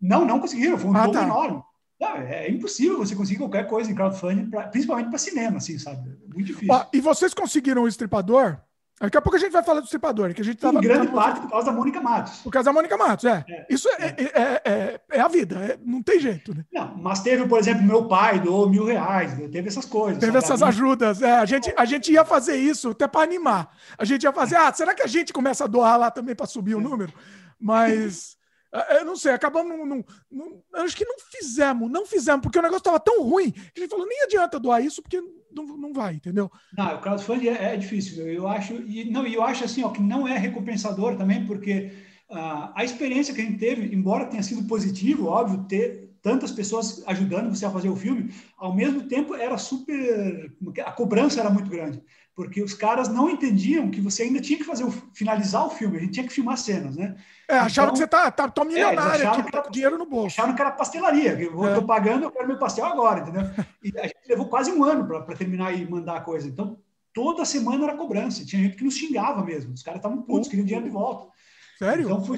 Não, 0.00 0.24
não 0.24 0.40
conseguiram, 0.40 0.78
foi 0.78 0.90
um 0.90 0.96
ah, 0.96 1.02
tombo 1.02 1.12
tá. 1.12 1.24
enorme. 1.24 1.62
Não, 1.98 2.16
é, 2.16 2.46
é 2.46 2.50
impossível 2.50 2.98
você 2.98 3.16
conseguir 3.16 3.38
qualquer 3.38 3.66
coisa 3.66 3.90
em 3.90 3.94
crowdfunding, 3.94 4.50
pra, 4.50 4.64
principalmente 4.68 5.08
para 5.08 5.18
cinema, 5.18 5.56
assim, 5.56 5.78
sabe? 5.78 6.16
Muito 6.26 6.46
difícil. 6.46 6.74
Ó, 6.74 6.86
e 6.92 7.00
vocês 7.00 7.32
conseguiram 7.32 7.82
o 7.82 7.88
estripador? 7.88 8.58
Daqui 8.98 9.18
a 9.18 9.20
pouco 9.20 9.36
a 9.36 9.38
gente 9.38 9.52
vai 9.52 9.62
falar 9.62 9.80
do 9.80 9.84
estripador, 9.84 10.32
que 10.32 10.40
a 10.40 10.44
gente 10.44 10.56
tava, 10.56 10.78
Em 10.78 10.80
grande 10.80 11.08
parte 11.08 11.40
por 11.40 11.50
causa 11.50 11.66
da 11.66 11.72
Mônica 11.72 12.00
Matos. 12.00 12.38
Por 12.38 12.50
causa 12.50 12.70
da 12.70 12.72
Mônica 12.72 12.96
Matos, 12.96 13.26
é. 13.26 13.44
é 13.46 13.66
Isso 13.68 13.86
é, 13.90 14.06
é. 14.06 14.22
é, 14.24 14.62
é, 14.64 15.00
é 15.10 15.20
a 15.20 15.28
vida, 15.28 15.78
não 15.84 16.02
tem 16.02 16.18
jeito, 16.18 16.54
né? 16.54 16.64
Não, 16.72 16.96
mas 16.96 17.20
teve, 17.20 17.46
por 17.46 17.58
exemplo, 17.58 17.82
meu 17.82 18.08
pai 18.08 18.40
doou 18.40 18.70
mil 18.70 18.86
reais, 18.86 19.36
né? 19.36 19.48
teve 19.48 19.68
essas 19.68 19.84
coisas. 19.84 20.18
Teve 20.18 20.38
essas 20.38 20.62
ajudas, 20.62 21.20
é. 21.20 21.36
A 21.36 21.44
gente, 21.44 21.74
a 21.76 21.84
gente 21.84 22.10
ia 22.10 22.24
fazer 22.24 22.56
isso 22.56 22.90
até 22.90 23.06
para 23.06 23.20
animar. 23.20 23.70
A 23.98 24.04
gente 24.06 24.22
ia 24.22 24.32
fazer, 24.32 24.56
ah, 24.56 24.72
será 24.72 24.94
que 24.94 25.02
a 25.02 25.06
gente 25.06 25.30
começa 25.30 25.64
a 25.64 25.66
doar 25.66 25.98
lá 25.98 26.10
também 26.10 26.34
para 26.34 26.46
subir 26.46 26.74
o 26.74 26.80
número? 26.80 27.12
Mas. 27.60 28.36
Eu 28.72 29.04
não 29.04 29.16
sei, 29.16 29.32
acabamos. 29.32 29.76
Não, 29.76 29.86
não, 29.86 30.04
não, 30.30 30.62
acho 30.84 30.96
que 30.96 31.04
não 31.04 31.16
fizemos, 31.30 31.90
não 31.90 32.06
fizemos, 32.06 32.42
porque 32.42 32.58
o 32.58 32.62
negócio 32.62 32.78
estava 32.78 33.00
tão 33.00 33.22
ruim 33.22 33.50
que 33.50 33.72
a 33.76 33.80
gente 33.80 33.90
falou: 33.90 34.06
nem 34.06 34.22
adianta 34.24 34.60
doar 34.60 34.84
isso, 34.84 35.02
porque 35.02 35.20
não, 35.52 35.64
não 35.76 35.92
vai, 35.92 36.14
entendeu? 36.14 36.50
Não, 36.76 36.96
o 36.96 37.00
crowdfunding 37.00 37.48
é, 37.48 37.74
é 37.74 37.76
difícil. 37.76 38.26
Eu 38.26 38.46
acho, 38.46 38.74
e 38.74 39.10
não, 39.10 39.26
eu 39.26 39.42
acho 39.42 39.64
assim, 39.64 39.82
ó, 39.82 39.90
que 39.90 40.02
não 40.02 40.28
é 40.28 40.36
recompensador 40.36 41.16
também, 41.16 41.46
porque 41.46 41.92
uh, 42.30 42.70
a 42.74 42.84
experiência 42.84 43.34
que 43.34 43.40
a 43.40 43.44
gente 43.44 43.58
teve, 43.58 43.94
embora 43.94 44.26
tenha 44.26 44.42
sido 44.42 44.66
positivo, 44.66 45.26
óbvio, 45.26 45.64
ter 45.64 46.05
tantas 46.26 46.50
pessoas 46.50 47.04
ajudando 47.06 47.54
você 47.54 47.64
a 47.64 47.70
fazer 47.70 47.88
o 47.88 47.94
filme, 47.94 48.34
ao 48.58 48.74
mesmo 48.74 49.02
tempo 49.06 49.36
era 49.36 49.56
super. 49.56 50.52
A 50.84 50.90
cobrança 50.90 51.38
era 51.38 51.48
muito 51.48 51.70
grande 51.70 52.02
porque 52.34 52.62
os 52.62 52.74
caras 52.74 53.08
não 53.08 53.30
entendiam 53.30 53.90
que 53.90 53.98
você 53.98 54.24
ainda 54.24 54.42
tinha 54.42 54.58
que 54.58 54.64
fazer 54.64 54.84
o, 54.84 54.90
finalizar 54.90 55.66
o 55.66 55.70
filme, 55.70 55.96
a 55.96 56.00
gente 56.00 56.12
tinha 56.12 56.26
que 56.26 56.32
filmar 56.32 56.58
cenas, 56.58 56.94
né? 56.94 57.16
É, 57.48 57.56
acharam 57.56 57.88
então, 57.88 57.94
que 57.94 57.98
você 58.00 58.06
tá, 58.06 58.30
tá, 58.30 58.46
tá 58.46 58.62
milionário 58.62 59.24
é, 59.24 59.26
aqui, 59.26 59.50
tá 59.50 59.62
com 59.62 59.70
dinheiro 59.70 59.96
no 59.96 60.04
bolso. 60.04 60.38
Acharam 60.38 60.54
que 60.54 60.60
era 60.60 60.70
pastelaria, 60.72 61.34
que 61.34 61.44
eu 61.44 61.66
é. 61.66 61.74
tô 61.74 61.86
pagando, 61.86 62.24
eu 62.24 62.30
quero 62.30 62.46
meu 62.46 62.58
pastel 62.58 62.84
agora, 62.84 63.20
entendeu? 63.20 63.42
E 63.82 63.98
a 63.98 64.02
gente 64.02 64.18
levou 64.28 64.50
quase 64.50 64.70
um 64.70 64.84
ano 64.84 65.06
para 65.06 65.34
terminar 65.34 65.72
e 65.72 65.88
mandar 65.88 66.16
a 66.16 66.20
coisa. 66.20 66.46
Então, 66.46 66.76
toda 67.14 67.42
semana 67.46 67.84
era 67.84 67.96
cobrança. 67.96 68.44
Tinha 68.44 68.60
gente 68.60 68.76
que 68.76 68.84
nos 68.84 68.94
xingava 68.94 69.42
mesmo. 69.42 69.72
Os 69.72 69.82
caras 69.82 70.00
estavam 70.00 70.20
putos, 70.20 70.50
queriam 70.50 70.66
dinheiro 70.66 70.84
de 70.84 70.92
volta. 70.92 71.32
Sério? 71.78 72.04
Então, 72.04 72.22
foi, 72.22 72.36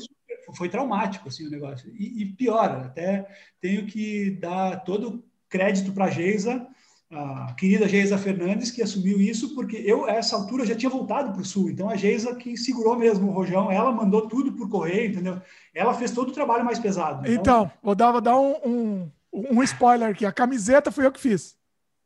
foi 0.55 0.69
traumático, 0.69 1.29
assim, 1.29 1.47
o 1.47 1.51
negócio. 1.51 1.91
E, 1.95 2.23
e 2.23 2.27
pior, 2.27 2.71
até 2.71 3.27
tenho 3.61 3.87
que 3.87 4.31
dar 4.33 4.85
todo 4.85 5.25
crédito 5.49 5.93
para 5.93 6.07
a 6.07 6.11
Geisa, 6.11 6.67
a 7.11 7.55
querida 7.55 7.89
Geisa 7.89 8.19
Fernandes, 8.19 8.71
que 8.71 8.83
assumiu 8.83 9.21
isso, 9.21 9.55
porque 9.55 9.77
eu, 9.77 10.05
a 10.05 10.13
essa 10.13 10.37
altura, 10.37 10.67
já 10.67 10.75
tinha 10.75 10.91
voltado 10.91 11.33
para 11.33 11.41
o 11.41 11.45
Sul. 11.45 11.71
Então, 11.71 11.89
a 11.89 11.97
Geisa 11.97 12.35
que 12.35 12.57
segurou 12.57 12.97
mesmo 12.97 13.29
o 13.29 13.33
rojão, 13.33 13.71
ela 13.71 13.91
mandou 13.91 14.29
tudo 14.29 14.53
por 14.53 14.69
correio, 14.69 15.11
entendeu? 15.11 15.41
Ela 15.75 15.95
fez 15.95 16.11
todo 16.11 16.29
o 16.29 16.35
trabalho 16.35 16.65
mais 16.65 16.79
pesado. 16.79 17.27
Então, 17.27 17.65
então 17.65 17.73
vou 17.83 17.95
dar, 17.95 18.13
vou 18.13 18.21
dar 18.21 18.39
um, 18.39 18.55
um, 18.65 19.11
um, 19.33 19.63
spoiler 19.63 20.11
aqui. 20.11 20.27
A 20.27 20.33
camiseta 20.33 20.91
foi 20.91 21.07
eu 21.07 21.13
que 21.13 21.21
fiz. 21.21 21.57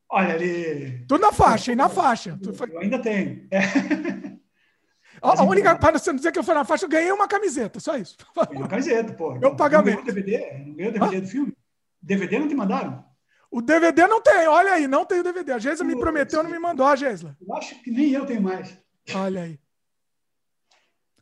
Olha 0.09 0.35
ali. 0.35 1.05
Tudo 1.09 1.23
na 1.23 1.33
faixa, 1.33 1.73
hein? 1.73 1.77
Na 1.77 1.89
faixa. 1.89 2.39
Eu 2.71 2.79
ainda 2.79 2.99
tenho. 2.99 3.47
É. 3.51 3.61
A, 5.23 5.45
única, 5.45 5.77
para 5.77 5.99
você 5.99 6.11
não 6.11 6.17
dizer 6.17 6.33
que 6.33 6.39
eu 6.39 6.43
fui 6.43 6.53
na 6.53 6.65
faixa, 6.65 6.85
eu 6.85 6.89
ganhei 6.89 7.13
uma 7.13 7.29
camiseta, 7.29 7.79
só 7.79 7.97
isso. 7.97 8.17
Uma 8.51 8.67
camiseta, 8.67 9.13
pô. 9.13 9.37
Eu 9.41 9.55
pagamento. 9.55 9.99
Não 9.99 10.05
ganhou 10.05 10.23
DVD? 10.25 10.65
Não 10.67 10.75
ganhou 10.75 10.93
DVD 10.93 11.17
ah? 11.17 11.21
do 11.21 11.27
filme? 11.29 11.57
DVD 12.03 12.39
não 12.41 12.49
te 12.49 12.55
mandaram? 12.55 13.05
O 13.49 13.61
DVD 13.63 14.07
não 14.07 14.21
tem, 14.21 14.49
olha 14.49 14.73
aí, 14.73 14.89
não 14.89 15.05
tem 15.05 15.21
o 15.21 15.23
DVD. 15.23 15.53
A 15.53 15.59
Geisla 15.59 15.85
me 15.85 15.97
prometeu, 15.97 16.43
não 16.43 16.51
me 16.51 16.59
mandou, 16.59 16.87
a 16.87 16.97
Geisla. 16.97 17.37
Eu 17.41 17.55
acho 17.55 17.81
que 17.83 17.91
nem 17.91 18.11
eu 18.11 18.27
tenho 18.27 18.43
mais. 18.43 18.77
Olha 19.15 19.43
aí. 19.43 19.61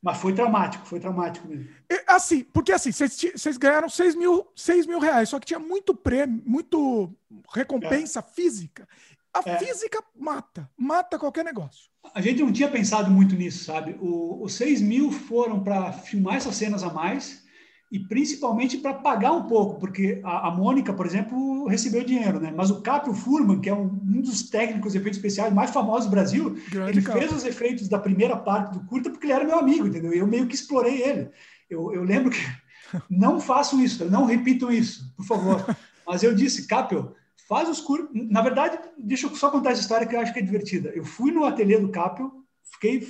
Mas 0.03 0.17
foi 0.17 0.33
traumático, 0.33 0.87
foi 0.87 0.99
traumático 0.99 1.47
mesmo. 1.47 1.69
assim, 2.07 2.43
porque 2.43 2.73
assim, 2.73 2.91
vocês 2.91 3.57
ganharam 3.59 3.89
6 3.89 4.15
mil, 4.15 4.47
6 4.57 4.87
mil 4.87 4.99
reais, 4.99 5.29
só 5.29 5.39
que 5.39 5.47
tinha 5.47 5.59
muito 5.59 5.95
prêmio, 5.95 6.43
muito 6.47 7.13
recompensa 7.53 8.21
é. 8.21 8.23
física. 8.23 8.89
A 9.33 9.49
é. 9.49 9.59
física 9.59 10.03
mata, 10.19 10.69
mata 10.77 11.19
qualquer 11.19 11.45
negócio. 11.45 11.89
A 12.15 12.21
gente 12.21 12.43
não 12.43 12.53
tinha 12.53 12.69
pensado 12.69 13.11
muito 13.11 13.37
nisso, 13.37 13.65
sabe? 13.65 13.97
O, 14.01 14.43
os 14.43 14.55
6 14.55 14.81
mil 14.81 15.13
foram 15.13 15.63
para 15.63 15.93
filmar 15.93 16.37
essas 16.37 16.57
cenas 16.57 16.83
a 16.83 16.93
mais 16.93 17.45
e 17.93 17.99
principalmente 17.99 18.79
para 18.79 18.95
pagar 18.95 19.33
um 19.33 19.45
pouco, 19.49 19.81
porque 19.81 20.21
a, 20.25 20.49
a, 20.49 20.51
Mônica, 20.51 20.93
por 20.93 21.07
exemplo, 21.07 21.67
recebeu 21.67 22.05
dinheiro, 22.05 22.41
né? 22.41 22.53
Mas 22.57 22.71
o 22.71 22.81
Caprio 22.83 23.15
Furman, 23.15 23.61
que 23.61 23.69
é 23.69 23.75
um, 23.75 23.87
um 23.87 24.21
dos 24.21 24.49
técnicos 24.49 24.93
de 24.93 24.99
efeitos 24.99 25.19
especiais 25.19 25.53
mais 25.53 25.71
famosos 25.71 26.07
do 26.07 26.11
Brasil, 26.11 26.57
Grande 26.71 26.91
ele 26.91 27.03
fez 27.03 27.33
os 27.33 27.45
efeitos 27.45 27.89
da 27.89 27.99
primeira 27.99 28.37
parte 28.37 28.73
do 28.73 28.85
curta 28.87 29.11
porque 29.11 29.27
ele 29.27 29.33
era 29.33 29.45
meu 29.45 29.59
amigo, 29.59 29.89
entendeu? 29.89 30.13
Eu 30.13 30.27
meio 30.27 30.47
que 30.47 30.55
explorei 30.55 31.03
ele. 31.03 31.31
Eu, 31.69 31.93
eu 31.93 32.05
lembro 32.05 32.31
que 32.31 32.39
não 33.11 33.41
façam 33.41 33.81
isso, 33.83 34.05
não 34.05 34.25
repitam 34.25 34.71
isso, 34.71 35.13
por 35.17 35.27
favor. 35.27 35.77
Mas 36.07 36.23
eu 36.23 36.35
disse, 36.35 36.69
Caprio, 36.69 37.15
faz 37.51 37.69
os 37.69 37.81
curtos. 37.81 38.11
Na 38.31 38.43
verdade, 38.43 38.79
deixa 38.97 39.27
eu 39.27 39.35
só 39.35 39.51
contar 39.51 39.73
essa 39.73 39.81
história 39.81 40.07
que 40.07 40.15
eu 40.15 40.21
acho 40.21 40.33
que 40.33 40.39
é 40.39 40.43
divertida. 40.43 40.91
Eu 40.91 41.05
fui 41.05 41.33
no 41.33 41.45
ateliê 41.45 41.81
do 41.81 41.91
Caprio, 41.91 42.33
fiquei 42.63 43.05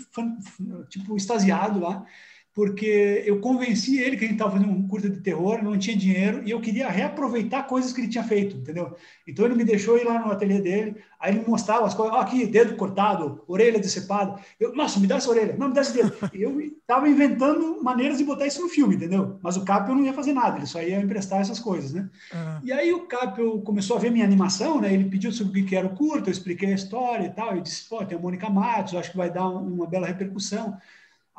tipo 0.88 1.14
extasiado 1.14 1.78
lá 1.78 2.06
porque 2.60 3.22
eu 3.24 3.40
convenci 3.40 3.98
ele 3.98 4.18
que 4.18 4.24
a 4.26 4.28
gente 4.28 4.36
estava 4.36 4.50
fazendo 4.50 4.70
um 4.70 4.86
curta 4.86 5.08
de 5.08 5.22
terror, 5.22 5.64
não 5.64 5.78
tinha 5.78 5.96
dinheiro, 5.96 6.42
e 6.44 6.50
eu 6.50 6.60
queria 6.60 6.90
reaproveitar 6.90 7.62
coisas 7.62 7.90
que 7.90 8.02
ele 8.02 8.08
tinha 8.08 8.22
feito, 8.22 8.58
entendeu? 8.58 8.94
Então 9.26 9.46
ele 9.46 9.54
me 9.54 9.64
deixou 9.64 9.96
ir 9.96 10.04
lá 10.04 10.18
no 10.18 10.30
ateliê 10.30 10.60
dele, 10.60 10.96
aí 11.18 11.32
ele 11.32 11.40
me 11.40 11.48
mostrava 11.48 11.86
as 11.86 11.94
coisas, 11.94 12.14
oh, 12.14 12.18
aqui, 12.18 12.44
dedo 12.44 12.76
cortado, 12.76 13.42
orelha 13.48 13.78
decepada. 13.78 14.38
Eu, 14.60 14.76
nossa, 14.76 15.00
me 15.00 15.06
dá 15.06 15.16
essa 15.16 15.30
orelha, 15.30 15.56
não, 15.56 15.68
me 15.68 15.74
dá 15.74 15.80
esse 15.80 15.94
dedo. 15.94 16.12
Eu 16.34 16.60
estava 16.60 17.08
inventando 17.08 17.82
maneiras 17.82 18.18
de 18.18 18.24
botar 18.24 18.46
isso 18.46 18.60
no 18.60 18.68
filme, 18.68 18.94
entendeu? 18.94 19.38
Mas 19.42 19.56
o 19.56 19.64
Capio 19.64 19.94
não 19.94 20.04
ia 20.04 20.12
fazer 20.12 20.34
nada, 20.34 20.58
ele 20.58 20.66
só 20.66 20.82
ia 20.82 21.00
emprestar 21.00 21.40
essas 21.40 21.60
coisas, 21.60 21.94
né? 21.94 22.10
Uhum. 22.30 22.60
E 22.62 22.72
aí 22.74 22.92
o 22.92 23.06
Capio 23.06 23.62
começou 23.62 23.96
a 23.96 24.00
ver 24.00 24.10
minha 24.10 24.26
animação, 24.26 24.82
né? 24.82 24.92
Ele 24.92 25.08
pediu 25.08 25.32
sobre 25.32 25.62
o 25.62 25.64
que 25.64 25.74
era 25.74 25.86
o 25.86 25.96
curto, 25.96 26.28
eu 26.28 26.32
expliquei 26.32 26.72
a 26.72 26.74
história 26.74 27.24
e 27.24 27.30
tal, 27.30 27.56
e 27.56 27.62
disse, 27.62 27.88
pô, 27.88 28.04
tem 28.04 28.18
a 28.18 28.20
Mônica 28.20 28.50
Matos, 28.50 28.94
acho 28.96 29.12
que 29.12 29.16
vai 29.16 29.30
dar 29.30 29.48
uma 29.48 29.86
bela 29.86 30.06
repercussão. 30.06 30.76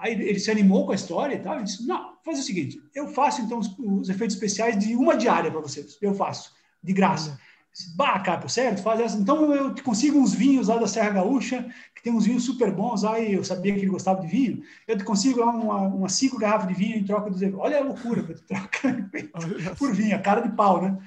Aí 0.01 0.13
ele 0.13 0.39
se 0.39 0.49
animou 0.49 0.85
com 0.87 0.91
a 0.91 0.95
história 0.95 1.35
e 1.35 1.39
tal, 1.39 1.59
e 1.59 1.63
disse: 1.63 1.85
Não, 1.85 2.15
faz 2.25 2.39
o 2.39 2.43
seguinte, 2.43 2.81
eu 2.95 3.07
faço 3.07 3.41
então 3.41 3.59
os, 3.59 3.77
os 3.77 4.09
efeitos 4.09 4.35
especiais 4.35 4.77
de 4.77 4.95
uma 4.95 5.15
diária 5.15 5.51
para 5.51 5.61
vocês. 5.61 5.97
Eu 6.01 6.15
faço, 6.15 6.51
de 6.83 6.91
graça. 6.91 7.39
Disse, 7.71 7.95
bah, 7.95 8.19
Capo, 8.19 8.49
certo? 8.49 8.81
Faz 8.81 8.99
essa. 8.99 9.17
Então 9.17 9.53
eu 9.53 9.73
te 9.73 9.81
consigo 9.81 10.19
uns 10.19 10.33
vinhos 10.33 10.67
lá 10.67 10.77
da 10.77 10.87
Serra 10.87 11.11
Gaúcha, 11.11 11.69
que 11.95 12.03
tem 12.03 12.11
uns 12.11 12.25
vinhos 12.25 12.43
super 12.43 12.71
bons. 12.71 13.05
Aí 13.05 13.33
eu 13.33 13.43
sabia 13.43 13.73
que 13.73 13.79
ele 13.79 13.91
gostava 13.91 14.19
de 14.19 14.27
vinho. 14.27 14.61
Eu 14.87 14.97
te 14.97 15.03
consigo 15.03 15.39
lá 15.39 15.51
uma, 15.51 15.77
umas 15.83 16.13
cinco 16.13 16.37
garrafas 16.37 16.67
de 16.67 16.73
vinho 16.73 16.97
em 16.97 17.03
troca 17.05 17.29
dos. 17.29 17.41
Olha 17.55 17.77
a 17.77 17.83
loucura 17.83 18.23
troca 18.47 19.09
por 19.77 19.93
vinho, 19.93 20.15
a 20.15 20.19
cara 20.19 20.41
de 20.41 20.49
pau, 20.53 20.81
né? 20.81 20.97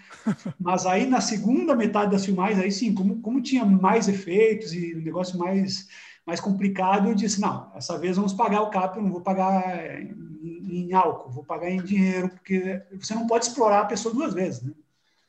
Mas 0.59 0.87
aí 0.87 1.05
na 1.05 1.21
segunda 1.21 1.75
metade 1.75 2.13
das 2.13 2.25
filmagens, 2.25 2.61
aí 2.61 2.73
sim, 2.73 2.95
como, 2.95 3.21
como 3.21 3.43
tinha 3.43 3.65
mais 3.65 4.09
efeitos 4.09 4.73
e 4.73 4.95
um 4.95 5.03
negócio 5.03 5.37
mais 5.39 5.89
mais 6.27 6.41
complicado, 6.41 7.09
eu 7.09 7.15
disse, 7.15 7.41
não, 7.41 7.71
essa 7.75 7.99
vez 7.99 8.17
vamos 8.17 8.33
pagar 8.33 8.63
o 8.63 8.71
CAP, 8.71 8.97
eu 8.97 9.03
não 9.03 9.11
vou 9.11 9.21
pagar 9.21 10.01
em, 10.01 10.89
em, 10.89 10.93
álcool, 10.95 11.31
vou 11.31 11.45
pagar 11.45 11.71
em 11.71 11.83
dinheiro, 11.83 12.31
porque 12.31 12.83
você 12.99 13.15
não 13.15 13.27
pode 13.27 13.47
explorar 13.47 13.81
a 13.81 13.87
pessoa 13.87 14.15
duas 14.15 14.33
vezes, 14.33 14.63
né? 14.63 14.73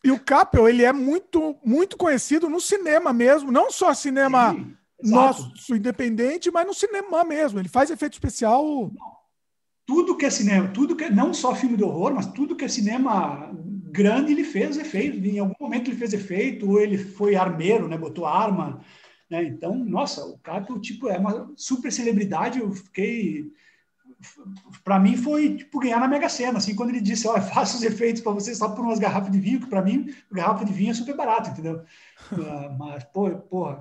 E 0.04 0.12
o 0.12 0.20
Capel, 0.20 0.70
ele 0.70 0.84
é 0.84 0.94
muito, 0.94 1.56
muito 1.66 1.98
conhecido 1.98 2.48
no 2.48 2.62
cinema 2.62 3.12
mesmo, 3.12 3.52
não 3.52 3.72
só 3.72 3.92
cinema 3.92 4.54
Sim, 4.54 4.78
nosso 5.02 5.76
independente, 5.76 6.52
mas 6.52 6.68
no 6.68 6.76
cinema 6.76 7.24
mesmo. 7.24 7.60
Ele 7.60 7.68
faz 7.68 7.90
efeito 7.90 8.14
especial. 8.14 8.92
Tudo 9.84 10.16
que 10.16 10.26
é 10.26 10.30
cinema, 10.30 10.68
tudo 10.68 10.96
que 10.96 11.06
é, 11.06 11.10
não 11.10 11.34
só 11.34 11.56
filme 11.56 11.76
de 11.76 11.84
horror, 11.84 12.14
mas 12.14 12.28
tudo 12.28 12.56
que 12.56 12.66
é 12.66 12.68
cinema 12.68 13.52
grande, 13.92 14.32
ele 14.32 14.44
fez 14.44 14.78
efeito. 14.78 15.18
Em 15.26 15.40
algum 15.40 15.56
momento 15.60 15.90
ele 15.90 15.98
fez 15.98 16.14
efeito, 16.14 16.70
ou 16.70 16.80
ele 16.80 17.00
foi 17.00 17.36
armeiro, 17.36 17.88
né? 17.88 17.98
Botou 17.98 18.28
arma. 18.28 18.82
Né? 19.30 19.44
Então, 19.44 19.76
nossa, 19.76 20.26
o 20.26 20.38
Capo 20.40 20.80
tipo, 20.80 21.10
é 21.10 21.18
uma 21.18 21.52
super 21.56 21.92
celebridade. 21.92 22.60
Eu 22.60 22.72
fiquei 22.72 23.52
para 24.84 25.00
mim 25.00 25.18
foi 25.18 25.58
tipo 25.58 25.80
ganhar 25.80 26.00
na 26.00 26.08
Mega 26.08 26.30
Sena, 26.30 26.58
assim, 26.58 26.76
quando 26.76 26.90
ele 26.90 27.02
disse, 27.02 27.28
olha, 27.28 27.42
faça 27.44 27.78
os 27.78 27.84
efeitos 27.84 28.22
para 28.22 28.32
você 28.32 28.54
só 28.54 28.70
por 28.70 28.84
umas 28.84 29.00
garrafas 29.00 29.32
de 29.32 29.40
vinho, 29.40 29.60
que 29.60 29.68
para 29.68 29.82
mim, 29.82 30.14
garrafa 30.32 30.66
de 30.66 30.74
vinho 30.74 30.92
é 30.92 30.94
super 30.94 31.16
barato, 31.16 31.50
entendeu? 31.50 31.84
uh, 32.32 32.78
mas, 32.78 33.04
pô, 33.06 33.30
porra, 33.32 33.80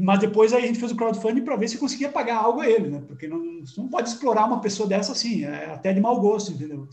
mas 0.00 0.18
depois 0.18 0.52
aí 0.52 0.64
a 0.64 0.66
gente 0.66 0.78
fez 0.78 0.92
o 0.92 0.96
crowdfunding 0.96 1.42
para 1.42 1.56
ver 1.56 1.68
se 1.68 1.76
conseguia 1.76 2.08
pagar 2.08 2.36
algo 2.36 2.60
a 2.60 2.68
ele, 2.68 2.88
né? 2.88 3.02
Porque 3.06 3.28
não, 3.28 3.62
não 3.76 3.88
pode 3.88 4.08
explorar 4.08 4.46
uma 4.46 4.60
pessoa 4.60 4.88
dessa 4.88 5.12
assim, 5.12 5.44
é 5.44 5.66
até 5.72 5.92
de 5.92 6.00
mau 6.00 6.18
gosto, 6.20 6.52
entendeu? 6.52 6.88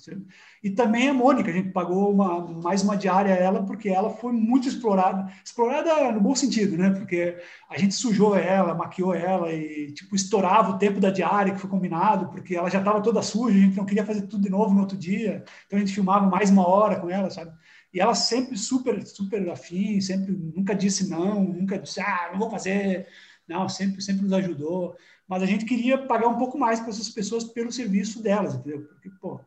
E 0.62 0.70
também 0.70 1.08
a 1.08 1.14
Mônica, 1.14 1.50
a 1.50 1.54
gente 1.54 1.70
pagou 1.70 2.12
uma, 2.12 2.46
mais 2.62 2.84
uma 2.84 2.98
diária 2.98 3.34
a 3.34 3.38
ela, 3.38 3.64
porque 3.64 3.88
ela 3.88 4.10
foi 4.10 4.34
muito 4.34 4.68
explorada, 4.68 5.32
explorada 5.44 6.12
no 6.12 6.20
bom 6.20 6.36
sentido, 6.36 6.78
né? 6.78 6.90
Porque 6.90 7.38
a 7.70 7.78
gente 7.78 7.96
sujou 7.96 8.36
ela, 8.36 8.76
maquiou 8.76 9.14
ela 9.14 9.52
e, 9.54 9.94
tipo, 9.94 10.16
estourava 10.16 10.72
o 10.72 10.78
tempo 10.78 11.00
da 11.00 11.10
diária 11.10 11.54
que 11.54 11.62
foi 11.62 11.70
combinado, 11.70 12.28
porque 12.28 12.56
ela 12.56 12.70
já 12.70 12.80
estava 12.80 13.02
toda 13.02 13.22
suja, 13.22 13.58
a 13.58 13.62
gente 13.62 13.78
não 13.78 13.86
queria 13.86 14.06
fazer 14.06 14.24
tudo 14.24 14.44
de 14.44 14.50
novo 14.50 14.74
no 14.74 14.82
outro 14.82 14.98
dia, 14.98 15.44
então 15.66 15.78
a 15.78 15.80
gente 15.80 15.94
filmava 15.94 16.28
mais 16.28 16.50
uma 16.50 16.68
hora 16.68 17.00
com 17.00 17.10
ela, 17.10 17.30
sabe? 17.30 17.52
E 17.94 18.00
ela 18.00 18.14
sempre 18.14 18.58
super, 18.58 19.06
super 19.06 19.50
afim, 19.50 20.00
sempre 20.00 20.32
nunca 20.32 20.76
disse 20.76 21.10
não, 21.10 21.44
nunca 21.44 21.80
disse, 21.80 22.00
ah, 22.00 22.30
não 22.32 22.40
vou 22.40 22.50
fazer. 22.50 23.08
Não, 23.48 23.68
sempre, 23.68 24.02
sempre 24.02 24.24
nos 24.24 24.34
ajudou. 24.34 24.96
Mas 25.28 25.42
a 25.42 25.46
gente 25.46 25.66
queria 25.66 25.98
pagar 25.98 26.28
um 26.28 26.38
pouco 26.38 26.58
mais 26.58 26.80
para 26.80 26.90
essas 26.90 27.10
pessoas 27.10 27.44
pelo 27.44 27.72
serviço 27.72 28.22
delas, 28.22 28.56
entendeu? 28.56 28.84
Porque, 28.86 29.10
pô, 29.10 29.40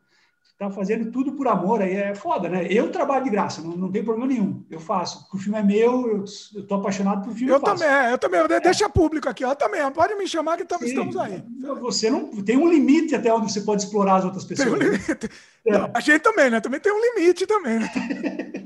tá 0.59 0.71
fazendo 0.71 1.11
tudo 1.11 1.33
por 1.33 1.49
amor, 1.49 1.83
aí 1.83 1.95
é 1.95 2.15
foda, 2.15 2.49
né? 2.49 2.67
Eu 2.71 2.91
trabalho 2.91 3.25
de 3.25 3.31
graça, 3.31 3.61
não, 3.61 3.77
não 3.77 3.91
tem 3.91 4.05
problema 4.05 4.33
nenhum. 4.33 4.65
Eu 4.71 4.79
faço. 4.79 5.27
O 5.33 5.39
filme 5.39 5.59
é 5.59 5.63
meu, 5.63 6.09
eu, 6.09 6.25
eu 6.55 6.67
tô 6.67 6.77
apaixonado 6.77 7.25
por 7.25 7.35
filme. 7.35 7.51
Eu, 7.51 7.57
eu 7.57 7.61
também, 7.61 7.89
eu 8.11 8.19
também. 8.19 8.41
Eu 8.41 8.47
é. 8.47 8.61
Deixa 8.61 8.89
público 8.89 9.29
aqui, 9.29 9.45
eu 9.45 9.57
também. 9.57 9.81
Pode 9.93 10.15
me 10.15 10.27
chamar 10.27 10.57
que 10.57 10.67
Sim, 10.79 10.85
estamos 10.85 11.17
aí. 11.17 11.43
Você 11.81 12.09
não 12.11 12.31
tem 12.43 12.57
um 12.57 12.69
limite 12.69 13.15
até 13.15 13.33
onde 13.33 13.53
você 13.53 13.63
pode 13.63 13.83
explorar 13.83 14.17
as 14.17 14.25
outras 14.25 14.45
pessoas. 14.45 14.69
Tem 14.69 14.79
um 14.79 14.93
limite. 14.93 15.29
É. 15.65 15.73
Não, 15.73 15.91
a 15.95 16.01
gente 16.01 16.21
também, 16.21 16.51
né? 16.51 16.61
Também 16.61 16.81
tem 16.81 16.93
um 16.93 17.01
limite 17.01 17.47
também. 17.47 17.79
Né? 17.79 17.91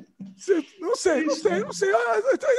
Não 0.78 0.94
sei, 0.94 1.24
não 1.24 1.34
sei, 1.34 1.60
não 1.60 1.72
sei. 1.72 1.88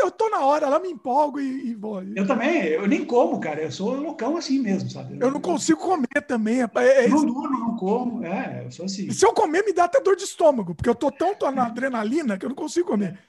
Eu 0.01 0.09
tô 0.09 0.29
na 0.29 0.43
hora, 0.43 0.65
ela 0.65 0.79
me 0.79 0.89
empolgo 0.89 1.39
e, 1.39 1.69
e 1.69 1.75
vou. 1.75 2.01
Eu 2.15 2.25
também, 2.25 2.63
eu 2.69 2.87
nem 2.87 3.05
como, 3.05 3.39
cara. 3.39 3.61
Eu 3.61 3.71
sou 3.71 3.95
loucão 3.95 4.35
assim 4.35 4.59
mesmo, 4.59 4.89
sabe? 4.89 5.17
Eu 5.21 5.29
não 5.29 5.39
consigo 5.39 5.79
comer 5.79 6.21
também. 6.27 6.61
É, 6.61 7.05
é 7.05 7.07
não 7.07 7.23
durmo, 7.23 7.59
não 7.59 7.75
como. 7.75 8.25
É, 8.25 8.63
eu 8.65 8.71
sou 8.71 8.85
assim. 8.85 9.11
Se 9.11 9.23
eu 9.23 9.31
comer, 9.31 9.63
me 9.63 9.73
dá 9.73 9.83
até 9.83 10.01
dor 10.01 10.15
de 10.15 10.23
estômago, 10.23 10.73
porque 10.73 10.89
eu 10.89 10.95
tô 10.95 11.11
tão 11.11 11.35
tô 11.35 11.49
na 11.51 11.67
adrenalina 11.67 12.37
que 12.37 12.45
eu 12.45 12.49
não 12.49 12.55
consigo 12.55 12.87
comer. 12.87 13.19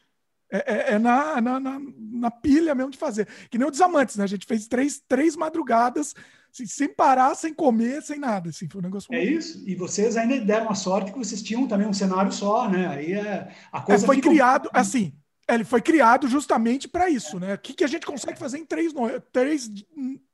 É, 0.51 0.93
é, 0.93 0.95
é 0.95 0.99
na, 0.99 1.41
na, 1.43 1.61
na, 1.61 1.81
na, 1.99 2.31
pilha 2.31 2.75
mesmo 2.75 2.91
de 2.91 2.97
fazer. 2.97 3.29
Que 3.51 3.59
nem 3.59 3.69
o 3.69 3.71
Desamantes, 3.71 4.17
né? 4.17 4.25
A 4.25 4.29
gente 4.29 4.47
fez 4.47 4.67
três, 4.67 5.03
três 5.07 5.37
madrugadas 5.37 6.15
assim, 6.63 6.67
sem 6.67 6.89
parar, 6.89 7.35
sem 7.35 7.55
comer, 7.55 8.03
sem 8.03 8.19
nada. 8.19 8.51
Assim, 8.51 8.69
foi 8.69 8.81
um 8.81 8.85
negócio 8.85 9.13
É 9.15 9.23
isso. 9.23 9.63
E 9.67 9.75
vocês 9.75 10.17
ainda 10.17 10.41
deram 10.41 10.71
a 10.71 10.75
sorte 10.75 11.13
que 11.13 11.19
vocês 11.19 11.43
tinham 11.43 11.67
também 11.67 11.87
um 11.87 11.93
cenário 11.93 12.33
só, 12.33 12.69
né? 12.69 12.87
Aí 12.89 13.13
é, 13.13 13.53
a 13.73 13.81
coisa 13.81 14.05
é, 14.05 14.07
foi 14.07 14.21
criado, 14.21 14.69
assim, 14.73 15.13
ele 15.49 15.65
foi 15.65 15.81
criado 15.81 16.29
justamente 16.29 16.87
para 16.87 17.09
isso, 17.09 17.39
né? 17.39 17.55
O 17.55 17.59
que, 17.59 17.73
que 17.73 17.85
a 17.85 17.89
gente 17.89 18.07
consegue 18.07 18.39
fazer 18.39 18.59
em 18.59 18.67
três, 18.67 18.93
no... 18.93 19.21
três 19.33 19.71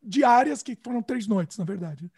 diárias, 0.03 0.63
que 0.63 0.77
foram 0.83 1.01
três 1.01 1.27
noites, 1.27 1.57
na 1.57 1.65
verdade. 1.65 2.11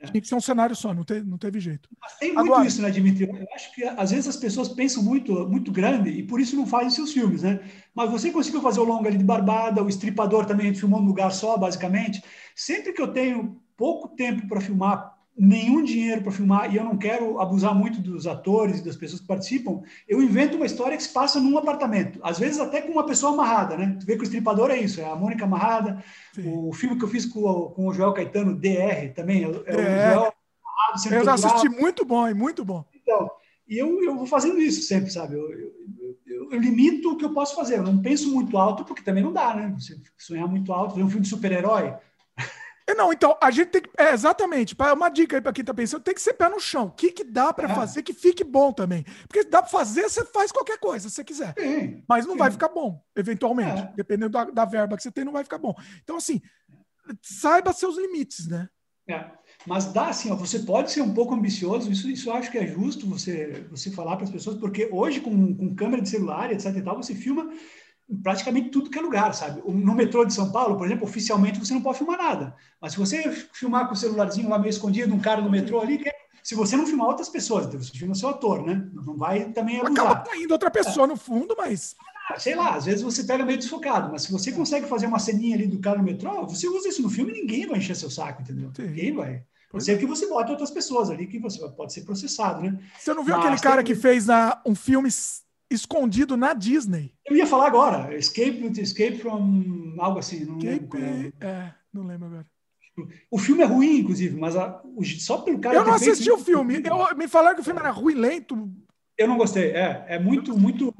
É. 0.00 0.06
Tinha 0.06 0.20
que 0.20 0.28
ser 0.28 0.34
um 0.34 0.40
cenário 0.40 0.76
só, 0.76 0.92
não 0.92 1.04
teve, 1.04 1.26
não 1.26 1.38
teve 1.38 1.58
jeito. 1.58 1.88
Mas 2.00 2.18
tem 2.18 2.34
muito 2.34 2.52
Agora, 2.52 2.66
isso, 2.66 2.82
né, 2.82 2.90
Dimitri? 2.90 3.28
Eu 3.28 3.46
acho 3.54 3.74
que 3.74 3.84
às 3.84 4.10
vezes 4.10 4.28
as 4.28 4.36
pessoas 4.36 4.68
pensam 4.68 5.02
muito, 5.02 5.48
muito 5.48 5.72
grande 5.72 6.10
e 6.10 6.22
por 6.22 6.38
isso 6.38 6.54
não 6.54 6.66
fazem 6.66 6.90
seus 6.90 7.12
filmes, 7.12 7.42
né? 7.42 7.60
Mas 7.94 8.10
você 8.10 8.30
conseguiu 8.30 8.60
fazer 8.60 8.80
o 8.80 8.84
longa 8.84 9.08
ali 9.08 9.16
de 9.16 9.24
Barbada, 9.24 9.82
o 9.82 9.88
Estripador 9.88 10.44
também, 10.44 10.66
a 10.66 10.68
gente 10.68 10.80
filmou 10.80 11.00
num 11.00 11.06
lugar 11.06 11.30
só, 11.32 11.56
basicamente. 11.56 12.22
Sempre 12.54 12.92
que 12.92 13.00
eu 13.00 13.08
tenho 13.08 13.60
pouco 13.76 14.08
tempo 14.08 14.46
para 14.46 14.60
filmar, 14.60 15.15
nenhum 15.38 15.82
dinheiro 15.82 16.22
para 16.22 16.32
filmar 16.32 16.72
e 16.72 16.76
eu 16.76 16.84
não 16.84 16.96
quero 16.96 17.38
abusar 17.38 17.74
muito 17.74 18.00
dos 18.00 18.26
atores 18.26 18.80
e 18.80 18.84
das 18.84 18.96
pessoas 18.96 19.20
que 19.20 19.26
participam, 19.26 19.82
eu 20.08 20.22
invento 20.22 20.56
uma 20.56 20.64
história 20.64 20.96
que 20.96 21.02
se 21.02 21.12
passa 21.12 21.38
num 21.38 21.58
apartamento, 21.58 22.18
às 22.22 22.38
vezes 22.38 22.58
até 22.58 22.80
com 22.80 22.92
uma 22.92 23.04
pessoa 23.04 23.32
amarrada, 23.32 23.76
né? 23.76 23.96
Tu 24.00 24.06
vê 24.06 24.16
que 24.16 24.22
o 24.22 24.24
estripador 24.24 24.70
é 24.70 24.78
isso, 24.78 25.00
é 25.00 25.04
a 25.04 25.14
Mônica 25.14 25.44
amarrada. 25.44 26.02
Sim. 26.34 26.52
O 26.54 26.72
filme 26.72 26.96
que 26.96 27.04
eu 27.04 27.08
fiz 27.08 27.26
com, 27.26 27.42
com 27.70 27.86
o 27.86 27.92
Joel 27.92 28.14
Caetano, 28.14 28.54
DR, 28.54 29.12
também, 29.14 29.44
é, 29.44 29.46
é, 29.46 29.50
o 29.50 29.80
é. 29.80 30.14
Joel 30.14 30.34
amarrado, 30.64 31.14
Eu 31.14 31.30
assisti 31.30 31.68
muito 31.68 32.04
bom, 32.04 32.26
é 32.26 32.32
muito 32.32 32.64
bom. 32.64 32.84
Então, 32.94 33.30
e 33.68 33.78
eu, 33.78 34.02
eu 34.02 34.16
vou 34.16 34.26
fazendo 34.26 34.58
isso 34.58 34.82
sempre, 34.82 35.10
sabe? 35.10 35.34
Eu, 35.34 35.50
eu, 35.50 35.72
eu, 36.26 36.52
eu, 36.52 36.60
limito 36.60 37.12
o 37.12 37.16
que 37.16 37.24
eu 37.24 37.34
posso 37.34 37.54
fazer, 37.54 37.78
eu 37.78 37.82
não 37.82 38.00
penso 38.00 38.32
muito 38.32 38.56
alto, 38.56 38.84
porque 38.84 39.02
também 39.02 39.22
não 39.22 39.32
dá, 39.32 39.54
né? 39.54 39.74
Você 39.78 40.00
sonhar 40.16 40.48
muito 40.48 40.72
alto, 40.72 40.94
ver 40.94 41.02
um 41.02 41.08
filme 41.10 41.24
de 41.24 41.28
super-herói, 41.28 41.92
não, 42.94 43.12
então, 43.12 43.36
a 43.42 43.50
gente 43.50 43.68
tem 43.70 43.82
que. 43.82 43.90
É, 43.98 44.12
exatamente. 44.12 44.76
Uma 44.94 45.08
dica 45.08 45.36
aí 45.36 45.42
para 45.42 45.52
quem 45.52 45.64
tá 45.64 45.74
pensando: 45.74 46.02
tem 46.02 46.14
que 46.14 46.22
ser 46.22 46.34
pé 46.34 46.48
no 46.48 46.60
chão. 46.60 46.86
O 46.86 46.90
que, 46.92 47.10
que 47.10 47.24
dá 47.24 47.52
para 47.52 47.68
é. 47.68 47.74
fazer 47.74 48.02
que 48.02 48.12
fique 48.12 48.44
bom 48.44 48.72
também? 48.72 49.04
Porque 49.26 49.42
dá 49.42 49.60
para 49.60 49.70
fazer, 49.70 50.02
você 50.02 50.24
faz 50.26 50.52
qualquer 50.52 50.78
coisa, 50.78 51.08
se 51.08 51.16
você 51.16 51.24
quiser. 51.24 51.52
Sim, 51.58 52.04
Mas 52.08 52.24
não 52.26 52.34
sim. 52.34 52.38
vai 52.38 52.50
ficar 52.50 52.68
bom, 52.68 53.02
eventualmente. 53.16 53.82
É. 53.82 53.92
Dependendo 53.96 54.30
da, 54.30 54.44
da, 54.44 54.64
verba 54.64 54.96
que 54.96 55.02
você 55.02 55.10
tem, 55.10 55.24
não 55.24 55.32
vai 55.32 55.42
ficar 55.42 55.58
bom. 55.58 55.74
Então, 56.04 56.16
assim, 56.16 56.40
saiba 57.22 57.72
seus 57.72 57.96
limites, 57.96 58.46
né? 58.46 58.68
É. 59.08 59.30
Mas 59.66 59.92
dá 59.92 60.08
assim, 60.08 60.30
ó, 60.30 60.36
você 60.36 60.60
pode 60.60 60.90
ser 60.92 61.00
um 61.00 61.14
pouco 61.14 61.34
ambicioso, 61.34 61.90
isso, 61.90 62.08
isso 62.08 62.28
eu 62.28 62.34
acho 62.34 62.50
que 62.50 62.58
é 62.58 62.66
justo 62.66 63.06
você, 63.06 63.66
você 63.70 63.90
falar 63.90 64.16
para 64.16 64.24
as 64.24 64.30
pessoas, 64.30 64.58
porque 64.58 64.88
hoje, 64.92 65.20
com, 65.20 65.56
com 65.56 65.74
câmera 65.74 66.02
de 66.02 66.08
celular, 66.08 66.52
etc 66.52 66.76
e 66.76 66.82
tal, 66.82 66.96
você 66.96 67.14
filma 67.14 67.52
em 68.08 68.16
praticamente 68.16 68.70
tudo 68.70 68.90
que 68.90 68.98
é 68.98 69.02
lugar, 69.02 69.34
sabe? 69.34 69.62
No 69.66 69.94
metrô 69.94 70.24
de 70.24 70.32
São 70.32 70.52
Paulo, 70.52 70.76
por 70.76 70.86
exemplo, 70.86 71.04
oficialmente 71.04 71.58
você 71.58 71.74
não 71.74 71.82
pode 71.82 71.98
filmar 71.98 72.18
nada. 72.18 72.54
Mas 72.80 72.92
se 72.92 72.98
você 72.98 73.30
filmar 73.52 73.88
com 73.88 73.94
o 73.94 73.96
celularzinho 73.96 74.48
lá 74.48 74.58
meio 74.58 74.70
escondido, 74.70 75.14
um 75.14 75.18
cara 75.18 75.40
no 75.40 75.50
metrô 75.50 75.80
ali, 75.80 76.02
se 76.42 76.54
você 76.54 76.76
não 76.76 76.86
filmar 76.86 77.08
outras 77.08 77.28
pessoas, 77.28 77.66
então 77.66 77.82
você 77.82 77.96
filma 77.96 78.14
seu 78.14 78.28
ator, 78.28 78.64
né? 78.64 78.88
Não 78.92 79.16
vai 79.16 79.46
também 79.52 79.80
abusar. 79.80 80.06
Acaba 80.06 80.30
caindo 80.30 80.52
outra 80.52 80.70
pessoa 80.70 81.04
é. 81.04 81.08
no 81.08 81.16
fundo, 81.16 81.54
mas... 81.58 81.96
Ah, 82.30 82.38
sei 82.38 82.54
lá, 82.54 82.74
às 82.74 82.84
vezes 82.84 83.02
você 83.02 83.24
pega 83.24 83.44
meio 83.44 83.58
desfocado, 83.58 84.10
mas 84.10 84.22
se 84.22 84.32
você 84.32 84.52
consegue 84.52 84.86
fazer 84.86 85.06
uma 85.06 85.18
ceninha 85.18 85.56
ali 85.56 85.66
do 85.66 85.78
cara 85.78 85.98
no 85.98 86.04
metrô, 86.04 86.46
você 86.46 86.68
usa 86.68 86.88
isso 86.88 87.02
no 87.02 87.10
filme 87.10 87.32
e 87.32 87.40
ninguém 87.40 87.66
vai 87.66 87.78
encher 87.78 87.94
seu 87.96 88.10
saco, 88.10 88.42
entendeu? 88.42 88.70
Sim. 88.74 88.82
Ninguém 88.82 89.14
vai. 89.14 89.42
Você 89.72 89.92
é 89.92 89.98
que 89.98 90.06
você 90.06 90.26
bota 90.26 90.52
outras 90.52 90.70
pessoas 90.70 91.10
ali 91.10 91.26
que 91.26 91.38
você 91.38 91.68
pode 91.70 91.92
ser 91.92 92.02
processado, 92.02 92.62
né? 92.62 92.78
Você 92.98 93.12
não 93.12 93.24
viu 93.24 93.36
mas, 93.36 93.44
aquele 93.44 93.60
cara 93.60 93.82
tem... 93.82 93.94
que 93.94 94.00
fez 94.00 94.30
a, 94.30 94.60
um 94.64 94.74
filme 94.74 95.10
escondido 95.70 96.36
na 96.36 96.52
Disney. 96.52 97.12
Eu 97.24 97.36
ia 97.36 97.46
falar 97.46 97.66
agora, 97.66 98.16
Escape, 98.16 98.72
Escape 98.80 99.18
from 99.18 99.94
algo 99.98 100.18
assim. 100.18 100.44
Não 100.44 100.58
Escape, 100.58 100.96
lembro 100.96 101.34
é. 101.40 101.46
é, 101.46 101.74
não 101.92 102.04
lembro 102.04 102.26
agora. 102.28 102.46
O 103.30 103.38
filme 103.38 103.62
é 103.62 103.66
ruim, 103.66 103.98
inclusive, 103.98 104.38
mas 104.38 104.56
a, 104.56 104.80
só 105.18 105.38
pelo 105.38 105.58
cara. 105.58 105.76
Eu 105.76 105.84
não 105.84 105.94
assisti 105.94 106.30
o 106.30 106.38
filme. 106.38 106.82
Eu, 106.82 107.16
me 107.16 107.28
falaram 107.28 107.54
que 107.54 107.60
o 107.60 107.64
filme 107.64 107.80
era 107.80 107.90
ruim, 107.90 108.14
lento. 108.14 108.70
Eu 109.18 109.28
não 109.28 109.36
gostei. 109.36 109.72
É, 109.72 110.04
é 110.08 110.18
muito, 110.18 110.56
muito. 110.56 110.94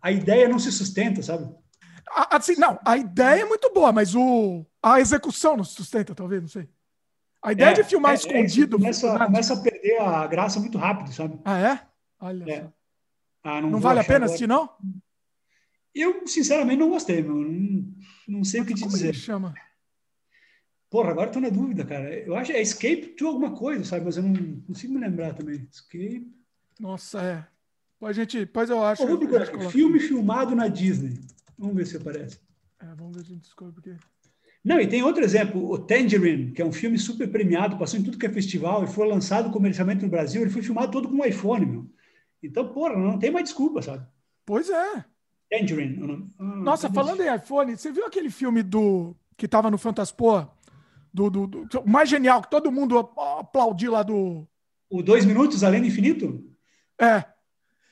A 0.00 0.12
ideia 0.12 0.48
não 0.48 0.58
se 0.58 0.70
sustenta, 0.70 1.22
sabe? 1.22 1.52
Assim, 2.30 2.56
não, 2.56 2.78
a 2.84 2.96
ideia 2.96 3.42
é 3.42 3.44
muito 3.44 3.72
boa, 3.72 3.92
mas 3.92 4.14
o, 4.14 4.64
a 4.82 5.00
execução 5.00 5.56
não 5.56 5.64
se 5.64 5.74
sustenta, 5.74 6.14
talvez, 6.14 6.40
não 6.40 6.48
sei. 6.48 6.68
A 7.42 7.52
ideia 7.52 7.70
é, 7.70 7.74
de 7.74 7.84
filmar 7.84 8.12
é, 8.12 8.14
é 8.14 8.16
escondido. 8.16 8.76
começa, 8.76 9.18
começa, 9.18 9.54
a 9.54 9.60
perder 9.60 10.00
a 10.00 10.26
graça 10.26 10.60
muito 10.60 10.76
rápido, 10.76 11.12
sabe? 11.12 11.38
Ah, 11.44 11.58
é? 11.58 11.80
Olha 12.20 12.52
é. 12.52 12.60
só. 12.62 12.72
Ah, 13.42 13.60
não, 13.60 13.70
não 13.70 13.80
vale 13.80 14.00
a 14.00 14.04
pena 14.04 14.16
agora. 14.16 14.26
assistir, 14.26 14.46
não? 14.46 14.70
Eu, 15.94 16.26
sinceramente, 16.26 16.78
não 16.78 16.90
gostei, 16.90 17.22
meu. 17.22 17.34
Não, 17.36 17.94
não 18.28 18.44
sei 18.44 18.60
o 18.60 18.66
que 18.66 18.74
te 18.74 18.82
Como 18.82 18.92
dizer. 18.92 19.08
Ele 19.08 19.16
chama? 19.16 19.54
Porra, 20.88 21.10
agora 21.10 21.28
estou 21.28 21.40
na 21.40 21.48
dúvida, 21.48 21.84
cara. 21.84 22.12
Eu 22.18 22.34
acho 22.36 22.50
que 22.50 22.56
é 22.56 22.60
Escape 22.62 23.14
to 23.16 23.26
alguma 23.26 23.52
coisa, 23.52 23.84
sabe? 23.84 24.04
Mas 24.04 24.16
eu 24.16 24.22
não 24.24 24.60
consigo 24.62 24.92
me 24.92 25.00
lembrar 25.00 25.34
também. 25.34 25.66
Escape. 25.70 26.26
Nossa, 26.78 27.22
é. 27.22 27.46
A 28.06 28.12
gente, 28.12 28.38
depois 28.38 28.70
eu 28.70 28.82
acho. 28.82 29.06
Pô, 29.06 29.08
eu 29.08 29.70
filme 29.70 29.98
aqui. 29.98 30.08
filmado 30.08 30.54
na 30.54 30.68
Disney. 30.68 31.20
Vamos 31.56 31.76
ver 31.76 31.86
se 31.86 31.96
aparece. 31.96 32.40
É, 32.80 32.86
vamos 32.94 33.14
ver 33.14 33.24
se 33.24 33.30
a 33.30 33.34
gente 33.34 33.42
descobre 33.42 33.74
porque. 33.74 33.94
Não, 34.64 34.78
e 34.80 34.86
tem 34.86 35.02
outro 35.02 35.24
exemplo, 35.24 35.70
o 35.70 35.78
Tangerine, 35.78 36.52
que 36.52 36.60
é 36.60 36.64
um 36.64 36.72
filme 36.72 36.98
super 36.98 37.30
premiado, 37.30 37.78
passou 37.78 37.98
em 37.98 38.02
tudo 38.02 38.18
que 38.18 38.26
é 38.26 38.30
festival 38.30 38.84
e 38.84 38.86
foi 38.86 39.08
lançado 39.08 39.50
comercialmente 39.50 40.02
no 40.02 40.10
Brasil. 40.10 40.42
Ele 40.42 40.50
foi 40.50 40.62
filmado 40.62 40.92
todo 40.92 41.08
com 41.08 41.16
um 41.16 41.24
iPhone, 41.24 41.64
meu. 41.64 41.90
Então, 42.42 42.68
porra, 42.72 42.96
não 42.96 43.18
tem 43.18 43.30
mais 43.30 43.44
desculpa, 43.44 43.82
sabe? 43.82 44.06
Pois 44.46 44.68
é. 44.70 45.04
Tangerine. 45.50 46.28
Nossa, 46.38 46.88
falando 46.88 47.22
em 47.22 47.34
iPhone, 47.34 47.76
você 47.76 47.90
viu 47.90 48.06
aquele 48.06 48.30
filme 48.30 48.62
do 48.62 49.14
que 49.36 49.48
tava 49.48 49.70
no 49.70 49.78
Fantaspoa? 49.78 50.52
Do, 51.12 51.28
do, 51.28 51.46
do, 51.46 51.68
mais 51.84 52.08
genial, 52.08 52.40
que 52.40 52.50
todo 52.50 52.70
mundo 52.70 52.96
aplaudiu 52.98 53.92
lá 53.92 54.02
do. 54.02 54.46
O 54.88 55.02
Dois 55.02 55.24
Minutos 55.24 55.64
Além 55.64 55.80
do 55.80 55.88
Infinito? 55.88 56.44
É. 57.00 57.24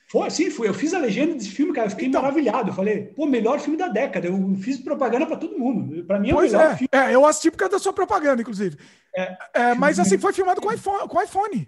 Foi, 0.09 0.29
sim, 0.31 0.49
foi. 0.49 0.67
Eu 0.67 0.73
fiz 0.73 0.93
a 0.93 0.99
legenda 0.99 1.33
desse 1.35 1.49
filme, 1.49 1.73
cara. 1.73 1.87
Eu 1.87 1.91
fiquei 1.91 2.07
então, 2.07 2.21
maravilhado. 2.21 2.69
Eu 2.69 2.73
falei, 2.73 3.07
pô, 3.07 3.27
melhor 3.27 3.59
filme 3.59 3.77
da 3.77 3.87
década. 3.87 4.27
Eu 4.27 4.55
fiz 4.55 4.79
propaganda 4.79 5.25
para 5.25 5.37
todo 5.37 5.59
mundo. 5.59 6.03
Para 6.05 6.19
mim 6.19 6.31
é 6.31 6.35
o 6.35 6.41
melhor 6.41 6.71
é. 6.71 6.75
filme. 6.75 6.89
É, 6.91 7.13
eu 7.13 7.25
assisti 7.25 7.51
por 7.51 7.57
causa 7.57 7.73
da 7.73 7.79
sua 7.79 7.93
propaganda, 7.93 8.41
inclusive. 8.41 8.77
É, 9.15 9.37
é 9.53 9.73
mas 9.75 9.99
assim, 9.99 10.17
foi 10.17 10.33
filmado 10.33 10.61
com 10.61 10.73
iPhone. 10.73 11.07
Com 11.07 11.21
iPhone. 11.21 11.67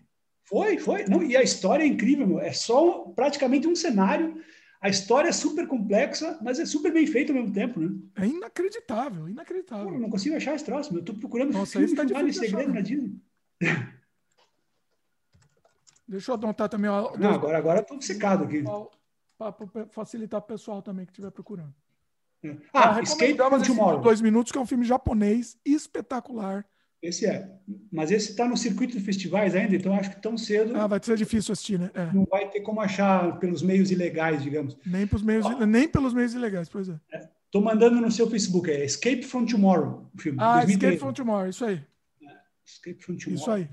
Foi, 0.52 0.78
foi. 0.78 1.06
Não, 1.06 1.24
e 1.24 1.38
a 1.38 1.42
história 1.42 1.82
é 1.82 1.88
incrível, 1.88 2.28
meu. 2.28 2.42
é 2.42 2.52
só 2.52 3.06
praticamente 3.16 3.70
um 3.70 3.76
cenário. 3.76 4.44
A 4.82 4.90
história 4.90 5.30
é 5.30 5.32
super 5.32 5.66
complexa, 5.66 6.38
mas 6.42 6.60
é 6.60 6.66
super 6.66 6.92
bem 6.92 7.08
feita 7.08 7.32
ao 7.32 7.40
mesmo 7.40 7.54
tempo, 7.54 7.80
né? 7.80 7.90
É 8.18 8.28
inacreditável, 8.28 9.30
inacreditável. 9.30 9.94
Pô, 9.94 9.98
não 9.98 10.10
consigo 10.10 10.36
achar 10.36 10.54
esse 10.54 10.66
troço, 10.66 10.92
meu. 10.92 11.02
Eu 11.02 11.06
tô 11.06 11.14
procurando 11.14 11.54
Nossa, 11.54 11.80
filme 11.80 11.96
tá 11.96 12.04
de 12.04 12.34
segredo 12.34 12.74
na 12.74 12.82
Disney. 12.82 13.16
Deixa 16.06 16.32
eu 16.32 16.36
adotar 16.36 16.68
também. 16.68 16.90
Ó, 16.90 17.16
Não, 17.18 17.30
agora, 17.30 17.58
agora 17.58 17.80
eu 17.80 17.86
tô 17.86 17.94
obcecado 17.94 18.44
aqui. 18.44 18.62
Para 19.38 19.56
facilitar 19.92 20.42
o 20.42 20.44
pessoal 20.44 20.82
também 20.82 21.06
que 21.06 21.14
estiver 21.14 21.32
procurando. 21.32 21.74
É. 22.44 22.58
Ah, 22.74 22.98
ah 22.98 23.02
Escape 23.02 23.38
from 23.38 23.62
Tomorrow. 23.62 24.02
Dois 24.02 24.20
Minutos, 24.20 24.52
que 24.52 24.58
é 24.58 24.62
um 24.62 24.66
filme 24.66 24.84
japonês 24.84 25.58
espetacular. 25.64 26.66
Esse 27.02 27.26
é. 27.26 27.50
Mas 27.92 28.12
esse 28.12 28.32
está 28.32 28.48
no 28.48 28.56
circuito 28.56 28.96
de 28.96 29.04
festivais 29.04 29.56
ainda, 29.56 29.76
então 29.76 29.94
acho 29.94 30.12
que 30.12 30.22
tão 30.22 30.38
cedo. 30.38 30.76
Ah, 30.76 30.86
vai 30.86 31.00
ser 31.02 31.18
difícil 31.18 31.52
assistir, 31.52 31.80
né? 31.80 31.90
É. 31.96 32.14
Não 32.14 32.26
vai 32.26 32.48
ter 32.50 32.62
como 32.62 32.80
achar 32.80 33.40
pelos 33.40 33.64
meios 33.64 33.90
ilegais, 33.90 34.44
digamos. 34.44 34.78
Nem, 34.86 35.08
pelos 35.08 35.24
meios, 35.24 35.46
nem 35.68 35.88
pelos 35.88 36.14
meios 36.14 36.36
ilegais, 36.36 36.70
pois 36.70 36.90
é. 36.90 37.00
Estou 37.46 37.62
é. 37.62 37.66
mandando 37.66 38.00
no 38.00 38.12
seu 38.12 38.30
Facebook, 38.30 38.70
é 38.70 38.86
Escape 38.86 39.24
from 39.24 39.46
Tomorrow, 39.46 40.10
o 40.14 40.22
filme. 40.22 40.38
Ah, 40.40 40.58
2013. 40.58 40.74
Escape 40.74 41.00
from 41.00 41.14
Tomorrow, 41.14 41.50
isso 41.50 41.66
aí. 41.66 41.84
É. 42.22 42.34
Escape 42.64 43.04
from 43.04 43.16
Tomorrow. 43.16 43.42
Isso 43.42 43.52
aí. 43.52 43.68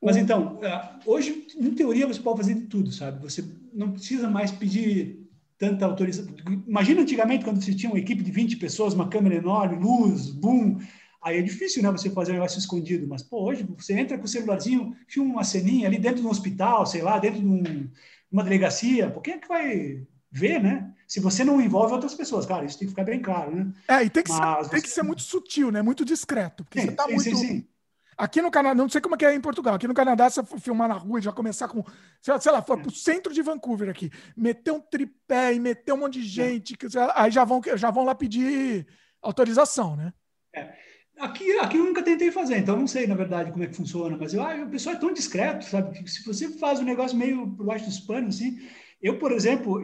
Mas 0.00 0.16
então, 0.16 0.60
é, 0.62 0.90
hoje, 1.06 1.46
em 1.56 1.74
teoria, 1.74 2.06
você 2.06 2.20
pode 2.20 2.36
fazer 2.36 2.54
de 2.54 2.66
tudo, 2.66 2.92
sabe? 2.92 3.20
Você 3.22 3.44
não 3.72 3.92
precisa 3.92 4.28
mais 4.28 4.52
pedir 4.52 5.26
tanta 5.56 5.86
autorização. 5.86 6.32
Imagina 6.66 7.00
antigamente, 7.00 7.44
quando 7.44 7.60
você 7.60 7.74
tinha 7.74 7.90
uma 7.90 7.98
equipe 7.98 8.22
de 8.22 8.30
20 8.30 8.58
pessoas, 8.58 8.94
uma 8.94 9.08
câmera 9.08 9.36
enorme, 9.36 9.82
luz, 9.82 10.30
boom 10.30 10.78
Aí 11.22 11.38
é 11.38 11.42
difícil, 11.42 11.82
né, 11.82 11.90
você 11.90 12.10
fazer 12.10 12.30
um 12.30 12.34
negócio 12.34 12.58
escondido, 12.58 13.06
mas, 13.08 13.22
pô, 13.22 13.42
hoje 13.42 13.66
você 13.76 13.92
entra 13.94 14.16
com 14.16 14.24
o 14.24 14.28
celularzinho, 14.28 14.96
filma 15.08 15.34
uma 15.34 15.44
ceninha 15.44 15.88
ali 15.88 15.98
dentro 15.98 16.20
de 16.20 16.26
um 16.26 16.30
hospital, 16.30 16.86
sei 16.86 17.02
lá, 17.02 17.18
dentro 17.18 17.40
de 17.40 17.46
um, 17.46 17.90
uma 18.30 18.44
delegacia, 18.44 19.10
por 19.10 19.20
quem 19.20 19.34
é 19.34 19.38
que 19.38 19.48
vai 19.48 20.06
ver, 20.30 20.62
né? 20.62 20.92
Se 21.06 21.20
você 21.20 21.42
não 21.42 21.60
envolve 21.60 21.92
outras 21.92 22.14
pessoas, 22.14 22.46
cara, 22.46 22.64
isso 22.64 22.78
tem 22.78 22.86
que 22.86 22.92
ficar 22.92 23.04
bem 23.04 23.20
claro, 23.20 23.54
né? 23.54 23.72
É, 23.88 24.04
e 24.04 24.10
tem 24.10 24.22
que, 24.22 24.30
mas 24.30 24.66
ser, 24.66 24.70
tem 24.72 24.82
que 24.82 24.90
ser 24.90 25.02
muito 25.02 25.22
sutil, 25.22 25.72
né? 25.72 25.82
Muito 25.82 26.04
discreto, 26.04 26.64
porque 26.64 26.80
sim, 26.80 26.86
você 26.86 26.92
tá 26.92 27.06
sim, 27.06 27.14
muito... 27.14 27.22
Sim, 27.24 27.36
sim. 27.36 27.68
Aqui 28.16 28.42
no 28.42 28.50
Canadá, 28.50 28.74
não 28.74 28.88
sei 28.88 29.00
como 29.00 29.14
é 29.14 29.18
que 29.18 29.24
é 29.24 29.32
em 29.32 29.40
Portugal. 29.40 29.74
Aqui 29.74 29.86
no 29.86 29.94
Canadá, 29.94 30.28
se 30.28 30.42
você 30.42 30.58
filmar 30.58 30.88
na 30.88 30.94
rua 30.94 31.20
e 31.20 31.22
já 31.22 31.30
começar 31.30 31.68
com, 31.68 31.84
sei 32.20 32.52
lá, 32.52 32.60
for 32.60 32.76
é. 32.76 32.82
pro 32.82 32.90
centro 32.90 33.32
de 33.32 33.40
Vancouver 33.42 33.88
aqui, 33.88 34.10
meter 34.36 34.72
um 34.72 34.80
tripé 34.80 35.54
e 35.54 35.60
meter 35.60 35.92
um 35.92 35.98
monte 35.98 36.20
de 36.20 36.40
é. 36.40 36.44
gente, 36.44 36.74
é. 36.74 37.12
aí 37.14 37.30
já 37.30 37.44
vão, 37.44 37.60
já 37.76 37.92
vão 37.92 38.04
lá 38.04 38.16
pedir 38.16 38.88
autorização, 39.22 39.94
né? 39.94 40.12
É. 40.52 40.87
Aqui, 41.18 41.58
aqui 41.58 41.76
eu 41.76 41.84
nunca 41.84 42.02
tentei 42.02 42.30
fazer, 42.30 42.58
então 42.58 42.76
não 42.76 42.86
sei, 42.86 43.06
na 43.06 43.14
verdade, 43.14 43.50
como 43.50 43.64
é 43.64 43.66
que 43.66 43.76
funciona, 43.76 44.16
mas 44.16 44.32
eu, 44.32 44.42
ah, 44.42 44.54
o 44.62 44.70
pessoal 44.70 44.94
é 44.94 44.98
tão 44.98 45.12
discreto, 45.12 45.64
sabe? 45.64 46.02
Que 46.02 46.08
se 46.08 46.24
você 46.24 46.48
faz 46.58 46.78
um 46.78 46.84
negócio 46.84 47.16
meio 47.16 47.48
por 47.56 47.66
baixo 47.66 47.86
dos 47.86 47.98
panos, 48.00 48.36
assim. 48.36 48.58
Eu, 49.00 49.18
por 49.18 49.32
exemplo, 49.32 49.80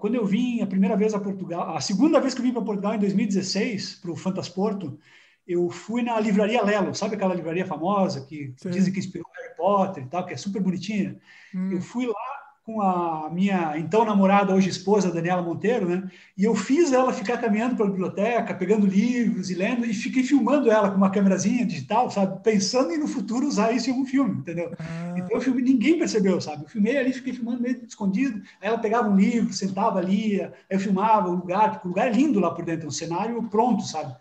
quando 0.00 0.14
eu 0.14 0.24
vim 0.24 0.60
a 0.60 0.66
primeira 0.66 0.96
vez 0.96 1.12
a 1.14 1.20
Portugal, 1.20 1.76
a 1.76 1.80
segunda 1.80 2.20
vez 2.20 2.34
que 2.34 2.40
eu 2.40 2.44
vim 2.44 2.52
para 2.52 2.62
Portugal, 2.62 2.94
em 2.94 2.98
2016, 2.98 3.96
para 3.96 4.10
o 4.12 4.16
Fantasporto, 4.16 4.98
eu 5.46 5.68
fui 5.68 6.02
na 6.02 6.18
livraria 6.18 6.62
Lelo, 6.62 6.94
sabe 6.94 7.16
aquela 7.16 7.34
livraria 7.34 7.66
famosa 7.66 8.24
que 8.24 8.54
Sim. 8.56 8.70
dizem 8.70 8.92
que 8.92 8.98
inspirou 8.98 9.26
Harry 9.36 9.56
Potter 9.56 10.04
e 10.04 10.06
tal, 10.06 10.24
que 10.24 10.32
é 10.32 10.36
super 10.36 10.62
bonitinha? 10.62 11.20
Hum. 11.54 11.72
Eu 11.72 11.80
fui 11.80 12.06
lá 12.06 12.33
com 12.64 12.80
a 12.80 13.28
minha 13.30 13.76
então 13.76 14.06
namorada, 14.06 14.54
hoje 14.54 14.70
esposa, 14.70 15.12
Daniela 15.12 15.42
Monteiro, 15.42 15.86
né? 15.86 16.10
E 16.36 16.44
eu 16.44 16.54
fiz 16.54 16.92
ela 16.92 17.12
ficar 17.12 17.36
caminhando 17.36 17.76
pela 17.76 17.90
biblioteca, 17.90 18.54
pegando 18.54 18.86
livros 18.86 19.50
e 19.50 19.54
lendo, 19.54 19.84
e 19.84 19.92
fiquei 19.92 20.22
filmando 20.22 20.70
ela 20.70 20.90
com 20.90 20.96
uma 20.96 21.10
câmerazinha 21.10 21.66
digital, 21.66 22.10
sabe? 22.10 22.42
Pensando 22.42 22.90
em 22.90 22.98
no 22.98 23.06
futuro 23.06 23.46
usar 23.46 23.72
isso 23.72 23.90
em 23.90 23.92
algum 23.92 24.06
filme, 24.06 24.38
entendeu? 24.38 24.72
Ah. 24.78 25.14
Então 25.14 25.36
eu 25.36 25.42
filmei, 25.42 25.62
ninguém 25.62 25.98
percebeu, 25.98 26.40
sabe? 26.40 26.64
Eu 26.64 26.68
filmei 26.68 26.96
ali, 26.96 27.12
fiquei 27.12 27.34
filmando 27.34 27.60
meio 27.60 27.84
escondido, 27.86 28.40
aí 28.62 28.68
ela 28.68 28.78
pegava 28.78 29.10
um 29.10 29.16
livro, 29.16 29.52
sentava 29.52 29.98
ali, 29.98 30.40
eu 30.70 30.80
filmava 30.80 31.28
o 31.28 31.34
lugar, 31.34 31.72
porque 31.72 31.86
o 31.86 31.90
lugar 31.90 32.08
é 32.08 32.12
lindo 32.12 32.40
lá 32.40 32.50
por 32.50 32.64
dentro, 32.64 32.88
um 32.88 32.90
cenário 32.90 33.42
pronto, 33.50 33.82
sabe? 33.82 34.16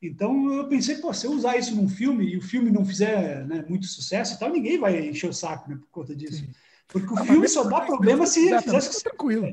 Então 0.00 0.52
eu 0.52 0.68
pensei, 0.68 0.98
pô, 0.98 1.12
se 1.12 1.26
eu 1.26 1.32
usar 1.32 1.56
isso 1.56 1.74
num 1.74 1.88
filme 1.88 2.24
e 2.24 2.36
o 2.36 2.42
filme 2.42 2.70
não 2.70 2.84
fizer 2.84 3.44
né, 3.44 3.64
muito 3.68 3.86
sucesso 3.86 4.36
e 4.36 4.38
tal, 4.38 4.50
ninguém 4.50 4.78
vai 4.78 5.08
encher 5.08 5.28
o 5.28 5.32
saco 5.32 5.68
né, 5.68 5.76
por 5.76 5.88
conta 5.90 6.14
disso. 6.14 6.44
Sim. 6.44 6.67
Porque 6.88 7.12
o 7.12 7.16
filme 7.24 7.48
só 7.48 7.64
dá 7.64 7.82
problema 7.82 8.26
se 8.26 8.48
ele 8.48 8.62
fizesse. 8.62 9.02
tranquilo. 9.02 9.46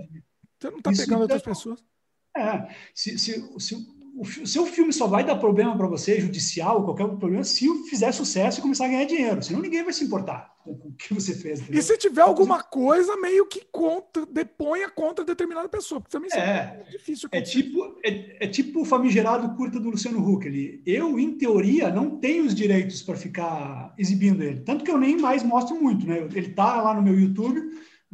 Você 0.57 0.69
não 0.69 0.77
está 0.77 0.91
pegando 0.91 1.21
outras 1.21 1.41
pessoas. 1.41 1.83
É, 2.35 2.67
se, 2.93 3.17
se, 3.17 3.59
se, 3.59 3.94
o 4.15 4.47
seu 4.47 4.65
filme 4.65 4.93
só 4.93 5.07
vai 5.07 5.25
dar 5.25 5.35
problema 5.35 5.75
para 5.75 5.87
você, 5.87 6.21
judicial, 6.21 6.85
qualquer 6.85 7.05
problema, 7.05 7.43
se 7.43 7.67
fizer 7.89 8.13
sucesso 8.13 8.59
e 8.59 8.61
começar 8.61 8.85
a 8.85 8.87
ganhar 8.87 9.03
dinheiro. 9.03 9.43
Senão 9.43 9.61
ninguém 9.61 9.83
vai 9.83 9.91
se 9.91 10.05
importar 10.05 10.55
com 10.63 10.71
o 10.71 10.93
que 10.97 11.13
você 11.13 11.35
fez. 11.35 11.59
Entendeu? 11.59 11.79
E 11.79 11.83
se 11.83 11.97
tiver 11.97 12.21
alguma 12.21 12.63
coisa 12.63 13.17
meio 13.17 13.45
que 13.45 13.61
conta, 13.69 14.25
deponha 14.25 14.89
contra 14.89 15.25
determinada 15.25 15.67
pessoa, 15.67 15.99
porque 15.99 16.17
também 16.17 16.29
é, 16.33 16.85
é 16.87 16.89
difícil. 16.89 17.27
É 17.29 17.41
tipo, 17.41 17.99
é, 18.05 18.45
é, 18.45 18.47
tipo 18.47 18.81
o 18.83 18.85
famigerado 18.85 19.53
curta 19.57 19.81
do 19.81 19.89
Luciano 19.89 20.25
Huck. 20.25 20.47
Ele, 20.47 20.81
eu, 20.85 21.19
em 21.19 21.37
teoria, 21.37 21.91
não 21.91 22.17
tenho 22.17 22.45
os 22.45 22.55
direitos 22.55 23.01
para 23.01 23.17
ficar 23.17 23.93
exibindo 23.97 24.41
ele. 24.41 24.61
Tanto 24.61 24.85
que 24.85 24.91
eu 24.91 24.97
nem 24.97 25.17
mais 25.17 25.43
mostro 25.43 25.75
muito. 25.75 26.07
Né? 26.07 26.25
Ele 26.33 26.49
tá 26.53 26.81
lá 26.81 26.93
no 26.93 27.01
meu 27.01 27.19
YouTube 27.19 27.61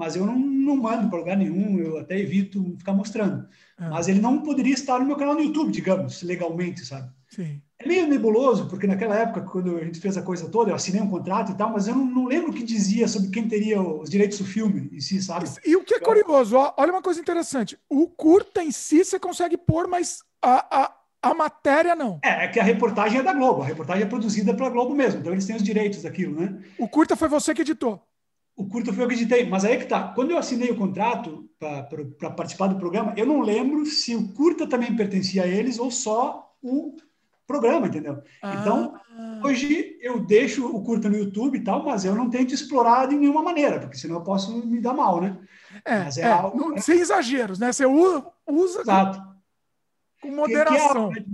mas 0.02 0.16
eu 0.16 0.26
não, 0.26 0.40
não 0.40 0.78
mando 0.78 1.10
para 1.10 1.20
lugar 1.20 1.38
nenhum, 1.38 1.78
eu 1.78 2.00
até 2.00 2.18
evito 2.18 2.76
ficar 2.80 2.92
mostrando. 2.92 3.48
É. 3.82 3.90
Mas 3.90 4.08
ele 4.08 4.22
não 4.22 4.44
poderia 4.44 4.74
estar 4.74 5.00
no 5.00 5.06
meu 5.08 5.16
canal 5.16 5.34
no 5.34 5.42
YouTube, 5.42 5.72
digamos, 5.72 6.22
legalmente, 6.22 6.86
sabe? 6.86 7.10
Sim. 7.28 7.60
É 7.80 7.88
meio 7.88 8.08
nebuloso, 8.08 8.68
porque 8.68 8.86
naquela 8.86 9.16
época, 9.16 9.42
quando 9.42 9.76
a 9.78 9.84
gente 9.84 10.00
fez 10.00 10.16
a 10.16 10.22
coisa 10.22 10.48
toda, 10.50 10.70
eu 10.70 10.76
assinei 10.76 11.02
um 11.02 11.10
contrato 11.10 11.52
e 11.52 11.56
tal, 11.56 11.72
mas 11.72 11.88
eu 11.88 11.96
não, 11.96 12.06
não 12.06 12.26
lembro 12.26 12.52
o 12.52 12.54
que 12.54 12.62
dizia 12.62 13.08
sobre 13.08 13.32
quem 13.32 13.48
teria 13.48 13.82
os 13.82 14.08
direitos 14.08 14.38
do 14.38 14.46
filme 14.46 14.88
em 14.94 15.00
si, 15.00 15.20
sabe? 15.20 15.50
E 15.66 15.76
o 15.76 15.84
que 15.84 15.96
é 15.96 16.00
curioso, 16.00 16.56
ó, 16.56 16.74
olha 16.78 16.92
uma 16.92 17.02
coisa 17.02 17.20
interessante. 17.20 17.80
O 17.90 18.08
curta 18.08 18.62
em 18.62 18.72
si 18.72 19.04
você 19.04 19.18
consegue 19.18 19.58
pôr, 19.58 19.88
mas 19.88 20.20
a, 20.40 20.84
a, 20.84 20.96
a 21.24 21.34
matéria 21.34 21.96
não. 21.96 22.20
É, 22.24 22.46
é 22.46 22.48
que 22.50 22.60
a 22.60 22.64
reportagem 22.64 23.20
é 23.20 23.24
da 23.24 23.34
Globo, 23.34 23.64
a 23.64 23.66
reportagem 23.66 24.04
é 24.04 24.08
produzida 24.08 24.54
pela 24.54 24.70
Globo 24.70 24.94
mesmo, 24.94 25.20
então 25.20 25.32
eles 25.32 25.46
têm 25.48 25.56
os 25.56 25.64
direitos 25.64 26.04
daquilo, 26.04 26.40
né? 26.40 26.62
O 26.78 26.88
curta 26.88 27.16
foi 27.16 27.30
você 27.30 27.52
que 27.52 27.62
editou. 27.62 28.00
O 28.56 28.68
curto 28.68 28.94
foi 28.94 29.04
eu 29.04 29.08
que 29.08 29.16
editei, 29.16 29.48
mas 29.48 29.66
aí 29.66 29.74
é 29.74 29.78
que 29.78 29.86
tá. 29.86 30.10
Quando 30.10 30.32
eu 30.32 30.38
assinei 30.38 30.70
o 30.70 30.78
contrato 30.78 31.50
para 31.58 32.30
participar 32.32 32.68
do 32.68 32.78
programa, 32.78 33.14
eu 33.18 33.26
não 33.26 33.42
lembro 33.42 33.86
se 33.86 34.16
o 34.16 34.30
curta 34.34 34.68
também 34.68 34.96
pertencia 34.96 35.44
a 35.44 35.48
eles 35.48 35.80
ou 35.80 35.90
só 35.90 36.54
o 36.62 36.96
programa, 37.48 37.88
entendeu? 37.88 38.22
Ah. 38.42 38.56
Então, 38.56 38.94
hoje 39.44 39.98
eu 40.02 40.20
deixo 40.20 40.66
o 40.66 40.84
curta 40.84 41.10
no 41.10 41.18
YouTube 41.18 41.58
e 41.58 41.64
tal, 41.64 41.84
mas 41.84 42.06
eu 42.06 42.16
não 42.16 42.30
tento 42.30 42.54
explorar 42.54 43.08
de 43.08 43.16
nenhuma 43.16 43.44
maneira, 43.44 43.80
porque 43.80 43.98
senão 43.98 44.16
eu 44.16 44.24
posso 44.24 44.66
me 44.66 44.80
dar 44.80 44.94
mal, 44.94 45.22
né? 45.22 45.38
É, 45.86 45.96
é, 45.96 46.22
é 46.22 46.32
algo, 46.32 46.58
não, 46.58 46.70
né? 46.72 46.82
sem 46.82 47.00
exageros, 47.00 47.60
né? 47.60 47.72
Você 47.72 47.86
usa 47.86 48.82
Exato. 48.82 49.22
com 50.22 50.30
moderação. 50.30 51.10
Que, 51.10 51.22
que 51.22 51.30
é, 51.30 51.34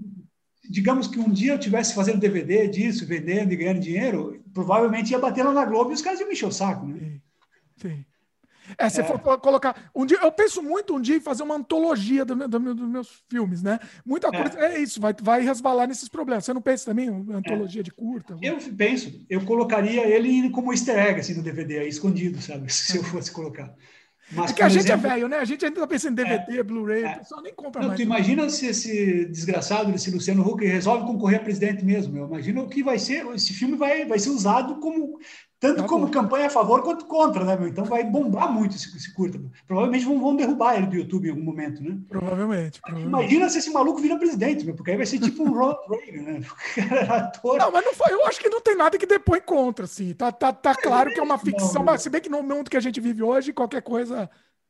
digamos 0.70 1.08
que 1.08 1.20
um 1.20 1.30
dia 1.30 1.54
eu 1.54 1.60
tivesse 1.60 1.94
fazendo 1.94 2.20
DVD 2.20 2.68
disso, 2.68 3.06
vendendo 3.06 3.52
e 3.52 3.56
ganhando 3.56 3.80
dinheiro, 3.80 4.44
provavelmente 4.58 5.12
ia 5.12 5.20
bater 5.20 5.44
lá 5.44 5.54
na 5.54 5.66
Globo 5.66 5.92
e 5.92 5.94
os 5.94 6.02
caras 6.02 6.20
iam 6.20 6.28
me 6.28 6.34
encher 6.34 6.48
o 6.48 6.52
saco, 6.52 6.88
né? 6.88 6.98
Sim. 7.00 7.22
Sim. 7.78 8.06
É, 8.76 8.90
se 8.90 9.02
é. 9.02 9.04
for 9.04 9.20
colocar. 9.40 9.90
Um 9.96 10.04
dia, 10.06 10.18
eu 10.22 10.32
penso 10.32 10.62
muito 10.64 10.96
um 10.96 11.00
dia 11.00 11.16
em 11.16 11.22
fazer 11.22 11.44
uma 11.44 11.56
antologia 11.56 12.26
do, 12.26 12.36
do, 12.36 12.74
dos 12.74 12.90
meus 12.90 13.24
filmes, 13.30 13.62
né? 13.62 13.80
Muita 14.04 14.32
coisa. 14.32 14.60
É, 14.60 14.76
é 14.76 14.80
isso, 14.80 15.00
vai, 15.00 15.16
vai 15.22 15.42
resvalar 15.42 15.88
nesses 15.88 16.10
problemas. 16.10 16.44
Você 16.44 16.54
não 16.54 16.62
pensa 16.62 16.86
também 16.86 17.08
uma 17.08 17.38
antologia 17.38 17.82
é. 17.82 17.84
de 17.84 17.92
curta? 17.92 18.36
Eu 18.42 18.58
penso, 18.76 19.26
eu 19.30 19.46
colocaria 19.46 20.06
ele 20.08 20.50
como 20.50 20.74
easter 20.74 20.98
egg, 20.98 21.20
assim, 21.20 21.36
no 21.36 21.44
DVD, 21.44 21.80
aí, 21.80 21.88
escondido, 21.88 22.42
sabe? 22.42 22.68
Se 22.74 22.98
eu 22.98 23.04
fosse 23.04 23.32
colocar. 23.32 23.74
Mas, 24.32 24.52
Porque 24.52 24.62
a 24.62 24.68
gente 24.68 24.92
é 24.92 24.94
exemplo, 24.94 25.08
é 25.08 25.10
velho, 25.10 25.28
né? 25.30 25.38
A 25.38 25.46
gente 25.46 25.64
ainda 25.64 25.80
tá 25.80 25.88
pensando 25.88 26.20
em 26.20 26.24
DVD, 26.24 26.60
é, 26.60 26.64
Blu-ray, 26.64 27.04
é. 27.04 27.14
o 27.14 27.20
pessoal 27.20 27.42
nem 27.42 27.54
compra 27.54 27.82
não, 27.82 27.88
mais. 27.90 28.00
Tu 28.00 28.04
imagina 28.04 28.50
se 28.50 28.68
esse 28.68 29.26
desgraçado, 29.26 29.94
esse 29.96 30.12
Luciano 30.12 30.46
Huck, 30.46 30.66
resolve 30.66 31.06
concorrer 31.06 31.40
a 31.40 31.44
presidente 31.44 31.86
mesmo. 31.86 32.18
Eu 32.18 32.28
imagino 32.28 32.64
o 32.64 32.68
que 32.68 32.84
vai 32.84 33.00
ser. 33.00 33.26
Esse 33.28 33.54
filme 33.54 33.78
vai, 33.78 34.06
vai 34.06 34.20
ser 34.20 34.30
usado 34.30 34.82
como 34.82 35.18
tanto 35.60 35.82
tá 35.82 35.88
como 35.88 36.10
campanha 36.12 36.48
a 36.48 36.52
favor 36.52 36.84
quanto 36.84 37.06
contra, 37.06 37.44
né, 37.44 37.56
meu? 37.56 37.68
Então 37.68 37.84
vai 37.84 38.04
bombar 38.04 38.52
muito 38.52 38.76
esse, 38.76 38.96
esse 38.96 39.14
curta. 39.14 39.40
Provavelmente 39.66 40.06
vão, 40.06 40.20
vão, 40.20 40.36
derrubar 40.36 40.76
ele 40.76 40.86
do 40.86 40.96
YouTube 40.96 41.28
em 41.28 41.32
algum 41.32 41.44
momento, 41.44 41.82
né? 41.82 41.98
Provavelmente, 42.08 42.80
provavelmente. 42.80 43.24
Imagina 43.24 43.50
se 43.50 43.58
esse 43.58 43.72
maluco 43.72 44.00
vira 44.00 44.20
presidente, 44.20 44.64
meu, 44.64 44.76
porque 44.76 44.92
aí 44.92 44.98
vai 44.98 45.06
ser 45.06 45.20
tipo 45.20 45.44
um 45.44 45.52
Ronald 45.52 45.80
Reagan, 45.90 46.22
né? 46.22 46.42
ator. 47.10 47.58
Não, 47.58 47.72
mas 47.72 47.86
não 47.86 47.94
foi, 47.94 48.14
eu 48.14 48.26
acho 48.28 48.40
que 48.40 48.50
não 48.50 48.62
tem 48.62 48.76
nada 48.76 48.98
que 49.00 49.08
depõe 49.08 49.42
contra, 49.42 49.86
assim. 49.86 50.14
Tá, 50.14 50.32
tá, 50.32 50.54
tá 50.54 50.76
claro 50.76 51.12
que 51.12 51.20
é 51.20 51.24
uma 51.24 51.40
ficção, 51.40 51.74
não, 51.74 51.84
mas 51.84 52.04
se 52.04 52.10
bem 52.10 52.22
que 52.22 52.30
no 52.30 52.44
mundo 52.44 52.70
que 52.70 52.78
a 52.78 52.82
gente 52.82 53.00
vive 53.00 53.24
hoje, 53.24 53.52
qualquer 53.52 53.82
coisa. 53.82 54.30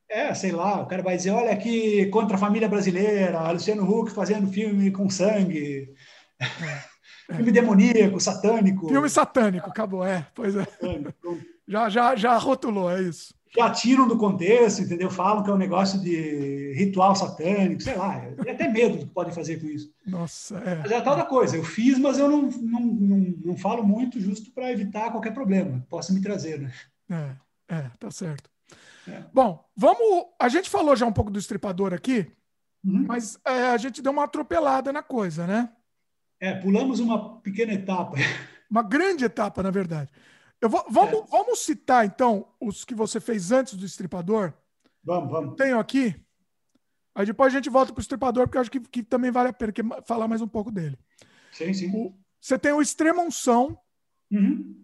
É, 0.10 0.34
sei 0.34 0.54
lá, 0.54 0.82
o 0.82 0.86
cara 0.86 1.04
vai 1.04 1.18
dizer, 1.18 1.32
olha 1.32 1.52
aqui, 1.52 2.06
contra 2.06 2.38
a 2.38 2.40
família 2.40 2.70
brasileira, 2.70 3.52
Luciano 3.52 3.84
Huck 3.84 4.12
fazendo 4.12 4.48
filme 4.48 4.90
com 4.90 5.10
sangue. 5.10 5.94
É. 7.30 7.36
Filme 7.36 7.52
demoníaco, 7.52 8.20
satânico. 8.20 8.88
Filme 8.88 9.10
satânico, 9.10 9.70
acabou, 9.70 10.06
é. 10.06 10.26
Pois 10.34 10.56
é. 10.56 10.66
Já, 11.68 11.90
já, 11.90 12.16
já 12.16 12.38
rotulou, 12.38 12.90
é 12.90 13.02
isso. 13.02 13.36
Já 13.56 13.70
tiram 13.72 14.08
do 14.08 14.18
contexto, 14.18 14.82
entendeu? 14.82 15.10
Falam 15.10 15.44
que 15.44 15.50
é 15.50 15.54
um 15.54 15.58
negócio 15.58 16.00
de 16.00 16.74
ritual 16.74 17.16
satânico, 17.16 17.82
sei 17.82 17.96
lá. 17.96 18.20
Tem 18.44 18.54
até 18.54 18.68
medo 18.68 18.98
do 18.98 19.08
que 19.08 19.14
podem 19.14 19.34
fazer 19.34 19.60
com 19.60 19.68
isso. 19.68 19.92
Nossa, 20.06 20.58
é. 20.60 20.76
Mas 20.76 20.92
é 20.92 20.98
a 20.98 21.02
tal 21.02 21.16
da 21.16 21.26
coisa. 21.26 21.56
Eu 21.56 21.64
fiz, 21.64 21.98
mas 21.98 22.20
eu 22.20 22.30
não, 22.30 22.44
não, 22.44 22.80
não, 22.82 23.34
não 23.46 23.58
falo 23.58 23.84
muito 23.84 24.20
justo 24.20 24.52
para 24.52 24.72
evitar 24.72 25.12
qualquer 25.12 25.34
problema 25.34 25.80
que 25.80 25.88
possa 25.88 26.14
me 26.14 26.22
trazer, 26.22 26.60
né? 26.60 26.72
É, 27.10 27.76
é, 27.76 27.92
tá 28.00 28.12
certo. 28.12 28.50
É. 29.08 29.24
Bom, 29.34 29.64
vamos. 29.76 30.26
A 30.40 30.50
gente 30.50 30.70
falou 30.70 30.96
já 30.96 31.06
um 31.06 31.14
pouco 31.14 31.32
do 31.32 31.40
estripador 31.40 31.94
aqui, 31.94 32.28
uhum. 32.86 33.06
mas 33.08 33.40
é, 33.46 33.70
a 33.70 33.78
gente 33.78 34.02
deu 34.02 34.12
uma 34.12 34.26
atropelada 34.26 34.92
na 34.92 35.02
coisa, 35.02 35.48
né? 35.48 35.70
É, 36.40 36.54
pulamos 36.54 37.00
uma 37.00 37.40
pequena 37.40 37.74
etapa. 37.74 38.16
Uma 38.70 38.84
grande 38.84 39.24
etapa, 39.24 39.64
na 39.64 39.72
verdade. 39.72 40.12
Eu 40.60 40.70
vou, 40.70 40.86
vamos, 40.90 41.20
é. 41.20 41.26
vamos 41.32 41.60
citar, 41.60 42.06
então, 42.06 42.50
os 42.60 42.84
que 42.84 42.94
você 42.94 43.18
fez 43.18 43.50
antes 43.50 43.76
do 43.76 43.86
Estripador? 43.86 44.52
Vamos, 45.02 45.32
vamos. 45.32 45.56
Tenho 45.56 45.80
aqui. 45.80 46.14
Aí 47.16 47.26
depois 47.26 47.54
a 47.54 47.56
gente 47.56 47.70
volta 47.70 47.94
para 47.94 48.00
o 48.00 48.02
Estripador, 48.02 48.46
porque 48.46 48.58
eu 48.58 48.62
acho 48.62 48.70
que, 48.70 48.82
que 48.82 49.04
também 49.04 49.32
vale 49.32 49.50
a 49.50 49.54
pena 49.54 49.72
falar 50.06 50.28
mais 50.28 50.42
um 50.42 50.48
pouco 50.48 50.70
dele. 50.70 51.00
Sim, 51.52 51.74
sim. 51.74 51.92
O, 51.96 52.14
você 52.40 52.60
tem 52.60 52.72
o 52.72 52.82
Extrema 52.82 53.24
Unção, 53.24 53.78
uhum. 54.32 54.76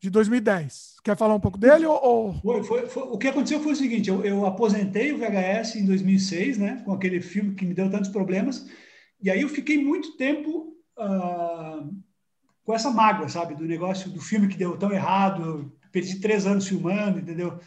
de 0.00 0.10
2010. 0.10 0.96
Quer 1.04 1.16
falar 1.16 1.34
um 1.34 1.40
pouco 1.40 1.58
dele? 1.58 1.86
Ou, 1.86 2.34
foi, 2.40 2.62
foi, 2.64 2.88
foi, 2.88 3.02
o 3.04 3.18
que 3.18 3.28
aconteceu 3.28 3.60
foi 3.60 3.72
o 3.72 3.76
seguinte: 3.76 4.08
eu, 4.08 4.24
eu, 4.24 4.44
aposentei 4.44 5.12
o 5.12 5.18
VHS 5.18 5.76
em 5.76 5.86
2006, 5.86 6.58
né, 6.58 6.82
com 6.84 6.92
aquele 6.92 7.20
filme 7.20 7.54
que 7.54 7.64
me 7.64 7.74
deu 7.74 7.90
tantos 7.90 8.10
problemas, 8.10 8.68
e 9.20 9.30
aí 9.30 9.42
eu 9.42 9.48
fiquei 9.48 9.82
muito 9.82 10.16
tempo 10.16 10.76
uh, 10.98 11.94
com 12.64 12.74
essa 12.74 12.90
mágoa, 12.90 13.28
sabe, 13.28 13.54
do 13.54 13.64
negócio 13.64 14.10
do 14.10 14.20
filme 14.20 14.48
que 14.48 14.56
deu 14.56 14.76
tão 14.76 14.92
errado. 14.92 15.72
perdi 15.92 16.20
três 16.20 16.46
anos 16.46 16.66
filmando, 16.66 17.20
entendeu? 17.20 17.58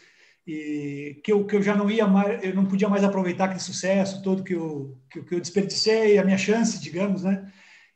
E 0.46 1.20
que 1.24 1.32
eu, 1.32 1.46
que 1.46 1.56
eu 1.56 1.62
já 1.62 1.74
não 1.74 1.90
ia 1.90 2.06
mais, 2.06 2.42
eu 2.44 2.54
não 2.54 2.66
podia 2.66 2.88
mais 2.88 3.04
aproveitar 3.04 3.44
aquele 3.44 3.60
sucesso 3.60 4.22
todo 4.22 4.44
que 4.44 4.54
eu, 4.54 4.98
que, 5.10 5.22
que 5.22 5.34
eu 5.34 5.40
desperdicei, 5.40 6.18
a 6.18 6.24
minha 6.24 6.38
chance, 6.38 6.80
digamos, 6.80 7.22
né? 7.22 7.50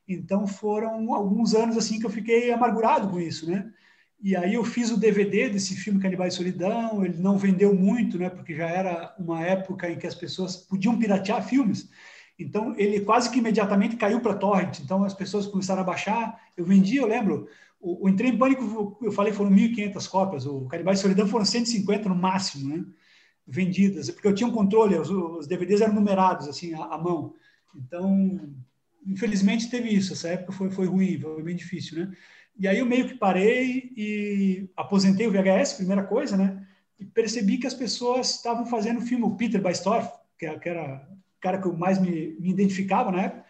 Então 0.06 0.46
foram 0.46 1.12
alguns 1.14 1.54
anos 1.54 1.76
assim 1.76 1.98
que 1.98 2.06
eu 2.06 2.10
fiquei 2.10 2.52
amargurado 2.52 3.08
com 3.08 3.20
isso, 3.20 3.50
né? 3.50 3.70
E 4.22 4.34
aí 4.34 4.54
eu 4.54 4.64
fiz 4.64 4.90
o 4.90 4.98
DVD 4.98 5.50
desse 5.50 5.76
filme 5.76 6.00
Canibais 6.00 6.34
e 6.34 6.36
Solidão, 6.36 7.04
ele 7.04 7.18
não 7.18 7.36
vendeu 7.36 7.74
muito, 7.74 8.18
né? 8.18 8.30
Porque 8.30 8.54
já 8.54 8.66
era 8.66 9.14
uma 9.18 9.42
época 9.42 9.90
em 9.90 9.98
que 9.98 10.06
as 10.06 10.14
pessoas 10.14 10.56
podiam 10.56 10.98
piratear 10.98 11.46
filmes. 11.46 11.90
Então 12.38 12.74
ele 12.76 13.00
quase 13.00 13.30
que 13.30 13.38
imediatamente 13.38 13.96
caiu 13.96 14.20
para 14.20 14.34
torrent. 14.34 14.80
Então 14.80 15.04
as 15.04 15.14
pessoas 15.14 15.46
começaram 15.46 15.82
a 15.82 15.84
baixar. 15.84 16.40
Eu 16.56 16.64
vendi, 16.64 16.96
eu 16.96 17.06
lembro, 17.06 17.48
o, 17.80 18.04
o 18.04 18.08
Entrei 18.08 18.30
em 18.30 18.38
Pânico, 18.38 18.98
eu 19.02 19.12
falei, 19.12 19.32
foram 19.32 19.50
1.500 19.50 20.08
cópias. 20.08 20.46
O 20.46 20.66
Canibais 20.66 21.00
Solidão 21.00 21.26
foram 21.26 21.44
150 21.44 22.08
no 22.08 22.14
máximo, 22.14 22.76
né? 22.76 22.84
Vendidas, 23.46 24.10
porque 24.10 24.26
eu 24.26 24.34
tinha 24.34 24.48
um 24.48 24.52
controle, 24.52 24.96
os, 24.96 25.10
os 25.10 25.46
DVDs 25.46 25.82
eram 25.82 25.94
numerados 25.94 26.48
assim 26.48 26.72
à, 26.74 26.84
à 26.84 26.98
mão. 26.98 27.34
Então 27.74 28.40
infelizmente 29.06 29.70
teve 29.70 29.90
isso. 29.90 30.12
Essa 30.12 30.28
época 30.28 30.52
foi, 30.52 30.70
foi 30.70 30.86
ruim, 30.86 31.20
foi 31.20 31.42
bem 31.42 31.54
difícil, 31.54 31.98
né? 31.98 32.12
E 32.58 32.68
aí 32.68 32.78
eu 32.78 32.86
meio 32.86 33.08
que 33.08 33.14
parei 33.14 33.92
e 33.96 34.68
aposentei 34.76 35.26
o 35.26 35.30
VHS, 35.30 35.74
primeira 35.74 36.04
coisa, 36.04 36.36
né? 36.36 36.64
E 36.98 37.04
percebi 37.04 37.58
que 37.58 37.66
as 37.66 37.74
pessoas 37.74 38.36
estavam 38.36 38.64
fazendo 38.64 39.00
filme, 39.00 39.24
o 39.24 39.34
Peter 39.34 39.60
Baistorff, 39.60 40.08
que 40.38 40.46
era 40.46 41.08
cara 41.44 41.58
que 41.58 41.66
eu 41.66 41.76
mais 41.76 42.00
me, 42.00 42.34
me 42.40 42.50
identificava 42.50 43.12
na 43.12 43.22
época, 43.22 43.44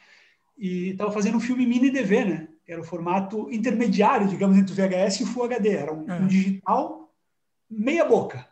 e 0.59 0.91
estava 0.91 1.13
fazendo 1.13 1.37
um 1.37 1.41
filme 1.41 1.65
mini 1.65 1.91
DV, 1.91 2.25
né? 2.25 2.49
Que 2.67 2.73
era 2.73 2.81
o 2.81 2.85
formato 2.85 3.49
intermediário, 3.53 4.27
digamos, 4.27 4.59
entre 4.59 4.73
o 4.73 4.77
VHS 4.77 5.21
e 5.21 5.23
o 5.23 5.27
Full 5.27 5.45
HD. 5.45 5.69
Era 5.71 5.93
um, 5.93 6.11
é. 6.11 6.15
um 6.15 6.27
digital 6.27 7.05
meia 7.71 8.05
boca, 8.05 8.47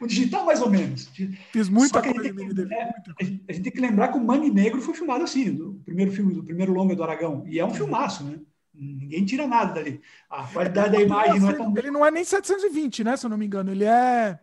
o 0.00 0.06
digital, 0.06 0.46
mais 0.46 0.60
ou 0.62 0.70
menos. 0.70 1.10
Fiz 1.52 1.68
muita 1.68 2.00
coisa 2.00 2.28
é, 2.72 2.90
a, 3.20 3.24
gente, 3.24 3.44
a 3.48 3.52
gente 3.52 3.62
tem 3.64 3.72
que 3.72 3.80
lembrar 3.80 4.08
que 4.08 4.18
o 4.18 4.20
Mangue 4.20 4.50
Negro 4.50 4.80
foi 4.80 4.94
filmado 4.94 5.24
assim, 5.24 5.52
do 5.52 5.74
primeiro 5.84 6.12
filme, 6.12 6.32
do 6.32 6.42
primeiro 6.42 6.72
longa 6.72 6.94
do 6.94 7.02
Aragão. 7.02 7.44
E 7.46 7.58
é 7.58 7.64
um 7.64 7.74
filmaço, 7.74 8.24
né? 8.24 8.38
Ninguém 8.72 9.24
tira 9.24 9.46
nada 9.46 9.74
dali. 9.74 10.00
A 10.28 10.44
qualidade 10.44 10.92
da 10.92 11.00
imagem 11.00 11.40
não 11.40 11.50
é 11.50 11.52
tão. 11.52 11.74
Ele 11.76 11.90
não 11.90 12.04
é 12.04 12.10
nem 12.10 12.24
720, 12.24 13.04
né? 13.04 13.16
Se 13.16 13.24
eu 13.24 13.30
não 13.30 13.38
me 13.38 13.46
engano. 13.46 13.70
Ele 13.70 13.84
é. 13.84 14.38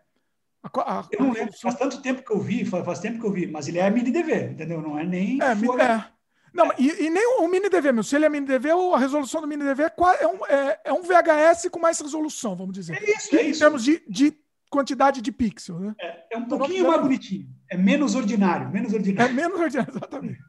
A, 0.64 1.00
a, 1.00 1.08
eu 1.12 1.26
não 1.26 1.34
lembro, 1.34 1.54
faz 1.60 1.76
tanto 1.76 2.02
tempo 2.02 2.24
que 2.24 2.32
eu 2.32 2.40
vi, 2.40 2.64
faz, 2.66 2.86
faz, 2.86 3.00
tempo 3.00 3.20
que 3.20 3.26
eu 3.26 3.32
vi, 3.32 3.48
mas 3.48 3.68
ele 3.68 3.80
é 3.80 3.90
mini 3.90 4.12
DV, 4.12 4.52
entendeu? 4.52 4.82
Não 4.82 4.98
é 4.98 5.04
nem. 5.04 5.42
É, 5.42 5.52
é. 5.52 6.06
Não, 6.54 6.72
é. 6.72 6.76
E, 6.78 7.06
e, 7.06 7.10
nem 7.10 7.40
o 7.40 7.48
mini 7.48 7.68
DV, 7.68 7.92
meu. 7.92 8.04
Se 8.04 8.16
ele 8.16 8.26
é 8.26 8.30
mini 8.30 8.46
DV, 8.46 8.70
a 8.94 8.98
resolução 9.00 9.42
do 9.42 9.48
mini 9.48 9.64
DV 9.64 9.84
é, 9.84 9.94
é, 10.22 10.28
um, 10.28 10.46
é, 10.46 10.80
é 10.86 10.94
um 10.94 11.02
VHS 11.02 11.68
com 11.72 11.80
mais 11.80 12.00
resolução, 12.00 12.56
vamos 12.56 12.76
dizer. 12.76 12.96
É 13.02 13.12
isso, 13.12 13.36
é 13.36 13.44
em 13.44 13.50
isso. 13.50 13.60
termos 13.60 13.84
de, 13.84 14.04
de 14.08 14.38
quantidade 14.70 15.22
de 15.22 15.32
pixel, 15.32 15.80
né? 15.80 15.96
É, 16.00 16.24
é 16.32 16.38
um 16.38 16.44
então, 16.44 16.58
pouquinho 16.58 16.88
mais 16.88 17.02
bonitinho. 17.02 17.48
É 17.70 17.76
menos 17.76 18.14
ordinário, 18.14 18.70
menos 18.70 18.94
ordinário. 18.94 19.32
É 19.32 19.34
menos 19.34 19.60
ordinário, 19.60 19.94
exatamente. 19.96 20.40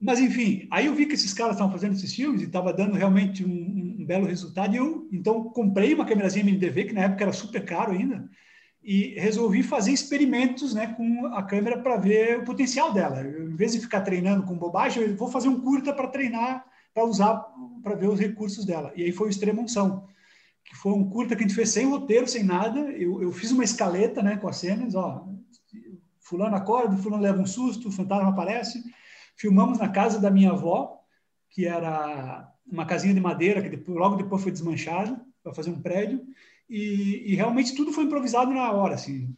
Mas, 0.00 0.20
enfim, 0.20 0.68
aí 0.70 0.86
eu 0.86 0.94
vi 0.94 1.06
que 1.06 1.14
esses 1.14 1.32
caras 1.32 1.54
estavam 1.54 1.72
fazendo 1.72 1.94
esses 1.94 2.14
filmes 2.14 2.42
e 2.42 2.44
estava 2.44 2.72
dando 2.72 2.94
realmente 2.94 3.44
um, 3.44 3.96
um, 4.00 4.04
belo 4.04 4.26
resultado. 4.26 4.74
E 4.74 4.76
eu, 4.76 5.08
então, 5.10 5.44
comprei 5.44 5.94
uma 5.94 6.04
câmerazinha 6.04 6.44
MDV, 6.44 6.84
que 6.84 6.92
na 6.92 7.04
época 7.04 7.24
era 7.24 7.32
super 7.32 7.64
caro 7.64 7.92
ainda, 7.92 8.28
e 8.84 9.18
resolvi 9.18 9.62
fazer 9.62 9.92
experimentos 9.92 10.74
né, 10.74 10.88
com 10.88 11.26
a 11.26 11.42
câmera 11.42 11.78
para 11.78 11.96
ver 11.96 12.40
o 12.40 12.44
potencial 12.44 12.92
dela. 12.92 13.22
Em 13.22 13.56
vez 13.56 13.72
de 13.72 13.80
ficar 13.80 14.02
treinando 14.02 14.44
com 14.44 14.58
bobagem, 14.58 15.02
eu 15.02 15.16
vou 15.16 15.28
fazer 15.28 15.48
um 15.48 15.60
curta 15.60 15.92
para 15.92 16.08
treinar, 16.08 16.64
para 16.92 17.04
usar, 17.04 17.44
para 17.82 17.94
ver 17.94 18.08
os 18.08 18.20
recursos 18.20 18.64
dela. 18.64 18.92
E 18.94 19.02
aí 19.02 19.10
foi 19.10 19.28
o 19.28 19.30
Extrema 19.30 19.62
Unção 19.62 20.06
que 20.64 20.74
foi 20.76 20.92
um 20.92 21.08
curta 21.08 21.36
que 21.36 21.44
a 21.44 21.46
gente 21.46 21.54
fez 21.54 21.68
sem 21.70 21.86
roteiro, 21.86 22.26
sem 22.26 22.42
nada. 22.42 22.80
Eu, 22.80 23.22
eu 23.22 23.30
fiz 23.32 23.50
uma 23.50 23.64
escaleta 23.64 24.22
né, 24.22 24.36
com 24.36 24.48
as 24.48 24.56
cenas, 24.56 24.94
ó, 24.94 25.28
fulano 26.20 26.56
acorda, 26.56 26.96
fulano 26.96 27.22
leva 27.22 27.40
um 27.40 27.46
susto, 27.46 27.88
o 27.88 27.92
fantasma 27.92 28.30
aparece. 28.30 28.82
Filmamos 29.36 29.78
na 29.78 29.88
casa 29.88 30.18
da 30.18 30.30
minha 30.30 30.52
avó, 30.52 31.00
que 31.50 31.66
era 31.66 32.50
uma 32.66 32.86
casinha 32.86 33.12
de 33.12 33.20
madeira, 33.20 33.62
que 33.62 33.68
depois, 33.68 33.98
logo 33.98 34.16
depois 34.16 34.42
foi 34.42 34.50
desmanchada 34.50 35.20
para 35.42 35.52
fazer 35.52 35.70
um 35.70 35.82
prédio. 35.82 36.24
E, 36.68 37.32
e, 37.32 37.34
realmente 37.34 37.74
tudo 37.74 37.92
foi 37.92 38.04
improvisado 38.04 38.52
na 38.52 38.72
hora. 38.72 38.94
Assim. 38.94 39.34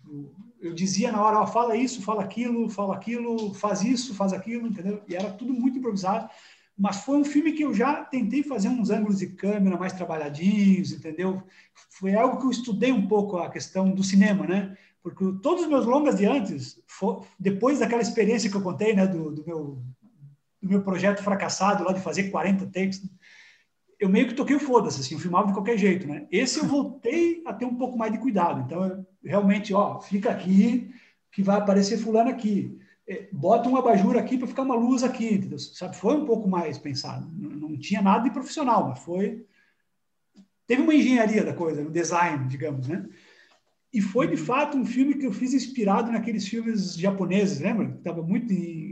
Eu 0.60 0.72
dizia 0.74 1.12
na 1.12 1.22
hora, 1.22 1.40
ó, 1.40 1.46
fala 1.46 1.76
isso, 1.76 2.02
fala 2.02 2.22
aquilo, 2.22 2.68
fala 2.68 2.94
aquilo, 2.94 3.52
faz 3.54 3.82
isso, 3.82 4.14
faz 4.14 4.32
aquilo, 4.32 4.66
entendeu? 4.66 5.02
E 5.08 5.14
era 5.14 5.30
tudo 5.30 5.52
muito 5.52 5.78
improvisado 5.78 6.28
mas 6.76 6.98
foi 6.98 7.16
um 7.16 7.24
filme 7.24 7.52
que 7.52 7.62
eu 7.62 7.72
já 7.72 8.04
tentei 8.04 8.42
fazer 8.42 8.68
uns 8.68 8.90
ângulos 8.90 9.18
de 9.18 9.28
câmera 9.28 9.78
mais 9.78 9.94
trabalhadinhos, 9.94 10.92
entendeu? 10.92 11.42
Foi 11.90 12.14
algo 12.14 12.38
que 12.38 12.44
eu 12.44 12.50
estudei 12.50 12.92
um 12.92 13.08
pouco 13.08 13.38
a 13.38 13.48
questão 13.48 13.90
do 13.90 14.04
cinema, 14.04 14.46
né? 14.46 14.76
Porque 15.02 15.24
todos 15.42 15.62
os 15.62 15.68
meus 15.68 15.86
longas 15.86 16.18
de 16.18 16.26
antes, 16.26 16.78
depois 17.38 17.78
daquela 17.78 18.02
experiência 18.02 18.50
que 18.50 18.56
eu 18.56 18.62
contei, 18.62 18.94
né, 18.94 19.06
do, 19.06 19.30
do 19.30 19.46
meu, 19.46 19.82
do 20.60 20.68
meu 20.68 20.82
projeto 20.82 21.22
fracassado 21.22 21.82
lá 21.82 21.92
de 21.92 22.00
fazer 22.00 22.24
40 22.24 22.66
takes, 22.66 23.02
eu 23.98 24.08
meio 24.08 24.28
que 24.28 24.34
toquei 24.34 24.56
o 24.56 24.60
foda-se, 24.60 25.00
assim, 25.00 25.14
eu 25.14 25.20
filmava 25.20 25.48
de 25.48 25.52
qualquer 25.52 25.78
jeito, 25.78 26.06
né? 26.06 26.26
Esse 26.30 26.58
eu 26.58 26.66
voltei 26.66 27.42
a 27.46 27.52
ter 27.52 27.64
um 27.64 27.76
pouco 27.76 27.96
mais 27.96 28.12
de 28.12 28.18
cuidado. 28.18 28.60
Então, 28.60 28.84
eu, 28.84 29.06
realmente, 29.24 29.72
ó, 29.72 30.00
fica 30.00 30.30
aqui, 30.30 30.90
que 31.32 31.42
vai 31.42 31.56
aparecer 31.56 31.98
fulano 31.98 32.30
aqui 32.30 32.78
é, 33.08 33.28
bota 33.32 33.68
um 33.68 33.76
abajur 33.76 34.16
aqui 34.16 34.36
para 34.36 34.48
ficar 34.48 34.62
uma 34.62 34.74
luz 34.74 35.04
aqui, 35.04 35.34
entendeu? 35.34 35.58
Sabe? 35.58 35.96
Foi 35.96 36.16
um 36.16 36.24
pouco 36.24 36.48
mais 36.48 36.76
pensado. 36.76 37.30
Não, 37.32 37.50
não, 37.50 37.78
tinha 37.78 38.02
nada 38.02 38.24
de 38.24 38.30
profissional, 38.30 38.88
mas 38.88 38.98
foi. 38.98 39.46
Teve 40.66 40.82
uma 40.82 40.94
engenharia 40.94 41.44
da 41.44 41.52
coisa, 41.52 41.82
um 41.82 41.90
design, 41.90 42.48
digamos, 42.48 42.88
né? 42.88 43.06
E 43.92 44.00
foi 44.00 44.26
de 44.26 44.34
uhum. 44.34 44.44
fato 44.44 44.76
um 44.76 44.84
filme 44.84 45.14
que 45.14 45.24
eu 45.24 45.32
fiz 45.32 45.54
inspirado 45.54 46.10
naqueles 46.10 46.46
filmes 46.48 46.96
japoneses, 46.96 47.60
lembra? 47.60 47.96
Tava 48.02 48.22
muito 48.22 48.52
em... 48.52 48.85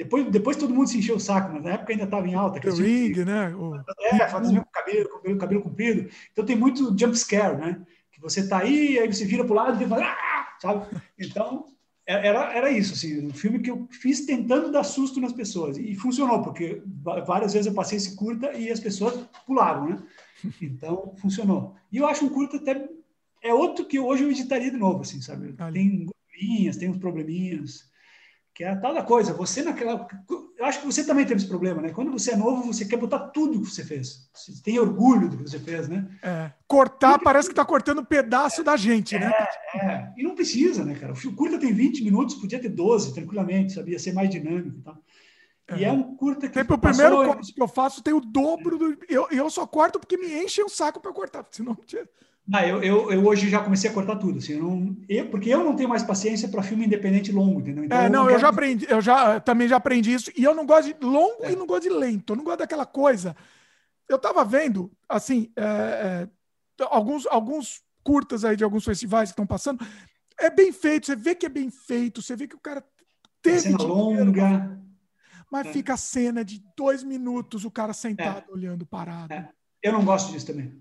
depois, 0.00 0.30
depois 0.30 0.56
todo 0.56 0.72
mundo 0.72 0.88
se 0.88 0.96
encheu 0.96 1.16
o 1.16 1.20
saco, 1.20 1.52
mas 1.52 1.62
na 1.62 1.72
época 1.72 1.92
ainda 1.92 2.04
estava 2.04 2.26
em 2.26 2.34
alta. 2.34 2.58
The 2.58 2.70
Ring, 2.70 3.22
né? 3.22 3.54
O... 3.54 3.76
É, 4.00 4.26
fantasia 4.28 4.58
com 4.58 4.70
cabelo, 4.70 5.08
cabelo, 5.10 5.38
cabelo 5.38 5.62
comprido. 5.62 6.10
Então 6.32 6.42
tem 6.42 6.56
muito 6.56 6.96
jump 6.98 7.14
scare, 7.14 7.58
né? 7.58 7.82
Que 8.10 8.18
você 8.18 8.48
tá 8.48 8.60
aí, 8.60 8.98
aí 8.98 9.12
você 9.12 9.26
vira 9.26 9.44
para 9.44 9.52
o 9.52 9.56
lado 9.56 9.84
e 9.84 9.86
fala, 9.86 10.06
ah! 10.06 10.56
sabe? 10.58 10.86
Então 11.18 11.66
é, 12.06 12.28
era, 12.28 12.50
era 12.54 12.70
isso, 12.70 12.94
assim, 12.94 13.26
um 13.26 13.34
filme 13.34 13.58
que 13.58 13.70
eu 13.70 13.86
fiz 13.90 14.24
tentando 14.24 14.72
dar 14.72 14.84
susto 14.84 15.20
nas 15.20 15.34
pessoas. 15.34 15.76
E 15.76 15.94
funcionou, 15.94 16.42
porque 16.42 16.82
várias 17.26 17.52
vezes 17.52 17.66
eu 17.66 17.74
passei 17.74 17.98
esse 17.98 18.16
curta 18.16 18.54
e 18.54 18.70
as 18.70 18.80
pessoas 18.80 19.28
pulavam, 19.46 19.90
né? 19.90 20.02
Então, 20.62 21.14
funcionou. 21.18 21.76
E 21.92 21.98
eu 21.98 22.06
acho 22.06 22.24
um 22.24 22.30
curta 22.30 22.56
até... 22.56 22.88
É 23.42 23.52
outro 23.52 23.84
que 23.84 24.00
hoje 24.00 24.24
eu 24.24 24.30
editaria 24.30 24.70
de 24.70 24.78
novo, 24.78 25.02
assim, 25.02 25.20
sabe? 25.20 25.54
Tem 25.74 26.06
gordurinhas, 26.06 26.78
tem 26.78 26.88
uns 26.88 26.96
probleminhas 26.96 27.89
que 28.54 28.64
é 28.64 28.70
a 28.70 28.76
tal 28.76 28.94
da 28.94 29.02
coisa. 29.02 29.32
Você 29.34 29.62
naquela. 29.62 30.06
Eu 30.58 30.64
acho 30.64 30.80
que 30.80 30.86
você 30.86 31.04
também 31.04 31.24
teve 31.24 31.40
esse 31.40 31.48
problema, 31.48 31.80
né? 31.80 31.90
Quando 31.90 32.10
você 32.10 32.32
é 32.32 32.36
novo, 32.36 32.72
você 32.72 32.84
quer 32.84 32.96
botar 32.96 33.18
tudo 33.28 33.60
que 33.60 33.70
você 33.70 33.84
fez. 33.84 34.28
Você 34.34 34.62
tem 34.62 34.78
orgulho 34.78 35.28
do 35.28 35.36
que 35.38 35.42
você 35.44 35.58
fez, 35.58 35.88
né? 35.88 36.06
É. 36.22 36.52
Cortar 36.66 37.12
Porque... 37.12 37.24
parece 37.24 37.48
que 37.48 37.52
está 37.52 37.64
cortando 37.64 38.00
um 38.00 38.04
pedaço 38.04 38.60
é, 38.60 38.64
da 38.64 38.76
gente, 38.76 39.18
né? 39.18 39.32
é, 39.74 39.86
né? 39.86 40.12
É. 40.16 40.20
E 40.20 40.22
não 40.22 40.34
precisa, 40.34 40.84
né, 40.84 40.94
cara? 40.94 41.12
O 41.12 41.34
curta 41.34 41.58
tem 41.58 41.72
20 41.72 42.04
minutos, 42.04 42.34
podia 42.34 42.60
ter 42.60 42.68
12, 42.68 43.14
tranquilamente, 43.14 43.72
sabia 43.72 43.98
ser 43.98 44.12
mais 44.12 44.28
dinâmico 44.28 44.78
e 44.78 44.82
tal. 44.82 44.98
E 45.76 45.84
é, 45.84 45.88
é 45.88 45.92
um 45.92 46.16
curta 46.16 46.48
que. 46.48 46.54
Sempre 46.54 46.74
o 46.74 46.78
primeiro 46.78 47.16
corte 47.24 47.54
que 47.54 47.62
eu 47.62 47.68
faço 47.68 48.02
tem 48.02 48.12
o 48.12 48.20
dobro 48.20 48.76
do. 48.76 48.98
Eu, 49.08 49.28
eu 49.30 49.48
só 49.50 49.66
corto 49.66 49.98
porque 49.98 50.16
me 50.16 50.42
enche 50.42 50.62
o 50.62 50.68
saco 50.68 51.00
para 51.00 51.12
cortar, 51.12 51.46
senão 51.50 51.76
não 51.78 51.84
tinha. 51.84 52.06
Ah, 52.52 52.66
eu, 52.66 52.82
eu, 52.82 53.12
eu, 53.12 53.26
hoje 53.26 53.48
já 53.48 53.62
comecei 53.62 53.88
a 53.88 53.92
cortar 53.92 54.16
tudo, 54.16 54.38
assim, 54.38 54.54
eu 54.54 54.62
não, 54.62 54.96
eu, 55.08 55.28
porque 55.30 55.48
eu 55.50 55.62
não 55.62 55.76
tenho 55.76 55.88
mais 55.88 56.02
paciência 56.02 56.48
para 56.48 56.62
filme 56.62 56.86
independente 56.86 57.30
longo, 57.30 57.60
entendeu? 57.60 57.84
Então, 57.84 57.98
é, 57.98 58.08
não, 58.08 58.24
eu, 58.24 58.32
eu 58.32 58.38
já 58.38 58.48
aprendi, 58.48 58.86
eu 58.88 59.00
já 59.00 59.38
também 59.40 59.68
já 59.68 59.76
aprendi 59.76 60.12
isso, 60.12 60.32
e 60.36 60.42
eu 60.42 60.54
não 60.54 60.66
gosto 60.66 60.92
de 60.92 61.06
longo 61.06 61.44
é. 61.44 61.52
e 61.52 61.56
não 61.56 61.66
gosto 61.66 61.82
de 61.82 61.90
lento, 61.90 62.32
eu 62.32 62.36
não 62.36 62.44
gosto 62.44 62.58
daquela 62.58 62.84
coisa. 62.84 63.36
Eu 64.08 64.18
tava 64.18 64.44
vendo, 64.44 64.90
assim, 65.08 65.52
é, 65.54 65.62
é, 65.62 66.28
alguns, 66.90 67.26
alguns 67.28 67.82
curtas 68.02 68.44
aí 68.44 68.56
de 68.56 68.64
alguns 68.64 68.84
festivais 68.84 69.28
que 69.28 69.34
estão 69.34 69.46
passando, 69.46 69.86
é 70.38 70.50
bem 70.50 70.72
feito, 70.72 71.06
você 71.06 71.14
vê 71.14 71.34
que 71.34 71.46
é 71.46 71.50
bem 71.50 71.70
feito, 71.70 72.20
você 72.20 72.34
vê 72.34 72.48
que 72.48 72.56
o 72.56 72.60
cara 72.60 72.82
teve 73.40 73.60
cena 73.60 73.82
longa. 73.82 74.80
Mas 75.50 75.66
é. 75.66 75.72
fica 75.72 75.94
a 75.94 75.96
cena 75.96 76.44
de 76.44 76.62
dois 76.76 77.02
minutos, 77.02 77.64
o 77.64 77.70
cara 77.70 77.92
sentado 77.92 78.44
é. 78.48 78.52
olhando 78.52 78.86
parado. 78.86 79.34
Eu 79.82 79.92
não 79.92 80.04
gosto 80.04 80.32
disso 80.32 80.46
também. 80.46 80.80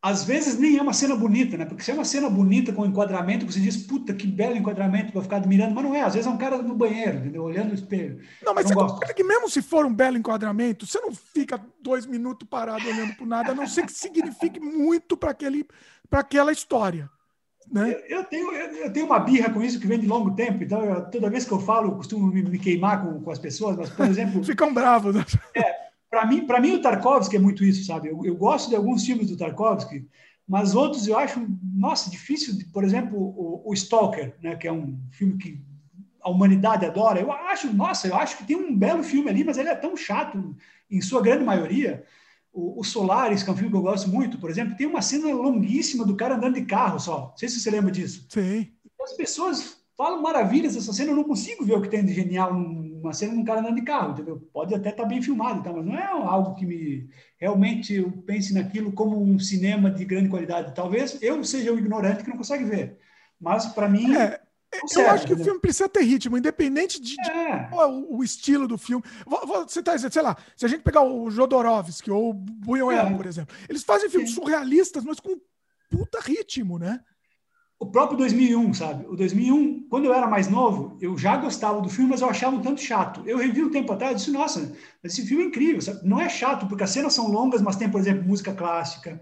Às 0.00 0.24
vezes 0.24 0.58
nem 0.58 0.78
é 0.78 0.82
uma 0.82 0.92
cena 0.92 1.16
bonita, 1.16 1.56
né? 1.56 1.64
Porque 1.64 1.82
se 1.82 1.90
é 1.90 1.94
uma 1.94 2.04
cena 2.04 2.30
bonita 2.30 2.72
com 2.72 2.86
enquadramento, 2.86 3.44
você 3.44 3.58
diz, 3.58 3.76
puta, 3.76 4.14
que 4.14 4.26
belo 4.26 4.56
enquadramento 4.56 5.12
para 5.12 5.22
ficar 5.22 5.36
admirando, 5.38 5.74
mas 5.74 5.84
não 5.84 5.94
é, 5.94 6.02
às 6.02 6.14
vezes 6.14 6.26
é 6.26 6.30
um 6.30 6.38
cara 6.38 6.58
no 6.62 6.74
banheiro, 6.74 7.18
entendeu? 7.18 7.42
Olhando 7.42 7.68
no 7.68 7.74
espelho. 7.74 8.20
Não, 8.44 8.54
mas 8.54 8.70
não 8.70 8.88
você 8.88 9.12
que 9.12 9.24
mesmo 9.24 9.50
se 9.50 9.60
for 9.60 9.84
um 9.84 9.92
belo 9.92 10.16
enquadramento, 10.16 10.86
você 10.86 11.00
não 11.00 11.12
fica 11.12 11.60
dois 11.82 12.06
minutos 12.06 12.46
parado 12.48 12.86
olhando 12.86 13.14
para 13.16 13.26
nada, 13.26 13.52
a 13.52 13.54
não 13.54 13.66
ser 13.66 13.86
que 13.86 13.92
signifique 13.92 14.60
muito 14.60 15.16
para 15.16 15.30
aquela 16.20 16.52
história. 16.52 17.10
Né? 17.70 17.92
Eu, 18.08 18.18
eu, 18.18 18.24
tenho, 18.24 18.52
eu, 18.52 18.92
tenho 18.92 19.06
uma 19.06 19.18
birra 19.18 19.50
com 19.50 19.62
isso 19.62 19.80
que 19.80 19.86
vem 19.86 19.98
de 19.98 20.06
longo 20.06 20.34
tempo, 20.34 20.62
então 20.62 20.82
eu, 20.84 21.10
toda 21.10 21.28
vez 21.28 21.44
que 21.44 21.52
eu 21.52 21.60
falo, 21.60 21.88
eu 21.88 21.96
costumo 21.96 22.28
me, 22.28 22.42
me 22.42 22.58
queimar 22.58 23.02
com, 23.02 23.20
com, 23.20 23.30
as 23.30 23.38
pessoas, 23.38 23.76
mas, 23.76 23.90
por 23.90 24.06
exemplo. 24.06 24.44
Ficam 24.44 24.72
bravos? 24.72 25.16
É, 25.54 25.87
para 26.10 26.26
mim, 26.26 26.46
para 26.46 26.60
mim, 26.60 26.72
o 26.72 26.82
Tarkovsky 26.82 27.36
é 27.36 27.40
muito 27.40 27.64
isso, 27.64 27.84
sabe? 27.84 28.08
Eu, 28.08 28.24
eu, 28.24 28.34
gosto 28.34 28.68
de 28.68 28.76
alguns 28.76 29.04
filmes 29.04 29.28
do 29.28 29.36
Tarkovsky, 29.36 30.06
mas 30.46 30.74
outros 30.74 31.06
eu 31.06 31.18
acho, 31.18 31.46
nossa, 31.74 32.10
difícil. 32.10 32.54
Por 32.72 32.82
exemplo, 32.82 33.18
o, 33.18 33.62
o, 33.66 33.74
Stalker, 33.74 34.34
né? 34.42 34.56
Que 34.56 34.66
é 34.66 34.72
um 34.72 34.98
filme 35.10 35.36
que 35.36 35.60
a 36.22 36.30
humanidade 36.30 36.86
adora. 36.86 37.20
Eu 37.20 37.30
acho, 37.30 37.72
nossa, 37.72 38.08
eu 38.08 38.16
acho 38.16 38.38
que 38.38 38.44
tem 38.44 38.56
um 38.56 38.74
belo 38.74 39.02
filme 39.02 39.28
ali, 39.28 39.44
mas 39.44 39.58
ele 39.58 39.68
é 39.68 39.74
tão 39.74 39.96
chato 39.96 40.56
em 40.90 41.00
sua 41.02 41.20
grande 41.20 41.44
maioria. 41.44 42.04
O, 42.50 42.80
o 42.80 42.84
Solaris, 42.84 43.42
que 43.42 43.50
é 43.50 43.52
um 43.52 43.56
filme 43.56 43.70
que 43.70 43.76
eu 43.76 43.82
gosto 43.82 44.08
muito, 44.08 44.38
por 44.38 44.48
exemplo, 44.48 44.76
tem 44.76 44.86
uma 44.86 45.02
cena 45.02 45.32
longuíssima 45.34 46.06
do 46.06 46.16
cara 46.16 46.36
andando 46.36 46.54
de 46.54 46.64
carro 46.64 46.98
só. 46.98 47.28
Não 47.30 47.36
sei 47.36 47.48
se 47.48 47.60
você 47.60 47.70
lembra 47.70 47.90
disso. 47.90 48.26
Sim. 48.30 48.68
As 49.02 49.12
pessoas 49.12 49.78
falam 49.98 50.22
maravilhas 50.22 50.74
dessa 50.74 50.92
cena, 50.92 51.10
eu 51.10 51.16
não 51.16 51.24
consigo 51.24 51.64
ver 51.64 51.74
o 51.74 51.82
que 51.82 51.88
tem 51.88 52.04
de 52.04 52.14
genial 52.14 52.54
numa 52.98 53.12
cena 53.12 53.32
de 53.32 53.38
um 53.38 53.44
cara 53.44 53.60
andando 53.60 53.76
de 53.76 53.82
carro, 53.82 54.12
entendeu? 54.12 54.38
Pode 54.52 54.74
até 54.74 54.90
estar 54.90 55.04
tá 55.04 55.08
bem 55.08 55.22
filmado, 55.22 55.62
tá? 55.62 55.72
mas 55.72 55.84
não 55.84 55.96
é 55.96 56.04
algo 56.04 56.54
que 56.54 56.66
me 56.66 57.08
realmente 57.36 57.94
eu 57.94 58.10
pense 58.26 58.52
naquilo 58.52 58.92
como 58.92 59.20
um 59.20 59.38
cinema 59.38 59.90
de 59.90 60.04
grande 60.04 60.28
qualidade. 60.28 60.74
Talvez 60.74 61.18
eu 61.22 61.42
seja 61.44 61.72
o 61.72 61.78
ignorante 61.78 62.22
que 62.22 62.30
não 62.30 62.36
consegue 62.36 62.64
ver, 62.64 62.98
mas 63.40 63.66
para 63.66 63.88
mim 63.88 64.14
é, 64.14 64.40
eu 64.96 65.10
acho 65.10 65.26
que 65.26 65.32
o 65.32 65.38
filme 65.38 65.60
precisa 65.60 65.88
ter 65.88 66.02
ritmo, 66.02 66.36
independente 66.36 67.00
de, 67.00 67.18
é. 67.30 67.64
de 67.64 67.74
o, 67.74 68.18
o, 68.18 68.24
estilo 68.24 68.68
do 68.68 68.76
filme. 68.76 69.02
Você 69.64 69.82
tá 69.82 69.94
dizendo, 69.94 70.12
sei 70.12 70.22
lá, 70.22 70.36
se 70.56 70.66
a 70.66 70.68
gente 70.68 70.82
pegar 70.82 71.02
o 71.02 71.30
Jodorowsky 71.30 72.10
ou 72.10 72.30
o 72.30 72.34
Buñuel, 72.34 73.06
é. 73.06 73.14
por 73.14 73.26
exemplo, 73.26 73.56
eles 73.68 73.82
fazem 73.82 74.10
filmes 74.10 74.34
surrealistas, 74.34 75.04
mas 75.04 75.20
com 75.20 75.40
puta 75.90 76.20
ritmo, 76.20 76.78
né? 76.78 77.00
O 77.80 77.86
próprio 77.86 78.18
2001, 78.18 78.74
sabe? 78.74 79.06
O 79.06 79.14
2001, 79.14 79.86
quando 79.88 80.06
eu 80.06 80.12
era 80.12 80.26
mais 80.26 80.48
novo, 80.48 80.98
eu 81.00 81.16
já 81.16 81.36
gostava 81.36 81.80
do 81.80 81.88
filme, 81.88 82.10
mas 82.10 82.20
eu 82.20 82.28
achava 82.28 82.56
um 82.56 82.60
tanto 82.60 82.80
chato. 82.80 83.22
Eu 83.24 83.38
revi 83.38 83.62
um 83.62 83.70
tempo 83.70 83.92
atrás 83.92 84.14
e 84.14 84.16
disse, 84.16 84.30
nossa, 84.32 84.72
esse 85.04 85.24
filme 85.24 85.44
é 85.44 85.46
incrível. 85.46 85.80
Sabe? 85.80 86.00
Não 86.02 86.20
é 86.20 86.28
chato, 86.28 86.66
porque 86.66 86.82
as 86.82 86.90
cenas 86.90 87.14
são 87.14 87.30
longas, 87.30 87.62
mas 87.62 87.76
tem, 87.76 87.88
por 87.88 88.00
exemplo, 88.00 88.26
música 88.26 88.52
clássica. 88.52 89.20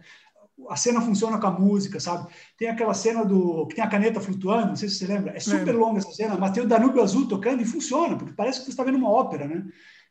A 0.71 0.77
cena 0.77 1.03
funciona 1.03 1.39
com 1.39 1.47
a 1.47 1.51
música, 1.51 2.01
sabe? 2.01 2.33
Tem 2.57 2.69
aquela 2.69 2.95
cena 2.95 3.27
do 3.27 3.67
que 3.67 3.75
tem 3.75 3.85
a 3.85 3.91
caneta 3.91 4.21
flutuando, 4.21 4.69
não 4.69 4.77
sei 4.77 4.89
se 4.89 4.97
você 4.97 5.07
lembra. 5.07 5.37
É 5.37 5.41
super 5.41 5.75
longa 5.75 5.99
essa 5.99 6.11
cena, 6.13 6.35
mas 6.39 6.53
tem 6.53 6.63
o 6.63 6.67
Danúbio 6.67 7.03
Azul 7.03 7.29
tocando 7.29 7.61
e 7.61 7.67
funciona, 7.67 8.17
porque 8.17 8.33
parece 8.33 8.61
que 8.61 8.65
você 8.65 8.71
está 8.71 8.83
vendo 8.83 8.97
uma 8.97 9.11
ópera, 9.11 9.47
né? 9.47 9.63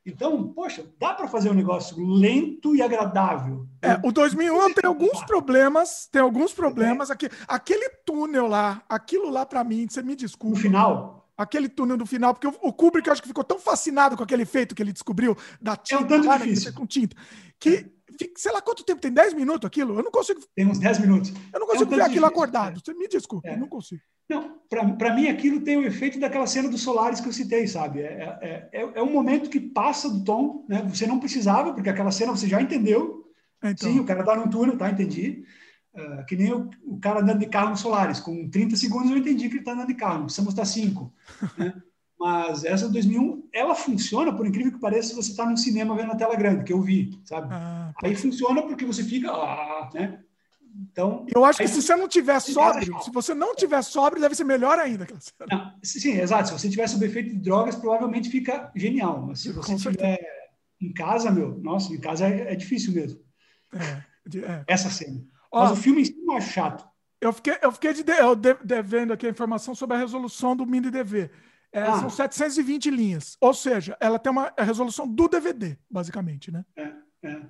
Então, 0.05 0.53
poxa, 0.53 0.85
dá 0.99 1.13
para 1.13 1.27
fazer 1.27 1.49
um 1.49 1.53
negócio 1.53 1.97
lento 2.05 2.75
e 2.75 2.81
agradável. 2.81 3.67
É, 3.81 3.99
o 4.03 4.11
2001 4.11 4.73
tem 4.73 4.87
alguns 4.87 5.23
problemas, 5.23 6.07
tem 6.11 6.21
alguns 6.21 6.53
problemas. 6.53 7.09
Aqui, 7.09 7.27
aquele 7.47 7.89
túnel 8.05 8.45
lá, 8.45 8.83
aquilo 8.87 9.31
lá 9.31 9.47
para 9.47 9.63
mim, 9.63 9.87
você 9.89 10.03
me 10.03 10.15
desculpa. 10.15 10.55
No 10.55 10.61
final? 10.61 11.27
Aquele 11.35 11.67
túnel 11.67 11.97
do 11.97 12.05
final, 12.05 12.33
porque 12.35 12.47
o, 12.47 12.71
Kubrick 12.71 13.09
acho 13.09 13.21
que 13.21 13.27
ficou 13.27 13.43
tão 13.43 13.59
fascinado 13.59 14.15
com 14.15 14.23
aquele 14.23 14.43
efeito 14.43 14.75
que 14.75 14.81
ele 14.81 14.93
descobriu 14.93 15.35
da 15.59 15.75
tinta, 15.75 16.01
é 16.01 16.05
um 16.05 16.07
tanto 16.07 16.27
lá, 16.27 16.37
difícil. 16.37 16.73
com 16.73 16.85
tinta, 16.85 17.15
que 17.59 17.91
sei 18.37 18.51
lá 18.53 18.61
quanto 18.61 18.85
tempo 18.85 19.01
tem, 19.01 19.11
10 19.11 19.33
minutos 19.33 19.65
aquilo? 19.65 19.97
Eu 19.97 20.03
não 20.03 20.11
consigo. 20.11 20.39
Tem 20.55 20.65
uns 20.65 20.79
10 20.79 20.99
minutos. 20.99 21.33
Eu 21.51 21.59
não 21.59 21.67
consigo 21.67 21.83
é 21.83 21.87
um 21.87 21.89
ver 21.89 22.01
aquilo 22.03 22.09
difícil, 22.09 22.25
acordado. 22.27 22.77
É. 22.77 22.79
Você 22.79 22.93
me 22.93 23.07
desculpe, 23.07 23.49
é. 23.49 23.53
eu 23.53 23.57
não 23.57 23.67
consigo. 23.67 24.01
Não, 24.29 24.57
para 24.97 25.13
mim 25.13 25.27
aquilo 25.27 25.61
tem 25.61 25.77
o 25.77 25.85
efeito 25.85 26.19
daquela 26.19 26.47
cena 26.47 26.67
dos 26.67 26.81
Solares 26.81 27.19
que 27.19 27.27
eu 27.27 27.33
citei, 27.33 27.67
sabe? 27.67 28.01
É, 28.01 28.37
é, 28.41 28.69
é, 28.71 28.91
é, 28.95 29.03
um 29.03 29.11
momento 29.11 29.49
que 29.49 29.59
passa 29.59 30.09
do 30.09 30.23
tom, 30.23 30.65
né? 30.67 30.81
Você 30.89 31.05
não 31.05 31.19
precisava, 31.19 31.73
porque 31.73 31.89
aquela 31.89 32.11
cena 32.11 32.35
você 32.35 32.47
já 32.47 32.61
entendeu. 32.61 33.23
Então. 33.63 33.91
Sim, 33.91 33.99
o 33.99 34.05
cara 34.05 34.23
tá 34.23 34.35
no 34.35 34.49
túnel, 34.49 34.77
tá? 34.77 34.89
Entendi. 34.89 35.43
Uh, 35.93 36.25
que 36.25 36.35
nem 36.35 36.51
o, 36.51 36.69
o, 36.83 36.99
cara 36.99 37.21
andando 37.21 37.39
de 37.39 37.45
carro 37.45 37.69
nos 37.69 37.79
Solares. 37.79 38.19
Com 38.19 38.49
30 38.49 38.75
segundos 38.75 39.11
eu 39.11 39.17
entendi 39.17 39.47
que 39.47 39.55
ele 39.55 39.63
tá 39.63 39.73
andando 39.73 39.87
de 39.87 39.95
carro, 39.95 40.17
não 40.17 40.25
precisa 40.25 40.45
mostrar 40.45 40.65
5. 40.65 41.13
Né? 41.57 41.73
Mas 42.17 42.63
essa 42.63 42.89
2001, 42.89 43.49
ela 43.53 43.75
funciona, 43.75 44.33
por 44.33 44.47
incrível 44.47 44.71
que 44.71 44.79
pareça, 44.79 45.09
se 45.09 45.15
você 45.15 45.31
está 45.31 45.45
num 45.45 45.57
cinema 45.57 45.95
vendo 45.95 46.07
na 46.07 46.15
tela 46.15 46.35
grande, 46.35 46.63
que 46.63 46.71
eu 46.71 46.81
vi, 46.81 47.19
sabe? 47.25 47.49
Ah, 47.51 47.93
Aí 48.03 48.15
funciona 48.15 48.61
porque 48.63 48.85
você 48.85 49.03
fica, 49.03 49.29
ah, 49.31 49.89
né? 49.93 50.19
Então, 50.77 51.25
eu 51.33 51.45
acho 51.45 51.59
que 51.59 51.67
se 51.67 51.81
você 51.81 51.95
não 51.95 52.07
tiver 52.07 52.39
sóbrio, 52.39 53.01
se 53.01 53.11
você 53.11 53.33
não 53.33 53.55
tiver 53.55 53.81
sóbrio, 53.81 54.21
deve 54.21 54.35
ser 54.35 54.43
melhor 54.43 54.77
ainda. 54.77 55.07
Não, 55.49 55.73
sim, 55.81 56.19
exato. 56.19 56.49
Se 56.49 56.53
você 56.53 56.69
tiver 56.69 56.87
sob 56.87 57.05
efeito 57.05 57.29
de 57.29 57.39
drogas, 57.39 57.75
provavelmente 57.75 58.29
fica 58.29 58.71
genial. 58.75 59.25
Mas 59.25 59.41
se 59.41 59.51
você 59.53 59.73
estiver 59.73 60.19
em 60.81 60.91
casa, 60.93 61.31
meu, 61.31 61.57
nossa, 61.59 61.93
em 61.93 61.99
casa 61.99 62.27
é, 62.27 62.53
é 62.53 62.55
difícil 62.55 62.93
mesmo. 62.93 63.19
É, 63.73 64.37
é. 64.37 64.63
Essa 64.67 64.89
cena. 64.89 65.23
Ó, 65.51 65.63
Mas 65.63 65.71
o 65.71 65.81
filme 65.81 66.01
em 66.01 66.05
si 66.05 66.15
não 66.23 66.37
é 66.37 66.41
chato. 66.41 66.85
Eu 67.21 67.31
fiquei, 67.31 67.57
eu 67.61 67.71
fiquei 67.71 67.93
de, 67.93 68.03
eu 68.11 68.35
devendo 68.35 69.13
aqui 69.13 69.25
a 69.25 69.29
informação 69.29 69.73
sobre 69.73 69.95
a 69.95 69.99
resolução 69.99 70.55
do 70.55 70.65
mini 70.65 70.91
DV. 70.91 71.29
É, 71.71 71.81
ah. 71.81 71.99
São 71.99 72.09
720 72.09 72.89
linhas. 72.89 73.37
Ou 73.39 73.53
seja, 73.53 73.97
ela 73.99 74.19
tem 74.19 74.31
uma 74.31 74.53
resolução 74.57 75.07
do 75.07 75.27
DVD, 75.27 75.77
basicamente, 75.89 76.51
né? 76.51 76.65
É, 76.75 76.91
é. 77.23 77.41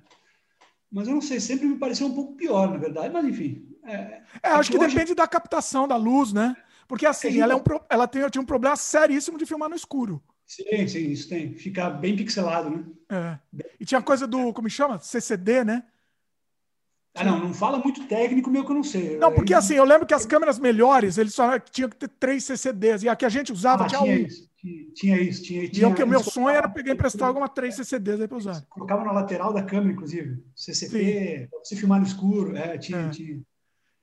Mas 0.96 1.08
eu 1.08 1.12
não 1.12 1.20
sei, 1.20 1.38
sempre 1.38 1.66
me 1.66 1.76
pareceu 1.76 2.06
um 2.06 2.14
pouco 2.14 2.32
pior, 2.36 2.70
na 2.70 2.78
verdade, 2.78 3.12
mas 3.12 3.22
enfim. 3.26 3.68
É, 3.84 4.22
é 4.42 4.48
acho 4.48 4.70
que 4.70 4.78
hoje... 4.78 4.94
depende 4.94 5.14
da 5.14 5.28
captação 5.28 5.86
da 5.86 5.94
luz, 5.94 6.32
né? 6.32 6.56
Porque 6.88 7.04
assim, 7.04 7.36
é, 7.36 7.40
ela, 7.40 7.52
é 7.52 7.56
um, 7.56 7.60
ela 7.90 8.08
tem, 8.08 8.26
tinha 8.30 8.40
um 8.40 8.46
problema 8.46 8.74
seríssimo 8.76 9.36
de 9.36 9.44
filmar 9.44 9.68
no 9.68 9.76
escuro. 9.76 10.22
Sim, 10.46 10.88
sim, 10.88 11.10
isso 11.10 11.28
tem. 11.28 11.52
Fica 11.52 11.90
bem 11.90 12.16
pixelado, 12.16 12.70
né? 12.70 12.84
É. 13.10 13.38
E 13.78 13.84
tinha 13.84 14.00
coisa 14.00 14.26
do, 14.26 14.54
como 14.54 14.70
chama? 14.70 14.98
CCD, 14.98 15.64
né? 15.64 15.84
Ah, 17.16 17.24
não, 17.24 17.38
não 17.38 17.54
fala 17.54 17.78
muito 17.78 18.06
técnico, 18.06 18.50
meu 18.50 18.64
que 18.64 18.70
eu 18.70 18.76
não 18.76 18.82
sei. 18.82 19.16
Não, 19.16 19.32
porque 19.32 19.54
assim, 19.54 19.74
eu 19.74 19.84
lembro 19.84 20.06
que 20.06 20.14
as 20.14 20.26
câmeras 20.26 20.58
melhores, 20.58 21.16
eles 21.16 21.34
só 21.34 21.58
tinham 21.58 21.88
que 21.88 21.96
ter 21.96 22.08
três 22.08 22.44
CCDs, 22.44 23.02
e 23.02 23.08
a 23.08 23.16
que 23.16 23.24
a 23.24 23.28
gente 23.28 23.52
usava 23.52 23.84
ah, 23.84 23.86
tinha, 23.86 24.02
tinha 24.02 24.14
um. 24.14 24.26
Isso, 24.26 24.50
tinha 24.94 25.20
isso, 25.20 25.42
tinha, 25.42 25.68
tinha, 25.68 25.88
E 25.88 25.90
o 25.90 25.94
que 25.94 26.02
o 26.02 26.06
meu 26.06 26.22
sonho 26.22 26.50
era 26.50 26.68
pegar 26.68 26.90
e 26.90 26.94
emprestar 26.94 27.28
alguma 27.28 27.48
três 27.48 27.74
CCDs 27.74 28.20
aí 28.20 28.28
para 28.28 28.36
usar. 28.36 28.62
Colocava 28.68 29.04
na 29.04 29.12
lateral 29.12 29.52
da 29.52 29.62
câmera, 29.62 29.92
inclusive. 29.92 30.42
CCD, 30.54 31.48
você 31.64 31.74
filmar 31.74 32.00
no 32.00 32.06
escuro, 32.06 32.56
é, 32.56 32.76
tinha, 32.76 32.98
é. 32.98 33.08
tinha. 33.08 33.40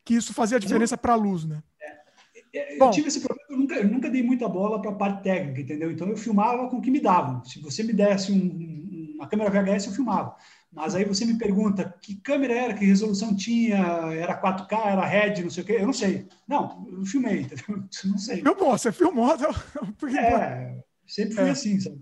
Que 0.03 0.15
isso 0.15 0.33
fazia 0.33 0.59
diferença 0.59 0.97
para 0.97 1.13
a 1.13 1.17
luz, 1.17 1.45
né? 1.45 1.61
É. 1.81 2.73
Eu 2.75 2.79
Bom, 2.79 2.91
tive 2.91 3.07
esse 3.07 3.19
problema, 3.19 3.47
eu 3.49 3.57
nunca, 3.57 3.75
eu 3.75 3.87
nunca 3.87 4.09
dei 4.09 4.21
muita 4.21 4.47
bola 4.47 4.79
para 4.79 4.91
a 4.91 4.95
parte 4.95 5.23
técnica, 5.23 5.61
entendeu? 5.61 5.91
Então 5.91 6.07
eu 6.07 6.17
filmava 6.17 6.67
com 6.69 6.77
o 6.77 6.81
que 6.81 6.91
me 6.91 6.99
davam. 6.99 7.43
Se 7.43 7.59
você 7.59 7.83
me 7.83 7.93
desse 7.93 8.31
um, 8.31 9.15
uma 9.15 9.27
câmera 9.27 9.49
VHS, 9.49 9.87
eu 9.87 9.93
filmava. 9.93 10.35
Mas 10.75 10.95
aí 10.95 11.05
você 11.05 11.23
me 11.23 11.37
pergunta 11.37 11.93
que 12.01 12.15
câmera 12.15 12.53
era, 12.53 12.73
que 12.73 12.83
resolução 12.83 13.35
tinha, 13.35 13.77
era 13.77 14.41
4K, 14.41 14.85
era 14.87 15.05
RED, 15.05 15.43
não 15.43 15.49
sei 15.51 15.63
o 15.63 15.65
quê. 15.65 15.77
Eu 15.79 15.85
não 15.85 15.93
sei. 15.93 16.27
Não, 16.47 16.87
eu 16.91 17.05
filmei, 17.05 17.41
entendeu? 17.41 17.83
Não 18.05 18.17
sei. 18.17 18.41
Filmou, 18.41 18.77
você 18.77 18.91
filmou. 18.91 19.33
É, 20.17 20.83
sempre 21.05 21.35
foi 21.35 21.47
é. 21.47 21.51
assim, 21.51 21.79
sabe? 21.79 22.01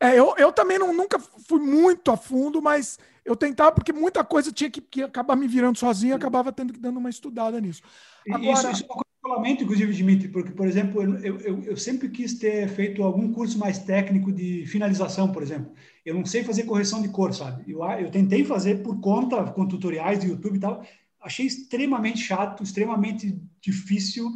É, 0.00 0.18
eu, 0.18 0.34
eu 0.36 0.52
também 0.52 0.78
não, 0.78 0.92
nunca 0.92 1.18
fui 1.18 1.60
muito 1.60 2.10
a 2.10 2.16
fundo, 2.16 2.60
mas 2.60 2.98
eu 3.24 3.36
tentava, 3.36 3.72
porque 3.72 3.92
muita 3.92 4.24
coisa 4.24 4.52
tinha 4.52 4.70
que, 4.70 4.80
que 4.80 5.02
acabar 5.02 5.36
me 5.36 5.46
virando 5.46 5.78
sozinho, 5.78 6.14
acabava 6.14 6.52
tendo 6.52 6.72
que 6.72 6.80
dando 6.80 6.98
uma 6.98 7.08
estudada 7.08 7.60
nisso. 7.60 7.82
Agora, 8.28 8.52
isso, 8.52 8.70
isso 8.70 8.84
é 8.84 8.94
uma 8.94 9.02
lamento, 9.28 9.62
inclusive, 9.62 9.92
Dimitri, 9.92 10.28
porque, 10.28 10.52
por 10.52 10.66
exemplo, 10.66 11.02
eu, 11.02 11.38
eu, 11.38 11.62
eu, 11.64 11.76
sempre 11.76 12.08
quis 12.08 12.38
ter 12.38 12.68
feito 12.68 13.02
algum 13.02 13.32
curso 13.32 13.58
mais 13.58 13.78
técnico 13.78 14.32
de 14.32 14.64
finalização, 14.66 15.30
por 15.30 15.42
exemplo. 15.42 15.72
Eu 16.08 16.14
não 16.14 16.24
sei 16.24 16.42
fazer 16.42 16.62
correção 16.62 17.02
de 17.02 17.08
cor, 17.08 17.34
sabe? 17.34 17.70
Eu, 17.70 17.84
eu 17.84 18.10
tentei 18.10 18.42
fazer 18.42 18.82
por 18.82 18.98
conta, 18.98 19.44
com 19.52 19.68
tutoriais 19.68 20.18
de 20.18 20.28
YouTube 20.28 20.56
e 20.56 20.60
tal. 20.60 20.82
Achei 21.20 21.44
extremamente 21.44 22.20
chato, 22.20 22.62
extremamente 22.62 23.38
difícil. 23.60 24.26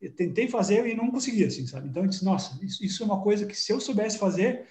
Eu 0.00 0.10
tentei 0.14 0.48
fazer 0.48 0.86
e 0.86 0.94
não 0.94 1.10
conseguia, 1.10 1.48
assim, 1.48 1.66
sabe? 1.66 1.88
Então, 1.88 2.02
eu 2.02 2.08
disse, 2.08 2.24
nossa, 2.24 2.58
isso, 2.64 2.82
isso 2.82 3.02
é 3.02 3.06
uma 3.06 3.20
coisa 3.20 3.44
que 3.44 3.54
se 3.54 3.70
eu 3.70 3.78
soubesse 3.78 4.16
fazer, 4.16 4.64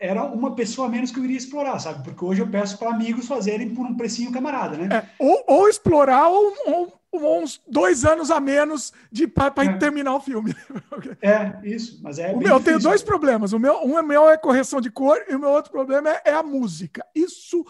era 0.00 0.24
uma 0.24 0.56
pessoa 0.56 0.88
a 0.88 0.90
menos 0.90 1.12
que 1.12 1.20
eu 1.20 1.24
iria 1.24 1.36
explorar, 1.36 1.78
sabe? 1.78 2.02
Porque 2.02 2.24
hoje 2.24 2.42
eu 2.42 2.50
peço 2.50 2.76
para 2.76 2.90
amigos 2.90 3.28
fazerem 3.28 3.72
por 3.72 3.86
um 3.86 3.96
precinho 3.96 4.32
camarada, 4.32 4.76
né? 4.76 4.96
É, 4.96 5.08
ou, 5.24 5.44
ou, 5.46 5.68
explorar 5.68 6.28
ou, 6.28 6.54
ou, 6.66 6.97
uns 7.12 7.60
dois 7.66 8.04
anos 8.04 8.30
a 8.30 8.40
menos 8.40 8.92
de 9.10 9.26
para 9.26 9.52
é. 9.64 9.76
terminar 9.78 10.14
o 10.14 10.20
filme. 10.20 10.54
é, 11.22 11.58
isso. 11.64 12.00
Mas 12.02 12.18
é. 12.18 12.32
O 12.32 12.38
meu, 12.38 12.54
eu 12.54 12.62
tenho 12.62 12.78
dois 12.78 13.02
problemas. 13.02 13.52
O 13.52 13.58
meu, 13.58 13.84
um 13.84 13.98
é 13.98 14.02
meu 14.02 14.28
é 14.28 14.36
correção 14.36 14.80
de 14.80 14.90
cor 14.90 15.18
e 15.28 15.34
o 15.34 15.38
meu 15.38 15.50
outro 15.50 15.70
problema 15.70 16.10
é, 16.10 16.22
é 16.26 16.34
a 16.34 16.42
música. 16.42 17.04
Isso, 17.14 17.64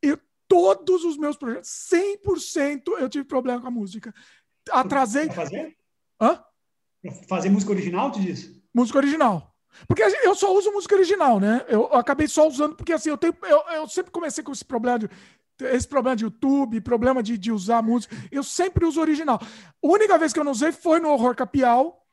eu, 0.00 0.18
todos 0.48 1.04
os 1.04 1.16
meus 1.16 1.36
projetos, 1.36 1.70
100% 1.92 2.82
eu 2.98 3.08
tive 3.08 3.24
problema 3.24 3.60
com 3.60 3.68
a 3.68 3.72
música. 3.72 4.14
Atrasei. 4.70 5.26
Pra 5.26 5.34
fazer? 5.34 5.76
Hã? 6.20 6.42
Pra 7.02 7.12
fazer 7.28 7.50
música 7.50 7.72
original, 7.72 8.12
tu 8.12 8.20
disse? 8.20 8.62
Música 8.72 8.98
original. 8.98 9.54
Porque 9.88 10.02
eu 10.02 10.34
só 10.34 10.54
uso 10.54 10.70
música 10.70 10.94
original, 10.94 11.40
né? 11.40 11.64
Eu, 11.68 11.86
acabei 11.86 12.28
só 12.28 12.46
usando, 12.46 12.76
porque 12.76 12.92
assim, 12.92 13.10
eu, 13.10 13.18
tenho, 13.18 13.36
eu, 13.42 13.60
eu 13.74 13.88
sempre 13.88 14.12
comecei 14.12 14.44
com 14.44 14.52
esse 14.52 14.64
problema 14.64 15.00
de 15.00 15.10
esse 15.60 15.86
problema 15.86 16.16
de 16.16 16.24
YouTube, 16.24 16.80
problema 16.80 17.22
de, 17.22 17.38
de 17.38 17.52
usar 17.52 17.82
música. 17.82 18.16
Eu 18.30 18.42
sempre 18.42 18.84
uso 18.84 19.00
original. 19.00 19.40
A 19.40 19.86
única 19.86 20.18
vez 20.18 20.32
que 20.32 20.38
eu 20.38 20.44
não 20.44 20.52
usei 20.52 20.72
foi 20.72 20.98
no 21.00 21.10
Horror 21.10 21.34
Capial, 21.34 22.04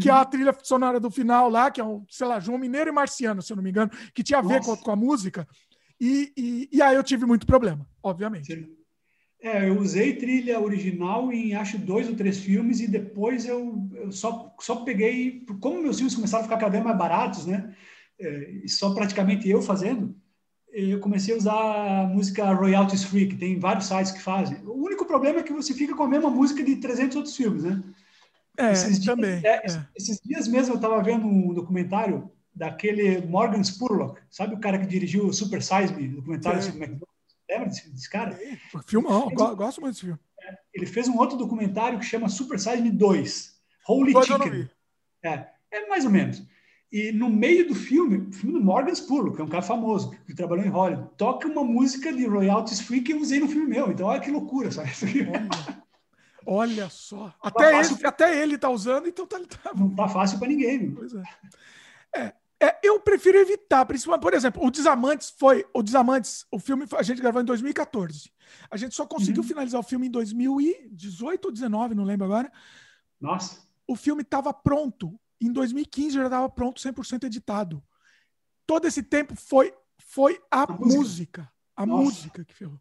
que 0.00 0.08
uhum. 0.08 0.14
é 0.14 0.18
a 0.18 0.22
uhum. 0.22 0.30
trilha 0.30 0.56
sonora 0.62 1.00
do 1.00 1.10
final 1.10 1.48
lá, 1.48 1.70
que 1.70 1.80
é 1.80 1.84
um, 1.84 2.04
sei 2.08 2.26
lá, 2.26 2.40
João 2.40 2.58
Mineiro 2.58 2.90
e 2.90 2.92
Marciano, 2.92 3.42
se 3.42 3.52
eu 3.52 3.56
não 3.56 3.62
me 3.62 3.70
engano, 3.70 3.90
que 4.14 4.22
tinha 4.22 4.38
a 4.38 4.42
ver 4.42 4.62
com, 4.62 4.76
com, 4.76 4.90
a 4.90 4.96
música. 4.96 5.46
E, 6.00 6.32
e, 6.36 6.68
e, 6.72 6.82
aí 6.82 6.96
eu 6.96 7.02
tive 7.02 7.24
muito 7.26 7.46
problema, 7.46 7.86
obviamente. 8.02 8.54
Sim. 8.54 8.66
É, 9.40 9.68
eu 9.68 9.78
usei 9.78 10.14
trilha 10.16 10.60
original 10.60 11.32
em 11.32 11.54
acho 11.54 11.76
dois 11.76 12.08
ou 12.08 12.14
três 12.14 12.38
filmes 12.38 12.80
e 12.80 12.86
depois 12.86 13.44
eu, 13.44 13.88
eu 13.92 14.12
só, 14.12 14.54
só 14.60 14.76
peguei, 14.76 15.44
como 15.60 15.82
meus 15.82 15.96
filmes 15.96 16.14
começaram 16.14 16.42
a 16.42 16.44
ficar 16.44 16.58
cada 16.58 16.70
vez 16.70 16.84
mais 16.84 16.96
baratos, 16.96 17.44
né? 17.44 17.74
É, 18.20 18.62
só 18.68 18.94
praticamente 18.94 19.48
eu 19.48 19.60
fazendo, 19.60 20.14
eu 20.72 20.98
comecei 21.00 21.34
a 21.34 21.36
usar 21.36 22.02
a 22.02 22.06
música 22.06 22.52
royalties 22.52 23.04
free, 23.04 23.28
que 23.28 23.36
tem 23.36 23.58
vários 23.58 23.86
sites 23.86 24.10
que 24.10 24.22
fazem. 24.22 24.58
O 24.64 24.84
único 24.84 25.04
problema 25.04 25.40
é 25.40 25.42
que 25.42 25.52
você 25.52 25.74
fica 25.74 25.94
com 25.94 26.02
a 26.02 26.08
mesma 26.08 26.30
música 26.30 26.62
de 26.62 26.76
300 26.76 27.16
outros 27.16 27.36
filmes, 27.36 27.64
né? 27.64 27.82
É, 28.56 28.72
esses 28.72 28.98
dias, 28.98 29.14
também. 29.14 29.40
É, 29.44 29.66
é. 29.66 29.86
Esses 29.94 30.18
dias 30.24 30.48
mesmo 30.48 30.72
eu 30.72 30.76
estava 30.76 31.02
vendo 31.02 31.26
um 31.26 31.52
documentário 31.52 32.30
daquele 32.54 33.20
Morgan 33.26 33.62
Spurlock, 33.62 34.20
sabe 34.30 34.54
o 34.54 34.60
cara 34.60 34.78
que 34.78 34.86
dirigiu 34.86 35.26
o 35.26 35.32
Super 35.32 35.62
Size 35.62 35.94
Me, 35.94 36.08
documentário 36.08 36.62
sobre 36.62 36.78
McDonald's? 36.78 37.12
Lembra 37.48 37.68
desse, 37.68 37.90
desse 37.90 38.10
cara? 38.10 38.38
É, 38.42 38.58
filmão, 38.86 39.28
um, 39.28 39.34
gosto 39.34 39.80
muito 39.80 39.94
desse 39.94 40.06
filme. 40.06 40.18
É, 40.40 40.56
ele 40.74 40.86
fez 40.86 41.08
um 41.08 41.18
outro 41.18 41.36
documentário 41.36 41.98
que 41.98 42.04
chama 42.04 42.28
Super 42.28 42.58
Size 42.58 42.80
Me 42.80 42.90
2, 42.90 43.56
Holy 43.88 44.12
Chicken. 44.22 44.70
É, 45.22 45.48
é 45.70 45.86
mais 45.88 46.04
ou 46.04 46.10
menos. 46.10 46.42
E 46.92 47.10
no 47.10 47.30
meio 47.30 47.66
do 47.66 47.74
filme, 47.74 48.18
o 48.18 48.32
filme 48.32 48.58
do 48.58 48.64
Morgan 48.64 48.94
Spurlock, 48.94 49.36
que 49.36 49.40
é 49.40 49.44
um 49.44 49.48
cara 49.48 49.62
famoso, 49.62 50.14
que 50.26 50.34
trabalhou 50.34 50.66
em 50.66 50.68
Hollywood, 50.68 51.08
toca 51.16 51.48
uma 51.48 51.64
música 51.64 52.12
de 52.12 52.26
royalties 52.26 52.82
free 52.82 53.00
que 53.00 53.14
eu 53.14 53.20
usei 53.20 53.40
no 53.40 53.48
filme 53.48 53.66
meu. 53.66 53.90
Então, 53.90 54.06
olha 54.06 54.20
que 54.20 54.30
loucura, 54.30 54.70
sabe? 54.70 54.90
Olha, 56.44 56.82
olha 56.84 56.90
só. 56.90 57.34
Até, 57.40 57.80
ele, 57.80 58.06
até 58.06 58.42
ele 58.42 58.58
tá 58.58 58.68
usando, 58.68 59.08
então 59.08 59.26
tá, 59.26 59.40
tá... 59.40 59.72
Não 59.74 59.94
tá 59.94 60.06
fácil 60.06 60.38
para 60.38 60.48
ninguém. 60.48 60.80
Meu. 60.80 60.96
Pois 60.96 61.14
é. 61.14 61.22
é. 62.14 62.32
É, 62.62 62.78
eu 62.80 63.00
prefiro 63.00 63.38
evitar, 63.38 63.84
principalmente, 63.84 64.22
por 64.22 64.34
exemplo, 64.34 64.64
o 64.64 64.70
Desamantes 64.70 65.34
foi. 65.36 65.66
O 65.74 65.82
Desamantes, 65.82 66.46
o 66.48 66.60
filme 66.60 66.86
a 66.96 67.02
gente 67.02 67.20
gravou 67.20 67.42
em 67.42 67.44
2014. 67.44 68.30
A 68.70 68.76
gente 68.76 68.94
só 68.94 69.04
conseguiu 69.04 69.42
uhum. 69.42 69.48
finalizar 69.48 69.80
o 69.80 69.82
filme 69.82 70.06
em 70.06 70.10
2018 70.10 71.44
ou 71.44 71.50
2019, 71.50 71.96
não 71.96 72.04
lembro 72.04 72.26
agora. 72.26 72.52
Nossa. 73.20 73.66
O 73.84 73.96
filme 73.96 74.22
estava 74.22 74.52
pronto. 74.54 75.18
Em 75.42 75.52
2015 75.52 76.14
já 76.14 76.24
estava 76.24 76.48
pronto, 76.48 76.80
100% 76.80 77.24
editado. 77.24 77.82
Todo 78.66 78.86
esse 78.86 79.02
tempo 79.02 79.34
foi, 79.34 79.74
foi 79.98 80.40
a, 80.50 80.62
a 80.62 80.66
música. 80.66 80.98
música. 80.98 81.52
A 81.76 81.86
Nossa. 81.86 82.02
música 82.04 82.44
que 82.44 82.54
ferrou. 82.54 82.80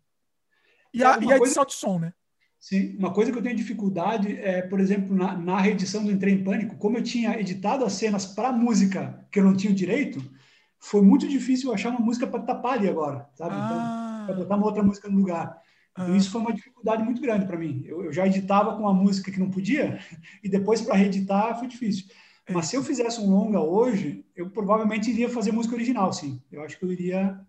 E, 0.93 1.01
é, 1.01 1.05
a, 1.05 1.17
e 1.17 1.31
a 1.31 1.37
edição 1.37 1.63
coisa... 1.63 1.65
de 1.65 1.73
som, 1.73 1.99
né? 1.99 2.13
Sim, 2.59 2.95
uma 2.97 3.11
coisa 3.11 3.31
que 3.31 3.37
eu 3.39 3.41
tenho 3.41 3.55
dificuldade 3.55 4.37
é, 4.37 4.61
por 4.61 4.79
exemplo, 4.79 5.15
na, 5.15 5.35
na 5.35 5.59
reedição 5.59 6.03
do 6.03 6.11
Entrei 6.11 6.35
em 6.35 6.43
Pânico, 6.43 6.77
como 6.77 6.97
eu 6.97 7.03
tinha 7.03 7.39
editado 7.39 7.83
as 7.83 7.93
cenas 7.93 8.27
para 8.27 8.51
música 8.51 9.25
que 9.31 9.39
eu 9.39 9.43
não 9.43 9.55
tinha 9.55 9.73
direito, 9.73 10.21
foi 10.79 11.01
muito 11.01 11.27
difícil 11.27 11.73
achar 11.73 11.89
uma 11.89 11.99
música 11.99 12.27
para 12.27 12.43
tapar 12.43 12.73
ali 12.73 12.87
agora, 12.87 13.27
sabe? 13.33 13.55
Então, 13.55 13.77
ah. 13.79 14.21
Então, 14.23 14.25
para 14.25 14.35
botar 14.35 14.55
uma 14.57 14.65
outra 14.65 14.83
música 14.83 15.09
no 15.09 15.17
lugar. 15.17 15.59
Então, 15.91 16.13
ah. 16.13 16.17
isso 16.17 16.29
foi 16.29 16.41
uma 16.41 16.53
dificuldade 16.53 17.03
muito 17.03 17.19
grande 17.19 17.47
para 17.47 17.57
mim. 17.57 17.83
Eu, 17.85 18.05
eu, 18.05 18.13
já 18.13 18.27
editava 18.27 18.75
com 18.75 18.83
uma 18.83 18.93
música 18.93 19.31
que 19.31 19.39
não 19.39 19.49
podia, 19.49 19.99
e 20.43 20.47
depois 20.47 20.81
para 20.81 20.95
reeditar 20.95 21.57
foi 21.57 21.67
difícil. 21.67 22.05
Mas 22.49 22.67
se 22.67 22.75
eu 22.75 22.83
fizesse 22.83 23.19
um 23.21 23.29
longa 23.29 23.59
hoje, 23.59 24.25
eu 24.35 24.49
provavelmente 24.49 25.09
iria 25.09 25.29
fazer 25.29 25.51
música 25.51 25.75
original, 25.75 26.11
sim. 26.11 26.41
Eu 26.51 26.63
acho 26.63 26.77
que 26.77 26.83
eu 26.83 26.91
iria 26.91 27.39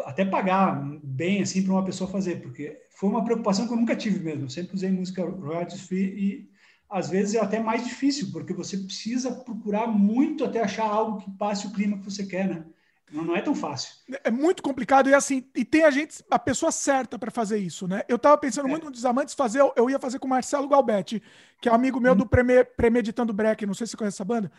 até 0.00 0.24
pagar 0.24 0.82
bem 1.02 1.42
assim 1.42 1.62
para 1.62 1.72
uma 1.72 1.84
pessoa 1.84 2.10
fazer, 2.10 2.42
porque 2.42 2.80
foi 2.90 3.08
uma 3.08 3.24
preocupação 3.24 3.66
que 3.66 3.72
eu 3.72 3.76
nunca 3.76 3.94
tive 3.94 4.18
mesmo. 4.18 4.44
Eu 4.44 4.50
sempre 4.50 4.74
usei 4.74 4.90
música 4.90 5.24
royalties 5.24 5.82
free 5.82 6.04
e 6.04 6.50
às 6.88 7.08
vezes 7.08 7.34
é 7.34 7.40
até 7.40 7.60
mais 7.60 7.84
difícil, 7.84 8.30
porque 8.30 8.52
você 8.52 8.76
precisa 8.76 9.32
procurar 9.32 9.86
muito 9.86 10.44
até 10.44 10.60
achar 10.60 10.86
algo 10.86 11.18
que 11.18 11.30
passe 11.32 11.66
o 11.66 11.72
clima 11.72 11.98
que 11.98 12.04
você 12.04 12.26
quer, 12.26 12.48
né? 12.48 12.64
Não, 13.10 13.24
não 13.24 13.36
é 13.36 13.40
tão 13.40 13.54
fácil. 13.54 13.94
É 14.24 14.30
muito 14.30 14.62
complicado 14.62 15.08
e 15.08 15.14
assim, 15.14 15.46
e 15.54 15.64
tem 15.64 15.84
a 15.84 15.90
gente, 15.90 16.24
a 16.30 16.38
pessoa 16.38 16.72
certa 16.72 17.18
para 17.18 17.30
fazer 17.30 17.58
isso, 17.58 17.86
né? 17.86 18.02
Eu 18.08 18.18
tava 18.18 18.36
pensando 18.38 18.66
é. 18.66 18.70
muito 18.70 18.86
no 18.86 18.90
Desamantes 18.90 19.34
fazer, 19.34 19.60
eu 19.76 19.90
ia 19.90 19.98
fazer 19.98 20.18
com 20.18 20.26
o 20.26 20.30
Marcelo 20.30 20.68
Galbetti, 20.68 21.22
que 21.60 21.68
é 21.68 21.72
um 21.72 21.74
amigo 21.74 22.00
meu 22.00 22.12
hum. 22.12 22.16
do 22.16 22.26
Premeditando 22.26 23.32
Break, 23.32 23.66
não 23.66 23.74
sei 23.74 23.86
se 23.86 23.92
você 23.92 23.96
conhece 23.96 24.16
essa 24.16 24.24
banda. 24.24 24.50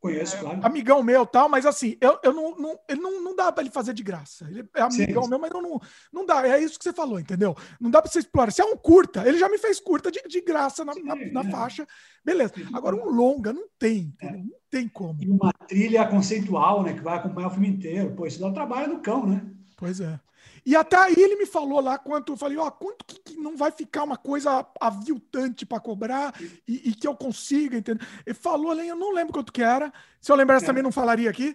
Conheço, 0.00 0.38
claro. 0.38 0.60
Amigão 0.62 1.02
meu 1.02 1.26
tal, 1.26 1.48
mas 1.48 1.66
assim, 1.66 1.96
eu, 2.00 2.18
eu 2.22 2.32
não, 2.32 2.56
não, 2.56 2.78
ele 2.88 3.00
não, 3.00 3.22
não 3.22 3.34
dá 3.34 3.50
para 3.50 3.62
ele 3.62 3.72
fazer 3.72 3.92
de 3.94 4.02
graça. 4.02 4.46
Ele 4.48 4.68
é 4.74 4.82
amigão 4.82 5.24
sim, 5.24 5.30
meu, 5.30 5.38
mas 5.38 5.50
eu 5.50 5.62
não, 5.62 5.80
não 6.12 6.26
dá. 6.26 6.46
É 6.46 6.62
isso 6.62 6.78
que 6.78 6.84
você 6.84 6.92
falou, 6.92 7.18
entendeu? 7.18 7.56
Não 7.80 7.90
dá 7.90 8.00
para 8.00 8.10
você 8.10 8.18
explorar. 8.18 8.52
Se 8.52 8.60
é 8.60 8.64
um 8.64 8.76
curta, 8.76 9.26
ele 9.26 9.38
já 9.38 9.48
me 9.48 9.58
fez 9.58 9.80
curta 9.80 10.10
de, 10.10 10.22
de 10.28 10.40
graça 10.40 10.84
na, 10.84 10.92
sim, 10.92 11.02
na, 11.02 11.14
na 11.14 11.40
é. 11.40 11.50
faixa. 11.50 11.86
Beleza. 12.24 12.54
Agora, 12.72 12.94
um 12.94 13.10
longa, 13.10 13.52
não 13.52 13.66
tem, 13.78 14.14
é. 14.20 14.32
Não 14.32 14.56
tem 14.70 14.88
como. 14.88 15.22
E 15.22 15.30
uma 15.30 15.52
trilha 15.66 16.06
conceitual, 16.06 16.82
né? 16.82 16.92
Que 16.92 17.00
vai 17.00 17.16
acompanhar 17.16 17.48
o 17.48 17.52
filme 17.52 17.68
inteiro. 17.68 18.14
Pô, 18.14 18.26
isso 18.26 18.40
dá 18.40 18.48
o 18.48 18.54
trabalho 18.54 18.94
do 18.94 19.00
cão, 19.00 19.26
né? 19.26 19.44
Pois 19.76 20.00
é. 20.00 20.20
E 20.66 20.74
até 20.74 20.96
aí 20.96 21.14
ele 21.16 21.36
me 21.36 21.46
falou 21.46 21.80
lá 21.80 21.96
quanto, 21.96 22.32
eu 22.32 22.36
falei, 22.36 22.58
ó, 22.58 22.68
quanto 22.68 23.04
que, 23.04 23.20
que, 23.20 23.36
não 23.36 23.56
vai 23.56 23.70
ficar 23.70 24.02
uma 24.02 24.16
coisa 24.16 24.66
aviltante 24.80 25.64
para 25.64 25.78
cobrar 25.78 26.34
e, 26.66 26.90
e, 26.90 26.94
que 26.94 27.06
eu 27.06 27.14
consiga, 27.14 27.78
entendeu? 27.78 28.04
Ele 28.26 28.34
falou 28.34 28.72
ali, 28.72 28.88
eu 28.88 28.96
não 28.96 29.12
lembro 29.12 29.32
quanto 29.32 29.52
que 29.52 29.62
era. 29.62 29.92
Se 30.20 30.32
eu 30.32 30.34
lembrasse 30.34 30.64
é. 30.64 30.66
também 30.66 30.82
não 30.82 30.90
falaria 30.90 31.30
aqui. 31.30 31.54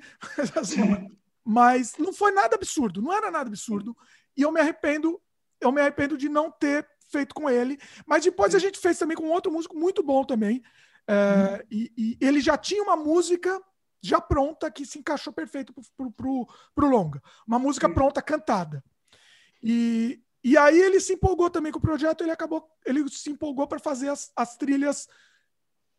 Assim, 0.56 0.80
mas 1.44 1.98
não 1.98 2.14
foi 2.14 2.32
nada 2.32 2.56
absurdo, 2.56 3.02
não 3.02 3.12
era 3.12 3.30
nada 3.30 3.50
absurdo. 3.50 3.98
E 4.38 4.44
eu 4.44 4.52
me 4.52 4.62
arrependo, 4.62 5.22
eu 5.60 5.74
me 5.74 5.82
arrependo 5.82 6.18
de 6.18 6.30
não 6.30 6.50
ter 6.50 6.88
feito 7.10 7.36
com 7.36 7.50
ele. 7.50 7.78
Mas 8.06 8.24
depois 8.24 8.56
a 8.56 8.60
gente 8.60 8.80
fez 8.80 8.98
também 8.98 9.18
com 9.18 9.28
outro 9.28 9.52
músico 9.52 9.76
muito 9.76 10.02
bom 10.02 10.24
também. 10.24 10.64
É, 11.06 11.66
e, 11.70 11.92
e 11.98 12.18
ele 12.22 12.40
já 12.40 12.58
tinha 12.58 12.82
uma 12.82 12.96
música 12.96 13.62
já 14.02 14.22
pronta 14.22 14.72
que 14.72 14.86
se 14.86 14.98
encaixou 15.00 15.32
perfeito 15.32 15.74
pro, 15.74 16.12
pro, 16.12 16.48
pro, 16.74 16.88
longa. 16.88 17.22
Uma 17.46 17.60
música 17.60 17.90
pronta, 17.90 18.22
cantada. 18.22 18.84
E, 19.62 20.20
e 20.44 20.58
aí 20.58 20.80
ele 20.80 21.00
se 21.00 21.14
empolgou 21.14 21.50
também 21.50 21.72
com 21.72 21.80
o 21.80 21.82
projeto, 21.82 22.24
ele 22.24 22.32
acabou, 22.32 22.68
ele 22.86 23.08
se 23.10 23.30
empolgou 23.30 23.68
para 23.68 23.80
fazer 23.80 24.10
as, 24.10 24.32
as 24.36 24.58
trilhas 24.58 25.08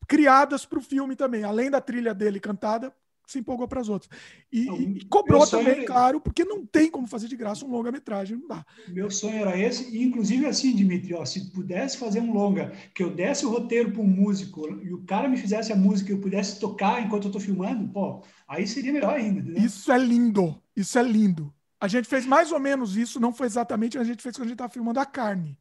criadas 0.09 0.65
para 0.65 0.79
o 0.79 0.83
filme 0.83 1.15
também, 1.15 1.45
além 1.45 1.71
da 1.71 1.81
trilha 1.81 2.13
dele 2.13 2.41
cantada, 2.41 2.93
se 3.27 3.39
empolgou 3.39 3.67
para 3.67 3.81
as 3.81 3.89
outras. 3.89 4.11
E, 4.53 4.69
e 4.69 5.05
cobrou 5.07 5.47
também, 5.47 5.79
era... 5.79 5.85
claro, 5.87 6.21
porque 6.21 6.45
não 6.45 6.67
tem 6.67 6.91
como 6.91 7.07
fazer 7.07 7.29
de 7.29 7.37
graça 7.37 7.65
um 7.65 7.71
longa-metragem, 7.71 8.37
não 8.37 8.49
dá. 8.49 8.67
Meu 8.89 9.11
sonho 9.11 9.37
era 9.37 9.57
esse, 9.57 9.97
e 9.97 10.03
inclusive 10.03 10.45
assim, 10.47 10.75
Dimitri, 10.75 11.15
ó, 11.15 11.25
se 11.25 11.51
pudesse 11.51 11.97
fazer 11.97 12.21
um 12.21 12.33
longa, 12.33 12.73
que 12.95 13.03
eu 13.03 13.15
desse 13.15 13.47
o 13.47 13.51
roteiro 13.51 13.93
para 13.93 14.03
um 14.03 14.07
músico 14.07 14.69
e 14.83 14.93
o 14.93 15.03
cara 15.05 15.29
me 15.29 15.37
fizesse 15.37 15.73
a 15.73 15.77
música 15.77 16.11
e 16.11 16.15
eu 16.15 16.21
pudesse 16.21 16.61
tocar 16.61 17.03
enquanto 17.03 17.25
eu 17.25 17.29
estou 17.29 17.41
filmando, 17.41 17.89
pô, 17.89 18.23
aí 18.47 18.67
seria 18.67 18.93
melhor 18.93 19.15
ainda. 19.15 19.41
Entendeu? 19.41 19.65
Isso 19.65 19.91
é 19.91 19.99
lindo, 19.99 20.61
isso 20.77 20.99
é 20.99 21.03
lindo. 21.03 21.53
A 21.83 21.89
gente 21.89 22.07
fez 22.07 22.25
mais 22.25 22.53
ou 22.53 22.61
menos 22.61 22.97
isso, 22.97 23.19
não 23.19 23.33
foi 23.33 23.45
exatamente, 23.45 23.99
a 23.99 24.05
gente 24.05 24.23
fez 24.23 24.37
quando 24.37 24.45
a 24.45 24.49
gente 24.51 24.55
estava 24.55 24.73
filmando 24.73 25.01
a 25.01 25.05
carne. 25.05 25.59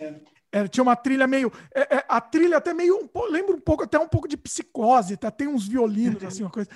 É. 0.00 0.14
É, 0.50 0.66
tinha 0.66 0.82
uma 0.82 0.96
trilha 0.96 1.28
meio. 1.28 1.52
É, 1.72 1.98
é, 1.98 2.04
a 2.08 2.20
trilha 2.20 2.56
até 2.56 2.74
meio. 2.74 3.08
Lembra 3.30 3.54
um 3.54 3.60
pouco, 3.60 3.84
até 3.84 3.96
um 3.96 4.08
pouco 4.08 4.26
de 4.26 4.36
psicose, 4.36 5.16
tá? 5.16 5.30
Tem 5.30 5.46
uns 5.46 5.68
violinos, 5.68 6.24
assim, 6.24 6.42
uma 6.42 6.50
coisa. 6.50 6.68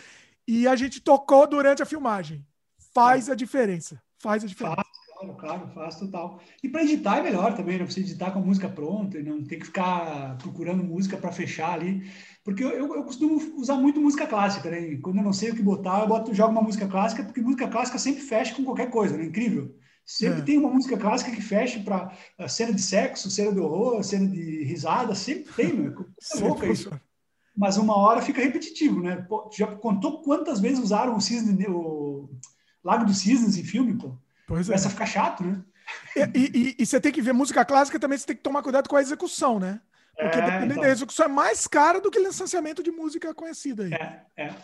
E 0.46 0.68
a 0.68 0.76
gente 0.76 1.00
tocou 1.00 1.44
durante 1.44 1.82
a 1.82 1.86
filmagem. 1.86 2.46
Faz 2.94 3.28
a 3.28 3.34
diferença. 3.34 4.00
Faz 4.20 4.44
a 4.44 4.46
diferença. 4.46 4.76
Claro, 5.24 5.34
claro, 5.34 5.68
faz 5.74 5.96
total. 5.96 6.40
E 6.62 6.68
para 6.68 6.82
editar 6.82 7.18
é 7.18 7.22
melhor 7.22 7.54
também, 7.54 7.78
né? 7.78 7.84
Você 7.84 8.00
editar 8.00 8.30
com 8.30 8.40
a 8.40 8.42
música 8.42 8.68
pronta 8.68 9.18
e 9.18 9.22
não 9.22 9.42
ter 9.42 9.56
que 9.56 9.66
ficar 9.66 10.36
procurando 10.38 10.82
música 10.82 11.16
para 11.16 11.32
fechar 11.32 11.72
ali. 11.72 12.02
Porque 12.42 12.62
eu, 12.62 12.70
eu, 12.70 12.94
eu, 12.96 13.04
costumo 13.04 13.36
usar 13.56 13.76
muito 13.76 14.00
música 14.00 14.26
clássica, 14.26 14.70
né? 14.70 14.96
quando 15.02 15.18
eu 15.18 15.24
não 15.24 15.32
sei 15.32 15.50
o 15.50 15.54
que 15.54 15.62
botar, 15.62 16.00
eu 16.00 16.08
boto, 16.08 16.34
jogo 16.34 16.52
uma 16.52 16.62
música 16.62 16.86
clássica, 16.86 17.24
porque 17.24 17.40
música 17.40 17.68
clássica 17.68 17.98
sempre 17.98 18.22
fecha 18.22 18.54
com 18.54 18.64
qualquer 18.64 18.90
coisa, 18.90 19.16
né? 19.16 19.24
Incrível. 19.24 19.74
Sempre 20.04 20.40
é. 20.40 20.44
tem 20.44 20.58
uma 20.58 20.68
música 20.68 20.98
clássica 20.98 21.30
que 21.30 21.40
fecha 21.40 21.80
para 21.80 22.12
cena 22.48 22.74
de 22.74 22.82
sexo, 22.82 23.30
cena 23.30 23.52
de 23.52 23.58
horror, 23.58 24.02
cena 24.04 24.28
de 24.28 24.64
risada, 24.64 25.14
sempre 25.14 25.50
tem, 25.54 25.72
meu. 25.72 26.06
É 26.34 26.40
louco 26.44 26.66
isso. 26.66 26.90
Mas 27.56 27.78
uma 27.78 27.96
hora 27.96 28.20
fica 28.20 28.42
repetitivo, 28.42 29.00
né? 29.00 29.16
Pô, 29.28 29.48
já 29.56 29.66
contou 29.66 30.20
quantas 30.22 30.60
vezes 30.60 30.82
usaram 30.82 31.16
o 31.16 31.20
cisne, 31.20 31.66
o 31.68 32.28
Lago 32.84 33.06
dos 33.06 33.18
Cisnes 33.18 33.56
em 33.56 33.64
filme, 33.64 33.94
pô? 33.96 34.14
Pois 34.46 34.66
Começa 34.66 34.86
é. 34.86 34.88
a 34.88 34.90
ficar 34.90 35.06
chato, 35.06 35.42
né? 35.42 35.62
E, 36.34 36.40
e, 36.40 36.76
e, 36.78 36.86
você 36.86 37.00
tem 37.00 37.12
que 37.12 37.20
ver 37.20 37.32
música 37.32 37.64
clássica 37.64 37.98
também, 37.98 38.16
você 38.16 38.26
tem 38.26 38.36
que 38.36 38.42
tomar 38.42 38.62
cuidado 38.62 38.88
com 38.88 38.96
a 38.96 39.02
execução, 39.02 39.58
né? 39.58 39.80
Porque 40.16 40.38
é, 40.38 40.42
dependendo 40.42 40.72
então. 40.72 40.82
da 40.82 40.90
execução 40.90 41.26
é 41.26 41.28
mais 41.28 41.66
cara 41.66 42.00
do 42.00 42.10
que 42.10 42.18
licenciamento 42.18 42.82
de 42.82 42.90
música 42.90 43.34
conhecida 43.34 43.84
aí. 43.84 43.92
É, 43.92 44.22
é. 44.36 44.54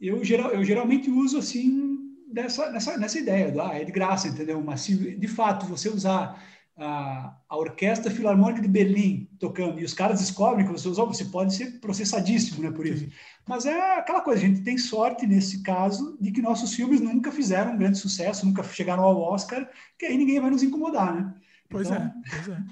Eu, 0.00 0.24
geral, 0.24 0.50
eu 0.50 0.64
geralmente 0.64 1.10
uso 1.10 1.38
assim 1.38 1.98
dessa, 2.32 2.70
nessa, 2.70 2.96
nessa 2.96 3.18
ideia 3.18 3.50
do, 3.50 3.60
ah, 3.60 3.74
é 3.74 3.84
de 3.84 3.92
graça, 3.92 4.28
entendeu? 4.28 4.60
Mas 4.62 4.80
se 4.80 5.16
de 5.16 5.28
fato 5.28 5.66
você 5.66 5.88
usar 5.88 6.42
a, 6.76 7.36
a 7.48 7.56
Orquestra 7.56 8.10
Filarmônica 8.10 8.62
de 8.62 8.68
Berlim 8.68 9.28
tocando, 9.38 9.78
e 9.80 9.84
os 9.84 9.94
caras 9.94 10.20
descobrem 10.20 10.66
que 10.66 10.72
você 10.72 10.88
usou, 10.88 11.06
você 11.06 11.24
pode 11.24 11.54
ser 11.54 11.80
processadíssimo 11.80 12.62
né, 12.62 12.70
por 12.70 12.86
isso. 12.86 13.04
Sim. 13.04 13.12
Mas 13.46 13.66
é 13.66 13.98
aquela 13.98 14.20
coisa, 14.20 14.42
a 14.42 14.46
gente 14.46 14.62
tem 14.62 14.78
sorte 14.78 15.26
nesse 15.26 15.62
caso 15.62 16.16
de 16.20 16.30
que 16.30 16.40
nossos 16.40 16.74
filmes 16.74 17.00
nunca 17.00 17.32
fizeram 17.32 17.72
um 17.72 17.78
grande 17.78 17.98
sucesso, 17.98 18.46
nunca 18.46 18.62
chegaram 18.62 19.02
ao 19.02 19.20
Oscar, 19.20 19.68
que 19.98 20.06
aí 20.06 20.16
ninguém 20.16 20.40
vai 20.40 20.50
nos 20.50 20.62
incomodar, 20.62 21.14
né? 21.14 21.34
Pois 21.68 21.88
então... 21.88 22.02
é, 22.02 22.14
pois 22.30 22.48
é. 22.48 22.62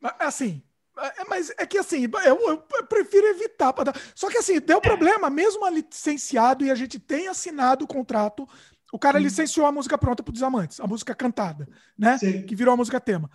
Mas, 0.00 0.14
assim, 0.20 0.62
é, 0.98 1.24
mas 1.28 1.52
é 1.58 1.66
que 1.66 1.76
assim, 1.76 2.06
eu, 2.24 2.48
eu, 2.48 2.58
prefiro 2.88 3.26
evitar. 3.26 3.74
Só 4.14 4.30
que 4.30 4.38
assim, 4.38 4.58
deu 4.60 4.80
problema, 4.80 5.28
mesmo 5.28 5.68
licenciado 5.68 6.64
e 6.64 6.70
a 6.70 6.74
gente 6.74 6.98
tem 6.98 7.28
assinado 7.28 7.84
o 7.84 7.88
contrato. 7.88 8.48
O 8.96 8.98
cara 8.98 9.18
Sim. 9.18 9.24
licenciou 9.24 9.66
a 9.66 9.72
música 9.72 9.98
pronta 9.98 10.22
para 10.22 10.32
os 10.32 10.42
amantes, 10.42 10.80
a 10.80 10.86
música 10.86 11.14
cantada, 11.14 11.68
né? 11.98 12.16
Sim. 12.16 12.46
Que 12.46 12.56
virou 12.56 12.72
a 12.72 12.76
música 12.78 12.98
tema. 12.98 13.30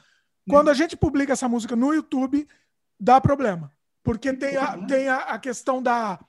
Quando 0.50 0.70
a 0.70 0.74
gente 0.74 0.98
publica 0.98 1.34
essa 1.34 1.48
música 1.48 1.76
no 1.76 1.94
YouTube, 1.94 2.48
dá 3.00 3.22
problema. 3.22 3.72
Porque 4.04 4.34
tem 4.34 4.58
a, 4.58 4.88
tem 4.88 5.08
a, 5.08 5.18
a 5.18 5.38
questão 5.38 5.80
da, 5.80 6.20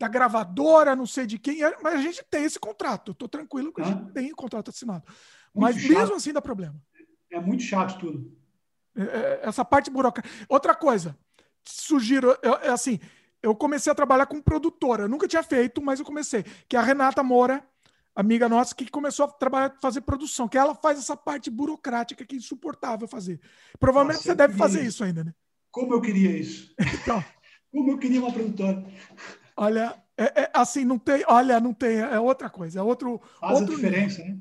da 0.00 0.08
gravadora, 0.08 0.96
não 0.96 1.04
sei 1.04 1.26
de 1.26 1.38
quem, 1.38 1.58
mas 1.82 1.96
a 1.96 2.00
gente 2.00 2.24
tem 2.30 2.44
esse 2.44 2.58
contrato. 2.58 3.10
Eu 3.10 3.14
tô 3.14 3.28
tranquilo 3.28 3.74
que 3.74 3.82
a 3.82 3.84
gente 3.84 4.10
tem 4.12 4.32
o 4.32 4.36
contrato 4.36 4.70
assinado. 4.70 5.04
Muito 5.54 5.74
mas 5.74 5.76
chato. 5.76 5.92
mesmo 5.92 6.14
assim 6.14 6.32
dá 6.32 6.40
problema. 6.40 6.80
É 7.30 7.38
muito 7.38 7.62
chato 7.64 7.98
tudo. 7.98 8.34
É, 8.96 9.02
é 9.02 9.40
essa 9.42 9.66
parte 9.66 9.90
burocrática. 9.90 10.34
Outra 10.48 10.74
coisa, 10.74 11.14
sugiro, 11.62 12.34
é 12.62 12.70
assim, 12.70 12.98
eu 13.42 13.54
comecei 13.54 13.92
a 13.92 13.94
trabalhar 13.94 14.24
com 14.24 14.40
produtora. 14.40 15.02
Eu 15.02 15.08
nunca 15.10 15.28
tinha 15.28 15.42
feito, 15.42 15.82
mas 15.82 16.00
eu 16.00 16.06
comecei. 16.06 16.42
Que 16.66 16.74
é 16.74 16.78
a 16.78 16.82
Renata 16.82 17.22
Moura, 17.22 17.62
amiga 18.20 18.48
nossa, 18.48 18.74
que 18.74 18.90
começou 18.90 19.26
a 19.26 19.28
trabalhar, 19.28 19.74
fazer 19.80 20.00
produção, 20.00 20.48
que 20.48 20.58
ela 20.58 20.74
faz 20.74 20.98
essa 20.98 21.16
parte 21.16 21.50
burocrática 21.50 22.24
que 22.24 22.34
é 22.34 22.38
insuportável 22.38 23.06
fazer. 23.06 23.40
Provavelmente 23.78 24.16
nossa, 24.16 24.28
você 24.28 24.34
deve 24.34 24.54
fazer 24.54 24.84
isso. 24.84 25.04
ainda, 25.04 25.24
né? 25.24 25.32
Como 25.70 25.94
eu 25.94 26.00
queria 26.00 26.30
isso. 26.30 26.74
Então, 27.00 27.22
Como 27.70 27.90
eu 27.90 27.98
queria 27.98 28.20
uma 28.20 28.32
produtora. 28.32 28.84
Olha, 29.56 29.94
é, 30.16 30.42
é, 30.42 30.50
assim, 30.54 30.84
não 30.84 30.98
tem. 30.98 31.22
Olha, 31.28 31.60
não 31.60 31.74
tem. 31.74 31.98
É 31.98 32.18
outra 32.18 32.48
coisa. 32.48 32.80
É 32.80 32.82
outro. 32.82 33.20
Faz 33.38 33.60
outro 33.60 33.74
a 33.74 33.76
diferença, 33.76 34.22
né? 34.22 34.38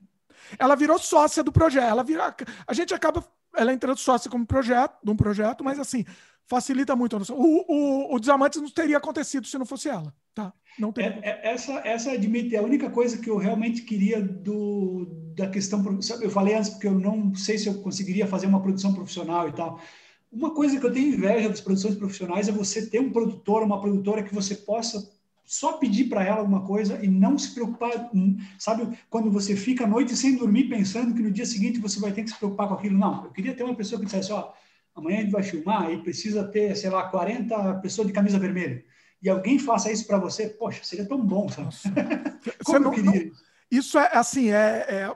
Ela 0.57 0.75
virou 0.75 0.97
sócia 0.97 1.43
do 1.43 1.51
projeto. 1.51 1.89
Ela 1.89 2.03
vira, 2.03 2.33
a 2.65 2.73
gente 2.73 2.93
acaba 2.93 3.23
ela 3.57 3.73
entrando 3.73 3.97
sócia 3.97 4.29
como 4.29 4.45
projeto, 4.45 4.97
de 5.03 5.11
um 5.11 5.15
projeto, 5.15 5.63
mas 5.63 5.79
assim, 5.79 6.05
facilita 6.47 6.95
muito 6.95 7.15
a 7.15 7.19
noção. 7.19 7.37
O, 7.37 7.65
o, 7.67 8.15
o 8.15 8.19
Desamantes 8.19 8.61
não 8.61 8.69
teria 8.69 8.97
acontecido 8.97 9.45
se 9.45 9.57
não 9.57 9.65
fosse 9.65 9.89
ela, 9.89 10.13
tá? 10.33 10.53
Não 10.79 10.91
teria. 10.91 11.19
É, 11.21 11.29
é, 11.29 11.53
essa, 11.53 11.73
essa 11.83 12.11
admite, 12.11 12.55
é 12.55 12.59
a 12.59 12.63
única 12.63 12.89
coisa 12.89 13.17
que 13.17 13.29
eu 13.29 13.37
realmente 13.37 13.81
queria 13.81 14.21
do, 14.21 15.05
da 15.35 15.47
questão. 15.47 15.83
Eu 16.21 16.29
falei 16.29 16.55
antes 16.55 16.69
porque 16.69 16.87
eu 16.87 16.97
não 16.97 17.35
sei 17.35 17.57
se 17.57 17.67
eu 17.67 17.81
conseguiria 17.81 18.25
fazer 18.27 18.47
uma 18.47 18.61
produção 18.61 18.93
profissional 18.93 19.49
e 19.49 19.51
tal. 19.51 19.79
Uma 20.31 20.53
coisa 20.53 20.79
que 20.79 20.85
eu 20.85 20.91
tenho 20.91 21.13
inveja 21.13 21.49
das 21.49 21.61
produções 21.61 21.95
profissionais 21.95 22.47
é 22.47 22.51
você 22.51 22.85
ter 22.85 22.99
um 22.99 23.11
produtor, 23.11 23.63
uma 23.63 23.81
produtora 23.81 24.23
que 24.23 24.33
você 24.33 24.55
possa 24.55 25.16
só 25.47 25.77
pedir 25.77 26.09
para 26.09 26.25
ela 26.25 26.39
alguma 26.39 26.65
coisa 26.65 26.99
e 27.01 27.07
não 27.07 27.37
se 27.37 27.53
preocupar, 27.53 28.11
sabe, 28.59 28.99
quando 29.09 29.31
você 29.31 29.55
fica 29.55 29.85
a 29.85 29.87
noite 29.87 30.13
sem 30.13 30.35
dormir 30.35 30.65
pensando 30.65 31.15
que 31.15 31.21
no 31.21 31.31
dia 31.31 31.45
seguinte 31.45 31.79
você 31.79 32.01
vai 32.01 32.11
ter 32.11 32.23
que 32.23 32.29
se 32.31 32.37
preocupar 32.37 32.67
com 32.67 32.73
aquilo. 32.73 32.99
Não, 32.99 33.23
eu 33.23 33.31
queria 33.31 33.55
ter 33.55 33.63
uma 33.63 33.73
pessoa 33.73 33.97
que 33.97 34.05
dissesse, 34.05 34.33
ó, 34.33 34.51
amanhã 34.93 35.19
a 35.19 35.21
gente 35.21 35.31
vai 35.31 35.43
filmar 35.43 35.89
e 35.89 36.03
precisa 36.03 36.43
ter, 36.43 36.75
sei 36.75 36.89
lá, 36.89 37.07
40 37.07 37.75
pessoas 37.75 38.07
de 38.07 38.13
camisa 38.13 38.37
vermelha. 38.37 38.83
E 39.23 39.29
alguém 39.29 39.57
faça 39.57 39.89
isso 39.89 40.05
para 40.05 40.19
você, 40.19 40.49
poxa, 40.49 40.83
seria 40.83 41.07
tão 41.07 41.25
bom, 41.25 41.47
sabe? 41.47 41.69
Como 42.65 42.79
não, 42.79 42.91
eu 42.91 42.95
queria 42.95 43.25
não, 43.25 43.31
isso. 43.71 43.97
é 43.97 44.17
assim, 44.17 44.51
é, 44.51 44.85
é 44.89 45.15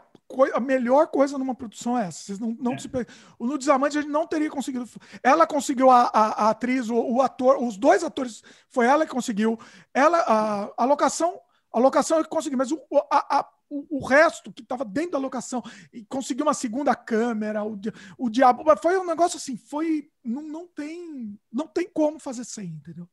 a 0.54 0.60
melhor 0.60 1.08
coisa 1.08 1.38
numa 1.38 1.56
produção 1.56 1.98
é 1.98 2.08
essa. 2.08 2.24
Vocês 2.24 2.40
não, 2.40 2.56
não 2.60 2.74
é. 2.74 2.78
se... 2.78 2.90
O 3.38 3.46
No 3.46 3.58
Desamante 3.58 3.98
a 3.98 4.02
gente 4.02 4.12
não 4.12 4.28
teria 4.28 4.50
conseguido. 4.50 4.88
Ela 5.24 5.46
conseguiu 5.48 5.90
a, 5.90 6.04
a, 6.04 6.46
a 6.46 6.50
atriz, 6.50 6.90
o, 6.90 6.96
o, 6.96 7.22
ator, 7.22 7.62
os 7.62 7.78
dois 7.78 8.04
atores, 8.04 8.44
foi 8.70 8.86
ela 8.86 9.06
que 9.06 9.12
conseguiu. 9.12 9.60
Ela, 9.94 10.20
a, 10.20 10.72
a 10.78 10.86
locação, 10.86 11.40
a 11.72 11.80
locação 11.80 12.20
é 12.20 12.24
que 12.24 12.30
conseguiu, 12.30 12.58
mas 12.58 12.72
o, 12.72 12.80
a, 13.10 13.40
a, 13.40 13.50
o, 13.70 13.98
o 14.00 14.06
resto 14.06 14.52
que 14.52 14.62
estava 14.62 14.86
dentro 14.86 15.12
da 15.12 15.18
locação 15.18 15.64
e 15.92 16.04
conseguiu 16.06 16.46
uma 16.46 16.54
segunda 16.54 16.96
câmera, 16.96 17.64
o, 17.64 17.80
o 18.18 18.30
diabo. 18.30 18.64
Foi 18.82 18.98
um 18.98 19.06
negócio 19.06 19.38
assim, 19.38 19.58
foi. 19.58 20.10
Não, 20.24 20.42
não, 20.42 20.68
tem, 20.68 21.38
não 21.52 21.68
tem 21.68 21.90
como 21.92 22.20
fazer 22.20 22.46
sem, 22.46 22.68
entendeu? 22.68 23.08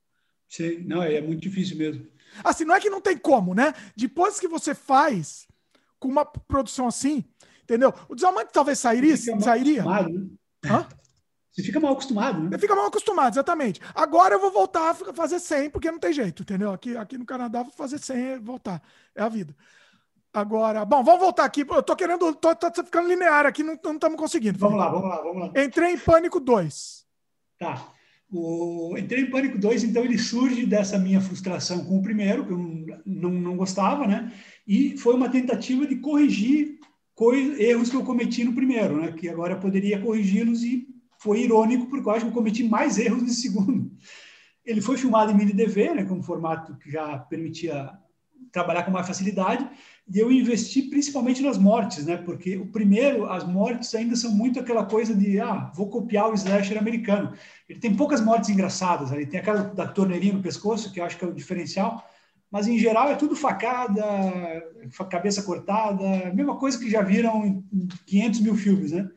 Sim, 0.49 0.79
não, 0.85 1.03
é, 1.03 1.15
é 1.15 1.21
muito 1.21 1.41
difícil 1.41 1.77
mesmo. 1.77 2.07
Assim, 2.45 2.65
não 2.65 2.75
é 2.75 2.81
que 2.81 2.91
não 2.91 3.01
tem 3.01 3.17
como, 3.17 3.55
né? 3.55 3.75
Depois 3.97 4.39
que 4.39 4.49
você 4.49 4.75
faz 4.75 5.48
com 5.99 6.09
uma 6.09 6.25
produção 6.25 6.87
assim, 6.87 7.25
entendeu? 7.63 7.93
O 8.09 8.15
Desalmante 8.15 8.53
talvez 8.53 8.79
sairia. 8.79 9.17
sairia. 9.17 9.85
Né? 9.85 10.29
Hã? 10.67 10.87
Você 11.51 11.63
fica 11.63 11.81
mal 11.81 11.93
acostumado, 11.93 12.41
né? 12.41 12.51
Você 12.51 12.59
fica 12.59 12.75
mal 12.77 12.87
acostumado, 12.87 13.35
exatamente. 13.35 13.81
Agora 13.93 14.35
eu 14.35 14.41
vou 14.41 14.53
voltar 14.53 14.91
a 14.91 14.95
fazer 15.13 15.41
100, 15.41 15.71
porque 15.71 15.91
não 15.91 15.99
tem 15.99 16.13
jeito, 16.13 16.43
entendeu? 16.43 16.71
Aqui, 16.71 16.97
aqui 16.97 17.19
no 17.19 17.27
Canadá, 17.27 17.65
vou 17.65 17.73
fazer 17.73 17.99
100 17.99 18.17
e 18.17 18.39
voltar. 18.39 18.81
É 19.13 19.23
a 19.23 19.29
vida. 19.29 19.57
Agora, 20.33 20.85
bom, 20.85 21.03
vamos 21.03 21.21
voltar 21.21 21.45
aqui. 21.45 21.67
Eu 21.69 21.83
tô 21.83 21.97
querendo, 21.97 22.33
tô, 22.35 22.55
tô 22.55 22.85
ficando 22.85 23.09
linear 23.09 23.45
aqui, 23.45 23.65
não 23.65 23.75
estamos 23.75 24.17
conseguindo. 24.17 24.57
Vamos 24.57 24.79
lá, 24.79 24.89
vamos 24.89 25.09
lá, 25.09 25.17
vamos 25.21 25.53
lá. 25.53 25.63
Entrei 25.65 25.95
em 25.95 25.99
Pânico 25.99 26.39
2. 26.39 27.05
Tá. 27.59 27.93
O, 28.31 28.95
entrei 28.97 29.23
em 29.23 29.31
Pânico 29.31 29.59
2, 29.59 29.85
então 29.85 30.05
ele 30.05 30.19
surge 30.19 30.67
dessa 30.67 30.99
minha 30.99 31.21
frustração 31.21 31.85
com 31.85 31.99
o 31.99 32.03
primeiro, 32.03 32.45
que 32.45 32.53
eu 32.53 33.03
não, 33.05 33.31
não 33.31 33.57
gostava, 33.57 34.07
né? 34.07 34.33
E 34.69 34.99
foi 34.99 35.15
uma 35.15 35.31
tentativa 35.31 35.87
de 35.87 35.97
corrigir 35.97 36.79
erros 37.59 37.89
que 37.89 37.97
eu 37.97 38.05
cometi 38.05 38.45
no 38.45 38.53
primeiro, 38.53 39.01
né? 39.01 39.13
que 39.13 39.29
agora 39.29 39.55
eu 39.55 39.59
poderia 39.59 40.01
corrigi-los 40.01 40.63
e 40.63 40.87
foi 41.19 41.41
irônico 41.41 41.87
porque 41.87 42.07
eu 42.07 42.13
acho 42.13 42.27
que 42.27 42.31
eu 42.31 42.35
cometi 42.35 42.63
mais 42.63 42.99
erros 42.99 43.23
no 43.23 43.29
segundo. 43.31 43.91
Ele 44.65 44.83
foi 44.83 44.99
filmado 44.99 45.33
em 45.33 45.35
mini 45.35 45.55
DV, 45.55 45.95
né, 45.95 46.05
com 46.05 46.17
um 46.17 46.23
formato 46.23 46.77
que 46.77 46.91
já 46.91 47.19
permitia 47.19 47.91
trabalhar 48.53 48.83
com 48.83 48.91
mais 48.91 49.07
facilidade, 49.07 49.67
e 50.11 50.19
eu 50.19 50.31
investi 50.31 50.83
principalmente 50.83 51.43
nas 51.43 51.59
mortes, 51.59 52.07
né? 52.07 52.17
Porque 52.17 52.57
o 52.57 52.67
primeiro, 52.67 53.31
as 53.31 53.47
mortes 53.47 53.95
ainda 53.95 54.17
são 54.17 54.31
muito 54.31 54.59
aquela 54.59 54.85
coisa 54.85 55.15
de, 55.15 55.39
ah, 55.39 55.71
vou 55.75 55.89
copiar 55.89 56.31
o 56.31 56.35
slasher 56.35 56.79
americano. 56.79 57.33
Ele 57.69 57.79
tem 57.79 57.95
poucas 57.95 58.21
mortes 58.21 58.49
engraçadas, 58.49 59.13
ali 59.13 59.27
tem 59.27 59.41
aquela 59.41 59.63
da 59.63 59.87
torneirinha 59.87 60.35
no 60.35 60.43
pescoço, 60.43 60.93
que 60.93 61.01
eu 61.01 61.05
acho 61.05 61.19
que 61.19 61.25
é 61.25 61.29
o 61.29 61.35
diferencial, 61.35 62.07
mas 62.51 62.67
em 62.67 62.79
geral 62.79 63.11
é 63.11 63.15
tudo 63.15 63.37
facada, 63.37 64.03
cabeça 65.11 65.43
cortada, 65.43 66.33
mesma 66.35 66.57
coisa 66.57 66.79
que 66.79 66.91
já 66.91 67.03
viram 67.03 67.45
em 67.45 67.89
500 68.07 68.41
mil 68.41 68.57
filmes, 68.57 68.93
né? 68.93 69.09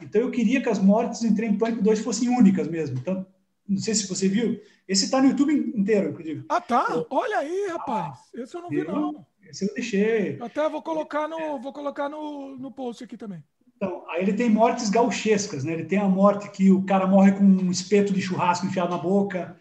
Então 0.00 0.20
eu 0.20 0.30
queria 0.30 0.60
que 0.60 0.68
as 0.68 0.78
mortes 0.78 1.22
em 1.24 1.34
Trem 1.34 1.56
Pânico 1.56 1.82
2 1.82 2.00
fossem 2.00 2.28
únicas 2.28 2.68
mesmo. 2.68 2.98
Então, 2.98 3.26
não 3.68 3.78
sei 3.78 3.94
se 3.94 4.06
você 4.06 4.28
viu, 4.28 4.60
esse 4.86 5.06
está 5.06 5.20
no 5.20 5.28
YouTube 5.28 5.52
inteiro, 5.74 6.10
inclusive. 6.10 6.44
Ah, 6.48 6.60
tá? 6.60 7.04
Olha 7.10 7.38
aí, 7.38 7.68
rapaz. 7.70 8.18
Ah, 8.18 8.40
esse 8.40 8.54
eu 8.54 8.62
não 8.62 8.68
vi, 8.68 8.84
não. 8.84 9.26
Esse 9.48 9.68
eu 9.68 9.74
deixei. 9.74 10.38
Até 10.40 10.68
vou 10.68 10.82
colocar 10.82 11.26
no, 11.26 11.60
vou 11.60 11.72
colocar 11.72 12.08
no, 12.08 12.56
no 12.56 12.70
post 12.70 13.02
aqui 13.02 13.16
também. 13.16 13.42
Então, 13.76 14.04
aí 14.08 14.22
ele 14.22 14.32
tem 14.32 14.48
mortes 14.48 14.88
gauchescas, 14.88 15.64
né? 15.64 15.72
Ele 15.72 15.84
tem 15.84 15.98
a 15.98 16.08
morte 16.08 16.50
que 16.50 16.70
o 16.70 16.82
cara 16.84 17.06
morre 17.06 17.32
com 17.32 17.44
um 17.44 17.70
espeto 17.70 18.12
de 18.12 18.22
churrasco 18.22 18.66
enfiado 18.66 18.90
na 18.90 18.98
boca. 18.98 19.56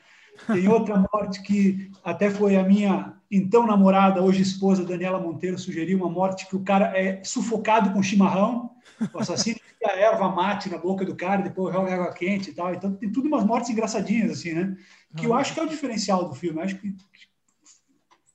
Tem 0.48 0.68
outra 0.68 0.98
morte 1.12 1.42
que 1.42 1.92
até 2.04 2.30
foi 2.30 2.56
a 2.56 2.64
minha 2.64 3.14
então 3.30 3.66
namorada, 3.66 4.22
hoje 4.22 4.42
esposa, 4.42 4.86
Daniela 4.86 5.20
Monteiro, 5.20 5.58
sugeriu 5.58 5.98
uma 5.98 6.10
morte 6.10 6.48
que 6.48 6.56
o 6.56 6.64
cara 6.64 6.98
é 6.98 7.24
sufocado 7.24 7.92
com 7.92 8.04
chimarrão, 8.04 8.72
o 9.14 9.20
assassino 9.20 9.60
a 9.86 9.98
erva 9.98 10.30
mate 10.30 10.70
na 10.70 10.78
boca 10.78 11.06
do 11.06 11.16
cara, 11.16 11.44
depois 11.44 11.74
joga 11.74 11.94
água 11.94 12.14
quente 12.14 12.50
e 12.50 12.54
tal. 12.54 12.74
Então 12.74 12.94
tem 12.96 13.12
tudo 13.12 13.28
umas 13.28 13.44
mortes 13.44 13.70
engraçadinhas, 13.70 14.32
assim, 14.32 14.54
né? 14.54 14.76
Que 15.16 15.26
eu 15.26 15.34
acho 15.34 15.54
que 15.54 15.60
é 15.60 15.64
o 15.64 15.70
diferencial 15.70 16.28
do 16.28 16.36
filme. 16.36 16.60
Eu 16.60 16.64
acho 16.64 16.76
que 16.78 16.96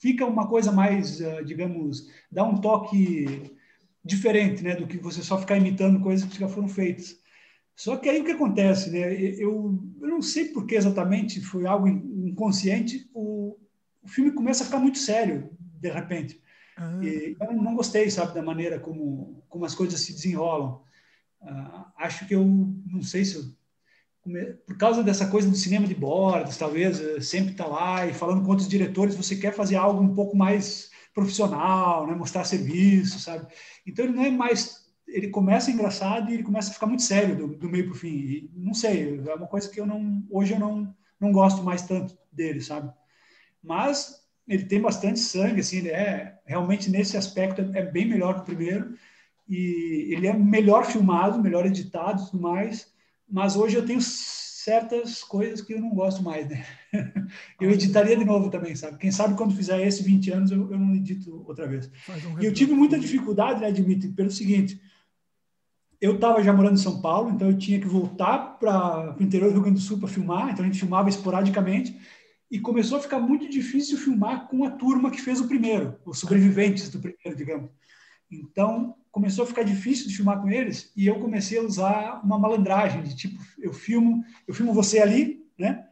fica 0.01 0.25
uma 0.25 0.47
coisa 0.47 0.73
mais, 0.73 1.21
ah, 1.21 1.43
digamos, 1.43 2.09
dá 2.31 2.45
um 2.45 2.57
toque 2.57 3.53
diferente, 4.05 4.63
né? 4.63 4.75
Do 4.75 4.87
que 4.87 4.97
você 4.97 5.23
só 5.23 5.39
ficar 5.39 5.57
imitando 5.57 6.01
coisas 6.01 6.29
que 6.29 6.39
já 6.39 6.49
foram 6.49 6.69
feitas. 6.69 7.20
Só 7.81 7.97
que 7.97 8.11
aí 8.11 8.21
o 8.21 8.25
que 8.27 8.33
acontece, 8.33 8.91
né? 8.91 9.11
Eu, 9.15 9.83
eu 10.03 10.09
não 10.09 10.21
sei 10.21 10.49
por 10.49 10.67
que 10.67 10.75
exatamente, 10.75 11.41
foi 11.41 11.65
algo 11.65 11.89
inconsciente, 11.89 13.09
o, 13.15 13.57
o 14.03 14.07
filme 14.07 14.33
começa 14.33 14.63
a 14.63 14.67
ficar 14.67 14.79
muito 14.79 14.99
sério, 14.99 15.51
de 15.59 15.89
repente. 15.89 16.39
Ah. 16.77 17.01
E 17.03 17.35
eu 17.41 17.53
não 17.55 17.75
gostei, 17.75 18.11
sabe, 18.11 18.35
da 18.35 18.43
maneira 18.43 18.79
como, 18.79 19.43
como 19.49 19.65
as 19.65 19.75
coisas 19.75 19.99
se 19.99 20.13
desenrolam. 20.13 20.83
Uh, 21.41 21.87
acho 21.97 22.29
que 22.29 22.35
eu, 22.35 22.45
não 22.45 23.03
sei 23.03 23.25
se 23.25 23.37
eu, 23.37 23.45
por 24.67 24.77
causa 24.77 25.03
dessa 25.03 25.29
coisa 25.29 25.49
do 25.49 25.57
cinema 25.57 25.87
de 25.87 25.95
bordas, 25.95 26.59
talvez 26.59 27.01
eh, 27.01 27.23
sempre 27.23 27.53
está 27.53 27.67
lá 27.67 28.07
e 28.07 28.13
falando 28.13 28.43
com 28.43 28.51
outros 28.51 28.69
diretores, 28.69 29.15
você 29.15 29.37
quer 29.37 29.55
fazer 29.55 29.77
algo 29.77 30.03
um 30.03 30.15
pouco 30.15 30.37
mais 30.37 30.91
profissional, 31.15 32.07
né, 32.07 32.15
mostrar 32.15 32.45
serviço, 32.45 33.19
sabe? 33.19 33.47
Então 33.87 34.05
ele 34.05 34.15
não 34.15 34.23
é 34.23 34.31
mais, 34.31 34.80
ele 35.13 35.29
começa 35.29 35.71
engraçado 35.71 36.31
e 36.31 36.35
ele 36.35 36.43
começa 36.43 36.71
a 36.71 36.75
ficar 36.75 36.87
muito 36.87 37.03
sério 37.03 37.37
do, 37.37 37.47
do 37.49 37.69
meio 37.69 37.85
para 37.85 37.95
o 37.95 37.99
fim. 37.99 38.09
E, 38.09 38.51
não 38.55 38.75
sei, 38.75 39.21
é 39.27 39.35
uma 39.35 39.47
coisa 39.47 39.69
que 39.69 39.81
eu 39.81 39.87
não, 39.87 40.25
hoje 40.31 40.53
eu 40.53 40.59
não, 40.59 40.95
não 41.19 41.33
gosto 41.33 41.63
mais 41.63 41.83
tanto 41.83 42.17
dele, 42.33 42.61
sabe? 42.61 42.93
mas 43.63 44.21
ele 44.49 44.65
tem 44.65 44.81
bastante 44.81 45.21
sangue, 45.21 45.61
assim, 45.61 45.79
ele 45.79 45.91
é 45.91 46.39
realmente 46.45 46.91
nesse 46.91 47.17
aspecto 47.17 47.61
é 47.75 47.83
bem 47.85 48.07
melhor 48.07 48.35
que 48.35 48.41
o 48.41 48.45
primeiro 48.45 48.95
e 49.49 50.09
ele 50.13 50.27
é 50.27 50.33
melhor 50.33 50.85
filmado, 50.87 51.43
melhor 51.43 51.67
editado, 51.67 52.25
tudo 52.27 52.43
mais. 52.43 52.93
mas 53.29 53.57
hoje 53.57 53.77
eu 53.77 53.85
tenho 53.85 54.01
certas 54.01 55.23
coisas 55.23 55.61
que 55.61 55.73
eu 55.73 55.81
não 55.81 55.91
gosto 55.91 56.23
mais, 56.23 56.49
né? 56.49 56.65
Eu 57.59 57.71
editaria 57.71 58.17
de 58.17 58.25
novo 58.25 58.51
também, 58.51 58.77
sabe? 58.77 58.99
Quem 58.99 59.11
sabe 59.11 59.35
quando 59.35 59.55
fizer 59.55 59.81
esse 59.87 60.03
20 60.03 60.31
anos 60.33 60.51
eu, 60.51 60.71
eu 60.71 60.79
não 60.79 60.95
edito 60.95 61.43
outra 61.47 61.67
vez. 61.67 61.91
Um 62.09 62.43
e 62.43 62.45
eu 62.45 62.53
tive 62.53 62.73
muita 62.75 62.99
dificuldade, 62.99 63.61
né, 63.61 63.71
Dimitri, 63.73 64.11
pelo 64.11 64.31
seguinte, 64.31 64.81
eu 66.01 66.15
estava 66.15 66.43
já 66.43 66.53
morando 66.53 66.75
em 66.75 66.83
São 66.83 67.01
Paulo, 67.01 67.31
então 67.31 67.49
eu 67.49 67.59
tinha 67.59 67.79
que 67.79 67.87
voltar 67.87 68.59
para 68.59 69.17
o 69.19 69.23
interior 69.23 69.49
do 69.49 69.55
Rio 69.55 69.63
Grande 69.63 69.81
do 69.81 69.85
Sul 69.85 69.99
para 69.99 70.09
filmar, 70.09 70.51
então 70.51 70.65
a 70.65 70.69
gente 70.69 70.79
filmava 70.79 71.09
esporadicamente, 71.09 71.97
e 72.51 72.59
começou 72.59 72.99
a 72.99 73.01
ficar 73.01 73.21
muito 73.21 73.49
difícil 73.49 73.99
filmar 73.99 74.49
com 74.49 74.65
a 74.65 74.71
turma 74.71 75.11
que 75.11 75.21
fez 75.21 75.41
o 75.41 75.47
primeiro, 75.47 75.97
os 76.05 76.19
sobreviventes 76.19 76.89
do 76.89 76.99
primeiro, 76.99 77.37
digamos. 77.37 77.71
Então, 78.31 78.97
começou 79.11 79.45
a 79.45 79.47
ficar 79.47 79.63
difícil 79.63 80.09
de 80.09 80.17
filmar 80.17 80.41
com 80.41 80.49
eles 80.49 80.93
e 80.97 81.07
eu 81.07 81.19
comecei 81.19 81.59
a 81.59 81.63
usar 81.63 82.21
uma 82.25 82.39
malandragem 82.39 83.03
de 83.03 83.15
tipo, 83.15 83.41
eu 83.59 83.73
filmo, 83.73 84.25
eu 84.49 84.55
filmo 84.55 84.73
você 84.73 85.01
ali, 85.01 85.45
né? 85.59 85.87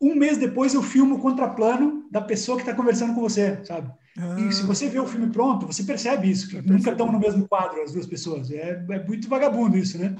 Um 0.00 0.14
mês 0.14 0.38
depois 0.38 0.74
eu 0.74 0.82
filmo 0.82 1.16
o 1.16 1.20
contraplano 1.20 2.06
da 2.10 2.20
pessoa 2.20 2.56
que 2.56 2.62
está 2.62 2.74
conversando 2.74 3.14
com 3.14 3.20
você, 3.20 3.64
sabe? 3.64 3.90
Ah. 4.16 4.40
E 4.40 4.52
se 4.52 4.62
você 4.62 4.88
vê 4.88 4.98
o 4.98 5.06
filme 5.06 5.30
pronto, 5.30 5.66
você 5.66 5.82
percebe 5.82 6.30
isso, 6.30 6.48
que 6.48 6.62
nunca 6.62 6.92
estão 6.92 7.10
no 7.10 7.18
mesmo 7.18 7.48
quadro 7.48 7.82
as 7.82 7.92
duas 7.92 8.06
pessoas. 8.06 8.50
É, 8.50 8.84
é 8.88 9.04
muito 9.04 9.28
vagabundo 9.28 9.76
isso, 9.76 9.98
né? 9.98 10.16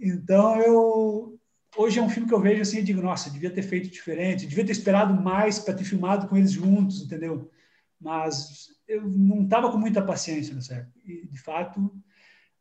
Então 0.00 0.60
eu 0.60 1.38
hoje 1.76 1.98
é 1.98 2.02
um 2.02 2.08
filme 2.08 2.28
que 2.28 2.34
eu 2.34 2.40
vejo 2.40 2.62
assim 2.62 2.78
e 2.78 2.82
digo, 2.82 3.02
nossa, 3.02 3.30
devia 3.30 3.50
ter 3.50 3.62
feito 3.62 3.90
diferente, 3.90 4.46
devia 4.46 4.64
ter 4.64 4.72
esperado 4.72 5.14
mais 5.14 5.58
para 5.58 5.74
ter 5.74 5.84
filmado 5.84 6.26
com 6.26 6.36
eles 6.36 6.52
juntos, 6.52 7.02
entendeu? 7.02 7.50
Mas 8.00 8.68
eu 8.88 9.08
não 9.08 9.44
estava 9.44 9.70
com 9.70 9.78
muita 9.78 10.02
paciência 10.02 10.54
nessa 10.54 10.74
época. 10.74 10.98
E, 11.04 11.26
de 11.26 11.38
fato, 11.38 11.90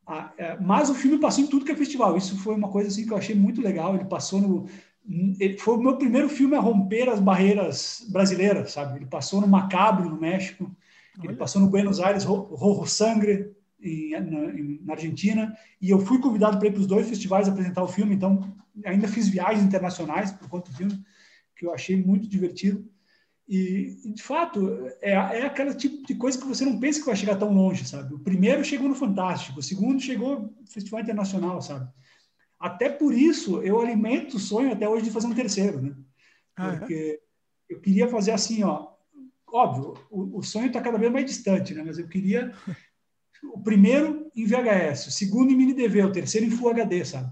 a, 0.06 0.34
é, 0.38 0.60
mas 0.60 0.90
o 0.90 0.96
filme 0.96 1.18
passou 1.18 1.44
em 1.44 1.48
tudo 1.48 1.66
que 1.66 1.72
é 1.72 1.76
festival. 1.76 2.16
Isso 2.18 2.38
foi 2.38 2.56
uma 2.56 2.70
coisa 2.70 2.90
assim 2.90 3.06
que 3.06 3.12
eu 3.12 3.18
achei 3.18 3.36
muito 3.36 3.62
legal. 3.62 3.96
Ele 3.96 4.06
passou 4.06 4.42
no 4.42 4.70
ele 5.40 5.58
foi 5.58 5.76
o 5.76 5.82
meu 5.82 5.98
primeiro 5.98 6.30
filme 6.30 6.56
a 6.56 6.60
romper 6.60 7.10
as 7.10 7.20
barreiras 7.20 8.06
brasileiras, 8.12 8.72
sabe? 8.72 9.00
Ele 9.00 9.06
passou 9.08 9.42
no 9.42 9.48
Macabro, 9.48 10.10
no 10.10 10.20
México. 10.20 10.70
Ele 11.24 11.36
passou 11.36 11.62
no 11.62 11.70
Buenos 11.70 12.00
Aires, 12.00 12.24
Rojo 12.24 12.86
Sangre, 12.86 13.52
em, 13.82 14.12
na, 14.12 14.54
na, 14.86 14.94
Argentina, 14.94 15.58
e 15.82 15.90
eu 15.90 16.00
fui 16.00 16.20
convidado 16.20 16.58
para 16.58 16.68
ir 16.68 16.72
para 16.72 16.82
os 16.82 16.88
dois 16.88 17.08
festivais 17.08 17.48
apresentar 17.48 17.84
o 17.84 17.88
filme, 17.88 18.16
então 18.16 18.54
ainda 18.86 19.08
fiz 19.08 19.28
viagens 19.28 19.66
internacionais 19.66 20.32
por 20.32 20.48
conta 20.50 20.70
do 20.70 20.78
filme, 20.78 21.04
que 21.56 21.66
eu 21.66 21.74
achei 21.74 22.02
muito 22.02 22.28
divertido. 22.28 22.88
E, 23.48 24.14
de 24.14 24.22
fato, 24.22 24.88
é, 25.02 25.12
é 25.12 25.46
aquele 25.46 25.74
tipo 25.74 26.06
de 26.06 26.14
coisa 26.16 26.38
que 26.38 26.46
você 26.46 26.64
não 26.64 26.80
pensa 26.80 27.00
que 27.00 27.06
vai 27.06 27.16
chegar 27.16 27.36
tão 27.36 27.52
longe, 27.52 27.86
sabe? 27.86 28.14
O 28.14 28.20
primeiro 28.20 28.64
chegou 28.64 28.88
no 28.88 28.96
Fantástico, 28.96 29.60
o 29.60 29.64
segundo 29.64 30.00
chegou 30.00 30.42
no 30.42 30.68
Festival 30.68 31.02
Internacional, 31.02 31.62
sabe? 31.62 31.90
Até 32.60 32.90
por 32.90 33.14
isso, 33.14 33.62
eu 33.64 33.80
alimento 33.80 34.36
o 34.36 34.40
sonho 34.40 34.74
até 34.74 34.88
hoje 34.88 35.06
de 35.06 35.12
fazer 35.12 35.28
um 35.28 35.34
terceiro, 35.34 35.82
né? 35.82 35.96
Ah, 36.56 36.74
é? 36.74 36.78
Porque 36.78 36.94
é? 36.94 37.74
eu 37.74 37.80
queria 37.80 38.08
fazer 38.08 38.32
assim, 38.32 38.64
ó. 38.64 38.90
Óbvio, 39.52 39.96
o, 40.12 40.40
o 40.40 40.44
sonho 40.44 40.68
está 40.68 40.82
cada 40.82 40.98
vez 40.98 41.12
mais 41.12 41.26
distante, 41.26 41.74
né? 41.74 41.84
Mas 41.84 41.98
eu 41.98 42.08
queria 42.08 42.54
o 43.44 43.60
primeiro 43.60 44.30
em 44.36 44.46
VHS, 44.46 45.08
o 45.08 45.12
segundo 45.12 45.52
em 45.52 45.56
mini 45.56 45.74
DV, 45.74 46.04
o 46.04 46.12
terceiro 46.12 46.46
em 46.46 46.52
Full 46.52 46.70
HD, 46.70 47.06
sabe? 47.06 47.32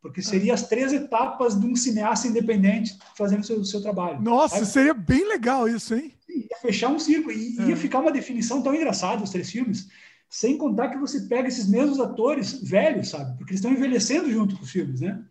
Porque 0.00 0.20
ah. 0.20 0.24
seria 0.24 0.54
as 0.54 0.66
três 0.66 0.92
etapas 0.92 1.58
de 1.58 1.66
um 1.66 1.76
cineasta 1.76 2.26
independente 2.26 2.98
fazendo 3.16 3.40
o 3.40 3.44
seu, 3.44 3.64
seu 3.64 3.80
trabalho. 3.80 4.20
Nossa, 4.20 4.56
sabe? 4.56 4.66
seria 4.66 4.94
bem 4.94 5.26
legal 5.28 5.68
isso, 5.68 5.94
hein? 5.94 6.12
Ia 6.28 6.58
fechar 6.60 6.88
um 6.88 6.98
círculo. 6.98 7.32
E 7.32 7.60
é. 7.60 7.68
ia 7.68 7.76
ficar 7.76 8.00
uma 8.00 8.10
definição 8.10 8.62
tão 8.62 8.74
engraçada, 8.74 9.22
os 9.22 9.30
três 9.30 9.50
filmes. 9.50 9.88
Sem 10.32 10.56
contar 10.56 10.88
que 10.88 10.96
você 10.96 11.20
pega 11.20 11.46
esses 11.46 11.68
mesmos 11.68 12.00
atores 12.00 12.54
velhos, 12.62 13.10
sabe? 13.10 13.36
Porque 13.36 13.52
eles 13.52 13.60
estão 13.60 13.70
envelhecendo 13.70 14.32
junto 14.32 14.56
com 14.56 14.62
os 14.62 14.70
filmes, 14.70 15.02
né? 15.02 15.22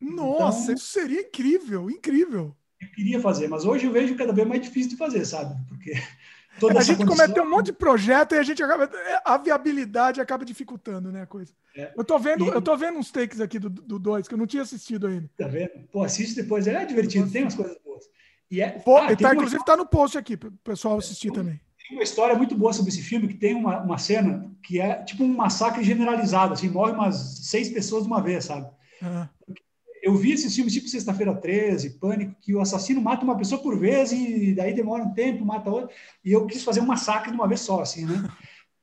Nossa, 0.00 0.62
então, 0.64 0.74
isso 0.74 0.86
seria 0.86 1.20
incrível, 1.20 1.88
incrível. 1.88 2.56
Eu 2.80 2.88
queria 2.90 3.20
fazer, 3.20 3.46
mas 3.46 3.64
hoje 3.64 3.86
eu 3.86 3.92
vejo 3.92 4.16
cada 4.16 4.32
vez 4.32 4.48
mais 4.48 4.60
difícil 4.60 4.90
de 4.90 4.96
fazer, 4.96 5.24
sabe? 5.24 5.54
Porque 5.68 5.92
Toda 6.58 6.80
a 6.80 6.82
gente 6.82 6.96
condição... 6.96 7.24
cometeu 7.24 7.44
um 7.44 7.48
monte 7.48 7.66
de 7.66 7.72
projeto 7.72 8.34
e 8.34 8.38
a 8.38 8.42
gente 8.42 8.60
acaba. 8.60 8.90
A 9.24 9.38
viabilidade 9.38 10.20
acaba 10.20 10.44
dificultando, 10.44 11.12
né? 11.12 11.22
A 11.22 11.26
coisa. 11.26 11.52
É. 11.76 11.92
Eu 11.96 12.02
tô 12.02 12.18
vendo, 12.18 12.44
e... 12.44 12.48
eu 12.48 12.60
tô 12.60 12.76
vendo 12.76 12.98
uns 12.98 13.12
takes 13.12 13.40
aqui 13.40 13.60
do 13.60 13.70
2 13.70 14.26
que 14.26 14.34
eu 14.34 14.38
não 14.38 14.46
tinha 14.46 14.64
assistido 14.64 15.06
ainda. 15.06 15.30
Tá 15.38 15.46
vendo? 15.46 15.70
Pô, 15.92 16.02
assiste 16.02 16.34
depois, 16.34 16.66
é 16.66 16.84
divertido, 16.84 17.30
tem 17.30 17.42
umas 17.42 17.54
coisas 17.54 17.78
boas. 17.84 18.02
E 18.50 18.60
é, 18.60 18.70
Pô, 18.70 18.96
ah, 18.96 19.14
tá, 19.14 19.34
inclusive 19.34 19.58
uma... 19.58 19.64
tá 19.64 19.76
no 19.76 19.86
post 19.86 20.18
aqui, 20.18 20.36
para 20.36 20.48
o 20.48 20.52
pessoal 20.64 20.98
assistir 20.98 21.30
também. 21.30 21.60
Tem 21.88 21.96
uma 21.96 22.02
história 22.02 22.36
muito 22.36 22.54
boa 22.54 22.72
sobre 22.72 22.90
esse 22.90 23.02
filme, 23.02 23.28
que 23.28 23.34
tem 23.34 23.54
uma, 23.54 23.80
uma 23.80 23.98
cena 23.98 24.50
que 24.62 24.80
é 24.80 25.02
tipo 25.02 25.24
um 25.24 25.34
massacre 25.34 25.82
generalizado, 25.82 26.52
assim, 26.52 26.68
morre 26.68 26.92
umas 26.92 27.46
seis 27.48 27.70
pessoas 27.70 28.02
de 28.02 28.08
uma 28.08 28.20
vez, 28.20 28.44
sabe? 28.44 28.68
Uhum 29.00 29.26
eu 30.02 30.16
vi 30.16 30.32
esses 30.32 30.54
filmes 30.54 30.72
tipo 30.72 30.88
Sexta-feira 30.88 31.34
13, 31.34 31.98
Pânico, 31.98 32.34
que 32.40 32.54
o 32.54 32.60
assassino 32.60 33.00
mata 33.00 33.24
uma 33.24 33.36
pessoa 33.36 33.60
por 33.60 33.78
vez 33.78 34.12
e 34.12 34.54
daí 34.54 34.72
demora 34.72 35.02
um 35.02 35.12
tempo, 35.12 35.44
mata 35.44 35.70
outra. 35.70 35.94
E 36.24 36.32
eu 36.32 36.46
quis 36.46 36.64
fazer 36.64 36.80
um 36.80 36.86
massacre 36.86 37.30
de 37.30 37.36
uma 37.36 37.46
vez 37.46 37.60
só, 37.60 37.82
assim, 37.82 38.06
né? 38.06 38.28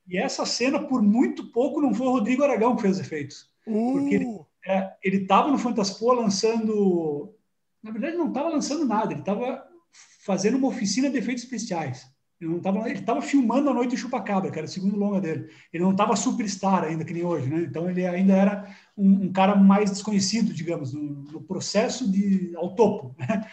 E 0.07 0.19
essa 0.19 0.45
cena, 0.45 0.79
por 0.79 1.01
muito 1.01 1.51
pouco, 1.51 1.81
não 1.81 1.91
foi 1.91 2.05
o 2.05 2.11
Rodrigo 2.11 2.43
Aragão 2.43 2.75
que 2.75 2.83
fez 2.83 2.97
os 2.97 3.01
efeitos. 3.03 3.49
Uh. 3.65 3.93
Porque 3.93 4.15
ele 5.03 5.17
é, 5.17 5.17
estava 5.17 5.49
no 5.49 5.57
Fantaspoa 5.57 6.13
lançando. 6.13 7.33
Na 7.81 7.89
verdade, 7.89 8.15
não 8.15 8.27
estava 8.27 8.49
lançando 8.49 8.85
nada, 8.85 9.13
ele 9.13 9.21
estava 9.21 9.65
fazendo 10.23 10.59
uma 10.59 10.67
oficina 10.67 11.09
de 11.09 11.17
efeitos 11.17 11.43
especiais. 11.43 12.05
Ele 12.39 12.51
não 12.51 12.59
tava, 12.59 12.89
ele 12.89 12.99
estava 12.99 13.21
filmando 13.21 13.69
a 13.69 13.73
noite 13.73 13.91
do 13.91 13.97
Chupacabra, 13.97 14.51
que 14.51 14.57
era 14.57 14.67
o 14.67 14.69
segundo 14.69 14.97
longa 14.97 15.21
dele. 15.21 15.49
Ele 15.71 15.83
não 15.83 15.91
estava 15.91 16.15
superstar 16.15 16.83
ainda, 16.83 17.05
que 17.05 17.13
nem 17.13 17.23
hoje, 17.23 17.47
né? 17.49 17.61
Então 17.61 17.89
ele 17.89 18.05
ainda 18.05 18.33
era 18.33 18.75
um, 18.97 19.25
um 19.25 19.31
cara 19.31 19.55
mais 19.55 19.89
desconhecido, 19.89 20.53
digamos, 20.53 20.93
no, 20.93 21.01
no, 21.01 21.41
processo 21.41 22.11
de 22.11 22.51
ao 22.57 22.75
topo, 22.75 23.15
né? 23.19 23.45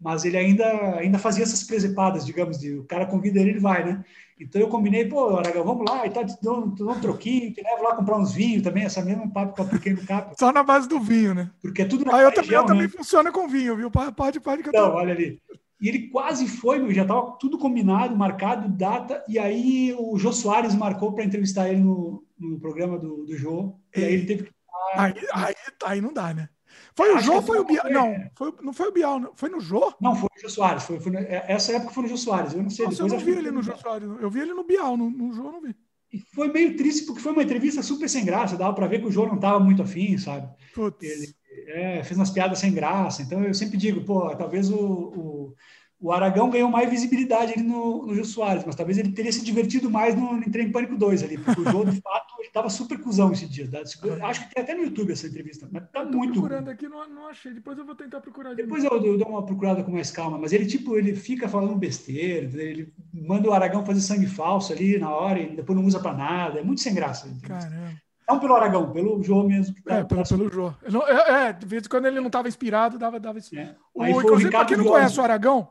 Mas 0.00 0.24
ele 0.24 0.38
ainda 0.38 0.96
ainda 0.96 1.18
fazia 1.18 1.42
essas 1.42 1.62
presepadas, 1.62 2.24
digamos, 2.24 2.58
de 2.58 2.78
o 2.78 2.84
cara 2.84 3.04
convida 3.04 3.38
ele, 3.38 3.50
ele 3.50 3.60
vai, 3.60 3.84
né? 3.84 4.02
Então 4.40 4.58
eu 4.58 4.68
combinei, 4.68 5.06
pô, 5.06 5.36
Aragão, 5.36 5.62
vamos 5.62 5.84
lá 5.86 6.06
e 6.06 6.10
tal, 6.10 6.24
te 6.24 6.34
dou, 6.42 6.70
te 6.70 6.78
dou 6.78 6.92
um 6.92 7.00
troquinho, 7.00 7.52
te 7.52 7.62
levo 7.62 7.82
lá 7.82 7.94
comprar 7.94 8.16
uns 8.16 8.32
vinhos 8.32 8.62
também, 8.62 8.84
essa 8.84 9.04
mesma 9.04 9.28
papo 9.30 9.54
que 9.54 9.60
eu 9.60 9.66
apliquei 9.66 9.92
no 9.92 10.06
capo. 10.06 10.34
Só 10.38 10.50
na 10.50 10.62
base 10.62 10.88
do 10.88 10.98
vinho, 10.98 11.34
né? 11.34 11.50
Porque 11.60 11.82
é 11.82 11.84
tudo 11.84 12.06
na 12.06 12.16
ah, 12.16 12.22
eu, 12.22 12.30
região, 12.30 12.42
também, 12.42 12.56
eu 12.56 12.62
né? 12.62 12.68
também 12.68 12.88
funciona 12.88 13.30
com 13.30 13.46
vinho, 13.46 13.76
viu? 13.76 13.90
Pode, 13.90 14.40
pode 14.40 14.62
que 14.62 14.70
eu 14.70 14.72
Não, 14.72 14.92
tô... 14.92 14.96
olha 14.96 15.12
ali. 15.12 15.38
E 15.80 15.88
ele 15.88 16.08
quase 16.08 16.46
foi, 16.46 16.78
meu, 16.78 16.92
já 16.92 17.02
estava 17.02 17.32
tudo 17.38 17.58
combinado, 17.58 18.14
marcado, 18.14 18.68
data, 18.68 19.24
e 19.26 19.38
aí 19.38 19.94
o 19.98 20.18
Jô 20.18 20.32
Soares 20.32 20.74
marcou 20.74 21.12
para 21.12 21.24
entrevistar 21.24 21.68
ele 21.68 21.80
no, 21.80 22.22
no 22.38 22.60
programa 22.60 22.98
do, 22.98 23.24
do 23.24 23.36
Jô, 23.36 23.74
e 23.96 24.04
aí 24.04 24.12
ele 24.12 24.26
teve 24.26 24.42
que. 24.44 24.50
Aí, 24.94 25.14
aí, 25.32 25.54
aí 25.84 26.00
não 26.00 26.12
dá, 26.12 26.34
né? 26.34 26.48
Foi 26.94 27.14
o 27.14 27.20
Jô 27.20 27.34
ou 27.34 27.42
foi 27.42 27.58
o 27.58 27.64
Bial? 27.64 27.90
Não, 27.90 28.30
foi, 28.36 28.54
não 28.62 28.72
foi 28.72 28.88
o 28.88 28.92
Bial, 28.92 29.18
não. 29.18 29.32
foi 29.34 29.48
no 29.48 29.60
Jô? 29.60 29.92
Não, 30.00 30.14
foi 30.14 30.28
o 30.36 30.40
Jô 30.40 30.48
Soares. 30.48 30.84
Foi, 30.84 31.00
foi, 31.00 31.16
é, 31.16 31.46
essa 31.48 31.72
época 31.72 31.92
foi 31.92 32.02
no 32.02 32.08
Jô 32.08 32.16
Soares, 32.16 32.52
eu 32.52 32.62
não 32.62 32.70
sei. 32.70 32.84
Nossa, 32.86 33.02
eu 33.02 33.08
não 33.08 33.18
vi 33.18 33.30
ele 33.30 33.50
no 33.50 33.62
Jô 33.62 33.76
Soares, 33.76 34.08
eu 34.20 34.30
vi 34.30 34.40
ele 34.40 34.52
no 34.52 34.64
Bial, 34.64 34.96
no, 34.96 35.08
no 35.10 35.32
Jô 35.32 35.44
eu 35.44 35.52
não 35.52 35.60
vi. 35.62 35.74
E 36.12 36.18
foi 36.18 36.52
meio 36.52 36.76
triste, 36.76 37.06
porque 37.06 37.20
foi 37.20 37.32
uma 37.32 37.42
entrevista 37.42 37.82
super 37.82 38.08
sem 38.08 38.24
graça, 38.24 38.56
dava 38.56 38.74
para 38.74 38.88
ver 38.88 39.00
que 39.00 39.06
o 39.06 39.12
Jô 39.12 39.26
não 39.26 39.36
estava 39.36 39.60
muito 39.60 39.82
afim, 39.82 40.18
sabe? 40.18 40.48
Putz. 40.74 41.02
Ele, 41.02 41.34
é, 41.70 42.02
fez 42.02 42.18
umas 42.18 42.30
piadas 42.30 42.58
sem 42.58 42.72
graça. 42.72 43.22
Então 43.22 43.42
eu 43.42 43.54
sempre 43.54 43.76
digo, 43.76 44.02
pô, 44.02 44.34
talvez 44.36 44.70
o, 44.70 44.76
o, 44.76 45.54
o 46.00 46.12
Aragão 46.12 46.48
ganhou 46.48 46.70
mais 46.70 46.88
visibilidade 46.88 47.52
ali 47.52 47.62
no, 47.62 48.06
no 48.06 48.14
Jô 48.14 48.24
Soares, 48.24 48.64
mas 48.64 48.74
talvez 48.74 48.96
ele 48.96 49.12
teria 49.12 49.30
se 49.30 49.44
divertido 49.44 49.90
mais 49.90 50.14
no, 50.14 50.34
no 50.34 50.50
Trem 50.50 50.72
Pânico 50.72 50.96
2 50.96 51.22
ali, 51.22 51.36
porque 51.36 51.60
o 51.60 51.70
Jô, 51.70 51.84
de 51.84 52.00
fato, 52.00 52.34
ele 52.38 52.48
estava 52.48 52.70
super 52.70 52.98
cuzão 52.98 53.32
esse 53.32 53.46
dia. 53.46 53.68
Tá? 53.70 53.80
Acho 53.80 54.48
que 54.48 54.54
tem 54.54 54.62
até 54.62 54.74
no 54.74 54.84
YouTube 54.84 55.12
essa 55.12 55.26
entrevista, 55.26 55.68
mas 55.70 55.82
tá 55.90 56.00
eu 56.00 56.10
muito. 56.10 56.32
procurando 56.32 56.70
aqui, 56.70 56.88
não, 56.88 57.06
não 57.08 57.28
achei. 57.28 57.52
Depois 57.52 57.76
eu 57.76 57.84
vou 57.84 57.94
tentar 57.94 58.20
procurar. 58.20 58.54
Depois 58.54 58.82
eu, 58.82 58.90
eu, 59.04 59.18
dou 59.18 59.28
uma 59.28 59.44
procurada 59.44 59.84
com 59.84 59.92
mais 59.92 60.10
calma, 60.10 60.38
mas 60.38 60.52
ele, 60.52 60.64
tipo, 60.64 60.96
ele 60.96 61.14
fica 61.14 61.48
falando 61.48 61.76
besteira, 61.76 62.46
ele 62.62 62.92
manda 63.12 63.48
o 63.48 63.52
Aragão 63.52 63.84
fazer 63.84 64.00
sangue 64.00 64.26
falso 64.26 64.72
ali 64.72 64.98
na 64.98 65.10
hora 65.10 65.38
e 65.38 65.54
depois 65.54 65.78
não 65.78 65.84
usa 65.84 66.00
para 66.00 66.16
nada. 66.16 66.60
É 66.60 66.62
muito 66.62 66.80
sem 66.80 66.94
graça. 66.94 67.30
Caramba. 67.42 68.00
Não 68.30 68.38
pelo 68.38 68.54
Aragão, 68.54 68.92
pelo 68.92 69.22
Jô 69.22 69.42
mesmo. 69.42 69.74
Que 69.74 69.82
tá, 69.82 69.96
é, 69.96 70.04
pelo, 70.04 70.22
pelo 70.24 70.52
Jô. 70.52 70.72
é, 71.08 71.48
é, 71.48 71.52
de 71.52 71.66
vez 71.66 71.84
em 71.84 71.88
quando 71.88 72.06
ele 72.06 72.20
não 72.20 72.28
estava 72.28 72.48
inspirado, 72.48 72.98
dava, 72.98 73.18
dava 73.18 73.38
isso. 73.38 73.56
É. 73.58 73.74
O, 73.92 74.06
inclusive, 74.06 74.50
para 74.50 74.64
quem 74.64 74.76
não 74.76 74.84
conhece 74.84 75.18
o 75.18 75.22
Aragão, 75.22 75.68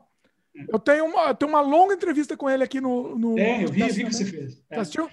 eu 0.68 0.78
tenho 0.78 1.06
uma, 1.06 1.28
eu 1.28 1.34
tenho 1.34 1.50
uma 1.50 1.62
longa 1.62 1.94
entrevista 1.94 2.36
com 2.36 2.50
ele 2.50 2.62
aqui 2.62 2.80
no. 2.80 3.18
no 3.18 3.38
é, 3.38 3.64
eu 3.64 3.68
vi, 3.68 3.82
vi 3.88 4.04
que 4.04 4.12
você 4.12 4.24
fez. 4.24 4.62
É. 4.68 4.78
assistiu? 4.78 5.08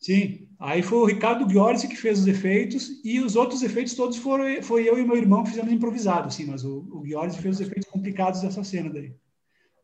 Sim. 0.00 0.48
Aí 0.58 0.80
foi 0.82 0.98
o 0.98 1.04
Ricardo 1.04 1.50
Giorgi 1.50 1.88
que 1.88 1.96
fez 1.96 2.20
os 2.20 2.26
efeitos 2.26 3.00
e 3.04 3.20
os 3.20 3.36
outros 3.36 3.62
efeitos 3.62 3.94
todos 3.94 4.16
foram 4.16 4.62
foi 4.62 4.88
eu 4.88 4.98
e 4.98 5.04
meu 5.04 5.16
irmão 5.16 5.42
que 5.42 5.50
fizemos 5.50 5.72
improvisado, 5.72 6.28
assim, 6.28 6.46
mas 6.46 6.64
o, 6.64 6.86
o 6.90 7.04
Giorgi 7.04 7.40
fez 7.42 7.56
os 7.56 7.60
efeitos 7.60 7.90
complicados 7.90 8.40
dessa 8.40 8.62
cena 8.62 8.90
daí. 8.90 9.12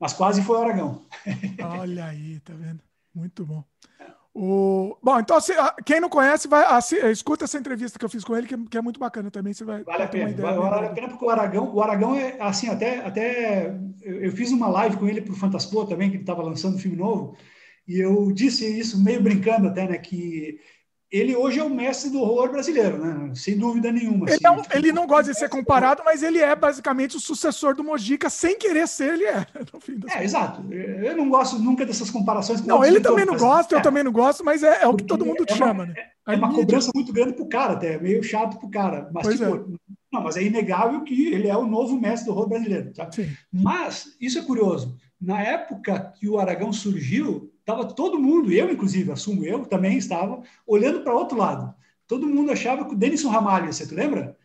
Mas 0.01 0.13
quase 0.13 0.43
foi 0.43 0.57
o 0.57 0.63
Aragão. 0.63 1.07
Olha 1.81 2.07
aí, 2.07 2.39
tá 2.41 2.55
vendo? 2.55 2.81
Muito 3.15 3.45
bom. 3.45 3.65
O... 4.37 4.97
Bom, 5.01 5.21
então 5.21 5.41
se, 5.41 5.53
quem 5.85 6.01
não 6.01 6.09
conhece, 6.09 6.49
vai 6.49 6.67
escuta 7.13 7.45
essa 7.45 7.57
entrevista 7.57 7.97
que 7.97 8.05
eu 8.05 8.09
fiz 8.09 8.25
com 8.25 8.37
ele, 8.37 8.49
que, 8.49 8.57
que 8.65 8.77
é 8.77 8.83
muito 8.83 8.99
bacana 8.99 9.31
também. 9.31 9.53
Você 9.53 9.65
vai, 9.65 9.85
vale 9.85 10.03
a 10.03 10.09
pena. 10.09 10.43
Vale, 10.43 10.59
vale 10.59 10.87
a 10.87 10.91
pena 10.91 11.09
porque 11.09 11.25
o 11.25 11.31
Aragão, 11.31 11.73
o 11.73 11.81
Aragão 11.81 12.17
é 12.17 12.37
assim, 12.41 12.69
até, 12.69 12.99
até 13.07 13.69
eu, 14.03 14.25
eu 14.25 14.33
fiz 14.33 14.51
uma 14.51 14.69
live 14.69 14.97
com 14.97 15.09
ele 15.09 15.21
para 15.21 15.33
o 15.33 15.37
Fantaspo 15.37 15.87
também, 15.87 16.11
que 16.11 16.17
ele 16.17 16.25
estava 16.25 16.43
lançando 16.43 16.75
um 16.75 16.81
filme 16.81 16.97
novo, 16.97 17.37
e 17.87 18.01
eu 18.01 18.33
disse 18.33 18.67
isso 18.67 19.03
meio 19.03 19.23
brincando 19.23 19.69
até, 19.69 19.87
né? 19.87 19.99
Que 19.99 20.59
ele 21.17 21.37
hoje 21.37 21.61
é 21.61 21.63
o 21.63 21.71
mestre 21.71 22.11
do 22.11 22.21
horror 22.21 22.51
brasileiro, 22.51 22.99
né? 22.99 23.33
Sem 23.37 23.57
dúvida 23.57 23.93
nenhuma. 23.93 24.27
Ele, 24.27 24.35
assim, 24.35 24.43
não, 24.43 24.61
tipo, 24.61 24.77
ele 24.77 24.91
não 24.91 25.07
gosta 25.07 25.33
de 25.33 25.39
ser 25.39 25.49
comparado, 25.49 26.03
mas 26.05 26.25
ele 26.25 26.41
é 26.41 26.57
basicamente 26.57 27.17
o 27.17 27.21
sucessor 27.21 27.77
do 27.77 27.85
Mojica, 27.85 28.29
sem 28.29 28.59
querer 28.59 28.89
ser, 28.89 29.15
ele 29.15 29.25
é. 29.25 29.47
é, 30.19 30.25
exato. 30.25 30.65
Eu 30.73 31.17
não 31.17 31.29
gosto 31.29 31.57
nunca 31.57 31.87
dessas 31.87 32.11
comparações. 32.11 32.67
Não, 32.67 32.85
ele 32.85 32.99
também 32.99 33.25
não 33.25 33.37
gosta, 33.37 33.77
eu 33.77 33.79
é. 33.79 33.83
também 33.83 34.03
não 34.03 34.11
gosto, 34.11 34.45
mas 34.45 34.65
é, 34.65 34.83
é 34.83 34.89
o 34.89 34.97
que 34.97 35.05
todo 35.05 35.25
mundo 35.25 35.45
é 35.49 35.55
chama, 35.55 35.85
uma, 35.85 35.87
né? 35.87 35.95
É, 36.27 36.35
uma 36.35 36.53
cobrança 36.53 36.91
muito 36.93 37.13
grande 37.13 37.35
pro 37.35 37.49
cara, 37.49 37.75
até, 37.75 37.97
meio 37.97 38.21
chato 38.21 38.59
pro 38.59 38.69
cara. 38.69 39.09
Mas, 39.13 39.23
pois 39.25 39.39
tipo, 39.39 39.55
é. 39.55 39.95
não, 40.13 40.21
mas 40.21 40.37
é 40.37 40.43
inegável 40.43 41.05
que 41.05 41.33
ele 41.33 41.47
é 41.47 41.57
o 41.57 41.65
novo 41.65 41.97
mestre 41.97 42.27
do 42.27 42.33
horror 42.33 42.49
brasileiro. 42.49 42.93
Tá? 42.93 43.09
Mas, 43.53 44.17
isso 44.21 44.41
é 44.41 44.43
curioso. 44.43 44.97
Na 45.21 45.41
época 45.41 46.13
que 46.19 46.29
o 46.29 46.41
Aragão 46.41 46.73
surgiu, 46.73 47.54
Estava 47.65 47.87
todo 47.87 48.21
mundo, 48.21 48.53
eu 48.53 48.71
inclusive, 48.71 49.11
assumo 49.11 49.43
eu, 49.43 49.65
também 49.65 49.97
estava, 49.97 50.43
olhando 50.67 51.01
para 51.01 51.15
outro 51.15 51.39
lado. 51.39 51.75
Todo 52.07 52.29
mundo 52.29 52.53
achava 52.53 52.85
que 52.85 52.93
o 52.95 52.97
Denison 52.97 53.31
Ramalho, 53.31 53.73
você 53.73 53.87
te 53.87 53.95
lembra? 53.95 54.37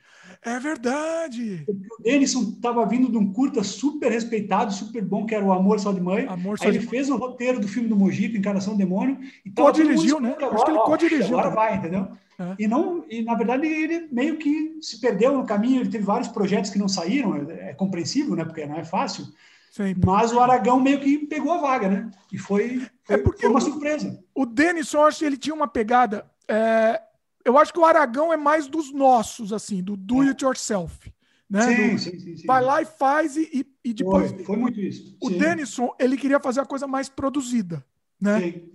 É 0.42 0.58
verdade. 0.58 1.66
o 1.68 2.02
Denison 2.02 2.54
estava 2.56 2.86
vindo 2.86 3.12
de 3.12 3.18
um 3.18 3.34
curta 3.34 3.62
super 3.62 4.10
respeitado, 4.10 4.72
super 4.72 5.04
bom, 5.04 5.26
que 5.26 5.36
era 5.36 5.44
o 5.44 5.52
Amor 5.52 5.82
Só 5.82 5.92
de 5.92 6.00
Mãe. 6.00 6.28
Amor 6.30 6.58
Aí 6.62 6.70
ele 6.70 6.80
fez 6.80 7.10
o 7.10 7.18
roteiro 7.18 7.60
do 7.60 7.68
filme 7.68 7.90
do 7.90 7.96
Mojico, 7.98 8.38
Encarnação 8.38 8.72
do 8.72 8.80
Demônio. 8.80 9.20
E 9.46 9.52
co-dirigiu, 9.52 10.22
né? 10.22 10.36
Agora, 10.38 10.56
Acho 10.56 10.64
que 10.64 10.72
ele 10.72 10.80
co-dirigiu. 10.80 11.40
Agora 11.40 11.54
vai, 11.54 11.76
entendeu? 11.76 12.08
É. 12.40 12.56
E, 12.58 12.68
não, 12.70 13.04
e, 13.10 13.22
na 13.22 13.36
verdade, 13.36 13.68
ele 13.68 14.08
meio 14.14 14.38
que 14.38 14.78
se 14.82 15.02
perdeu 15.02 15.34
no 15.34 15.46
caminho. 15.46 15.82
Ele 15.82 15.90
teve 15.90 16.06
vários 16.06 16.30
projetos 16.30 16.72
que 16.72 16.80
não 16.80 16.88
saíram. 16.88 17.36
É, 17.36 17.72
é 17.72 17.74
compreensível, 17.74 18.34
né? 18.34 18.46
Porque 18.46 18.66
não 18.66 18.78
é 18.78 18.86
fácil. 18.86 19.26
Sempre. 19.72 20.06
Mas 20.06 20.32
o 20.32 20.40
Aragão 20.40 20.80
meio 20.80 21.00
que 21.00 21.20
pegou 21.28 21.52
a 21.52 21.62
vaga, 21.62 21.90
né? 21.90 22.12
E 22.32 22.38
foi, 22.38 22.82
é 23.10 23.18
porque 23.18 23.42
foi 23.42 23.50
uma 23.50 23.62
surpresa. 23.62 24.24
O, 24.34 24.44
o 24.44 24.46
Denison, 24.46 25.04
acho 25.04 25.20
que 25.20 25.26
ele 25.26 25.38
tinha 25.38 25.56
uma 25.56 25.68
pegada. 25.68 26.30
É, 26.48 27.02
eu 27.44 27.58
acho 27.58 27.74
que 27.74 27.80
o 27.80 27.86
Aragão 27.86 28.32
é 28.32 28.38
mais 28.38 28.68
dos 28.68 28.92
nossos, 28.92 29.52
assim, 29.52 29.84
do 29.84 29.96
do 29.96 30.22
it 30.22 30.44
yourself. 30.44 31.12
Né? 31.50 31.62
Sim, 31.64 31.76
do, 31.76 32.00
sim, 32.00 32.20
sim, 32.20 32.38
sim, 32.38 32.46
Vai 32.46 32.64
lá 32.64 32.82
e 32.82 32.86
faz 32.86 33.36
e, 33.36 33.66
e 33.84 33.94
depois. 33.94 34.32
Foi, 34.32 34.44
foi 34.44 34.58
muito 34.58 34.80
isso. 34.80 35.18
O 35.22 35.30
sim. 35.30 35.38
Denison, 35.38 35.96
ele 36.00 36.16
queria 36.16 36.40
fazer 36.40 36.60
a 36.60 36.66
coisa 36.66 36.88
mais 36.88 37.10
produzida. 37.10 37.84
Né? 38.22 38.40
Sim. 38.40 38.70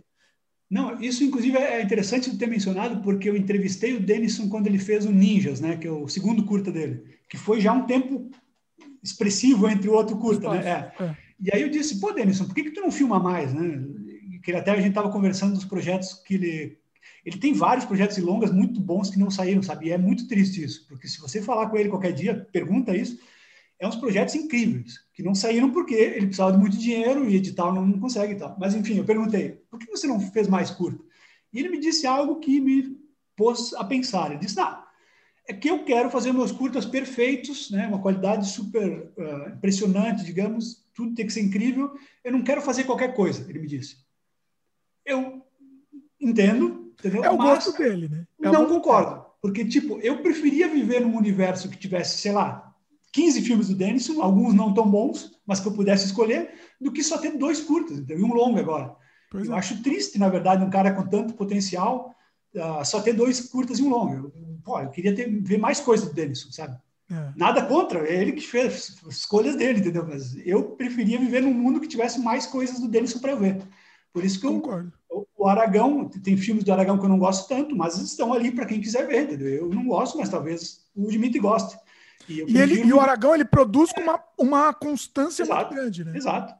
Não, 0.69 1.01
isso 1.01 1.23
inclusive 1.23 1.57
é 1.57 1.81
interessante 1.83 2.37
ter 2.37 2.49
mencionado, 2.49 3.01
porque 3.01 3.29
eu 3.29 3.37
entrevistei 3.37 3.95
o 3.95 4.01
Denison 4.01 4.49
quando 4.49 4.67
ele 4.67 4.79
fez 4.79 5.05
o 5.05 5.13
Ninjas, 5.13 5.61
né? 5.61 5.77
Que 5.77 5.87
é 5.87 5.91
o 5.91 6.09
segundo 6.09 6.45
curta 6.45 6.73
dele, 6.73 7.05
que 7.29 7.37
foi 7.37 7.61
já 7.61 7.73
um 7.73 7.87
tempo 7.87 8.31
expressivo 9.03 9.69
entre 9.69 9.89
o 9.89 9.93
outro 9.93 10.17
curta, 10.17 10.51
né? 10.51 10.93
É. 10.99 11.05
É. 11.05 11.17
E 11.41 11.55
aí 11.55 11.63
eu 11.63 11.69
disse, 11.69 12.01
pô, 12.01 12.11
Denison, 12.11 12.47
por 12.47 12.55
que, 12.55 12.65
que 12.65 12.71
tu 12.71 12.81
não 12.81 12.91
filma 12.91 13.21
mais, 13.21 13.53
né? 13.53 13.85
Que 14.45 14.53
até 14.53 14.71
a 14.71 14.77
gente 14.77 14.91
estava 14.91 15.11
conversando 15.11 15.55
dos 15.55 15.65
projetos 15.65 16.15
que 16.15 16.35
ele... 16.35 16.79
Ele 17.25 17.39
tem 17.39 17.55
vários 17.55 17.87
projetos 17.87 18.17
de 18.17 18.23
longas 18.23 18.53
muito 18.53 18.81
bons 18.81 19.11
que 19.11 19.19
não 19.19 19.31
saíram, 19.31 19.63
sabe? 19.63 19.87
E 19.87 19.93
é 19.93 19.99
muito 19.99 20.29
triste 20.29 20.63
isso, 20.63 20.87
porque 20.87 21.09
se 21.09 21.19
você 21.19 21.41
falar 21.41 21.69
com 21.69 21.77
ele 21.77 21.89
qualquer 21.89 22.13
dia, 22.13 22.47
pergunta 22.53 22.95
isso, 22.95 23.19
é 23.79 23.89
uns 23.89 23.97
projetos 23.97 24.35
incríveis, 24.35 25.01
que 25.13 25.23
não 25.23 25.35
saíram 25.35 25.71
porque 25.71 25.95
ele 25.95 26.27
precisava 26.27 26.53
de 26.53 26.59
muito 26.59 26.77
dinheiro 26.77 27.29
e 27.29 27.37
edital 27.37 27.75
não 27.75 27.99
consegue 27.99 28.35
e 28.35 28.37
tal. 28.37 28.57
Mas, 28.59 28.75
enfim, 28.75 28.97
eu 28.97 29.05
perguntei, 29.05 29.63
por 29.71 29.79
que 29.79 29.91
você 29.91 30.07
não 30.07 30.21
fez 30.21 30.49
mais 30.49 30.71
curta? 30.71 31.03
E 31.53 31.59
ele 31.59 31.69
me 31.69 31.79
disse 31.79 32.07
algo 32.07 32.41
que 32.41 32.61
me 32.61 32.97
pôs 33.37 33.73
a 33.75 33.85
pensar. 33.85 34.31
Ele 34.31 34.41
disse, 34.41 34.57
não, 34.57 34.85
é 35.49 35.53
que 35.53 35.69
eu 35.69 35.85
quero 35.85 36.11
fazer 36.11 36.33
meus 36.33 36.53
curtas 36.53 36.87
perfeitos, 36.87 37.71
né? 37.71 37.87
uma 37.87 38.01
qualidade 38.01 38.49
super 38.49 39.13
uh, 39.17 39.51
impressionante, 39.51 40.25
digamos, 40.25 40.85
tudo 40.95 41.15
tem 41.15 41.27
que 41.27 41.33
ser 41.33 41.43
incrível. 41.43 41.93
Eu 42.23 42.33
não 42.33 42.43
quero 42.43 42.63
fazer 42.63 42.85
qualquer 42.85 43.15
coisa, 43.15 43.49
ele 43.49 43.59
me 43.59 43.67
disse. 43.67 44.04
Eu 45.05 45.43
entendo, 46.21 46.93
entendeu? 46.99 47.25
É 47.25 47.31
o 47.31 47.39
Mas 47.39 47.65
gosto 47.65 47.79
dele, 47.79 48.09
né? 48.09 48.27
É 48.43 48.51
não 48.51 48.67
concordo, 48.67 49.25
porque, 49.41 49.65
tipo, 49.65 49.99
eu 50.01 50.23
preferia 50.23 50.69
viver 50.69 51.01
num 51.01 51.17
universo 51.17 51.69
que 51.69 51.77
tivesse, 51.77 52.19
sei 52.19 52.33
lá, 52.33 52.75
15 53.13 53.43
filmes 53.43 53.69
do 53.69 53.75
Denison, 53.75 54.21
alguns 54.21 54.55
não 54.55 54.75
tão 54.75 54.91
bons, 54.91 55.39
mas 55.47 55.61
que 55.61 55.69
eu 55.69 55.73
pudesse 55.73 56.07
escolher, 56.07 56.51
do 56.81 56.91
que 56.91 57.03
só 57.03 57.19
ter 57.19 57.39
dois 57.39 57.61
curtas, 57.61 57.99
entendeu? 57.99 58.19
e 58.19 58.25
um 58.25 58.35
longo 58.35 58.59
agora. 58.59 58.97
Pois 59.31 59.47
eu 59.47 59.55
é. 59.55 59.59
acho 59.59 59.83
triste, 59.83 60.19
na 60.19 60.29
verdade, 60.29 60.65
um 60.65 60.71
cara 60.71 60.93
com 60.93 61.07
tanto 61.07 61.35
potencial 61.35 62.15
uh, 62.55 62.85
só 62.85 63.01
ter 63.01 63.13
dois 63.13 63.41
curtas 63.41 63.79
e 63.79 63.83
um 63.83 63.89
longo. 63.89 64.15
Eu, 64.15 64.33
pô, 64.65 64.81
eu 64.81 64.91
queria 64.91 65.15
ter, 65.15 65.29
ver 65.43 65.59
mais 65.59 65.81
coisas 65.81 66.09
do 66.09 66.15
Denison, 66.15 66.51
sabe? 66.51 66.77
É. 67.11 67.33
Nada 67.37 67.65
contra, 67.65 68.09
é 68.09 68.21
ele 68.21 68.33
que 68.33 68.47
fez 68.47 68.97
as 69.07 69.17
escolhas 69.17 69.57
dele, 69.57 69.79
entendeu? 69.79 70.07
Mas 70.07 70.35
eu 70.45 70.71
preferia 70.71 71.19
viver 71.19 71.43
num 71.43 71.53
mundo 71.53 71.81
que 71.81 71.89
tivesse 71.89 72.19
mais 72.19 72.47
coisas 72.47 72.81
do 72.81 72.89
Denison 72.89 73.19
para 73.19 73.35
ver. 73.35 73.63
Por 74.15 74.25
isso 74.25 74.39
que 74.41 74.47
eu, 74.47 74.63
o 75.37 75.49
Aragão, 75.49 76.09
tem 76.09 76.37
filmes 76.37 76.63
do 76.63 76.73
Aragão 76.73 76.97
que 76.97 77.05
eu 77.05 77.09
não 77.09 77.19
gosto 77.19 77.49
tanto, 77.49 77.75
mas 77.75 77.99
estão 77.99 78.33
ali 78.33 78.53
para 78.53 78.65
quem 78.65 78.81
quiser 78.81 79.09
ver, 79.09 79.25
entendeu? 79.25 79.49
Eu 79.49 79.69
não 79.69 79.85
gosto, 79.87 80.17
mas 80.17 80.29
talvez 80.29 80.87
o 80.95 81.11
Dimitri 81.11 81.41
goste. 81.41 81.77
E, 82.29 82.45
e, 82.47 82.57
ele, 82.57 82.85
e 82.85 82.93
o 82.93 83.01
Aragão 83.01 83.35
ele 83.35 83.45
produz 83.45 83.93
com 83.93 84.01
uma, 84.01 84.23
uma 84.39 84.73
constância 84.73 85.43
exato, 85.43 85.67
muito 85.67 85.75
grande, 85.75 86.05
né? 86.05 86.17
Exato. 86.17 86.55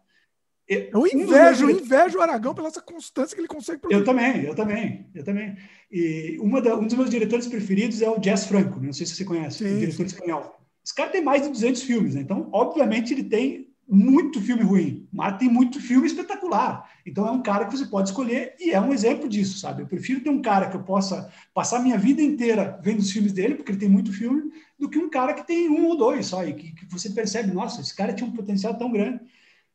Eu 0.67 1.07
invejo, 1.07 1.67
um 1.67 1.71
invejo 1.71 2.19
o 2.19 2.23
Aragão 2.23 2.55
pela 2.55 2.69
essa 2.69 2.81
constância 2.81 3.37
que 3.37 3.41
ele 3.41 3.49
consegue 3.49 3.79
produzir. 3.81 4.01
Eu 4.01 4.05
também, 4.05 4.45
eu 4.45 4.55
também, 4.55 5.11
eu 5.15 5.23
também. 5.23 5.57
E 5.93 6.37
uma 6.41 6.61
da, 6.61 6.75
um 6.75 6.87
dos 6.87 6.95
meus 6.95 7.11
diretores 7.11 7.47
preferidos 7.47 8.03
é 8.03 8.11
o 8.11 8.21
Jess 8.21 8.47
Franco, 8.47 8.81
não 8.81 8.93
sei 8.93 9.07
se 9.07 9.15
você 9.15 9.25
conhece, 9.25 9.59
sim, 9.59 9.79
diretor 9.79 10.09
sim. 10.09 10.17
espanhol. 10.17 10.59
Esse 10.85 10.95
cara 10.95 11.11
tem 11.11 11.23
mais 11.23 11.43
de 11.43 11.51
200 11.51 11.83
filmes, 11.83 12.15
né? 12.17 12.23
Então, 12.23 12.49
obviamente, 12.53 13.15
ele 13.15 13.25
tem 13.25 13.74
muito 13.89 14.41
filme 14.41 14.63
ruim, 14.63 15.09
mas 15.13 15.37
tem 15.39 15.49
muito 15.49 15.81
filme 15.81 16.07
espetacular. 16.07 16.91
Então, 17.05 17.27
é 17.27 17.31
um 17.31 17.43
cara 17.43 17.67
que 17.67 17.77
você 17.77 17.87
pode 17.87 18.09
escolher 18.09 18.55
e 18.59 18.71
é 18.71 18.81
um 18.81 18.93
exemplo 18.93 19.29
disso, 19.29 19.59
sabe? 19.59 19.83
Eu 19.83 19.87
prefiro 19.87 20.21
ter 20.21 20.31
um 20.31 20.41
cara 20.41 20.69
que 20.69 20.77
eu 20.77 20.83
possa 20.83 21.31
passar 21.53 21.83
minha 21.83 21.99
vida 21.99 22.23
inteira 22.23 22.79
vendo 22.83 23.01
os 23.01 23.11
filmes 23.11 23.33
dele, 23.33 23.55
porque 23.55 23.73
ele 23.73 23.79
tem 23.79 23.89
muito 23.89 24.13
filme, 24.13 24.51
do 24.79 24.89
que 24.89 24.99
um 24.99 25.11
cara 25.11 25.35
que 25.35 25.47
tem 25.47 25.69
um 25.69 25.87
ou 25.87 25.97
dois 25.97 26.27
só, 26.27 26.45
e 26.45 26.55
que, 26.55 26.73
que 26.73 26.87
você 26.87 27.11
percebe, 27.11 27.53
nossa, 27.53 27.81
esse 27.81 27.95
cara 27.95 28.13
tinha 28.13 28.29
um 28.29 28.35
potencial 28.35 28.75
tão 28.75 28.91
grande. 28.91 29.21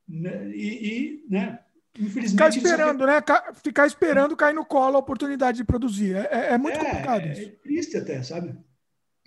Né? 0.08 0.50
E, 0.54 0.68
e 0.68 1.26
né? 1.30 1.60
Infelizmente. 1.98 2.32
Ficar 2.32 2.50
esperando, 2.50 3.06
né? 3.06 3.24
Ficar 3.64 3.88
esperando 3.88 4.36
cair 4.36 4.54
no 4.54 4.66
colo 4.66 4.96
a 4.96 5.00
oportunidade 5.00 5.58
de 5.58 5.64
produzir. 5.64 6.16
É, 6.16 6.30
é, 6.32 6.54
é 6.54 6.58
muito 6.58 6.80
é, 6.80 6.86
complicado 6.86 7.28
isso. 7.28 7.42
É 7.42 7.46
triste 7.46 7.98
até, 7.98 8.24
sabe? 8.24 8.56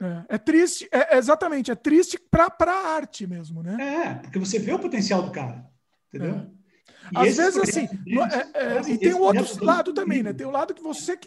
É, 0.02 0.34
é 0.34 0.38
triste, 0.38 0.88
é, 0.90 1.16
exatamente, 1.16 1.70
é 1.70 1.74
triste 1.74 2.18
para 2.18 2.50
a 2.60 2.94
arte 2.94 3.26
mesmo, 3.26 3.62
né? 3.62 3.76
É, 3.80 4.14
porque 4.14 4.38
você 4.38 4.58
vê 4.58 4.72
o 4.72 4.78
potencial 4.78 5.22
do 5.22 5.30
cara, 5.30 5.64
entendeu? 6.08 6.34
É. 6.34 6.62
Às 7.14 7.36
vezes, 7.36 7.56
assim, 7.58 7.88
é, 8.54 8.78
é, 8.78 8.90
e 8.90 8.98
tem 8.98 9.12
o 9.12 9.20
outro 9.20 9.64
lado 9.64 9.92
também, 9.92 10.22
né? 10.22 10.32
Tem 10.32 10.46
o 10.46 10.50
lado 10.50 10.74
que 10.74 10.82
você 10.82 11.18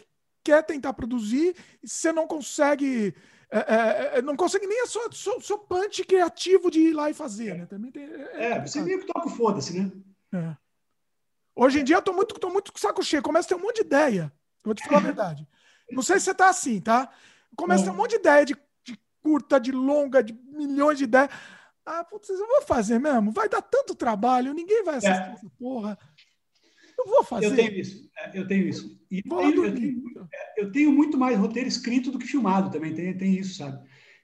quer 0.44 0.62
tentar 0.62 0.92
produzir 0.92 1.54
e 1.82 1.88
você 1.88 2.12
não 2.12 2.26
consegue 2.26 3.14
é, 3.50 3.58
é, 3.58 4.18
é, 4.18 4.22
não 4.22 4.36
consegue 4.36 4.66
nem 4.66 4.82
a 4.82 4.86
sua, 4.86 5.10
seu, 5.12 5.40
seu 5.40 5.58
punch 5.58 6.04
criativo 6.04 6.70
de 6.70 6.80
ir 6.80 6.92
lá 6.92 7.08
e 7.08 7.14
fazer, 7.14 7.56
né? 7.56 7.66
Também 7.66 7.92
tem, 7.92 8.04
é, 8.04 8.52
é 8.52 8.60
você 8.60 8.82
meio 8.82 9.00
que 9.00 9.06
toca 9.06 9.28
o 9.28 9.30
foda-se, 9.30 9.78
né? 9.78 9.92
É. 10.34 10.56
Hoje 11.54 11.80
em 11.80 11.84
dia 11.84 11.96
eu 11.96 12.02
tô 12.02 12.12
muito, 12.12 12.34
tô 12.34 12.50
muito 12.50 12.72
com 12.72 12.78
saco 12.78 13.02
cheio, 13.02 13.22
começa 13.22 13.46
a 13.46 13.48
ter 13.50 13.54
um 13.54 13.64
monte 13.64 13.76
de 13.76 13.86
ideia. 13.86 14.32
vou 14.64 14.74
te 14.74 14.84
falar 14.84 14.98
a 14.98 15.00
verdade. 15.02 15.46
Não 15.90 16.02
sei 16.02 16.18
se 16.18 16.26
você 16.26 16.34
tá 16.34 16.48
assim, 16.48 16.80
tá? 16.80 17.08
Começa 17.56 17.84
a 17.84 17.86
ter 17.86 17.92
um 17.92 17.96
monte 17.96 18.10
de 18.10 18.16
ideia 18.16 18.44
de, 18.44 18.54
de 18.54 18.60
curta, 19.26 19.58
de 19.58 19.72
longa, 19.72 20.22
de 20.22 20.32
milhões 20.52 20.98
de 20.98 21.04
ideias. 21.04 21.28
Ah, 21.84 22.04
putz, 22.04 22.28
eu 22.28 22.46
vou 22.46 22.62
fazer 22.62 23.00
mesmo. 23.00 23.32
Vai 23.32 23.48
dar 23.48 23.60
tanto 23.60 23.94
trabalho, 23.94 24.54
ninguém 24.54 24.84
vai 24.84 24.96
assistir 24.96 25.20
é. 25.20 25.32
essa 25.32 25.50
porra. 25.58 25.98
Eu 26.96 27.06
vou 27.06 27.24
fazer. 27.24 27.46
Eu 27.46 27.56
tenho 27.56 27.72
isso. 27.72 28.08
É, 28.16 28.38
eu 28.38 28.46
tenho 28.46 28.68
isso. 28.68 28.98
E 29.10 29.22
eu, 29.24 29.36
tenho, 29.36 29.64
eu, 29.64 29.74
tenho, 29.74 30.02
é, 30.32 30.62
eu, 30.62 30.72
tenho, 30.72 30.92
muito 30.92 31.18
mais 31.18 31.36
roteiro 31.36 31.68
escrito 31.68 32.10
do 32.10 32.18
que 32.18 32.26
filmado 32.26 32.70
também. 32.70 32.94
Tem, 32.94 33.16
tem 33.16 33.34
isso, 33.34 33.58
sabe? 33.58 33.78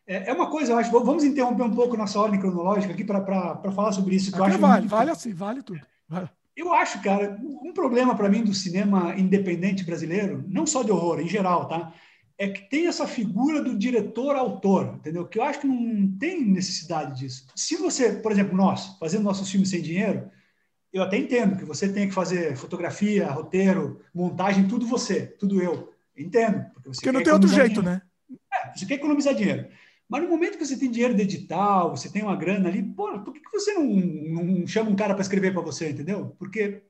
É, 0.06 0.30
é 0.30 0.32
uma 0.32 0.48
coisa, 0.50 0.72
eu 0.72 0.78
acho. 0.78 0.90
Vamos 0.90 1.24
interromper 1.24 1.64
um 1.64 1.74
pouco 1.74 1.96
nossa 1.96 2.18
ordem 2.18 2.40
cronológica 2.40 2.92
aqui 2.92 3.04
para 3.04 3.72
falar 3.72 3.92
sobre 3.92 4.14
isso. 4.14 4.32
Que 4.32 4.38
eu 4.38 4.44
acho 4.44 4.58
vale, 4.58 4.86
vale 4.86 5.10
assim, 5.10 5.34
vale 5.34 5.62
tudo. 5.62 5.80
Vale. 6.08 6.30
Eu 6.56 6.72
acho, 6.72 7.02
cara, 7.02 7.38
um 7.42 7.72
problema 7.72 8.14
para 8.14 8.28
mim 8.28 8.44
do 8.44 8.52
cinema 8.52 9.14
independente 9.16 9.84
brasileiro, 9.84 10.44
não 10.48 10.66
só 10.66 10.82
de 10.82 10.90
horror, 10.90 11.20
em 11.20 11.28
geral, 11.28 11.66
tá? 11.66 11.92
É 12.38 12.48
que 12.48 12.68
tem 12.68 12.86
essa 12.86 13.06
figura 13.06 13.62
do 13.62 13.76
diretor-autor, 13.76 14.96
entendeu? 14.96 15.26
Que 15.26 15.38
eu 15.38 15.42
acho 15.44 15.60
que 15.60 15.66
não 15.66 16.10
tem 16.18 16.44
necessidade 16.44 17.20
disso. 17.20 17.46
Se 17.54 17.76
você, 17.76 18.14
por 18.14 18.32
exemplo, 18.32 18.56
nós, 18.56 18.96
fazendo 18.98 19.22
nossos 19.22 19.50
filmes 19.50 19.70
sem 19.70 19.82
dinheiro, 19.82 20.30
eu 20.92 21.02
até 21.02 21.16
entendo 21.16 21.56
que 21.56 21.64
você 21.64 21.90
tem 21.90 22.08
que 22.08 22.14
fazer 22.14 22.56
fotografia, 22.56 23.30
roteiro, 23.30 24.00
montagem, 24.14 24.68
tudo 24.68 24.86
você, 24.86 25.26
tudo 25.26 25.62
eu. 25.62 25.92
Entendo. 26.16 26.66
Porque, 26.74 26.88
você 26.88 26.94
porque 26.96 27.12
não 27.12 27.22
tem 27.22 27.32
outro 27.32 27.48
jeito, 27.48 27.80
dinheiro. 27.80 27.82
né? 27.82 28.02
É, 28.52 28.76
você 28.76 28.84
quer 28.84 28.94
economizar 28.94 29.34
dinheiro. 29.34 29.68
Mas 30.08 30.22
no 30.22 30.28
momento 30.28 30.58
que 30.58 30.66
você 30.66 30.76
tem 30.76 30.90
dinheiro 30.90 31.14
de 31.14 31.22
edital, 31.22 31.96
você 31.96 32.10
tem 32.10 32.22
uma 32.22 32.36
grana 32.36 32.68
ali, 32.68 32.82
pô, 32.82 33.18
por 33.20 33.32
que, 33.32 33.40
que 33.40 33.50
você 33.50 33.72
não, 33.72 33.84
não 33.84 34.66
chama 34.66 34.90
um 34.90 34.96
cara 34.96 35.14
para 35.14 35.22
escrever 35.22 35.54
para 35.54 35.62
você, 35.62 35.88
entendeu? 35.88 36.36
Porque 36.38 36.82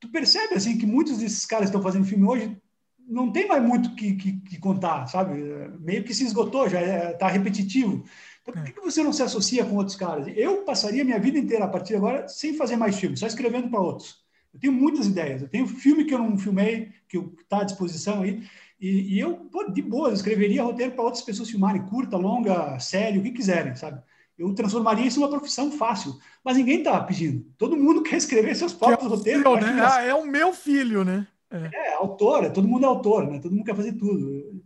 tu 0.00 0.10
percebe 0.10 0.54
assim 0.54 0.76
que 0.76 0.84
muitos 0.84 1.18
desses 1.18 1.46
caras 1.46 1.66
que 1.66 1.76
estão 1.76 1.82
fazendo 1.82 2.04
filme 2.04 2.24
hoje 2.24 2.60
não 3.06 3.30
tem 3.30 3.46
mais 3.46 3.62
muito 3.62 3.94
que, 3.94 4.14
que, 4.14 4.32
que 4.40 4.58
contar, 4.58 5.06
sabe? 5.06 5.34
Meio 5.80 6.04
que 6.04 6.14
se 6.14 6.24
esgotou, 6.24 6.68
já 6.68 7.10
está 7.10 7.28
é, 7.28 7.32
repetitivo. 7.32 8.04
Então, 8.42 8.54
por 8.54 8.62
que, 8.64 8.72
que 8.72 8.80
você 8.80 9.02
não 9.02 9.12
se 9.12 9.22
associa 9.22 9.64
com 9.64 9.76
outros 9.76 9.96
caras? 9.96 10.26
Eu 10.36 10.64
passaria 10.64 11.04
minha 11.04 11.18
vida 11.18 11.38
inteira 11.38 11.64
a 11.64 11.68
partir 11.68 11.90
de 11.90 11.96
agora 11.96 12.28
sem 12.28 12.54
fazer 12.54 12.76
mais 12.76 12.98
filmes, 12.98 13.20
só 13.20 13.26
escrevendo 13.26 13.68
para 13.70 13.80
outros. 13.80 14.24
Eu 14.52 14.60
tenho 14.60 14.72
muitas 14.72 15.06
ideias. 15.06 15.42
Eu 15.42 15.48
tenho 15.48 15.66
filme 15.66 16.04
que 16.04 16.14
eu 16.14 16.18
não 16.18 16.38
filmei, 16.38 16.92
que 17.08 17.18
está 17.18 17.60
à 17.60 17.64
disposição 17.64 18.22
aí. 18.22 18.42
E, 18.80 19.14
e 19.14 19.18
eu, 19.18 19.34
pô, 19.50 19.64
de 19.70 19.82
boa, 19.82 20.12
escreveria 20.12 20.62
roteiro 20.62 20.92
para 20.92 21.04
outras 21.04 21.24
pessoas 21.24 21.50
filmarem, 21.50 21.82
curta, 21.86 22.16
longa, 22.16 22.78
série, 22.78 23.18
o 23.18 23.22
que 23.22 23.32
quiserem, 23.32 23.74
sabe? 23.74 24.00
Eu 24.38 24.52
transformaria 24.54 25.06
isso 25.06 25.18
em 25.18 25.22
uma 25.22 25.30
profissão 25.30 25.72
fácil. 25.72 26.18
Mas 26.44 26.56
ninguém 26.56 26.78
está 26.78 27.00
pedindo. 27.00 27.46
Todo 27.56 27.76
mundo 27.76 28.02
quer 28.04 28.16
escrever 28.16 28.54
seus 28.54 28.72
próprios 28.72 29.10
é 29.10 29.16
roteiros. 29.16 29.42
Filho, 29.42 29.60
né? 29.60 29.86
ah, 29.86 30.02
é 30.02 30.14
o 30.14 30.26
meu 30.26 30.52
filho, 30.52 31.04
né? 31.04 31.26
É. 31.50 31.70
é, 31.72 31.94
autor, 31.94 32.44
é, 32.44 32.50
todo 32.50 32.68
mundo 32.68 32.84
é 32.84 32.88
autor, 32.88 33.26
né? 33.26 33.38
Todo 33.38 33.54
mundo 33.54 33.64
quer 33.64 33.76
fazer 33.76 33.92
tudo. 33.92 34.62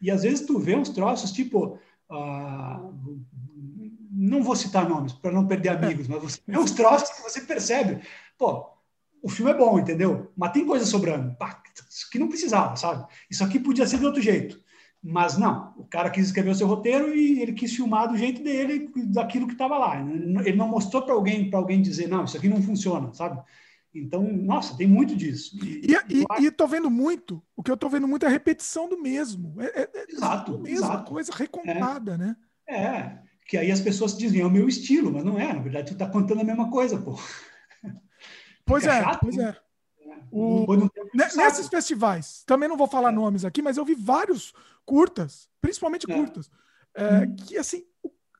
E 0.00 0.10
às 0.10 0.22
vezes 0.22 0.46
tu 0.46 0.58
vê 0.58 0.74
uns 0.74 0.88
troços 0.88 1.32
tipo. 1.32 1.78
Uh, 2.10 3.20
não 4.14 4.42
vou 4.42 4.54
citar 4.54 4.88
nomes 4.88 5.12
para 5.14 5.32
não 5.32 5.46
perder 5.46 5.70
amigos, 5.70 6.06
mas 6.06 6.22
você 6.22 6.40
vê 6.46 6.58
uns 6.58 6.72
troços 6.72 7.10
que 7.10 7.22
você 7.22 7.40
percebe. 7.40 8.02
Pô, 8.36 8.66
o 9.22 9.28
filme 9.28 9.52
é 9.52 9.56
bom, 9.56 9.78
entendeu? 9.78 10.30
Mas 10.36 10.52
tem 10.52 10.66
coisa 10.66 10.84
sobrando. 10.84 11.34
Pá, 11.36 11.62
isso 11.88 12.06
aqui 12.08 12.18
não 12.18 12.28
precisava, 12.28 12.76
sabe? 12.76 13.06
Isso 13.30 13.42
aqui 13.42 13.58
podia 13.58 13.86
ser 13.86 13.98
de 13.98 14.06
outro 14.06 14.20
jeito. 14.20 14.60
Mas 15.02 15.36
não, 15.36 15.74
o 15.76 15.84
cara 15.84 16.10
quis 16.10 16.26
escrever 16.26 16.50
o 16.50 16.54
seu 16.54 16.66
roteiro 16.66 17.14
e 17.14 17.40
ele 17.40 17.52
quis 17.52 17.74
filmar 17.74 18.08
do 18.08 18.16
jeito 18.16 18.42
dele, 18.42 18.88
daquilo 19.06 19.46
que 19.46 19.54
estava 19.54 19.76
lá. 19.76 19.98
Ele 19.98 20.56
não 20.56 20.68
mostrou 20.68 21.02
para 21.02 21.14
alguém, 21.14 21.50
para 21.50 21.58
alguém 21.58 21.82
dizer, 21.82 22.08
não, 22.08 22.24
isso 22.24 22.36
aqui 22.36 22.48
não 22.48 22.62
funciona, 22.62 23.12
sabe? 23.12 23.42
Então, 23.94 24.22
nossa, 24.22 24.76
tem 24.76 24.86
muito 24.86 25.14
disso. 25.14 25.56
E, 25.62 25.92
e, 26.08 26.24
e, 26.40 26.46
e 26.46 26.50
tô 26.50 26.66
vendo 26.66 26.90
muito, 26.90 27.42
o 27.54 27.62
que 27.62 27.70
eu 27.70 27.76
tô 27.76 27.88
vendo 27.88 28.08
muito 28.08 28.24
é 28.24 28.28
a 28.28 28.32
repetição 28.32 28.88
do 28.88 28.98
mesmo. 28.98 29.60
É, 29.60 29.82
é, 29.82 29.90
é 29.94 30.04
exato, 30.08 30.54
a 30.54 30.58
mesma 30.58 30.86
exato. 30.86 31.10
coisa 31.10 31.32
recontada, 31.34 32.14
é, 32.14 32.18
né? 32.18 32.36
É, 32.66 33.18
que 33.46 33.56
aí 33.58 33.70
as 33.70 33.80
pessoas 33.80 34.16
dizem, 34.16 34.40
é 34.40 34.46
o 34.46 34.50
meu 34.50 34.66
estilo, 34.66 35.12
mas 35.12 35.24
não 35.24 35.38
é, 35.38 35.52
na 35.52 35.60
verdade 35.60 35.92
tu 35.92 35.98
tá 35.98 36.08
contando 36.08 36.40
a 36.40 36.44
mesma 36.44 36.70
coisa, 36.70 36.98
pô. 36.98 37.18
Pois 38.64 38.86
é, 38.86 39.02
chato, 39.02 39.20
pois 39.20 39.36
né? 39.36 39.48
é. 39.50 39.62
O, 40.30 40.64
nesses 41.12 41.68
festivais, 41.68 42.42
também 42.46 42.68
não 42.68 42.76
vou 42.76 42.86
falar 42.86 43.10
é. 43.10 43.14
nomes 43.14 43.44
aqui, 43.44 43.60
mas 43.60 43.76
eu 43.76 43.84
vi 43.84 43.94
vários 43.94 44.54
curtas, 44.86 45.48
principalmente 45.60 46.10
é. 46.10 46.14
curtas, 46.14 46.50
é, 46.94 47.18
hum. 47.18 47.36
que 47.36 47.58
assim, 47.58 47.84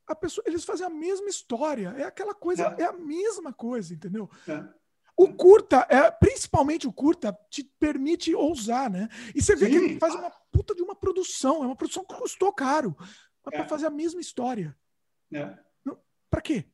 a 0.07 0.15
pessoa, 0.15 0.45
eles 0.47 0.65
fazem 0.65 0.87
a 0.87 0.91
mesma 0.91 1.29
história, 1.29 1.95
é 1.99 2.05
aquela 2.05 2.35
coisa, 2.35 2.75
é, 2.79 2.83
é 2.83 2.85
a 2.87 2.93
mesma 2.93 3.53
coisa, 3.53 3.93
entendeu? 3.93 4.31
É. 4.49 4.65
O 5.17 5.33
curta, 5.35 5.87
é, 5.91 6.11
principalmente 6.11 6.87
o 6.87 6.93
curta, 6.93 7.37
te 7.51 7.63
permite 7.79 8.35
ousar, 8.35 8.91
né? 8.91 9.09
E 9.35 9.43
você 9.43 9.55
vê 9.55 9.67
Sim. 9.67 9.71
que 9.71 9.77
ele 9.77 9.99
faz 9.99 10.15
uma 10.15 10.31
puta 10.51 10.75
de 10.75 10.83
uma 10.83 10.95
produção, 10.95 11.63
é 11.63 11.67
uma 11.67 11.77
produção 11.77 12.05
que 12.05 12.15
custou 12.15 12.53
caro, 12.53 12.97
mas 13.45 13.55
para 13.55 13.69
fazer 13.69 13.87
a 13.87 13.91
mesma 13.91 14.21
história. 14.21 14.77
É. 15.33 15.57
Para 16.31 16.41
quê? 16.41 16.65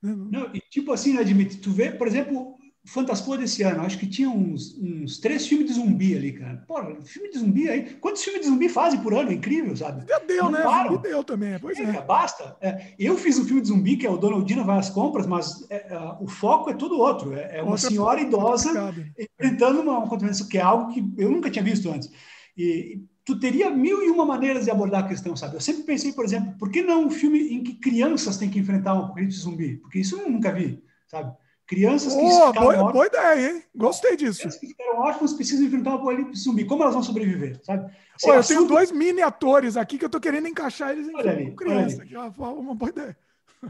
Não, 0.00 0.54
e 0.54 0.60
tipo 0.60 0.92
assim, 0.92 1.14
né, 1.14 1.24
Dimitri, 1.24 1.58
tu 1.58 1.72
vê, 1.72 1.90
por 1.90 2.06
exemplo, 2.06 2.56
Fantaspoa 2.86 3.38
desse 3.38 3.62
ano, 3.62 3.80
acho 3.80 3.98
que 3.98 4.06
tinha 4.06 4.28
uns, 4.28 4.76
uns 4.78 5.18
três 5.18 5.46
filmes 5.46 5.68
de 5.68 5.74
zumbi 5.74 6.14
ali, 6.14 6.32
cara. 6.32 6.62
Porra, 6.68 6.94
filme 7.02 7.30
de 7.30 7.38
zumbi 7.38 7.68
aí. 7.68 7.94
Quantos 7.94 8.22
filmes 8.22 8.42
de 8.42 8.48
zumbi 8.48 8.68
fazem 8.68 9.00
por 9.00 9.14
ano? 9.14 9.30
É 9.30 9.34
incrível, 9.34 9.74
sabe? 9.74 10.04
Já 10.06 10.18
deu, 10.18 10.44
Não 10.44 10.50
né? 10.50 10.62
Param. 10.62 10.96
Deu 10.98 11.24
também, 11.24 11.58
pois 11.58 11.78
é. 11.78 11.82
é. 11.82 12.02
Basta. 12.02 12.56
É, 12.60 12.92
eu 12.98 13.16
fiz 13.16 13.38
um 13.38 13.44
filme 13.44 13.62
de 13.62 13.68
zumbi, 13.68 13.96
que 13.96 14.06
é 14.06 14.10
o 14.10 14.18
Donaldino 14.18 14.64
vai 14.64 14.78
às 14.78 14.90
compras, 14.90 15.26
mas 15.26 15.66
é, 15.70 15.94
é 15.94 15.98
o 16.20 16.28
foco 16.28 16.68
é 16.68 16.74
todo 16.74 16.98
outro. 16.98 17.32
É, 17.32 17.58
é 17.58 17.62
uma 17.62 17.72
Outra 17.72 17.88
senhora 17.88 18.20
idosa 18.20 18.70
enfrentando 19.18 19.80
uma, 19.80 19.92
uma 19.92 20.04
acontecimento 20.04 20.48
que 20.48 20.58
é 20.58 20.62
algo 20.62 20.92
que 20.92 21.02
eu 21.16 21.30
nunca 21.30 21.50
tinha 21.50 21.64
visto 21.64 21.90
antes. 21.90 22.10
E, 22.56 23.02
tu 23.24 23.38
teria 23.40 23.70
mil 23.70 24.02
e 24.02 24.10
uma 24.10 24.26
maneiras 24.26 24.64
de 24.64 24.70
abordar 24.70 25.04
a 25.04 25.08
questão, 25.08 25.34
sabe? 25.34 25.56
Eu 25.56 25.60
sempre 25.60 25.84
pensei, 25.84 26.12
por 26.12 26.24
exemplo, 26.24 26.54
por 26.58 26.70
que 26.70 26.82
não 26.82 27.06
um 27.06 27.10
filme 27.10 27.54
em 27.54 27.62
que 27.62 27.74
crianças 27.74 28.36
têm 28.36 28.50
que 28.50 28.58
enfrentar 28.58 28.94
um 28.94 29.04
apocalipse 29.04 29.38
zumbi? 29.38 29.78
Porque 29.78 30.00
isso 30.00 30.20
eu 30.20 30.30
nunca 30.30 30.52
vi, 30.52 30.82
sabe? 31.06 31.34
Crianças 31.66 32.14
que 32.14 32.20
oh, 32.20 32.52
boa, 32.52 32.92
boa, 32.92 33.06
ideia, 33.06 33.50
hein? 33.50 33.62
Gostei 33.74 34.16
disso. 34.16 34.40
Crianças 34.40 34.60
que 34.60 34.66
ficaram 34.66 34.98
ótimas 34.98 35.32
precisam 35.32 35.66
enfrentar 35.66 35.92
o 35.92 35.94
apocalipse 35.94 36.42
zumbi. 36.42 36.66
Como 36.66 36.82
elas 36.82 36.94
vão 36.94 37.02
sobreviver, 37.02 37.58
sabe? 37.62 37.90
Olha, 38.24 38.36
eu 38.36 38.44
tenho 38.44 38.66
dois 38.66 38.92
mini 38.92 39.22
atores 39.22 39.76
aqui 39.76 39.96
que 39.96 40.04
eu 40.04 40.10
tô 40.10 40.20
querendo 40.20 40.46
encaixar 40.46 40.90
eles 40.90 41.08
em 41.08 41.16
olha 41.16 41.32
ali, 41.32 41.56
criança. 41.56 42.04
Já 42.06 42.26
uma 42.28 42.74
boa 42.74 42.90
ideia. 42.90 43.16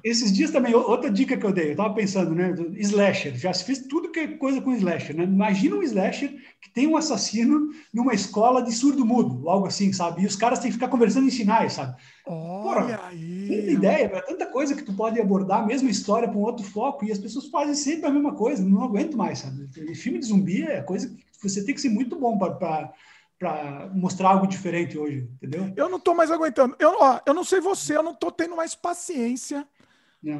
Esses 0.02 0.32
dias 0.32 0.50
também, 0.50 0.74
outra 0.74 1.10
dica 1.10 1.36
que 1.36 1.44
eu 1.44 1.52
dei, 1.52 1.73
eu 1.73 1.76
tava 1.76 1.94
pensando, 1.94 2.34
né? 2.34 2.55
Slasher, 2.78 3.36
já 3.36 3.52
se 3.52 3.64
fez 3.64 3.81
tudo 3.81 4.10
que 4.10 4.20
é 4.20 4.28
coisa 4.28 4.60
com 4.60 4.74
slasher, 4.74 5.16
né? 5.16 5.24
Imagina 5.24 5.76
um 5.76 5.82
slasher 5.82 6.34
que 6.60 6.70
tem 6.73 6.86
um 6.86 6.97
assassino 6.97 7.70
numa 7.92 8.14
escola 8.14 8.62
de 8.62 8.73
surdo-mudo, 8.73 9.48
algo 9.48 9.66
assim, 9.66 9.92
sabe? 9.92 10.23
E 10.23 10.26
os 10.26 10.36
caras 10.36 10.58
têm 10.58 10.68
que 10.68 10.74
ficar 10.74 10.89
conversando 10.89 11.26
em 11.26 11.31
sinais, 11.31 11.74
sabe? 11.74 11.97
Olha 12.26 12.97
Porra, 12.97 13.08
aí! 13.08 13.70
Ideia, 13.70 14.05
é 14.05 14.20
tanta 14.23 14.47
coisa 14.47 14.74
que 14.74 14.82
tu 14.82 14.94
pode 14.94 15.20
abordar 15.20 15.62
a 15.62 15.66
mesma 15.66 15.90
história 15.90 16.28
com 16.28 16.40
outro 16.40 16.64
foco 16.64 17.05
e 17.05 17.12
as 17.12 17.18
pessoas 17.18 17.48
fazem 17.48 17.74
sempre 17.74 18.06
a 18.06 18.10
mesma 18.10 18.34
coisa, 18.34 18.64
não 18.64 18.82
aguento 18.82 19.16
mais, 19.16 19.40
sabe? 19.40 19.68
E 19.76 19.94
filme 19.94 20.18
de 20.18 20.26
zumbi 20.26 20.62
é 20.62 20.81
coisa 20.82 21.08
que 21.08 21.48
você 21.48 21.64
tem 21.64 21.74
que 21.74 21.81
ser 21.81 21.90
muito 21.90 22.16
bom 22.16 22.39
para 22.39 22.92
para 23.39 23.90
mostrar 23.92 24.31
algo 24.31 24.47
diferente 24.47 24.97
hoje, 24.97 25.28
entendeu? 25.34 25.73
Eu 25.76 25.89
não 25.89 25.98
estou 25.98 26.14
mais 26.14 26.31
aguentando. 26.31 26.74
Eu, 26.78 26.97
ó, 26.98 27.20
eu 27.26 27.34
não 27.34 27.44
sei 27.44 27.60
você, 27.60 27.97
eu 27.97 28.02
não 28.02 28.12
estou 28.12 28.31
tendo 28.31 28.56
mais 28.56 28.74
paciência 28.74 29.66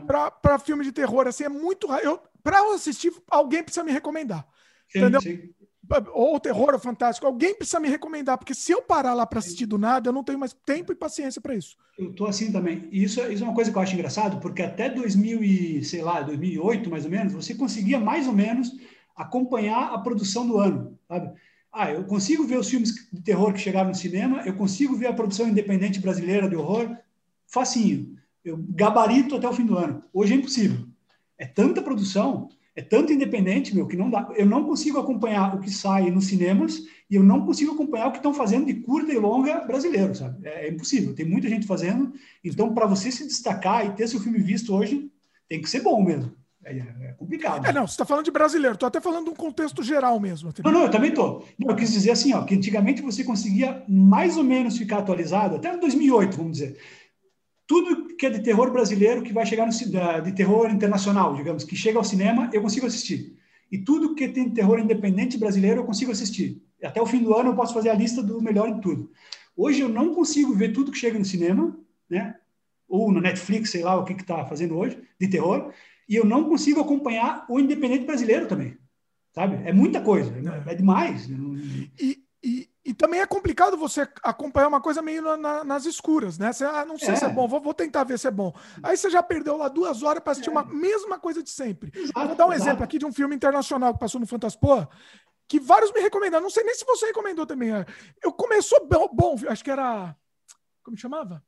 para 0.07 0.59
filme 0.59 0.85
de 0.85 0.93
terror. 0.93 1.27
Assim, 1.27 1.45
é 1.45 1.49
muito. 1.49 1.93
Eu, 1.95 2.21
para 2.43 2.59
eu 2.59 2.73
assistir, 2.73 3.13
alguém 3.31 3.63
precisa 3.63 3.85
me 3.85 3.93
recomendar. 3.93 4.47
Sim, 4.89 4.99
entendeu? 4.99 5.21
Sim. 5.21 5.51
Ou 6.13 6.41
terror 6.41 6.73
ou 6.73 6.79
fantástico, 6.79 7.27
alguém 7.27 7.55
precisa 7.55 7.79
me 7.79 7.89
recomendar, 7.89 8.39
porque 8.39 8.55
se 8.55 8.73
eu 8.73 8.81
parar 8.81 9.13
lá 9.13 9.27
para 9.27 9.39
assistir 9.39 9.67
do 9.67 9.77
nada, 9.77 10.09
eu 10.09 10.13
não 10.15 10.25
tenho 10.25 10.39
mais 10.39 10.55
tempo 10.65 10.93
e 10.93 10.95
paciência 10.95 11.43
para 11.43 11.55
isso. 11.55 11.77
Eu 11.99 12.15
tô 12.15 12.27
assim 12.27 12.51
também. 12.51 12.89
Isso, 12.91 13.21
isso 13.31 13.45
é 13.45 13.47
uma 13.47 13.55
coisa 13.55 13.71
que 13.71 13.77
eu 13.77 13.83
acho 13.83 13.95
engraçado, 13.95 14.41
porque 14.41 14.63
até 14.63 14.89
2000 14.89 15.45
e, 15.45 15.85
sei 15.85 16.01
lá, 16.01 16.23
2008 16.23 16.89
mais 16.89 17.05
ou 17.05 17.11
menos, 17.11 17.35
você 17.35 17.55
conseguia 17.55 18.01
mais 18.01 18.27
ou 18.27 18.33
menos 18.33 18.73
acompanhar 19.15 19.93
a 19.93 19.99
produção 19.99 20.47
do 20.47 20.59
ano, 20.59 20.99
sabe? 21.07 21.35
Ah, 21.71 21.91
eu 21.91 22.05
consigo 22.05 22.45
ver 22.45 22.59
os 22.59 22.71
filmes 22.71 22.95
de 23.13 23.23
terror 23.23 23.53
que 23.53 23.61
chegaram 23.61 23.89
no 23.89 23.95
cinema, 23.95 24.43
eu 24.47 24.55
consigo 24.57 24.97
ver 24.97 25.09
a 25.09 25.13
produção 25.13 25.47
independente 25.47 26.01
brasileira 26.01 26.49
de 26.49 26.57
horror, 26.57 26.97
facinho 27.47 28.17
eu 28.45 28.59
gabarito 28.69 29.35
até 29.35 29.49
o 29.49 29.53
fim 29.53 29.65
do 29.65 29.79
ano. 29.79 30.03
Hoje 30.13 30.35
é 30.35 30.37
impossível. 30.37 30.87
É 31.39 31.47
tanta 31.47 31.83
produção, 31.83 32.49
é 32.77 32.83
tanto 32.83 33.13
independente, 33.13 33.75
meu, 33.75 33.87
que 33.87 33.97
não 33.97 34.11
dá. 34.11 34.29
Eu 34.37 34.47
não 34.47 34.65
consigo 34.65 34.99
acompanhar 34.99 35.55
o 35.55 35.61
que 35.61 35.71
sai 35.71 36.11
nos 36.11 36.27
cinemas 36.27 36.83
e 37.11 37.15
eu 37.15 37.23
não 37.23 37.45
consigo 37.47 37.73
acompanhar 37.73 38.09
o 38.09 38.11
que 38.11 38.19
estão 38.19 38.35
fazendo 38.35 38.67
de 38.67 38.75
curta 38.75 39.13
e 39.13 39.19
longa 39.19 39.61
brasileiro, 39.61 40.15
sabe? 40.15 40.47
É, 40.47 40.67
é 40.67 40.71
impossível. 40.71 41.15
Tem 41.15 41.25
muita 41.25 41.49
gente 41.49 41.67
fazendo. 41.67 42.13
Então, 42.45 42.75
para 42.75 42.87
você 42.87 43.11
se 43.11 43.27
destacar 43.27 43.87
e 43.87 43.93
ter 43.93 44.07
seu 44.09 44.21
filme 44.21 44.39
visto 44.39 44.75
hoje, 44.75 45.11
tem 45.49 45.61
que 45.61 45.71
ser 45.71 45.81
bom 45.81 46.03
mesmo. 46.03 46.33
É, 46.65 46.79
é 46.79 47.15
complicado. 47.19 47.67
É, 47.67 47.73
não, 47.73 47.87
você 47.87 47.93
está 47.93 48.07
falando 48.07 48.25
de 48.25 48.31
brasileiro, 48.31 48.75
estou 48.75 48.87
até 48.87 48.99
falando 49.01 49.25
de 49.25 49.31
um 49.31 49.35
contexto 49.35 49.83
geral 49.83 50.19
mesmo. 50.19 50.51
Não, 50.65 50.73
não, 50.73 50.83
eu 50.85 50.91
também 50.91 51.11
estou. 51.11 51.47
Eu 51.61 51.77
quis 51.77 51.93
dizer 51.93 52.13
assim, 52.13 52.33
ó, 52.33 52.43
que 52.43 52.55
antigamente 52.55 53.03
você 53.03 53.23
conseguia 53.23 53.85
mais 53.87 54.37
ou 54.37 54.45
menos 54.45 54.79
ficar 54.79 54.99
atualizado, 54.99 55.57
até 55.57 55.77
2008, 55.77 56.37
vamos 56.37 56.53
dizer 56.53 56.79
tudo 57.67 58.15
que 58.17 58.26
é 58.26 58.31
de 58.31 58.41
terror 58.41 58.70
brasileiro 58.70 59.23
que 59.23 59.33
vai 59.33 59.47
chegar 59.47 59.67
no 59.67 59.73
de 60.23 60.33
terror 60.33 60.70
internacional, 60.70 61.34
digamos, 61.34 61.65
que 61.65 61.75
chega 61.75 61.99
ao 61.99 62.05
cinema, 62.05 62.51
eu 62.52 62.60
consigo 62.60 62.86
assistir. 62.86 63.36
E 63.70 63.78
tudo 63.78 64.15
que 64.15 64.28
tem 64.28 64.51
terror 64.51 64.78
independente 64.78 65.39
brasileiro 65.39 65.81
eu 65.81 65.84
consigo 65.84 66.12
assistir. 66.12 66.62
Até 66.83 67.01
o 67.01 67.07
fim 67.07 67.23
do 67.23 67.34
ano 67.34 67.51
eu 67.51 67.57
posso 67.57 67.73
fazer 67.73 67.89
a 67.89 67.94
lista 67.94 68.23
do 68.23 68.41
melhor 68.41 68.75
de 68.75 68.81
tudo. 68.81 69.10
Hoje 69.57 69.81
eu 69.81 69.89
não 69.89 70.15
consigo 70.15 70.52
ver 70.52 70.73
tudo 70.73 70.93
que 70.93 70.99
chega 70.99 71.18
no 71.18 71.25
cinema, 71.25 71.76
né? 72.09 72.36
Ou 72.89 73.10
no 73.10 73.20
Netflix, 73.20 73.70
sei 73.70 73.83
lá 73.83 73.97
o 73.97 74.05
que 74.05 74.12
está 74.12 74.44
fazendo 74.44 74.76
hoje, 74.76 74.99
de 75.18 75.28
terror, 75.28 75.73
e 76.09 76.17
eu 76.17 76.25
não 76.25 76.44
consigo 76.49 76.81
acompanhar 76.81 77.47
o 77.49 77.59
independente 77.59 78.05
brasileiro 78.05 78.47
também. 78.47 78.76
Sabe? 79.34 79.57
É 79.68 79.73
muita 79.73 80.01
coisa, 80.01 80.33
é, 80.67 80.73
é 80.73 80.75
demais. 80.75 81.28
E, 81.99 82.24
e, 82.95 82.97
também 82.97 83.21
é 83.21 83.27
complicado 83.27 83.77
você 83.77 84.09
acompanhar 84.23 84.69
uma 84.69 84.81
coisa 84.81 85.03
meio 85.03 85.23
na, 85.23 85.37
na, 85.37 85.65
nas 85.65 85.85
escuras, 85.85 86.39
né? 86.39 86.53
Você, 86.53 86.65
ah, 86.65 86.85
não 86.85 86.99
sei 86.99 87.11
é. 87.11 87.17
se 87.17 87.25
é 87.25 87.29
bom, 87.29 87.49
vou, 87.49 87.61
vou, 87.61 87.75
tentar 87.75 88.05
ver 88.05 88.19
se 88.19 88.27
é 88.27 88.31
bom. 88.31 88.55
Aí 88.83 88.97
você 88.97 89.11
já 89.11 89.23
perdeu 89.23 89.57
lá 89.57 89.69
duas 89.69 90.03
horas 90.03 90.23
para 90.23 90.33
assistir 90.33 90.51
é. 90.51 90.53
uma 90.53 90.65
mesma 90.65 91.19
coisa 91.19 91.43
de 91.43 91.51
sempre. 91.51 91.93
Exato, 91.95 92.27
vou 92.27 92.37
dar 92.37 92.47
um 92.47 92.53
exato. 92.53 92.69
exemplo 92.69 92.85
aqui 92.85 92.99
de 92.99 93.07
um 93.07 93.13
filme 93.13 93.35
internacional 93.35 93.93
que 93.93 94.01
passou 94.01 94.21
no 94.21 94.27
Fantaspoa, 94.27 94.89
que 95.49 95.61
vários 95.61 95.93
me 95.93 96.01
recomendaram. 96.01 96.43
Não 96.43 96.51
sei 96.51 96.65
nem 96.65 96.75
se 96.75 96.85
você 96.85 97.07
recomendou 97.07 97.47
também. 97.47 97.75
É. 97.75 97.85
Eu 98.23 98.33
começou 98.33 98.87
bom, 98.87 99.09
bom 99.13 99.37
acho 99.49 99.65
que 99.65 99.71
era. 99.71 100.17
Como 100.83 100.97
chamava? 100.97 101.43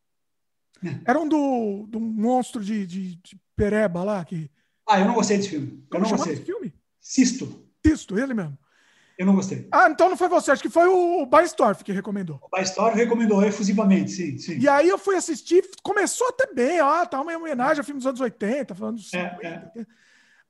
Era 1.07 1.19
um 1.19 1.29
do, 1.29 1.87
do 1.89 1.99
monstro 1.99 2.63
de, 2.63 2.87
de, 2.87 3.17
de, 3.17 3.41
Pereba 3.55 4.03
lá. 4.03 4.25
Que... 4.25 4.51
Ah, 4.87 5.01
eu 5.01 5.07
não 5.07 5.15
gostei 5.15 5.39
desse 5.39 5.49
filme. 5.49 5.83
Eu 5.85 5.89
Como 5.91 6.05
não 6.05 6.11
gostei. 6.11 6.35
Desse 6.35 6.45
filme? 6.45 6.75
Sisto. 7.01 7.67
Sisto, 7.85 8.19
ele 8.19 8.35
mesmo. 8.35 8.59
Eu 9.19 9.25
não 9.25 9.35
gostei. 9.35 9.67
Ah, 9.73 9.89
então 9.91 10.11
não 10.11 10.17
foi 10.17 10.29
você, 10.29 10.51
acho 10.51 10.63
que 10.63 10.69
foi 10.69 10.87
o 10.89 11.25
Baistorff 11.25 11.83
que 11.83 11.93
recomendou. 11.93 12.39
O 12.43 12.49
Baistorff 12.51 12.97
recomendou 12.97 13.43
efusivamente, 13.43 14.11
sim, 14.11 14.37
sim. 14.37 14.59
E 14.59 14.69
aí 14.69 14.89
eu 14.89 14.99
fui 14.99 15.17
assistir, 15.17 15.65
começou 15.83 16.29
até 16.29 16.53
bem, 16.53 16.83
ó, 16.83 17.05
tá 17.07 17.21
uma 17.21 17.35
homenagem 17.35 17.81
a 17.81 17.85
filme 17.85 17.99
dos 17.99 18.07
anos 18.07 18.21
80, 18.21 18.75
falando 18.75 18.97
dos 18.97 19.13
é, 19.15 19.31
50. 19.31 19.49
É. 19.49 19.87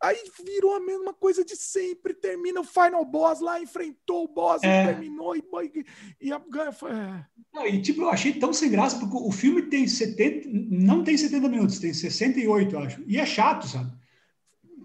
Aí 0.02 0.18
virou 0.44 0.74
a 0.74 0.80
mesma 0.80 1.14
coisa 1.14 1.44
de 1.44 1.56
sempre, 1.56 2.12
termina 2.12 2.60
o 2.60 2.64
final 2.64 3.04
boss 3.04 3.40
lá, 3.40 3.60
enfrentou 3.60 4.24
o 4.24 4.28
boss 4.28 4.62
é. 4.64 4.82
e 4.82 4.86
terminou, 4.86 5.36
e, 5.36 5.44
e 6.20 6.32
a 6.32 6.38
ganha 6.38 6.72
foi... 6.72 6.90
É. 6.90 7.24
Não, 7.54 7.66
e 7.66 7.80
tipo, 7.80 8.02
eu 8.02 8.10
achei 8.10 8.32
tão 8.32 8.52
sem 8.52 8.68
graça, 8.68 8.98
porque 8.98 9.16
o 9.16 9.30
filme 9.30 9.62
tem 9.62 9.86
70, 9.86 10.48
não 10.52 11.04
tem 11.04 11.16
70 11.16 11.48
minutos, 11.48 11.78
tem 11.78 11.94
68, 11.94 12.74
eu 12.74 12.80
acho, 12.80 13.02
e 13.06 13.18
é 13.18 13.24
chato, 13.24 13.68
sabe? 13.68 13.92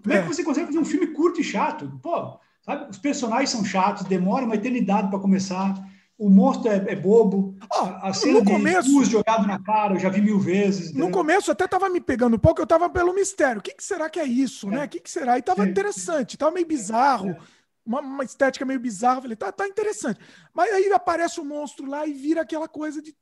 Como 0.02 0.14
é, 0.14 0.18
é 0.18 0.22
que 0.22 0.28
você 0.28 0.44
consegue 0.44 0.66
fazer 0.66 0.78
um 0.78 0.84
filme 0.84 1.08
curto 1.08 1.40
e 1.40 1.44
chato? 1.44 1.98
Pô... 2.00 2.40
Sabe? 2.62 2.90
Os 2.90 2.98
personagens 2.98 3.50
são 3.50 3.64
chatos, 3.64 4.04
demora 4.04 4.44
uma 4.44 4.54
eternidade 4.54 5.10
para 5.10 5.18
começar. 5.18 5.74
o 6.16 6.30
monstro 6.30 6.70
é, 6.70 6.76
é 6.76 6.96
bobo. 6.96 7.56
Oh, 7.72 8.06
a 8.06 8.12
cena 8.12 8.40
no 8.40 8.82
de 8.82 8.90
luz 8.90 9.08
jogado 9.08 9.46
na 9.46 9.60
cara, 9.60 9.94
eu 9.94 9.98
já 9.98 10.08
vi 10.08 10.20
mil 10.20 10.38
vezes. 10.38 10.94
No 10.94 11.10
começo 11.10 11.50
até 11.50 11.66
tava 11.66 11.88
me 11.88 12.00
pegando 12.00 12.36
um 12.36 12.38
pouco, 12.38 12.60
eu 12.60 12.66
tava 12.66 12.88
pelo 12.88 13.12
mistério. 13.12 13.58
O 13.58 13.62
que, 13.62 13.74
que 13.74 13.82
será 13.82 14.08
que 14.08 14.20
é 14.20 14.24
isso, 14.24 14.68
né? 14.68 14.76
é. 14.76 14.78
né? 14.80 14.86
O 14.86 14.88
que, 14.88 15.00
que 15.00 15.10
será? 15.10 15.36
E 15.36 15.42
tava 15.42 15.64
Sim. 15.64 15.70
interessante, 15.70 16.38
tava 16.38 16.52
meio 16.52 16.66
bizarro. 16.66 17.30
É. 17.30 17.38
Uma, 17.84 18.00
uma, 18.00 18.22
estética 18.22 18.64
meio 18.64 18.78
bizarra. 18.78 19.22
Falei, 19.22 19.36
tá, 19.36 19.50
tá 19.50 19.66
interessante. 19.66 20.20
Mas 20.54 20.72
aí 20.72 20.92
aparece 20.92 21.40
o 21.40 21.42
um 21.42 21.46
monstro 21.46 21.84
lá 21.84 22.06
e 22.06 22.12
vira 22.12 22.42
aquela 22.42 22.68
coisa 22.68 23.02
de. 23.02 23.12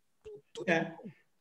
É. 0.67 0.93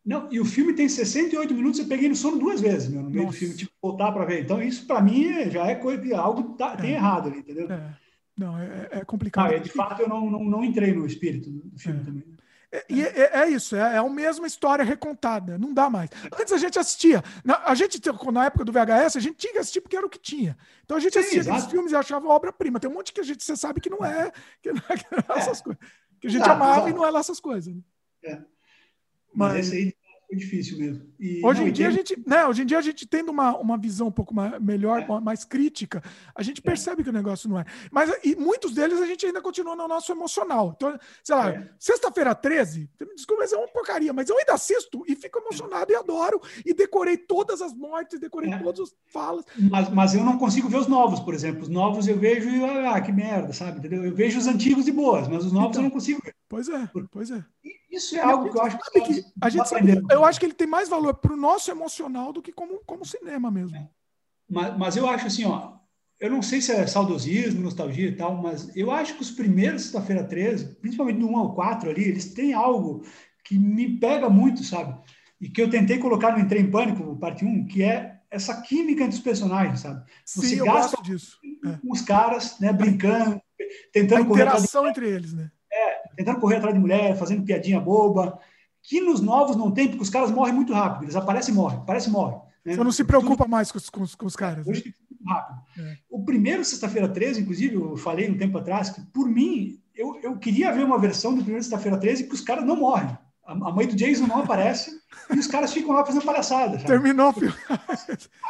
Não, 0.05 0.27
e 0.31 0.39
o 0.39 0.45
filme 0.45 0.73
tem 0.73 0.87
68 0.87 1.53
minutos, 1.53 1.79
eu 1.79 1.85
peguei 1.85 2.09
no 2.09 2.15
sono 2.15 2.39
duas 2.39 2.61
vezes, 2.61 2.89
meu, 2.89 3.03
no 3.03 3.09
meio 3.09 3.25
Nossa. 3.25 3.35
do 3.35 3.39
filme, 3.39 3.55
tipo, 3.55 3.71
voltar 3.81 4.11
para 4.11 4.25
ver. 4.25 4.43
Então, 4.43 4.61
isso 4.61 4.85
para 4.87 5.01
mim 5.01 5.49
já 5.51 5.67
é 5.67 5.75
coisa, 5.75 6.17
algo 6.17 6.55
tá, 6.55 6.75
tem 6.75 6.91
é. 6.91 6.95
errado 6.95 7.29
ali, 7.29 7.39
entendeu? 7.39 7.69
É. 7.69 7.93
Não, 8.37 8.57
é, 8.57 8.87
é 8.91 9.05
complicado. 9.05 9.51
Ah, 9.51 9.55
é, 9.55 9.59
de 9.59 9.69
fato, 9.69 10.01
eu 10.01 10.07
não, 10.07 10.31
não, 10.31 10.43
não, 10.45 10.63
entrei 10.63 10.93
no 10.93 11.05
espírito 11.05 11.49
do 11.49 11.77
filme 11.77 11.99
é. 11.99 12.03
também. 12.05 12.23
É, 12.71 12.85
e 12.87 13.03
é, 13.03 13.41
é, 13.41 13.49
isso, 13.49 13.75
é, 13.75 13.95
é 13.95 13.97
a 13.97 14.09
mesma 14.09 14.47
história 14.47 14.85
recontada, 14.85 15.57
não 15.57 15.73
dá 15.73 15.89
mais. 15.89 16.09
Antes 16.39 16.53
a 16.53 16.57
gente 16.57 16.77
assistia, 16.79 17.23
na, 17.43 17.61
a 17.65 17.75
gente, 17.75 17.99
na 18.31 18.45
época 18.45 18.63
do 18.63 18.71
VHS, 18.71 19.17
a 19.17 19.19
gente 19.19 19.37
tinha 19.37 19.51
que 19.51 19.59
assistir 19.59 19.81
porque 19.81 19.97
era 19.97 20.05
o 20.05 20.09
que 20.09 20.19
tinha. 20.19 20.55
Então 20.85 20.95
a 20.95 20.99
gente 20.99 21.13
Sim, 21.13 21.19
assistia 21.19 21.53
esses 21.53 21.69
filmes 21.69 21.91
e 21.91 21.95
achava 21.95 22.29
obra-prima. 22.29 22.79
Tem 22.79 22.89
um 22.89 22.93
monte 22.93 23.11
que 23.11 23.19
a 23.19 23.23
gente, 23.23 23.43
você 23.43 23.57
sabe 23.57 23.81
que 23.81 23.89
não 23.89 24.05
é, 24.05 24.31
que 24.61 24.71
não 24.71 24.81
é, 24.87 24.97
que 24.97 25.05
não 25.11 25.35
é 25.35 25.39
essas 25.39 25.61
coisas. 25.61 25.81
Que 26.21 26.27
a 26.27 26.29
gente 26.29 26.47
amava 26.47 26.73
exato. 26.73 26.89
e 26.89 26.93
não 26.93 27.05
é 27.05 27.09
lá 27.09 27.19
essas 27.19 27.39
coisas. 27.39 27.73
Né? 27.73 27.81
É. 28.23 28.41
Mas, 29.39 29.53
Mas 29.53 29.67
esse 29.67 29.75
aí 29.77 29.93
foi 30.29 30.37
difícil 30.37 30.77
mesmo. 30.77 31.01
E, 31.19 31.41
hoje, 31.43 31.61
não, 31.61 31.67
em 31.67 31.71
dia, 31.71 31.87
a 31.87 31.91
gente, 31.91 32.23
né, 32.27 32.45
hoje 32.45 32.61
em 32.61 32.65
dia 32.65 32.77
a 32.77 32.81
gente 32.81 33.07
tendo 33.07 33.31
uma, 33.31 33.57
uma 33.57 33.77
visão 33.79 34.07
um 34.07 34.11
pouco 34.11 34.33
mais, 34.33 34.61
melhor, 34.61 35.01
é. 35.01 35.19
mais 35.19 35.43
crítica, 35.43 36.03
a 36.35 36.43
gente 36.43 36.59
é. 36.59 36.61
percebe 36.61 37.01
é. 37.01 37.03
que 37.03 37.09
o 37.09 37.13
negócio 37.13 37.49
não 37.49 37.59
é. 37.59 37.65
Mas 37.91 38.11
e 38.23 38.35
muitos 38.35 38.73
deles 38.73 39.01
a 39.01 39.07
gente 39.07 39.25
ainda 39.25 39.41
continua 39.41 39.75
no 39.75 39.87
nosso 39.87 40.11
emocional. 40.11 40.73
Então, 40.75 40.99
sei 41.23 41.35
lá, 41.35 41.49
é. 41.49 41.69
sexta-feira 41.79 42.35
13, 42.35 42.87
desculpa, 43.15 43.41
mas 43.41 43.53
é 43.53 43.57
uma 43.57 43.67
porcaria, 43.67 44.13
mas 44.13 44.29
eu 44.29 44.37
ainda 44.37 44.53
assisto 44.53 45.03
e 45.07 45.15
fico 45.15 45.39
emocionado 45.39 45.91
e 45.91 45.95
adoro. 45.95 46.39
E 46.63 46.75
decorei 46.75 47.17
todas 47.17 47.59
as 47.59 47.73
mortes, 47.73 48.19
decorei 48.19 48.53
é. 48.53 48.59
todas 48.59 48.81
as 48.81 48.95
falas. 49.11 49.45
Mas, 49.57 49.89
mas 49.89 50.13
eu 50.13 50.23
não 50.23 50.37
consigo 50.37 50.69
ver 50.69 50.77
os 50.77 50.87
novos, 50.87 51.19
por 51.19 51.33
exemplo. 51.33 51.63
Os 51.63 51.69
novos 51.69 52.07
eu 52.07 52.19
vejo 52.19 52.47
e, 52.47 52.63
ah, 52.85 53.01
que 53.01 53.11
merda, 53.11 53.51
sabe? 53.51 53.79
Entendeu? 53.79 54.03
Eu 54.03 54.13
vejo 54.13 54.37
os 54.37 54.45
antigos 54.45 54.85
de 54.85 54.91
boas, 54.91 55.27
mas 55.27 55.43
os 55.43 55.51
novos 55.51 55.69
então, 55.69 55.81
eu 55.81 55.85
não 55.85 55.91
consigo 55.91 56.21
ver. 56.23 56.35
Pois 56.49 56.67
é, 56.67 56.89
pois 57.11 57.29
é. 57.29 57.45
Isso 57.91 58.15
é 58.15 58.21
algo 58.21 58.49
que 58.49 58.57
eu 58.57 58.63
acho 58.63 58.77
que, 58.77 59.01
que 59.01 59.25
a 59.39 59.49
gente 59.49 59.69
sabe, 59.69 60.03
eu 60.11 60.25
acho 60.25 60.39
que 60.39 60.47
ele 60.47 60.53
tem 60.53 60.67
mais 60.67 60.89
valor 60.89 61.13
para 61.13 61.31
o 61.31 61.37
nosso 61.37 61.69
emocional 61.69 62.33
do 62.33 62.41
que 62.41 62.51
como, 62.51 62.79
como 62.87 63.05
cinema 63.05 63.51
mesmo. 63.51 63.77
É. 63.77 63.87
Mas, 64.49 64.77
mas 64.77 64.97
eu 64.97 65.07
acho 65.07 65.27
assim, 65.27 65.45
ó, 65.45 65.73
eu 66.19 66.31
não 66.31 66.41
sei 66.41 66.59
se 66.59 66.71
é 66.71 66.87
saudosismo, 66.87 67.61
nostalgia 67.61 68.09
e 68.09 68.15
tal, 68.15 68.35
mas 68.35 68.75
eu 68.75 68.89
acho 68.89 69.13
que 69.15 69.21
os 69.21 69.29
primeiros 69.29 69.83
Sexta-feira 69.83 70.23
13, 70.23 70.75
principalmente 70.81 71.19
do 71.19 71.29
1 71.29 71.37
ao 71.37 71.53
4 71.53 71.91
ali, 71.91 72.03
eles 72.03 72.33
têm 72.33 72.53
algo 72.53 73.03
que 73.43 73.57
me 73.57 73.99
pega 73.99 74.27
muito, 74.27 74.63
sabe? 74.63 74.99
E 75.39 75.47
que 75.47 75.61
eu 75.61 75.69
tentei 75.69 75.99
colocar 75.99 76.31
no 76.31 76.39
Entrei 76.39 76.61
em 76.61 76.71
Pânico, 76.71 77.15
parte 77.17 77.45
1, 77.45 77.67
que 77.67 77.83
é 77.83 78.19
essa 78.29 78.59
química 78.61 79.03
entre 79.03 79.17
os 79.17 79.23
personagens, 79.23 79.81
sabe? 79.81 80.03
Você 80.25 80.47
Sim, 80.47 80.65
gasta 80.65 81.01
disso. 81.01 81.37
com 81.61 81.69
é. 81.69 81.79
os 81.83 82.01
caras, 82.01 82.59
né, 82.59 82.73
brincando, 82.73 83.39
tentando 83.93 84.23
a 84.23 84.35
interação 84.35 84.87
entre 84.87 85.07
eles, 85.07 85.33
né? 85.33 85.51
Tentando 86.19 86.41
correr 86.41 86.57
atrás 86.57 86.75
de 86.75 86.81
mulher, 86.81 87.17
fazendo 87.17 87.45
piadinha 87.45 87.79
boba, 87.79 88.37
que 88.83 88.99
nos 88.99 89.21
novos 89.21 89.55
não 89.55 89.71
tem, 89.71 89.87
porque 89.87 90.03
os 90.03 90.09
caras 90.09 90.29
morrem 90.29 90.53
muito 90.53 90.73
rápido. 90.73 91.05
Eles 91.05 91.15
aparecem 91.15 91.53
e 91.53 91.55
morrem, 91.55 91.79
aparecem 91.79 92.09
e 92.09 92.11
morrem. 92.11 92.37
Né? 92.65 92.75
Você 92.75 92.83
não 92.83 92.91
se 92.91 93.05
preocupa 93.05 93.45
Tudo... 93.45 93.49
mais 93.49 93.71
com 93.71 93.77
os, 93.77 93.89
com 93.89 94.01
os, 94.01 94.15
com 94.15 94.25
os 94.25 94.35
caras. 94.35 94.67
Hoje 94.67 94.83
né? 94.85 94.93
muito 95.09 95.23
rápido. 95.25 95.59
É. 95.79 95.97
O 96.09 96.25
primeiro 96.25 96.65
Sexta-feira 96.65 97.07
13, 97.07 97.39
inclusive, 97.41 97.75
eu 97.75 97.95
falei 97.95 98.29
um 98.29 98.37
tempo 98.37 98.57
atrás, 98.57 98.89
que 98.89 98.99
por 98.99 99.29
mim, 99.29 99.79
eu, 99.95 100.19
eu 100.21 100.37
queria 100.37 100.73
ver 100.73 100.83
uma 100.83 100.99
versão 100.99 101.31
do 101.33 101.41
primeiro 101.41 101.63
Sexta-feira 101.63 101.97
13 101.97 102.25
que 102.25 102.35
os 102.35 102.41
caras 102.41 102.65
não 102.65 102.75
morrem. 102.75 103.17
A, 103.45 103.53
a 103.53 103.71
mãe 103.71 103.87
do 103.87 103.95
Jason 103.95 104.27
não 104.27 104.39
aparece 104.39 104.91
e 105.33 105.39
os 105.39 105.47
caras 105.47 105.71
ficam 105.71 105.93
lá 105.93 106.05
fazendo 106.05 106.25
palhaçada. 106.25 106.73
Sabe? 106.73 106.85
Terminou 106.85 107.29
o 107.29 107.33
filme. 107.33 107.55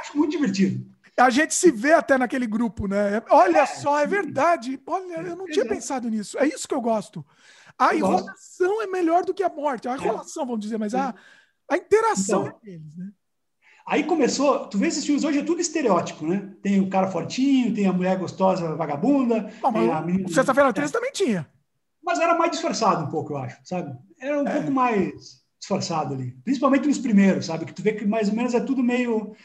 Acho 0.01 0.17
muito 0.17 0.31
divertido. 0.31 0.83
A 1.19 1.29
gente 1.29 1.53
se 1.53 1.69
vê 1.69 1.93
até 1.93 2.17
naquele 2.17 2.47
grupo, 2.47 2.87
né? 2.87 3.21
Olha 3.29 3.59
é, 3.59 3.65
só, 3.65 3.99
é 3.99 4.07
verdade. 4.07 4.81
Olha, 4.87 5.21
eu 5.21 5.35
não 5.35 5.45
tinha 5.45 5.65
pensado 5.65 6.09
nisso. 6.09 6.37
É 6.39 6.47
isso 6.47 6.67
que 6.67 6.73
eu 6.73 6.81
gosto. 6.81 7.25
A 7.79 7.95
enrolação 7.95 8.81
é 8.81 8.87
melhor 8.87 9.23
do 9.23 9.33
que 9.33 9.41
a 9.41 9.47
morte. 9.47 9.87
A 9.87 9.95
enrolação, 9.95 10.45
vamos 10.45 10.59
dizer, 10.59 10.77
mas 10.77 10.93
a, 10.93 11.15
a 11.71 11.77
interação 11.77 12.47
então, 12.47 12.59
deles, 12.61 12.97
né? 12.97 13.09
Aí 13.87 14.03
começou, 14.03 14.67
tu 14.67 14.77
vê 14.77 14.87
esses 14.87 15.03
filmes 15.03 15.23
hoje 15.23 15.39
é 15.39 15.43
tudo 15.43 15.61
estereótipo, 15.61 16.27
né? 16.27 16.53
Tem 16.61 16.79
o 16.79 16.89
cara 16.89 17.07
fortinho, 17.09 17.73
tem 17.73 17.87
a 17.87 17.93
mulher 17.93 18.19
gostosa 18.19 18.75
vagabunda. 18.75 19.51
Não, 19.63 20.27
Sexta-feira 20.27 20.73
13 20.73 20.91
é. 20.91 20.93
também 20.93 21.11
tinha. 21.11 21.47
Mas 22.03 22.19
era 22.19 22.37
mais 22.37 22.51
disfarçado 22.51 23.05
um 23.05 23.09
pouco, 23.09 23.33
eu 23.33 23.37
acho, 23.37 23.57
sabe? 23.63 23.97
Era 24.19 24.43
um 24.43 24.47
é. 24.47 24.53
pouco 24.53 24.71
mais 24.71 25.41
disfarçado 25.57 26.13
ali. 26.13 26.37
Principalmente 26.43 26.87
nos 26.87 26.99
primeiros, 26.99 27.47
sabe? 27.47 27.65
Que 27.65 27.73
tu 27.73 27.81
vê 27.81 27.93
que 27.93 28.05
mais 28.05 28.29
ou 28.29 28.35
menos 28.35 28.53
é 28.53 28.59
tudo 28.59 28.83
meio. 28.83 29.35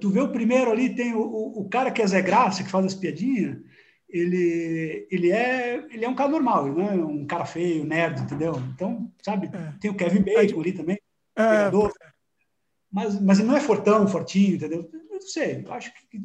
Tu 0.00 0.08
vê 0.08 0.20
o 0.20 0.32
primeiro 0.32 0.70
ali, 0.70 0.94
tem 0.94 1.14
o, 1.14 1.20
o, 1.20 1.60
o 1.60 1.68
cara 1.68 1.90
que 1.90 2.00
é 2.00 2.06
Zé 2.06 2.22
Graça, 2.22 2.62
que 2.62 2.70
faz 2.70 2.86
as 2.86 2.94
piadinhas 2.94 3.58
ele, 4.14 5.08
ele, 5.10 5.32
é, 5.32 5.84
ele 5.90 6.04
é 6.04 6.08
um 6.08 6.14
cara 6.14 6.30
normal, 6.30 6.68
ele 6.68 6.76
não 6.76 6.88
é 6.88 6.94
um 6.94 7.26
cara 7.26 7.44
feio, 7.44 7.84
nerd, 7.84 8.22
entendeu? 8.22 8.54
Então, 8.72 9.10
sabe, 9.20 9.50
é. 9.52 9.72
tem 9.80 9.90
o 9.90 9.96
Kevin 9.96 10.22
Bacon 10.22 10.60
ali 10.60 10.72
também, 10.72 10.98
é. 11.36 11.68
mas, 12.92 13.20
mas 13.20 13.40
ele 13.40 13.48
não 13.48 13.56
é 13.56 13.60
fortão, 13.60 14.06
fortinho, 14.06 14.54
entendeu? 14.54 14.88
Eu 14.92 15.18
não 15.18 15.20
sei, 15.20 15.64
eu 15.66 15.72
acho 15.72 15.92
que. 15.92 16.22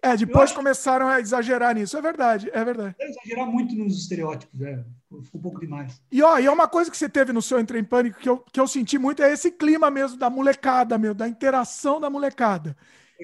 É, 0.00 0.16
depois 0.16 0.44
acho... 0.44 0.54
começaram 0.54 1.08
a 1.08 1.18
exagerar 1.18 1.74
nisso, 1.74 1.96
é 1.96 2.02
verdade, 2.02 2.48
é 2.52 2.64
verdade. 2.64 2.94
É 3.00 3.10
exagerar 3.10 3.46
muito 3.48 3.74
nos 3.74 3.98
estereótipos, 3.98 4.60
é, 4.60 4.84
ficou 5.24 5.40
um 5.40 5.42
pouco 5.42 5.58
demais. 5.58 6.00
E, 6.12 6.22
ó, 6.22 6.38
e 6.38 6.46
é 6.46 6.50
uma 6.50 6.68
coisa 6.68 6.88
que 6.88 6.96
você 6.96 7.08
teve 7.08 7.32
no 7.32 7.42
seu 7.42 7.58
Entre 7.58 7.80
em 7.80 7.84
Pânico 7.84 8.20
que 8.20 8.28
eu, 8.28 8.38
que 8.38 8.60
eu 8.60 8.68
senti 8.68 8.96
muito, 8.96 9.24
é 9.24 9.32
esse 9.32 9.50
clima 9.50 9.90
mesmo 9.90 10.16
da 10.16 10.30
molecada, 10.30 10.96
meu, 10.96 11.14
da 11.14 11.26
interação 11.26 12.00
da 12.00 12.08
molecada. 12.08 12.76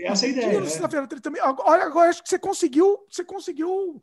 Essa 0.04 0.26
é 0.26 0.28
a 0.28 0.32
ideia. 0.32 0.64
Sexta-feira 0.64 1.06
também. 1.06 1.42
Olha, 1.42 1.84
agora 1.84 2.10
acho 2.10 2.22
que 2.22 2.28
você 2.28 2.38
conseguiu, 2.38 2.98
você 3.10 3.24
conseguiu 3.24 4.02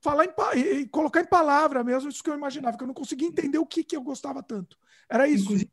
falar 0.00 0.24
em, 0.24 0.30
e 0.58 0.88
colocar 0.88 1.20
em 1.20 1.26
palavra 1.26 1.84
mesmo 1.84 2.08
isso 2.08 2.22
que 2.22 2.30
eu 2.30 2.34
imaginava, 2.34 2.76
que 2.76 2.82
eu 2.82 2.88
não 2.88 2.94
conseguia 2.94 3.28
entender 3.28 3.58
o 3.58 3.66
que, 3.66 3.84
que 3.84 3.96
eu 3.96 4.02
gostava 4.02 4.42
tanto. 4.42 4.76
Era 5.08 5.28
isso. 5.28 5.44
Inclusive, 5.44 5.70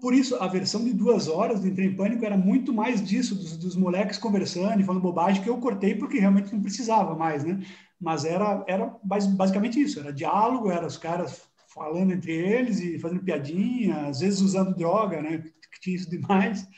por 0.00 0.12
isso, 0.12 0.36
a 0.36 0.46
versão 0.46 0.84
de 0.84 0.92
duas 0.92 1.26
horas 1.26 1.60
do 1.60 1.66
Entrei 1.66 1.86
em 1.86 1.96
Pânico 1.96 2.24
era 2.24 2.36
muito 2.36 2.72
mais 2.72 3.02
disso, 3.02 3.34
dos, 3.34 3.56
dos 3.56 3.76
moleques 3.76 4.18
conversando 4.18 4.78
e 4.78 4.84
falando 4.84 5.02
bobagem, 5.02 5.42
que 5.42 5.48
eu 5.48 5.56
cortei 5.58 5.94
porque 5.94 6.18
realmente 6.18 6.52
não 6.52 6.60
precisava 6.60 7.14
mais, 7.14 7.44
né? 7.44 7.60
Mas 7.98 8.26
era, 8.26 8.62
era 8.68 8.94
basicamente 9.02 9.80
isso, 9.80 9.98
era 9.98 10.12
diálogo, 10.12 10.70
era 10.70 10.86
os 10.86 10.98
caras 10.98 11.48
falando 11.72 12.12
entre 12.12 12.32
eles 12.32 12.80
e 12.80 12.98
fazendo 12.98 13.24
piadinha, 13.24 14.08
às 14.08 14.20
vezes 14.20 14.40
usando 14.40 14.76
droga, 14.76 15.22
né? 15.22 15.38
Que 15.38 15.80
tinha 15.80 15.96
isso 15.96 16.10
demais. 16.10 16.68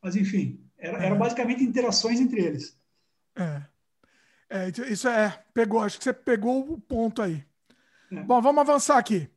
Mas, 0.00 0.14
enfim, 0.14 0.63
era, 0.84 1.02
é. 1.02 1.06
era 1.06 1.14
basicamente 1.14 1.64
interações 1.64 2.20
entre 2.20 2.40
eles. 2.40 2.78
É. 3.34 3.62
é. 4.50 4.68
Isso 4.90 5.08
é. 5.08 5.42
Pegou, 5.54 5.80
acho 5.80 5.98
que 5.98 6.04
você 6.04 6.12
pegou 6.12 6.72
o 6.72 6.78
ponto 6.78 7.22
aí. 7.22 7.44
É. 8.12 8.22
Bom, 8.22 8.40
vamos 8.40 8.60
avançar 8.60 8.98
aqui. 8.98 9.28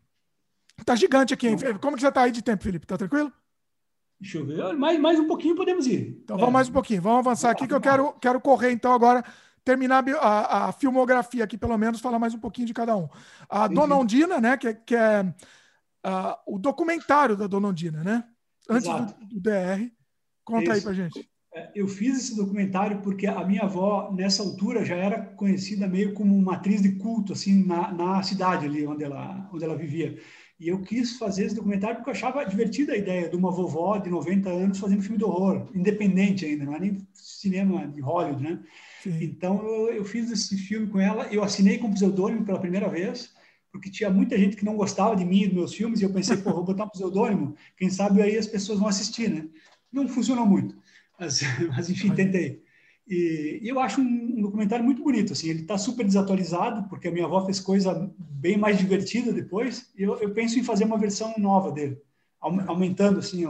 Tá 0.85 0.95
gigante 0.95 1.33
aqui, 1.33 1.47
hein? 1.47 1.57
Como 1.81 1.95
que 1.95 2.01
você 2.01 2.11
tá 2.11 2.21
aí 2.21 2.31
de 2.31 2.43
tempo, 2.43 2.63
Felipe? 2.63 2.85
Tá 2.85 2.97
tranquilo? 2.97 3.31
Deixa 4.19 4.37
eu 4.37 4.45
ver. 4.45 4.75
Mais, 4.75 4.99
mais 4.99 5.19
um 5.19 5.25
pouquinho 5.25 5.55
podemos 5.55 5.87
ir. 5.87 6.19
Então 6.23 6.37
vamos 6.37 6.51
é. 6.51 6.53
mais 6.53 6.69
um 6.69 6.73
pouquinho. 6.73 7.01
Vamos 7.01 7.19
avançar 7.19 7.51
aqui 7.51 7.67
que 7.67 7.73
eu 7.73 7.81
quero, 7.81 8.13
quero 8.13 8.41
correr 8.41 8.71
então 8.71 8.91
agora 8.91 9.23
terminar 9.63 10.03
a, 10.21 10.67
a, 10.67 10.71
filmografia 10.71 11.43
aqui, 11.43 11.57
pelo 11.57 11.77
menos, 11.77 11.99
falar 11.99 12.19
mais 12.19 12.33
um 12.33 12.39
pouquinho 12.39 12.67
de 12.67 12.73
cada 12.73 12.95
um. 12.95 13.09
A 13.49 13.67
Dona 13.67 13.95
Ondina, 13.95 14.39
né? 14.39 14.55
Que, 14.55 14.73
que 14.73 14.95
é 14.95 15.21
uh, 15.21 16.37
o 16.45 16.57
documentário 16.57 17.35
da 17.35 17.47
Dona 17.47 17.67
Ondina, 17.67 18.03
né? 18.03 18.23
Antes 18.69 18.87
do, 18.87 19.25
do, 19.25 19.39
DR. 19.41 19.91
Conta 20.43 20.73
aí 20.73 20.81
pra 20.81 20.93
gente. 20.93 21.29
Eu 21.75 21.87
fiz 21.87 22.17
esse 22.17 22.35
documentário 22.35 23.01
porque 23.01 23.27
a 23.27 23.45
minha 23.45 23.63
avó, 23.63 24.11
nessa 24.13 24.43
altura, 24.43 24.83
já 24.83 24.95
era 24.95 25.21
conhecida 25.21 25.87
meio 25.87 26.13
como 26.13 26.35
uma 26.35 26.55
atriz 26.55 26.81
de 26.81 26.93
culto, 26.93 27.33
assim, 27.33 27.65
na, 27.65 27.91
na 27.91 28.23
cidade 28.23 28.65
ali 28.65 28.85
onde 28.85 29.03
ela, 29.03 29.49
onde 29.53 29.63
ela 29.63 29.77
vivia. 29.77 30.17
E 30.59 30.69
eu 30.69 30.81
quis 30.81 31.17
fazer 31.17 31.45
esse 31.45 31.55
documentário 31.55 31.97
porque 31.97 32.09
eu 32.09 32.13
achava 32.13 32.43
divertida 32.43 32.93
a 32.93 32.97
ideia 32.97 33.29
de 33.29 33.35
uma 33.35 33.51
vovó 33.51 33.97
de 33.97 34.09
90 34.09 34.49
anos 34.49 34.79
fazendo 34.79 35.03
filme 35.03 35.17
de 35.17 35.23
horror, 35.23 35.69
independente 35.73 36.45
ainda, 36.45 36.65
não 36.65 36.75
é 36.75 36.79
nem 36.79 37.07
cinema 37.13 37.87
de 37.87 38.01
Hollywood, 38.01 38.41
né? 38.41 38.59
Sim. 39.03 39.23
Então 39.23 39.63
eu, 39.63 39.93
eu, 39.93 40.05
fiz 40.05 40.31
esse 40.31 40.57
filme 40.57 40.87
com 40.87 40.99
ela, 40.99 41.27
eu 41.27 41.43
assinei 41.43 41.77
com 41.77 41.93
pseudônimo 41.93 42.43
pela 42.43 42.59
primeira 42.59 42.89
vez, 42.89 43.31
porque 43.71 43.91
tinha 43.91 44.09
muita 44.09 44.35
gente 44.35 44.55
que 44.55 44.65
não 44.65 44.75
gostava 44.75 45.15
de 45.15 45.23
mim 45.23 45.43
e 45.43 45.47
dos 45.47 45.55
meus 45.55 45.73
filmes, 45.75 46.01
e 46.01 46.03
eu 46.03 46.11
pensei, 46.11 46.37
pô, 46.37 46.51
vou 46.51 46.63
botar 46.63 46.85
um 46.85 46.89
pseudônimo, 46.89 47.55
quem 47.77 47.91
sabe 47.91 48.23
aí 48.23 48.35
as 48.35 48.47
pessoas 48.47 48.79
vão 48.79 48.87
assistir, 48.87 49.29
né? 49.29 49.47
Não 49.91 50.07
funcionou 50.07 50.45
muito. 50.45 50.75
Mas, 51.19 51.41
mas 51.69 51.89
enfim, 51.89 52.13
tentei. 52.13 52.63
E, 53.07 53.59
e 53.61 53.69
eu 53.69 53.79
acho 53.79 54.01
um, 54.01 54.05
um, 54.37 54.41
documentário 54.41 54.83
muito 54.83 55.01
bonito. 55.01 55.33
Assim, 55.33 55.49
ele 55.49 55.61
está 55.61 55.77
super 55.77 56.05
desatualizado, 56.05 56.87
porque 56.89 57.07
a 57.07 57.11
minha 57.11 57.25
avó 57.25 57.45
fez 57.45 57.59
coisa 57.59 58.11
bem 58.17 58.57
mais 58.57 58.77
divertida 58.77 59.31
depois. 59.31 59.91
E 59.97 60.03
eu, 60.03 60.17
eu 60.17 60.33
penso 60.33 60.59
em 60.59 60.63
fazer 60.63 60.83
uma 60.83 60.97
versão 60.97 61.33
nova 61.37 61.71
dele, 61.71 61.97
aumentando 62.39 63.19
assim, 63.19 63.45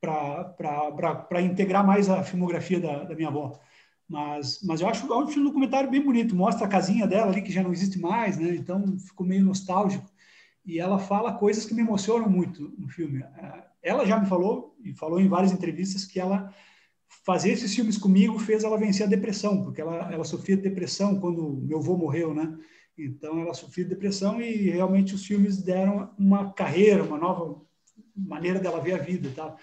para 0.00 1.42
integrar 1.42 1.86
mais 1.86 2.08
a 2.08 2.22
filmografia 2.22 2.80
da, 2.80 3.04
da 3.04 3.14
minha 3.14 3.28
avó. 3.28 3.60
Mas, 4.08 4.60
mas 4.62 4.80
eu 4.80 4.88
acho, 4.88 5.12
acho 5.12 5.40
um 5.40 5.44
documentário 5.44 5.90
bem 5.90 6.00
bonito. 6.00 6.34
Mostra 6.34 6.66
a 6.66 6.70
casinha 6.70 7.06
dela 7.06 7.30
ali, 7.30 7.42
que 7.42 7.52
já 7.52 7.62
não 7.62 7.72
existe 7.72 7.98
mais, 7.98 8.38
né? 8.38 8.54
Então 8.54 8.98
ficou 8.98 9.26
meio 9.26 9.44
nostálgico. 9.44 10.08
e 10.64 10.78
ela 10.78 10.98
fala 10.98 11.34
coisas 11.34 11.64
que 11.64 11.74
me 11.74 11.82
emocionam 11.82 12.28
muito 12.28 12.72
no 12.78 12.88
filme. 12.88 13.22
Ela 13.86 14.04
já 14.04 14.18
me 14.18 14.26
falou, 14.26 14.76
e 14.82 14.92
falou 14.92 15.20
em 15.20 15.28
várias 15.28 15.52
entrevistas, 15.52 16.04
que 16.04 16.18
ela 16.18 16.52
fazer 17.24 17.52
esses 17.52 17.72
filmes 17.72 17.96
comigo 17.96 18.36
fez 18.36 18.64
ela 18.64 18.76
vencer 18.76 19.06
a 19.06 19.08
depressão, 19.08 19.62
porque 19.62 19.80
ela, 19.80 20.12
ela 20.12 20.24
sofria 20.24 20.56
de 20.56 20.62
depressão 20.62 21.20
quando 21.20 21.62
meu 21.62 21.78
avô 21.78 21.96
morreu, 21.96 22.34
né? 22.34 22.52
Então 22.98 23.38
ela 23.40 23.54
sofria 23.54 23.84
de 23.84 23.90
depressão 23.90 24.40
e 24.40 24.70
realmente 24.70 25.14
os 25.14 25.24
filmes 25.24 25.62
deram 25.62 26.10
uma 26.18 26.52
carreira, 26.52 27.04
uma 27.04 27.16
nova 27.16 27.60
maneira 28.16 28.58
dela 28.58 28.80
ver 28.80 28.94
a 28.94 29.02
vida 29.02 29.30
tal. 29.36 29.56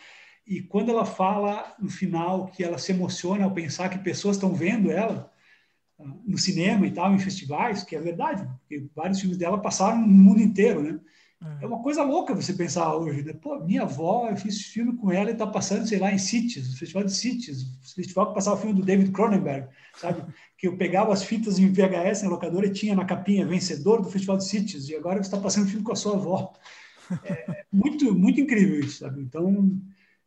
E 0.47 0.61
quando 0.61 0.89
ela 0.89 1.05
fala 1.05 1.75
no 1.77 1.89
final 1.89 2.47
que 2.47 2.63
ela 2.63 2.77
se 2.77 2.93
emociona 2.93 3.43
ao 3.43 3.53
pensar 3.53 3.89
que 3.89 3.97
pessoas 3.97 4.37
estão 4.37 4.53
vendo 4.53 4.89
ela 4.89 5.29
ah, 5.99 6.13
no 6.25 6.37
cinema 6.37 6.87
e 6.87 6.91
tal, 6.91 7.13
em 7.13 7.19
festivais, 7.19 7.83
que 7.83 7.95
é 7.95 7.99
verdade, 7.99 8.47
porque 8.59 8.87
vários 8.95 9.19
filmes 9.19 9.37
dela 9.37 9.57
passaram 9.57 9.99
no 9.99 10.07
mundo 10.07 10.41
inteiro, 10.41 10.81
né? 10.81 10.99
É. 11.43 11.63
é 11.63 11.67
uma 11.67 11.81
coisa 11.81 12.03
louca 12.03 12.33
você 12.33 12.53
pensar 12.53 12.95
hoje, 12.95 13.23
né? 13.23 13.33
Pô, 13.33 13.59
minha 13.59 13.83
avó, 13.83 14.27
eu 14.29 14.37
fiz 14.37 14.61
filme 14.61 14.95
com 14.95 15.11
ela 15.11 15.29
e 15.29 15.33
está 15.33 15.45
passando, 15.45 15.87
sei 15.87 15.99
lá, 15.99 16.11
em 16.11 16.17
Cities, 16.17 16.73
o 16.73 16.77
Festival 16.77 17.03
de 17.03 17.13
Cities, 17.13 17.63
o 17.63 17.95
festival 17.95 18.27
que 18.27 18.35
passava 18.35 18.55
o 18.55 18.59
filme 18.59 18.79
do 18.79 18.85
David 18.85 19.11
Cronenberg, 19.11 19.67
sabe? 19.97 20.23
que 20.57 20.67
eu 20.67 20.77
pegava 20.77 21.11
as 21.11 21.23
fitas 21.23 21.59
em 21.59 21.71
VHS 21.71 22.23
na 22.23 22.29
locadora 22.29 22.67
e 22.67 22.71
tinha 22.71 22.95
na 22.95 23.03
capinha 23.03 23.45
vencedor 23.45 24.01
do 24.01 24.09
Festival 24.09 24.37
de 24.37 24.45
Cities, 24.45 24.87
e 24.87 24.95
agora 24.95 25.17
você 25.17 25.27
está 25.27 25.37
passando 25.37 25.67
filme 25.67 25.83
com 25.83 25.91
a 25.91 25.95
sua 25.95 26.15
avó. 26.15 26.53
É 27.25 27.65
muito, 27.71 28.15
muito 28.15 28.39
incrível 28.39 28.79
isso, 28.79 28.99
sabe? 28.99 29.21
Então, 29.21 29.69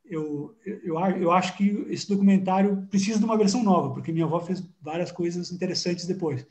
eu, 0.05 0.55
eu, 0.65 0.99
eu 0.99 1.33
acho 1.33 1.57
que 1.57 1.87
esse 1.89 2.07
documentário 2.07 2.87
precisa 2.91 3.19
de 3.19 3.25
uma 3.25 3.37
versão 3.37 3.63
nova, 3.63 3.95
porque 3.95 4.13
minha 4.13 4.27
avó 4.27 4.39
fez 4.41 4.63
várias 4.81 5.11
coisas 5.11 5.51
interessantes 5.51 6.07
depois. 6.07 6.47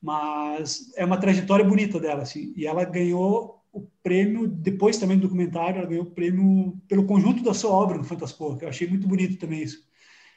Mas 0.00 0.92
é 0.96 1.04
uma 1.04 1.18
trajetória 1.18 1.64
bonita 1.64 1.98
dela, 1.98 2.22
assim, 2.22 2.52
e 2.56 2.66
ela 2.66 2.84
ganhou 2.84 3.63
o 3.74 3.90
prêmio, 4.02 4.46
depois 4.46 4.96
também 4.96 5.18
do 5.18 5.22
documentário, 5.22 5.78
ela 5.78 5.88
ganhou 5.88 6.04
o 6.04 6.10
prêmio 6.10 6.80
pelo 6.88 7.04
conjunto 7.04 7.42
da 7.42 7.52
sua 7.52 7.72
obra 7.72 7.98
no 7.98 8.04
Fantaspor, 8.04 8.56
que 8.56 8.64
eu 8.64 8.68
achei 8.68 8.86
muito 8.86 9.08
bonito 9.08 9.36
também 9.36 9.62
isso. 9.62 9.84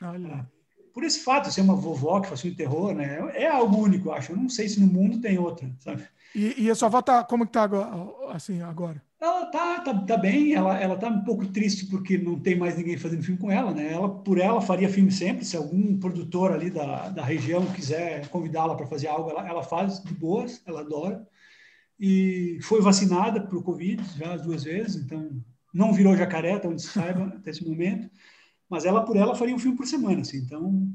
Olha. 0.02 0.50
Por 0.92 1.04
esse 1.04 1.20
fato 1.20 1.52
ser 1.52 1.62
uma 1.62 1.76
vovó 1.76 2.20
que 2.20 2.28
faz 2.28 2.44
um 2.44 2.56
terror, 2.56 2.96
né? 2.96 3.20
É 3.36 3.48
algo 3.48 3.78
único, 3.78 4.10
eu 4.10 4.14
acho. 4.14 4.32
Eu 4.32 4.38
não 4.38 4.50
sei 4.50 4.68
se 4.68 4.80
no 4.80 4.88
mundo 4.88 5.22
tem 5.22 5.38
outra, 5.38 5.72
sabe? 5.80 6.04
E, 6.34 6.64
e 6.64 6.72
a 6.72 6.76
sua 6.76 6.88
avó 6.88 7.04
tá, 7.04 7.24
como 7.24 7.46
que 7.46 7.52
tá 7.52 7.70
assim, 8.32 8.64
agora? 8.64 9.00
Ela 9.22 9.46
tá, 9.46 9.80
tá, 9.82 9.94
tá 9.94 10.18
bem, 10.18 10.54
ela, 10.54 10.80
ela 10.80 10.98
tá 10.98 11.08
um 11.08 11.24
pouco 11.24 11.46
triste 11.48 11.86
porque 11.86 12.18
não 12.18 12.40
tem 12.40 12.56
mais 12.56 12.76
ninguém 12.76 12.98
fazendo 12.98 13.24
filme 13.24 13.40
com 13.40 13.52
ela, 13.52 13.72
né? 13.72 13.94
Ela, 13.94 14.10
por 14.10 14.40
ela, 14.40 14.60
faria 14.60 14.90
filme 14.90 15.12
sempre. 15.12 15.46
Se 15.46 15.56
algum 15.56 16.00
produtor 16.00 16.52
ali 16.52 16.72
da, 16.72 17.10
da 17.10 17.24
região 17.24 17.64
quiser 17.68 18.28
convidá-la 18.30 18.76
para 18.76 18.88
fazer 18.88 19.08
algo, 19.08 19.30
ela, 19.30 19.48
ela 19.48 19.64
faz 19.64 20.04
de 20.04 20.14
boas, 20.16 20.62
ela 20.66 20.82
adora 20.82 21.28
e 22.00 22.60
foi 22.62 22.82
vacinada 22.82 23.42
para 23.42 23.58
o 23.58 23.64
Covid 23.64 24.04
já 24.18 24.38
duas 24.38 24.64
vezes, 24.64 24.96
então 24.96 25.30
não 25.74 25.94
virou 25.94 26.16
jacaré, 26.16 26.54
até 26.54 26.68
onde 26.68 26.82
se 26.82 26.90
saiba, 26.90 27.26
até 27.38 27.52
esse 27.52 27.68
momento, 27.68 28.10
mas 28.70 28.86
ela 28.86 29.04
por 29.04 29.16
ela 29.16 29.36
faria 29.36 29.56
um 29.56 29.60
filme 29.60 29.78
por 29.78 29.88
semana, 29.88 30.22
assim, 30.22 30.38
então... 30.38 30.88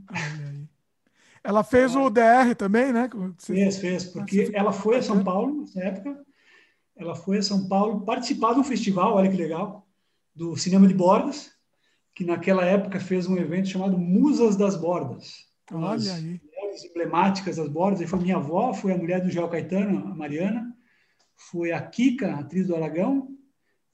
Ela 1.44 1.64
fez 1.64 1.94
ela... 1.94 2.04
o 2.04 2.10
DR 2.10 2.54
também, 2.56 2.92
né? 2.92 3.10
Você... 3.36 3.54
Fez, 3.54 3.78
fez, 3.78 4.04
porque 4.04 4.50
ela 4.54 4.72
foi 4.72 4.98
a 4.98 5.02
São 5.02 5.24
Paulo 5.24 5.60
nessa 5.60 5.80
época, 5.80 6.24
ela 6.94 7.14
foi 7.14 7.38
a 7.38 7.42
São 7.42 7.68
Paulo 7.68 8.04
participar 8.04 8.54
de 8.54 8.60
um 8.60 8.64
festival, 8.64 9.14
olha 9.14 9.30
que 9.30 9.36
legal, 9.36 9.88
do 10.34 10.56
Cinema 10.56 10.86
de 10.86 10.94
Bordas, 10.94 11.50
que 12.14 12.24
naquela 12.24 12.64
época 12.64 13.00
fez 13.00 13.26
um 13.26 13.36
evento 13.36 13.68
chamado 13.68 13.98
Musas 13.98 14.56
das 14.56 14.76
Bordas. 14.76 15.46
Olha 15.72 16.14
aí. 16.14 16.40
Mulheres 16.44 16.84
emblemáticas 16.84 17.56
das 17.56 17.68
bordas, 17.68 18.00
e 18.00 18.06
foi 18.06 18.18
minha 18.20 18.36
avó, 18.36 18.72
foi 18.72 18.92
a 18.92 18.96
mulher 18.96 19.20
do 19.20 19.30
Joel 19.30 19.48
Caetano, 19.48 20.06
a 20.08 20.14
Mariana, 20.14 20.71
foi 21.50 21.72
a 21.72 21.80
Kika, 21.80 22.34
atriz 22.34 22.66
do 22.66 22.76
Aragão, 22.76 23.28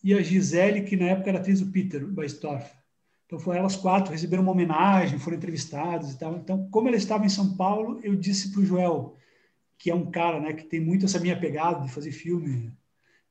e 0.02 0.14
a 0.14 0.22
Gisele, 0.22 0.82
que 0.82 0.96
na 0.96 1.06
época 1.06 1.30
era 1.30 1.38
atriz 1.38 1.60
do 1.60 1.70
Peter 1.72 2.06
Baistorff. 2.06 2.70
Então, 3.26 3.38
foram 3.38 3.58
elas 3.58 3.76
quatro, 3.76 4.12
receberam 4.12 4.42
uma 4.42 4.52
homenagem, 4.52 5.18
foram 5.18 5.36
entrevistadas 5.36 6.12
e 6.12 6.18
tal. 6.18 6.36
Então, 6.36 6.68
como 6.70 6.88
ela 6.88 6.96
estava 6.96 7.26
em 7.26 7.28
São 7.28 7.56
Paulo, 7.56 8.00
eu 8.02 8.16
disse 8.16 8.50
para 8.52 8.60
o 8.60 8.64
Joel, 8.64 9.16
que 9.76 9.90
é 9.90 9.94
um 9.94 10.10
cara 10.10 10.40
né, 10.40 10.52
que 10.54 10.64
tem 10.64 10.80
muito 10.80 11.04
essa 11.04 11.20
minha 11.20 11.38
pegada 11.38 11.82
de 11.82 11.92
fazer 11.92 12.10
filme. 12.10 12.72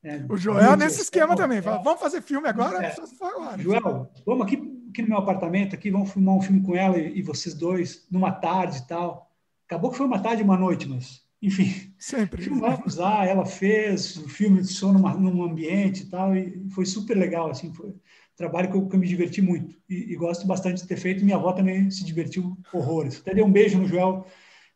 Né, 0.00 0.24
o 0.28 0.36
Joel 0.36 0.76
nesse 0.76 1.02
esquema 1.02 1.34
também. 1.34 1.60
Fala, 1.60 1.82
vamos 1.82 2.00
fazer 2.00 2.22
filme 2.22 2.48
agora? 2.48 2.84
É. 2.84 2.94
agora. 3.20 3.60
Joel, 3.60 4.12
vamos 4.24 4.46
aqui, 4.46 4.86
aqui 4.90 5.02
no 5.02 5.08
meu 5.08 5.18
apartamento, 5.18 5.74
aqui 5.74 5.90
vamos 5.90 6.12
filmar 6.12 6.36
um 6.36 6.42
filme 6.42 6.62
com 6.62 6.76
ela 6.76 6.96
e, 6.96 7.18
e 7.18 7.22
vocês 7.22 7.54
dois, 7.54 8.06
numa 8.08 8.30
tarde 8.30 8.78
e 8.78 8.86
tal. 8.86 9.28
Acabou 9.66 9.90
que 9.90 9.96
foi 9.96 10.06
uma 10.06 10.22
tarde 10.22 10.42
e 10.42 10.44
uma 10.44 10.56
noite, 10.56 10.88
mas 10.88 11.27
enfim, 11.40 11.92
Sempre. 11.98 12.42
filmamos 12.42 12.96
lá, 12.96 13.24
ela 13.24 13.46
fez 13.46 14.16
o 14.16 14.28
filme 14.28 14.60
de 14.60 14.68
som 14.68 14.92
numa, 14.92 15.14
num 15.14 15.42
ambiente 15.42 16.02
e 16.02 16.06
tal, 16.06 16.36
e 16.36 16.68
foi 16.70 16.84
super 16.84 17.16
legal, 17.16 17.50
assim, 17.50 17.72
foi 17.72 17.90
um 17.90 18.00
trabalho 18.36 18.70
que 18.70 18.76
eu, 18.76 18.88
que 18.88 18.96
eu 18.96 19.00
me 19.00 19.06
diverti 19.06 19.40
muito 19.40 19.76
e, 19.88 20.12
e, 20.12 20.16
gosto 20.16 20.46
bastante 20.46 20.82
de 20.82 20.88
ter 20.88 20.96
feito. 20.96 21.24
Minha 21.24 21.36
avó 21.36 21.52
também 21.52 21.90
se 21.90 22.04
divertiu 22.04 22.56
horrores. 22.72 23.20
Até 23.20 23.34
dei 23.34 23.44
um 23.44 23.52
beijo 23.52 23.78
no 23.78 23.86
Joel, 23.86 24.26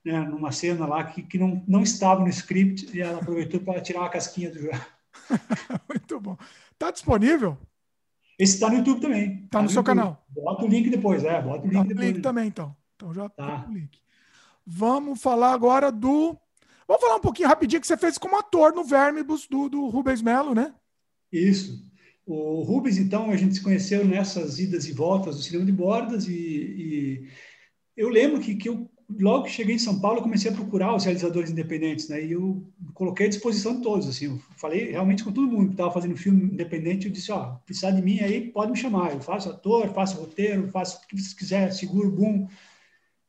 né, 0.05 0.21
numa 0.21 0.53
cena 0.53 0.87
lá 0.87 1.05
que, 1.05 1.23
que 1.23 1.37
não, 1.37 1.63
não 1.67 1.83
estava 1.83 2.21
no 2.21 2.29
script 2.29 2.97
e 2.97 3.01
ela 3.01 3.19
aproveitou 3.19 3.61
para 3.61 3.81
tirar 3.81 4.01
uma 4.01 4.09
casquinha 4.09 4.51
do 4.51 4.61
Joel. 4.61 4.81
muito 5.89 6.21
bom. 6.21 6.37
Tá 6.79 6.91
disponível? 6.93 7.59
Esse 8.39 8.55
está 8.55 8.71
no 8.71 8.79
YouTube 8.79 9.01
também. 9.01 9.43
Tá, 9.43 9.49
tá 9.51 9.59
no, 9.59 9.65
no, 9.65 9.71
seu 9.71 9.81
YouTube. 9.81 9.97
canal. 9.97 10.25
Bota 10.29 10.65
o 10.65 10.69
link 10.69 10.91
depois, 10.91 11.25
é, 11.25 11.43
bota 11.43 11.67
o 11.67 11.71
link 11.71 11.75
tá 11.75 11.83
depois. 11.83 12.07
link 12.09 12.21
também, 12.21 12.47
então. 12.47 12.77
Então 12.97 13.13
já 13.13 13.29
tá. 13.29 13.67
o 13.69 13.73
link. 13.73 14.01
Vamos 14.65 15.21
falar 15.21 15.53
agora 15.53 15.91
do 15.91 16.37
Vamos 16.87 17.03
falar 17.03 17.17
um 17.17 17.21
pouquinho 17.21 17.49
rapidinho 17.49 17.81
que 17.81 17.87
você 17.87 17.97
fez 17.97 18.19
como 18.19 18.37
ator 18.37 18.75
no 18.75 18.85
Vermibus 18.85 19.47
do, 19.47 19.69
do 19.69 19.89
Rubens 19.89 20.23
Melo, 20.23 20.55
né? 20.55 20.75
Isso. 21.33 21.83
O 22.27 22.63
Rubens, 22.63 22.99
então, 22.99 23.31
a 23.31 23.37
gente 23.37 23.55
se 23.55 23.63
conheceu 23.63 24.05
nessas 24.05 24.59
idas 24.59 24.87
e 24.87 24.93
voltas 24.93 25.37
do 25.37 25.43
cinema 25.43 25.65
de 25.65 25.73
bordas 25.73 26.29
e, 26.29 26.33
e 26.33 27.29
eu 27.97 28.09
lembro 28.09 28.41
que, 28.41 28.55
que 28.55 28.69
eu, 28.69 28.89
logo 29.21 29.45
que 29.45 29.51
cheguei 29.51 29.75
em 29.75 29.79
São 29.79 30.01
Paulo, 30.01 30.19
eu 30.19 30.23
comecei 30.23 30.51
a 30.51 30.55
procurar 30.55 30.95
os 30.95 31.05
realizadores 31.05 31.51
independentes, 31.51 32.09
né? 32.09 32.25
E 32.25 32.33
eu 32.33 32.65
coloquei 32.95 33.27
à 33.27 33.29
disposição 33.29 33.77
de 33.77 33.83
todos, 33.83 34.09
assim, 34.09 34.27
eu 34.27 34.39
falei 34.57 34.93
realmente 34.93 35.25
com 35.25 35.33
todo 35.33 35.51
mundo 35.51 35.69
que 35.69 35.75
estava 35.75 35.91
fazendo 35.91 36.17
filme 36.17 36.45
independente, 36.45 37.07
eu 37.07 37.13
disse, 37.13 37.33
ó, 37.33 37.57
precisar 37.67 37.91
de 37.91 38.03
mim 38.03 38.21
aí, 38.21 38.53
pode 38.53 38.71
me 38.71 38.79
chamar, 38.79 39.13
eu 39.13 39.21
faço 39.21 39.51
ator, 39.51 39.93
faço 39.93 40.21
roteiro, 40.21 40.71
faço 40.71 40.99
o 40.99 41.07
que 41.09 41.17
vocês 41.17 41.35
quiserem, 41.35 41.73
seguro, 41.73 42.11
boom, 42.11 42.47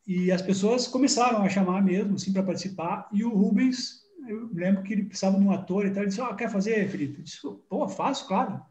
e 0.06 0.32
as 0.32 0.42
pessoas 0.42 0.88
começaram 0.88 1.44
a 1.44 1.50
chamar 1.50 1.82
mesmo, 1.82 2.16
assim, 2.16 2.34
para 2.34 2.44
participar. 2.44 3.08
E 3.12 3.24
o 3.24 3.30
Rubens, 3.30 4.02
eu 4.28 4.50
lembro 4.54 4.84
que 4.84 4.94
ele 4.94 5.06
precisava 5.06 5.40
de 5.40 5.46
um 5.46 5.52
ator 5.52 5.86
e 5.86 5.92
tal. 5.92 6.04
Ele 6.04 6.10
disse: 6.10 6.22
oh, 6.22 6.36
Quer 6.36 6.50
fazer, 6.50 6.90
Felipe? 6.90 7.20
Eu 7.20 7.24
disse: 7.24 7.40
Pô, 7.70 7.88
faço, 7.88 8.28
claro. 8.28 8.62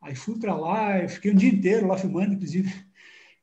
Aí 0.00 0.16
fui 0.16 0.36
para 0.38 0.56
lá, 0.56 1.06
fiquei 1.08 1.30
um 1.30 1.36
dia 1.36 1.48
inteiro 1.50 1.86
lá 1.86 1.96
filmando, 1.96 2.34
inclusive. 2.34 2.72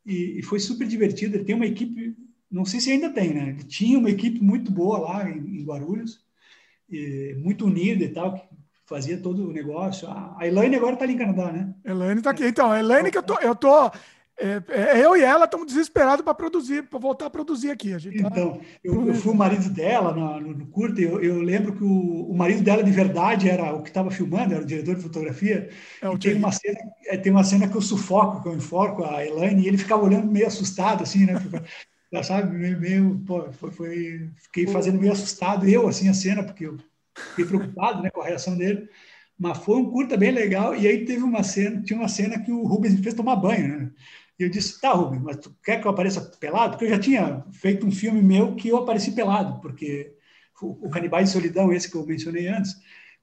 E, 0.05 0.39
e, 0.39 0.41
foi 0.41 0.59
super 0.59 0.85
divertido. 0.85 1.37
Ele 1.37 1.45
tem 1.45 1.55
uma 1.55 1.65
equipe, 1.65 2.15
não 2.51 2.65
sei 2.65 2.81
se 2.81 2.91
ainda 2.91 3.09
tem, 3.09 3.33
né? 3.33 3.49
Ele 3.49 3.63
tinha 3.63 3.97
uma 3.97 4.09
equipe 4.09 4.43
muito 4.43 4.71
boa 4.71 4.97
lá 4.97 5.29
em, 5.29 5.59
em 5.59 5.63
Guarulhos, 5.63 6.25
e, 6.89 7.35
muito 7.39 7.65
unida 7.65 8.03
e 8.03 8.09
tal, 8.09 8.33
que 8.33 8.41
fazia 8.85 9.17
todo 9.17 9.47
o 9.47 9.53
negócio. 9.53 10.09
A, 10.09 10.35
a 10.37 10.47
Elaine 10.47 10.75
agora 10.75 10.93
está 10.93 11.05
ali 11.05 11.13
em 11.13 11.17
Canadá, 11.17 11.53
né? 11.53 11.73
Elaine 11.85 12.19
está 12.19 12.31
aqui. 12.31 12.45
Então, 12.45 12.69
a 12.69 12.79
Elaine 12.79 13.11
que 13.11 13.17
eu 13.17 13.23
tô, 13.23 13.39
eu 13.39 13.55
tô 13.55 13.89
é, 14.39 14.63
é, 14.69 15.05
eu 15.05 15.17
e 15.17 15.21
ela 15.21 15.43
estamos 15.43 15.67
desesperados 15.67 16.23
para 16.23 16.33
produzir, 16.33 16.83
para 16.83 16.97
voltar 16.97 17.25
a 17.25 17.29
produzir 17.29 17.69
aqui. 17.71 17.93
A 17.93 17.97
gente 17.97 18.21
tá 18.21 18.29
então, 18.29 18.61
eu, 18.81 19.07
eu, 19.07 19.13
fui 19.15 19.33
o 19.33 19.35
marido 19.35 19.69
dela 19.69 20.13
no, 20.13 20.39
no, 20.39 20.57
no 20.57 20.67
curto, 20.67 21.01
eu, 21.01 21.21
eu, 21.21 21.41
lembro 21.41 21.73
que 21.75 21.83
o, 21.83 22.29
o, 22.29 22.35
marido 22.35 22.63
dela 22.63 22.81
de 22.81 22.91
verdade 22.91 23.49
era 23.49 23.73
o 23.73 23.83
que 23.83 23.89
estava 23.89 24.09
filmando, 24.09 24.53
era 24.53 24.63
o 24.63 24.65
diretor 24.65 24.95
de 24.95 25.01
fotografia. 25.01 25.69
É, 26.01 26.17
tem, 26.17 26.35
uma 26.35 26.51
cena, 26.53 26.79
é, 27.07 27.17
tem 27.17 27.31
uma 27.31 27.43
cena 27.43 27.67
que 27.67 27.75
eu 27.75 27.81
sufoco, 27.81 28.41
que 28.41 28.47
eu 28.47 28.55
enforco 28.55 29.03
a 29.03 29.25
Elaine, 29.25 29.63
e 29.63 29.67
ele 29.67 29.77
ficava 29.77 30.03
olhando 30.03 30.31
meio 30.31 30.47
assustado, 30.47 31.03
assim, 31.03 31.25
né? 31.25 31.33
Já 32.11 32.23
sabe, 32.23 32.57
meio, 32.57 32.79
meio 32.79 33.21
pô, 33.27 33.51
foi, 33.51 33.71
foi, 33.71 34.29
fiquei 34.37 34.67
fazendo 34.67 34.99
meio 34.99 35.11
assustado, 35.11 35.67
eu, 35.67 35.87
assim, 35.87 36.09
a 36.09 36.13
cena, 36.13 36.43
porque 36.43 36.65
eu 36.65 36.77
fiquei 37.31 37.45
preocupado 37.45 38.01
né, 38.01 38.09
com 38.09 38.21
a 38.21 38.25
reação 38.25 38.57
dele. 38.57 38.89
Mas 39.37 39.59
foi 39.59 39.77
um 39.77 39.89
curta 39.89 40.17
bem 40.17 40.31
legal, 40.31 40.75
e 40.75 40.87
aí 40.87 41.05
teve 41.05 41.23
uma 41.23 41.43
cena, 41.43 41.81
tinha 41.81 41.97
uma 41.97 42.09
cena 42.09 42.39
que 42.39 42.51
o 42.51 42.65
Rubens 42.65 42.95
me 42.95 43.03
fez 43.03 43.13
tomar 43.13 43.35
banho, 43.35 43.67
né? 43.67 43.91
E 44.39 44.43
eu 44.43 44.49
disse, 44.49 44.79
tá, 44.79 44.93
Rubens, 44.93 45.21
mas 45.21 45.37
tu 45.37 45.53
quer 45.61 45.81
que 45.81 45.85
eu 45.85 45.91
apareça 45.91 46.21
pelado? 46.39 46.71
Porque 46.71 46.85
eu 46.85 46.89
já 46.89 46.99
tinha 46.99 47.43
feito 47.51 47.85
um 47.85 47.91
filme 47.91 48.21
meu 48.21 48.55
que 48.55 48.69
eu 48.69 48.77
apareci 48.77 49.11
pelado, 49.11 49.59
porque 49.59 50.15
o 50.61 50.89
Canibais 50.89 51.27
de 51.27 51.33
Solidão, 51.33 51.73
esse 51.73 51.89
que 51.89 51.95
eu 51.95 52.05
mencionei 52.05 52.47
antes, 52.47 52.75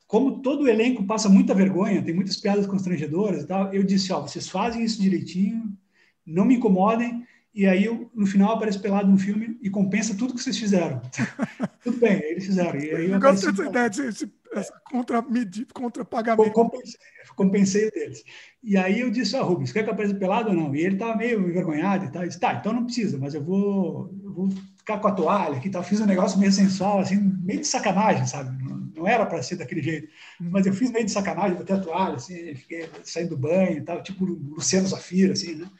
como 0.07 0.41
todo 0.41 0.65
o 0.65 0.69
elenco 0.69 1.05
passa 1.05 1.29
muita 1.29 1.55
vergonha, 1.55 2.03
tem 2.03 2.15
muitas 2.15 2.37
piadas 2.37 2.67
constrangedoras 2.67 3.43
e 3.43 3.47
tal, 3.47 3.73
eu 3.75 3.83
disse, 3.83 4.13
ó, 4.13 4.21
vocês 4.21 4.49
fazem 4.49 4.85
isso 4.85 5.01
direitinho, 5.01 5.77
não 6.25 6.45
me 6.45 6.57
incomodem, 6.57 7.27
e 7.53 7.67
aí 7.67 7.87
eu, 7.87 8.11
no 8.15 8.27
final 8.27 8.53
apareço 8.53 8.81
pelado 8.81 9.11
no 9.11 9.19
filme 9.19 9.59
e 9.63 9.71
compensa 9.71 10.15
tudo 10.15 10.35
que 10.35 10.43
vocês 10.43 10.59
fizeram. 10.59 11.01
tudo 11.83 11.97
bem, 11.99 12.23
eles 12.25 12.45
fizeram. 12.45 12.79
E 12.79 12.95
aí 12.95 13.05
eu, 13.07 13.15
eu 13.15 13.21
gosto 13.21 13.51
dessa 13.51 13.69
ideia, 13.69 14.09
esse, 14.09 14.33
essa 14.53 14.81
contra, 14.91 15.25
contra 15.73 16.05
pagamento. 16.05 16.53
Compensei, 16.53 17.01
compensei 17.37 17.91
deles. 17.91 18.25
E 18.63 18.77
aí 18.77 19.01
eu 19.01 19.11
disse, 19.11 19.37
ah, 19.37 19.43
Rubens, 19.43 19.73
quer 19.73 19.83
que 19.83 19.89
eu 19.89 19.93
apareça 19.93 20.15
pelado 20.15 20.51
ou 20.51 20.57
não? 20.57 20.75
E 20.75 20.81
ele 20.81 20.95
estava 20.95 21.17
meio 21.17 21.49
envergonhado 21.49 22.05
e 22.05 22.11
tal. 22.11 22.23
Eu 22.23 22.29
disse, 22.29 22.41
tá, 22.41 22.55
então 22.55 22.73
não 22.73 22.85
precisa, 22.85 23.17
mas 23.19 23.35
eu 23.35 23.45
vou, 23.45 24.13
eu 24.25 24.33
vou 24.33 24.49
ficar 24.77 24.99
com 24.99 25.09
a 25.09 25.13
toalha 25.13 25.57
aqui 25.57 25.69
e 25.69 25.71
tal. 25.71 25.85
Fiz 25.85 26.01
um 26.01 26.07
negócio 26.07 26.39
meio 26.39 26.51
sensual, 26.51 26.99
assim, 26.99 27.17
meio 27.43 27.61
de 27.61 27.67
sacanagem, 27.67 28.27
sabe? 28.27 28.57
não 28.97 29.07
era 29.07 29.27
para 29.27 29.43
ser 29.43 29.57
daquele 29.57 29.83
jeito. 29.83 30.09
Uhum. 30.41 30.49
Mas 30.51 30.67
eu 30.67 30.73
fiz 30.73 30.91
meio 30.91 31.05
de 31.05 31.13
sacanagem, 31.13 31.57
botei 31.57 31.77
a 31.77 31.81
toalha, 31.81 32.17
assim, 32.17 32.55
fiquei 32.55 32.89
saindo 33.05 33.31
do 33.31 33.37
banho 33.37 33.79
e 33.79 33.81
tal, 33.83 34.03
tipo 34.03 34.25
Luciano 34.25 34.89
Zafira, 34.89 35.35
assim, 35.35 35.57
né? 35.57 35.71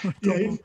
Uhum. 0.00 0.12
e 0.24 0.30
aí 0.30 0.60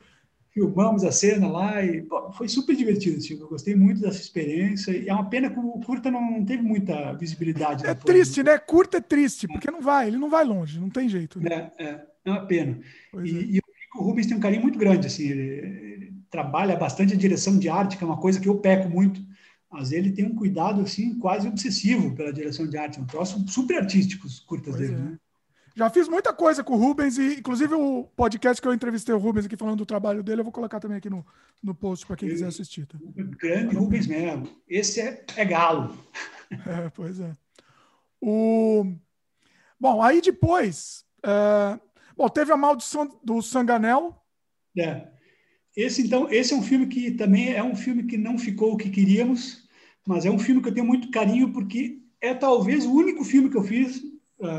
filmamos 0.56 1.04
a 1.04 1.12
cena 1.12 1.46
lá 1.48 1.84
e 1.84 2.00
pô, 2.00 2.32
foi 2.32 2.48
super 2.48 2.74
divertido, 2.74 3.20
tipo, 3.20 3.44
eu 3.44 3.48
gostei 3.48 3.76
muito 3.76 4.00
dessa 4.00 4.18
experiência 4.18 4.90
e 4.90 5.06
é 5.06 5.12
uma 5.12 5.28
pena 5.28 5.50
que 5.50 5.58
o 5.58 5.78
curta 5.84 6.10
não 6.10 6.42
teve 6.46 6.62
muita 6.62 7.12
visibilidade. 7.12 7.84
É 7.84 7.88
depois, 7.88 8.04
triste, 8.04 8.42
né? 8.42 8.56
Curta 8.56 8.96
é 8.96 9.00
triste, 9.02 9.46
porque 9.46 9.70
não 9.70 9.82
vai, 9.82 10.08
ele 10.08 10.16
não 10.16 10.30
vai 10.30 10.46
longe, 10.46 10.80
não 10.80 10.88
tem 10.88 11.10
jeito. 11.10 11.38
Né? 11.38 11.70
É, 11.76 11.84
é, 11.84 12.06
é 12.24 12.30
uma 12.30 12.46
pena. 12.46 12.80
E, 13.16 13.18
é. 13.18 13.42
e, 13.42 13.60
o 13.96 14.02
Rubens 14.02 14.26
tem 14.26 14.36
um 14.36 14.40
carinho 14.40 14.62
muito 14.62 14.78
grande, 14.78 15.06
assim, 15.06 15.28
ele, 15.28 15.42
ele, 15.42 16.12
trabalha 16.30 16.74
bastante 16.74 17.12
a 17.12 17.16
direção 17.16 17.58
de 17.58 17.68
arte, 17.68 17.98
que 17.98 18.04
é 18.04 18.06
uma 18.06 18.16
coisa 18.16 18.40
que 18.40 18.48
eu 18.48 18.58
peco 18.58 18.88
muito, 18.88 19.20
mas 19.70 19.92
ele 19.92 20.10
tem 20.10 20.24
um 20.24 20.34
cuidado, 20.34 20.80
assim, 20.80 21.18
quase 21.18 21.46
obsessivo 21.46 22.14
pela 22.14 22.32
direção 22.32 22.66
de 22.66 22.78
arte, 22.78 22.98
é 22.98 23.02
um 23.02 23.06
troço 23.06 23.44
super 23.46 23.76
artístico, 23.76 24.26
os 24.26 24.40
curtas 24.40 24.74
pois 24.74 24.88
dele, 24.88 25.00
é. 25.00 25.04
né? 25.04 25.18
Já 25.76 25.90
fiz 25.90 26.08
muita 26.08 26.32
coisa 26.32 26.64
com 26.64 26.72
o 26.72 26.78
Rubens 26.78 27.18
e, 27.18 27.34
inclusive, 27.34 27.74
o 27.74 28.04
podcast 28.16 28.62
que 28.62 28.66
eu 28.66 28.72
entrevistei 28.72 29.14
o 29.14 29.18
Rubens 29.18 29.44
aqui 29.44 29.58
falando 29.58 29.76
do 29.76 29.84
trabalho 29.84 30.22
dele, 30.22 30.40
eu 30.40 30.44
vou 30.44 30.52
colocar 30.52 30.80
também 30.80 30.96
aqui 30.96 31.10
no, 31.10 31.24
no 31.62 31.74
post 31.74 32.06
para 32.06 32.16
quem 32.16 32.30
quiser 32.30 32.46
assistir. 32.46 32.86
Tá? 32.86 32.98
Grande 33.38 33.76
Rubens 33.76 34.06
mesmo. 34.06 34.48
Esse 34.66 35.02
é, 35.02 35.24
é 35.36 35.44
galo. 35.44 35.94
É, 36.64 36.88
pois 36.90 37.18
é. 37.18 37.32
O... 38.20 38.84
Bom, 39.80 40.00
aí 40.00 40.20
depois. 40.20 41.04
É... 41.20 41.76
Bom, 42.16 42.28
teve 42.28 42.52
a 42.52 42.56
maldição 42.56 43.18
do 43.22 43.42
Sanganel. 43.42 44.16
É. 44.78 45.08
Esse, 45.76 46.02
então, 46.02 46.30
esse 46.30 46.54
é 46.54 46.56
um 46.56 46.62
filme 46.62 46.86
que 46.86 47.10
também 47.10 47.52
é 47.52 47.62
um 47.64 47.74
filme 47.74 48.04
que 48.04 48.16
não 48.16 48.38
ficou 48.38 48.72
o 48.74 48.76
que 48.76 48.90
queríamos, 48.90 49.68
mas 50.06 50.24
é 50.24 50.30
um 50.30 50.38
filme 50.38 50.62
que 50.62 50.68
eu 50.68 50.74
tenho 50.74 50.86
muito 50.86 51.10
carinho 51.10 51.52
porque 51.52 52.00
é 52.20 52.32
talvez 52.32 52.86
o 52.86 52.94
único 52.94 53.24
filme 53.24 53.50
que 53.50 53.56
eu 53.56 53.64
fiz 53.64 54.00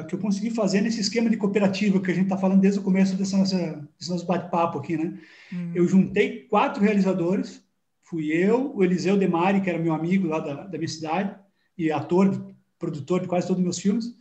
que 0.08 0.16
eu 0.16 0.20
consegui 0.20 0.50
fazer 0.50 0.82
nesse 0.82 1.02
esquema 1.02 1.30
de 1.30 1.38
cooperativa 1.38 2.02
que 2.02 2.10
a 2.10 2.14
gente 2.14 2.24
está 2.24 2.38
falando 2.38 2.62
desde 2.62 2.80
o 2.80 2.84
começo 2.84 3.16
dessa 3.16 3.38
nossa, 3.38 3.88
desse 3.98 4.10
nosso 4.10 4.26
bate-papo 4.26 4.80
aqui, 4.80 4.98
né? 4.98 5.20
Hum. 5.54 5.72
Eu 5.76 5.88
juntei 5.88 6.48
quatro 6.50 6.82
realizadores, 6.82 7.64
fui 8.02 8.32
eu, 8.32 8.76
o 8.76 8.84
Eliseu 8.84 9.18
Demari, 9.18 9.62
que 9.62 9.70
era 9.70 9.78
meu 9.78 9.94
amigo 9.94 10.28
lá 10.28 10.40
da, 10.40 10.64
da 10.64 10.78
minha 10.78 10.88
cidade, 10.88 11.36
e 11.78 11.92
ator, 11.92 12.56
produtor 12.80 13.22
de 13.22 13.28
quase 13.28 13.46
todos 13.46 13.60
os 13.60 13.64
meus 13.64 13.80
filmes, 13.80 14.16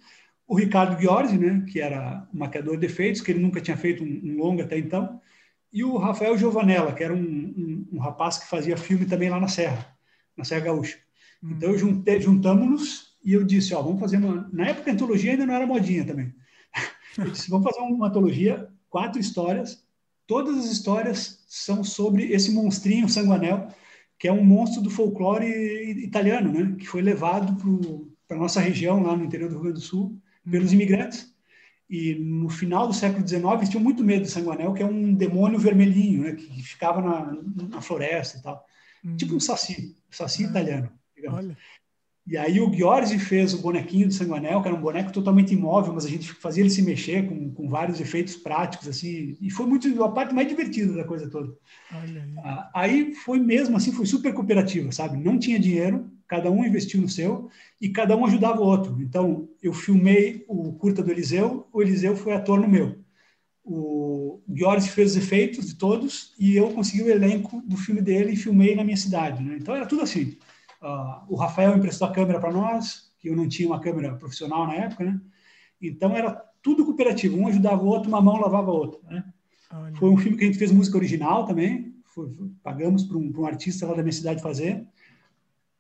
o 0.46 0.54
Ricardo 0.54 0.96
Ghiorzi, 0.96 1.38
né, 1.38 1.64
que 1.66 1.80
era 1.80 2.28
maquiador 2.32 2.76
de 2.76 2.86
efeitos, 2.86 3.20
que 3.20 3.32
ele 3.32 3.40
nunca 3.40 3.60
tinha 3.60 3.76
feito 3.76 4.04
um, 4.04 4.20
um 4.24 4.36
longa 4.36 4.64
até 4.64 4.78
então, 4.78 5.20
e 5.72 5.82
o 5.82 5.96
Rafael 5.96 6.38
Giovanella, 6.38 6.92
que 6.92 7.02
era 7.02 7.14
um, 7.14 7.18
um, 7.18 7.88
um, 7.92 7.98
rapaz 7.98 8.38
que 8.38 8.46
fazia 8.46 8.76
filme 8.76 9.06
também 9.06 9.28
lá 9.28 9.40
na 9.40 9.48
Serra, 9.48 9.96
na 10.36 10.44
Serra 10.44 10.66
Gaúcha. 10.66 10.98
Hum. 11.42 11.50
Então, 11.52 11.76
juntamos-nos 12.20 13.05
e 13.26 13.32
eu 13.32 13.42
disse, 13.42 13.74
ó, 13.74 13.82
vamos 13.82 13.98
fazer 13.98 14.18
uma... 14.18 14.48
Na 14.52 14.68
época, 14.68 14.88
a 14.88 14.94
antologia 14.94 15.32
ainda 15.32 15.44
não 15.44 15.52
era 15.52 15.66
modinha 15.66 16.06
também. 16.06 16.32
Eu 17.18 17.28
disse, 17.28 17.50
vamos 17.50 17.68
fazer 17.68 17.80
uma 17.80 18.06
antologia, 18.06 18.68
quatro 18.88 19.20
histórias. 19.20 19.84
Todas 20.28 20.56
as 20.56 20.66
histórias 20.66 21.44
são 21.48 21.82
sobre 21.82 22.30
esse 22.30 22.52
monstrinho, 22.52 23.08
Sanguanel, 23.08 23.66
que 24.16 24.28
é 24.28 24.32
um 24.32 24.44
monstro 24.44 24.80
do 24.80 24.90
folclore 24.90 25.44
italiano, 26.04 26.52
né? 26.52 26.76
Que 26.78 26.86
foi 26.86 27.02
levado 27.02 27.56
para 28.28 28.36
a 28.36 28.40
nossa 28.40 28.60
região, 28.60 29.02
lá 29.02 29.16
no 29.16 29.24
interior 29.24 29.48
do 29.48 29.54
Rio 29.54 29.64
Grande 29.64 29.80
do 29.80 29.84
Sul, 29.84 30.16
pelos 30.48 30.72
imigrantes. 30.72 31.34
E 31.90 32.14
no 32.14 32.48
final 32.48 32.86
do 32.86 32.94
século 32.94 33.26
XIX, 33.26 33.42
eles 33.54 33.68
tinham 33.70 33.82
muito 33.82 34.04
medo 34.04 34.22
de 34.22 34.30
Sanguanel, 34.30 34.72
que 34.72 34.84
é 34.84 34.86
um 34.86 35.12
demônio 35.12 35.58
vermelhinho, 35.58 36.22
né? 36.22 36.32
Que 36.36 36.62
ficava 36.62 37.00
na, 37.00 37.42
na 37.70 37.80
floresta 37.80 38.38
e 38.38 38.42
tal. 38.42 38.64
Hum. 39.04 39.16
Tipo 39.16 39.34
um 39.34 39.40
saci, 39.40 39.96
saci 40.10 40.44
ah, 40.44 40.48
italiano, 40.48 40.92
digamos. 41.16 41.38
Olha. 41.38 41.58
E 42.26 42.36
aí 42.36 42.60
o 42.60 42.68
Ghiorzi 42.68 43.20
fez 43.20 43.54
o 43.54 43.62
bonequinho 43.62 44.08
do 44.08 44.12
Sanguanel, 44.12 44.60
que 44.60 44.66
era 44.66 44.76
um 44.76 44.80
boneco 44.80 45.12
totalmente 45.12 45.54
imóvel, 45.54 45.94
mas 45.94 46.04
a 46.04 46.08
gente 46.08 46.32
fazia 46.32 46.62
ele 46.62 46.70
se 46.70 46.82
mexer 46.82 47.28
com, 47.28 47.52
com 47.52 47.68
vários 47.68 48.00
efeitos 48.00 48.34
práticos, 48.34 48.88
assim, 48.88 49.36
e 49.40 49.48
foi 49.48 49.64
muito 49.64 50.02
a 50.02 50.10
parte 50.10 50.34
mais 50.34 50.48
divertida 50.48 50.92
da 50.92 51.04
coisa 51.04 51.30
toda. 51.30 51.54
Aí. 51.88 52.18
Ah, 52.38 52.70
aí 52.74 53.14
foi 53.14 53.38
mesmo 53.38 53.76
assim, 53.76 53.92
foi 53.92 54.06
super 54.06 54.34
cooperativa, 54.34 54.90
sabe? 54.90 55.16
Não 55.16 55.38
tinha 55.38 55.56
dinheiro, 55.56 56.10
cada 56.26 56.50
um 56.50 56.64
investiu 56.64 57.00
no 57.00 57.08
seu 57.08 57.48
e 57.80 57.90
cada 57.90 58.16
um 58.16 58.26
ajudava 58.26 58.60
o 58.60 58.66
outro. 58.66 59.00
Então, 59.00 59.48
eu 59.62 59.72
filmei 59.72 60.44
o 60.48 60.72
curta 60.72 61.04
do 61.04 61.12
Eliseu, 61.12 61.68
o 61.72 61.80
Eliseu 61.80 62.16
foi 62.16 62.32
ator 62.32 62.60
no 62.60 62.66
meu. 62.66 62.96
O 63.62 64.40
Ghiorzi 64.48 64.90
fez 64.90 65.12
os 65.12 65.16
efeitos 65.16 65.66
de 65.66 65.76
todos 65.76 66.34
e 66.38 66.56
eu 66.56 66.70
consegui 66.70 67.04
o 67.04 67.10
elenco 67.10 67.62
do 67.62 67.76
filme 67.76 68.02
dele 68.02 68.32
e 68.32 68.36
filmei 68.36 68.74
na 68.74 68.82
minha 68.82 68.96
cidade, 68.96 69.42
né? 69.42 69.56
Então 69.60 69.74
era 69.74 69.86
tudo 69.86 70.02
assim. 70.02 70.36
Uh, 70.86 71.24
o 71.28 71.34
Rafael 71.34 71.76
emprestou 71.76 72.06
a 72.06 72.12
câmera 72.12 72.38
para 72.38 72.52
nós, 72.52 73.12
que 73.18 73.28
eu 73.28 73.34
não 73.34 73.48
tinha 73.48 73.66
uma 73.66 73.80
câmera 73.80 74.14
profissional 74.14 74.68
na 74.68 74.74
época, 74.74 75.04
né? 75.04 75.20
Então 75.82 76.14
era 76.14 76.30
tudo 76.62 76.84
cooperativo, 76.84 77.36
um 77.36 77.48
ajudava 77.48 77.82
o 77.82 77.88
outro, 77.88 78.08
uma 78.08 78.20
mão 78.20 78.40
lavava 78.40 78.70
a 78.70 78.74
outra, 78.74 79.00
né? 79.10 79.24
Foi 79.96 80.08
um 80.08 80.16
filme 80.16 80.36
que 80.36 80.44
a 80.44 80.46
gente 80.46 80.58
fez 80.58 80.70
música 80.70 80.96
original 80.96 81.44
também, 81.44 81.92
foi, 82.04 82.30
pagamos 82.62 83.02
para 83.02 83.16
um, 83.16 83.32
um, 83.36 83.46
artista 83.46 83.84
lá 83.84 83.94
da 83.94 84.02
minha 84.02 84.12
cidade 84.12 84.40
fazer. 84.40 84.86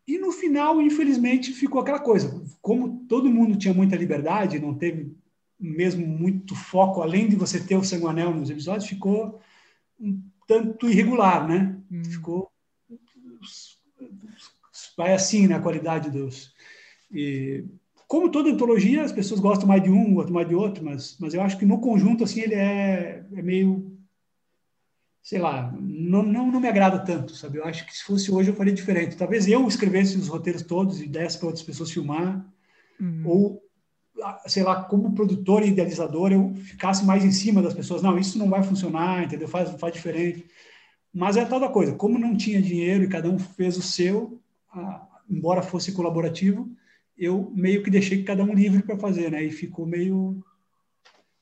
E 0.08 0.18
no 0.18 0.32
final, 0.32 0.82
infelizmente, 0.82 1.52
ficou 1.52 1.80
aquela 1.80 2.00
coisa. 2.00 2.44
Como 2.60 3.04
todo 3.08 3.30
mundo 3.30 3.56
tinha 3.56 3.72
muita 3.72 3.94
liberdade, 3.94 4.58
não 4.58 4.74
teve 4.74 5.16
mesmo 5.58 6.04
muito 6.04 6.56
foco, 6.56 7.00
além 7.00 7.28
de 7.28 7.36
você 7.36 7.60
ter 7.60 7.76
o 7.76 7.84
sanguanel 7.84 8.34
nos 8.34 8.50
episódios, 8.50 8.88
ficou 8.88 9.40
um 10.00 10.20
tanto 10.48 10.90
irregular, 10.90 11.46
né? 11.46 11.78
Hum. 11.90 12.04
Ficou 12.04 12.50
vai 14.96 15.12
assim 15.12 15.46
na 15.46 15.60
qualidade 15.60 16.10
dos. 16.10 16.54
E, 17.12 17.64
como 18.08 18.30
toda 18.30 18.50
antologia, 18.50 19.02
as 19.02 19.12
pessoas 19.12 19.40
gostam 19.40 19.66
mais 19.66 19.82
de 19.82 19.90
um, 19.90 20.16
outro 20.16 20.32
mais 20.32 20.48
de 20.48 20.54
outro, 20.54 20.84
mas, 20.84 21.16
mas 21.20 21.34
eu 21.34 21.42
acho 21.42 21.58
que 21.58 21.66
no 21.66 21.80
conjunto 21.80 22.24
assim 22.24 22.40
ele 22.40 22.54
é, 22.54 23.24
é 23.34 23.42
meio, 23.42 23.98
sei 25.22 25.38
lá, 25.38 25.72
não, 25.80 26.22
não, 26.22 26.50
não 26.50 26.60
me 26.60 26.68
agrada 26.68 27.00
tanto, 27.00 27.34
sabe? 27.34 27.58
Eu 27.58 27.64
acho 27.64 27.84
que 27.84 27.96
se 27.96 28.04
fosse 28.04 28.30
hoje 28.30 28.50
eu 28.50 28.54
faria 28.54 28.72
diferente. 28.72 29.16
Talvez 29.16 29.48
eu 29.48 29.66
escrevesse 29.66 30.16
os 30.16 30.28
roteiros 30.28 30.62
todos 30.62 31.00
e 31.00 31.08
desse 31.08 31.38
para 31.38 31.48
outras 31.48 31.64
pessoas 31.64 31.90
filmar, 31.90 32.44
uhum. 33.00 33.22
ou 33.24 33.62
sei 34.46 34.62
lá, 34.62 34.84
como 34.84 35.14
produtor 35.14 35.62
e 35.62 35.68
idealizador, 35.68 36.32
eu 36.32 36.54
ficasse 36.54 37.04
mais 37.04 37.24
em 37.24 37.32
cima 37.32 37.60
das 37.60 37.74
pessoas. 37.74 38.02
Não, 38.02 38.18
isso 38.18 38.38
não 38.38 38.48
vai 38.48 38.62
funcionar, 38.62 39.24
entendeu? 39.24 39.48
Faz, 39.48 39.70
faz 39.72 39.92
diferente. 39.92 40.46
Mas 41.12 41.36
é 41.36 41.44
tal 41.44 41.60
da 41.60 41.68
coisa, 41.68 41.92
como 41.92 42.18
não 42.18 42.36
tinha 42.36 42.62
dinheiro 42.62 43.04
e 43.04 43.08
cada 43.08 43.28
um 43.28 43.38
fez 43.38 43.76
o 43.76 43.82
seu, 43.82 44.40
embora 45.28 45.62
fosse 45.62 45.92
colaborativo, 45.92 46.70
eu 47.16 47.50
meio 47.54 47.82
que 47.82 47.90
deixei 47.90 48.22
cada 48.22 48.42
um 48.42 48.54
livre 48.54 48.82
para 48.82 48.98
fazer, 48.98 49.30
né? 49.30 49.42
E 49.42 49.50
ficou 49.50 49.86
meio 49.86 50.42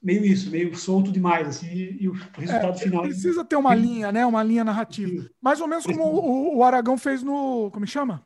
meio 0.05 0.23
isso, 0.23 0.51
meio 0.51 0.77
solto 0.77 1.11
demais, 1.11 1.49
assim, 1.49 1.67
e 1.99 2.07
o 2.07 2.13
resultado 2.13 2.77
é, 2.77 2.79
final... 2.79 3.03
Precisa 3.05 3.43
ter 3.43 3.57
uma 3.57 3.75
linha, 3.75 4.13
né? 4.13 4.27
Uma 4.27 4.43
linha 4.43 4.63
narrativa. 4.63 5.27
Mais 5.41 5.63
ou 5.63 5.67
menos 5.67 5.87
como 5.87 6.05
o, 6.05 6.59
o 6.59 6.63
Aragão 6.63 6.99
fez 6.99 7.23
no... 7.23 7.71
Como 7.71 7.87
chama? 7.87 8.23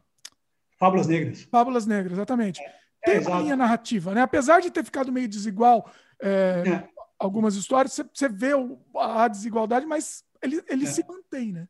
Fábulas 0.76 1.06
Negras. 1.06 1.42
Fábulas 1.42 1.86
Negras, 1.86 2.14
exatamente. 2.14 2.60
É, 2.60 2.72
tem 3.04 3.14
é, 3.14 3.18
uma 3.18 3.20
exato. 3.20 3.42
linha 3.42 3.56
narrativa, 3.56 4.12
né? 4.12 4.22
Apesar 4.22 4.60
de 4.60 4.72
ter 4.72 4.84
ficado 4.84 5.12
meio 5.12 5.28
desigual 5.28 5.88
é, 6.20 6.64
é. 6.66 6.88
algumas 7.16 7.54
histórias, 7.54 8.00
você, 8.12 8.28
vê 8.28 8.50
a 8.96 9.28
desigualdade, 9.28 9.86
mas 9.86 10.24
ele, 10.42 10.60
ele 10.68 10.84
é. 10.84 10.88
se 10.88 11.06
mantém, 11.06 11.52
né? 11.52 11.68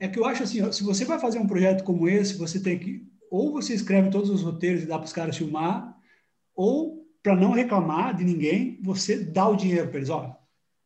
É 0.00 0.08
que 0.08 0.18
eu 0.18 0.24
acho 0.24 0.42
assim, 0.42 0.70
se 0.72 0.82
você 0.82 1.04
vai 1.04 1.18
fazer 1.18 1.38
um 1.38 1.46
projeto 1.46 1.82
como 1.84 2.08
esse, 2.08 2.36
você 2.36 2.60
tem 2.60 2.78
que 2.78 3.08
ou 3.30 3.52
você 3.52 3.74
escreve 3.74 4.10
todos 4.10 4.30
os 4.30 4.42
roteiros 4.42 4.82
e 4.82 4.86
dá 4.86 4.98
para 4.98 5.06
os 5.06 5.12
caras 5.12 5.36
filmar, 5.36 5.96
ou 6.54 7.06
para 7.22 7.36
não 7.36 7.52
reclamar 7.52 8.16
de 8.16 8.24
ninguém, 8.24 8.78
você 8.82 9.18
dá 9.18 9.48
o 9.48 9.56
dinheiro 9.56 9.88
para 9.88 9.98
eles. 9.98 10.08
Ó, 10.08 10.36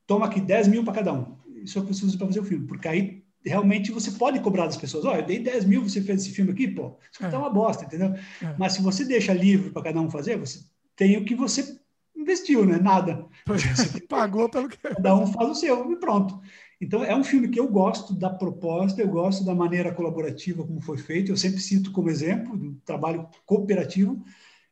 toma 0.07 0.27
aqui 0.27 0.41
10 0.41 0.69
mil 0.69 0.85
para 0.85 0.95
cada 0.95 1.13
um. 1.13 1.37
Isso 1.63 1.79
é 1.79 1.83
preciso 1.83 2.17
para 2.19 2.27
fazer 2.27 2.41
o 2.41 2.45
filme, 2.45 2.67
porque 2.67 2.89
aí 2.89 3.23
realmente 3.45 3.93
você 3.93 4.11
pode 4.13 4.41
cobrar 4.41 4.67
das 4.67 4.77
pessoas. 4.77 5.05
Ó, 5.05 5.15
eu 5.15 5.25
dei 5.25 5.39
10 5.39 5.65
mil, 5.65 5.83
você 5.83 6.01
fez 6.03 6.23
esse 6.23 6.35
filme 6.35 6.53
aqui, 6.53 6.69
pô, 6.69 6.99
isso 7.11 7.25
é. 7.25 7.29
tá 7.29 7.39
uma 7.39 7.51
bosta, 7.51 7.85
entendeu? 7.85 8.15
É. 8.43 8.55
Mas 8.59 8.75
se 8.75 8.83
você 8.83 9.05
deixa 9.05 9.33
livre 9.33 9.71
para 9.71 9.83
cada 9.83 10.01
um 10.01 10.11
fazer, 10.11 10.37
você 10.37 10.61
tem 10.97 11.17
o 11.17 11.25
que 11.25 11.35
você 11.35 11.79
investiu, 12.17 12.65
né? 12.67 12.79
Nada. 12.79 13.27
Você 13.47 14.01
pagou 14.01 14.49
pelo 14.49 14.69
que. 14.69 14.77
Cada 14.79 15.15
um 15.17 15.27
faz 15.27 15.51
o 15.51 15.55
seu 15.55 15.93
e 15.93 15.97
pronto. 15.97 16.41
Então, 16.83 17.05
é 17.05 17.15
um 17.15 17.23
filme 17.23 17.49
que 17.49 17.61
eu 17.61 17.69
gosto 17.69 18.13
da 18.13 18.29
proposta, 18.29 19.01
eu 19.01 19.07
gosto 19.07 19.45
da 19.45 19.55
maneira 19.55 19.95
colaborativa 19.95 20.67
como 20.67 20.81
foi 20.81 20.99
feito. 20.99 21.31
Eu 21.31 21.37
sempre 21.37 21.61
cito 21.61 21.93
como 21.93 22.11
exemplo 22.11 22.57
do 22.57 22.75
trabalho 22.85 23.29
cooperativo, 23.47 24.21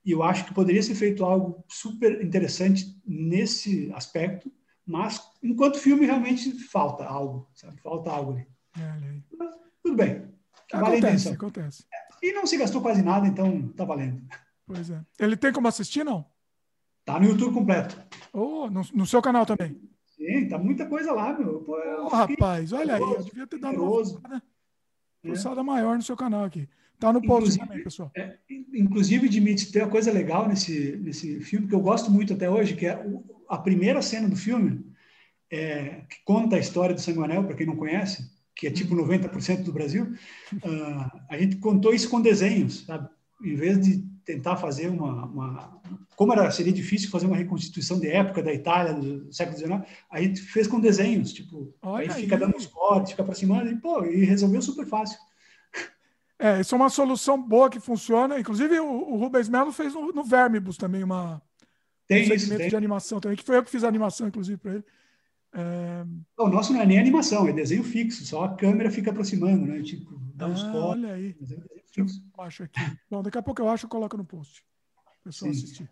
e 0.04 0.10
eu 0.10 0.20
acho 0.24 0.44
que 0.44 0.52
poderia 0.52 0.82
ser 0.82 0.96
feito 0.96 1.24
algo 1.24 1.64
super 1.68 2.20
interessante 2.20 3.00
nesse 3.06 3.92
aspecto, 3.92 4.50
mas 4.84 5.22
enquanto 5.40 5.78
filme 5.78 6.04
realmente 6.04 6.52
falta 6.58 7.04
algo, 7.04 7.48
sabe? 7.54 7.80
Falta 7.80 8.10
algo 8.10 8.32
ali. 8.32 8.46
É, 8.76 9.20
mas, 9.38 9.54
tudo 9.80 9.94
bem. 9.94 10.28
Vale 10.72 10.96
acontece, 10.96 11.28
acontece. 11.28 11.84
E 12.20 12.32
não 12.32 12.44
se 12.44 12.56
gastou 12.56 12.82
quase 12.82 13.02
nada, 13.02 13.28
então 13.28 13.68
tá 13.68 13.84
valendo. 13.84 14.20
Pois 14.66 14.90
é. 14.90 15.00
Ele 15.16 15.36
tem 15.36 15.52
como 15.52 15.68
assistir, 15.68 16.02
não? 16.02 16.26
Tá 17.04 17.20
no 17.20 17.26
YouTube 17.26 17.54
completo. 17.54 17.96
Oh, 18.32 18.68
no, 18.68 18.82
no 18.92 19.06
seu 19.06 19.22
canal 19.22 19.46
também? 19.46 19.80
Tem, 20.20 20.46
tá 20.46 20.58
muita 20.58 20.84
coisa 20.84 21.12
lá, 21.12 21.32
meu. 21.32 21.60
Pô, 21.60 21.74
oh, 22.02 22.08
rapaz, 22.08 22.74
olha 22.74 22.96
aí, 22.96 23.00
eu 23.00 23.24
devia 23.24 23.46
ter 23.46 23.58
dado 23.58 23.82
uma 23.82 24.04
forçada, 25.24 25.60
é. 25.62 25.64
maior 25.64 25.96
no 25.96 26.02
seu 26.02 26.14
canal 26.14 26.44
aqui. 26.44 26.68
Tá 26.98 27.10
no 27.10 27.22
post 27.22 27.58
também, 27.58 27.82
pessoal. 27.82 28.12
É, 28.14 28.36
inclusive, 28.74 29.30
Dimitri, 29.30 29.72
tem 29.72 29.80
uma 29.80 29.90
coisa 29.90 30.12
legal 30.12 30.46
nesse, 30.46 30.98
nesse 31.02 31.40
filme 31.40 31.66
que 31.66 31.74
eu 31.74 31.80
gosto 31.80 32.10
muito 32.10 32.34
até 32.34 32.50
hoje, 32.50 32.76
que 32.76 32.86
é 32.86 33.02
a 33.48 33.56
primeira 33.56 34.02
cena 34.02 34.28
do 34.28 34.36
filme, 34.36 34.84
é, 35.50 36.02
que 36.10 36.22
conta 36.22 36.56
a 36.56 36.60
história 36.60 36.94
do 36.94 37.00
Sanguanel, 37.00 37.44
para 37.44 37.56
quem 37.56 37.66
não 37.66 37.76
conhece, 37.76 38.30
que 38.54 38.66
é 38.66 38.70
tipo 38.70 38.94
90% 38.94 39.62
do 39.62 39.72
Brasil, 39.72 40.12
uh, 40.52 41.20
a 41.30 41.38
gente 41.38 41.56
contou 41.56 41.94
isso 41.94 42.10
com 42.10 42.20
desenhos, 42.20 42.84
sabe? 42.84 43.08
Em 43.42 43.54
vez 43.54 43.80
de 43.80 44.04
tentar 44.30 44.56
fazer 44.56 44.88
uma, 44.88 45.26
uma, 45.26 45.80
como 46.16 46.32
era 46.32 46.50
seria 46.50 46.72
difícil 46.72 47.10
fazer 47.10 47.26
uma 47.26 47.36
reconstituição 47.36 47.98
de 47.98 48.08
época 48.08 48.42
da 48.42 48.52
Itália 48.52 48.94
do 48.94 49.32
século 49.32 49.58
XIX, 49.58 49.82
a 50.10 50.20
gente 50.20 50.40
fez 50.40 50.66
com 50.66 50.78
desenhos, 50.78 51.32
tipo, 51.32 51.74
Olha 51.82 52.04
aí, 52.04 52.10
aí 52.10 52.22
fica 52.22 52.38
dando 52.38 52.56
os 52.56 52.66
cortes, 52.66 53.10
fica 53.10 53.22
aproximando 53.22 53.70
e 53.70 53.76
pô, 53.76 54.04
e 54.04 54.24
resolveu 54.24 54.62
super 54.62 54.86
fácil. 54.86 55.18
É, 56.38 56.60
isso 56.60 56.74
é 56.74 56.76
uma 56.76 56.88
solução 56.88 57.40
boa 57.40 57.68
que 57.68 57.78
funciona. 57.78 58.38
Inclusive 58.38 58.80
o, 58.80 59.12
o 59.12 59.16
Rubens 59.16 59.48
Melo 59.48 59.72
fez 59.72 59.92
no, 59.92 60.12
no 60.12 60.24
Vermibus 60.24 60.78
também 60.78 61.04
uma 61.04 61.42
tem 62.06 62.22
um 62.22 62.24
segmento 62.24 62.44
isso, 62.44 62.56
tem. 62.56 62.68
de 62.68 62.76
animação 62.76 63.20
também, 63.20 63.36
que 63.36 63.44
foi 63.44 63.56
eu 63.56 63.62
que 63.62 63.70
fiz 63.70 63.84
a 63.84 63.88
animação 63.88 64.26
inclusive 64.26 64.56
para 64.56 64.74
ele. 64.74 64.84
É... 65.52 66.04
O 66.38 66.48
nosso 66.48 66.72
não 66.72 66.80
é 66.80 66.86
nem 66.86 66.98
animação, 66.98 67.48
é 67.48 67.52
desenho 67.52 67.82
fixo, 67.82 68.24
só 68.24 68.44
a 68.44 68.56
câmera 68.56 68.90
fica 68.90 69.10
aproximando, 69.10 69.66
né? 69.66 69.82
Tipo, 69.82 70.18
dá 70.34 70.46
uns 70.46 70.62
ah, 70.62 70.74
Olha 70.74 71.14
aí. 71.14 71.34
É 71.96 72.00
eu 72.00 72.06
acho 72.38 72.62
aqui. 72.64 72.80
Bom, 73.10 73.22
daqui 73.22 73.38
a 73.38 73.42
pouco 73.42 73.60
eu 73.60 73.68
acho 73.68 73.86
e 73.86 73.88
coloco 73.88 74.16
no 74.16 74.24
post. 74.24 74.62
O 75.20 75.24
pessoal 75.24 75.52
Sim. 75.52 75.58
assistir. 75.58 75.90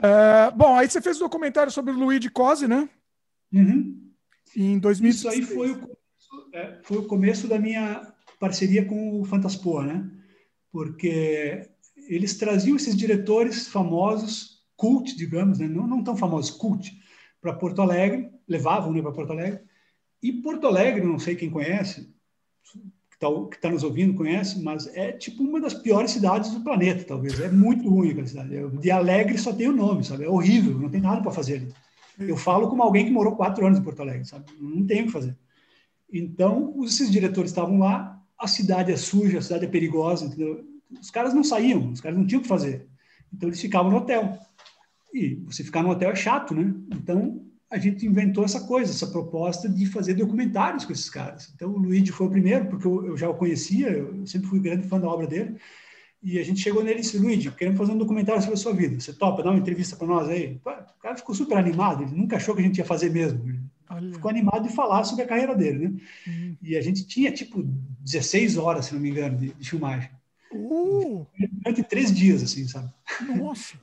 É, 0.00 0.50
bom, 0.52 0.76
aí 0.76 0.88
você 0.88 1.00
fez 1.00 1.16
um 1.16 1.24
documentário 1.24 1.72
sobre 1.72 1.92
o 1.92 1.98
Luigi 1.98 2.30
Cosi, 2.30 2.68
né? 2.68 2.88
Uhum. 3.52 4.12
Em 4.54 4.78
2016. 4.78 5.38
Isso 5.38 5.50
aí 5.50 5.56
foi 5.56 5.72
o, 5.72 5.98
é, 6.52 6.80
foi 6.84 6.98
o 6.98 7.06
começo 7.06 7.48
da 7.48 7.58
minha 7.58 8.12
parceria 8.38 8.84
com 8.84 9.20
o 9.20 9.24
Fantaspoa, 9.24 9.84
né? 9.84 10.08
Porque 10.70 11.68
eles 12.08 12.36
traziam 12.36 12.76
esses 12.76 12.96
diretores 12.96 13.68
famosos, 13.68 14.64
cult, 14.76 15.16
digamos, 15.16 15.58
né? 15.58 15.66
não, 15.66 15.86
não 15.86 16.04
tão 16.04 16.16
famosos, 16.16 16.50
cult, 16.50 16.96
para 17.40 17.52
Porto 17.52 17.82
Alegre, 17.82 18.30
levavam 18.46 18.92
né, 18.92 19.02
para 19.02 19.12
Porto 19.12 19.32
Alegre. 19.32 19.60
E 20.22 20.32
Porto 20.32 20.66
Alegre, 20.66 21.04
não 21.04 21.18
sei 21.18 21.36
quem 21.36 21.50
conhece, 21.50 22.12
que 23.10 23.14
está 23.14 23.28
tá 23.60 23.70
nos 23.70 23.82
ouvindo 23.82 24.14
conhece, 24.14 24.60
mas 24.62 24.86
é 24.94 25.12
tipo 25.12 25.42
uma 25.42 25.60
das 25.60 25.74
piores 25.74 26.10
cidades 26.10 26.50
do 26.50 26.62
planeta, 26.62 27.04
talvez. 27.04 27.38
É 27.40 27.50
muito 27.50 27.88
ruim 27.88 28.10
aquela 28.10 28.26
cidade. 28.26 28.68
De 28.80 28.90
Alegre 28.90 29.38
só 29.38 29.52
tem 29.52 29.68
o 29.68 29.76
nome, 29.76 30.04
sabe? 30.04 30.24
É 30.24 30.28
horrível, 30.28 30.78
não 30.78 30.88
tem 30.88 31.00
nada 31.00 31.20
para 31.20 31.30
fazer. 31.30 31.68
Eu 32.18 32.36
falo 32.36 32.68
como 32.68 32.82
alguém 32.82 33.04
que 33.04 33.12
morou 33.12 33.36
quatro 33.36 33.64
anos 33.64 33.78
em 33.78 33.82
Porto 33.82 34.02
Alegre, 34.02 34.24
sabe? 34.24 34.44
Não 34.58 34.84
tem 34.84 35.02
o 35.02 35.06
que 35.06 35.12
fazer. 35.12 35.36
Então, 36.12 36.74
esses 36.84 37.10
diretores 37.10 37.50
estavam 37.50 37.78
lá, 37.78 38.20
a 38.36 38.48
cidade 38.48 38.90
é 38.90 38.96
suja, 38.96 39.38
a 39.38 39.42
cidade 39.42 39.66
é 39.66 39.68
perigosa, 39.68 40.24
entendeu? 40.24 40.64
Os 41.00 41.10
caras 41.10 41.34
não 41.34 41.44
saíam, 41.44 41.92
os 41.92 42.00
caras 42.00 42.18
não 42.18 42.26
tinham 42.26 42.40
o 42.40 42.42
que 42.42 42.48
fazer. 42.48 42.88
Então, 43.32 43.48
eles 43.48 43.60
ficavam 43.60 43.90
no 43.90 43.98
hotel. 43.98 44.38
E 45.12 45.36
você 45.46 45.64
ficar 45.64 45.82
no 45.82 45.90
hotel 45.90 46.10
é 46.10 46.14
chato, 46.14 46.54
né? 46.54 46.74
Então, 46.92 47.42
a 47.70 47.78
gente 47.78 48.06
inventou 48.06 48.44
essa 48.44 48.60
coisa, 48.60 48.90
essa 48.90 49.06
proposta 49.06 49.68
de 49.68 49.86
fazer 49.86 50.14
documentários 50.14 50.84
com 50.84 50.92
esses 50.92 51.10
caras. 51.10 51.52
Então, 51.54 51.70
o 51.70 51.78
Luigi 51.78 52.12
foi 52.12 52.26
o 52.26 52.30
primeiro, 52.30 52.66
porque 52.66 52.86
eu, 52.86 53.06
eu 53.06 53.16
já 53.16 53.28
o 53.28 53.34
conhecia, 53.34 53.88
eu 53.90 54.26
sempre 54.26 54.48
fui 54.48 54.58
grande 54.58 54.88
fã 54.88 54.98
da 54.98 55.08
obra 55.08 55.26
dele. 55.26 55.56
E 56.22 56.38
a 56.38 56.42
gente 56.42 56.60
chegou 56.60 56.82
nele 56.82 56.98
e 56.98 57.02
disse: 57.02 57.18
Luigi, 57.18 57.50
queremos 57.50 57.78
fazer 57.78 57.92
um 57.92 57.98
documentário 57.98 58.40
sobre 58.40 58.54
a 58.54 58.58
sua 58.58 58.72
vida. 58.72 58.98
Você 58.98 59.12
topa 59.12 59.42
dar 59.42 59.50
uma 59.50 59.58
entrevista 59.58 59.96
para 59.96 60.06
nós 60.06 60.28
aí? 60.28 60.60
O 60.64 61.00
cara 61.00 61.16
ficou 61.16 61.34
super 61.34 61.56
animado, 61.56 62.02
ele 62.02 62.14
nunca 62.14 62.36
achou 62.36 62.54
que 62.54 62.60
a 62.60 62.64
gente 62.64 62.78
ia 62.78 62.84
fazer 62.84 63.10
mesmo. 63.10 63.40
Ele 63.96 64.12
ficou 64.12 64.30
animado 64.30 64.68
de 64.68 64.74
falar 64.74 65.04
sobre 65.04 65.24
a 65.24 65.26
carreira 65.26 65.54
dele, 65.54 65.88
né? 65.88 66.00
Uhum. 66.26 66.56
E 66.60 66.76
a 66.76 66.82
gente 66.82 67.06
tinha, 67.06 67.32
tipo, 67.32 67.62
16 68.00 68.58
horas, 68.58 68.86
se 68.86 68.94
não 68.94 69.00
me 69.00 69.10
engano, 69.10 69.38
de, 69.38 69.52
de 69.54 69.70
filmagem. 69.70 70.10
Uh! 70.52 71.26
Durante 71.62 71.82
três 71.84 72.12
dias, 72.12 72.42
assim, 72.42 72.66
sabe? 72.66 72.92
Nossa! 73.36 73.78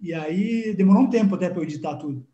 E 0.00 0.12
aí 0.14 0.74
demorou 0.74 1.02
um 1.02 1.10
tempo 1.10 1.34
até 1.34 1.48
para 1.48 1.60
eu 1.60 1.64
editar 1.64 1.96
tudo 1.96 2.26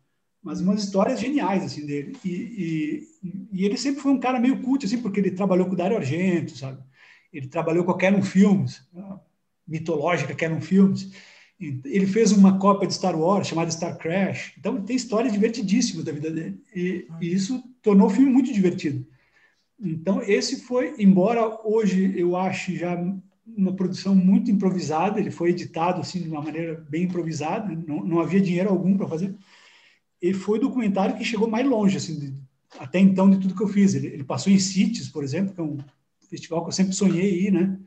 mas 0.43 0.59
umas 0.59 0.83
histórias 0.83 1.19
geniais 1.19 1.63
assim 1.63 1.85
dele. 1.85 2.17
E, 2.23 2.29
e, 2.29 3.07
e, 3.53 3.65
ele 3.65 3.77
sempre 3.77 4.01
foi 4.01 4.11
um 4.11 4.19
cara 4.19 4.39
meio 4.39 4.61
cult 4.61 4.85
assim, 4.85 5.01
porque 5.01 5.19
ele 5.19 5.31
trabalhou 5.31 5.65
com 5.65 5.73
o 5.73 5.77
Dario 5.77 5.95
Argento, 5.95 6.57
sabe? 6.57 6.83
Ele 7.31 7.47
trabalhou 7.47 7.85
com 7.85 7.91
a 7.91 7.97
Canon 7.97 8.21
Films, 8.21 8.85
mitológica 9.65 10.35
Canon 10.35 10.59
Films. 10.59 11.11
Ele 11.59 12.05
fez 12.05 12.33
uma 12.33 12.59
cópia 12.59 12.87
de 12.87 12.93
Star 12.93 13.17
Wars 13.17 13.47
chamada 13.47 13.71
Star 13.71 13.97
Crash. 13.97 14.53
Então 14.59 14.83
tem 14.83 14.95
histórias 14.95 15.31
divertidíssimas 15.31 16.03
da 16.03 16.11
vida 16.11 16.29
dele. 16.29 16.61
E, 16.75 17.07
e 17.21 17.33
isso 17.33 17.63
tornou 17.81 18.07
o 18.07 18.11
filme 18.11 18.29
muito 18.29 18.51
divertido. 18.51 19.07
Então 19.79 20.21
esse 20.21 20.61
foi, 20.61 20.93
embora 20.99 21.59
hoje 21.65 22.13
eu 22.17 22.35
ache 22.35 22.75
já 22.75 23.01
uma 23.45 23.73
produção 23.75 24.15
muito 24.15 24.49
improvisada, 24.49 25.19
ele 25.19 25.31
foi 25.31 25.49
editado 25.49 26.01
assim 26.01 26.21
de 26.21 26.29
uma 26.29 26.41
maneira 26.41 26.85
bem 26.89 27.03
improvisada, 27.03 27.73
não, 27.87 28.03
não 28.03 28.19
havia 28.19 28.39
dinheiro 28.39 28.69
algum 28.69 28.97
para 28.97 29.07
fazer 29.07 29.35
ele 30.23 30.33
foi 30.33 30.57
o 30.57 30.61
documentário 30.61 31.17
que 31.17 31.25
chegou 31.25 31.49
mais 31.49 31.67
longe, 31.67 31.97
assim, 31.97 32.17
de, 32.17 32.33
até 32.79 32.97
então, 32.97 33.29
de 33.29 33.39
tudo 33.39 33.53
que 33.53 33.61
eu 33.61 33.67
fiz. 33.67 33.93
Ele, 33.93 34.07
ele, 34.07 34.23
passou 34.23 34.53
em 34.53 34.57
CITES, 34.57 35.09
por 35.09 35.21
exemplo, 35.21 35.53
que 35.53 35.59
é 35.59 35.63
um 35.63 35.77
festival 36.29 36.61
que 36.63 36.69
eu 36.69 36.71
sempre 36.71 36.95
sonhei 36.95 37.47
ir, 37.47 37.51
né? 37.51 37.77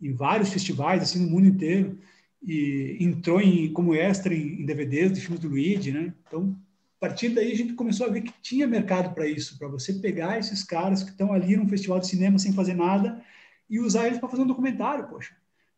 Em 0.00 0.14
vários 0.14 0.48
festivais, 0.48 1.02
assim, 1.02 1.18
no 1.18 1.30
mundo 1.30 1.46
inteiro. 1.46 1.98
E 2.42 2.96
entrou 3.00 3.38
em, 3.38 3.70
como 3.70 3.94
extra 3.94 4.34
em, 4.34 4.62
em 4.62 4.64
DVDs 4.64 5.12
de 5.12 5.20
filmes 5.20 5.40
do 5.40 5.48
Luigi, 5.48 5.92
né? 5.92 6.14
Então, 6.26 6.56
a 6.96 7.06
partir 7.06 7.28
daí, 7.28 7.52
a 7.52 7.56
gente 7.56 7.74
começou 7.74 8.06
a 8.06 8.10
ver 8.10 8.22
que 8.22 8.32
tinha 8.40 8.66
mercado 8.66 9.14
para 9.14 9.28
isso, 9.28 9.58
para 9.58 9.68
você 9.68 9.92
pegar 9.92 10.38
esses 10.38 10.64
caras 10.64 11.02
que 11.02 11.10
estão 11.10 11.34
ali 11.34 11.54
num 11.54 11.68
festival 11.68 12.00
de 12.00 12.06
cinema 12.06 12.38
sem 12.38 12.54
fazer 12.54 12.72
nada 12.72 13.22
e 13.68 13.78
usar 13.80 14.06
eles 14.06 14.18
para 14.18 14.28
fazer 14.28 14.42
um 14.42 14.46
documentário, 14.46 15.08
poxa, 15.08 15.34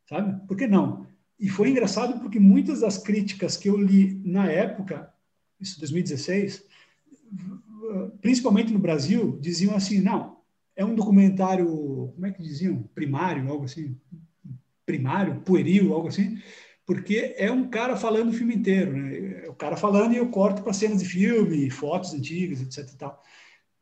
sabe? 0.08 0.46
Por 0.46 0.56
que 0.56 0.66
não? 0.66 1.06
E 1.38 1.48
foi 1.48 1.70
engraçado 1.70 2.20
porque 2.20 2.40
muitas 2.40 2.80
das 2.80 2.98
críticas 2.98 3.56
que 3.56 3.68
eu 3.68 3.76
li 3.76 4.20
na 4.24 4.50
época 4.50 5.12
isso 5.60 5.78
2016, 5.80 6.64
principalmente 8.20 8.72
no 8.72 8.78
Brasil, 8.78 9.38
diziam 9.40 9.74
assim, 9.74 10.00
não, 10.00 10.40
é 10.74 10.84
um 10.84 10.94
documentário, 10.94 11.66
como 12.14 12.26
é 12.26 12.30
que 12.30 12.42
diziam? 12.42 12.82
Primário, 12.94 13.48
algo 13.50 13.64
assim, 13.64 13.98
primário, 14.84 15.40
pueril, 15.40 15.92
algo 15.92 16.08
assim, 16.08 16.38
porque 16.84 17.34
é 17.36 17.50
um 17.50 17.68
cara 17.68 17.96
falando 17.96 18.28
o 18.28 18.32
filme 18.32 18.54
inteiro, 18.54 18.96
né? 18.96 19.44
É 19.44 19.48
o 19.48 19.54
cara 19.54 19.76
falando 19.76 20.12
e 20.12 20.18
eu 20.18 20.28
corto 20.28 20.62
para 20.62 20.72
cenas 20.72 21.02
de 21.02 21.08
filme, 21.08 21.70
fotos 21.70 22.12
antigas, 22.12 22.60
etc 22.60 22.92
e 22.92 22.96
tal. 22.96 23.22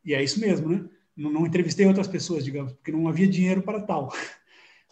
E 0.03 0.13
é 0.13 0.23
isso 0.23 0.39
mesmo, 0.39 0.69
né? 0.69 0.85
Não, 1.15 1.31
não 1.31 1.45
entrevistei 1.45 1.85
outras 1.85 2.07
pessoas, 2.07 2.43
digamos, 2.43 2.73
porque 2.73 2.91
não 2.91 3.07
havia 3.07 3.27
dinheiro 3.27 3.61
para 3.61 3.81
tal. 3.81 4.11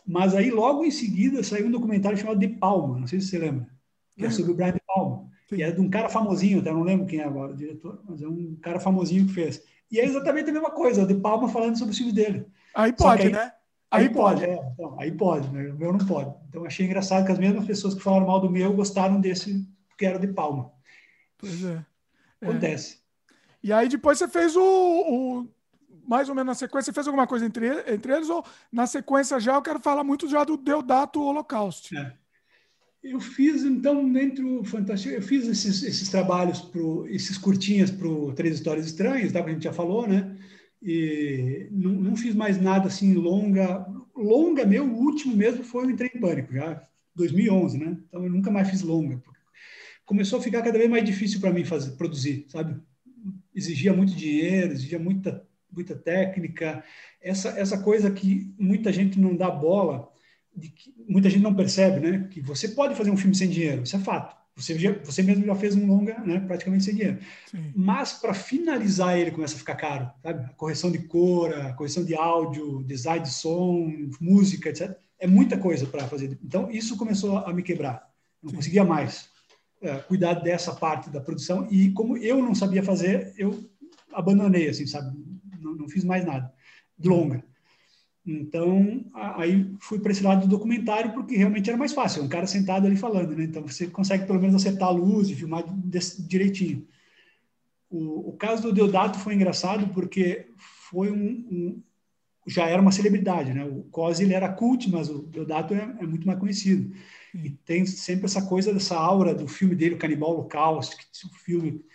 Mas 0.06 0.35
aí, 0.35 0.52
logo 0.52 0.84
em 0.84 0.92
seguida, 0.92 1.43
saiu 1.43 1.68
um 1.68 1.72
documentário 1.72 2.18
chamado 2.18 2.40
De 2.40 2.48
Palma, 2.48 3.00
não 3.00 3.08
sei 3.08 3.22
se 3.22 3.27
você 3.27 3.40
lembra, 3.40 3.68
que 4.18 4.26
é 4.26 4.30
sobre 4.30 4.52
o 4.52 4.56
Brian 4.56 4.74
De 4.74 4.82
Palma. 4.85 5.32
Sim. 5.50 5.61
é 5.61 5.72
de 5.72 5.82
um 5.82 5.90
cara 5.90 6.10
famosinho, 6.10 6.60
até 6.60 6.72
não 6.72 6.84
lembro 6.84 7.06
quem 7.06 7.19
é 7.19 7.24
agora 7.24 7.53
o 7.53 7.56
diretor, 7.56 8.02
mas 8.08 8.22
é 8.22 8.27
um 8.27 8.56
cara 8.61 8.80
famosinho 8.80 9.26
que 9.27 9.34
fez. 9.34 9.61
E 9.92 10.00
é 10.00 10.06
exatamente 10.06 10.50
a 10.50 10.53
mesma 10.53 10.72
coisa, 10.72 11.03
o 11.03 11.08
de 11.08 11.16
Palma 11.16 11.48
falando 11.48 11.77
sobre 11.77 11.93
o 11.93 11.98
filme 11.98 12.11
dele. 12.11 12.48
Aí 12.74 12.92
pode, 12.92 13.24
aí, 13.24 13.32
né? 13.32 13.52
Aí, 13.92 14.06
aí 14.06 14.10
pode, 14.10 14.42
pode. 14.42 14.52
É, 14.52 14.72
então, 14.74 15.00
aí 15.00 15.11
pode, 15.11 15.50
né? 15.52 15.69
O 15.69 15.77
meu 15.77 15.93
não 15.93 16.06
pode. 16.06 16.34
Então 16.50 16.66
achei 16.66 16.85
engraçado 16.85 17.26
que 17.26 17.32
as 17.32 17.38
mesmas 17.38 17.66
pessoas 17.66 17.93
que 17.93 18.02
falaram 18.02 18.26
mal 18.26 18.40
do 18.40 18.50
meu 18.50 18.74
gostaram 18.74 19.22
desse 19.22 19.68
que 19.98 20.06
era 20.06 20.18
de 20.18 20.27
Palma. 20.27 20.72
Pois 21.38 21.64
é. 21.64 21.85
é. 22.42 22.48
Acontece. 22.48 22.95
É. 22.95 23.68
E 23.68 23.74
aí 23.74 23.88
depois 23.88 24.18
você 24.18 24.27
fez 24.27 24.56
o, 24.56 24.61
o, 24.61 25.48
mais 26.07 26.30
ou 26.30 26.35
menos 26.35 26.48
na 26.48 26.56
sequência, 26.56 26.91
você 26.91 26.93
fez 26.93 27.07
alguma 27.07 27.27
coisa 27.27 27.45
entre, 27.45 27.67
entre 27.91 28.14
eles, 28.14 28.30
ou 28.30 28.45
na 28.72 28.85
sequência 28.88 29.40
já 29.40 29.56
eu 29.56 29.61
quero 29.61 29.80
falar 29.80 30.03
muito 30.03 30.27
já 30.27 30.43
do 30.43 30.57
Deodato 30.57 31.22
Holocaust. 31.22 31.95
É. 31.95 32.14
Eu 33.03 33.19
fiz, 33.19 33.64
então, 33.64 34.09
dentro 34.09 34.59
do 34.59 34.64
Fantástico, 34.64 35.14
eu 35.14 35.22
fiz 35.22 35.45
esses, 35.45 35.83
esses 35.83 36.07
trabalhos, 36.09 36.61
pro, 36.61 37.06
esses 37.07 37.38
curtinhas 37.38 37.91
para 37.91 38.07
Três 38.33 38.56
Histórias 38.56 38.85
Estranhas, 38.85 39.32
tá, 39.33 39.43
que 39.43 39.49
a 39.49 39.53
gente 39.53 39.64
já 39.64 39.73
falou, 39.73 40.07
né? 40.07 40.38
E 40.82 41.67
não, 41.72 41.91
não, 41.91 42.15
fiz 42.15 42.33
mais 42.33 42.61
nada 42.61 42.88
assim 42.88 43.14
longa. 43.14 43.85
Longa, 44.15 44.65
meu, 44.65 44.85
último 44.85 45.35
mesmo 45.35 45.64
foi 45.64 45.85
o 45.85 45.90
Entrei 45.90 46.11
em 46.15 46.19
Pânico, 46.19 46.53
já 46.53 46.82
2011, 47.15 47.77
né? 47.77 47.98
Então 48.07 48.23
eu 48.23 48.30
nunca 48.30 48.49
mais 48.49 48.69
fiz 48.69 48.82
longa. 48.82 49.22
Começou 50.06 50.40
a 50.40 50.41
ficar 50.41 50.61
cada 50.61 50.77
vez 50.77 50.90
mais 50.90 51.03
difícil 51.03 51.40
para 51.40 51.51
mim 51.51 51.65
fazer, 51.65 51.91
produzir, 51.91 52.45
sabe? 52.49 52.82
Exigia 53.56 53.93
muito 53.93 54.15
dinheiro, 54.15 54.73
exigia 54.73 54.99
muita, 54.99 55.45
muita 55.74 55.95
técnica. 55.95 56.84
Essa, 57.22 57.50
essa 57.50 57.77
coisa 57.80 58.11
que 58.11 58.53
muita 58.58 58.92
gente 58.92 59.19
não 59.19 59.35
dá 59.35 59.50
bola 59.50 60.11
que 60.60 60.93
muita 61.08 61.30
gente 61.30 61.42
não 61.42 61.56
percebe, 61.56 62.00
né? 62.00 62.27
Que 62.30 62.42
você 62.42 62.69
pode 62.69 62.95
fazer 62.95 63.11
um 63.11 63.18
filme 63.18 63.35
sem 63.35 63.50
dinheiro, 63.50 63.84
isso 63.84 63.95
é 63.95 64.00
fato. 64.00 64.35
Você, 64.56 64.77
já, 64.77 64.92
você 65.03 65.24
mesmo 65.24 65.43
já 65.45 65.56
fez 65.56 65.76
um 65.76 65.88
longa, 65.88 66.19
né? 66.19 66.40
Praticamente 66.40 66.84
sem 66.84 66.93
dinheiro. 66.93 67.19
Sim. 67.48 67.72
Mas 67.76 68.14
para 68.14 68.35
finalizar 68.35 69.18
ele 69.18 69.32
começa 69.32 69.56
a 69.56 69.58
ficar 69.58 69.76
caro, 69.76 70.11
sabe? 70.22 70.45
A 70.45 70.50
correção 70.50 70.92
de 70.92 71.00
cor, 71.00 71.52
a 71.53 71.74
correção 71.74 72.06
de 72.06 72.14
áudio, 72.14 72.84
design 72.84 73.24
de 73.24 73.32
som, 73.32 73.92
música, 74.22 74.69
etc. 74.69 74.95
É 75.19 75.26
muita 75.26 75.58
coisa 75.58 75.88
para 75.88 76.08
fazer. 76.08 76.38
Então 76.43 76.69
isso 76.69 76.95
começou 76.98 77.40
a 77.40 77.52
me 77.52 77.64
quebrar. 77.64 78.08
Não 78.43 78.52
Sim. 78.52 78.58
conseguia 78.58 78.84
mais 78.84 79.27
é, 79.82 79.95
cuidar 79.95 80.35
dessa 80.35 80.74
parte 80.76 81.10
da 81.10 81.19
produção 81.19 81.68
e 81.72 81.92
como 81.92 82.16
eu 82.18 82.38
não 82.38 82.53
sabia 82.53 82.84
fazer, 82.84 83.34
eu 83.38 83.68
abandonei, 84.11 84.69
assim, 84.69 84.85
sabe? 84.85 85.18
Não, 85.64 85.75
não 85.75 85.90
fiz 85.90 86.03
mais 86.03 86.25
nada. 86.25 86.53
Longa. 87.03 87.43
Então, 88.25 89.06
aí 89.14 89.75
fui 89.80 90.00
para 90.00 90.11
esse 90.11 90.24
lado 90.24 90.42
do 90.42 90.48
documentário 90.48 91.11
porque 91.14 91.35
realmente 91.35 91.69
era 91.69 91.77
mais 91.77 91.92
fácil, 91.92 92.24
um 92.24 92.30
cara 92.30 92.48
sentado 92.48 92.88
ali 92.88 92.95
falando, 92.95 93.35
né? 93.35 93.43
Então 93.43 93.61
você 93.64 93.88
consegue 93.88 94.25
pelo 94.25 94.40
menos 94.40 94.56
acertar 94.56 94.88
a 94.88 94.92
luz 94.92 95.30
e 95.30 95.35
filmar 95.35 95.66
direitinho. 96.19 96.88
O, 97.90 98.30
o 98.30 98.38
caso 98.38 98.64
do 98.64 98.74
Deodato 98.74 99.19
foi 99.19 99.35
engraçado 99.35 99.93
porque 99.93 100.48
foi 100.90 101.11
um, 101.11 101.45
um 101.51 101.83
já 102.48 102.67
era 102.67 102.82
uma 102.82 102.92
celebridade, 102.92 103.53
né? 103.53 103.64
O 103.66 103.83
Cosi 103.83 104.24
ele 104.24 104.33
era 104.33 104.51
cult, 104.51 104.90
mas 104.90 105.09
o 105.09 105.19
Deodato 105.24 105.74
é, 105.74 105.95
é, 106.00 106.06
muito 106.06 106.27
mais 106.27 106.40
conhecido. 106.40 106.93
E 107.33 107.50
tem 107.50 107.85
sempre 107.85 108.25
essa 108.25 108.45
coisa 108.45 108.74
dessa 108.74 108.98
aura 108.98 109.33
do 109.33 109.48
filme 109.48 109.75
dele, 109.75 109.95
o 109.95 109.98
Canibal 109.98 110.32
Holocausto, 110.32 110.98
que 110.98 111.03
é 111.03 111.27
um 111.27 111.33
filme 111.33 111.85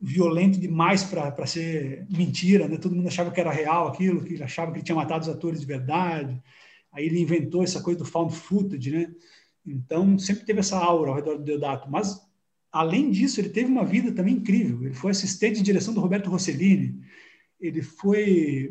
violento 0.00 0.60
demais 0.60 1.02
para 1.02 1.46
ser 1.46 2.06
mentira, 2.08 2.68
né? 2.68 2.76
Todo 2.76 2.94
mundo 2.94 3.08
achava 3.08 3.30
que 3.30 3.40
era 3.40 3.50
real 3.50 3.88
aquilo, 3.88 4.22
que 4.22 4.34
ele 4.34 4.44
achava 4.44 4.70
que 4.70 4.78
ele 4.78 4.84
tinha 4.84 4.94
matado 4.94 5.22
os 5.22 5.28
atores 5.28 5.60
de 5.60 5.66
verdade. 5.66 6.40
Aí 6.92 7.06
ele 7.06 7.20
inventou 7.20 7.62
essa 7.62 7.82
coisa 7.82 7.98
do 7.98 8.04
found 8.04 8.34
footage, 8.34 8.90
né? 8.90 9.10
Então 9.66 10.18
sempre 10.18 10.44
teve 10.44 10.60
essa 10.60 10.78
aura 10.78 11.10
ao 11.10 11.16
redor 11.16 11.36
do 11.36 11.44
Deodato. 11.44 11.90
Mas 11.90 12.20
além 12.72 13.10
disso, 13.10 13.40
ele 13.40 13.48
teve 13.48 13.70
uma 13.70 13.84
vida 13.84 14.12
também 14.12 14.34
incrível. 14.34 14.84
Ele 14.84 14.94
foi 14.94 15.10
assistente 15.10 15.56
de 15.56 15.64
direção 15.64 15.92
do 15.92 16.00
Roberto 16.00 16.30
Rossellini. 16.30 17.00
Ele 17.60 17.82
foi 17.82 18.70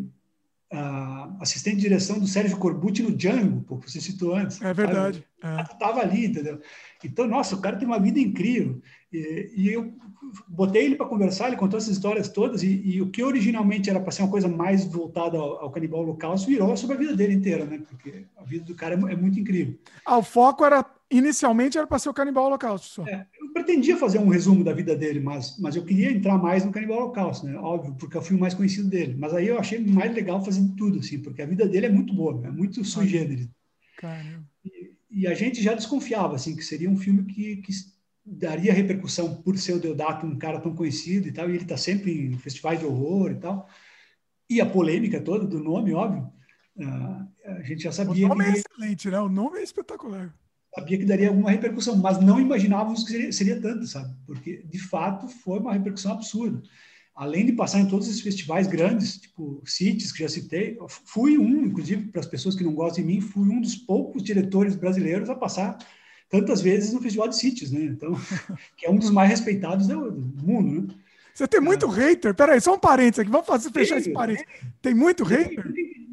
uh, 0.74 1.42
assistente 1.42 1.76
de 1.76 1.82
direção 1.82 2.20
do 2.20 2.28
Sérgio 2.28 2.58
Corbucci 2.58 3.04
no 3.04 3.16
Django, 3.16 3.62
pô, 3.64 3.78
que 3.78 3.92
você 3.92 4.00
citou 4.00 4.36
antes. 4.36 4.62
É 4.62 4.74
verdade. 4.74 5.26
Estava 5.72 6.00
é. 6.00 6.04
ali, 6.04 6.26
entendeu? 6.26 6.60
Então, 7.04 7.28
nossa, 7.28 7.56
o 7.56 7.62
cara 7.62 7.78
tem 7.78 7.88
uma 7.88 8.00
vida 8.00 8.20
incrível. 8.20 8.82
E, 9.12 9.54
e 9.56 9.70
eu 9.70 9.94
botei 10.48 10.86
ele 10.86 10.96
para 10.96 11.06
conversar, 11.06 11.48
ele 11.48 11.56
contou 11.56 11.78
essas 11.78 11.94
histórias 11.94 12.28
todas, 12.28 12.64
e, 12.64 12.82
e 12.84 13.02
o 13.02 13.10
que 13.10 13.24
originalmente 13.24 13.90
era 13.90 14.00
para 14.00 14.12
ser 14.12 14.24
uma 14.24 14.32
coisa 14.32 14.48
mais 14.48 14.84
voltada 14.86 15.38
ao, 15.38 15.64
ao 15.64 15.72
canibal 15.72 16.02
local, 16.02 16.36
virou 16.38 16.76
sobre 16.76 16.96
a 16.96 17.00
vida 17.00 17.16
dele 17.16 17.34
inteira, 17.34 17.66
né? 17.66 17.82
Porque 17.88 18.26
a 18.36 18.44
vida 18.44 18.66
do 18.66 18.76
cara 18.76 18.96
é, 18.96 19.14
é 19.14 19.16
muito 19.16 19.40
incrível. 19.40 19.80
Ah, 20.06 20.18
o 20.18 20.24
foco 20.24 20.66
era 20.66 20.86
inicialmente 21.10 21.78
era 21.78 21.88
para 21.88 22.00
ser 22.00 22.10
o 22.10 22.14
Canibal 22.14 22.46
Holocausto. 22.46 23.08
É, 23.08 23.26
eu 23.40 23.54
pretendia 23.54 23.98
fazer 23.98 24.20
um 24.20 24.28
resumo 24.28 24.64
da 24.64 24.74
vida 24.74 24.96
dele, 24.96 25.20
mas, 25.20 25.58
mas 25.58 25.76
eu 25.76 25.86
queria 25.86 26.12
entrar 26.12 26.38
mais 26.38 26.66
no 26.66 26.72
Canibal 26.72 27.00
Holocausto, 27.00 27.46
né? 27.46 27.58
Óbvio, 27.58 27.96
porque 27.96 28.18
é 28.18 28.20
o 28.20 28.24
filme 28.24 28.42
mais 28.42 28.54
conhecido 28.54 28.90
dele. 28.90 29.16
Mas 29.18 29.34
aí 29.34 29.48
eu 29.48 29.58
achei 29.58 29.80
mais 29.80 30.14
legal 30.14 30.44
fazendo 30.44 30.76
tudo, 30.76 31.00
assim, 31.00 31.20
porque 31.20 31.42
a 31.42 31.46
vida 31.46 31.68
dele 31.68 31.86
é 31.86 31.92
muito 31.92 32.14
boa, 32.14 32.46
é 32.46 32.52
muito 32.52 32.84
sui 32.84 33.08
generis. 33.08 33.48
E, 34.66 34.92
e, 35.10 35.28
a 35.28 35.34
gente 35.34 35.62
já 35.62 35.74
desconfiava, 35.74 36.36
assim, 36.36 36.56
que 36.56 36.64
seria 36.64 36.90
um 36.90 36.98
filme 36.98 37.24
que, 37.24 37.58
que 37.58 37.72
daria 38.30 38.74
repercussão 38.74 39.42
por 39.42 39.58
ser 39.58 39.74
o 39.74 39.80
Deodato 39.80 40.26
um 40.26 40.38
cara 40.38 40.60
tão 40.60 40.76
conhecido 40.76 41.28
e 41.28 41.32
tal, 41.32 41.50
e 41.50 41.54
ele 41.54 41.64
está 41.64 41.78
sempre 41.78 42.12
em 42.12 42.38
festivais 42.38 42.80
de 42.80 42.86
horror 42.86 43.32
e 43.32 43.36
tal. 43.36 43.68
E 44.50 44.60
a 44.60 44.66
polêmica 44.66 45.22
toda 45.22 45.46
do 45.46 45.60
nome, 45.60 45.94
óbvio, 45.94 46.30
uh, 46.78 47.28
a 47.46 47.64
gente 47.64 47.84
já 47.84 47.92
sabia. 47.92 48.26
O 48.26 48.30
nome 48.30 48.44
que... 48.44 48.50
é 48.50 48.54
excelente, 48.54 49.10
né? 49.10 49.20
O 49.20 49.30
nome 49.30 49.60
é 49.60 49.64
espetacular 49.64 50.34
sabia 50.78 50.98
que 50.98 51.06
daria 51.06 51.30
alguma 51.30 51.50
repercussão, 51.50 51.96
mas 51.96 52.22
não 52.22 52.40
imaginávamos 52.40 53.04
que 53.04 53.12
seria, 53.12 53.32
seria 53.32 53.62
tanto, 53.62 53.88
sabe? 53.88 54.14
Porque, 54.28 54.64
de 54.64 54.78
fato, 54.78 55.28
foi 55.28 55.58
uma 55.58 55.74
repercussão 55.74 56.12
absurda. 56.12 56.62
Além 57.16 57.48
de 57.48 57.54
passar 57.54 57.80
em 57.80 57.88
todos 57.88 58.08
esses 58.08 58.22
festivais 58.22 58.68
grandes, 58.68 59.18
tipo 59.18 59.60
CITES, 59.66 60.12
que 60.12 60.20
já 60.20 60.30
citei, 60.30 60.78
fui 60.88 61.36
um, 61.36 61.66
inclusive, 61.66 62.12
para 62.12 62.22
as 62.22 62.28
pessoas 62.28 62.56
que 62.56 62.64
não 62.64 62.76
gostam 62.76 63.04
de 63.04 63.12
mim, 63.12 63.22
fui 63.22 63.50
um 63.50 63.60
dos 63.60 63.76
poucos 63.76 64.22
diretores 64.22 64.76
brasileiros 64.76 65.28
a 65.30 65.36
passar 65.36 65.80
tantas 66.30 66.62
vezes 66.62 66.94
no 66.94 67.02
Festival 67.02 67.28
de 67.28 67.38
CITES, 67.38 67.72
né? 67.72 67.82
Então, 67.82 68.14
que 68.78 68.86
é 68.86 68.90
um 68.90 68.98
dos 68.98 69.10
mais 69.10 69.30
respeitados 69.30 69.88
do, 69.88 70.12
mundo, 70.44 70.82
né? 70.82 70.96
Você 71.34 71.48
tem 71.48 71.62
muito 71.62 71.86
é. 71.86 71.90
hater? 71.90 72.34
Peraí, 72.34 72.60
só 72.60 72.74
um 72.74 72.80
parênteses 72.80 73.20
aqui, 73.20 73.30
vamos 73.30 73.46
fazer, 73.46 73.70
fechar 73.70 73.98
esse 73.98 74.12
parênteses. 74.12 74.48
Tem 74.82 74.94
muito 74.94 75.24
hater? 75.24 75.64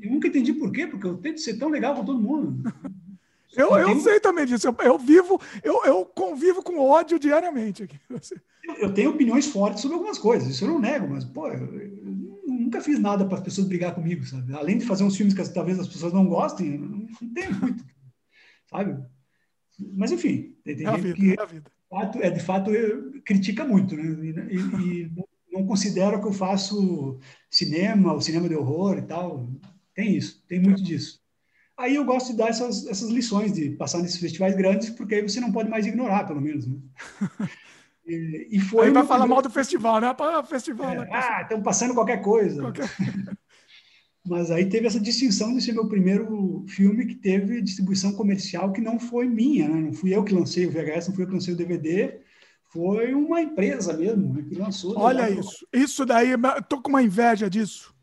Eu 0.03 0.11
nunca 0.11 0.29
entendi 0.29 0.53
por 0.53 0.71
quê, 0.71 0.87
porque 0.87 1.07
eu 1.07 1.17
tento 1.17 1.41
ser 1.41 1.55
tão 1.55 1.71
legal 1.71 1.95
com 1.95 2.05
todo 2.05 2.21
mundo. 2.21 2.63
Eu, 3.57 3.71
eu 3.77 4.01
sei 4.01 4.19
também 4.19 4.45
disso. 4.45 4.67
Eu, 4.67 4.77
eu 4.83 4.99
vivo, 4.99 5.41
eu, 5.63 5.85
eu, 5.85 6.05
convivo 6.05 6.61
com 6.61 6.81
ódio 6.81 7.21
diariamente 7.21 7.85
aqui. 7.85 7.97
Eu 8.81 8.93
tenho 8.95 9.11
opiniões 9.11 9.47
fortes 9.47 9.83
sobre 9.83 9.97
algumas 9.97 10.19
coisas, 10.19 10.49
isso 10.49 10.65
eu 10.65 10.69
não 10.69 10.79
nego, 10.79 11.07
mas, 11.07 11.23
pô, 11.23 11.49
eu, 11.49 11.83
eu 11.83 12.43
nunca 12.47 12.81
fiz 12.81 12.99
nada 12.99 13.27
para 13.27 13.37
as 13.37 13.45
pessoas 13.45 13.69
brigar 13.69 13.95
comigo, 13.95 14.25
sabe? 14.25 14.55
Além 14.55 14.79
de 14.79 14.87
fazer 14.87 15.05
uns 15.05 15.19
filmes 15.19 15.35
que 15.35 15.53
talvez 15.53 15.79
as 15.79 15.87
pessoas 15.87 16.15
não 16.15 16.27
gostem, 16.27 16.79
não, 16.79 17.07
não 17.21 17.35
tem 17.35 17.53
muito, 17.53 17.85
sabe? 18.71 19.05
Mas, 19.79 20.13
enfim, 20.13 20.55
tem, 20.65 20.77
tem 20.77 20.87
é 20.87 20.91
gente 20.91 21.03
vida, 21.03 21.15
que, 21.15 21.41
é, 21.41 21.47
vida. 21.47 21.71
De 21.71 21.89
fato, 21.89 22.19
é, 22.23 22.31
de 22.31 22.41
fato 22.41 22.71
critica 23.25 23.65
muito, 23.65 23.97
né? 23.97 24.05
E, 24.51 24.57
e 24.57 25.11
não 25.53 25.67
considera 25.67 26.19
que 26.19 26.27
eu 26.27 26.33
faço 26.33 27.19
cinema, 27.51 28.13
o 28.13 28.21
cinema 28.21 28.49
de 28.49 28.57
horror 28.57 28.99
e 28.99 29.03
tal. 29.03 29.49
Tem 29.95 30.17
isso, 30.17 30.43
tem 30.49 30.61
muito 30.61 30.83
disso. 30.83 31.23
Aí 31.77 31.97
eu 31.97 32.05
gosto 32.05 32.31
de 32.33 32.39
dar 32.39 32.49
essas, 32.49 32.87
essas 32.87 33.11
lições, 33.11 33.53
de 33.53 33.71
passar 33.71 33.99
nesses 33.99 34.19
festivais 34.19 34.55
grandes, 34.57 34.91
porque 34.91 35.17
aí 35.17 35.23
você 35.23 35.41
não 35.41 35.51
pode 35.51 35.69
mais 35.69 35.87
ignorar, 35.87 36.25
pelo 36.25 36.41
menos. 36.41 36.67
Né? 36.67 36.79
E, 38.07 38.49
e 38.51 38.61
foi. 38.61 38.89
Aí 38.89 38.93
vai 38.93 39.07
falar 39.07 39.27
mal 39.27 39.41
do 39.41 39.49
festival, 39.49 39.99
né? 39.99 40.13
Para 40.13 40.43
festival. 40.45 40.91
É, 40.91 40.99
né? 40.99 41.09
Ah, 41.11 41.41
estão 41.41 41.63
passando 41.63 41.95
qualquer 41.95 42.21
coisa. 42.21 42.61
Qualquer... 42.61 42.85
Mas 44.27 44.51
aí 44.51 44.67
teve 44.67 44.87
essa 44.87 44.99
distinção 44.99 45.55
de 45.55 45.61
ser 45.61 45.73
meu 45.73 45.87
primeiro 45.87 46.65
filme 46.67 47.05
que 47.07 47.15
teve 47.15 47.61
distribuição 47.61 48.13
comercial 48.15 48.73
que 48.73 48.81
não 48.81 48.99
foi 48.99 49.29
minha, 49.29 49.69
né? 49.69 49.81
Não 49.83 49.93
fui 49.93 50.15
eu 50.15 50.25
que 50.25 50.35
lancei 50.35 50.67
o 50.67 50.71
VHS, 50.71 51.09
não 51.09 51.15
fui 51.15 51.25
eu 51.25 51.29
que 51.29 51.35
lancei 51.35 51.53
o 51.53 51.57
DVD, 51.57 52.21
foi 52.65 53.15
uma 53.15 53.43
empresa 53.43 53.93
mesmo 53.93 54.33
né, 54.33 54.43
que 54.49 54.55
lançou. 54.55 54.99
Olha 54.99 55.31
isso, 55.31 55.67
isso 55.73 56.07
daí, 56.07 56.31
tô 56.69 56.81
com 56.81 56.89
uma 56.89 57.03
inveja 57.03 57.51
disso. 57.51 57.95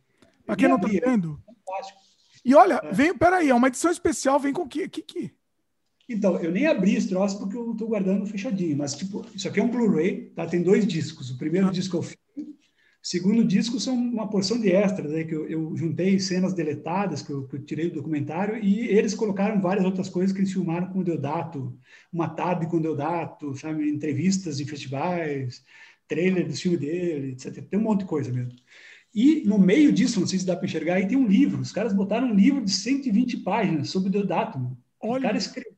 Para 0.45 0.55
quem 0.55 0.69
não 0.69 0.75
está 0.75 0.87
vendo. 0.87 1.41
Fantástico. 1.45 1.99
E 2.45 2.55
olha, 2.55 2.79
é. 2.83 2.93
vem, 2.93 3.17
peraí, 3.17 3.49
é 3.49 3.55
uma 3.55 3.67
edição 3.67 3.91
especial, 3.91 4.39
vem 4.39 4.53
com 4.53 4.61
o 4.61 4.67
que, 4.67 4.87
que, 4.87 5.01
que? 5.01 5.31
Então, 6.07 6.37
eu 6.39 6.51
nem 6.51 6.67
abri 6.67 6.95
esse 6.95 7.09
troço 7.09 7.39
porque 7.39 7.55
eu 7.55 7.71
estou 7.71 7.87
guardando 7.87 8.25
fechadinho, 8.25 8.77
mas 8.77 8.95
tipo, 8.95 9.25
isso 9.33 9.47
aqui 9.47 9.59
é 9.59 9.63
um 9.63 9.69
Blu-ray, 9.69 10.31
tá? 10.35 10.45
Tem 10.45 10.61
dois 10.61 10.85
discos. 10.85 11.29
O 11.31 11.37
primeiro 11.37 11.67
ah. 11.67 11.71
disco 11.71 11.95
é 11.97 11.99
o 11.99 12.03
filme, 12.03 12.17
o 12.17 12.20
segundo 13.01 13.43
disco 13.43 13.79
são 13.79 13.95
uma 13.95 14.29
porção 14.29 14.59
de 14.59 14.71
extras 14.71 15.11
aí 15.13 15.25
que 15.25 15.33
eu, 15.33 15.47
eu 15.47 15.75
juntei 15.75 16.19
cenas 16.19 16.53
deletadas 16.53 17.21
que 17.21 17.31
eu, 17.31 17.47
que 17.47 17.55
eu, 17.55 17.63
tirei 17.63 17.89
do 17.89 17.95
documentário 17.95 18.63
e 18.63 18.87
eles 18.87 19.13
colocaram 19.13 19.61
várias 19.61 19.85
outras 19.85 20.09
coisas 20.09 20.33
que 20.33 20.39
eles 20.39 20.53
filmaram 20.53 20.87
com 20.87 20.99
o 20.99 21.03
Deodato, 21.03 21.77
uma 22.11 22.29
tarde 22.29 22.67
com 22.67 22.77
o 22.77 22.81
Deodato, 22.81 23.55
sabe, 23.55 23.89
entrevistas 23.89 24.59
em 24.59 24.65
festivais, 24.65 25.63
trailer 26.07 26.47
do 26.47 26.53
filme 26.53 26.77
dele, 26.77 27.31
etc. 27.31 27.63
Tem 27.65 27.79
um 27.79 27.83
monte 27.83 28.01
de 28.01 28.05
coisa 28.05 28.31
mesmo. 28.31 28.53
E 29.13 29.43
no 29.45 29.57
meio 29.59 29.91
disso, 29.91 30.19
não 30.19 30.27
sei 30.27 30.39
se 30.39 30.45
dá 30.45 30.55
para 30.55 30.65
enxergar, 30.65 30.95
aí 30.95 31.07
tem 31.07 31.17
um 31.17 31.27
livro. 31.27 31.61
Os 31.61 31.71
caras 31.71 31.93
botaram 31.93 32.27
um 32.27 32.33
livro 32.33 32.63
de 32.63 32.71
120 32.71 33.37
páginas 33.37 33.89
sobre 33.89 34.09
o 34.09 34.11
Deodato. 34.11 34.77
Olha. 34.99 35.19
O 35.19 35.23
cara 35.23 35.37
escreveu 35.37 35.70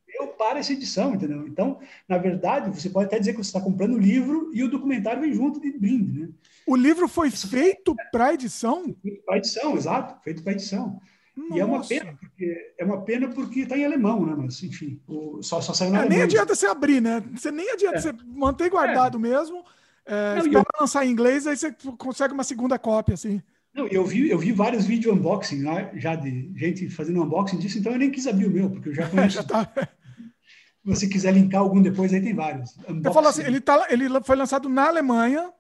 para 0.43 0.59
essa 0.59 0.73
edição, 0.73 1.15
entendeu? 1.15 1.47
Então, 1.47 1.79
na 2.07 2.17
verdade, 2.17 2.69
você 2.69 2.89
pode 2.89 3.05
até 3.05 3.17
dizer 3.17 3.31
que 3.31 3.37
você 3.37 3.49
está 3.49 3.61
comprando 3.61 3.93
o 3.93 3.99
livro 3.99 4.51
e 4.53 4.61
o 4.61 4.69
documentário 4.69 5.21
vem 5.21 5.33
junto 5.33 5.59
de 5.61 5.71
brinde, 5.71 6.19
né? 6.19 6.29
O 6.67 6.75
livro 6.75 7.07
foi 7.07 7.31
feito 7.31 7.95
para 8.11 8.33
edição? 8.33 8.95
Para 9.25 9.37
edição, 9.37 9.75
exato, 9.75 10.21
feito 10.23 10.43
para 10.43 10.51
edição. 10.51 10.99
Nossa. 11.35 11.55
E 11.55 11.59
é 11.59 11.65
uma 11.65 11.83
pena, 11.83 12.17
porque 12.19 12.75
é 12.77 12.85
uma 12.85 13.01
pena 13.01 13.27
porque 13.29 13.61
está 13.61 13.77
em 13.77 13.85
alemão, 13.85 14.25
né? 14.25 14.35
Mas, 14.37 14.61
enfim, 14.61 15.01
só, 15.41 15.61
só 15.61 15.73
saiu 15.73 15.91
na 15.91 16.05
é, 16.05 16.09
Nem 16.09 16.21
adianta 16.21 16.53
você 16.53 16.67
abrir, 16.67 17.01
né? 17.01 17.23
Você 17.35 17.51
nem 17.51 17.71
adianta, 17.71 17.97
é. 17.97 18.01
você 18.01 18.13
manter 18.25 18.69
guardado 18.69 19.17
é. 19.17 19.21
mesmo 19.21 19.63
é, 20.05 20.35
não, 20.43 20.51
eu... 20.51 20.63
lançar 20.79 21.05
em 21.05 21.11
inglês, 21.11 21.47
aí 21.47 21.55
você 21.55 21.73
consegue 21.97 22.33
uma 22.33 22.43
segunda 22.43 22.77
cópia, 22.77 23.13
assim. 23.13 23.41
Não, 23.73 23.87
eu 23.87 24.05
vi, 24.05 24.29
eu 24.29 24.37
vi 24.37 24.51
vários 24.51 24.85
vídeos 24.85 25.15
unboxing 25.15 25.63
lá, 25.63 25.89
já 25.95 26.15
de 26.15 26.51
gente 26.55 26.89
fazendo 26.89 27.23
unboxing 27.23 27.57
disso, 27.57 27.79
então 27.79 27.91
eu 27.91 27.97
nem 27.97 28.11
quis 28.11 28.27
abrir 28.27 28.45
o 28.45 28.51
meu, 28.51 28.69
porque 28.69 28.89
eu 28.89 28.93
já 28.93 29.07
conheço. 29.09 29.37
já 29.37 29.43
tá... 29.43 29.71
Se 30.83 30.89
você 30.89 31.07
quiser 31.07 31.33
linkar 31.33 31.61
algum 31.61 31.81
depois, 31.81 32.13
aí 32.13 32.21
tem 32.21 32.33
vários. 32.33 32.75
Eu 33.03 33.13
falo 33.13 33.27
assim, 33.27 33.43
ele, 33.43 33.61
tá, 33.61 33.87
ele 33.89 34.07
foi 34.21 34.35
lançado 34.35 34.67
na 34.67 34.87
Alemanha. 34.87 35.51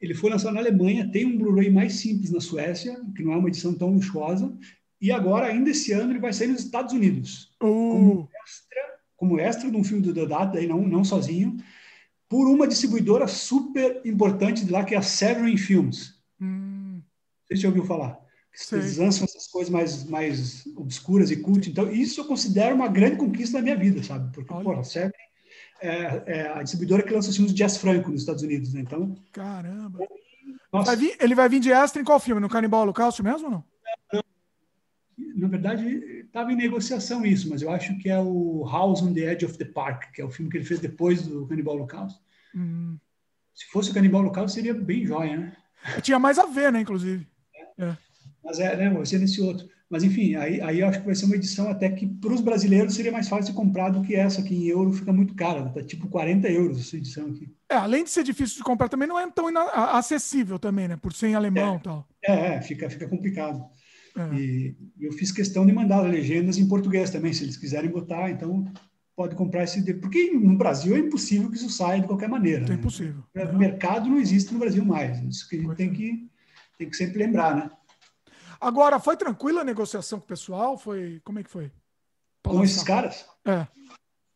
Ele 0.00 0.14
foi 0.14 0.30
lançado 0.30 0.54
na 0.54 0.60
Alemanha, 0.60 1.10
tem 1.10 1.24
um 1.24 1.38
Blu-ray 1.38 1.70
mais 1.70 1.94
simples 1.94 2.30
na 2.30 2.40
Suécia, 2.40 3.00
que 3.16 3.22
não 3.22 3.32
é 3.32 3.36
uma 3.36 3.48
edição 3.48 3.74
tão 3.74 3.90
luxuosa, 3.90 4.54
e 5.00 5.10
agora, 5.10 5.46
ainda 5.46 5.70
esse 5.70 5.92
ano, 5.92 6.12
ele 6.12 6.18
vai 6.18 6.32
sair 6.32 6.48
nos 6.48 6.64
Estados 6.64 6.92
Unidos. 6.92 7.50
Uh. 7.62 7.68
Como, 7.68 8.28
extra, 8.44 8.82
como 9.16 9.40
extra 9.40 9.70
de 9.70 9.76
um 9.76 9.84
filme 9.84 10.02
do 10.02 10.12
Deodato, 10.12 10.58
aí 10.58 10.66
não, 10.66 10.82
não 10.82 11.02
sozinho 11.02 11.56
por 12.28 12.46
uma 12.46 12.68
distribuidora 12.68 13.26
super 13.26 14.02
importante 14.04 14.64
de 14.64 14.70
lá, 14.70 14.84
que 14.84 14.94
é 14.94 14.98
a 14.98 15.02
Severin 15.02 15.56
Films. 15.56 16.14
Hum. 16.40 17.00
Você 17.46 17.56
já 17.56 17.68
ouviu 17.68 17.84
falar? 17.84 18.20
Eles 18.72 18.96
lançam 18.96 19.24
essas 19.24 19.46
coisas 19.46 19.70
mais, 19.72 20.04
mais 20.04 20.66
obscuras 20.76 21.30
e 21.30 21.36
cult. 21.36 21.70
Então, 21.70 21.90
isso 21.90 22.20
eu 22.20 22.24
considero 22.24 22.74
uma 22.74 22.88
grande 22.88 23.16
conquista 23.16 23.58
da 23.58 23.62
minha 23.62 23.76
vida, 23.76 24.02
sabe? 24.02 24.32
Porque, 24.32 24.52
Olha. 24.52 24.64
porra, 24.64 24.80
a 24.80 24.84
Severin 24.84 25.12
é, 25.80 26.22
é, 26.26 26.48
a 26.52 26.62
distribuidora 26.62 27.02
que 27.02 27.12
lança 27.12 27.32
filmes 27.32 27.52
de 27.52 27.58
Jazz 27.58 27.76
Franco 27.76 28.10
nos 28.10 28.22
Estados 28.22 28.42
Unidos, 28.42 28.72
né? 28.74 28.80
Então... 28.80 29.16
Caramba! 29.32 30.06
Vai 30.72 30.96
vir, 30.96 31.16
ele 31.20 31.34
vai 31.34 31.48
vir 31.48 31.60
de 31.60 31.72
extra 31.72 32.02
em 32.02 32.04
qual 32.04 32.20
filme? 32.20 32.40
No 32.40 32.48
Canibal 32.48 32.82
Holocausto 32.82 33.22
mesmo 33.22 33.46
ou 33.46 33.50
não? 33.50 33.64
não? 34.12 34.22
Na 35.36 35.48
verdade, 35.48 35.86
estava 36.26 36.52
em 36.52 36.56
negociação 36.56 37.24
isso, 37.24 37.48
mas 37.48 37.62
eu 37.62 37.70
acho 37.70 37.96
que 37.98 38.10
é 38.10 38.18
o 38.18 38.68
House 38.70 39.02
on 39.02 39.14
the 39.14 39.32
Edge 39.32 39.44
of 39.44 39.56
the 39.56 39.64
Park, 39.64 40.12
que 40.12 40.20
é 40.20 40.24
o 40.24 40.30
filme 40.30 40.50
que 40.50 40.58
ele 40.58 40.64
fez 40.64 40.80
depois 40.80 41.22
do 41.22 41.46
Canibal 41.46 41.74
Holocausto. 41.74 42.20
Hum. 42.54 42.98
Se 43.54 43.66
fosse 43.66 43.90
o 43.90 43.94
Canibal 43.94 44.20
Holocausto, 44.20 44.54
seria 44.54 44.74
bem 44.74 45.06
jóia, 45.06 45.36
né? 45.36 45.56
Tinha 46.02 46.18
mais 46.18 46.38
a 46.38 46.46
ver, 46.46 46.72
né, 46.72 46.80
inclusive. 46.80 47.26
É. 47.78 47.84
É. 47.84 47.96
Mas 48.44 48.58
é, 48.58 48.76
né, 48.76 48.90
você 48.90 49.18
nesse 49.18 49.40
outro. 49.40 49.68
Mas, 49.90 50.04
enfim, 50.04 50.34
aí, 50.34 50.60
aí 50.60 50.80
eu 50.80 50.86
acho 50.86 51.00
que 51.00 51.06
vai 51.06 51.14
ser 51.14 51.24
uma 51.24 51.36
edição 51.36 51.70
até 51.70 51.88
que 51.88 52.06
para 52.06 52.32
os 52.32 52.42
brasileiros 52.42 52.94
seria 52.94 53.10
mais 53.10 53.26
fácil 53.26 53.52
de 53.52 53.56
comprar 53.56 53.88
do 53.88 54.02
que 54.02 54.14
essa, 54.14 54.42
que 54.42 54.54
em 54.54 54.66
euro 54.66 54.92
fica 54.92 55.12
muito 55.12 55.34
cara, 55.34 55.70
tá 55.70 55.82
tipo 55.82 56.08
40 56.08 56.46
euros 56.50 56.78
essa 56.78 56.96
edição 56.96 57.28
aqui. 57.28 57.50
É, 57.70 57.76
além 57.76 58.04
de 58.04 58.10
ser 58.10 58.22
difícil 58.22 58.58
de 58.58 58.64
comprar, 58.64 58.90
também 58.90 59.08
não 59.08 59.18
é 59.18 59.30
tão 59.30 59.46
acessível 59.96 60.58
também, 60.58 60.88
né? 60.88 60.96
Por 60.96 61.14
ser 61.14 61.28
em 61.28 61.34
alemão 61.34 61.76
e 61.76 61.82
tal. 61.82 62.06
É, 62.22 62.54
é, 62.54 62.60
fica, 62.60 62.90
fica 62.90 63.08
complicado. 63.08 63.64
É. 64.14 64.34
E 64.34 64.76
eu 65.00 65.12
fiz 65.12 65.32
questão 65.32 65.64
de 65.64 65.72
mandar 65.72 66.00
legendas 66.02 66.58
em 66.58 66.68
português 66.68 67.08
também, 67.08 67.32
se 67.32 67.44
eles 67.44 67.56
quiserem 67.56 67.90
botar, 67.90 68.30
então 68.30 68.70
pode 69.16 69.34
comprar 69.34 69.64
esse 69.64 69.94
porque 69.94 70.30
no 70.30 70.56
Brasil 70.56 70.94
é 70.94 70.98
impossível 71.00 71.50
que 71.50 71.56
isso 71.56 71.70
saia 71.70 72.00
de 72.00 72.06
qualquer 72.06 72.28
maneira. 72.28 72.66
É 72.66 72.68
né? 72.68 72.74
impossível. 72.74 73.24
O 73.34 73.38
né? 73.38 73.52
mercado 73.52 74.08
não 74.08 74.20
existe 74.20 74.52
no 74.52 74.60
Brasil 74.60 74.84
mais. 74.84 75.20
Isso 75.22 75.48
que 75.48 75.56
a 75.56 75.60
gente 75.60 75.74
tem 75.74 75.90
é. 75.90 75.92
que, 75.92 76.28
tem 76.78 76.90
que 76.90 76.96
sempre 76.96 77.18
lembrar, 77.18 77.56
né? 77.56 77.70
Agora, 78.60 78.98
foi 78.98 79.16
tranquila 79.16 79.60
a 79.60 79.64
negociação 79.64 80.18
com 80.18 80.24
o 80.24 80.28
pessoal? 80.28 80.76
Foi 80.76 81.20
como 81.24 81.38
é 81.38 81.42
que 81.42 81.50
foi? 81.50 81.70
Com 82.44 82.62
esses 82.64 82.82
caras? 82.82 83.26
É. 83.44 83.66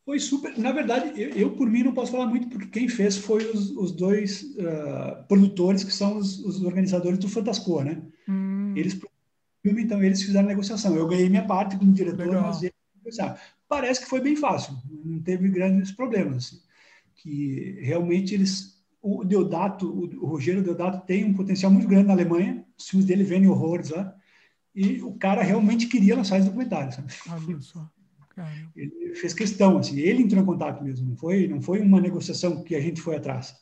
Foi 0.05 0.19
super. 0.19 0.57
Na 0.59 0.73
verdade, 0.73 1.21
eu, 1.21 1.31
eu, 1.31 1.51
por 1.53 1.69
mim 1.69 1.85
não 1.85 1.95
posso 1.95 2.13
falar 2.13 2.27
muito 2.27 2.49
porque 2.49 2.67
quem 2.67 2.89
fez 2.89 3.17
foi 3.17 3.45
os, 3.45 3.71
os 3.71 3.93
dois 3.93 4.43
uh, 4.57 5.25
produtores 5.29 5.85
que 5.85 5.93
são 5.93 6.17
os, 6.17 6.41
os, 6.41 6.63
organizadores 6.63 7.19
do 7.19 7.29
Fantascoa, 7.29 7.85
né? 7.85 8.03
Hum. 8.29 8.75
Eles 8.77 8.99
filme, 9.63 9.83
então 9.83 10.03
eles 10.03 10.23
fizeram 10.23 10.47
a 10.47 10.49
negociação. 10.49 10.97
Eu 10.97 11.07
ganhei 11.07 11.29
minha 11.29 11.47
parte 11.47 11.77
como 11.77 11.93
diretor, 11.93 12.27
Legal. 12.27 12.43
mas 12.43 12.63
eles 12.63 12.73
Parece 13.69 14.01
que 14.01 14.09
foi 14.09 14.21
bem 14.21 14.37
fácil, 14.37 14.77
não 15.05 15.21
teve 15.21 15.49
grandes 15.49 15.93
problemas. 15.93 16.49
Assim, 16.49 16.61
que 17.17 17.79
realmente 17.81 18.35
eles 18.35 18.82
o 19.03 19.25
Deodato, 19.25 19.91
o 19.91 20.27
Rogério 20.27 20.63
Deodato 20.63 21.05
tem 21.05 21.25
um 21.25 21.35
potencial 21.35 21.73
muito 21.73 21.89
grande 21.89 22.07
na 22.07 22.13
Alemanha, 22.13 22.65
os 22.79 22.89
filmes 22.89 23.05
dele 23.05 23.25
vendem 23.25 23.51
horrores 23.51 23.91
lá, 23.91 24.15
e 24.75 25.03
o 25.03 25.15
cara 25.15 25.43
realmente 25.43 25.89
queria 25.89 26.17
lançar 26.17 26.39
esse 26.39 26.47
documentário, 26.47 26.93
sabe? 26.93 27.13
Ele 28.77 29.15
fez 29.15 29.35
questão, 29.35 29.77
assim, 29.77 29.99
ele 29.99 30.23
entrou 30.23 30.41
em 30.41 30.47
contato 30.47 30.83
mesmo, 30.83 31.11
não 31.11 31.17
foi, 31.17 31.49
não 31.49 31.61
foi 31.61 31.81
uma 31.81 32.01
negociação 32.01 32.63
que 32.63 32.75
a 32.77 32.81
gente 32.81 33.01
foi 33.01 33.17
atrás. 33.17 33.55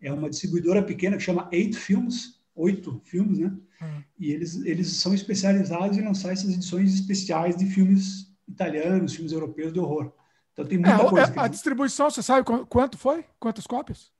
É 0.00 0.10
uma 0.10 0.30
distribuidora 0.30 0.82
pequena 0.82 1.16
que 1.16 1.22
chama 1.22 1.48
Eight 1.52 1.76
Films, 1.76 2.40
oito 2.54 3.00
filmes, 3.04 3.38
né? 3.38 3.54
Uhum. 3.82 4.02
E 4.18 4.32
eles, 4.32 4.56
eles 4.64 4.88
são 4.88 5.14
especializados 5.14 5.96
em 5.96 6.02
lançar 6.02 6.32
essas 6.32 6.50
edições 6.50 6.94
especiais 6.94 7.54
de 7.54 7.66
filmes 7.66 8.34
italianos, 8.48 9.14
filmes 9.14 9.32
europeus 9.32 9.72
de 9.72 9.78
horror. 9.78 10.12
Então 10.52 10.64
tem 10.64 10.78
muita 10.78 10.94
é, 10.94 11.08
coisa. 11.08 11.32
A, 11.36 11.44
a 11.44 11.48
distribuição, 11.48 12.10
você 12.10 12.22
sabe 12.22 12.44
quanto 12.68 12.98
foi? 12.98 13.24
Quantas 13.38 13.66
cópias? 13.66 14.10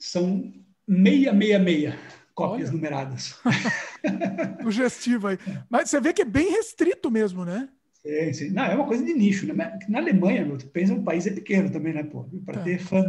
São 0.00 0.52
meia, 0.88 1.32
meia, 1.32 1.58
meia 1.58 1.98
cópias 2.34 2.68
Olha. 2.68 2.76
numeradas. 2.76 3.38
Sugestivo 4.62 5.28
aí. 5.28 5.38
Mas 5.68 5.90
você 5.90 6.00
vê 6.00 6.12
que 6.12 6.22
é 6.22 6.24
bem 6.24 6.50
restrito 6.50 7.10
mesmo, 7.10 7.44
né? 7.44 7.68
Sim, 8.02 8.32
sim. 8.32 8.50
Não, 8.50 8.64
é 8.64 8.74
uma 8.74 8.86
coisa 8.86 9.04
de 9.04 9.12
nicho, 9.12 9.46
né? 9.46 9.78
Na 9.88 9.98
Alemanha, 9.98 10.44
meu, 10.44 10.56
pensa, 10.72 10.94
o 10.94 11.04
país 11.04 11.26
é 11.26 11.32
pequeno 11.32 11.70
também, 11.70 11.92
né, 11.92 12.02
pô? 12.02 12.24
Para 12.46 12.60
é. 12.60 12.64
ter 12.64 12.78
fã 12.78 13.04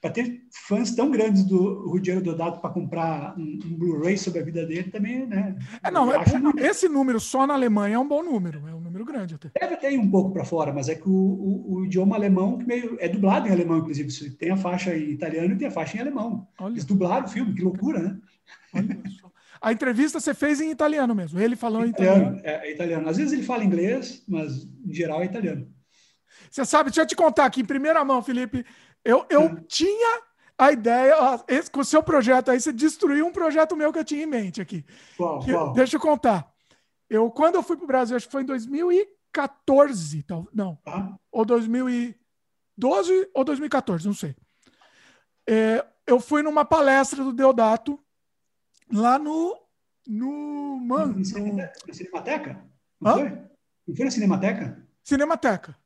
para 0.00 0.10
ter 0.10 0.42
fãs 0.68 0.94
tão 0.94 1.10
grandes 1.10 1.44
do 1.44 1.88
Rogério 1.88 2.22
Dodato 2.22 2.60
para 2.60 2.70
comprar 2.70 3.34
um, 3.36 3.58
um 3.64 3.76
Blu-ray 3.76 4.16
sobre 4.16 4.40
a 4.40 4.44
vida 4.44 4.64
dele 4.64 4.90
também, 4.90 5.26
né? 5.26 5.56
É, 5.82 5.90
não, 5.90 6.12
é, 6.12 6.22
esse 6.60 6.88
número 6.88 7.18
só 7.18 7.46
na 7.46 7.54
Alemanha 7.54 7.96
é 7.96 7.98
um 7.98 8.06
bom 8.06 8.22
número, 8.22 8.66
é 8.68 8.74
um 8.74 8.80
número 9.02 9.04
grande 9.04 9.34
até. 9.34 9.50
Deve 9.58 9.76
ter 9.76 9.98
um 9.98 10.10
pouco 10.10 10.32
para 10.32 10.44
fora, 10.44 10.72
mas 10.72 10.88
é 10.88 10.94
que 10.94 11.08
o, 11.08 11.12
o, 11.12 11.74
o, 11.74 11.84
idioma 11.84 12.16
alemão 12.16 12.56
meio, 12.58 12.96
é 13.00 13.08
dublado 13.08 13.48
em 13.48 13.52
alemão, 13.52 13.78
inclusive. 13.78 14.30
Tem 14.30 14.50
a 14.50 14.56
faixa 14.56 14.96
em 14.96 15.10
italiano 15.10 15.54
e 15.54 15.58
tem 15.58 15.68
a 15.68 15.72
faixa 15.72 15.96
em 15.96 16.00
alemão. 16.00 16.48
Olha. 16.58 16.72
Eles 16.72 16.84
dublaram 16.84 17.26
o 17.26 17.28
filme, 17.28 17.54
que 17.54 17.62
loucura, 17.62 18.00
né? 18.00 18.18
A 19.60 19.70
entrevista 19.70 20.18
você 20.18 20.34
fez 20.34 20.60
em 20.60 20.70
italiano 20.70 21.14
mesmo, 21.14 21.38
ele 21.38 21.54
falou 21.54 21.84
em 21.84 21.90
italiano. 21.90 22.40
É, 22.42 22.68
é 22.68 22.72
italiano. 22.72 23.08
Às 23.08 23.16
vezes 23.16 23.32
ele 23.32 23.44
fala 23.44 23.64
inglês, 23.64 24.24
mas 24.26 24.64
em 24.84 24.92
geral 24.92 25.22
é 25.22 25.26
italiano. 25.26 25.68
Você 26.50 26.64
sabe, 26.64 26.90
deixa 26.90 27.02
eu 27.02 27.06
te 27.06 27.14
contar 27.14 27.44
aqui 27.44 27.60
em 27.60 27.64
primeira 27.64 28.04
mão, 28.04 28.20
Felipe. 28.22 28.64
Eu, 29.04 29.24
eu 29.30 29.42
hum. 29.42 29.56
tinha 29.68 30.20
a 30.58 30.72
ideia, 30.72 31.14
esse, 31.48 31.70
com 31.70 31.80
o 31.80 31.84
seu 31.84 32.02
projeto 32.02 32.50
aí, 32.50 32.60
você 32.60 32.72
destruiu 32.72 33.26
um 33.26 33.32
projeto 33.32 33.76
meu 33.76 33.92
que 33.92 34.00
eu 34.00 34.04
tinha 34.04 34.24
em 34.24 34.26
mente 34.26 34.60
aqui. 34.60 34.84
Qual, 35.16 35.40
que, 35.40 35.52
qual? 35.52 35.72
Deixa 35.72 35.96
eu 35.96 36.00
contar. 36.00 36.51
Eu, 37.12 37.30
quando 37.30 37.56
eu 37.56 37.62
fui 37.62 37.76
para 37.76 37.84
o 37.84 37.86
Brasil, 37.86 38.16
acho 38.16 38.24
que 38.24 38.32
foi 38.32 38.40
em 38.40 38.46
2014, 38.46 40.22
tal, 40.22 40.48
não, 40.50 40.78
ah. 40.86 41.14
ou 41.30 41.44
2012 41.44 43.28
ou 43.34 43.44
2014, 43.44 44.06
não 44.06 44.14
sei. 44.14 44.34
É, 45.46 45.84
eu 46.06 46.18
fui 46.18 46.42
numa 46.42 46.64
palestra 46.64 47.22
do 47.22 47.30
Deodato 47.30 48.00
lá 48.90 49.18
no. 49.18 49.60
No. 50.06 50.80
Mano. 50.80 51.18
Na 51.18 51.92
Cinemateca? 51.92 52.64
Não 52.98 53.10
Hã? 53.10 53.14
foi? 53.18 53.28
Não 53.88 53.94
foi 53.94 54.04
na 54.06 54.10
Cinemateca? 54.10 54.88
Cinemateca. 55.04 55.76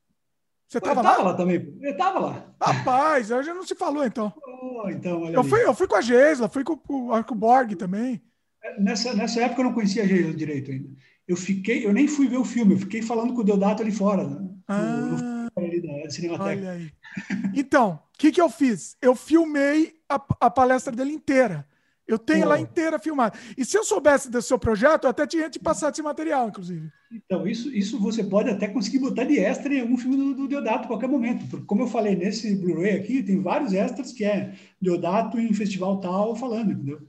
Você 0.69 0.79
estava 0.79 1.03
lá? 1.03 1.17
lá 1.17 1.35
também. 1.35 1.77
Eu 1.81 1.91
estava 1.91 2.21
lá. 2.21 2.55
Rapaz, 2.63 3.27
já 3.27 3.43
não 3.53 3.67
se 3.67 3.75
falou 3.75 4.05
então. 4.05 4.33
Oh, 4.47 4.89
então 4.89 5.27
eu, 5.29 5.43
fui, 5.43 5.65
eu 5.65 5.75
fui 5.75 5.89
com 5.89 5.97
a 5.97 6.01
Geisla, 6.01 6.49
fui 6.49 6.63
com, 6.63 6.77
com, 6.77 7.25
com 7.25 7.35
o 7.35 7.37
Borg 7.37 7.75
também. 7.75 8.23
É, 8.63 8.81
nessa, 8.81 9.13
nessa 9.13 9.41
época 9.41 9.61
eu 9.61 9.65
não 9.65 9.75
conhecia 9.75 10.05
a 10.05 10.07
Geisla 10.07 10.33
direito 10.33 10.71
ainda. 10.71 10.89
Eu 11.27 11.37
fiquei, 11.37 11.85
eu 11.85 11.93
nem 11.93 12.07
fui 12.07 12.29
ver 12.29 12.37
o 12.37 12.45
filme, 12.45 12.75
eu 12.75 12.79
fiquei 12.79 13.03
falando 13.03 13.35
com 13.35 13.41
o 13.41 13.45
Deodato 13.45 13.83
ali 13.83 13.91
fora, 13.91 14.25
né? 14.25 14.49
ah, 14.69 15.49
no, 15.57 15.65
ali 15.65 15.81
da 15.81 16.11
Cinemateca. 16.11 16.81
Então, 17.55 18.01
o 18.15 18.19
que, 18.19 18.31
que 18.31 18.41
eu 18.41 18.49
fiz? 18.49 18.97
Eu 19.01 19.15
filmei 19.15 19.95
a, 20.09 20.21
a 20.41 20.51
palestra 20.51 20.95
dele 20.95 21.13
inteira. 21.13 21.67
Eu 22.07 22.19
tenho 22.19 22.45
Pô. 22.45 22.51
lá 22.51 22.61
inteira 22.61 23.01
filmada. 23.01 23.37
E 23.59 23.65
se 23.65 23.77
eu 23.77 23.83
soubesse 23.83 24.31
desse 24.31 24.47
seu 24.47 24.59
projeto, 24.59 25.05
eu 25.05 25.11
até 25.11 25.27
tinha 25.27 25.51
te 25.51 25.59
passado 25.59 25.93
esse 25.93 26.03
material, 26.03 26.49
inclusive. 26.49 26.89
Então, 27.11 27.47
isso, 27.49 27.75
isso 27.75 27.99
você 27.99 28.23
pode 28.23 28.49
até 28.49 28.69
conseguir 28.69 29.01
botar 29.01 29.25
de 29.25 29.41
extra 29.41 29.75
em 29.75 29.81
algum 29.81 29.97
filme 29.97 30.17
do, 30.17 30.35
do 30.35 30.49
Deodato 30.49 30.85
a 30.85 30.87
qualquer 30.87 31.09
momento. 31.09 31.49
Porque, 31.51 31.67
como 31.67 31.83
eu 31.83 31.89
falei, 31.89 32.15
nesse 32.15 32.55
Blu-ray 32.55 32.93
aqui, 32.93 33.25
tem 33.25 33.43
vários 33.43 33.73
extras 33.73 34.13
que 34.13 34.25
é 34.25 34.55
Deodato 34.81 35.39
em 35.39 35.53
festival 35.53 36.01
tal 36.01 36.37
falando, 36.37 36.73
entendeu? 36.73 37.01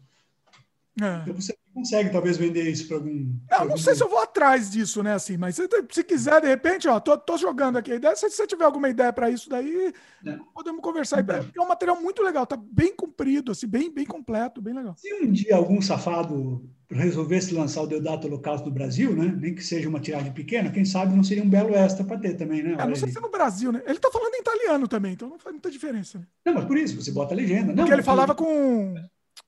É. 1.00 1.22
Então 1.22 1.36
você 1.36 1.56
consegue 1.78 2.10
talvez 2.10 2.38
vender 2.38 2.68
isso 2.70 2.88
para 2.88 2.98
algum. 2.98 3.14
Não, 3.50 3.58
algum 3.60 3.70
não 3.70 3.78
sei 3.78 3.94
se 3.94 4.04
eu 4.04 4.10
vou 4.10 4.20
atrás 4.20 4.72
disso, 4.72 5.04
né? 5.04 5.14
Assim, 5.14 5.38
mas 5.38 5.56
se, 5.56 5.70
se 5.92 6.04
quiser, 6.04 6.42
de 6.42 6.48
repente, 6.48 6.88
ó, 6.88 7.00
tô, 7.00 7.16
tô 7.18 7.38
jogando 7.38 7.78
aqui 7.78 7.92
a 7.92 7.96
ideia. 7.96 8.16
Se 8.16 8.30
você 8.30 8.48
tiver 8.48 8.66
alguma 8.66 8.90
ideia 8.90 9.14
para 9.14 9.30
isso 9.30 9.48
daí, 9.48 9.94
é. 10.26 10.40
podemos 10.56 10.82
conversar. 10.82 11.20
É. 11.20 11.46
é 11.56 11.62
um 11.62 11.68
material 11.68 12.02
muito 12.02 12.24
legal, 12.24 12.48
tá 12.48 12.58
bem 12.58 12.96
comprido, 12.96 13.52
assim, 13.52 13.68
bem, 13.68 13.94
bem 13.94 14.06
completo, 14.06 14.60
bem 14.60 14.74
legal. 14.74 14.96
Se 14.98 15.14
um 15.14 15.32
dia 15.32 15.56
algum 15.56 15.80
safado 15.80 16.68
resolvesse 16.90 17.54
lançar 17.54 17.82
o 17.82 17.88
Deodato 17.88 18.28
Holocausto 18.28 18.68
no 18.68 18.74
Brasil, 18.74 19.14
né? 19.16 19.36
Nem 19.38 19.54
que 19.54 19.64
seja 19.64 19.90
uma 19.90 20.00
tiragem 20.00 20.32
pequena, 20.32 20.72
quem 20.72 20.86
sabe 20.86 21.16
não 21.16 21.24
seria 21.24 21.44
um 21.44 21.50
belo 21.50 21.76
extra 21.76 22.04
para 22.04 22.18
ter 22.18 22.36
também, 22.36 22.64
né? 22.64 22.78
É, 22.80 22.88
não 22.88 22.96
sei 22.96 23.10
se 23.10 23.18
é 23.18 23.22
no 23.22 23.30
Brasil, 23.30 23.72
né? 23.72 23.84
Ele 23.86 24.00
tá 24.00 24.10
falando 24.12 24.34
em 24.34 24.40
italiano 24.40 24.88
também, 24.88 25.14
então 25.14 25.30
não 25.30 25.38
faz 25.38 25.54
muita 25.54 25.70
diferença. 25.70 26.18
Né? 26.18 26.26
Não, 26.46 26.54
mas 26.56 26.66
por 26.66 26.78
isso, 26.78 27.00
você 27.00 27.12
bota 27.12 27.34
a 27.34 27.38
legenda. 27.38 27.68
Não, 27.68 27.84
Porque 27.84 27.94
ele 27.94 28.04
falava 28.04 28.34
com 28.34 28.96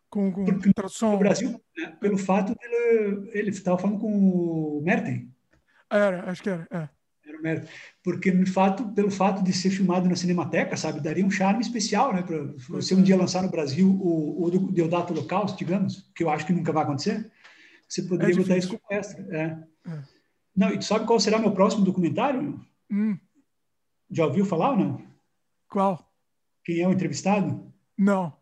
com, 0.09 0.31
com 0.31 0.71
tradução. 0.73 1.13
No 1.13 1.19
Brasil, 1.19 1.61
né, 1.77 1.95
pelo 1.99 2.17
fato 2.17 2.55
dele. 2.55 3.29
Ele 3.33 3.49
estava 3.49 3.77
falando 3.77 3.99
com 3.99 4.11
o 4.11 4.81
Merten. 4.83 5.31
Era, 5.89 6.29
acho 6.29 6.43
que 6.43 6.49
era. 6.49 6.67
É. 6.71 6.89
Era 7.27 7.38
o 7.38 7.41
Merten. 7.41 7.69
Porque, 8.03 8.31
no 8.31 8.47
fato, 8.47 8.89
pelo 8.89 9.11
fato 9.11 9.43
de 9.43 9.53
ser 9.53 9.69
filmado 9.69 10.09
na 10.09 10.15
Cinemateca, 10.15 10.75
sabe, 10.75 10.99
daria 10.99 11.25
um 11.25 11.31
charme 11.31 11.61
especial, 11.61 12.13
né? 12.13 12.23
Para 12.23 12.43
você 12.69 12.95
um 12.95 13.03
dia 13.03 13.15
lançar 13.15 13.43
no 13.43 13.51
Brasil 13.51 13.89
o, 13.89 14.45
o 14.45 14.71
Deodato 14.71 15.13
Holocausto, 15.13 15.57
digamos, 15.57 16.09
que 16.15 16.23
eu 16.23 16.29
acho 16.29 16.45
que 16.45 16.53
nunca 16.53 16.71
vai 16.71 16.83
acontecer, 16.83 17.31
você 17.88 18.03
poderia 18.03 18.35
é 18.35 18.38
botar 18.38 18.57
isso 18.57 18.67
como 18.69 18.81
extra. 18.89 19.25
É. 19.35 19.91
É. 19.91 20.03
Não, 20.55 20.69
e 20.69 20.77
tu 20.77 20.85
sabe 20.85 21.05
qual 21.05 21.19
será 21.19 21.39
meu 21.39 21.51
próximo 21.51 21.85
documentário? 21.85 22.59
Hum. 22.91 23.17
Já 24.11 24.25
ouviu 24.25 24.45
falar 24.45 24.71
ou 24.71 24.77
não? 24.77 25.07
Qual? 25.69 26.11
Quem 26.63 26.81
é 26.81 26.88
o 26.88 26.91
entrevistado? 26.91 27.71
Não. 27.97 28.38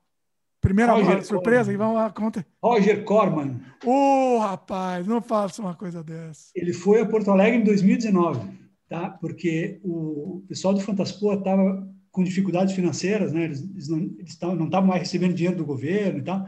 Primeira 0.68 0.92
Roger 0.92 1.24
surpresa, 1.24 1.72
e 1.72 1.78
vamos 1.78 1.96
lá, 1.96 2.10
conta. 2.10 2.46
Roger 2.62 3.06
Corman. 3.06 3.62
Ô, 3.86 4.36
oh, 4.36 4.40
rapaz, 4.40 5.08
não 5.08 5.22
faça 5.22 5.62
uma 5.62 5.74
coisa 5.74 6.04
dessa. 6.04 6.52
Ele 6.54 6.74
foi 6.74 7.00
a 7.00 7.06
Porto 7.06 7.32
Alegre 7.32 7.60
em 7.60 7.64
2019, 7.64 8.50
tá? 8.90 9.12
Porque 9.12 9.80
o 9.82 10.44
pessoal 10.48 10.74
do 10.74 10.82
Fantaspoa 10.82 11.36
estava 11.36 11.88
com 12.12 12.22
dificuldades 12.22 12.76
financeiras, 12.76 13.32
né? 13.32 13.46
Eles, 13.46 13.62
eles 13.62 13.88
não 13.88 14.66
estavam 14.66 14.88
mais 14.88 15.02
recebendo 15.02 15.34
dinheiro 15.34 15.58
do 15.58 15.66
governo 15.66 16.20
e 16.20 16.24
tal, 16.24 16.46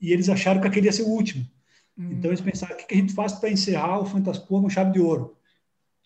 e 0.00 0.10
eles 0.10 0.30
acharam 0.30 0.60
que 0.60 0.66
aquele 0.66 0.86
ia 0.86 0.92
ser 0.92 1.02
o 1.02 1.08
último. 1.08 1.44
Hum. 1.98 2.12
Então 2.12 2.30
eles 2.30 2.40
pensaram, 2.40 2.74
o 2.74 2.78
que 2.78 2.94
a 2.94 2.96
gente 2.96 3.12
faz 3.12 3.32
para 3.34 3.50
encerrar 3.50 4.00
o 4.00 4.06
Fantaspoa 4.06 4.62
com 4.62 4.70
chave 4.70 4.92
de 4.92 5.00
ouro? 5.00 5.36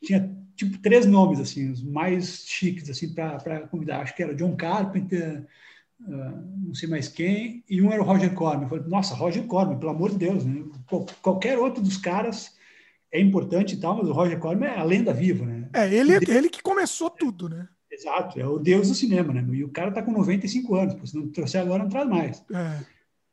Tinha 0.02 0.28
tipo 0.57 0.78
três 0.78 1.07
nomes 1.07 1.39
assim, 1.39 1.70
os 1.70 1.84
mais 1.84 2.44
chiques 2.47 2.91
assim 2.91 3.15
para 3.15 3.68
convidar. 3.68 4.00
Acho 4.00 4.16
que 4.16 4.24
era 4.24 4.34
John 4.34 4.57
Carpenter, 4.57 5.47
Uh, 6.00 6.66
não 6.66 6.74
sei 6.74 6.89
mais 6.89 7.08
quem, 7.08 7.64
e 7.68 7.81
um 7.81 7.90
era 7.92 8.02
o 8.02 8.05
Roger 8.05 8.34
Corman. 8.34 8.64
Eu 8.64 8.68
falei, 8.68 8.84
nossa, 8.89 9.14
Roger 9.14 9.44
Corman, 9.44 9.78
pelo 9.78 9.92
amor 9.92 10.10
de 10.10 10.18
Deus, 10.18 10.44
né? 10.44 10.62
Qualquer 11.23 11.58
outro 11.58 11.82
dos 11.82 11.97
caras 11.97 12.55
é 13.12 13.20
importante 13.20 13.74
e 13.74 13.81
tal, 13.81 13.97
mas 13.97 14.08
o 14.08 14.12
Roger 14.12 14.39
Corman 14.39 14.66
é 14.66 14.78
a 14.78 14.82
lenda 14.82 15.14
viva, 15.14 15.47
né? 15.47 15.68
É, 15.73 15.92
ele, 15.92 16.18
Deus... 16.18 16.36
ele 16.36 16.48
que 16.48 16.62
começou 16.62 17.08
tudo, 17.08 17.48
né? 17.48 17.68
Exato, 17.90 18.40
é 18.40 18.47
o 18.47 18.58
deus 18.58 18.89
do 18.89 18.94
cinema, 18.94 19.32
né? 19.32 19.47
E 19.52 19.62
o 19.62 19.68
cara 19.68 19.92
tá 19.92 20.02
com 20.02 20.10
95 20.10 20.74
anos, 20.74 21.10
se 21.10 21.16
não 21.16 21.28
trouxer 21.28 21.60
agora, 21.60 21.84
não 21.84 21.89
traz 21.89 22.08
mais. 22.08 22.44
É. 22.52 22.81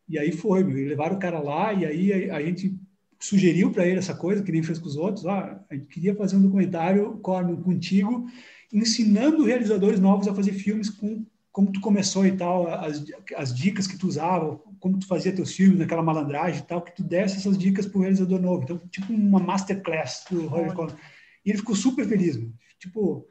E 0.08 0.20
aí 0.20 0.32
foi, 0.32 0.64
meu, 0.64 0.78
e 0.78 0.88
levaram 0.88 1.16
o 1.16 1.20
cara 1.20 1.40
lá, 1.40 1.74
e 1.74 1.86
aí 1.86 2.30
a, 2.30 2.38
a 2.38 2.44
gente 2.44 2.78
sugeriu 3.20 3.72
para 3.72 3.88
ele 3.88 4.00
essa 4.00 4.14
coisa, 4.14 4.44
que 4.44 4.52
nem 4.52 4.62
fez 4.62 4.78
com 4.78 4.88
os 4.88 4.98
outros. 4.98 5.26
Ah, 5.26 5.64
a 5.70 5.74
gente 5.74 5.88
queria 5.88 6.16
fazer 6.16 6.36
um 6.36 6.42
documentário, 6.42 7.18
Corman, 7.18 7.56
contigo, 7.62 8.28
ensinando 8.74 9.46
realizadores 9.46 10.00
novos 10.00 10.28
a 10.28 10.36
fazer 10.36 10.54
filmes 10.54 10.90
com 10.90 11.26
como 11.52 11.72
tu 11.72 11.82
começou 11.82 12.26
e 12.26 12.32
tal, 12.32 12.68
as, 12.68 13.04
as 13.36 13.54
dicas 13.54 13.86
que 13.86 13.98
tu 13.98 14.08
usava, 14.08 14.58
como 14.80 14.98
tu 14.98 15.06
fazia 15.06 15.36
teus 15.36 15.54
filmes, 15.54 15.80
naquela 15.80 16.02
malandragem 16.02 16.60
e 16.60 16.64
tal, 16.64 16.82
que 16.82 16.96
tu 16.96 17.04
desse 17.04 17.38
essas 17.38 17.58
dicas 17.58 17.86
para 17.86 17.98
o 17.98 18.02
realizador 18.02 18.42
novo. 18.42 18.64
Então, 18.64 18.78
tipo 18.90 19.12
uma 19.12 19.40
masterclass 19.40 20.26
do 20.30 20.48
Roger 20.48 20.74
Corman. 20.74 20.96
E 21.46 21.50
ele 21.50 21.60
ficou 21.60 21.76
super 21.76 22.08
feliz, 22.08 22.38
meu. 22.38 22.52
tipo, 22.80 23.28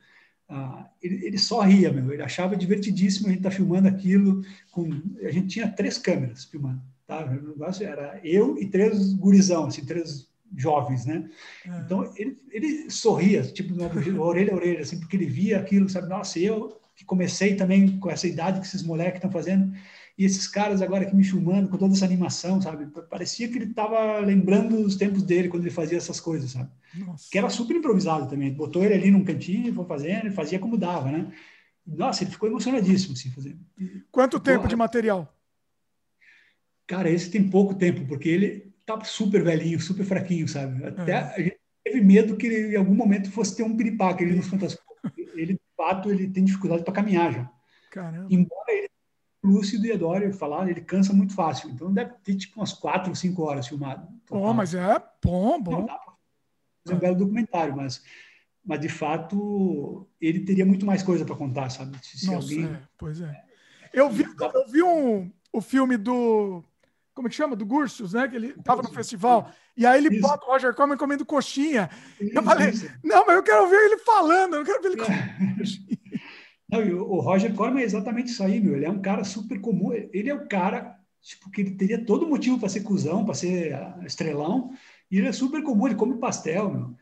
ah, 0.49 0.91
ele, 1.01 1.27
ele, 1.27 1.39
só 1.39 1.61
ria, 1.61 1.93
meu. 1.93 2.13
Ele 2.13 2.23
achava 2.23 2.57
divertidíssimo 2.57 3.29
a 3.29 3.31
gente 3.31 3.39
estar 3.39 3.51
tá 3.51 3.57
filmando 3.57 3.89
aquilo. 3.89 4.43
Com, 4.71 4.91
a 5.23 5.31
gente 5.31 5.47
tinha 5.47 5.71
três 5.71 5.97
câmeras 5.97 6.45
filmando, 6.45 6.83
tá? 7.07 7.25
O 7.25 7.31
negócio 7.31 7.87
era 7.87 8.21
eu 8.23 8.59
e 8.59 8.67
três 8.67 9.15
gurizão, 9.15 9.67
assim, 9.67 9.85
três 9.85 10.29
jovens, 10.57 11.07
né? 11.07 11.31
É. 11.65 11.79
Então 11.79 12.13
ele, 12.17 12.37
ele 12.51 12.91
sorria, 12.91 13.43
tipo, 13.45 13.75
orelha 14.21 14.53
a 14.53 14.57
orelha, 14.57 14.81
assim, 14.81 14.99
porque 14.99 15.17
ele 15.17 15.27
via 15.27 15.59
aquilo, 15.59 15.89
sabe? 15.89 16.09
Nossa, 16.09 16.39
eu 16.39 16.80
que 17.01 17.05
comecei 17.07 17.55
também 17.55 17.99
com 17.99 18.11
essa 18.11 18.29
idade 18.29 18.61
que 18.61 18.67
esses 18.67 18.83
moleques 18.83 19.15
estão 19.15 19.31
fazendo, 19.31 19.73
e 20.19 20.25
esses 20.27 20.47
caras 20.47 20.83
agora 20.83 21.05
aqui 21.05 21.17
me 21.17 21.25
filmando 21.25 21.71
com 21.71 21.79
toda 21.79 21.95
essa 21.95 22.05
animação, 22.05 22.61
sabe? 22.61 22.87
Parecia 23.09 23.49
que 23.49 23.57
ele 23.57 23.71
estava 23.71 24.19
lembrando 24.19 24.77
os 24.77 24.97
tempos 24.97 25.23
dele 25.23 25.49
quando 25.49 25.63
ele 25.63 25.71
fazia 25.71 25.97
essas 25.97 26.21
coisas, 26.21 26.51
sabe? 26.51 26.69
Nossa. 26.95 27.27
Que 27.31 27.39
era 27.39 27.49
super 27.49 27.75
improvisado 27.75 28.29
também. 28.29 28.53
Botou 28.53 28.85
ele 28.85 28.93
ali 28.93 29.11
num 29.11 29.25
cantinho, 29.25 29.73
foi 29.73 29.87
fazendo, 29.87 30.27
e 30.27 30.31
fazia 30.31 30.59
como 30.59 30.77
dava, 30.77 31.11
né? 31.11 31.33
Nossa, 31.87 32.23
ele 32.23 32.33
ficou 32.33 32.51
emocionadíssimo, 32.51 33.15
assim, 33.15 33.31
fazendo. 33.31 33.61
Quanto 34.13 34.39
tempo 34.39 34.69
de 34.69 34.77
material? 34.77 35.35
Cara, 36.87 37.09
esse 37.09 37.31
tem 37.31 37.49
pouco 37.49 37.75
tempo, 37.75 38.07
porque 38.07 38.29
ele 38.29 38.75
tá 38.85 39.03
super 39.05 39.43
velhinho, 39.43 39.81
super 39.81 40.05
fraquinho, 40.05 40.47
sabe? 40.47 40.85
Até 40.85 41.13
é. 41.13 41.35
a 41.35 41.41
gente 41.41 41.59
teve 41.83 42.03
medo 42.03 42.37
que 42.37 42.47
ele, 42.47 42.75
em 42.75 42.77
algum 42.77 42.95
momento 42.95 43.31
fosse 43.31 43.57
ter 43.57 43.63
um 43.63 43.75
piripaque 43.75 44.23
ali 44.23 44.37
nos 44.37 44.49
Fantasmas. 44.49 44.90
Ele, 45.41 45.55
de 45.55 45.61
fato, 45.77 46.11
ele 46.11 46.29
tem 46.29 46.45
dificuldade 46.45 46.85
para 46.85 46.93
caminhar 46.93 47.33
já. 47.33 47.51
Caramba. 47.91 48.27
Embora 48.31 48.73
ele 48.73 48.91
lúcido 49.43 49.87
e 49.87 49.93
adore 49.93 50.33
falar, 50.33 50.69
ele 50.69 50.81
cansa 50.81 51.13
muito 51.13 51.35
fácil. 51.35 51.71
Então 51.71 51.93
deve 51.93 52.13
ter 52.23 52.37
tipo 52.37 52.61
umas 52.61 52.73
quatro 52.73 53.11
ou 53.11 53.15
cinco 53.15 53.43
horas 53.43 53.67
filmado. 53.67 54.07
Bom, 54.29 54.53
mas 54.53 54.75
é 54.75 55.03
bom, 55.23 55.61
bom. 55.61 55.73
Não 55.73 55.87
dá 55.87 55.95
pra 55.95 56.13
fazer 56.85 56.97
um 56.97 57.01
belo 57.01 57.17
documentário, 57.17 57.77
mas, 57.77 58.03
mas 58.65 58.81
de 58.81 58.89
fato 58.89 60.07
ele 60.21 60.41
teria 60.41 60.67
muito 60.67 60.85
mais 60.85 61.03
coisa 61.03 61.25
para 61.25 61.37
contar, 61.37 61.71
sabe? 61.71 61.97
Se, 62.05 62.27
Nossa, 62.27 62.39
alguém... 62.39 62.67
é, 62.67 62.83
pois 62.99 63.21
é. 63.21 63.45
Eu 63.93 64.09
vi, 64.09 64.25
eu 64.25 64.69
vi 64.69 64.83
um, 64.83 65.33
o 65.53 65.61
filme 65.61 65.97
do. 65.97 66.63
Como 67.15 67.27
é 67.27 67.31
que 67.31 67.37
chama? 67.37 67.57
Do 67.57 67.67
Gursos, 67.67 68.13
né? 68.13 68.29
Que 68.29 68.37
ele 68.37 68.55
estava 68.59 68.83
no 68.83 68.91
festival. 68.91 69.51
E 69.77 69.85
aí 69.85 69.99
ele 69.99 70.15
isso. 70.15 70.23
bota 70.23 70.47
o 70.47 70.51
Roger 70.51 70.75
Corman 70.75 70.97
comendo 70.97 71.27
coxinha. 71.27 71.91
Isso, 72.21 72.37
eu 72.37 72.43
falei, 72.43 72.71
isso. 72.71 72.91
não, 73.03 73.27
mas 73.27 73.37
eu 73.37 73.43
quero 73.43 73.69
ver 73.69 73.85
ele 73.87 73.99
falando, 73.99 74.55
eu 74.55 74.59
não 74.61 74.65
quero 74.65 74.83
ver 74.83 74.89
ele 74.89 74.97
comendo 74.97 75.57
coxinha. 75.59 75.99
Não, 76.71 76.81
o 77.03 77.21
Roger 77.21 77.53
Corman 77.55 77.83
é 77.83 77.85
exatamente 77.85 78.31
isso 78.31 78.43
aí, 78.43 78.61
meu. 78.61 78.77
Ele 78.77 78.85
é 78.85 78.91
um 78.91 79.03
cara 79.03 79.25
super 79.25 79.61
comum. 79.61 79.93
Ele 79.93 80.31
é 80.31 80.35
o 80.35 80.47
cara 80.47 81.01
tipo, 81.21 81.51
que 81.51 81.61
ele 81.61 81.73
teria 81.73 82.05
todo 82.05 82.27
motivo 82.27 82.59
para 82.59 82.69
ser 82.69 82.81
cuzão, 82.81 83.25
para 83.25 83.35
ser 83.35 83.77
estrelão. 84.05 84.71
E 85.11 85.19
ele 85.19 85.29
é 85.29 85.33
super 85.33 85.63
comum, 85.63 85.87
ele 85.87 85.97
come 85.97 86.19
pastel, 86.19 86.71
meu. 86.71 86.97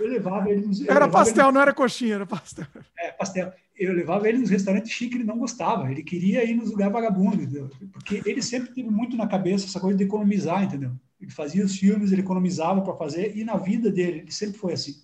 Eu 0.00 0.08
levava 0.08 0.50
ele 0.50 0.66
nos, 0.66 0.80
Era 0.86 1.08
pastel, 1.08 1.46
ele... 1.46 1.54
não 1.54 1.60
era 1.60 1.72
coxinha, 1.72 2.14
era 2.16 2.26
pastel. 2.26 2.66
É, 2.98 3.10
pastel. 3.12 3.52
Eu 3.76 3.92
levava 3.92 4.28
ele 4.28 4.38
nos 4.38 4.50
restaurantes 4.50 4.92
chiques, 4.92 5.16
ele 5.16 5.24
não 5.24 5.38
gostava. 5.38 5.90
Ele 5.90 6.02
queria 6.02 6.44
ir 6.44 6.54
nos 6.54 6.70
lugares 6.70 6.92
vagabundos, 6.92 7.44
entendeu? 7.44 7.70
Porque 7.92 8.22
ele 8.26 8.42
sempre 8.42 8.72
teve 8.72 8.90
muito 8.90 9.16
na 9.16 9.26
cabeça 9.26 9.64
essa 9.64 9.80
coisa 9.80 9.96
de 9.96 10.04
economizar, 10.04 10.62
entendeu? 10.62 10.92
Ele 11.20 11.30
fazia 11.30 11.64
os 11.64 11.76
filmes, 11.76 12.12
ele 12.12 12.20
economizava 12.20 12.82
para 12.82 12.94
fazer, 12.94 13.36
e 13.36 13.44
na 13.44 13.56
vida 13.56 13.90
dele, 13.90 14.18
ele 14.18 14.32
sempre 14.32 14.58
foi 14.58 14.74
assim. 14.74 14.94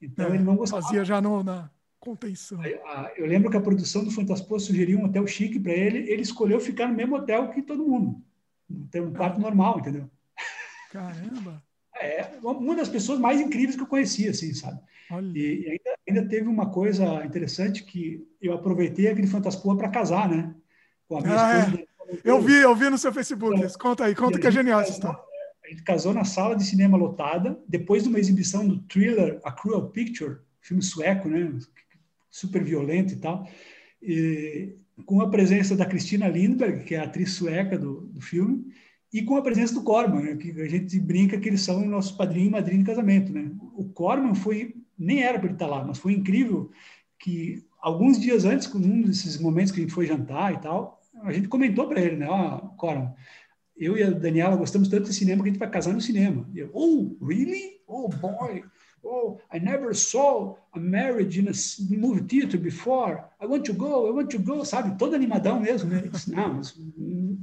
Então 0.00 0.26
é, 0.26 0.34
ele 0.34 0.44
não 0.44 0.56
gostava. 0.56 0.82
Fazia 0.82 1.04
já 1.04 1.20
no, 1.20 1.42
na, 1.42 1.70
contenção. 2.02 2.58
Eu 3.16 3.26
lembro 3.26 3.48
que 3.48 3.56
a 3.56 3.60
produção 3.60 4.02
do 4.02 4.10
Fantaspo 4.10 4.58
sugeriu 4.58 4.98
um 4.98 5.04
hotel 5.04 5.24
chique 5.24 5.60
para 5.60 5.72
ele, 5.72 6.10
ele 6.10 6.22
escolheu 6.22 6.58
ficar 6.58 6.88
no 6.88 6.94
mesmo 6.94 7.14
hotel 7.14 7.48
que 7.50 7.62
todo 7.62 7.86
mundo, 7.86 8.20
ter 8.90 9.00
um 9.00 9.12
quarto 9.12 9.40
normal, 9.40 9.78
entendeu? 9.78 10.10
Caramba! 10.90 11.62
É 12.02 12.38
uma 12.42 12.76
das 12.76 12.88
pessoas 12.88 13.18
mais 13.18 13.40
incríveis 13.40 13.76
que 13.76 13.82
eu 13.82 13.86
conheci, 13.86 14.28
assim, 14.28 14.52
sabe? 14.54 14.80
Olha. 15.10 15.30
E 15.34 15.70
ainda, 15.70 15.98
ainda 16.08 16.28
teve 16.28 16.48
uma 16.48 16.70
coisa 16.70 17.24
interessante 17.24 17.84
que 17.84 18.26
eu 18.40 18.52
aproveitei 18.52 19.08
aquele 19.08 19.26
Fantaspoa 19.26 19.76
para 19.76 19.88
casar, 19.88 20.28
né? 20.28 20.54
Com 21.08 21.18
a 21.18 21.20
minha 21.20 21.34
ah, 21.34 21.58
esposa. 21.60 21.82
É. 21.82 21.92
Eu 22.24 22.40
vi, 22.40 22.54
eu 22.54 22.74
vi 22.74 22.90
no 22.90 22.98
seu 22.98 23.12
Facebook. 23.12 23.56
Então, 23.56 23.70
conta 23.78 24.04
aí, 24.04 24.14
conta 24.14 24.38
que 24.38 24.46
é 24.46 24.50
genial 24.50 24.80
essa 24.80 24.92
história. 24.92 25.18
A 25.64 25.68
gente 25.68 25.82
casou 25.82 26.12
na 26.12 26.24
sala 26.24 26.56
de 26.56 26.64
cinema 26.64 26.96
lotada, 26.96 27.58
depois 27.68 28.02
de 28.02 28.08
uma 28.08 28.18
exibição 28.18 28.66
do 28.66 28.78
thriller 28.82 29.40
A 29.44 29.52
Cruel 29.52 29.88
Picture, 29.88 30.38
filme 30.60 30.82
sueco, 30.82 31.28
né? 31.28 31.50
super 32.30 32.64
violento 32.64 33.12
e 33.12 33.16
tal, 33.16 33.46
e, 34.02 34.74
com 35.04 35.20
a 35.20 35.30
presença 35.30 35.76
da 35.76 35.86
Cristina 35.86 36.28
Lindberg, 36.28 36.84
que 36.84 36.94
é 36.94 36.98
a 36.98 37.04
atriz 37.04 37.32
sueca 37.32 37.78
do, 37.78 38.02
do 38.06 38.20
filme, 38.20 38.72
e 39.12 39.22
com 39.22 39.36
a 39.36 39.42
presença 39.42 39.74
do 39.74 39.82
Corman, 39.82 40.22
né, 40.22 40.36
que 40.36 40.50
a 40.60 40.68
gente 40.68 40.98
brinca 40.98 41.38
que 41.38 41.48
eles 41.48 41.60
são 41.60 41.82
o 41.82 41.88
nosso 41.88 42.16
padrinho 42.16 42.46
e 42.46 42.50
madrinha 42.50 42.78
de 42.78 42.86
casamento. 42.86 43.30
Né? 43.32 43.50
O 43.76 43.84
Corman 43.84 44.34
foi, 44.34 44.74
nem 44.98 45.22
era 45.22 45.38
para 45.38 45.48
ele 45.48 45.54
estar 45.54 45.66
lá, 45.66 45.84
mas 45.84 45.98
foi 45.98 46.14
incrível 46.14 46.70
que 47.18 47.62
alguns 47.80 48.18
dias 48.18 48.44
antes, 48.44 48.66
com 48.66 48.78
um 48.78 49.02
desses 49.02 49.38
momentos 49.38 49.70
que 49.70 49.80
a 49.80 49.82
gente 49.82 49.92
foi 49.92 50.06
jantar 50.06 50.54
e 50.54 50.60
tal, 50.60 51.00
a 51.22 51.32
gente 51.32 51.48
comentou 51.48 51.86
para 51.86 52.00
ele, 52.00 52.16
né, 52.16 52.26
ó, 52.28 52.56
oh, 52.56 52.68
Corman, 52.76 53.12
eu 53.76 53.96
e 53.96 54.02
a 54.02 54.10
Daniela 54.10 54.56
gostamos 54.56 54.88
tanto 54.88 55.08
de 55.08 55.14
cinema 55.14 55.42
que 55.42 55.48
a 55.48 55.52
gente 55.52 55.58
vai 55.58 55.70
casar 55.70 55.92
no 55.92 56.00
cinema. 56.00 56.48
E 56.54 56.60
eu, 56.60 56.70
oh, 56.72 57.16
really? 57.24 57.80
Oh, 57.86 58.08
boy! 58.08 58.62
Oh, 59.04 59.38
I 59.52 59.58
never 59.58 59.92
saw 59.94 60.56
a 60.72 60.78
marriage 60.78 61.40
in 61.40 61.48
a 61.48 61.52
movie 61.98 62.22
theater 62.22 62.58
before. 62.58 63.24
I 63.40 63.46
want 63.46 63.64
to 63.64 63.72
go, 63.72 64.06
I 64.06 64.12
want 64.12 64.30
to 64.30 64.38
go, 64.38 64.64
sabe? 64.64 64.96
Todo 64.96 65.16
animadão 65.16 65.58
mesmo, 65.58 65.90
né? 65.90 66.02
Disse, 66.06 66.30
não, 66.30 66.54
mas 66.54 66.78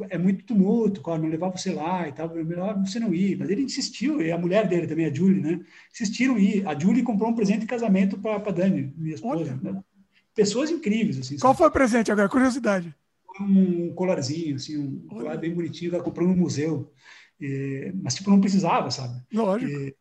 é 0.09 0.17
muito 0.17 0.45
tumulto, 0.45 1.01
não 1.05 1.27
levar 1.27 1.49
você 1.49 1.71
lá 1.71 2.07
e 2.07 2.11
tal, 2.11 2.37
é 2.37 2.43
melhor 2.43 2.79
você 2.79 2.99
não 2.99 3.13
ir. 3.13 3.37
Mas 3.37 3.49
ele 3.49 3.63
insistiu, 3.63 4.21
e 4.21 4.31
a 4.31 4.37
mulher 4.37 4.67
dele 4.67 4.87
também, 4.87 5.05
a 5.05 5.13
Julie, 5.13 5.41
né? 5.41 5.59
Insistiram 5.91 6.37
em 6.37 6.57
ir. 6.57 6.67
A 6.67 6.77
Julie 6.77 7.03
comprou 7.03 7.29
um 7.29 7.35
presente 7.35 7.61
de 7.61 7.65
casamento 7.65 8.17
para 8.17 8.35
a 8.35 8.51
Dani, 8.51 8.93
minha 8.97 9.15
esposa. 9.15 9.59
Né? 9.61 9.81
Pessoas 10.33 10.69
incríveis, 10.69 11.19
assim. 11.19 11.37
Qual 11.37 11.53
sabe? 11.53 11.57
foi 11.57 11.67
o 11.67 11.71
presente 11.71 12.11
agora? 12.11 12.29
Curiosidade. 12.29 12.93
Um 13.39 13.93
colarzinho, 13.93 14.55
assim, 14.55 14.77
um 14.77 15.07
colar 15.07 15.37
bem 15.37 15.53
bonitinho, 15.53 15.93
ela 15.93 16.03
comprou 16.03 16.27
no 16.27 16.35
museu. 16.35 16.91
E, 17.39 17.93
mas, 18.01 18.15
tipo, 18.15 18.29
não 18.29 18.41
precisava, 18.41 18.91
sabe? 18.91 19.21
Lógico. 19.31 19.71
E, 19.71 19.95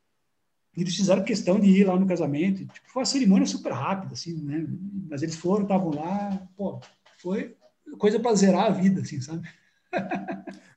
eles 0.76 0.94
fizeram 0.94 1.24
questão 1.24 1.58
de 1.58 1.68
ir 1.68 1.84
lá 1.84 1.98
no 1.98 2.06
casamento. 2.06 2.64
Tipo, 2.64 2.88
foi 2.88 3.00
uma 3.00 3.06
cerimônia 3.06 3.46
super 3.46 3.72
rápida, 3.72 4.14
assim, 4.14 4.40
né? 4.42 4.64
Mas 5.10 5.22
eles 5.22 5.36
foram, 5.36 5.62
estavam 5.62 5.90
lá, 5.90 6.48
pô, 6.56 6.80
foi 7.18 7.56
coisa 7.98 8.20
para 8.20 8.34
zerar 8.34 8.66
a 8.66 8.70
vida, 8.70 9.00
assim, 9.00 9.20
sabe? 9.20 9.48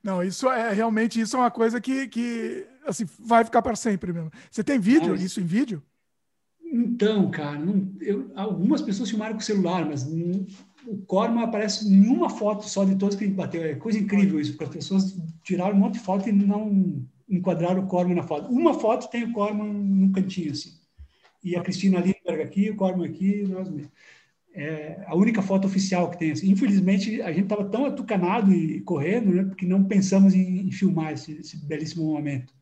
Não, 0.02 0.22
isso 0.22 0.48
é 0.48 0.72
realmente 0.72 1.20
isso 1.20 1.36
é 1.36 1.40
uma 1.40 1.50
coisa 1.50 1.80
que, 1.80 2.08
que 2.08 2.66
assim, 2.86 3.06
vai 3.18 3.44
ficar 3.44 3.62
para 3.62 3.76
sempre 3.76 4.12
mesmo. 4.12 4.30
Você 4.50 4.64
tem 4.64 4.78
vídeo, 4.78 5.10
mas, 5.10 5.22
isso 5.22 5.40
em 5.40 5.44
vídeo? 5.44 5.82
Então, 6.64 7.30
cara, 7.30 7.58
não, 7.58 7.92
eu, 8.00 8.30
algumas 8.34 8.80
pessoas 8.80 9.10
filmaram 9.10 9.34
com 9.34 9.40
celular, 9.40 9.84
mas 9.86 10.06
não, 10.06 10.46
o 10.86 10.96
Corma 11.06 11.44
aparece 11.44 11.86
em 11.86 12.06
uma 12.06 12.30
foto 12.30 12.68
só 12.68 12.84
de 12.84 12.96
todos 12.96 13.14
que 13.14 13.24
a 13.24 13.26
gente 13.26 13.36
bateu. 13.36 13.62
É 13.62 13.74
coisa 13.74 13.98
incrível 13.98 14.40
isso, 14.40 14.52
porque 14.52 14.64
as 14.64 14.70
pessoas 14.70 15.16
tiraram 15.44 15.76
um 15.76 15.80
monte 15.80 15.94
de 15.94 16.00
foto 16.00 16.28
e 16.28 16.32
não 16.32 17.06
enquadrar 17.28 17.78
o 17.78 17.86
Corman 17.86 18.16
na 18.16 18.22
foto. 18.22 18.50
Uma 18.50 18.74
foto 18.74 19.10
tem 19.10 19.24
o 19.24 19.32
Corman 19.32 19.72
no 19.72 20.12
cantinho, 20.12 20.52
assim. 20.52 20.72
E 21.44 21.56
a 21.56 21.62
Cristina 21.62 22.00
Lindbergh 22.00 22.42
aqui, 22.42 22.70
o 22.70 22.76
Corman 22.76 23.06
aqui, 23.06 23.42
nós 23.48 23.68
mesmos. 23.68 23.90
É 24.54 25.02
a 25.06 25.16
única 25.16 25.40
foto 25.40 25.66
oficial 25.66 26.10
que 26.10 26.18
tem. 26.18 26.32
Assim. 26.32 26.50
Infelizmente, 26.50 27.22
a 27.22 27.32
gente 27.32 27.44
estava 27.44 27.64
tão 27.64 27.86
atucanado 27.86 28.52
e 28.52 28.80
correndo, 28.82 29.32
né, 29.32 29.44
porque 29.44 29.64
não 29.64 29.84
pensamos 29.84 30.34
em, 30.34 30.66
em 30.66 30.70
filmar 30.70 31.12
esse, 31.12 31.32
esse, 31.38 31.56
belíssimo 31.64 32.04
momento. 32.04 32.52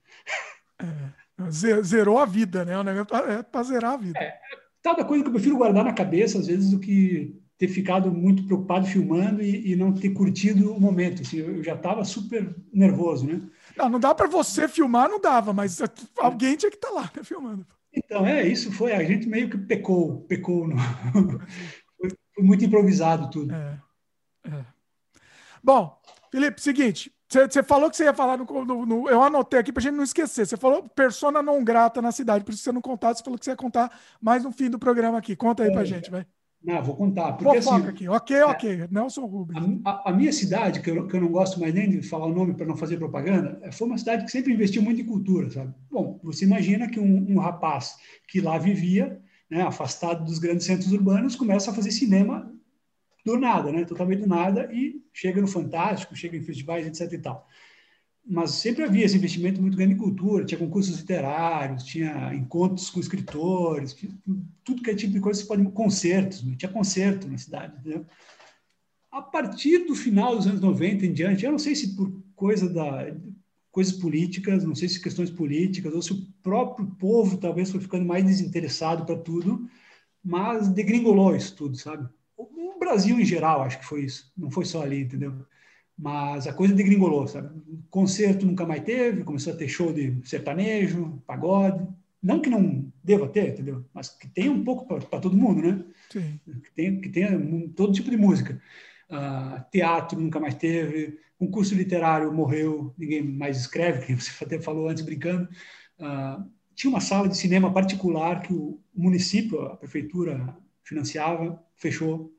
É, 0.78 1.82
zerou 1.82 2.18
a 2.18 2.24
vida, 2.24 2.64
né? 2.64 2.78
O 2.78 2.84
negócio 2.84 3.16
é 3.30 3.42
para 3.42 3.62
zerar 3.64 3.94
a 3.94 3.96
vida. 3.96 4.18
É, 4.18 4.38
tal 4.82 4.96
da 4.96 5.04
coisa 5.04 5.24
que 5.24 5.28
eu 5.28 5.34
prefiro 5.34 5.56
guardar 5.56 5.84
na 5.84 5.92
cabeça, 5.92 6.38
às 6.38 6.46
vezes, 6.46 6.70
do 6.70 6.78
que 6.78 7.40
ter 7.60 7.68
ficado 7.68 8.10
muito 8.10 8.44
preocupado 8.44 8.86
filmando 8.86 9.42
e, 9.42 9.72
e 9.72 9.76
não 9.76 9.92
ter 9.92 10.10
curtido 10.10 10.72
o 10.72 10.80
momento. 10.80 11.20
Assim, 11.20 11.38
eu 11.38 11.62
já 11.62 11.74
estava 11.74 12.02
super 12.04 12.54
nervoso, 12.72 13.26
né? 13.26 13.42
Não, 13.76 13.90
não 13.90 14.00
dá 14.00 14.14
para 14.14 14.28
você 14.28 14.66
filmar, 14.66 15.10
não 15.10 15.20
dava, 15.20 15.52
mas 15.52 15.78
alguém 16.18 16.56
tinha 16.56 16.70
que 16.70 16.78
estar 16.78 16.88
tá 16.88 16.94
lá 16.94 17.10
né, 17.14 17.22
filmando. 17.22 17.66
Então, 17.92 18.24
é, 18.26 18.46
isso 18.46 18.72
foi, 18.72 18.92
a 18.92 19.04
gente 19.04 19.28
meio 19.28 19.50
que 19.50 19.58
pecou, 19.58 20.22
pecou. 20.22 20.66
No... 20.66 20.76
foi, 22.40 22.46
muito 22.46 22.64
improvisado 22.64 23.30
tudo. 23.30 23.54
É, 23.54 23.78
é. 24.46 24.64
Bom, 25.62 25.98
Felipe, 26.30 26.60
seguinte, 26.60 27.12
você 27.28 27.62
falou 27.62 27.90
que 27.90 27.96
você 27.96 28.04
ia 28.04 28.14
falar 28.14 28.36
no, 28.36 28.44
no, 28.64 28.86
no 28.86 29.08
Eu 29.08 29.22
anotei 29.22 29.60
aqui 29.60 29.72
para 29.72 29.80
a 29.80 29.84
gente 29.84 29.94
não 29.94 30.04
esquecer. 30.04 30.46
Você 30.46 30.56
falou 30.56 30.88
persona 30.88 31.42
não 31.42 31.62
grata 31.62 32.02
na 32.02 32.10
cidade, 32.10 32.44
por 32.44 32.52
isso 32.52 32.62
você 32.62 32.72
não 32.72 32.80
contasse, 32.80 33.18
você 33.18 33.24
falou 33.24 33.38
que 33.38 33.44
você 33.44 33.52
ia 33.52 33.56
contar 33.56 33.90
mais 34.20 34.42
no 34.42 34.50
fim 34.50 34.68
do 34.68 34.78
programa 34.78 35.18
aqui. 35.18 35.36
Conta 35.36 35.62
aí 35.62 35.68
é, 35.68 35.72
para 35.72 35.82
a 35.82 35.84
gente, 35.84 36.10
vai. 36.10 36.26
Não, 36.62 36.82
vou 36.82 36.94
contar. 36.94 37.32
Porque, 37.32 37.56
assim, 37.56 37.86
aqui. 37.86 38.08
Ok, 38.08 38.36
é, 38.36 38.44
ok. 38.44 38.88
Nelson 38.90 39.24
Rubens. 39.24 39.80
A, 39.84 39.90
a, 39.90 40.10
a, 40.10 40.12
minha 40.12 40.32
cidade, 40.32 40.80
que 40.80 40.90
eu, 40.90 41.06
que 41.06 41.16
eu 41.16 41.20
não 41.20 41.28
gosto 41.28 41.58
mais 41.58 41.72
nem 41.72 41.88
de 41.88 42.02
falar 42.02 42.26
o 42.26 42.34
nome 42.34 42.52
para 42.52 42.66
não 42.66 42.76
fazer 42.76 42.98
propaganda, 42.98 43.58
é, 43.62 43.72
foi 43.72 43.86
uma 43.86 43.96
cidade 43.96 44.24
que 44.24 44.30
sempre 44.30 44.52
investiu 44.52 44.82
muito 44.82 45.00
em 45.00 45.06
cultura, 45.06 45.48
sabe? 45.50 45.72
Bom, 45.90 46.20
você 46.22 46.44
imagina 46.44 46.86
que 46.88 47.00
um, 47.00 47.32
um 47.32 47.38
rapaz 47.38 47.96
que 48.28 48.42
lá 48.42 48.58
vivia, 48.58 49.18
né, 49.50 49.62
afastado 49.62 50.24
dos 50.24 50.38
grandes 50.38 50.66
centros 50.66 50.92
urbanos, 50.92 51.36
começa 51.36 51.70
a 51.70 51.74
fazer 51.74 51.90
cinema 51.90 52.52
do 53.24 53.36
nada, 53.36 53.72
né? 53.72 53.84
Totalmente 53.84 54.20
do 54.20 54.26
nada 54.26 54.72
e 54.72 55.02
chega 55.12 55.40
no 55.40 55.46
Fantástico, 55.46 56.16
chega 56.16 56.36
em 56.36 56.42
festivais, 56.42 56.86
etc 56.86 57.12
e 57.12 57.18
tal 57.18 57.46
mas 58.24 58.52
sempre 58.52 58.84
havia 58.84 59.04
esse 59.04 59.16
investimento 59.16 59.60
muito 59.60 59.76
grande 59.76 59.94
em 59.94 59.98
cultura, 59.98 60.44
tinha 60.44 60.58
concursos 60.58 60.98
literários, 60.98 61.84
tinha 61.84 62.34
encontros 62.34 62.90
com 62.90 63.00
escritores, 63.00 63.96
tudo 64.62 64.82
que 64.82 64.90
é 64.90 64.94
tipo 64.94 65.12
de 65.12 65.20
coisa, 65.20 65.44
pode 65.46 65.64
concertos, 65.72 66.42
né? 66.44 66.54
tinha 66.56 66.70
concerto 66.70 67.26
na 67.26 67.38
cidade, 67.38 67.76
entendeu? 67.78 68.06
A 69.10 69.22
partir 69.22 69.78
do 69.86 69.96
final 69.96 70.36
dos 70.36 70.46
anos 70.46 70.60
90 70.60 71.06
em 71.06 71.12
diante, 71.12 71.44
eu 71.44 71.50
não 71.50 71.58
sei 71.58 71.74
se 71.74 71.96
por 71.96 72.12
coisa 72.36 72.68
da 72.68 73.12
coisas 73.70 73.92
políticas, 73.92 74.64
não 74.64 74.74
sei 74.74 74.88
se 74.88 75.00
questões 75.00 75.30
políticas 75.30 75.94
ou 75.94 76.02
se 76.02 76.12
o 76.12 76.26
próprio 76.42 76.86
povo 76.98 77.38
talvez 77.38 77.70
foi 77.70 77.80
ficando 77.80 78.04
mais 78.04 78.24
desinteressado 78.24 79.04
para 79.04 79.16
tudo, 79.16 79.68
mas 80.22 80.68
degringolou 80.68 81.34
isso 81.34 81.54
tudo, 81.56 81.76
sabe? 81.76 82.08
O 82.36 82.78
Brasil 82.78 83.18
em 83.20 83.24
geral, 83.24 83.62
acho 83.62 83.78
que 83.78 83.86
foi 83.86 84.04
isso, 84.04 84.32
não 84.36 84.50
foi 84.50 84.64
só 84.64 84.82
ali, 84.82 85.02
entendeu? 85.02 85.34
Mas 85.96 86.46
a 86.46 86.52
coisa 86.52 86.74
degringolou, 86.74 87.28
sabe? 87.28 87.50
Concerto 87.90 88.46
nunca 88.46 88.66
mais 88.66 88.82
teve, 88.82 89.22
começou 89.22 89.52
a 89.52 89.56
ter 89.56 89.68
show 89.68 89.92
de 89.92 90.16
sertanejo, 90.24 91.22
pagode. 91.26 91.86
Não 92.22 92.40
que 92.40 92.48
não 92.50 92.90
deva 93.04 93.28
ter, 93.28 93.50
entendeu? 93.50 93.84
Mas 93.92 94.08
que 94.08 94.26
tenha 94.28 94.50
um 94.50 94.64
pouco 94.64 94.86
para 94.86 95.20
todo 95.20 95.36
mundo, 95.36 95.62
né? 95.62 95.84
Sim. 96.10 96.40
Que 96.64 96.70
tenha, 96.74 97.00
que 97.00 97.08
tenha 97.08 97.30
todo 97.76 97.92
tipo 97.92 98.10
de 98.10 98.16
música. 98.16 98.60
Uh, 99.10 99.62
teatro 99.70 100.18
nunca 100.18 100.40
mais 100.40 100.54
teve, 100.54 101.18
concurso 101.40 101.74
literário 101.74 102.30
morreu, 102.30 102.94
ninguém 102.98 103.22
mais 103.22 103.56
escreve, 103.56 104.04
que 104.04 104.14
você 104.14 104.44
até 104.44 104.60
falou 104.60 104.88
antes 104.88 105.02
brincando. 105.02 105.48
Uh, 105.98 106.44
tinha 106.74 106.90
uma 106.90 107.00
sala 107.00 107.28
de 107.28 107.36
cinema 107.36 107.72
particular 107.72 108.42
que 108.42 108.52
o 108.52 108.78
município, 108.94 109.58
a 109.62 109.76
prefeitura 109.76 110.54
financiava, 110.84 111.58
fechou. 111.76 112.30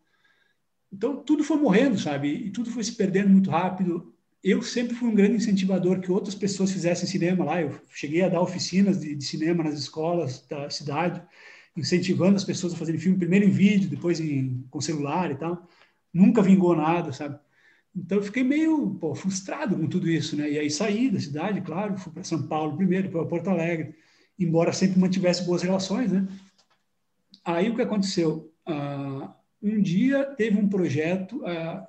Então, 0.94 1.24
tudo 1.24 1.44
foi 1.44 1.58
morrendo, 1.58 1.98
sabe? 1.98 2.28
E 2.28 2.52
tudo 2.52 2.70
foi 2.70 2.84
se 2.84 2.92
perdendo 2.92 3.30
muito 3.30 3.50
rápido. 3.50 4.14
Eu 4.44 4.62
sempre 4.62 4.96
fui 4.96 5.10
um 5.10 5.16
grande 5.16 5.38
incentivador 5.38 6.00
que 6.00 6.12
outras 6.12 6.36
pessoas 6.36 6.72
fizessem 6.72 7.08
cinema 7.08 7.44
lá. 7.44 7.62
Eu 7.62 7.80
cheguei 7.90 8.22
a 8.22 8.30
dar 8.30 8.42
oficinas 8.42 9.00
de, 9.00 9.16
de 9.16 9.24
cinema 9.24 9.64
nas 9.64 9.80
escolas 9.80 10.46
da 10.48 10.70
cidade, 10.70 11.24
incentivando 11.76 12.36
as 12.36 12.44
pessoas 12.44 12.74
a 12.74 12.78
fazerem 12.78 13.00
filme, 13.00 13.18
primeiro 13.18 13.46
em 13.46 13.52
vídeo, 13.52 13.90
depois 13.90 14.20
em, 14.20 14.64
com 14.70 14.80
celular 14.80 15.32
e 15.32 15.36
tal. 15.36 15.68
Nunca 16.14 16.42
vingou 16.42 16.76
nada, 16.76 17.12
sabe? 17.12 17.40
Então, 17.96 18.20
eu 18.20 18.24
fiquei 18.24 18.44
meio 18.44 18.92
pô, 18.92 19.14
frustrado 19.14 19.76
com 19.76 19.88
tudo 19.88 20.10
isso, 20.10 20.36
né? 20.36 20.50
E 20.50 20.58
aí 20.58 20.70
saí 20.70 21.10
da 21.10 21.20
cidade, 21.20 21.62
claro, 21.62 21.98
fui 21.98 22.12
para 22.12 22.24
São 22.24 22.48
Paulo 22.48 22.78
primeiro, 22.78 23.08
depois 23.08 23.24
para 23.24 23.30
Porto 23.30 23.50
Alegre, 23.50 23.96
embora 24.40 24.72
sempre 24.72 25.00
mantivesse 25.00 25.46
boas 25.46 25.62
relações, 25.62 26.12
né? 26.12 26.28
Aí 27.44 27.70
o 27.70 27.76
que 27.76 27.82
aconteceu? 27.82 28.52
Ah, 28.66 29.34
um 29.62 29.82
dia 29.82 30.24
teve 30.24 30.58
um 30.58 30.68
projeto, 30.68 31.46
a, 31.46 31.88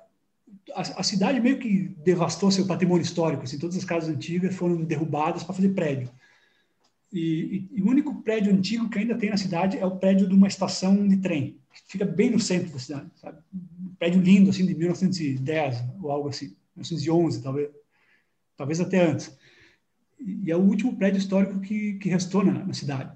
a, 0.75 1.03
cidade 1.03 1.39
meio 1.39 1.57
que 1.57 1.95
devastou 2.03 2.51
seu 2.51 2.67
patrimônio 2.67 3.03
histórico, 3.03 3.43
assim, 3.43 3.57
todas 3.57 3.75
as 3.77 3.85
casas 3.85 4.09
antigas 4.09 4.55
foram 4.55 4.83
derrubadas 4.83 5.43
para 5.43 5.55
fazer 5.55 5.69
prédio. 5.69 6.09
E, 7.11 7.19
e, 7.73 7.77
e, 7.79 7.81
o 7.81 7.87
único 7.87 8.21
prédio 8.21 8.53
antigo 8.53 8.89
que 8.89 8.99
ainda 8.99 9.15
tem 9.15 9.29
na 9.29 9.37
cidade 9.37 9.77
é 9.77 9.85
o 9.85 9.97
prédio 9.97 10.27
de 10.27 10.33
uma 10.33 10.47
estação 10.47 11.07
de 11.07 11.17
trem, 11.17 11.57
fica 11.87 12.05
bem 12.05 12.31
no 12.31 12.39
centro 12.39 12.71
da 12.71 12.79
cidade, 12.79 13.11
sabe? 13.15 13.37
Prédio 14.03 14.21
lindo, 14.21 14.49
assim, 14.49 14.65
de 14.65 14.75
1910 14.75 15.83
ou 16.01 16.11
algo 16.11 16.29
assim, 16.29 16.55
1911 16.75 17.41
talvez, 17.41 17.69
talvez 18.57 18.81
até 18.81 19.01
antes. 19.01 19.37
E, 20.19 20.51
é 20.51 20.55
o 20.55 20.61
último 20.61 20.97
prédio 20.97 21.19
histórico 21.19 21.59
que, 21.61 21.93
que 21.93 22.09
restou 22.09 22.43
na, 22.43 22.65
na 22.65 22.73
cidade 22.73 23.11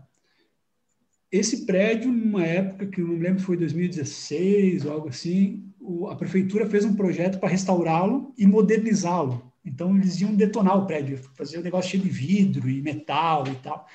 esse 1.31 1.65
prédio, 1.65 2.11
numa 2.11 2.45
época 2.45 2.87
que 2.87 3.01
eu 3.01 3.07
não 3.07 3.17
lembro 3.17 3.39
se 3.39 3.45
foi 3.45 3.57
2016 3.57 4.85
ou 4.85 4.91
algo 4.93 5.09
assim, 5.09 5.73
o, 5.79 6.07
a 6.07 6.15
prefeitura 6.15 6.69
fez 6.69 6.85
um 6.85 6.95
projeto 6.95 7.39
para 7.39 7.49
restaurá-lo 7.49 8.33
e 8.37 8.47
modernizá-lo. 8.47 9.51
Então, 9.65 9.95
eles 9.97 10.21
iam 10.21 10.33
detonar 10.33 10.77
o 10.77 10.85
prédio, 10.85 11.17
fazer 11.35 11.59
um 11.59 11.63
negócio 11.63 11.91
cheio 11.91 12.03
de 12.03 12.09
vidro 12.09 12.69
e 12.69 12.81
metal 12.81 13.45
e 13.47 13.55
tal. 13.55 13.85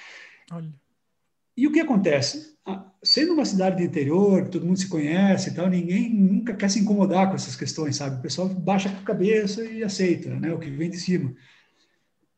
Olha. 0.51 0.82
E 1.57 1.67
o 1.67 1.73
que 1.73 1.81
acontece? 1.81 2.53
Sendo 3.03 3.35
uma 3.35 3.45
cidade 3.45 3.79
de 3.79 3.85
interior, 3.85 4.49
todo 4.49 4.65
mundo 4.65 4.79
se 4.79 4.89
conhece 4.89 5.51
e 5.51 5.55
tal, 5.55 5.69
ninguém 5.69 6.09
nunca 6.15 6.55
quer 6.55 6.71
se 6.71 6.79
incomodar 6.79 7.29
com 7.29 7.35
essas 7.35 7.57
questões, 7.57 7.97
sabe? 7.97 8.19
O 8.19 8.23
pessoal 8.23 8.49
baixa 8.49 8.89
a 8.89 9.03
cabeça 9.03 9.65
e 9.65 9.83
aceita 9.83 10.31
né, 10.31 10.53
o 10.53 10.59
que 10.59 10.71
vem 10.71 10.89
de 10.89 10.99
cima. 10.99 11.35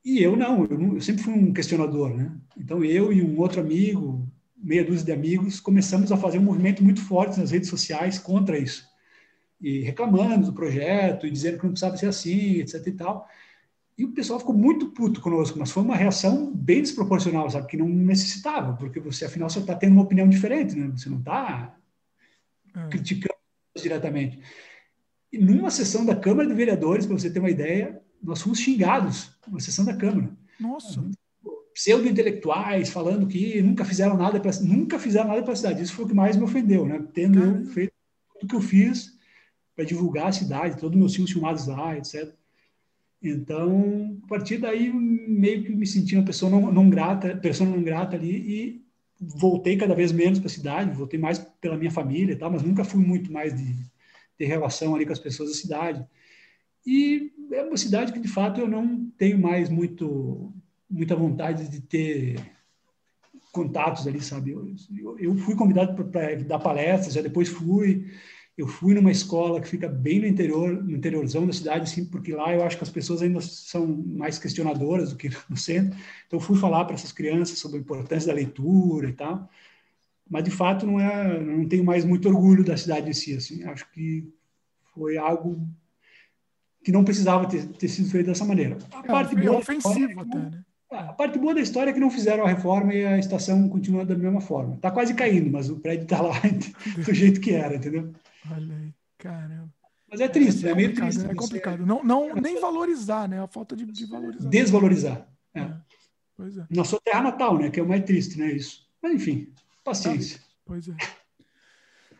E 0.05 0.23
eu 0.23 0.37
não, 0.37 0.65
eu, 0.65 1.01
sempre 1.01 1.23
fui 1.23 1.33
um 1.33 1.53
questionador, 1.53 2.15
né? 2.15 2.31
Então, 2.59 2.85
eu 2.85 3.13
e 3.13 3.23
um 3.23 3.39
outro 3.39 3.61
amigo, 3.61 4.27
meia 4.57 4.85
dúzia 4.85 5.05
de 5.05 5.13
amigos, 5.13 5.61
começamos 5.61 6.13
a 6.13 6.17
fazer 6.17 6.39
um 6.39 6.43
movimento 6.43 6.83
muito 6.83 7.01
forte 7.03 7.39
nas 7.39 7.51
redes 7.51 7.69
sociais 7.69 8.19
contra 8.19 8.59
isso. 8.59 8.85
E 9.61 9.81
reclamando 9.81 10.47
do 10.47 10.53
projeto, 10.53 11.27
e 11.27 11.31
dizendo 11.31 11.59
que 11.59 11.65
não 11.65 11.73
precisava 11.73 11.97
ser 11.97 12.07
assim, 12.07 12.61
etc 12.61 12.87
e 12.87 12.93
tal. 12.93 13.29
E 13.97 14.05
o 14.05 14.13
pessoal 14.13 14.41
ficou 14.41 14.55
muito 14.55 14.89
puto 14.89 15.21
conosco, 15.21 15.59
mas 15.59 15.71
foi 15.71 15.83
uma 15.83 15.95
reação 15.95 16.53
bem 16.53 16.83
desproporcional, 16.83 17.49
sabe? 17.49 17.69
Que 17.69 17.77
não 17.77 17.89
necessitava, 17.89 18.77
porque 18.77 18.99
você, 18.99 19.25
afinal, 19.25 19.49
só 19.49 19.61
está 19.61 19.75
tendo 19.75 19.93
uma 19.93 20.03
opinião 20.03 20.29
diferente, 20.29 20.75
né? 20.75 20.89
Você 20.89 21.09
não 21.09 21.19
está 21.19 21.77
é. 22.75 22.89
criticando 22.89 23.35
diretamente. 23.77 24.41
E 25.33 25.39
numa 25.39 25.71
sessão 25.71 26.05
da 26.05 26.17
Câmara 26.17 26.49
de 26.49 26.55
Vereadores, 26.55 27.07
para 27.07 27.17
você 27.17 27.31
ter 27.31 27.39
uma 27.39 27.51
ideia, 27.51 28.03
nós 28.23 28.43
fomos 28.43 28.59
xingados, 28.59 29.31
uma 29.47 29.61
sessão 29.61 29.85
da 29.85 29.97
Câmara. 29.97 30.37
Nossa! 30.59 31.05
pseudo-intelectuais 31.75 32.89
falando 32.89 33.27
que 33.27 33.61
nunca 33.61 33.85
fizeram 33.85 34.17
nada 34.17 34.39
para 34.41 34.53
nunca 34.61 34.97
fizeram 34.97 35.29
nada 35.29 35.43
para 35.43 35.53
a 35.53 35.57
cidade. 35.57 35.83
Isso 35.83 35.93
foi 35.93 36.05
o 36.05 36.09
que 36.09 36.15
mais 36.15 36.37
me 36.37 36.45
ofendeu, 36.45 36.87
né? 36.87 37.05
Tendo 37.13 37.43
eu 37.43 37.67
feito 37.67 37.93
tudo 38.39 38.49
que 38.49 38.57
eu 38.57 38.61
fiz 38.61 39.19
para 39.75 39.85
divulgar 39.85 40.29
a 40.29 40.33
cidade, 40.33 40.79
todos 40.79 40.95
os 40.95 41.01
meus 41.01 41.15
filmes 41.15 41.33
filmados 41.33 41.67
lá, 41.67 41.97
etc. 41.97 42.33
Então, 43.25 44.21
a 44.25 44.27
partir 44.27 44.59
daí, 44.59 44.93
meio 44.93 45.65
que 45.65 45.73
me 45.73 45.87
senti 45.87 46.15
uma 46.15 46.25
pessoa 46.25 46.51
não, 46.51 46.71
não 46.71 46.91
grata, 46.91 47.37
pessoa 47.37 47.69
não 47.69 47.83
grata 47.83 48.17
ali 48.17 48.37
e 48.37 48.85
voltei 49.19 49.77
cada 49.77 49.95
vez 49.95 50.13
menos 50.13 50.39
para 50.39 50.49
a 50.49 50.51
cidade, 50.51 50.97
voltei 50.97 51.19
mais 51.19 51.39
pela 51.61 51.77
minha 51.77 51.91
família 51.91 52.35
e 52.35 52.37
tal, 52.37 52.51
mas 52.51 52.63
nunca 52.63 52.85
fui 52.85 53.01
muito 53.03 53.33
mais 53.33 53.55
de 53.57 53.75
ter 54.37 54.45
relação 54.45 54.95
ali 54.95 55.07
com 55.07 55.13
as 55.13 55.19
pessoas 55.19 55.49
da 55.49 55.55
cidade. 55.55 56.07
E 56.87 57.33
é 57.51 57.63
uma 57.63 57.79
cidade 57.79 58.13
que, 58.13 58.21
de 58.21 58.29
fato, 58.29 58.61
eu 58.61 58.69
não 58.69 59.11
tenho 59.17 59.39
mais 59.39 59.71
muito 59.71 60.53
muita 60.91 61.17
vontade 61.17 61.69
de 61.69 61.81
ter 61.81 62.39
contatos 63.53 64.07
ali, 64.07 64.21
sabe? 64.21 64.51
Eu, 64.51 65.19
eu 65.19 65.37
fui 65.37 65.57
convidado 65.57 65.95
para 66.05 66.35
dar 66.43 66.59
palestras, 66.59 67.15
já 67.15 67.23
depois 67.23 67.49
fui. 67.49 68.07
Eu 68.57 68.69
fui 68.69 68.95
numa 68.95 69.11
escola 69.11 69.61
que 69.61 69.67
fica 69.67 69.89
bem 69.89 70.21
no 70.21 70.27
interior, 70.27 70.83
no 70.83 70.93
interiorzão 70.93 71.45
da 71.47 71.53
cidade, 71.53 71.85
assim, 71.85 72.05
porque 72.05 72.33
lá 72.33 72.55
eu 72.55 72.63
acho 72.63 72.77
que 72.77 72.85
as 72.85 72.91
pessoas 72.91 73.21
ainda 73.21 73.41
são 73.41 73.87
mais 73.87 74.39
questionadoras 74.39 75.11
do 75.11 75.17
que 75.17 75.29
no 75.51 75.57
centro. 75.57 75.99
Então 76.27 76.39
fui 76.39 76.57
falar 76.57 76.85
para 76.85 76.95
essas 76.95 77.11
crianças 77.11 77.59
sobre 77.59 77.79
a 77.79 77.81
importância 77.81 78.29
da 78.29 78.35
leitura 78.35 79.09
e 79.09 79.13
tal. 79.13 79.49
Mas 80.31 80.45
de 80.45 80.51
fato 80.51 80.87
não 80.87 81.01
é, 81.01 81.41
não 81.41 81.69
tenho 81.69 81.85
mais 81.85 82.05
muito 82.05 82.29
orgulho 82.29 82.65
da 82.65 82.77
cidade 82.77 83.11
em 83.11 83.13
si, 83.13 83.37
assim. 83.37 83.65
Acho 83.65 83.91
que 83.91 84.33
foi 84.95 85.17
algo 85.17 85.69
que 86.85 86.93
não 86.93 87.03
precisava 87.03 87.49
ter, 87.49 87.67
ter 87.67 87.89
sido 87.89 88.09
feito 88.09 88.27
dessa 88.27 88.45
maneira. 88.45 88.79
A 88.93 89.01
é, 89.01 89.03
parte 89.03 89.35
boa, 89.35 89.59
ofensivo 89.59 90.21
até, 90.21 90.39
né? 90.39 90.65
A 90.91 91.13
parte 91.13 91.39
boa 91.39 91.55
da 91.55 91.61
história 91.61 91.91
é 91.91 91.93
que 91.93 91.99
não 91.99 92.11
fizeram 92.11 92.45
a 92.45 92.49
reforma 92.49 92.95
e 92.95 93.05
a 93.05 93.19
estação 93.19 93.69
continua 93.69 94.05
da 94.05 94.15
mesma 94.15 94.41
forma. 94.41 94.75
Está 94.75 94.91
quase 94.91 95.13
caindo, 95.15 95.51
mas 95.51 95.69
o 95.69 95.81
prédio 95.81 96.05
está 96.05 96.21
lá 96.21 96.35
do 97.05 97.13
jeito 97.13 97.41
que 97.41 97.53
era, 97.53 97.75
entendeu? 97.75 98.13
Olha 98.51 98.77
aí, 98.77 98.95
caramba. 99.19 99.73
Mas 100.11 100.21
é 100.21 100.29
triste, 100.29 100.67
é, 100.67 100.71
é 100.71 100.75
meio 100.75 100.95
triste. 100.95 101.25
É 101.25 101.35
complicado. 101.35 101.85
Não, 101.85 102.03
não, 102.05 102.35
nem 102.35 102.61
valorizar, 102.61 103.29
né? 103.29 103.43
A 103.43 103.49
falta 103.49 103.75
de, 103.75 103.85
de 103.85 104.07
valorizar. 104.07 104.49
Desvalorizar. 104.49 105.29
É. 105.55 105.61
É. 105.61 105.77
Pois 106.37 106.57
é. 106.59 106.67
Na 106.71 106.85
sua 106.85 107.01
terra 107.01 107.23
natal, 107.23 107.59
né? 107.59 107.71
Que 107.71 107.81
é 107.81 107.83
o 107.83 107.89
mais 107.89 108.05
triste, 108.05 108.39
né? 108.39 108.53
Isso. 108.53 108.87
Mas 109.03 109.15
enfim, 109.15 109.53
paciência. 109.83 110.41
Pois 110.65 110.89
é. 110.89 110.95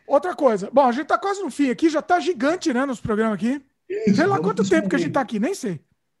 Outra 0.07 0.35
coisa. 0.35 0.69
Bom, 0.71 0.85
a 0.85 0.91
gente 0.91 1.03
está 1.03 1.17
quase 1.17 1.41
no 1.41 1.49
fim 1.49 1.69
aqui, 1.69 1.89
já 1.89 1.99
está 1.99 2.19
gigante, 2.19 2.73
né? 2.73 2.85
Nos 2.85 2.99
programas 2.99 3.35
aqui. 3.35 3.61
Isso, 3.89 4.15
sei 4.15 4.25
lá 4.25 4.39
quanto 4.39 4.67
tempo 4.67 4.89
que 4.89 4.95
a 4.95 4.99
gente 4.99 5.09
está 5.09 5.21
aqui, 5.21 5.39
nem 5.39 5.53
sei. 5.53 5.79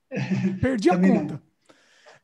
Perdi 0.61 0.89
a 0.89 0.99
conta. 0.99 1.41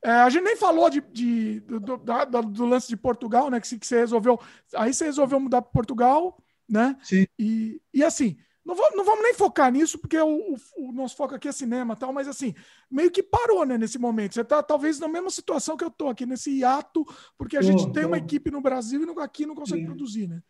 É, 0.03 0.11
a 0.11 0.29
gente 0.29 0.43
nem 0.43 0.55
falou 0.55 0.89
de, 0.89 1.01
de 1.11 1.59
do, 1.59 1.79
do, 1.79 1.97
do, 1.97 2.65
lance 2.65 2.87
de 2.87 2.97
Portugal, 2.97 3.51
né? 3.51 3.59
Que, 3.59 3.77
que 3.77 3.85
você 3.85 3.99
resolveu. 3.99 4.39
Aí 4.75 4.93
você 4.93 5.05
resolveu 5.05 5.39
mudar 5.39 5.61
para 5.61 5.71
Portugal, 5.71 6.40
né? 6.71 6.97
Sim. 7.03 7.27
E, 7.37 7.81
e 7.93 8.03
assim, 8.03 8.37
não, 8.65 8.75
vou, 8.75 8.85
não 8.95 9.03
vamos 9.03 9.23
nem 9.23 9.33
focar 9.33 9.71
nisso, 9.71 9.99
porque 9.99 10.17
o, 10.17 10.27
o, 10.27 10.57
o, 10.77 10.91
nosso 10.91 11.15
foco 11.15 11.35
aqui 11.35 11.47
é 11.47 11.51
cinema 11.51 11.95
tal, 11.95 12.13
mas 12.13 12.27
assim, 12.27 12.53
meio 12.89 13.11
que 13.11 13.21
parou, 13.21 13.65
né, 13.65 13.77
nesse 13.77 13.99
momento. 13.99 14.33
Você 14.33 14.41
está 14.41 14.63
talvez 14.63 14.99
na 14.99 15.07
mesma 15.07 15.29
situação 15.29 15.75
que 15.75 15.83
eu 15.83 15.91
tô 15.91 16.07
aqui, 16.07 16.25
nesse 16.25 16.51
hiato, 16.51 17.05
porque 17.37 17.57
a 17.57 17.61
gente 17.61 17.91
tem 17.91 18.05
uma 18.05 18.17
equipe 18.17 18.49
no 18.49 18.61
Brasil 18.61 19.03
e 19.03 19.21
aqui 19.21 19.45
não 19.45 19.55
consegue 19.55 19.81
Sim. 19.81 19.87
produzir, 19.87 20.27
né? 20.27 20.41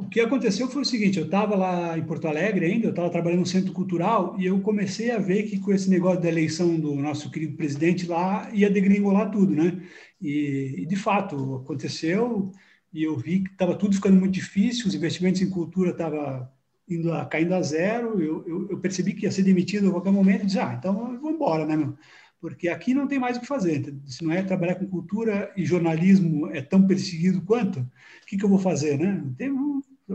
o 0.00 0.08
que 0.08 0.20
aconteceu 0.20 0.66
foi 0.68 0.82
o 0.82 0.84
seguinte: 0.84 1.18
eu 1.18 1.26
estava 1.26 1.54
lá 1.54 1.96
em 1.98 2.04
Porto 2.04 2.26
Alegre 2.26 2.64
ainda, 2.64 2.86
eu 2.86 2.90
estava 2.90 3.10
trabalhando 3.10 3.40
no 3.40 3.46
Centro 3.46 3.72
Cultural 3.72 4.34
e 4.38 4.46
eu 4.46 4.58
comecei 4.60 5.10
a 5.10 5.18
ver 5.18 5.42
que 5.42 5.58
com 5.58 5.72
esse 5.72 5.90
negócio 5.90 6.22
da 6.22 6.28
eleição 6.28 6.80
do 6.80 6.94
nosso 6.94 7.30
querido 7.30 7.56
presidente 7.56 8.06
lá 8.06 8.48
ia 8.52 8.70
degringolar 8.70 9.30
tudo, 9.30 9.54
né? 9.54 9.82
E, 10.20 10.76
e 10.78 10.86
de 10.86 10.96
fato 10.96 11.56
aconteceu 11.56 12.50
e 12.92 13.04
eu 13.04 13.16
vi 13.16 13.40
que 13.40 13.50
estava 13.50 13.76
tudo 13.76 13.94
ficando 13.94 14.18
muito 14.18 14.32
difícil, 14.32 14.86
os 14.86 14.94
investimentos 14.94 15.40
em 15.40 15.50
cultura 15.50 15.90
estavam 15.90 16.48
indo 16.88 17.12
a, 17.12 17.24
caindo 17.24 17.54
a 17.54 17.62
zero. 17.62 18.20
Eu, 18.20 18.44
eu, 18.46 18.70
eu, 18.70 18.78
percebi 18.78 19.14
que 19.14 19.24
ia 19.24 19.30
ser 19.30 19.44
demitido 19.44 19.88
a 19.88 19.92
qualquer 19.92 20.12
momento 20.12 20.42
e 20.42 20.46
disse: 20.46 20.58
ah, 20.58 20.74
então 20.78 21.14
eu 21.14 21.20
vou 21.20 21.30
embora, 21.30 21.64
né, 21.64 21.76
meu? 21.76 21.96
Porque 22.40 22.68
aqui 22.68 22.94
não 22.94 23.06
tem 23.06 23.18
mais 23.18 23.36
o 23.36 23.40
que 23.40 23.46
fazer. 23.46 23.94
Se 24.06 24.24
não 24.24 24.32
é 24.32 24.42
trabalhar 24.42 24.76
com 24.76 24.86
cultura 24.86 25.52
e 25.56 25.64
jornalismo 25.64 26.48
é 26.48 26.62
tão 26.62 26.86
perseguido 26.86 27.42
quanto, 27.42 27.80
o 27.80 28.26
que, 28.26 28.36
que 28.36 28.44
eu 28.44 28.48
vou 28.48 28.58
fazer, 28.58 28.98
né? 28.98 29.22
Tem, 29.36 29.52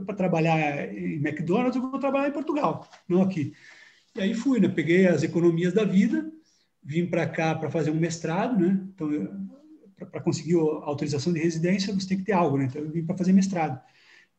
para 0.05 0.15
trabalhar 0.15 0.93
em 0.93 1.15
McDonald's, 1.15 1.75
eu 1.75 1.89
vou 1.89 1.99
trabalhar 1.99 2.27
em 2.27 2.33
Portugal, 2.33 2.89
não 3.07 3.21
aqui. 3.21 3.53
E 4.15 4.21
aí 4.21 4.33
fui, 4.33 4.59
né? 4.59 4.67
Peguei 4.67 5.07
as 5.07 5.23
economias 5.23 5.71
da 5.73 5.83
vida, 5.83 6.29
vim 6.83 7.05
para 7.05 7.27
cá 7.27 7.55
para 7.55 7.69
fazer 7.69 7.91
um 7.91 7.99
mestrado, 7.99 8.59
né? 8.59 8.81
Então, 8.93 9.09
para 9.97 10.21
conseguir 10.21 10.55
a 10.55 10.85
autorização 10.85 11.31
de 11.31 11.39
residência, 11.39 11.93
você 11.93 12.07
tem 12.07 12.17
que 12.17 12.23
ter 12.23 12.33
algo, 12.33 12.57
né? 12.57 12.65
Então, 12.65 12.81
eu 12.81 12.89
vim 12.89 13.03
para 13.03 13.17
fazer 13.17 13.31
mestrado. 13.31 13.81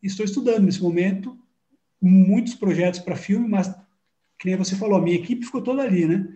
E 0.02 0.06
estou 0.06 0.24
estudando 0.24 0.64
nesse 0.64 0.82
momento 0.82 1.36
muitos 2.00 2.54
projetos 2.54 3.00
para 3.00 3.16
filme, 3.16 3.48
mas, 3.48 3.68
que 4.38 4.46
nem 4.46 4.56
você 4.56 4.76
falou, 4.76 4.98
a 4.98 5.02
minha 5.02 5.16
equipe 5.16 5.46
ficou 5.46 5.62
toda 5.62 5.82
ali, 5.82 6.06
né? 6.06 6.28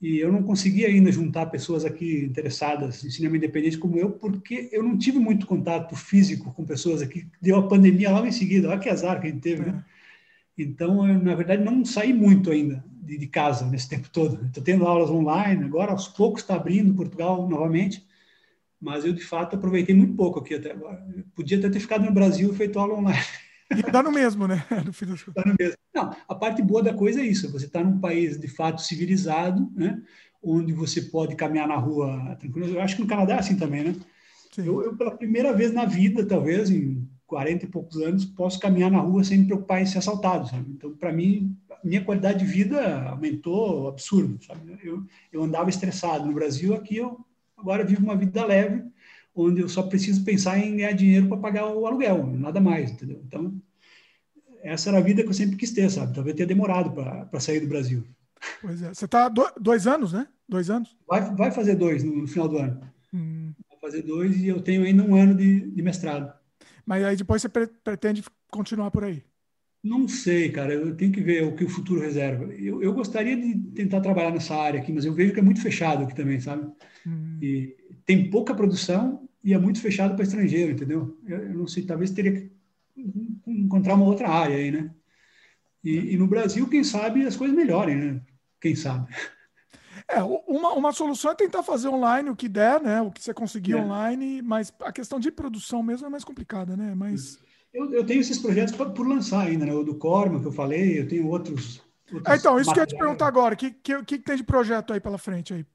E 0.00 0.18
eu 0.18 0.30
não 0.30 0.42
consegui 0.42 0.84
ainda 0.84 1.10
juntar 1.10 1.46
pessoas 1.46 1.84
aqui 1.84 2.24
interessadas 2.24 3.02
em 3.02 3.10
cinema 3.10 3.38
independente 3.38 3.78
como 3.78 3.98
eu, 3.98 4.10
porque 4.10 4.68
eu 4.70 4.82
não 4.82 4.98
tive 4.98 5.18
muito 5.18 5.46
contato 5.46 5.96
físico 5.96 6.52
com 6.52 6.66
pessoas 6.66 7.00
aqui. 7.00 7.26
Deu 7.40 7.56
a 7.56 7.66
pandemia 7.66 8.10
logo 8.10 8.26
em 8.26 8.32
seguida, 8.32 8.68
olha 8.68 8.78
que 8.78 8.90
azar 8.90 9.18
que 9.20 9.26
a 9.26 9.30
gente 9.30 9.40
teve, 9.40 9.62
né? 9.62 9.82
É. 10.58 10.62
Então, 10.62 11.06
eu, 11.06 11.18
na 11.18 11.34
verdade, 11.34 11.64
não 11.64 11.84
saí 11.84 12.12
muito 12.12 12.50
ainda 12.50 12.84
de, 12.88 13.16
de 13.18 13.26
casa 13.26 13.66
nesse 13.66 13.88
tempo 13.88 14.08
todo. 14.10 14.44
Estou 14.46 14.62
tendo 14.62 14.86
aulas 14.86 15.10
online, 15.10 15.64
agora 15.64 15.92
aos 15.92 16.08
poucos 16.08 16.42
está 16.42 16.56
abrindo 16.56 16.94
Portugal 16.94 17.48
novamente, 17.48 18.04
mas 18.80 19.04
eu, 19.04 19.12
de 19.12 19.22
fato, 19.22 19.56
aproveitei 19.56 19.94
muito 19.94 20.14
pouco 20.14 20.38
aqui 20.38 20.54
até 20.54 20.72
agora. 20.72 21.04
Eu 21.16 21.24
podia 21.34 21.58
até 21.58 21.68
ter 21.68 21.80
ficado 21.80 22.04
no 22.04 22.12
Brasil 22.12 22.52
e 22.52 22.56
feito 22.56 22.78
aula 22.78 22.94
online. 22.94 23.22
E 23.70 23.82
dá 23.90 24.02
no 24.02 24.12
mesmo, 24.12 24.46
né? 24.46 24.64
No 24.84 24.92
fim 24.92 25.06
das 25.06 25.24
Dá 25.34 25.42
no 25.44 25.54
mesmo. 25.58 25.76
Não, 25.94 26.14
a 26.28 26.34
parte 26.34 26.62
boa 26.62 26.82
da 26.82 26.94
coisa 26.94 27.20
é 27.20 27.24
isso. 27.24 27.50
Você 27.52 27.66
está 27.66 27.82
num 27.82 27.98
país 27.98 28.38
de 28.38 28.48
fato 28.48 28.80
civilizado, 28.82 29.70
né? 29.74 30.00
Onde 30.42 30.72
você 30.72 31.02
pode 31.02 31.34
caminhar 31.34 31.66
na 31.66 31.76
rua 31.76 32.36
tranquilo. 32.38 32.68
Eu 32.68 32.80
acho 32.80 32.96
que 32.96 33.02
no 33.02 33.08
Canadá 33.08 33.34
é 33.34 33.38
assim 33.38 33.56
também, 33.56 33.84
né? 33.84 33.96
Eu, 34.56 34.82
eu, 34.82 34.96
pela 34.96 35.10
primeira 35.10 35.52
vez 35.52 35.72
na 35.72 35.84
vida, 35.84 36.24
talvez 36.24 36.70
em 36.70 37.06
40 37.26 37.64
e 37.64 37.68
poucos 37.68 37.96
anos, 37.98 38.24
posso 38.24 38.60
caminhar 38.60 38.90
na 38.90 39.00
rua 39.00 39.24
sem 39.24 39.38
me 39.38 39.46
preocupar 39.46 39.82
em 39.82 39.86
ser 39.86 39.98
assaltado, 39.98 40.48
sabe? 40.48 40.70
Então, 40.70 40.94
para 40.94 41.12
mim, 41.12 41.56
minha 41.82 42.04
qualidade 42.04 42.38
de 42.38 42.44
vida 42.44 43.08
aumentou 43.08 43.88
absurdo, 43.88 44.38
sabe? 44.44 44.78
Eu, 44.82 45.04
eu 45.32 45.42
andava 45.42 45.68
estressado 45.68 46.24
no 46.24 46.32
Brasil, 46.32 46.74
aqui 46.74 46.96
eu 46.96 47.25
agora 47.56 47.84
vivo 47.84 48.02
uma 48.02 48.16
vida 48.16 48.44
leve, 48.44 48.84
onde 49.34 49.60
eu 49.60 49.68
só 49.68 49.82
preciso 49.82 50.24
pensar 50.24 50.58
em 50.58 50.76
ganhar 50.76 50.92
dinheiro 50.92 51.28
para 51.28 51.36
pagar 51.36 51.66
o 51.66 51.86
aluguel, 51.86 52.26
nada 52.26 52.60
mais, 52.60 52.90
entendeu? 52.90 53.22
Então, 53.26 53.60
essa 54.62 54.90
era 54.90 54.98
a 54.98 55.02
vida 55.02 55.22
que 55.22 55.28
eu 55.28 55.34
sempre 55.34 55.56
quis 55.56 55.72
ter, 55.72 55.90
sabe? 55.90 56.14
Talvez 56.14 56.34
tenha 56.34 56.46
demorado 56.46 56.90
para 56.92 57.40
sair 57.40 57.60
do 57.60 57.68
Brasil. 57.68 58.04
Pois 58.60 58.82
é. 58.82 58.92
Você 58.92 59.04
está 59.04 59.28
do, 59.28 59.46
dois 59.60 59.86
anos, 59.86 60.12
né? 60.12 60.26
Dois 60.48 60.70
anos? 60.70 60.96
Vai, 61.06 61.34
vai 61.34 61.50
fazer 61.50 61.76
dois 61.76 62.02
no, 62.02 62.22
no 62.22 62.26
final 62.26 62.48
do 62.48 62.58
ano. 62.58 62.80
Hum. 63.12 63.52
Vai 63.70 63.78
fazer 63.80 64.02
dois 64.02 64.36
e 64.36 64.48
eu 64.48 64.60
tenho 64.60 64.84
ainda 64.84 65.02
um 65.02 65.14
ano 65.14 65.34
de, 65.34 65.70
de 65.70 65.82
mestrado. 65.82 66.32
Mas 66.84 67.04
aí 67.04 67.16
depois 67.16 67.42
você 67.42 67.48
pre 67.48 67.66
pretende 67.66 68.24
continuar 68.50 68.90
por 68.90 69.04
aí? 69.04 69.22
Não 69.82 70.08
sei, 70.08 70.50
cara. 70.50 70.74
Eu 70.74 70.96
tenho 70.96 71.12
que 71.12 71.20
ver 71.20 71.44
o 71.44 71.54
que 71.54 71.64
o 71.64 71.68
futuro 71.68 72.00
reserva. 72.00 72.44
Eu, 72.54 72.82
eu 72.82 72.92
gostaria 72.92 73.36
de 73.36 73.54
tentar 73.70 74.00
trabalhar 74.00 74.30
nessa 74.30 74.54
área 74.54 74.80
aqui, 74.80 74.92
mas 74.92 75.04
eu 75.04 75.12
vejo 75.12 75.32
que 75.32 75.40
é 75.40 75.42
muito 75.42 75.62
fechado 75.62 76.04
aqui 76.04 76.14
também, 76.14 76.40
sabe? 76.40 76.66
Hum. 77.06 77.38
E 77.40 77.76
tem 78.04 78.28
pouca 78.30 78.54
produção 78.54 79.28
e 79.44 79.54
é 79.54 79.58
muito 79.58 79.80
fechado 79.80 80.14
para 80.14 80.24
estrangeiro, 80.24 80.72
entendeu? 80.72 81.16
Eu, 81.26 81.38
eu, 81.38 81.54
não 81.54 81.68
sei, 81.68 81.84
talvez 81.84 82.10
teria 82.10 82.32
que 82.32 82.50
encontrar 83.46 83.94
uma 83.94 84.06
outra 84.06 84.28
área 84.28 84.56
aí, 84.56 84.70
né? 84.70 84.90
E, 85.84 86.14
e, 86.14 86.16
no 86.16 86.26
Brasil, 86.26 86.68
quem 86.68 86.82
sabe, 86.82 87.24
as 87.24 87.36
coisas 87.36 87.56
melhorem, 87.56 87.94
né? 87.94 88.20
Quem 88.60 88.74
sabe. 88.74 89.08
É, 90.08 90.22
uma, 90.22 90.72
uma 90.74 90.92
solução 90.92 91.32
é 91.32 91.34
tentar 91.34 91.64
fazer 91.64 91.88
online 91.88 92.30
o 92.30 92.36
que 92.36 92.48
der, 92.48 92.80
né? 92.80 93.00
O 93.00 93.10
que 93.10 93.20
você 93.20 93.34
conseguir 93.34 93.72
é. 93.72 93.76
online, 93.76 94.40
mas 94.40 94.72
a 94.80 94.92
questão 94.92 95.18
de 95.18 95.32
produção 95.32 95.82
mesmo 95.82 96.06
é 96.06 96.10
mais 96.10 96.22
complicada, 96.22 96.76
né? 96.76 96.94
Mas... 96.94 97.40
Eu, 97.72 97.92
eu 97.92 98.04
tenho 98.04 98.20
esses 98.20 98.38
projetos 98.38 98.74
por, 98.74 98.90
por 98.90 99.06
lançar 99.06 99.46
ainda, 99.46 99.66
né? 99.66 99.74
O 99.74 99.84
do 99.84 99.96
Corma, 99.96 100.40
que 100.40 100.46
eu 100.46 100.52
falei, 100.52 100.98
eu 100.98 101.08
tenho 101.08 101.26
outros. 101.26 101.82
outros 102.12 102.32
é, 102.32 102.36
então, 102.36 102.58
isso 102.58 102.70
materiais. 102.70 102.72
que 102.72 102.78
eu 102.78 102.82
ia 102.82 102.86
te 102.86 102.96
perguntar 102.96 103.26
agora. 103.26 103.54
O 103.54 103.56
que, 103.56 103.70
que, 103.70 104.02
que, 104.04 104.18
tem 104.18 104.36
de 104.36 104.44
projeto 104.44 104.92
aí 104.92 105.00
pela 105.00 105.18
frente 105.18 105.54
aí? 105.54 105.66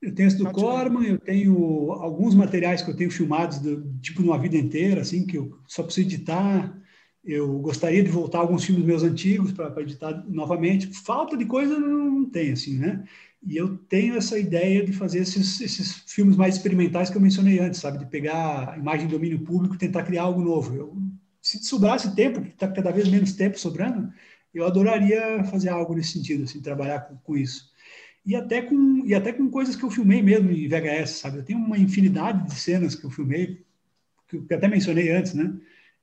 Eu 0.00 0.14
tenho 0.14 0.26
esse 0.26 0.36
do 0.36 0.50
Corman, 0.50 1.06
eu 1.06 1.18
tenho 1.18 1.92
alguns 1.92 2.34
materiais 2.34 2.82
que 2.82 2.90
eu 2.90 2.96
tenho 2.96 3.10
filmados, 3.10 3.58
do, 3.58 3.92
tipo, 4.00 4.20
numa 4.20 4.38
vida 4.38 4.56
inteira, 4.56 5.00
assim, 5.00 5.24
que 5.24 5.38
eu 5.38 5.58
só 5.66 5.82
preciso 5.82 6.08
editar. 6.08 6.76
Eu 7.24 7.60
gostaria 7.60 8.02
de 8.02 8.10
voltar 8.10 8.40
alguns 8.40 8.64
filmes 8.64 8.84
meus 8.84 9.04
antigos 9.04 9.52
para 9.52 9.80
editar 9.80 10.24
novamente. 10.28 10.88
Falta 10.88 11.36
de 11.36 11.44
coisa 11.44 11.78
não 11.78 12.24
tem, 12.28 12.52
assim, 12.52 12.78
né? 12.78 13.04
E 13.44 13.56
eu 13.56 13.76
tenho 13.76 14.16
essa 14.16 14.38
ideia 14.38 14.84
de 14.84 14.92
fazer 14.92 15.18
esses, 15.18 15.60
esses 15.60 16.04
filmes 16.06 16.36
mais 16.36 16.56
experimentais 16.56 17.10
que 17.10 17.16
eu 17.16 17.20
mencionei 17.20 17.58
antes, 17.58 17.80
sabe? 17.80 17.98
De 17.98 18.06
pegar 18.06 18.72
a 18.72 18.78
imagem 18.78 19.06
de 19.06 19.12
domínio 19.12 19.40
público 19.40 19.74
e 19.74 19.78
tentar 19.78 20.04
criar 20.04 20.22
algo 20.22 20.40
novo. 20.40 20.74
Eu, 20.74 20.96
se 21.42 21.62
sobrasse 21.64 22.14
tempo, 22.14 22.40
que 22.40 22.48
está 22.50 22.68
cada 22.68 22.92
vez 22.92 23.08
menos 23.08 23.32
tempo 23.34 23.58
sobrando, 23.58 24.12
eu 24.54 24.64
adoraria 24.64 25.44
fazer 25.44 25.68
algo 25.68 25.94
nesse 25.94 26.12
sentido, 26.12 26.44
assim, 26.44 26.62
trabalhar 26.62 27.00
com, 27.00 27.16
com 27.16 27.36
isso 27.36 27.72
e 28.24 28.36
até 28.36 28.62
com 28.62 29.04
e 29.04 29.14
até 29.14 29.32
com 29.32 29.50
coisas 29.50 29.74
que 29.74 29.82
eu 29.82 29.90
filmei 29.90 30.22
mesmo 30.22 30.50
em 30.50 30.68
VHS, 30.68 31.10
sabe? 31.10 31.38
Eu 31.38 31.44
tenho 31.44 31.58
uma 31.58 31.78
infinidade 31.78 32.46
de 32.46 32.54
cenas 32.54 32.94
que 32.94 33.04
eu 33.04 33.10
filmei 33.10 33.64
que 34.28 34.36
eu 34.36 34.56
até 34.56 34.68
mencionei 34.68 35.10
antes, 35.10 35.34
né? 35.34 35.52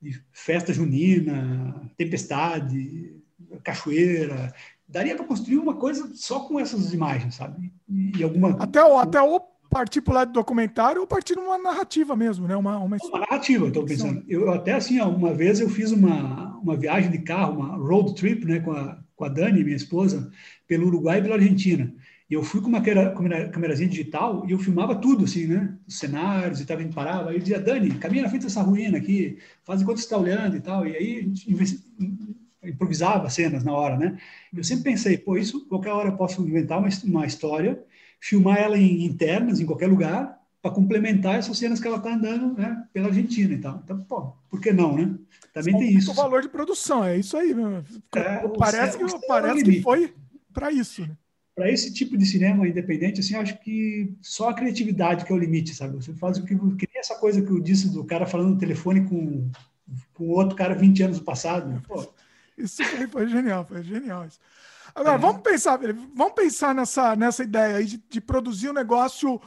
De 0.01 0.21
festa 0.31 0.73
junina, 0.73 1.89
tempestade, 1.97 3.15
cachoeira. 3.63 4.53
Daria 4.87 5.15
para 5.15 5.25
construir 5.25 5.57
uma 5.57 5.75
coisa 5.75 6.11
só 6.13 6.41
com 6.41 6.59
essas 6.59 6.93
imagens, 6.93 7.35
sabe? 7.35 7.71
E, 7.87 8.23
alguma 8.23 8.51
até 8.61 8.83
o 8.83 8.97
até 8.97 9.21
o 9.21 9.41
partir 9.69 10.01
para 10.01 10.11
o 10.11 10.15
lado 10.15 10.31
do 10.31 10.33
documentário 10.33 11.01
ou 11.01 11.07
partir 11.07 11.35
numa 11.35 11.57
narrativa 11.57 12.15
mesmo, 12.15 12.47
né? 12.47 12.55
Uma, 12.55 12.77
uma... 12.77 12.97
uma 13.01 13.19
narrativa, 13.19 13.67
estou 13.67 13.85
pensando. 13.85 14.23
Eu 14.27 14.51
até 14.51 14.73
assim, 14.73 14.99
uma 14.99 15.33
vez 15.33 15.59
eu 15.59 15.69
fiz 15.69 15.91
uma, 15.91 16.57
uma 16.57 16.75
viagem 16.75 17.11
de 17.11 17.19
carro, 17.19 17.59
uma 17.59 17.75
road 17.75 18.15
trip, 18.15 18.45
né, 18.45 18.59
com 18.59 18.71
a, 18.71 18.97
com 19.15 19.25
a 19.25 19.29
Dani, 19.29 19.63
minha 19.63 19.75
esposa, 19.75 20.31
pelo 20.67 20.87
Uruguai 20.87 21.19
e 21.19 21.21
pela 21.21 21.35
Argentina. 21.35 21.93
E 22.29 22.33
eu 22.33 22.43
fui 22.43 22.61
com 22.61 22.67
uma 22.67 22.81
câmerazinha 22.81 23.89
digital 23.89 24.45
e 24.47 24.51
eu 24.51 24.59
filmava 24.59 24.93
tudo, 24.95 25.25
assim, 25.25 25.47
né? 25.47 25.75
Os 25.87 25.97
cenários 25.97 26.61
e 26.61 26.65
tal, 26.65 26.77
a 26.77 26.81
gente 26.81 26.93
parava. 26.93 27.29
Aí 27.29 27.35
eu 27.35 27.39
dizia, 27.39 27.59
Dani, 27.59 27.89
caminha 27.95 28.23
na 28.23 28.29
frente 28.29 28.43
dessa 28.43 28.61
ruína 28.61 28.99
aqui, 28.99 29.39
faz 29.63 29.81
enquanto 29.81 29.97
você 29.97 30.03
está 30.03 30.17
olhando 30.17 30.55
e 30.55 30.61
tal. 30.61 30.85
E 30.85 30.95
aí 30.95 31.17
a 31.17 31.21
gente 31.21 31.83
improvisava 32.63 33.29
cenas 33.29 33.63
na 33.63 33.73
hora, 33.73 33.97
né? 33.97 34.17
Eu 34.53 34.63
sempre 34.63 34.91
pensei, 34.91 35.17
pô, 35.17 35.37
isso 35.37 35.65
qualquer 35.67 35.91
hora 35.91 36.09
eu 36.09 36.17
posso 36.17 36.45
inventar 36.47 36.77
uma, 36.77 36.89
uma 37.05 37.25
história, 37.25 37.83
filmar 38.19 38.57
ela 38.57 38.77
em 38.77 39.05
internas, 39.05 39.59
em 39.59 39.65
qualquer 39.65 39.87
lugar, 39.87 40.39
para 40.61 40.71
complementar 40.71 41.35
essas 41.35 41.57
cenas 41.57 41.79
que 41.79 41.87
ela 41.87 41.97
está 41.97 42.13
andando 42.13 42.53
né, 42.53 42.85
pela 42.91 43.07
Argentina 43.07 43.53
e 43.53 43.59
tal. 43.59 43.81
Então, 43.83 43.99
pô, 44.01 44.33
por 44.49 44.59
que 44.59 44.73
não, 44.73 44.95
né? 44.95 45.15
Também 45.53 45.73
Só 45.73 45.79
tem 45.79 45.97
isso. 45.97 46.11
O 46.11 46.13
valor 46.13 46.41
de 46.41 46.49
produção, 46.49 47.03
é 47.03 47.17
isso 47.17 47.37
aí. 47.37 47.55
É, 48.15 48.47
parece 48.57 48.97
que, 48.97 49.27
parece 49.27 49.63
que 49.63 49.81
foi 49.81 50.13
para 50.53 50.71
isso, 50.71 51.01
né? 51.01 51.15
para 51.59 51.69
esse 51.69 51.93
tipo 51.93 52.17
de 52.17 52.25
cinema 52.25 52.65
independente, 52.65 53.19
assim, 53.19 53.35
acho 53.35 53.59
que 53.59 54.13
só 54.21 54.47
a 54.47 54.53
criatividade 54.53 55.25
que 55.25 55.31
é 55.33 55.35
o 55.35 55.37
limite, 55.37 55.75
sabe? 55.75 55.93
Você 55.97 56.13
faz 56.13 56.37
o 56.37 56.45
que, 56.45 56.55
que 56.55 56.87
nem 56.89 56.99
essa 56.99 57.15
coisa 57.15 57.41
que 57.41 57.51
eu 57.51 57.59
disse 57.59 57.89
do 57.89 58.05
cara 58.05 58.25
falando 58.25 58.51
no 58.51 58.57
telefone 58.57 59.03
com, 59.03 59.51
com 60.13 60.29
outro 60.29 60.55
cara 60.55 60.73
20 60.73 61.03
anos 61.03 61.19
do 61.19 61.25
passado. 61.25 61.67
Né? 61.67 61.81
Pô. 61.85 62.07
Isso 62.57 62.81
foi, 62.81 63.07
foi, 63.07 63.27
genial, 63.27 63.65
foi 63.65 63.83
genial 63.83 64.25
isso. 64.25 64.39
Agora, 64.93 65.15
é. 65.15 65.17
vamos 65.17 65.41
pensar, 65.41 65.79
vamos 66.13 66.33
pensar 66.33 66.73
nessa, 66.75 67.15
nessa 67.15 67.43
ideia 67.43 67.77
aí 67.77 67.85
de, 67.85 67.97
de 68.09 68.21
produzir 68.21 68.69
um 68.69 68.73
negócio 68.73 69.41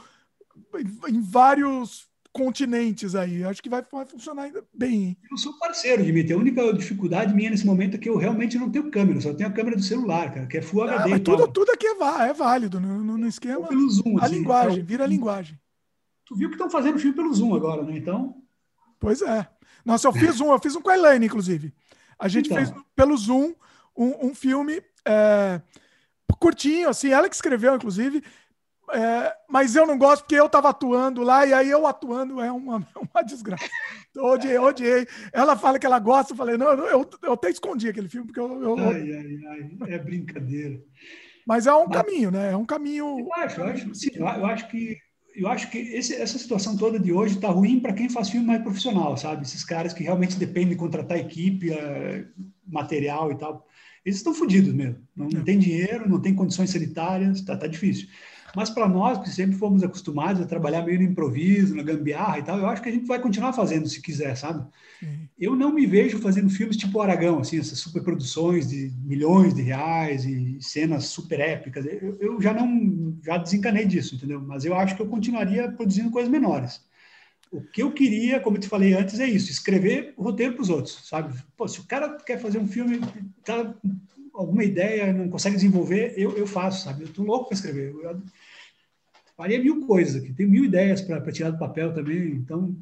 em, 0.75 1.15
em 1.15 1.21
vários 1.21 2.07
continentes 2.33 3.13
aí. 3.13 3.43
Acho 3.43 3.61
que 3.61 3.69
vai, 3.69 3.85
vai 3.89 4.05
funcionar 4.05 4.51
bem. 4.73 5.15
Eu 5.31 5.37
sou 5.37 5.57
parceiro, 5.59 6.03
Dimitri. 6.03 6.33
A 6.33 6.37
única 6.37 6.73
dificuldade 6.73 7.33
minha 7.33 7.51
nesse 7.51 7.65
momento 7.65 7.95
é 7.95 7.97
que 7.99 8.09
eu 8.09 8.17
realmente 8.17 8.57
não 8.57 8.69
tenho 8.69 8.89
câmera, 8.89 9.21
só 9.21 9.33
tenho 9.33 9.49
a 9.49 9.53
câmera 9.53 9.75
do 9.75 9.83
celular, 9.83 10.33
cara, 10.33 10.47
que 10.47 10.57
é 10.57 10.61
Full 10.61 10.83
ah, 10.83 10.95
HD. 10.95 11.19
tudo, 11.19 11.47
tudo 11.47 11.71
aqui 11.71 11.85
é, 11.85 12.27
é 12.27 12.33
válido 12.33 12.79
no, 12.79 13.17
no 13.17 13.27
esquema. 13.27 13.59
Ou 13.59 13.67
pelo 13.67 13.89
Zoom. 13.89 14.17
A 14.17 14.25
assim, 14.25 14.35
linguagem, 14.35 14.73
então, 14.73 14.85
vira 14.85 15.03
a 15.03 15.07
linguagem. 15.07 15.59
Tu 16.25 16.35
viu 16.35 16.49
que 16.49 16.55
estão 16.55 16.69
fazendo 16.69 16.97
filme 16.97 17.15
pelo 17.15 17.33
Zoom 17.33 17.53
agora, 17.53 17.83
né? 17.83 17.95
Então. 17.95 18.35
Pois 18.99 19.21
é. 19.21 19.47
Nossa, 19.85 20.07
eu 20.07 20.13
fiz 20.13 20.41
um, 20.41 20.51
eu 20.51 20.59
fiz 20.59 20.75
um 20.75 20.81
com 20.81 20.89
a 20.89 20.97
Elaine, 20.97 21.25
inclusive. 21.25 21.73
A 22.17 22.27
gente 22.27 22.47
então. 22.47 22.57
fez 22.57 22.73
pelo 22.95 23.15
Zoom 23.15 23.53
um, 23.95 24.27
um 24.27 24.35
filme 24.35 24.81
é, 25.07 25.61
curtinho, 26.39 26.89
assim, 26.89 27.09
ela 27.09 27.29
que 27.29 27.35
escreveu, 27.35 27.75
inclusive, 27.75 28.23
é, 28.91 29.33
mas 29.49 29.75
eu 29.75 29.87
não 29.87 29.97
gosto 29.97 30.23
porque 30.23 30.35
eu 30.35 30.45
estava 30.45 30.69
atuando 30.69 31.23
lá 31.23 31.45
e 31.45 31.53
aí 31.53 31.69
eu 31.69 31.87
atuando 31.87 32.41
é 32.41 32.51
uma, 32.51 32.85
uma 33.13 33.23
desgraça. 33.23 33.69
Então, 34.09 34.25
odiei, 34.25 34.57
odiei. 34.57 35.07
Ela 35.31 35.55
fala 35.55 35.79
que 35.79 35.85
ela 35.85 35.99
gosta, 35.99 36.33
eu 36.33 36.37
falei, 36.37 36.57
não, 36.57 36.71
eu, 36.73 37.09
eu 37.21 37.33
até 37.33 37.49
escondi 37.49 37.89
aquele 37.89 38.09
filme 38.09 38.27
porque 38.27 38.39
eu. 38.39 38.61
eu 38.61 38.77
ai, 38.77 39.11
ai, 39.11 39.39
ai, 39.81 39.93
é 39.93 39.97
brincadeira. 39.97 40.81
Mas 41.45 41.65
é 41.67 41.73
um 41.73 41.87
mas, 41.87 42.01
caminho, 42.01 42.31
né? 42.31 42.51
É 42.51 42.57
um 42.57 42.65
caminho. 42.65 43.19
Eu 43.19 43.33
acho, 43.33 43.59
eu 43.59 43.65
acho, 43.65 43.95
sim, 43.95 44.09
eu 44.15 44.45
acho 44.45 44.67
que 44.69 44.97
eu 45.35 45.47
acho 45.47 45.69
que 45.71 45.79
esse, 45.79 46.13
essa 46.13 46.37
situação 46.37 46.77
toda 46.77 46.99
de 46.99 47.11
hoje 47.11 47.35
está 47.35 47.47
ruim 47.47 47.79
para 47.79 47.93
quem 47.93 48.07
faz 48.07 48.29
filme 48.29 48.45
mais 48.45 48.61
profissional, 48.61 49.17
sabe? 49.17 49.41
Esses 49.41 49.63
caras 49.63 49.91
que 49.91 50.03
realmente 50.03 50.37
dependem 50.37 50.69
de 50.69 50.75
contratar 50.75 51.17
equipe, 51.17 51.71
uh, 51.71 52.27
material 52.67 53.31
e 53.31 53.37
tal. 53.37 53.67
Eles 54.05 54.17
estão 54.17 54.33
fodidos 54.33 54.73
mesmo. 54.73 54.97
Não, 55.15 55.29
não, 55.29 55.43
tem 55.43 55.57
dinheiro, 55.57 56.09
não 56.09 56.19
tem 56.19 56.35
condições 56.35 56.69
sanitárias, 56.69 57.41
tá, 57.41 57.55
tá 57.55 57.67
difícil. 57.67 58.07
Mas 58.55 58.69
para 58.69 58.87
nós, 58.87 59.17
que 59.17 59.29
sempre 59.29 59.57
fomos 59.57 59.83
acostumados 59.83 60.41
a 60.41 60.45
trabalhar 60.45 60.83
meio 60.83 60.99
no 60.99 61.05
improviso, 61.05 61.75
na 61.75 61.81
gambiarra 61.81 62.39
e 62.39 62.43
tal, 62.43 62.59
eu 62.59 62.67
acho 62.67 62.81
que 62.83 62.89
a 62.89 62.91
gente 62.91 63.07
vai 63.07 63.19
continuar 63.19 63.51
fazendo 63.51 63.87
se 63.87 63.99
quiser, 63.99 64.35
sabe? 64.35 64.63
Uhum. 65.01 65.27
Eu 65.39 65.55
não 65.55 65.73
me 65.73 65.87
vejo 65.87 66.19
fazendo 66.19 66.49
filmes 66.49 66.77
tipo 66.77 67.01
Aragão, 67.01 67.39
assim, 67.39 67.57
essas 67.57 67.79
superproduções 67.79 68.69
de 68.69 68.91
milhões 69.03 69.55
de 69.55 69.63
reais 69.63 70.23
e 70.25 70.59
cenas 70.61 71.05
super 71.05 71.39
épicas. 71.39 71.85
Eu, 71.85 72.17
eu 72.19 72.41
já 72.41 72.53
não, 72.53 73.17
já 73.23 73.37
desencanei 73.37 73.85
disso, 73.85 74.15
entendeu? 74.15 74.39
Mas 74.39 74.65
eu 74.65 74.75
acho 74.75 74.95
que 74.95 75.01
eu 75.01 75.07
continuaria 75.07 75.71
produzindo 75.71 76.11
coisas 76.11 76.31
menores. 76.31 76.81
O 77.53 77.61
que 77.61 77.83
eu 77.83 77.91
queria, 77.91 78.39
como 78.39 78.57
eu 78.57 78.61
te 78.61 78.67
falei 78.67 78.93
antes, 78.93 79.19
é 79.19 79.27
isso: 79.27 79.51
escrever 79.51 80.15
o 80.17 80.23
roteiro 80.23 80.53
para 80.53 80.63
os 80.63 80.69
outros, 80.71 81.07
sabe? 81.07 81.39
Pô, 81.55 81.67
se 81.67 81.79
o 81.79 81.85
cara 81.85 82.17
quer 82.17 82.39
fazer 82.39 82.57
um 82.57 82.67
filme, 82.67 82.99
tá 83.45 83.75
alguma 84.33 84.63
ideia, 84.63 85.13
não 85.13 85.29
consegue 85.29 85.55
desenvolver, 85.55 86.15
eu, 86.17 86.35
eu 86.35 86.47
faço, 86.47 86.85
sabe? 86.85 87.03
Eu 87.03 87.09
estou 87.09 87.23
louco 87.23 87.49
para 87.49 87.55
escrever. 87.55 87.93
Eu, 87.93 88.23
faria 89.37 89.61
mil 89.61 89.85
coisas 89.85 90.15
aqui, 90.15 90.33
tem 90.33 90.47
mil 90.47 90.65
ideias 90.65 90.99
para 90.99 91.31
tirar 91.31 91.51
do 91.51 91.59
papel 91.59 91.93
também, 91.93 92.29
então 92.31 92.75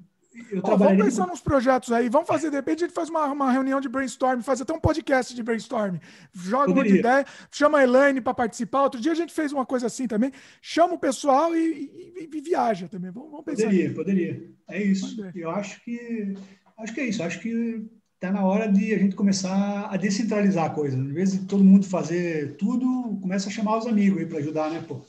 eu 0.51 0.61
oh, 0.63 0.77
Vamos 0.77 1.03
pensar 1.03 1.27
nos 1.27 1.41
projetos 1.41 1.91
aí, 1.91 2.07
vamos 2.09 2.27
fazer, 2.27 2.49
de 2.49 2.55
repente 2.55 2.83
a 2.83 2.87
gente 2.87 2.95
faz 2.95 3.09
uma, 3.09 3.25
uma 3.27 3.51
reunião 3.51 3.81
de 3.81 3.89
brainstorm, 3.89 4.41
faz 4.41 4.61
até 4.61 4.73
um 4.73 4.79
podcast 4.79 5.35
de 5.35 5.43
brainstorm, 5.43 5.97
joga 6.33 6.67
Poderia. 6.67 6.91
uma 6.91 6.99
ideia, 6.99 7.25
chama 7.51 7.79
a 7.79 7.83
Elaine 7.83 8.21
para 8.21 8.33
participar, 8.33 8.83
outro 8.83 9.01
dia 9.01 9.11
a 9.11 9.15
gente 9.15 9.33
fez 9.33 9.51
uma 9.51 9.65
coisa 9.65 9.87
assim 9.87 10.07
também, 10.07 10.31
chama 10.61 10.93
o 10.93 10.99
pessoal 10.99 11.55
e, 11.55 12.13
e, 12.17 12.29
e 12.31 12.41
viaja 12.41 12.87
também, 12.87 13.11
vamos, 13.11 13.29
vamos 13.29 13.45
pensar. 13.45 13.65
Poderia, 13.65 13.93
poderia, 13.93 14.49
é 14.69 14.81
isso, 14.81 15.21
eu 15.35 15.51
acho 15.51 15.83
que, 15.83 16.33
acho 16.77 16.93
que 16.93 17.01
é 17.01 17.05
isso, 17.05 17.23
acho 17.23 17.39
que 17.39 17.85
está 18.15 18.31
na 18.31 18.45
hora 18.45 18.71
de 18.71 18.93
a 18.93 18.97
gente 18.97 19.15
começar 19.15 19.89
a 19.91 19.97
descentralizar 19.97 20.65
a 20.65 20.69
coisa, 20.69 20.95
em 20.95 21.11
vez 21.11 21.33
de 21.33 21.45
todo 21.45 21.63
mundo 21.63 21.85
fazer 21.85 22.55
tudo, 22.55 23.17
começa 23.21 23.49
a 23.49 23.51
chamar 23.51 23.77
os 23.77 23.87
amigos 23.87 24.19
aí 24.19 24.25
para 24.25 24.37
ajudar, 24.37 24.69
né, 24.69 24.83
pô? 24.87 25.01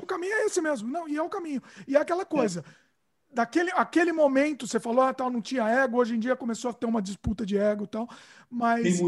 O 0.00 0.06
caminho 0.06 0.32
é 0.32 0.46
esse 0.46 0.60
mesmo. 0.60 0.88
Não, 0.88 1.08
e 1.08 1.16
é 1.16 1.22
o 1.22 1.28
caminho. 1.28 1.62
E 1.86 1.96
é 1.96 2.00
aquela 2.00 2.24
coisa. 2.24 2.60
É. 2.60 2.83
Daquele 3.34 3.70
aquele 3.72 4.12
momento, 4.12 4.66
você 4.66 4.78
falou, 4.78 5.02
ah, 5.02 5.12
tal, 5.12 5.30
não 5.30 5.40
tinha 5.40 5.68
ego, 5.68 5.98
hoje 5.98 6.14
em 6.14 6.18
dia 6.18 6.36
começou 6.36 6.70
a 6.70 6.74
ter 6.74 6.86
uma 6.86 7.02
disputa 7.02 7.44
de 7.44 7.58
ego 7.58 7.84
e 7.84 7.88
tal. 7.88 8.08
Mas 8.48 9.00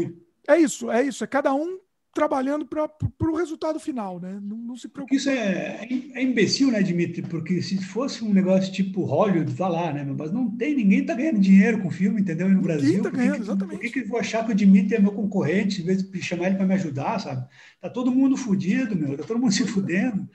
é 0.47 0.57
isso, 0.57 0.91
é 0.91 1.03
isso. 1.03 1.23
É 1.23 1.27
cada 1.27 1.53
um 1.53 1.79
trabalhando 2.17 2.65
para 2.65 2.89
o 3.21 3.35
resultado 3.35 3.79
final, 3.79 4.19
né? 4.19 4.39
Não, 4.41 4.57
não 4.57 4.75
se 4.75 4.87
preocupe. 4.87 5.15
Isso 5.15 5.29
é, 5.29 5.35
é, 5.35 5.87
é, 6.15 6.23
imbecil, 6.23 6.71
né, 6.71 6.81
Dimitri? 6.81 7.21
Porque 7.21 7.61
se 7.61 7.77
fosse 7.83 8.23
um 8.23 8.33
negócio 8.33 8.73
tipo 8.73 9.03
Hollywood, 9.03 9.53
vá 9.53 9.67
lá, 9.67 9.93
né? 9.93 10.03
Mas 10.17 10.31
não 10.31 10.49
tem, 10.49 10.73
ninguém 10.73 11.05
tá 11.05 11.13
ganhando 11.13 11.39
dinheiro 11.39 11.79
com 11.79 11.91
filme, 11.91 12.21
entendeu? 12.21 12.49
E 12.49 12.55
no 12.55 12.61
Brasil. 12.61 12.87
Ninguém 12.87 13.03
tá 13.03 13.09
ganhando, 13.11 13.33
por 13.33 13.37
que, 13.37 13.43
exatamente. 13.43 13.77
Por 13.77 13.81
que, 13.81 13.89
que 13.91 13.99
eu 13.99 14.07
vou 14.07 14.19
achar 14.19 14.43
que 14.43 14.51
o 14.51 14.55
Dimitri 14.55 14.95
é 14.95 14.99
meu 14.99 15.11
concorrente, 15.11 15.81
em 15.81 15.85
vez 15.85 16.01
de 16.01 16.21
chamar 16.23 16.47
ele 16.47 16.55
para 16.55 16.65
me 16.65 16.73
ajudar, 16.73 17.19
sabe? 17.19 17.47
Tá 17.79 17.87
todo 17.87 18.11
mundo 18.11 18.35
fudido, 18.35 18.95
meu, 18.95 19.15
tá 19.15 19.23
todo 19.23 19.39
mundo 19.39 19.53
se 19.53 19.67
fudendo. 19.67 20.27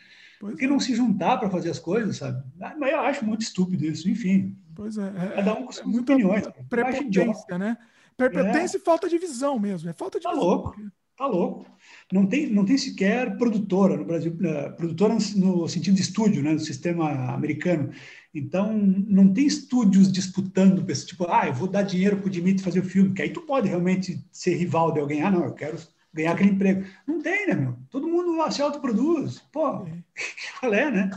Pois 0.43 0.55
por 0.55 0.59
que 0.59 0.65
é. 0.65 0.69
não 0.69 0.81
se 0.81 0.93
juntar 0.93 1.39
para 1.39 1.49
fazer 1.49 1.71
as 1.71 1.79
coisas, 1.79 2.17
sabe? 2.17 2.43
Ah, 2.61 2.75
mas 2.77 2.91
eu 2.91 2.99
acho 2.99 3.25
muito 3.25 3.43
estúpido 3.43 3.87
isso, 3.87 4.11
enfim. 4.11 4.59
Pois 4.75 4.99
é. 4.99 5.07
é 5.07 5.37
Cada 5.37 5.55
um 5.55 5.65
com 5.65 5.71
suas 5.71 5.97
opiniões. 5.97 6.43
Prepotência, 6.69 7.57
né? 7.57 7.79
Prepotência 8.17 8.77
é. 8.77 8.81
e 8.81 8.83
falta 8.83 9.09
de 9.09 9.19
visão 9.19 9.57
mesmo. 9.57 9.89
É 9.89 9.93
falta 9.93 10.19
de 10.19 10.25
tá 10.25 10.33
visão. 10.33 10.45
Louco. 10.45 10.75
Tá 11.17 11.29
louco. 11.29 11.65
Não 12.13 12.27
tem, 12.27 12.51
não 12.51 12.65
tem 12.65 12.77
sequer 12.77 13.39
produtora 13.39 13.97
no 13.97 14.05
Brasil, 14.05 14.37
eh, 14.43 14.71
produtora 14.71 15.15
no 15.37 15.69
sentido 15.69 15.95
de 15.95 16.03
estúdio, 16.03 16.43
né, 16.43 16.55
no 16.55 16.59
sistema 16.59 17.33
americano. 17.33 17.93
Então, 18.35 18.73
não 18.73 19.33
tem 19.33 19.47
estúdios 19.47 20.11
disputando, 20.11 20.85
tipo, 21.05 21.25
ah, 21.31 21.47
eu 21.47 21.55
vou 21.55 21.69
dar 21.69 21.83
dinheiro 21.83 22.17
para 22.17 22.27
o 22.27 22.31
Dimitri 22.31 22.65
fazer 22.65 22.81
o 22.81 22.85
filme, 22.85 23.15
que 23.15 23.23
aí 23.23 23.31
tu 23.31 23.43
pode 23.43 23.69
realmente 23.69 24.27
ser 24.33 24.57
rival 24.57 24.91
de 24.91 24.99
alguém. 24.99 25.23
Ah, 25.23 25.31
não, 25.31 25.45
eu 25.45 25.53
quero 25.53 25.79
ganhar 26.13 26.33
aquele 26.33 26.51
emprego. 26.51 26.87
Não 27.07 27.21
tem, 27.21 27.47
né, 27.47 27.55
meu? 27.55 27.77
Todo 27.91 28.07
mundo 28.07 28.51
se 28.53 28.63
autoproduz. 28.63 29.41
Pô, 29.53 29.87
qual 30.61 30.75
é, 30.75 30.91
né? 30.91 31.11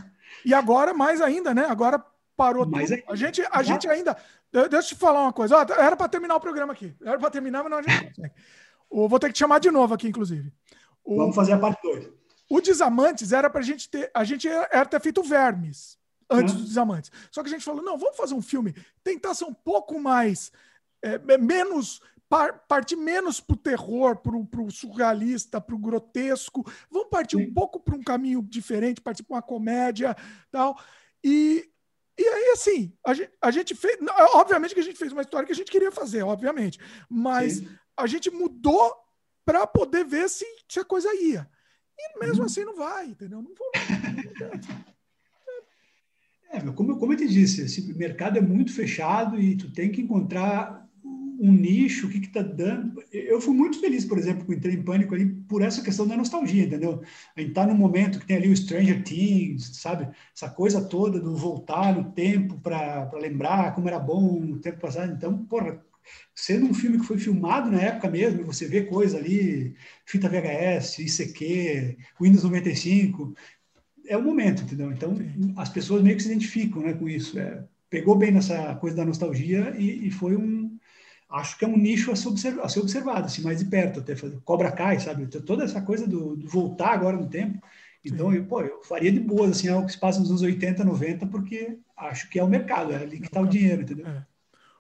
E 0.44 0.54
agora, 0.54 0.94
mais 0.94 1.22
ainda, 1.22 1.54
né? 1.54 1.66
Agora 1.68 2.04
parou 2.38 2.66
mais 2.66 2.90
tudo. 2.90 3.04
A 3.08 3.16
gente, 3.16 3.42
a 3.52 3.64
gente 3.64 3.88
ainda... 3.88 4.16
Deixa 4.52 4.76
eu 4.76 4.84
te 4.84 4.96
falar 4.96 5.22
uma 5.22 5.34
coisa. 5.34 5.56
era 5.78 5.98
para 5.98 6.08
terminar 6.08 6.36
o 6.36 6.40
programa 6.40 6.72
aqui. 6.72 6.96
Era 7.04 7.20
para 7.20 7.30
terminar, 7.30 7.64
mas 7.64 7.72
não, 7.72 7.80
a 7.80 7.82
gente 7.82 8.06
consegue. 8.06 8.34
vou 8.90 9.20
ter 9.20 9.28
que 9.28 9.34
te 9.34 9.40
chamar 9.40 9.60
de 9.60 9.70
novo 9.70 9.94
aqui, 9.94 10.08
inclusive. 10.08 10.52
O, 11.04 11.18
Vamos 11.18 11.36
fazer 11.36 11.54
a 11.54 11.60
parte 11.60 11.82
2. 11.84 12.10
O 12.50 12.62
Desamantes 12.62 13.34
era 13.34 13.50
para 13.50 13.60
a 13.60 13.64
gente 13.64 13.90
ter. 13.90 14.10
A 14.14 14.24
gente 14.24 14.48
era 14.48 14.86
ter 14.86 15.02
feito 15.02 15.22
Vermes 15.24 15.98
antes 16.30 16.54
hum. 16.54 16.58
dos 16.58 16.68
Desamantes. 16.68 17.12
Só 17.32 17.42
que 17.42 17.50
a 17.50 17.52
gente 17.52 17.66
falou: 17.66 17.84
não, 17.84 17.98
vamos 17.98 18.16
fazer 18.16 18.34
um 18.34 18.42
filme, 18.42 18.74
tentar 19.04 19.34
ser 19.34 19.46
um 19.46 19.54
pouco 19.54 20.00
mais. 20.00 20.52
É, 21.02 21.18
menos. 21.38 22.02
Par, 22.36 22.66
partir 22.68 22.98
menos 22.98 23.40
para 23.40 23.54
o 23.54 23.58
terror, 23.58 24.18
para 24.18 24.62
o 24.62 24.70
surrealista, 24.70 25.62
para 25.62 25.74
o 25.74 25.80
grotesco. 25.80 26.70
Vamos 26.92 27.08
partir 27.08 27.38
Sim. 27.38 27.44
um 27.44 27.54
pouco 27.54 27.80
para 27.80 27.96
um 27.96 28.04
caminho 28.04 28.42
diferente, 28.42 29.00
partir 29.00 29.24
para 29.24 29.36
uma 29.38 29.42
comédia 29.42 30.14
tal. 30.52 30.78
E, 31.24 31.72
e 32.20 32.28
aí, 32.28 32.52
assim, 32.52 32.92
a 33.08 33.14
gente, 33.14 33.32
a 33.42 33.52
gente, 33.52 33.74
fez. 33.74 33.98
Obviamente 34.34 34.74
que 34.74 34.82
a 34.82 34.84
gente 34.84 35.00
fez 35.00 35.14
uma 35.14 35.22
história 35.22 35.46
que 35.46 35.54
a 35.54 35.56
gente 35.56 35.72
queria 35.72 35.94
fazer, 35.94 36.24
obviamente. 36.24 36.78
Mas 37.10 37.60
Sim. 37.60 37.70
a 37.96 38.06
gente 38.06 38.30
mudou 38.30 38.94
para 39.46 39.66
poder 39.66 40.04
ver 40.04 40.30
se, 40.30 40.46
se, 40.68 40.82
a 40.82 40.84
coisa 40.84 41.08
ia. 41.16 41.50
E 41.98 42.20
mesmo 42.20 42.40
uhum. 42.40 42.48
assim 42.48 42.66
não 42.66 42.76
vai, 42.76 43.06
entendeu? 43.06 43.42
Não 43.42 43.54
vou. 43.56 43.72
é, 46.52 46.60
como, 46.74 47.00
como 47.00 47.14
eu 47.14 47.18
te 47.18 47.30
disse, 47.30 47.62
esse 47.62 47.82
mercado 47.94 48.38
é 48.38 48.42
muito 48.42 48.74
fechado 48.74 49.40
e 49.40 49.56
tu 49.56 49.72
tem 49.72 49.90
que 49.90 50.02
encontrar 50.02 50.85
um 51.40 51.52
nicho, 51.52 52.08
o 52.08 52.10
que 52.10 52.20
está 52.20 52.42
dando. 52.42 53.04
Eu 53.12 53.42
fui 53.42 53.54
muito 53.54 53.80
feliz, 53.80 54.06
por 54.06 54.18
exemplo, 54.18 54.46
com 54.46 54.54
Entrei 54.54 54.76
em 54.76 54.84
Pânico 54.84 55.14
ali, 55.14 55.26
por 55.26 55.62
essa 55.62 55.82
questão 55.82 56.08
da 56.08 56.18
nostalgia, 56.18 56.64
entendeu? 56.64 57.02
A 57.36 57.40
gente 57.40 57.50
está 57.50 57.66
num 57.66 57.76
momento 57.76 58.20
que 58.20 58.26
tem 58.26 58.38
ali 58.38 58.50
o 58.50 58.58
Stranger 58.58 59.04
Things, 59.04 59.78
sabe? 59.78 60.08
Essa 60.36 60.50
coisa 60.50 60.84
toda 60.84 61.20
do 61.20 61.36
voltar 61.36 61.96
no 61.96 62.12
tempo 62.12 62.60
para 62.60 63.10
lembrar 63.14 63.74
como 63.76 63.88
era 63.88 64.00
bom 64.00 64.40
no 64.40 64.60
tempo 64.60 64.80
passado. 64.80 65.12
Então, 65.12 65.46
porra, 65.46 65.82
sendo 66.34 66.66
um 66.66 66.74
filme 66.74 67.00
que 67.00 67.06
foi 67.06 67.18
filmado 67.18 67.72
na 67.72 67.82
época 67.82 68.10
mesmo, 68.10 68.44
você 68.44 68.68
vê 68.68 68.84
coisa 68.84 69.18
ali, 69.18 69.76
fita 70.06 70.30
VHS, 70.30 71.00
ICQ, 71.00 71.98
Windows 72.22 72.44
95, 72.44 73.34
é 74.08 74.18
o 74.18 74.24
momento, 74.24 74.64
entendeu? 74.64 74.92
Então, 74.92 75.16
as 75.58 75.70
pessoas 75.70 76.04
meio 76.04 76.16
que 76.16 76.24
se 76.24 76.30
identificam 76.30 76.82
né, 76.82 76.94
com 76.94 77.10
isso. 77.10 77.38
É, 77.40 77.64
pegou 77.90 78.16
bem 78.16 78.32
nessa 78.32 78.76
coisa 78.76 78.96
da 78.96 79.06
nostalgia 79.06 79.74
e, 79.78 80.08
e, 80.08 80.12
foi 80.12 80.36
um... 80.36 80.65
Acho 81.36 81.58
que 81.58 81.66
é 81.66 81.68
um 81.68 81.78
nicho 81.78 82.12
a 82.12 82.16
ser, 82.16 82.30
observado, 82.30 82.66
a 82.66 82.70
ser 82.70 82.80
observado 82.80 83.26
assim, 83.26 83.42
mais 83.42 83.60
de 83.60 83.66
perto, 83.66 84.00
até 84.00 84.16
fazer. 84.16 84.40
Cobra 84.46 84.72
Kai, 84.72 85.00
sabe? 85.02 85.28
Toda 85.28 85.66
essa 85.66 85.82
coisa 85.82 86.08
do, 86.08 86.36
do 86.36 86.48
voltar 86.48 86.94
agora 86.94 87.18
no 87.18 87.28
tempo. 87.28 87.62
Então, 88.06 88.34
eu, 88.34 88.46
pô, 88.46 88.62
eu 88.62 88.82
faria 88.84 89.12
de 89.12 89.20
boas, 89.20 89.52
assim, 89.52 89.68
algo 89.68 89.86
que 89.86 89.92
se 89.92 90.00
passa 90.00 90.20
nos 90.20 90.30
anos 90.30 90.42
80, 90.42 90.86
90, 90.86 91.28
porque 91.28 91.78
acho 91.98 92.30
que 92.30 92.40
é 92.40 92.44
o 92.44 92.48
mercado, 92.48 92.94
é 92.94 92.98
ali 92.98 93.20
que 93.20 93.26
está 93.26 93.42
o 93.42 93.48
dinheiro, 93.48 93.82
entendeu? 93.82 94.08
É. 94.08 94.26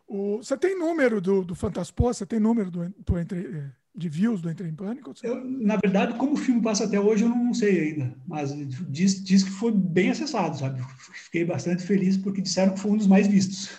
O, 0.08 0.38
você 0.38 0.56
tem 0.56 0.78
número 0.78 1.20
do, 1.20 1.44
do 1.44 1.56
Fantaspor? 1.56 2.14
Você 2.14 2.26
tem 2.26 2.40
número 2.40 2.72
do, 2.72 2.88
do 2.88 3.20
entre, 3.20 3.40
eh, 3.40 3.72
de 3.94 4.08
views 4.08 4.42
do 4.42 4.50
Entre 4.50 4.66
em 4.66 4.76
Pânico? 4.76 5.14
Eu, 5.24 5.44
na 5.44 5.76
verdade, 5.76 6.18
como 6.18 6.34
o 6.34 6.38
filme 6.38 6.62
passa 6.62 6.86
até 6.86 7.00
hoje, 7.00 7.24
eu 7.24 7.30
não, 7.30 7.54
sei 7.54 7.90
ainda. 7.90 8.16
Mas 8.28 8.56
diz, 8.88 9.22
diz 9.22 9.44
que 9.44 9.50
foi 9.50 9.74
bem 9.74 10.12
acessado, 10.12 10.58
sabe? 10.58 10.82
Fiquei 11.26 11.44
bastante 11.44 11.84
feliz 11.84 12.16
porque 12.16 12.42
disseram 12.42 12.76
que 12.76 12.80
foi 12.80 12.92
um 12.92 12.98
dos 12.98 13.08
mais 13.08 13.28
vistos. 13.28 13.72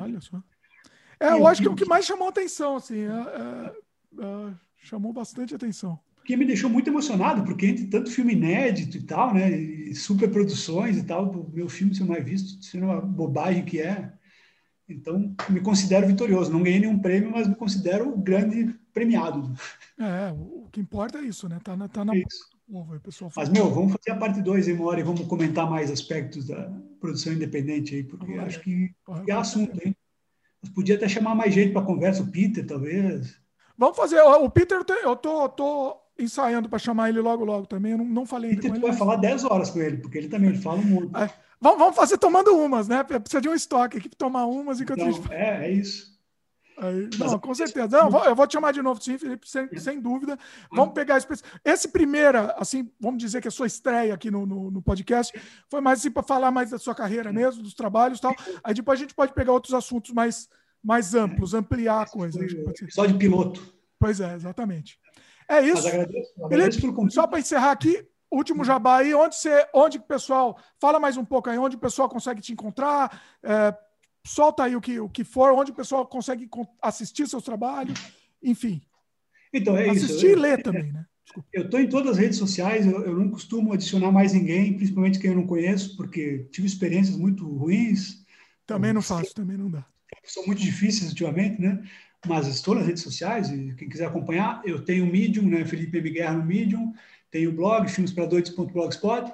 Olha 0.00 0.20
só. 0.20 0.42
É, 1.20 1.32
eu, 1.32 1.46
acho 1.46 1.60
que 1.60 1.68
é 1.68 1.70
o 1.70 1.74
que 1.74 1.84
mais 1.84 2.04
chamou 2.04 2.28
atenção, 2.28 2.76
assim. 2.76 3.00
É, 3.00 3.08
é, 3.08 3.72
é, 4.24 4.54
chamou 4.82 5.12
bastante 5.12 5.54
atenção. 5.54 5.98
Que 6.24 6.36
me 6.36 6.44
deixou 6.44 6.68
muito 6.68 6.88
emocionado, 6.88 7.42
porque 7.42 7.66
entre 7.66 7.86
tanto 7.86 8.10
filme 8.10 8.34
inédito 8.34 8.98
e 8.98 9.02
tal, 9.02 9.32
né? 9.32 9.50
E 9.50 9.94
superproduções 9.94 10.98
e 10.98 11.02
tal, 11.04 11.30
o 11.30 11.50
meu 11.50 11.68
filme 11.68 11.94
ser 11.94 12.04
mais 12.04 12.24
visto, 12.24 12.62
sendo 12.62 12.84
uma 12.84 13.00
bobagem 13.00 13.64
que 13.64 13.80
é, 13.80 14.12
então, 14.88 15.34
me 15.50 15.60
considero 15.60 16.06
vitorioso. 16.06 16.50
Não 16.50 16.62
ganhei 16.62 16.80
nenhum 16.80 16.98
prêmio, 16.98 17.30
mas 17.30 17.46
me 17.46 17.54
considero 17.54 18.08
o 18.08 18.16
grande 18.16 18.74
premiado. 18.92 19.52
É, 19.98 20.32
o 20.32 20.66
que 20.72 20.80
importa 20.80 21.18
é 21.18 21.22
isso, 21.22 21.48
né? 21.48 21.58
Tá 21.62 21.76
na, 21.76 21.88
tá 21.88 22.04
na 22.04 22.16
isso. 22.16 22.48
Povo, 22.70 23.00
pessoal 23.00 23.30
mas, 23.34 23.48
meu, 23.48 23.72
vamos 23.72 23.92
fazer 23.92 24.10
a 24.10 24.20
parte 24.20 24.42
2 24.42 24.68
aí, 24.68 24.74
uma 24.74 24.84
hora, 24.86 25.00
e 25.00 25.02
vamos 25.02 25.26
comentar 25.26 25.68
mais 25.68 25.90
aspectos 25.90 26.46
da 26.46 26.70
produção 27.00 27.32
independente 27.32 27.94
aí, 27.94 28.04
porque 28.04 28.34
ah, 28.34 28.44
acho 28.44 28.60
que 28.60 28.94
é 29.26 29.32
assunto, 29.32 29.78
hein? 29.82 29.96
Mas 30.62 30.72
podia 30.72 30.96
até 30.96 31.08
chamar 31.08 31.34
mais 31.34 31.54
gente 31.54 31.72
para 31.72 31.82
conversa, 31.82 32.22
o 32.22 32.30
Peter, 32.30 32.66
talvez. 32.66 33.38
Vamos 33.76 33.96
fazer. 33.96 34.20
O 34.20 34.50
Peter, 34.50 34.80
eu 35.04 35.14
tô, 35.14 35.48
tô 35.48 35.96
ensaiando 36.18 36.68
para 36.68 36.78
chamar 36.78 37.08
ele 37.08 37.20
logo, 37.20 37.44
logo 37.44 37.66
também. 37.66 37.92
Eu 37.92 37.98
não, 37.98 38.04
não 38.04 38.26
falei. 38.26 38.52
E 38.52 38.56
tu 38.56 38.80
vai 38.80 38.92
falar 38.92 39.16
10 39.16 39.44
horas 39.44 39.70
com 39.70 39.80
ele, 39.80 39.98
porque 39.98 40.18
ele 40.18 40.28
também 40.28 40.50
ele 40.50 40.58
fala 40.58 40.78
muito. 40.78 41.16
É, 41.16 41.30
vamos, 41.60 41.78
vamos 41.78 41.96
fazer 41.96 42.18
tomando 42.18 42.56
umas, 42.56 42.88
né? 42.88 43.04
Precisa 43.04 43.40
de 43.40 43.48
um 43.48 43.54
estoque 43.54 43.98
aqui 43.98 44.08
para 44.08 44.18
tomar 44.18 44.46
umas 44.46 44.80
então. 44.80 44.96
É, 45.30 45.66
é 45.66 45.70
isso. 45.70 46.17
Aí, 46.80 47.08
não, 47.18 47.38
com 47.38 47.54
certeza. 47.54 47.88
Não, 47.88 48.24
eu 48.24 48.34
vou 48.34 48.46
te 48.46 48.52
chamar 48.52 48.72
de 48.72 48.80
novo, 48.80 49.02
sim, 49.02 49.18
Felipe, 49.18 49.48
sem, 49.48 49.68
sem 49.78 50.00
dúvida. 50.00 50.38
Vamos 50.70 50.94
pegar 50.94 51.18
esse, 51.18 51.26
esse 51.64 51.88
primeira, 51.88 52.54
assim, 52.56 52.90
vamos 53.00 53.18
dizer 53.18 53.40
que 53.40 53.48
a 53.48 53.50
sua 53.50 53.66
estreia 53.66 54.14
aqui 54.14 54.30
no, 54.30 54.46
no, 54.46 54.70
no 54.70 54.80
podcast 54.80 55.32
foi 55.68 55.80
mais 55.80 55.98
assim 55.98 56.10
para 56.10 56.22
falar 56.22 56.50
mais 56.50 56.70
da 56.70 56.78
sua 56.78 56.94
carreira 56.94 57.32
mesmo, 57.32 57.62
dos 57.62 57.74
trabalhos 57.74 58.18
e 58.18 58.22
tal. 58.22 58.34
Aí 58.62 58.74
depois 58.74 58.98
a 58.98 59.02
gente 59.02 59.14
pode 59.14 59.32
pegar 59.32 59.52
outros 59.52 59.74
assuntos 59.74 60.12
mais, 60.12 60.48
mais 60.82 61.14
amplos, 61.14 61.52
ampliar 61.52 62.02
a 62.02 62.06
coisa. 62.06 62.38
Só 62.90 63.06
de 63.06 63.14
piloto. 63.14 63.74
Pois 63.98 64.20
é, 64.20 64.34
exatamente. 64.34 65.00
É 65.48 65.60
isso. 65.62 65.88
Agradeço, 65.88 66.44
agradeço 66.44 66.80
Felipe, 66.80 67.10
só 67.10 67.26
para 67.26 67.40
encerrar 67.40 67.72
aqui, 67.72 68.06
último 68.30 68.62
jabá 68.62 68.98
aí, 68.98 69.14
onde 69.14 69.34
você, 69.34 69.66
onde 69.74 69.98
o 69.98 70.02
pessoal, 70.02 70.58
fala 70.80 71.00
mais 71.00 71.16
um 71.16 71.24
pouco 71.24 71.48
aí, 71.50 71.58
onde 71.58 71.76
o 71.76 71.80
pessoal 71.80 72.08
consegue 72.08 72.40
te 72.40 72.52
encontrar, 72.52 73.20
é, 73.42 73.74
solta 74.26 74.64
aí 74.64 74.76
o 74.76 74.80
que, 74.80 74.98
o 75.00 75.08
que 75.08 75.24
for, 75.24 75.52
onde 75.52 75.70
o 75.70 75.74
pessoal 75.74 76.06
consegue 76.06 76.48
assistir 76.82 77.26
seus 77.26 77.42
trabalhos, 77.42 77.98
enfim. 78.42 78.82
Então, 79.52 79.76
é 79.76 79.88
assistir 79.88 79.96
isso. 79.96 80.06
Assistir 80.06 80.30
e 80.30 80.34
ler 80.34 80.62
também, 80.62 80.92
né? 80.92 81.06
Desculpa. 81.24 81.48
Eu 81.52 81.64
estou 81.64 81.80
em 81.80 81.88
todas 81.88 82.12
as 82.12 82.18
redes 82.18 82.38
sociais, 82.38 82.86
eu, 82.86 83.04
eu, 83.04 83.14
não 83.14 83.30
costumo 83.30 83.72
adicionar 83.72 84.10
mais 84.10 84.32
ninguém, 84.32 84.74
principalmente 84.74 85.18
quem 85.18 85.30
eu 85.30 85.36
não 85.36 85.46
conheço, 85.46 85.94
porque 85.96 86.48
tive 86.50 86.66
experiências 86.66 87.16
muito 87.16 87.46
ruins. 87.46 88.24
Também 88.66 88.92
não 88.94 89.02
faço, 89.02 89.34
também 89.34 89.56
não 89.56 89.70
dá. 89.70 89.84
São 90.24 90.46
muito 90.46 90.60
difíceis 90.60 91.10
ultimamente, 91.10 91.60
né? 91.60 91.82
Mas 92.26 92.46
estou 92.46 92.74
nas 92.74 92.86
redes 92.86 93.02
sociais 93.02 93.50
e 93.50 93.74
quem 93.74 93.88
quiser 93.88 94.06
acompanhar, 94.06 94.62
eu 94.64 94.82
tenho 94.82 95.04
o 95.04 95.06
Medium, 95.06 95.48
né? 95.48 95.64
Felipe 95.64 95.98
M. 95.98 96.10
Guerra 96.10 96.34
no 96.34 96.46
Medium, 96.46 96.94
tenho 97.30 97.50
o 97.50 97.54
blog, 97.54 97.88
filmespradoides.blogspot, 97.88 99.30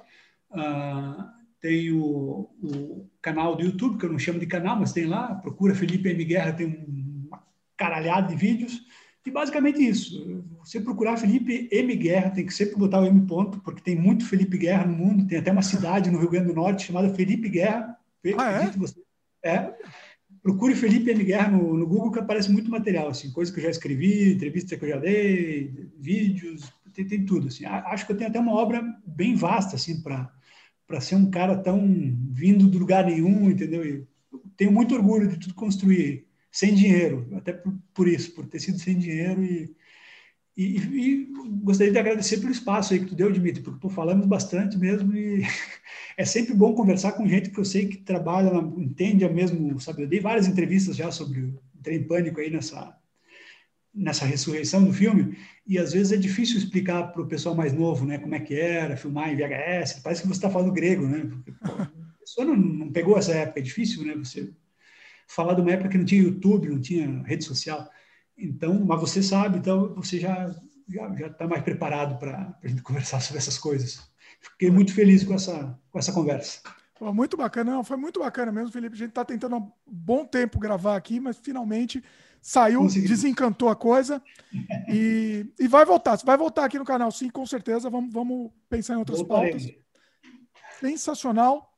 uh, 0.51 1.25
tem 1.61 1.93
o, 1.93 2.51
o, 2.61 3.11
canal 3.25 3.57
do 3.57 3.65
YouTube, 3.65 3.97
que 3.97 4.05
eu 4.05 4.13
não 4.13 4.19
chamo 4.19 4.39
de 4.39 4.47
canal, 4.47 4.79
mas 4.79 4.93
tem 4.93 5.07
lá, 5.07 5.35
procura 5.37 5.75
Felipe 5.75 6.11
M. 6.11 6.23
Guerra, 6.27 6.53
tem 6.53 6.67
uma 7.27 7.43
caralhada 7.75 8.29
de 8.29 8.37
vídeos, 8.37 8.83
e 9.25 9.31
basicamente 9.31 9.83
isso. 9.83 10.45
Você 10.63 10.79
procurar 10.79 11.17
Felipe 11.17 11.67
M. 11.73 11.97
Guerra, 11.97 12.31
tem 12.31 12.45
que 12.45 12.53
sempre 12.53 12.77
botar 12.77 13.01
o 13.01 13.07
M 13.07 13.27
ponto, 13.27 13.59
porque 13.61 13.81
tem 13.81 13.97
muito 13.97 14.27
Felipe 14.27 14.59
Guerra 14.59 14.85
no 14.85 14.95
mundo, 14.95 15.27
tem 15.27 15.39
até 15.39 15.51
uma 15.51 15.63
cidade 15.63 16.11
no 16.11 16.19
Rio 16.19 16.29
Grande 16.29 16.49
do 16.49 16.55
Norte 16.55 16.87
chamada 16.87 17.15
Felipe 17.15 17.49
Guerra. 17.49 17.97
Ah, 18.37 18.71
é? 19.43 19.51
É? 19.57 19.75
Procure 20.43 20.75
Felipe 20.75 21.11
M. 21.11 21.25
Guerra 21.25 21.51
no, 21.51 21.79
no, 21.79 21.87
Google, 21.87 22.13
que 22.13 22.19
aparece 22.19 22.53
muito 22.53 22.71
material, 22.71 23.09
assim, 23.09 23.33
coisa 23.33 23.51
que 23.51 23.59
eu 23.59 23.65
já 23.65 23.71
escrevi, 23.71 24.35
entrevista 24.35 24.77
que 24.77 24.85
eu 24.85 24.91
já 24.91 24.99
dei, 24.99 25.89
vídeos, 25.99 26.71
tem, 26.93 27.07
tem 27.07 27.25
tudo. 27.25 27.49
Assim. 27.49 27.65
Acho 27.65 28.05
que 28.05 28.13
eu 28.13 28.17
tenho 28.19 28.29
até 28.29 28.39
uma 28.39 28.53
obra 28.53 28.85
bem 29.07 29.35
vasta, 29.35 29.77
assim, 29.77 30.03
para 30.03 30.31
para 30.87 31.01
ser 31.01 31.17
um 31.17 31.31
cara 31.31 31.57
tão 31.57 31.81
vindo 32.31 32.69
do 32.69 32.79
lugar 32.79 33.07
nenhum, 33.07 33.51
entendeu? 33.51 33.85
E 33.85 34.07
tenho 34.57 34.73
muito 34.73 34.95
orgulho 34.95 35.29
de 35.29 35.39
tudo 35.39 35.55
construir 35.55 36.27
sem 36.51 36.75
dinheiro, 36.75 37.29
até 37.37 37.53
por, 37.53 37.75
por 37.93 38.09
isso, 38.09 38.33
por 38.33 38.47
ter 38.47 38.61
sido 38.61 38.79
sem 38.79 38.97
dinheiro 38.97 39.43
e, 39.43 39.75
e, 40.57 40.77
e, 40.77 41.27
gostaria 41.63 41.93
de 41.93 41.99
agradecer 41.99 42.39
pelo 42.39 42.53
espaço 42.53 42.93
aí 42.93 43.01
que 43.01 43.07
tu 43.07 43.15
deu, 43.15 43.33
Dimitri, 43.33 43.63
porque 43.63 43.81
tu 43.81 43.89
falamos 43.89 44.27
bastante 44.27 44.79
mesmo 44.79 45.15
e 45.17 45.43
é 46.17 46.25
sempre 46.25 46.55
bom 46.55 46.75
conversar 46.75 47.13
com 47.13 47.29
gente 47.29 47.51
que 47.51 47.59
eu 47.59 47.65
sei 47.65 47.89
que 47.89 47.97
trabalha, 47.99 48.51
entende 48.77 49.25
a 49.25 49.29
mesmo, 49.29 49.81
sabe? 49.81 50.03
Eu 50.03 50.09
dei 50.09 50.21
várias 50.21 50.47
entrevistas 50.47 50.97
já 50.97 51.11
sobre 51.11 51.41
o 51.41 51.63
trem 51.83 52.05
pânico 52.05 52.41
aí 52.41 52.51
nessa 52.51 52.97
nessa 53.95 54.27
ressurreição 54.27 54.85
do 54.85 54.93
filme, 54.93 55.39
e 55.67 55.79
às 55.79 55.93
vezes 55.93 56.13
é 56.13 56.17
difícil 56.17 56.59
explicar 56.59 57.13
para 57.13 57.23
o 57.23 57.27
pessoal 57.27 57.55
mais 57.55 57.73
novo, 57.73 58.05
né, 58.05 58.19
como 58.19 58.35
é 58.35 58.41
que 58.41 58.55
era 58.55 58.97
filmar 58.97 59.31
em 59.31 59.37
VHS, 59.37 60.01
parece 60.03 60.23
que 60.23 60.29
você 60.29 60.35
está 60.35 60.51
falando 60.51 60.73
grego, 60.73 61.07
né, 61.07 61.25
porque, 61.31 61.53
pô, 61.53 61.73
a 61.73 62.19
pessoa 62.19 62.47
não, 62.47 62.57
não, 62.57 62.93
pegou 62.93 63.17
essa 63.17 63.33
época, 63.33 63.61
é 63.61 63.63
difícil, 63.63 64.05
né, 64.05 64.15
você 64.17 64.53
falar 65.29 65.55
de 65.55 65.61
uma 65.61 65.71
época 65.71 65.91
que 65.91 65.99
não 65.99 66.05
tinha 66.05 66.23
YouTube, 66.23 66.69
não 66.69 66.81
tinha 66.81 67.23
rede 67.23 67.45
social, 67.45 67.89
então, 68.37 68.85
mas 68.85 69.01
você 69.01 69.23
sabe, 69.23 69.59
então 69.59 69.95
você 69.95 70.19
já 70.19 70.55
já 70.87 71.27
está 71.29 71.47
mais 71.47 71.63
preparado 71.63 72.19
para 72.19 72.59
a 72.63 72.67
gente 72.67 72.83
conversar 72.83 73.21
sobre 73.21 73.39
essas 73.39 73.57
coisas. 73.57 74.07
Fiquei 74.41 74.71
muito 74.71 74.93
feliz 74.93 75.25
com 75.25 75.35
essa 75.35 75.79
com 75.91 75.99
essa 75.99 76.13
conversa. 76.13 76.61
Pô, 76.99 77.13
muito 77.13 77.37
bacana, 77.37 77.73
não, 77.73 77.85
foi 77.85 77.97
muito 77.97 78.21
bacana 78.21 78.53
mesmo, 78.53 78.71
Felipe. 78.71 78.95
A 78.95 78.99
gente 78.99 79.09
está 79.09 79.25
tentando 79.25 79.57
há 79.57 79.59
um 79.59 79.73
bom 79.87 80.25
tempo 80.25 80.59
gravar 80.59 80.97
aqui, 80.97 81.19
mas 81.19 81.39
finalmente 81.39 82.03
saiu, 82.45 82.87
desencantou 82.87 83.71
a 83.71 83.75
coisa 83.75 84.23
e, 84.87 85.47
e 85.59 85.67
vai 85.67 85.87
voltar. 85.87 86.19
Vai 86.19 86.37
voltar 86.37 86.67
aqui 86.67 86.79
no 86.79 86.85
canal, 86.85 87.11
sim, 87.11 87.31
com 87.31 87.47
certeza. 87.47 87.89
Vamos, 87.89 88.13
vamos 88.13 88.53
pensar 88.69 88.95
em 88.95 88.99
outras 88.99 89.21
Voltarei. 89.21 89.53
pautas. 89.53 89.71
Sensacional. 90.79 91.73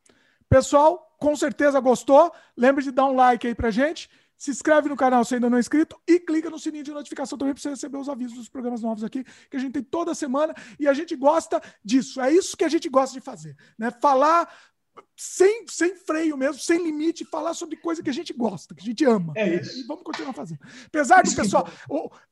Pessoal, 0.49 1.17
com 1.21 1.37
certeza 1.37 1.79
gostou. 1.79 2.33
Lembre 2.57 2.83
de 2.83 2.91
dar 2.91 3.07
um 3.07 3.15
like 3.15 3.47
aí 3.47 3.55
pra 3.55 3.71
gente. 3.71 4.11
Se 4.37 4.51
inscreve 4.51 4.89
no 4.89 4.97
canal 4.97 5.25
se 5.25 5.37
ainda 5.37 5.49
não 5.49 5.57
é 5.57 5.61
inscrito 5.61 5.97
e 6.07 6.19
clica 6.19 6.51
no 6.51 6.59
sininho 6.59 6.83
de 6.83 6.91
notificação 6.91 7.39
também 7.39 7.55
para 7.55 7.63
você 7.63 7.71
receber 7.71 7.99
os 7.99 8.09
avisos 8.09 8.37
dos 8.37 8.49
programas 8.49 8.83
novos 8.83 9.05
aqui 9.05 9.25
que 9.49 9.57
a 9.57 9.61
gente 9.61 9.73
tem 9.73 9.83
toda 9.85 10.17
semana 10.17 10.53
e 10.81 10.89
a 10.89 10.93
gente 10.93 11.15
gosta 11.15 11.63
disso. 11.85 12.21
É 12.21 12.33
isso 12.33 12.57
que 12.57 12.65
a 12.65 12.69
gente 12.69 12.89
gosta 12.89 13.15
de 13.15 13.21
fazer, 13.21 13.57
né? 13.79 13.93
Falar 14.03 14.53
sem, 15.17 15.67
sem 15.69 15.97
freio 15.97 16.37
mesmo, 16.37 16.61
sem 16.61 16.83
limite, 16.83 17.25
falar 17.25 17.55
sobre 17.55 17.77
coisa 17.77 18.03
que 18.03 18.11
a 18.11 18.13
gente 18.13 18.33
gosta, 18.33 18.75
que 18.75 18.83
a 18.83 18.85
gente 18.85 19.05
ama. 19.05 19.33
É 19.37 19.57
isso. 19.57 19.81
E 19.81 19.83
vamos 19.85 20.03
continuar 20.03 20.33
fazendo. 20.33 20.61
Apesar 20.87 21.23
do 21.23 21.35
pessoal, 21.35 21.69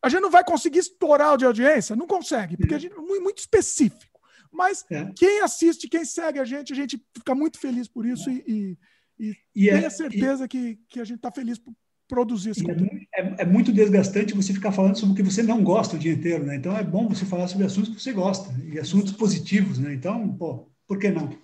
a 0.03 0.09
gente 0.09 0.21
não 0.21 0.31
vai 0.31 0.45
conseguir 0.45 0.81
estourar 0.81 1.37
de 1.37 1.45
audiência, 1.45 1.97
não 1.97 2.07
consegue, 2.07 2.57
porque 2.57 2.75
a 2.75 2.79
gente 2.79 2.95
é 2.95 3.01
muito 3.01 3.39
específico. 3.39 4.21
Mas 4.53 4.85
é. 4.91 5.11
quem 5.17 5.41
assiste, 5.41 5.89
quem 5.89 6.05
segue 6.05 6.39
a 6.39 6.45
gente, 6.45 6.73
a 6.73 6.77
gente 6.77 7.03
fica 7.17 7.35
muito 7.35 7.59
feliz 7.59 7.89
por 7.89 8.07
isso 8.07 8.31
é. 8.31 8.35
e, 8.47 8.79
e, 9.19 9.37
e, 9.55 9.69
é, 9.69 9.75
tenha 9.79 9.91
certeza 9.91 10.45
e, 10.45 10.49
que, 10.49 10.79
que 10.89 11.01
a 11.01 11.05
gente 11.05 11.17
está 11.17 11.33
feliz 11.33 11.59
por 11.59 11.75
produzir 12.07 12.51
esse 12.51 12.61
é 12.61 12.65
conteúdo. 12.65 12.91
É, 13.15 13.43
é, 13.43 13.45
muito 13.45 13.73
desgastante 13.73 14.35
você 14.35 14.53
ficar 14.53 14.71
falando 14.71 14.97
sobre 14.97 15.15
o 15.15 15.17
que 15.17 15.23
você 15.23 15.43
não 15.43 15.63
gosta 15.65 15.97
o 15.97 15.99
dia 15.99 16.13
inteiro, 16.13 16.45
né? 16.45 16.57
Então 16.57 16.77
é 16.77 16.85
bom 16.85 17.09
você 17.09 17.25
falar 17.25 17.49
sobre 17.49 17.67
assuntos 17.67 17.95
que 17.95 18.01
você 18.01 18.13
gosta 18.13 18.55
e 18.63 18.79
assuntos 18.79 19.13
positivos, 19.13 19.79
né? 19.79 19.95
Então, 19.95 20.29
pô, 20.37 20.69
por 20.87 20.99
que 20.99 21.11
não? 21.11 21.37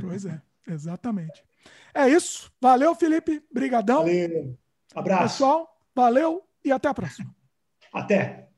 Pois 0.00 0.24
é. 0.24 0.40
Exatamente. 0.66 1.44
É 1.94 2.08
isso. 2.08 2.50
Valeu, 2.60 2.94
Felipe. 2.94 3.42
Brigadão. 3.52 4.00
Valeu. 4.00 4.58
Abraço. 4.94 5.34
Pessoal, 5.34 5.80
valeu 5.94 6.46
e 6.64 6.70
até 6.70 6.88
a 6.88 6.94
próxima. 6.94 7.34
Até. 7.92 8.48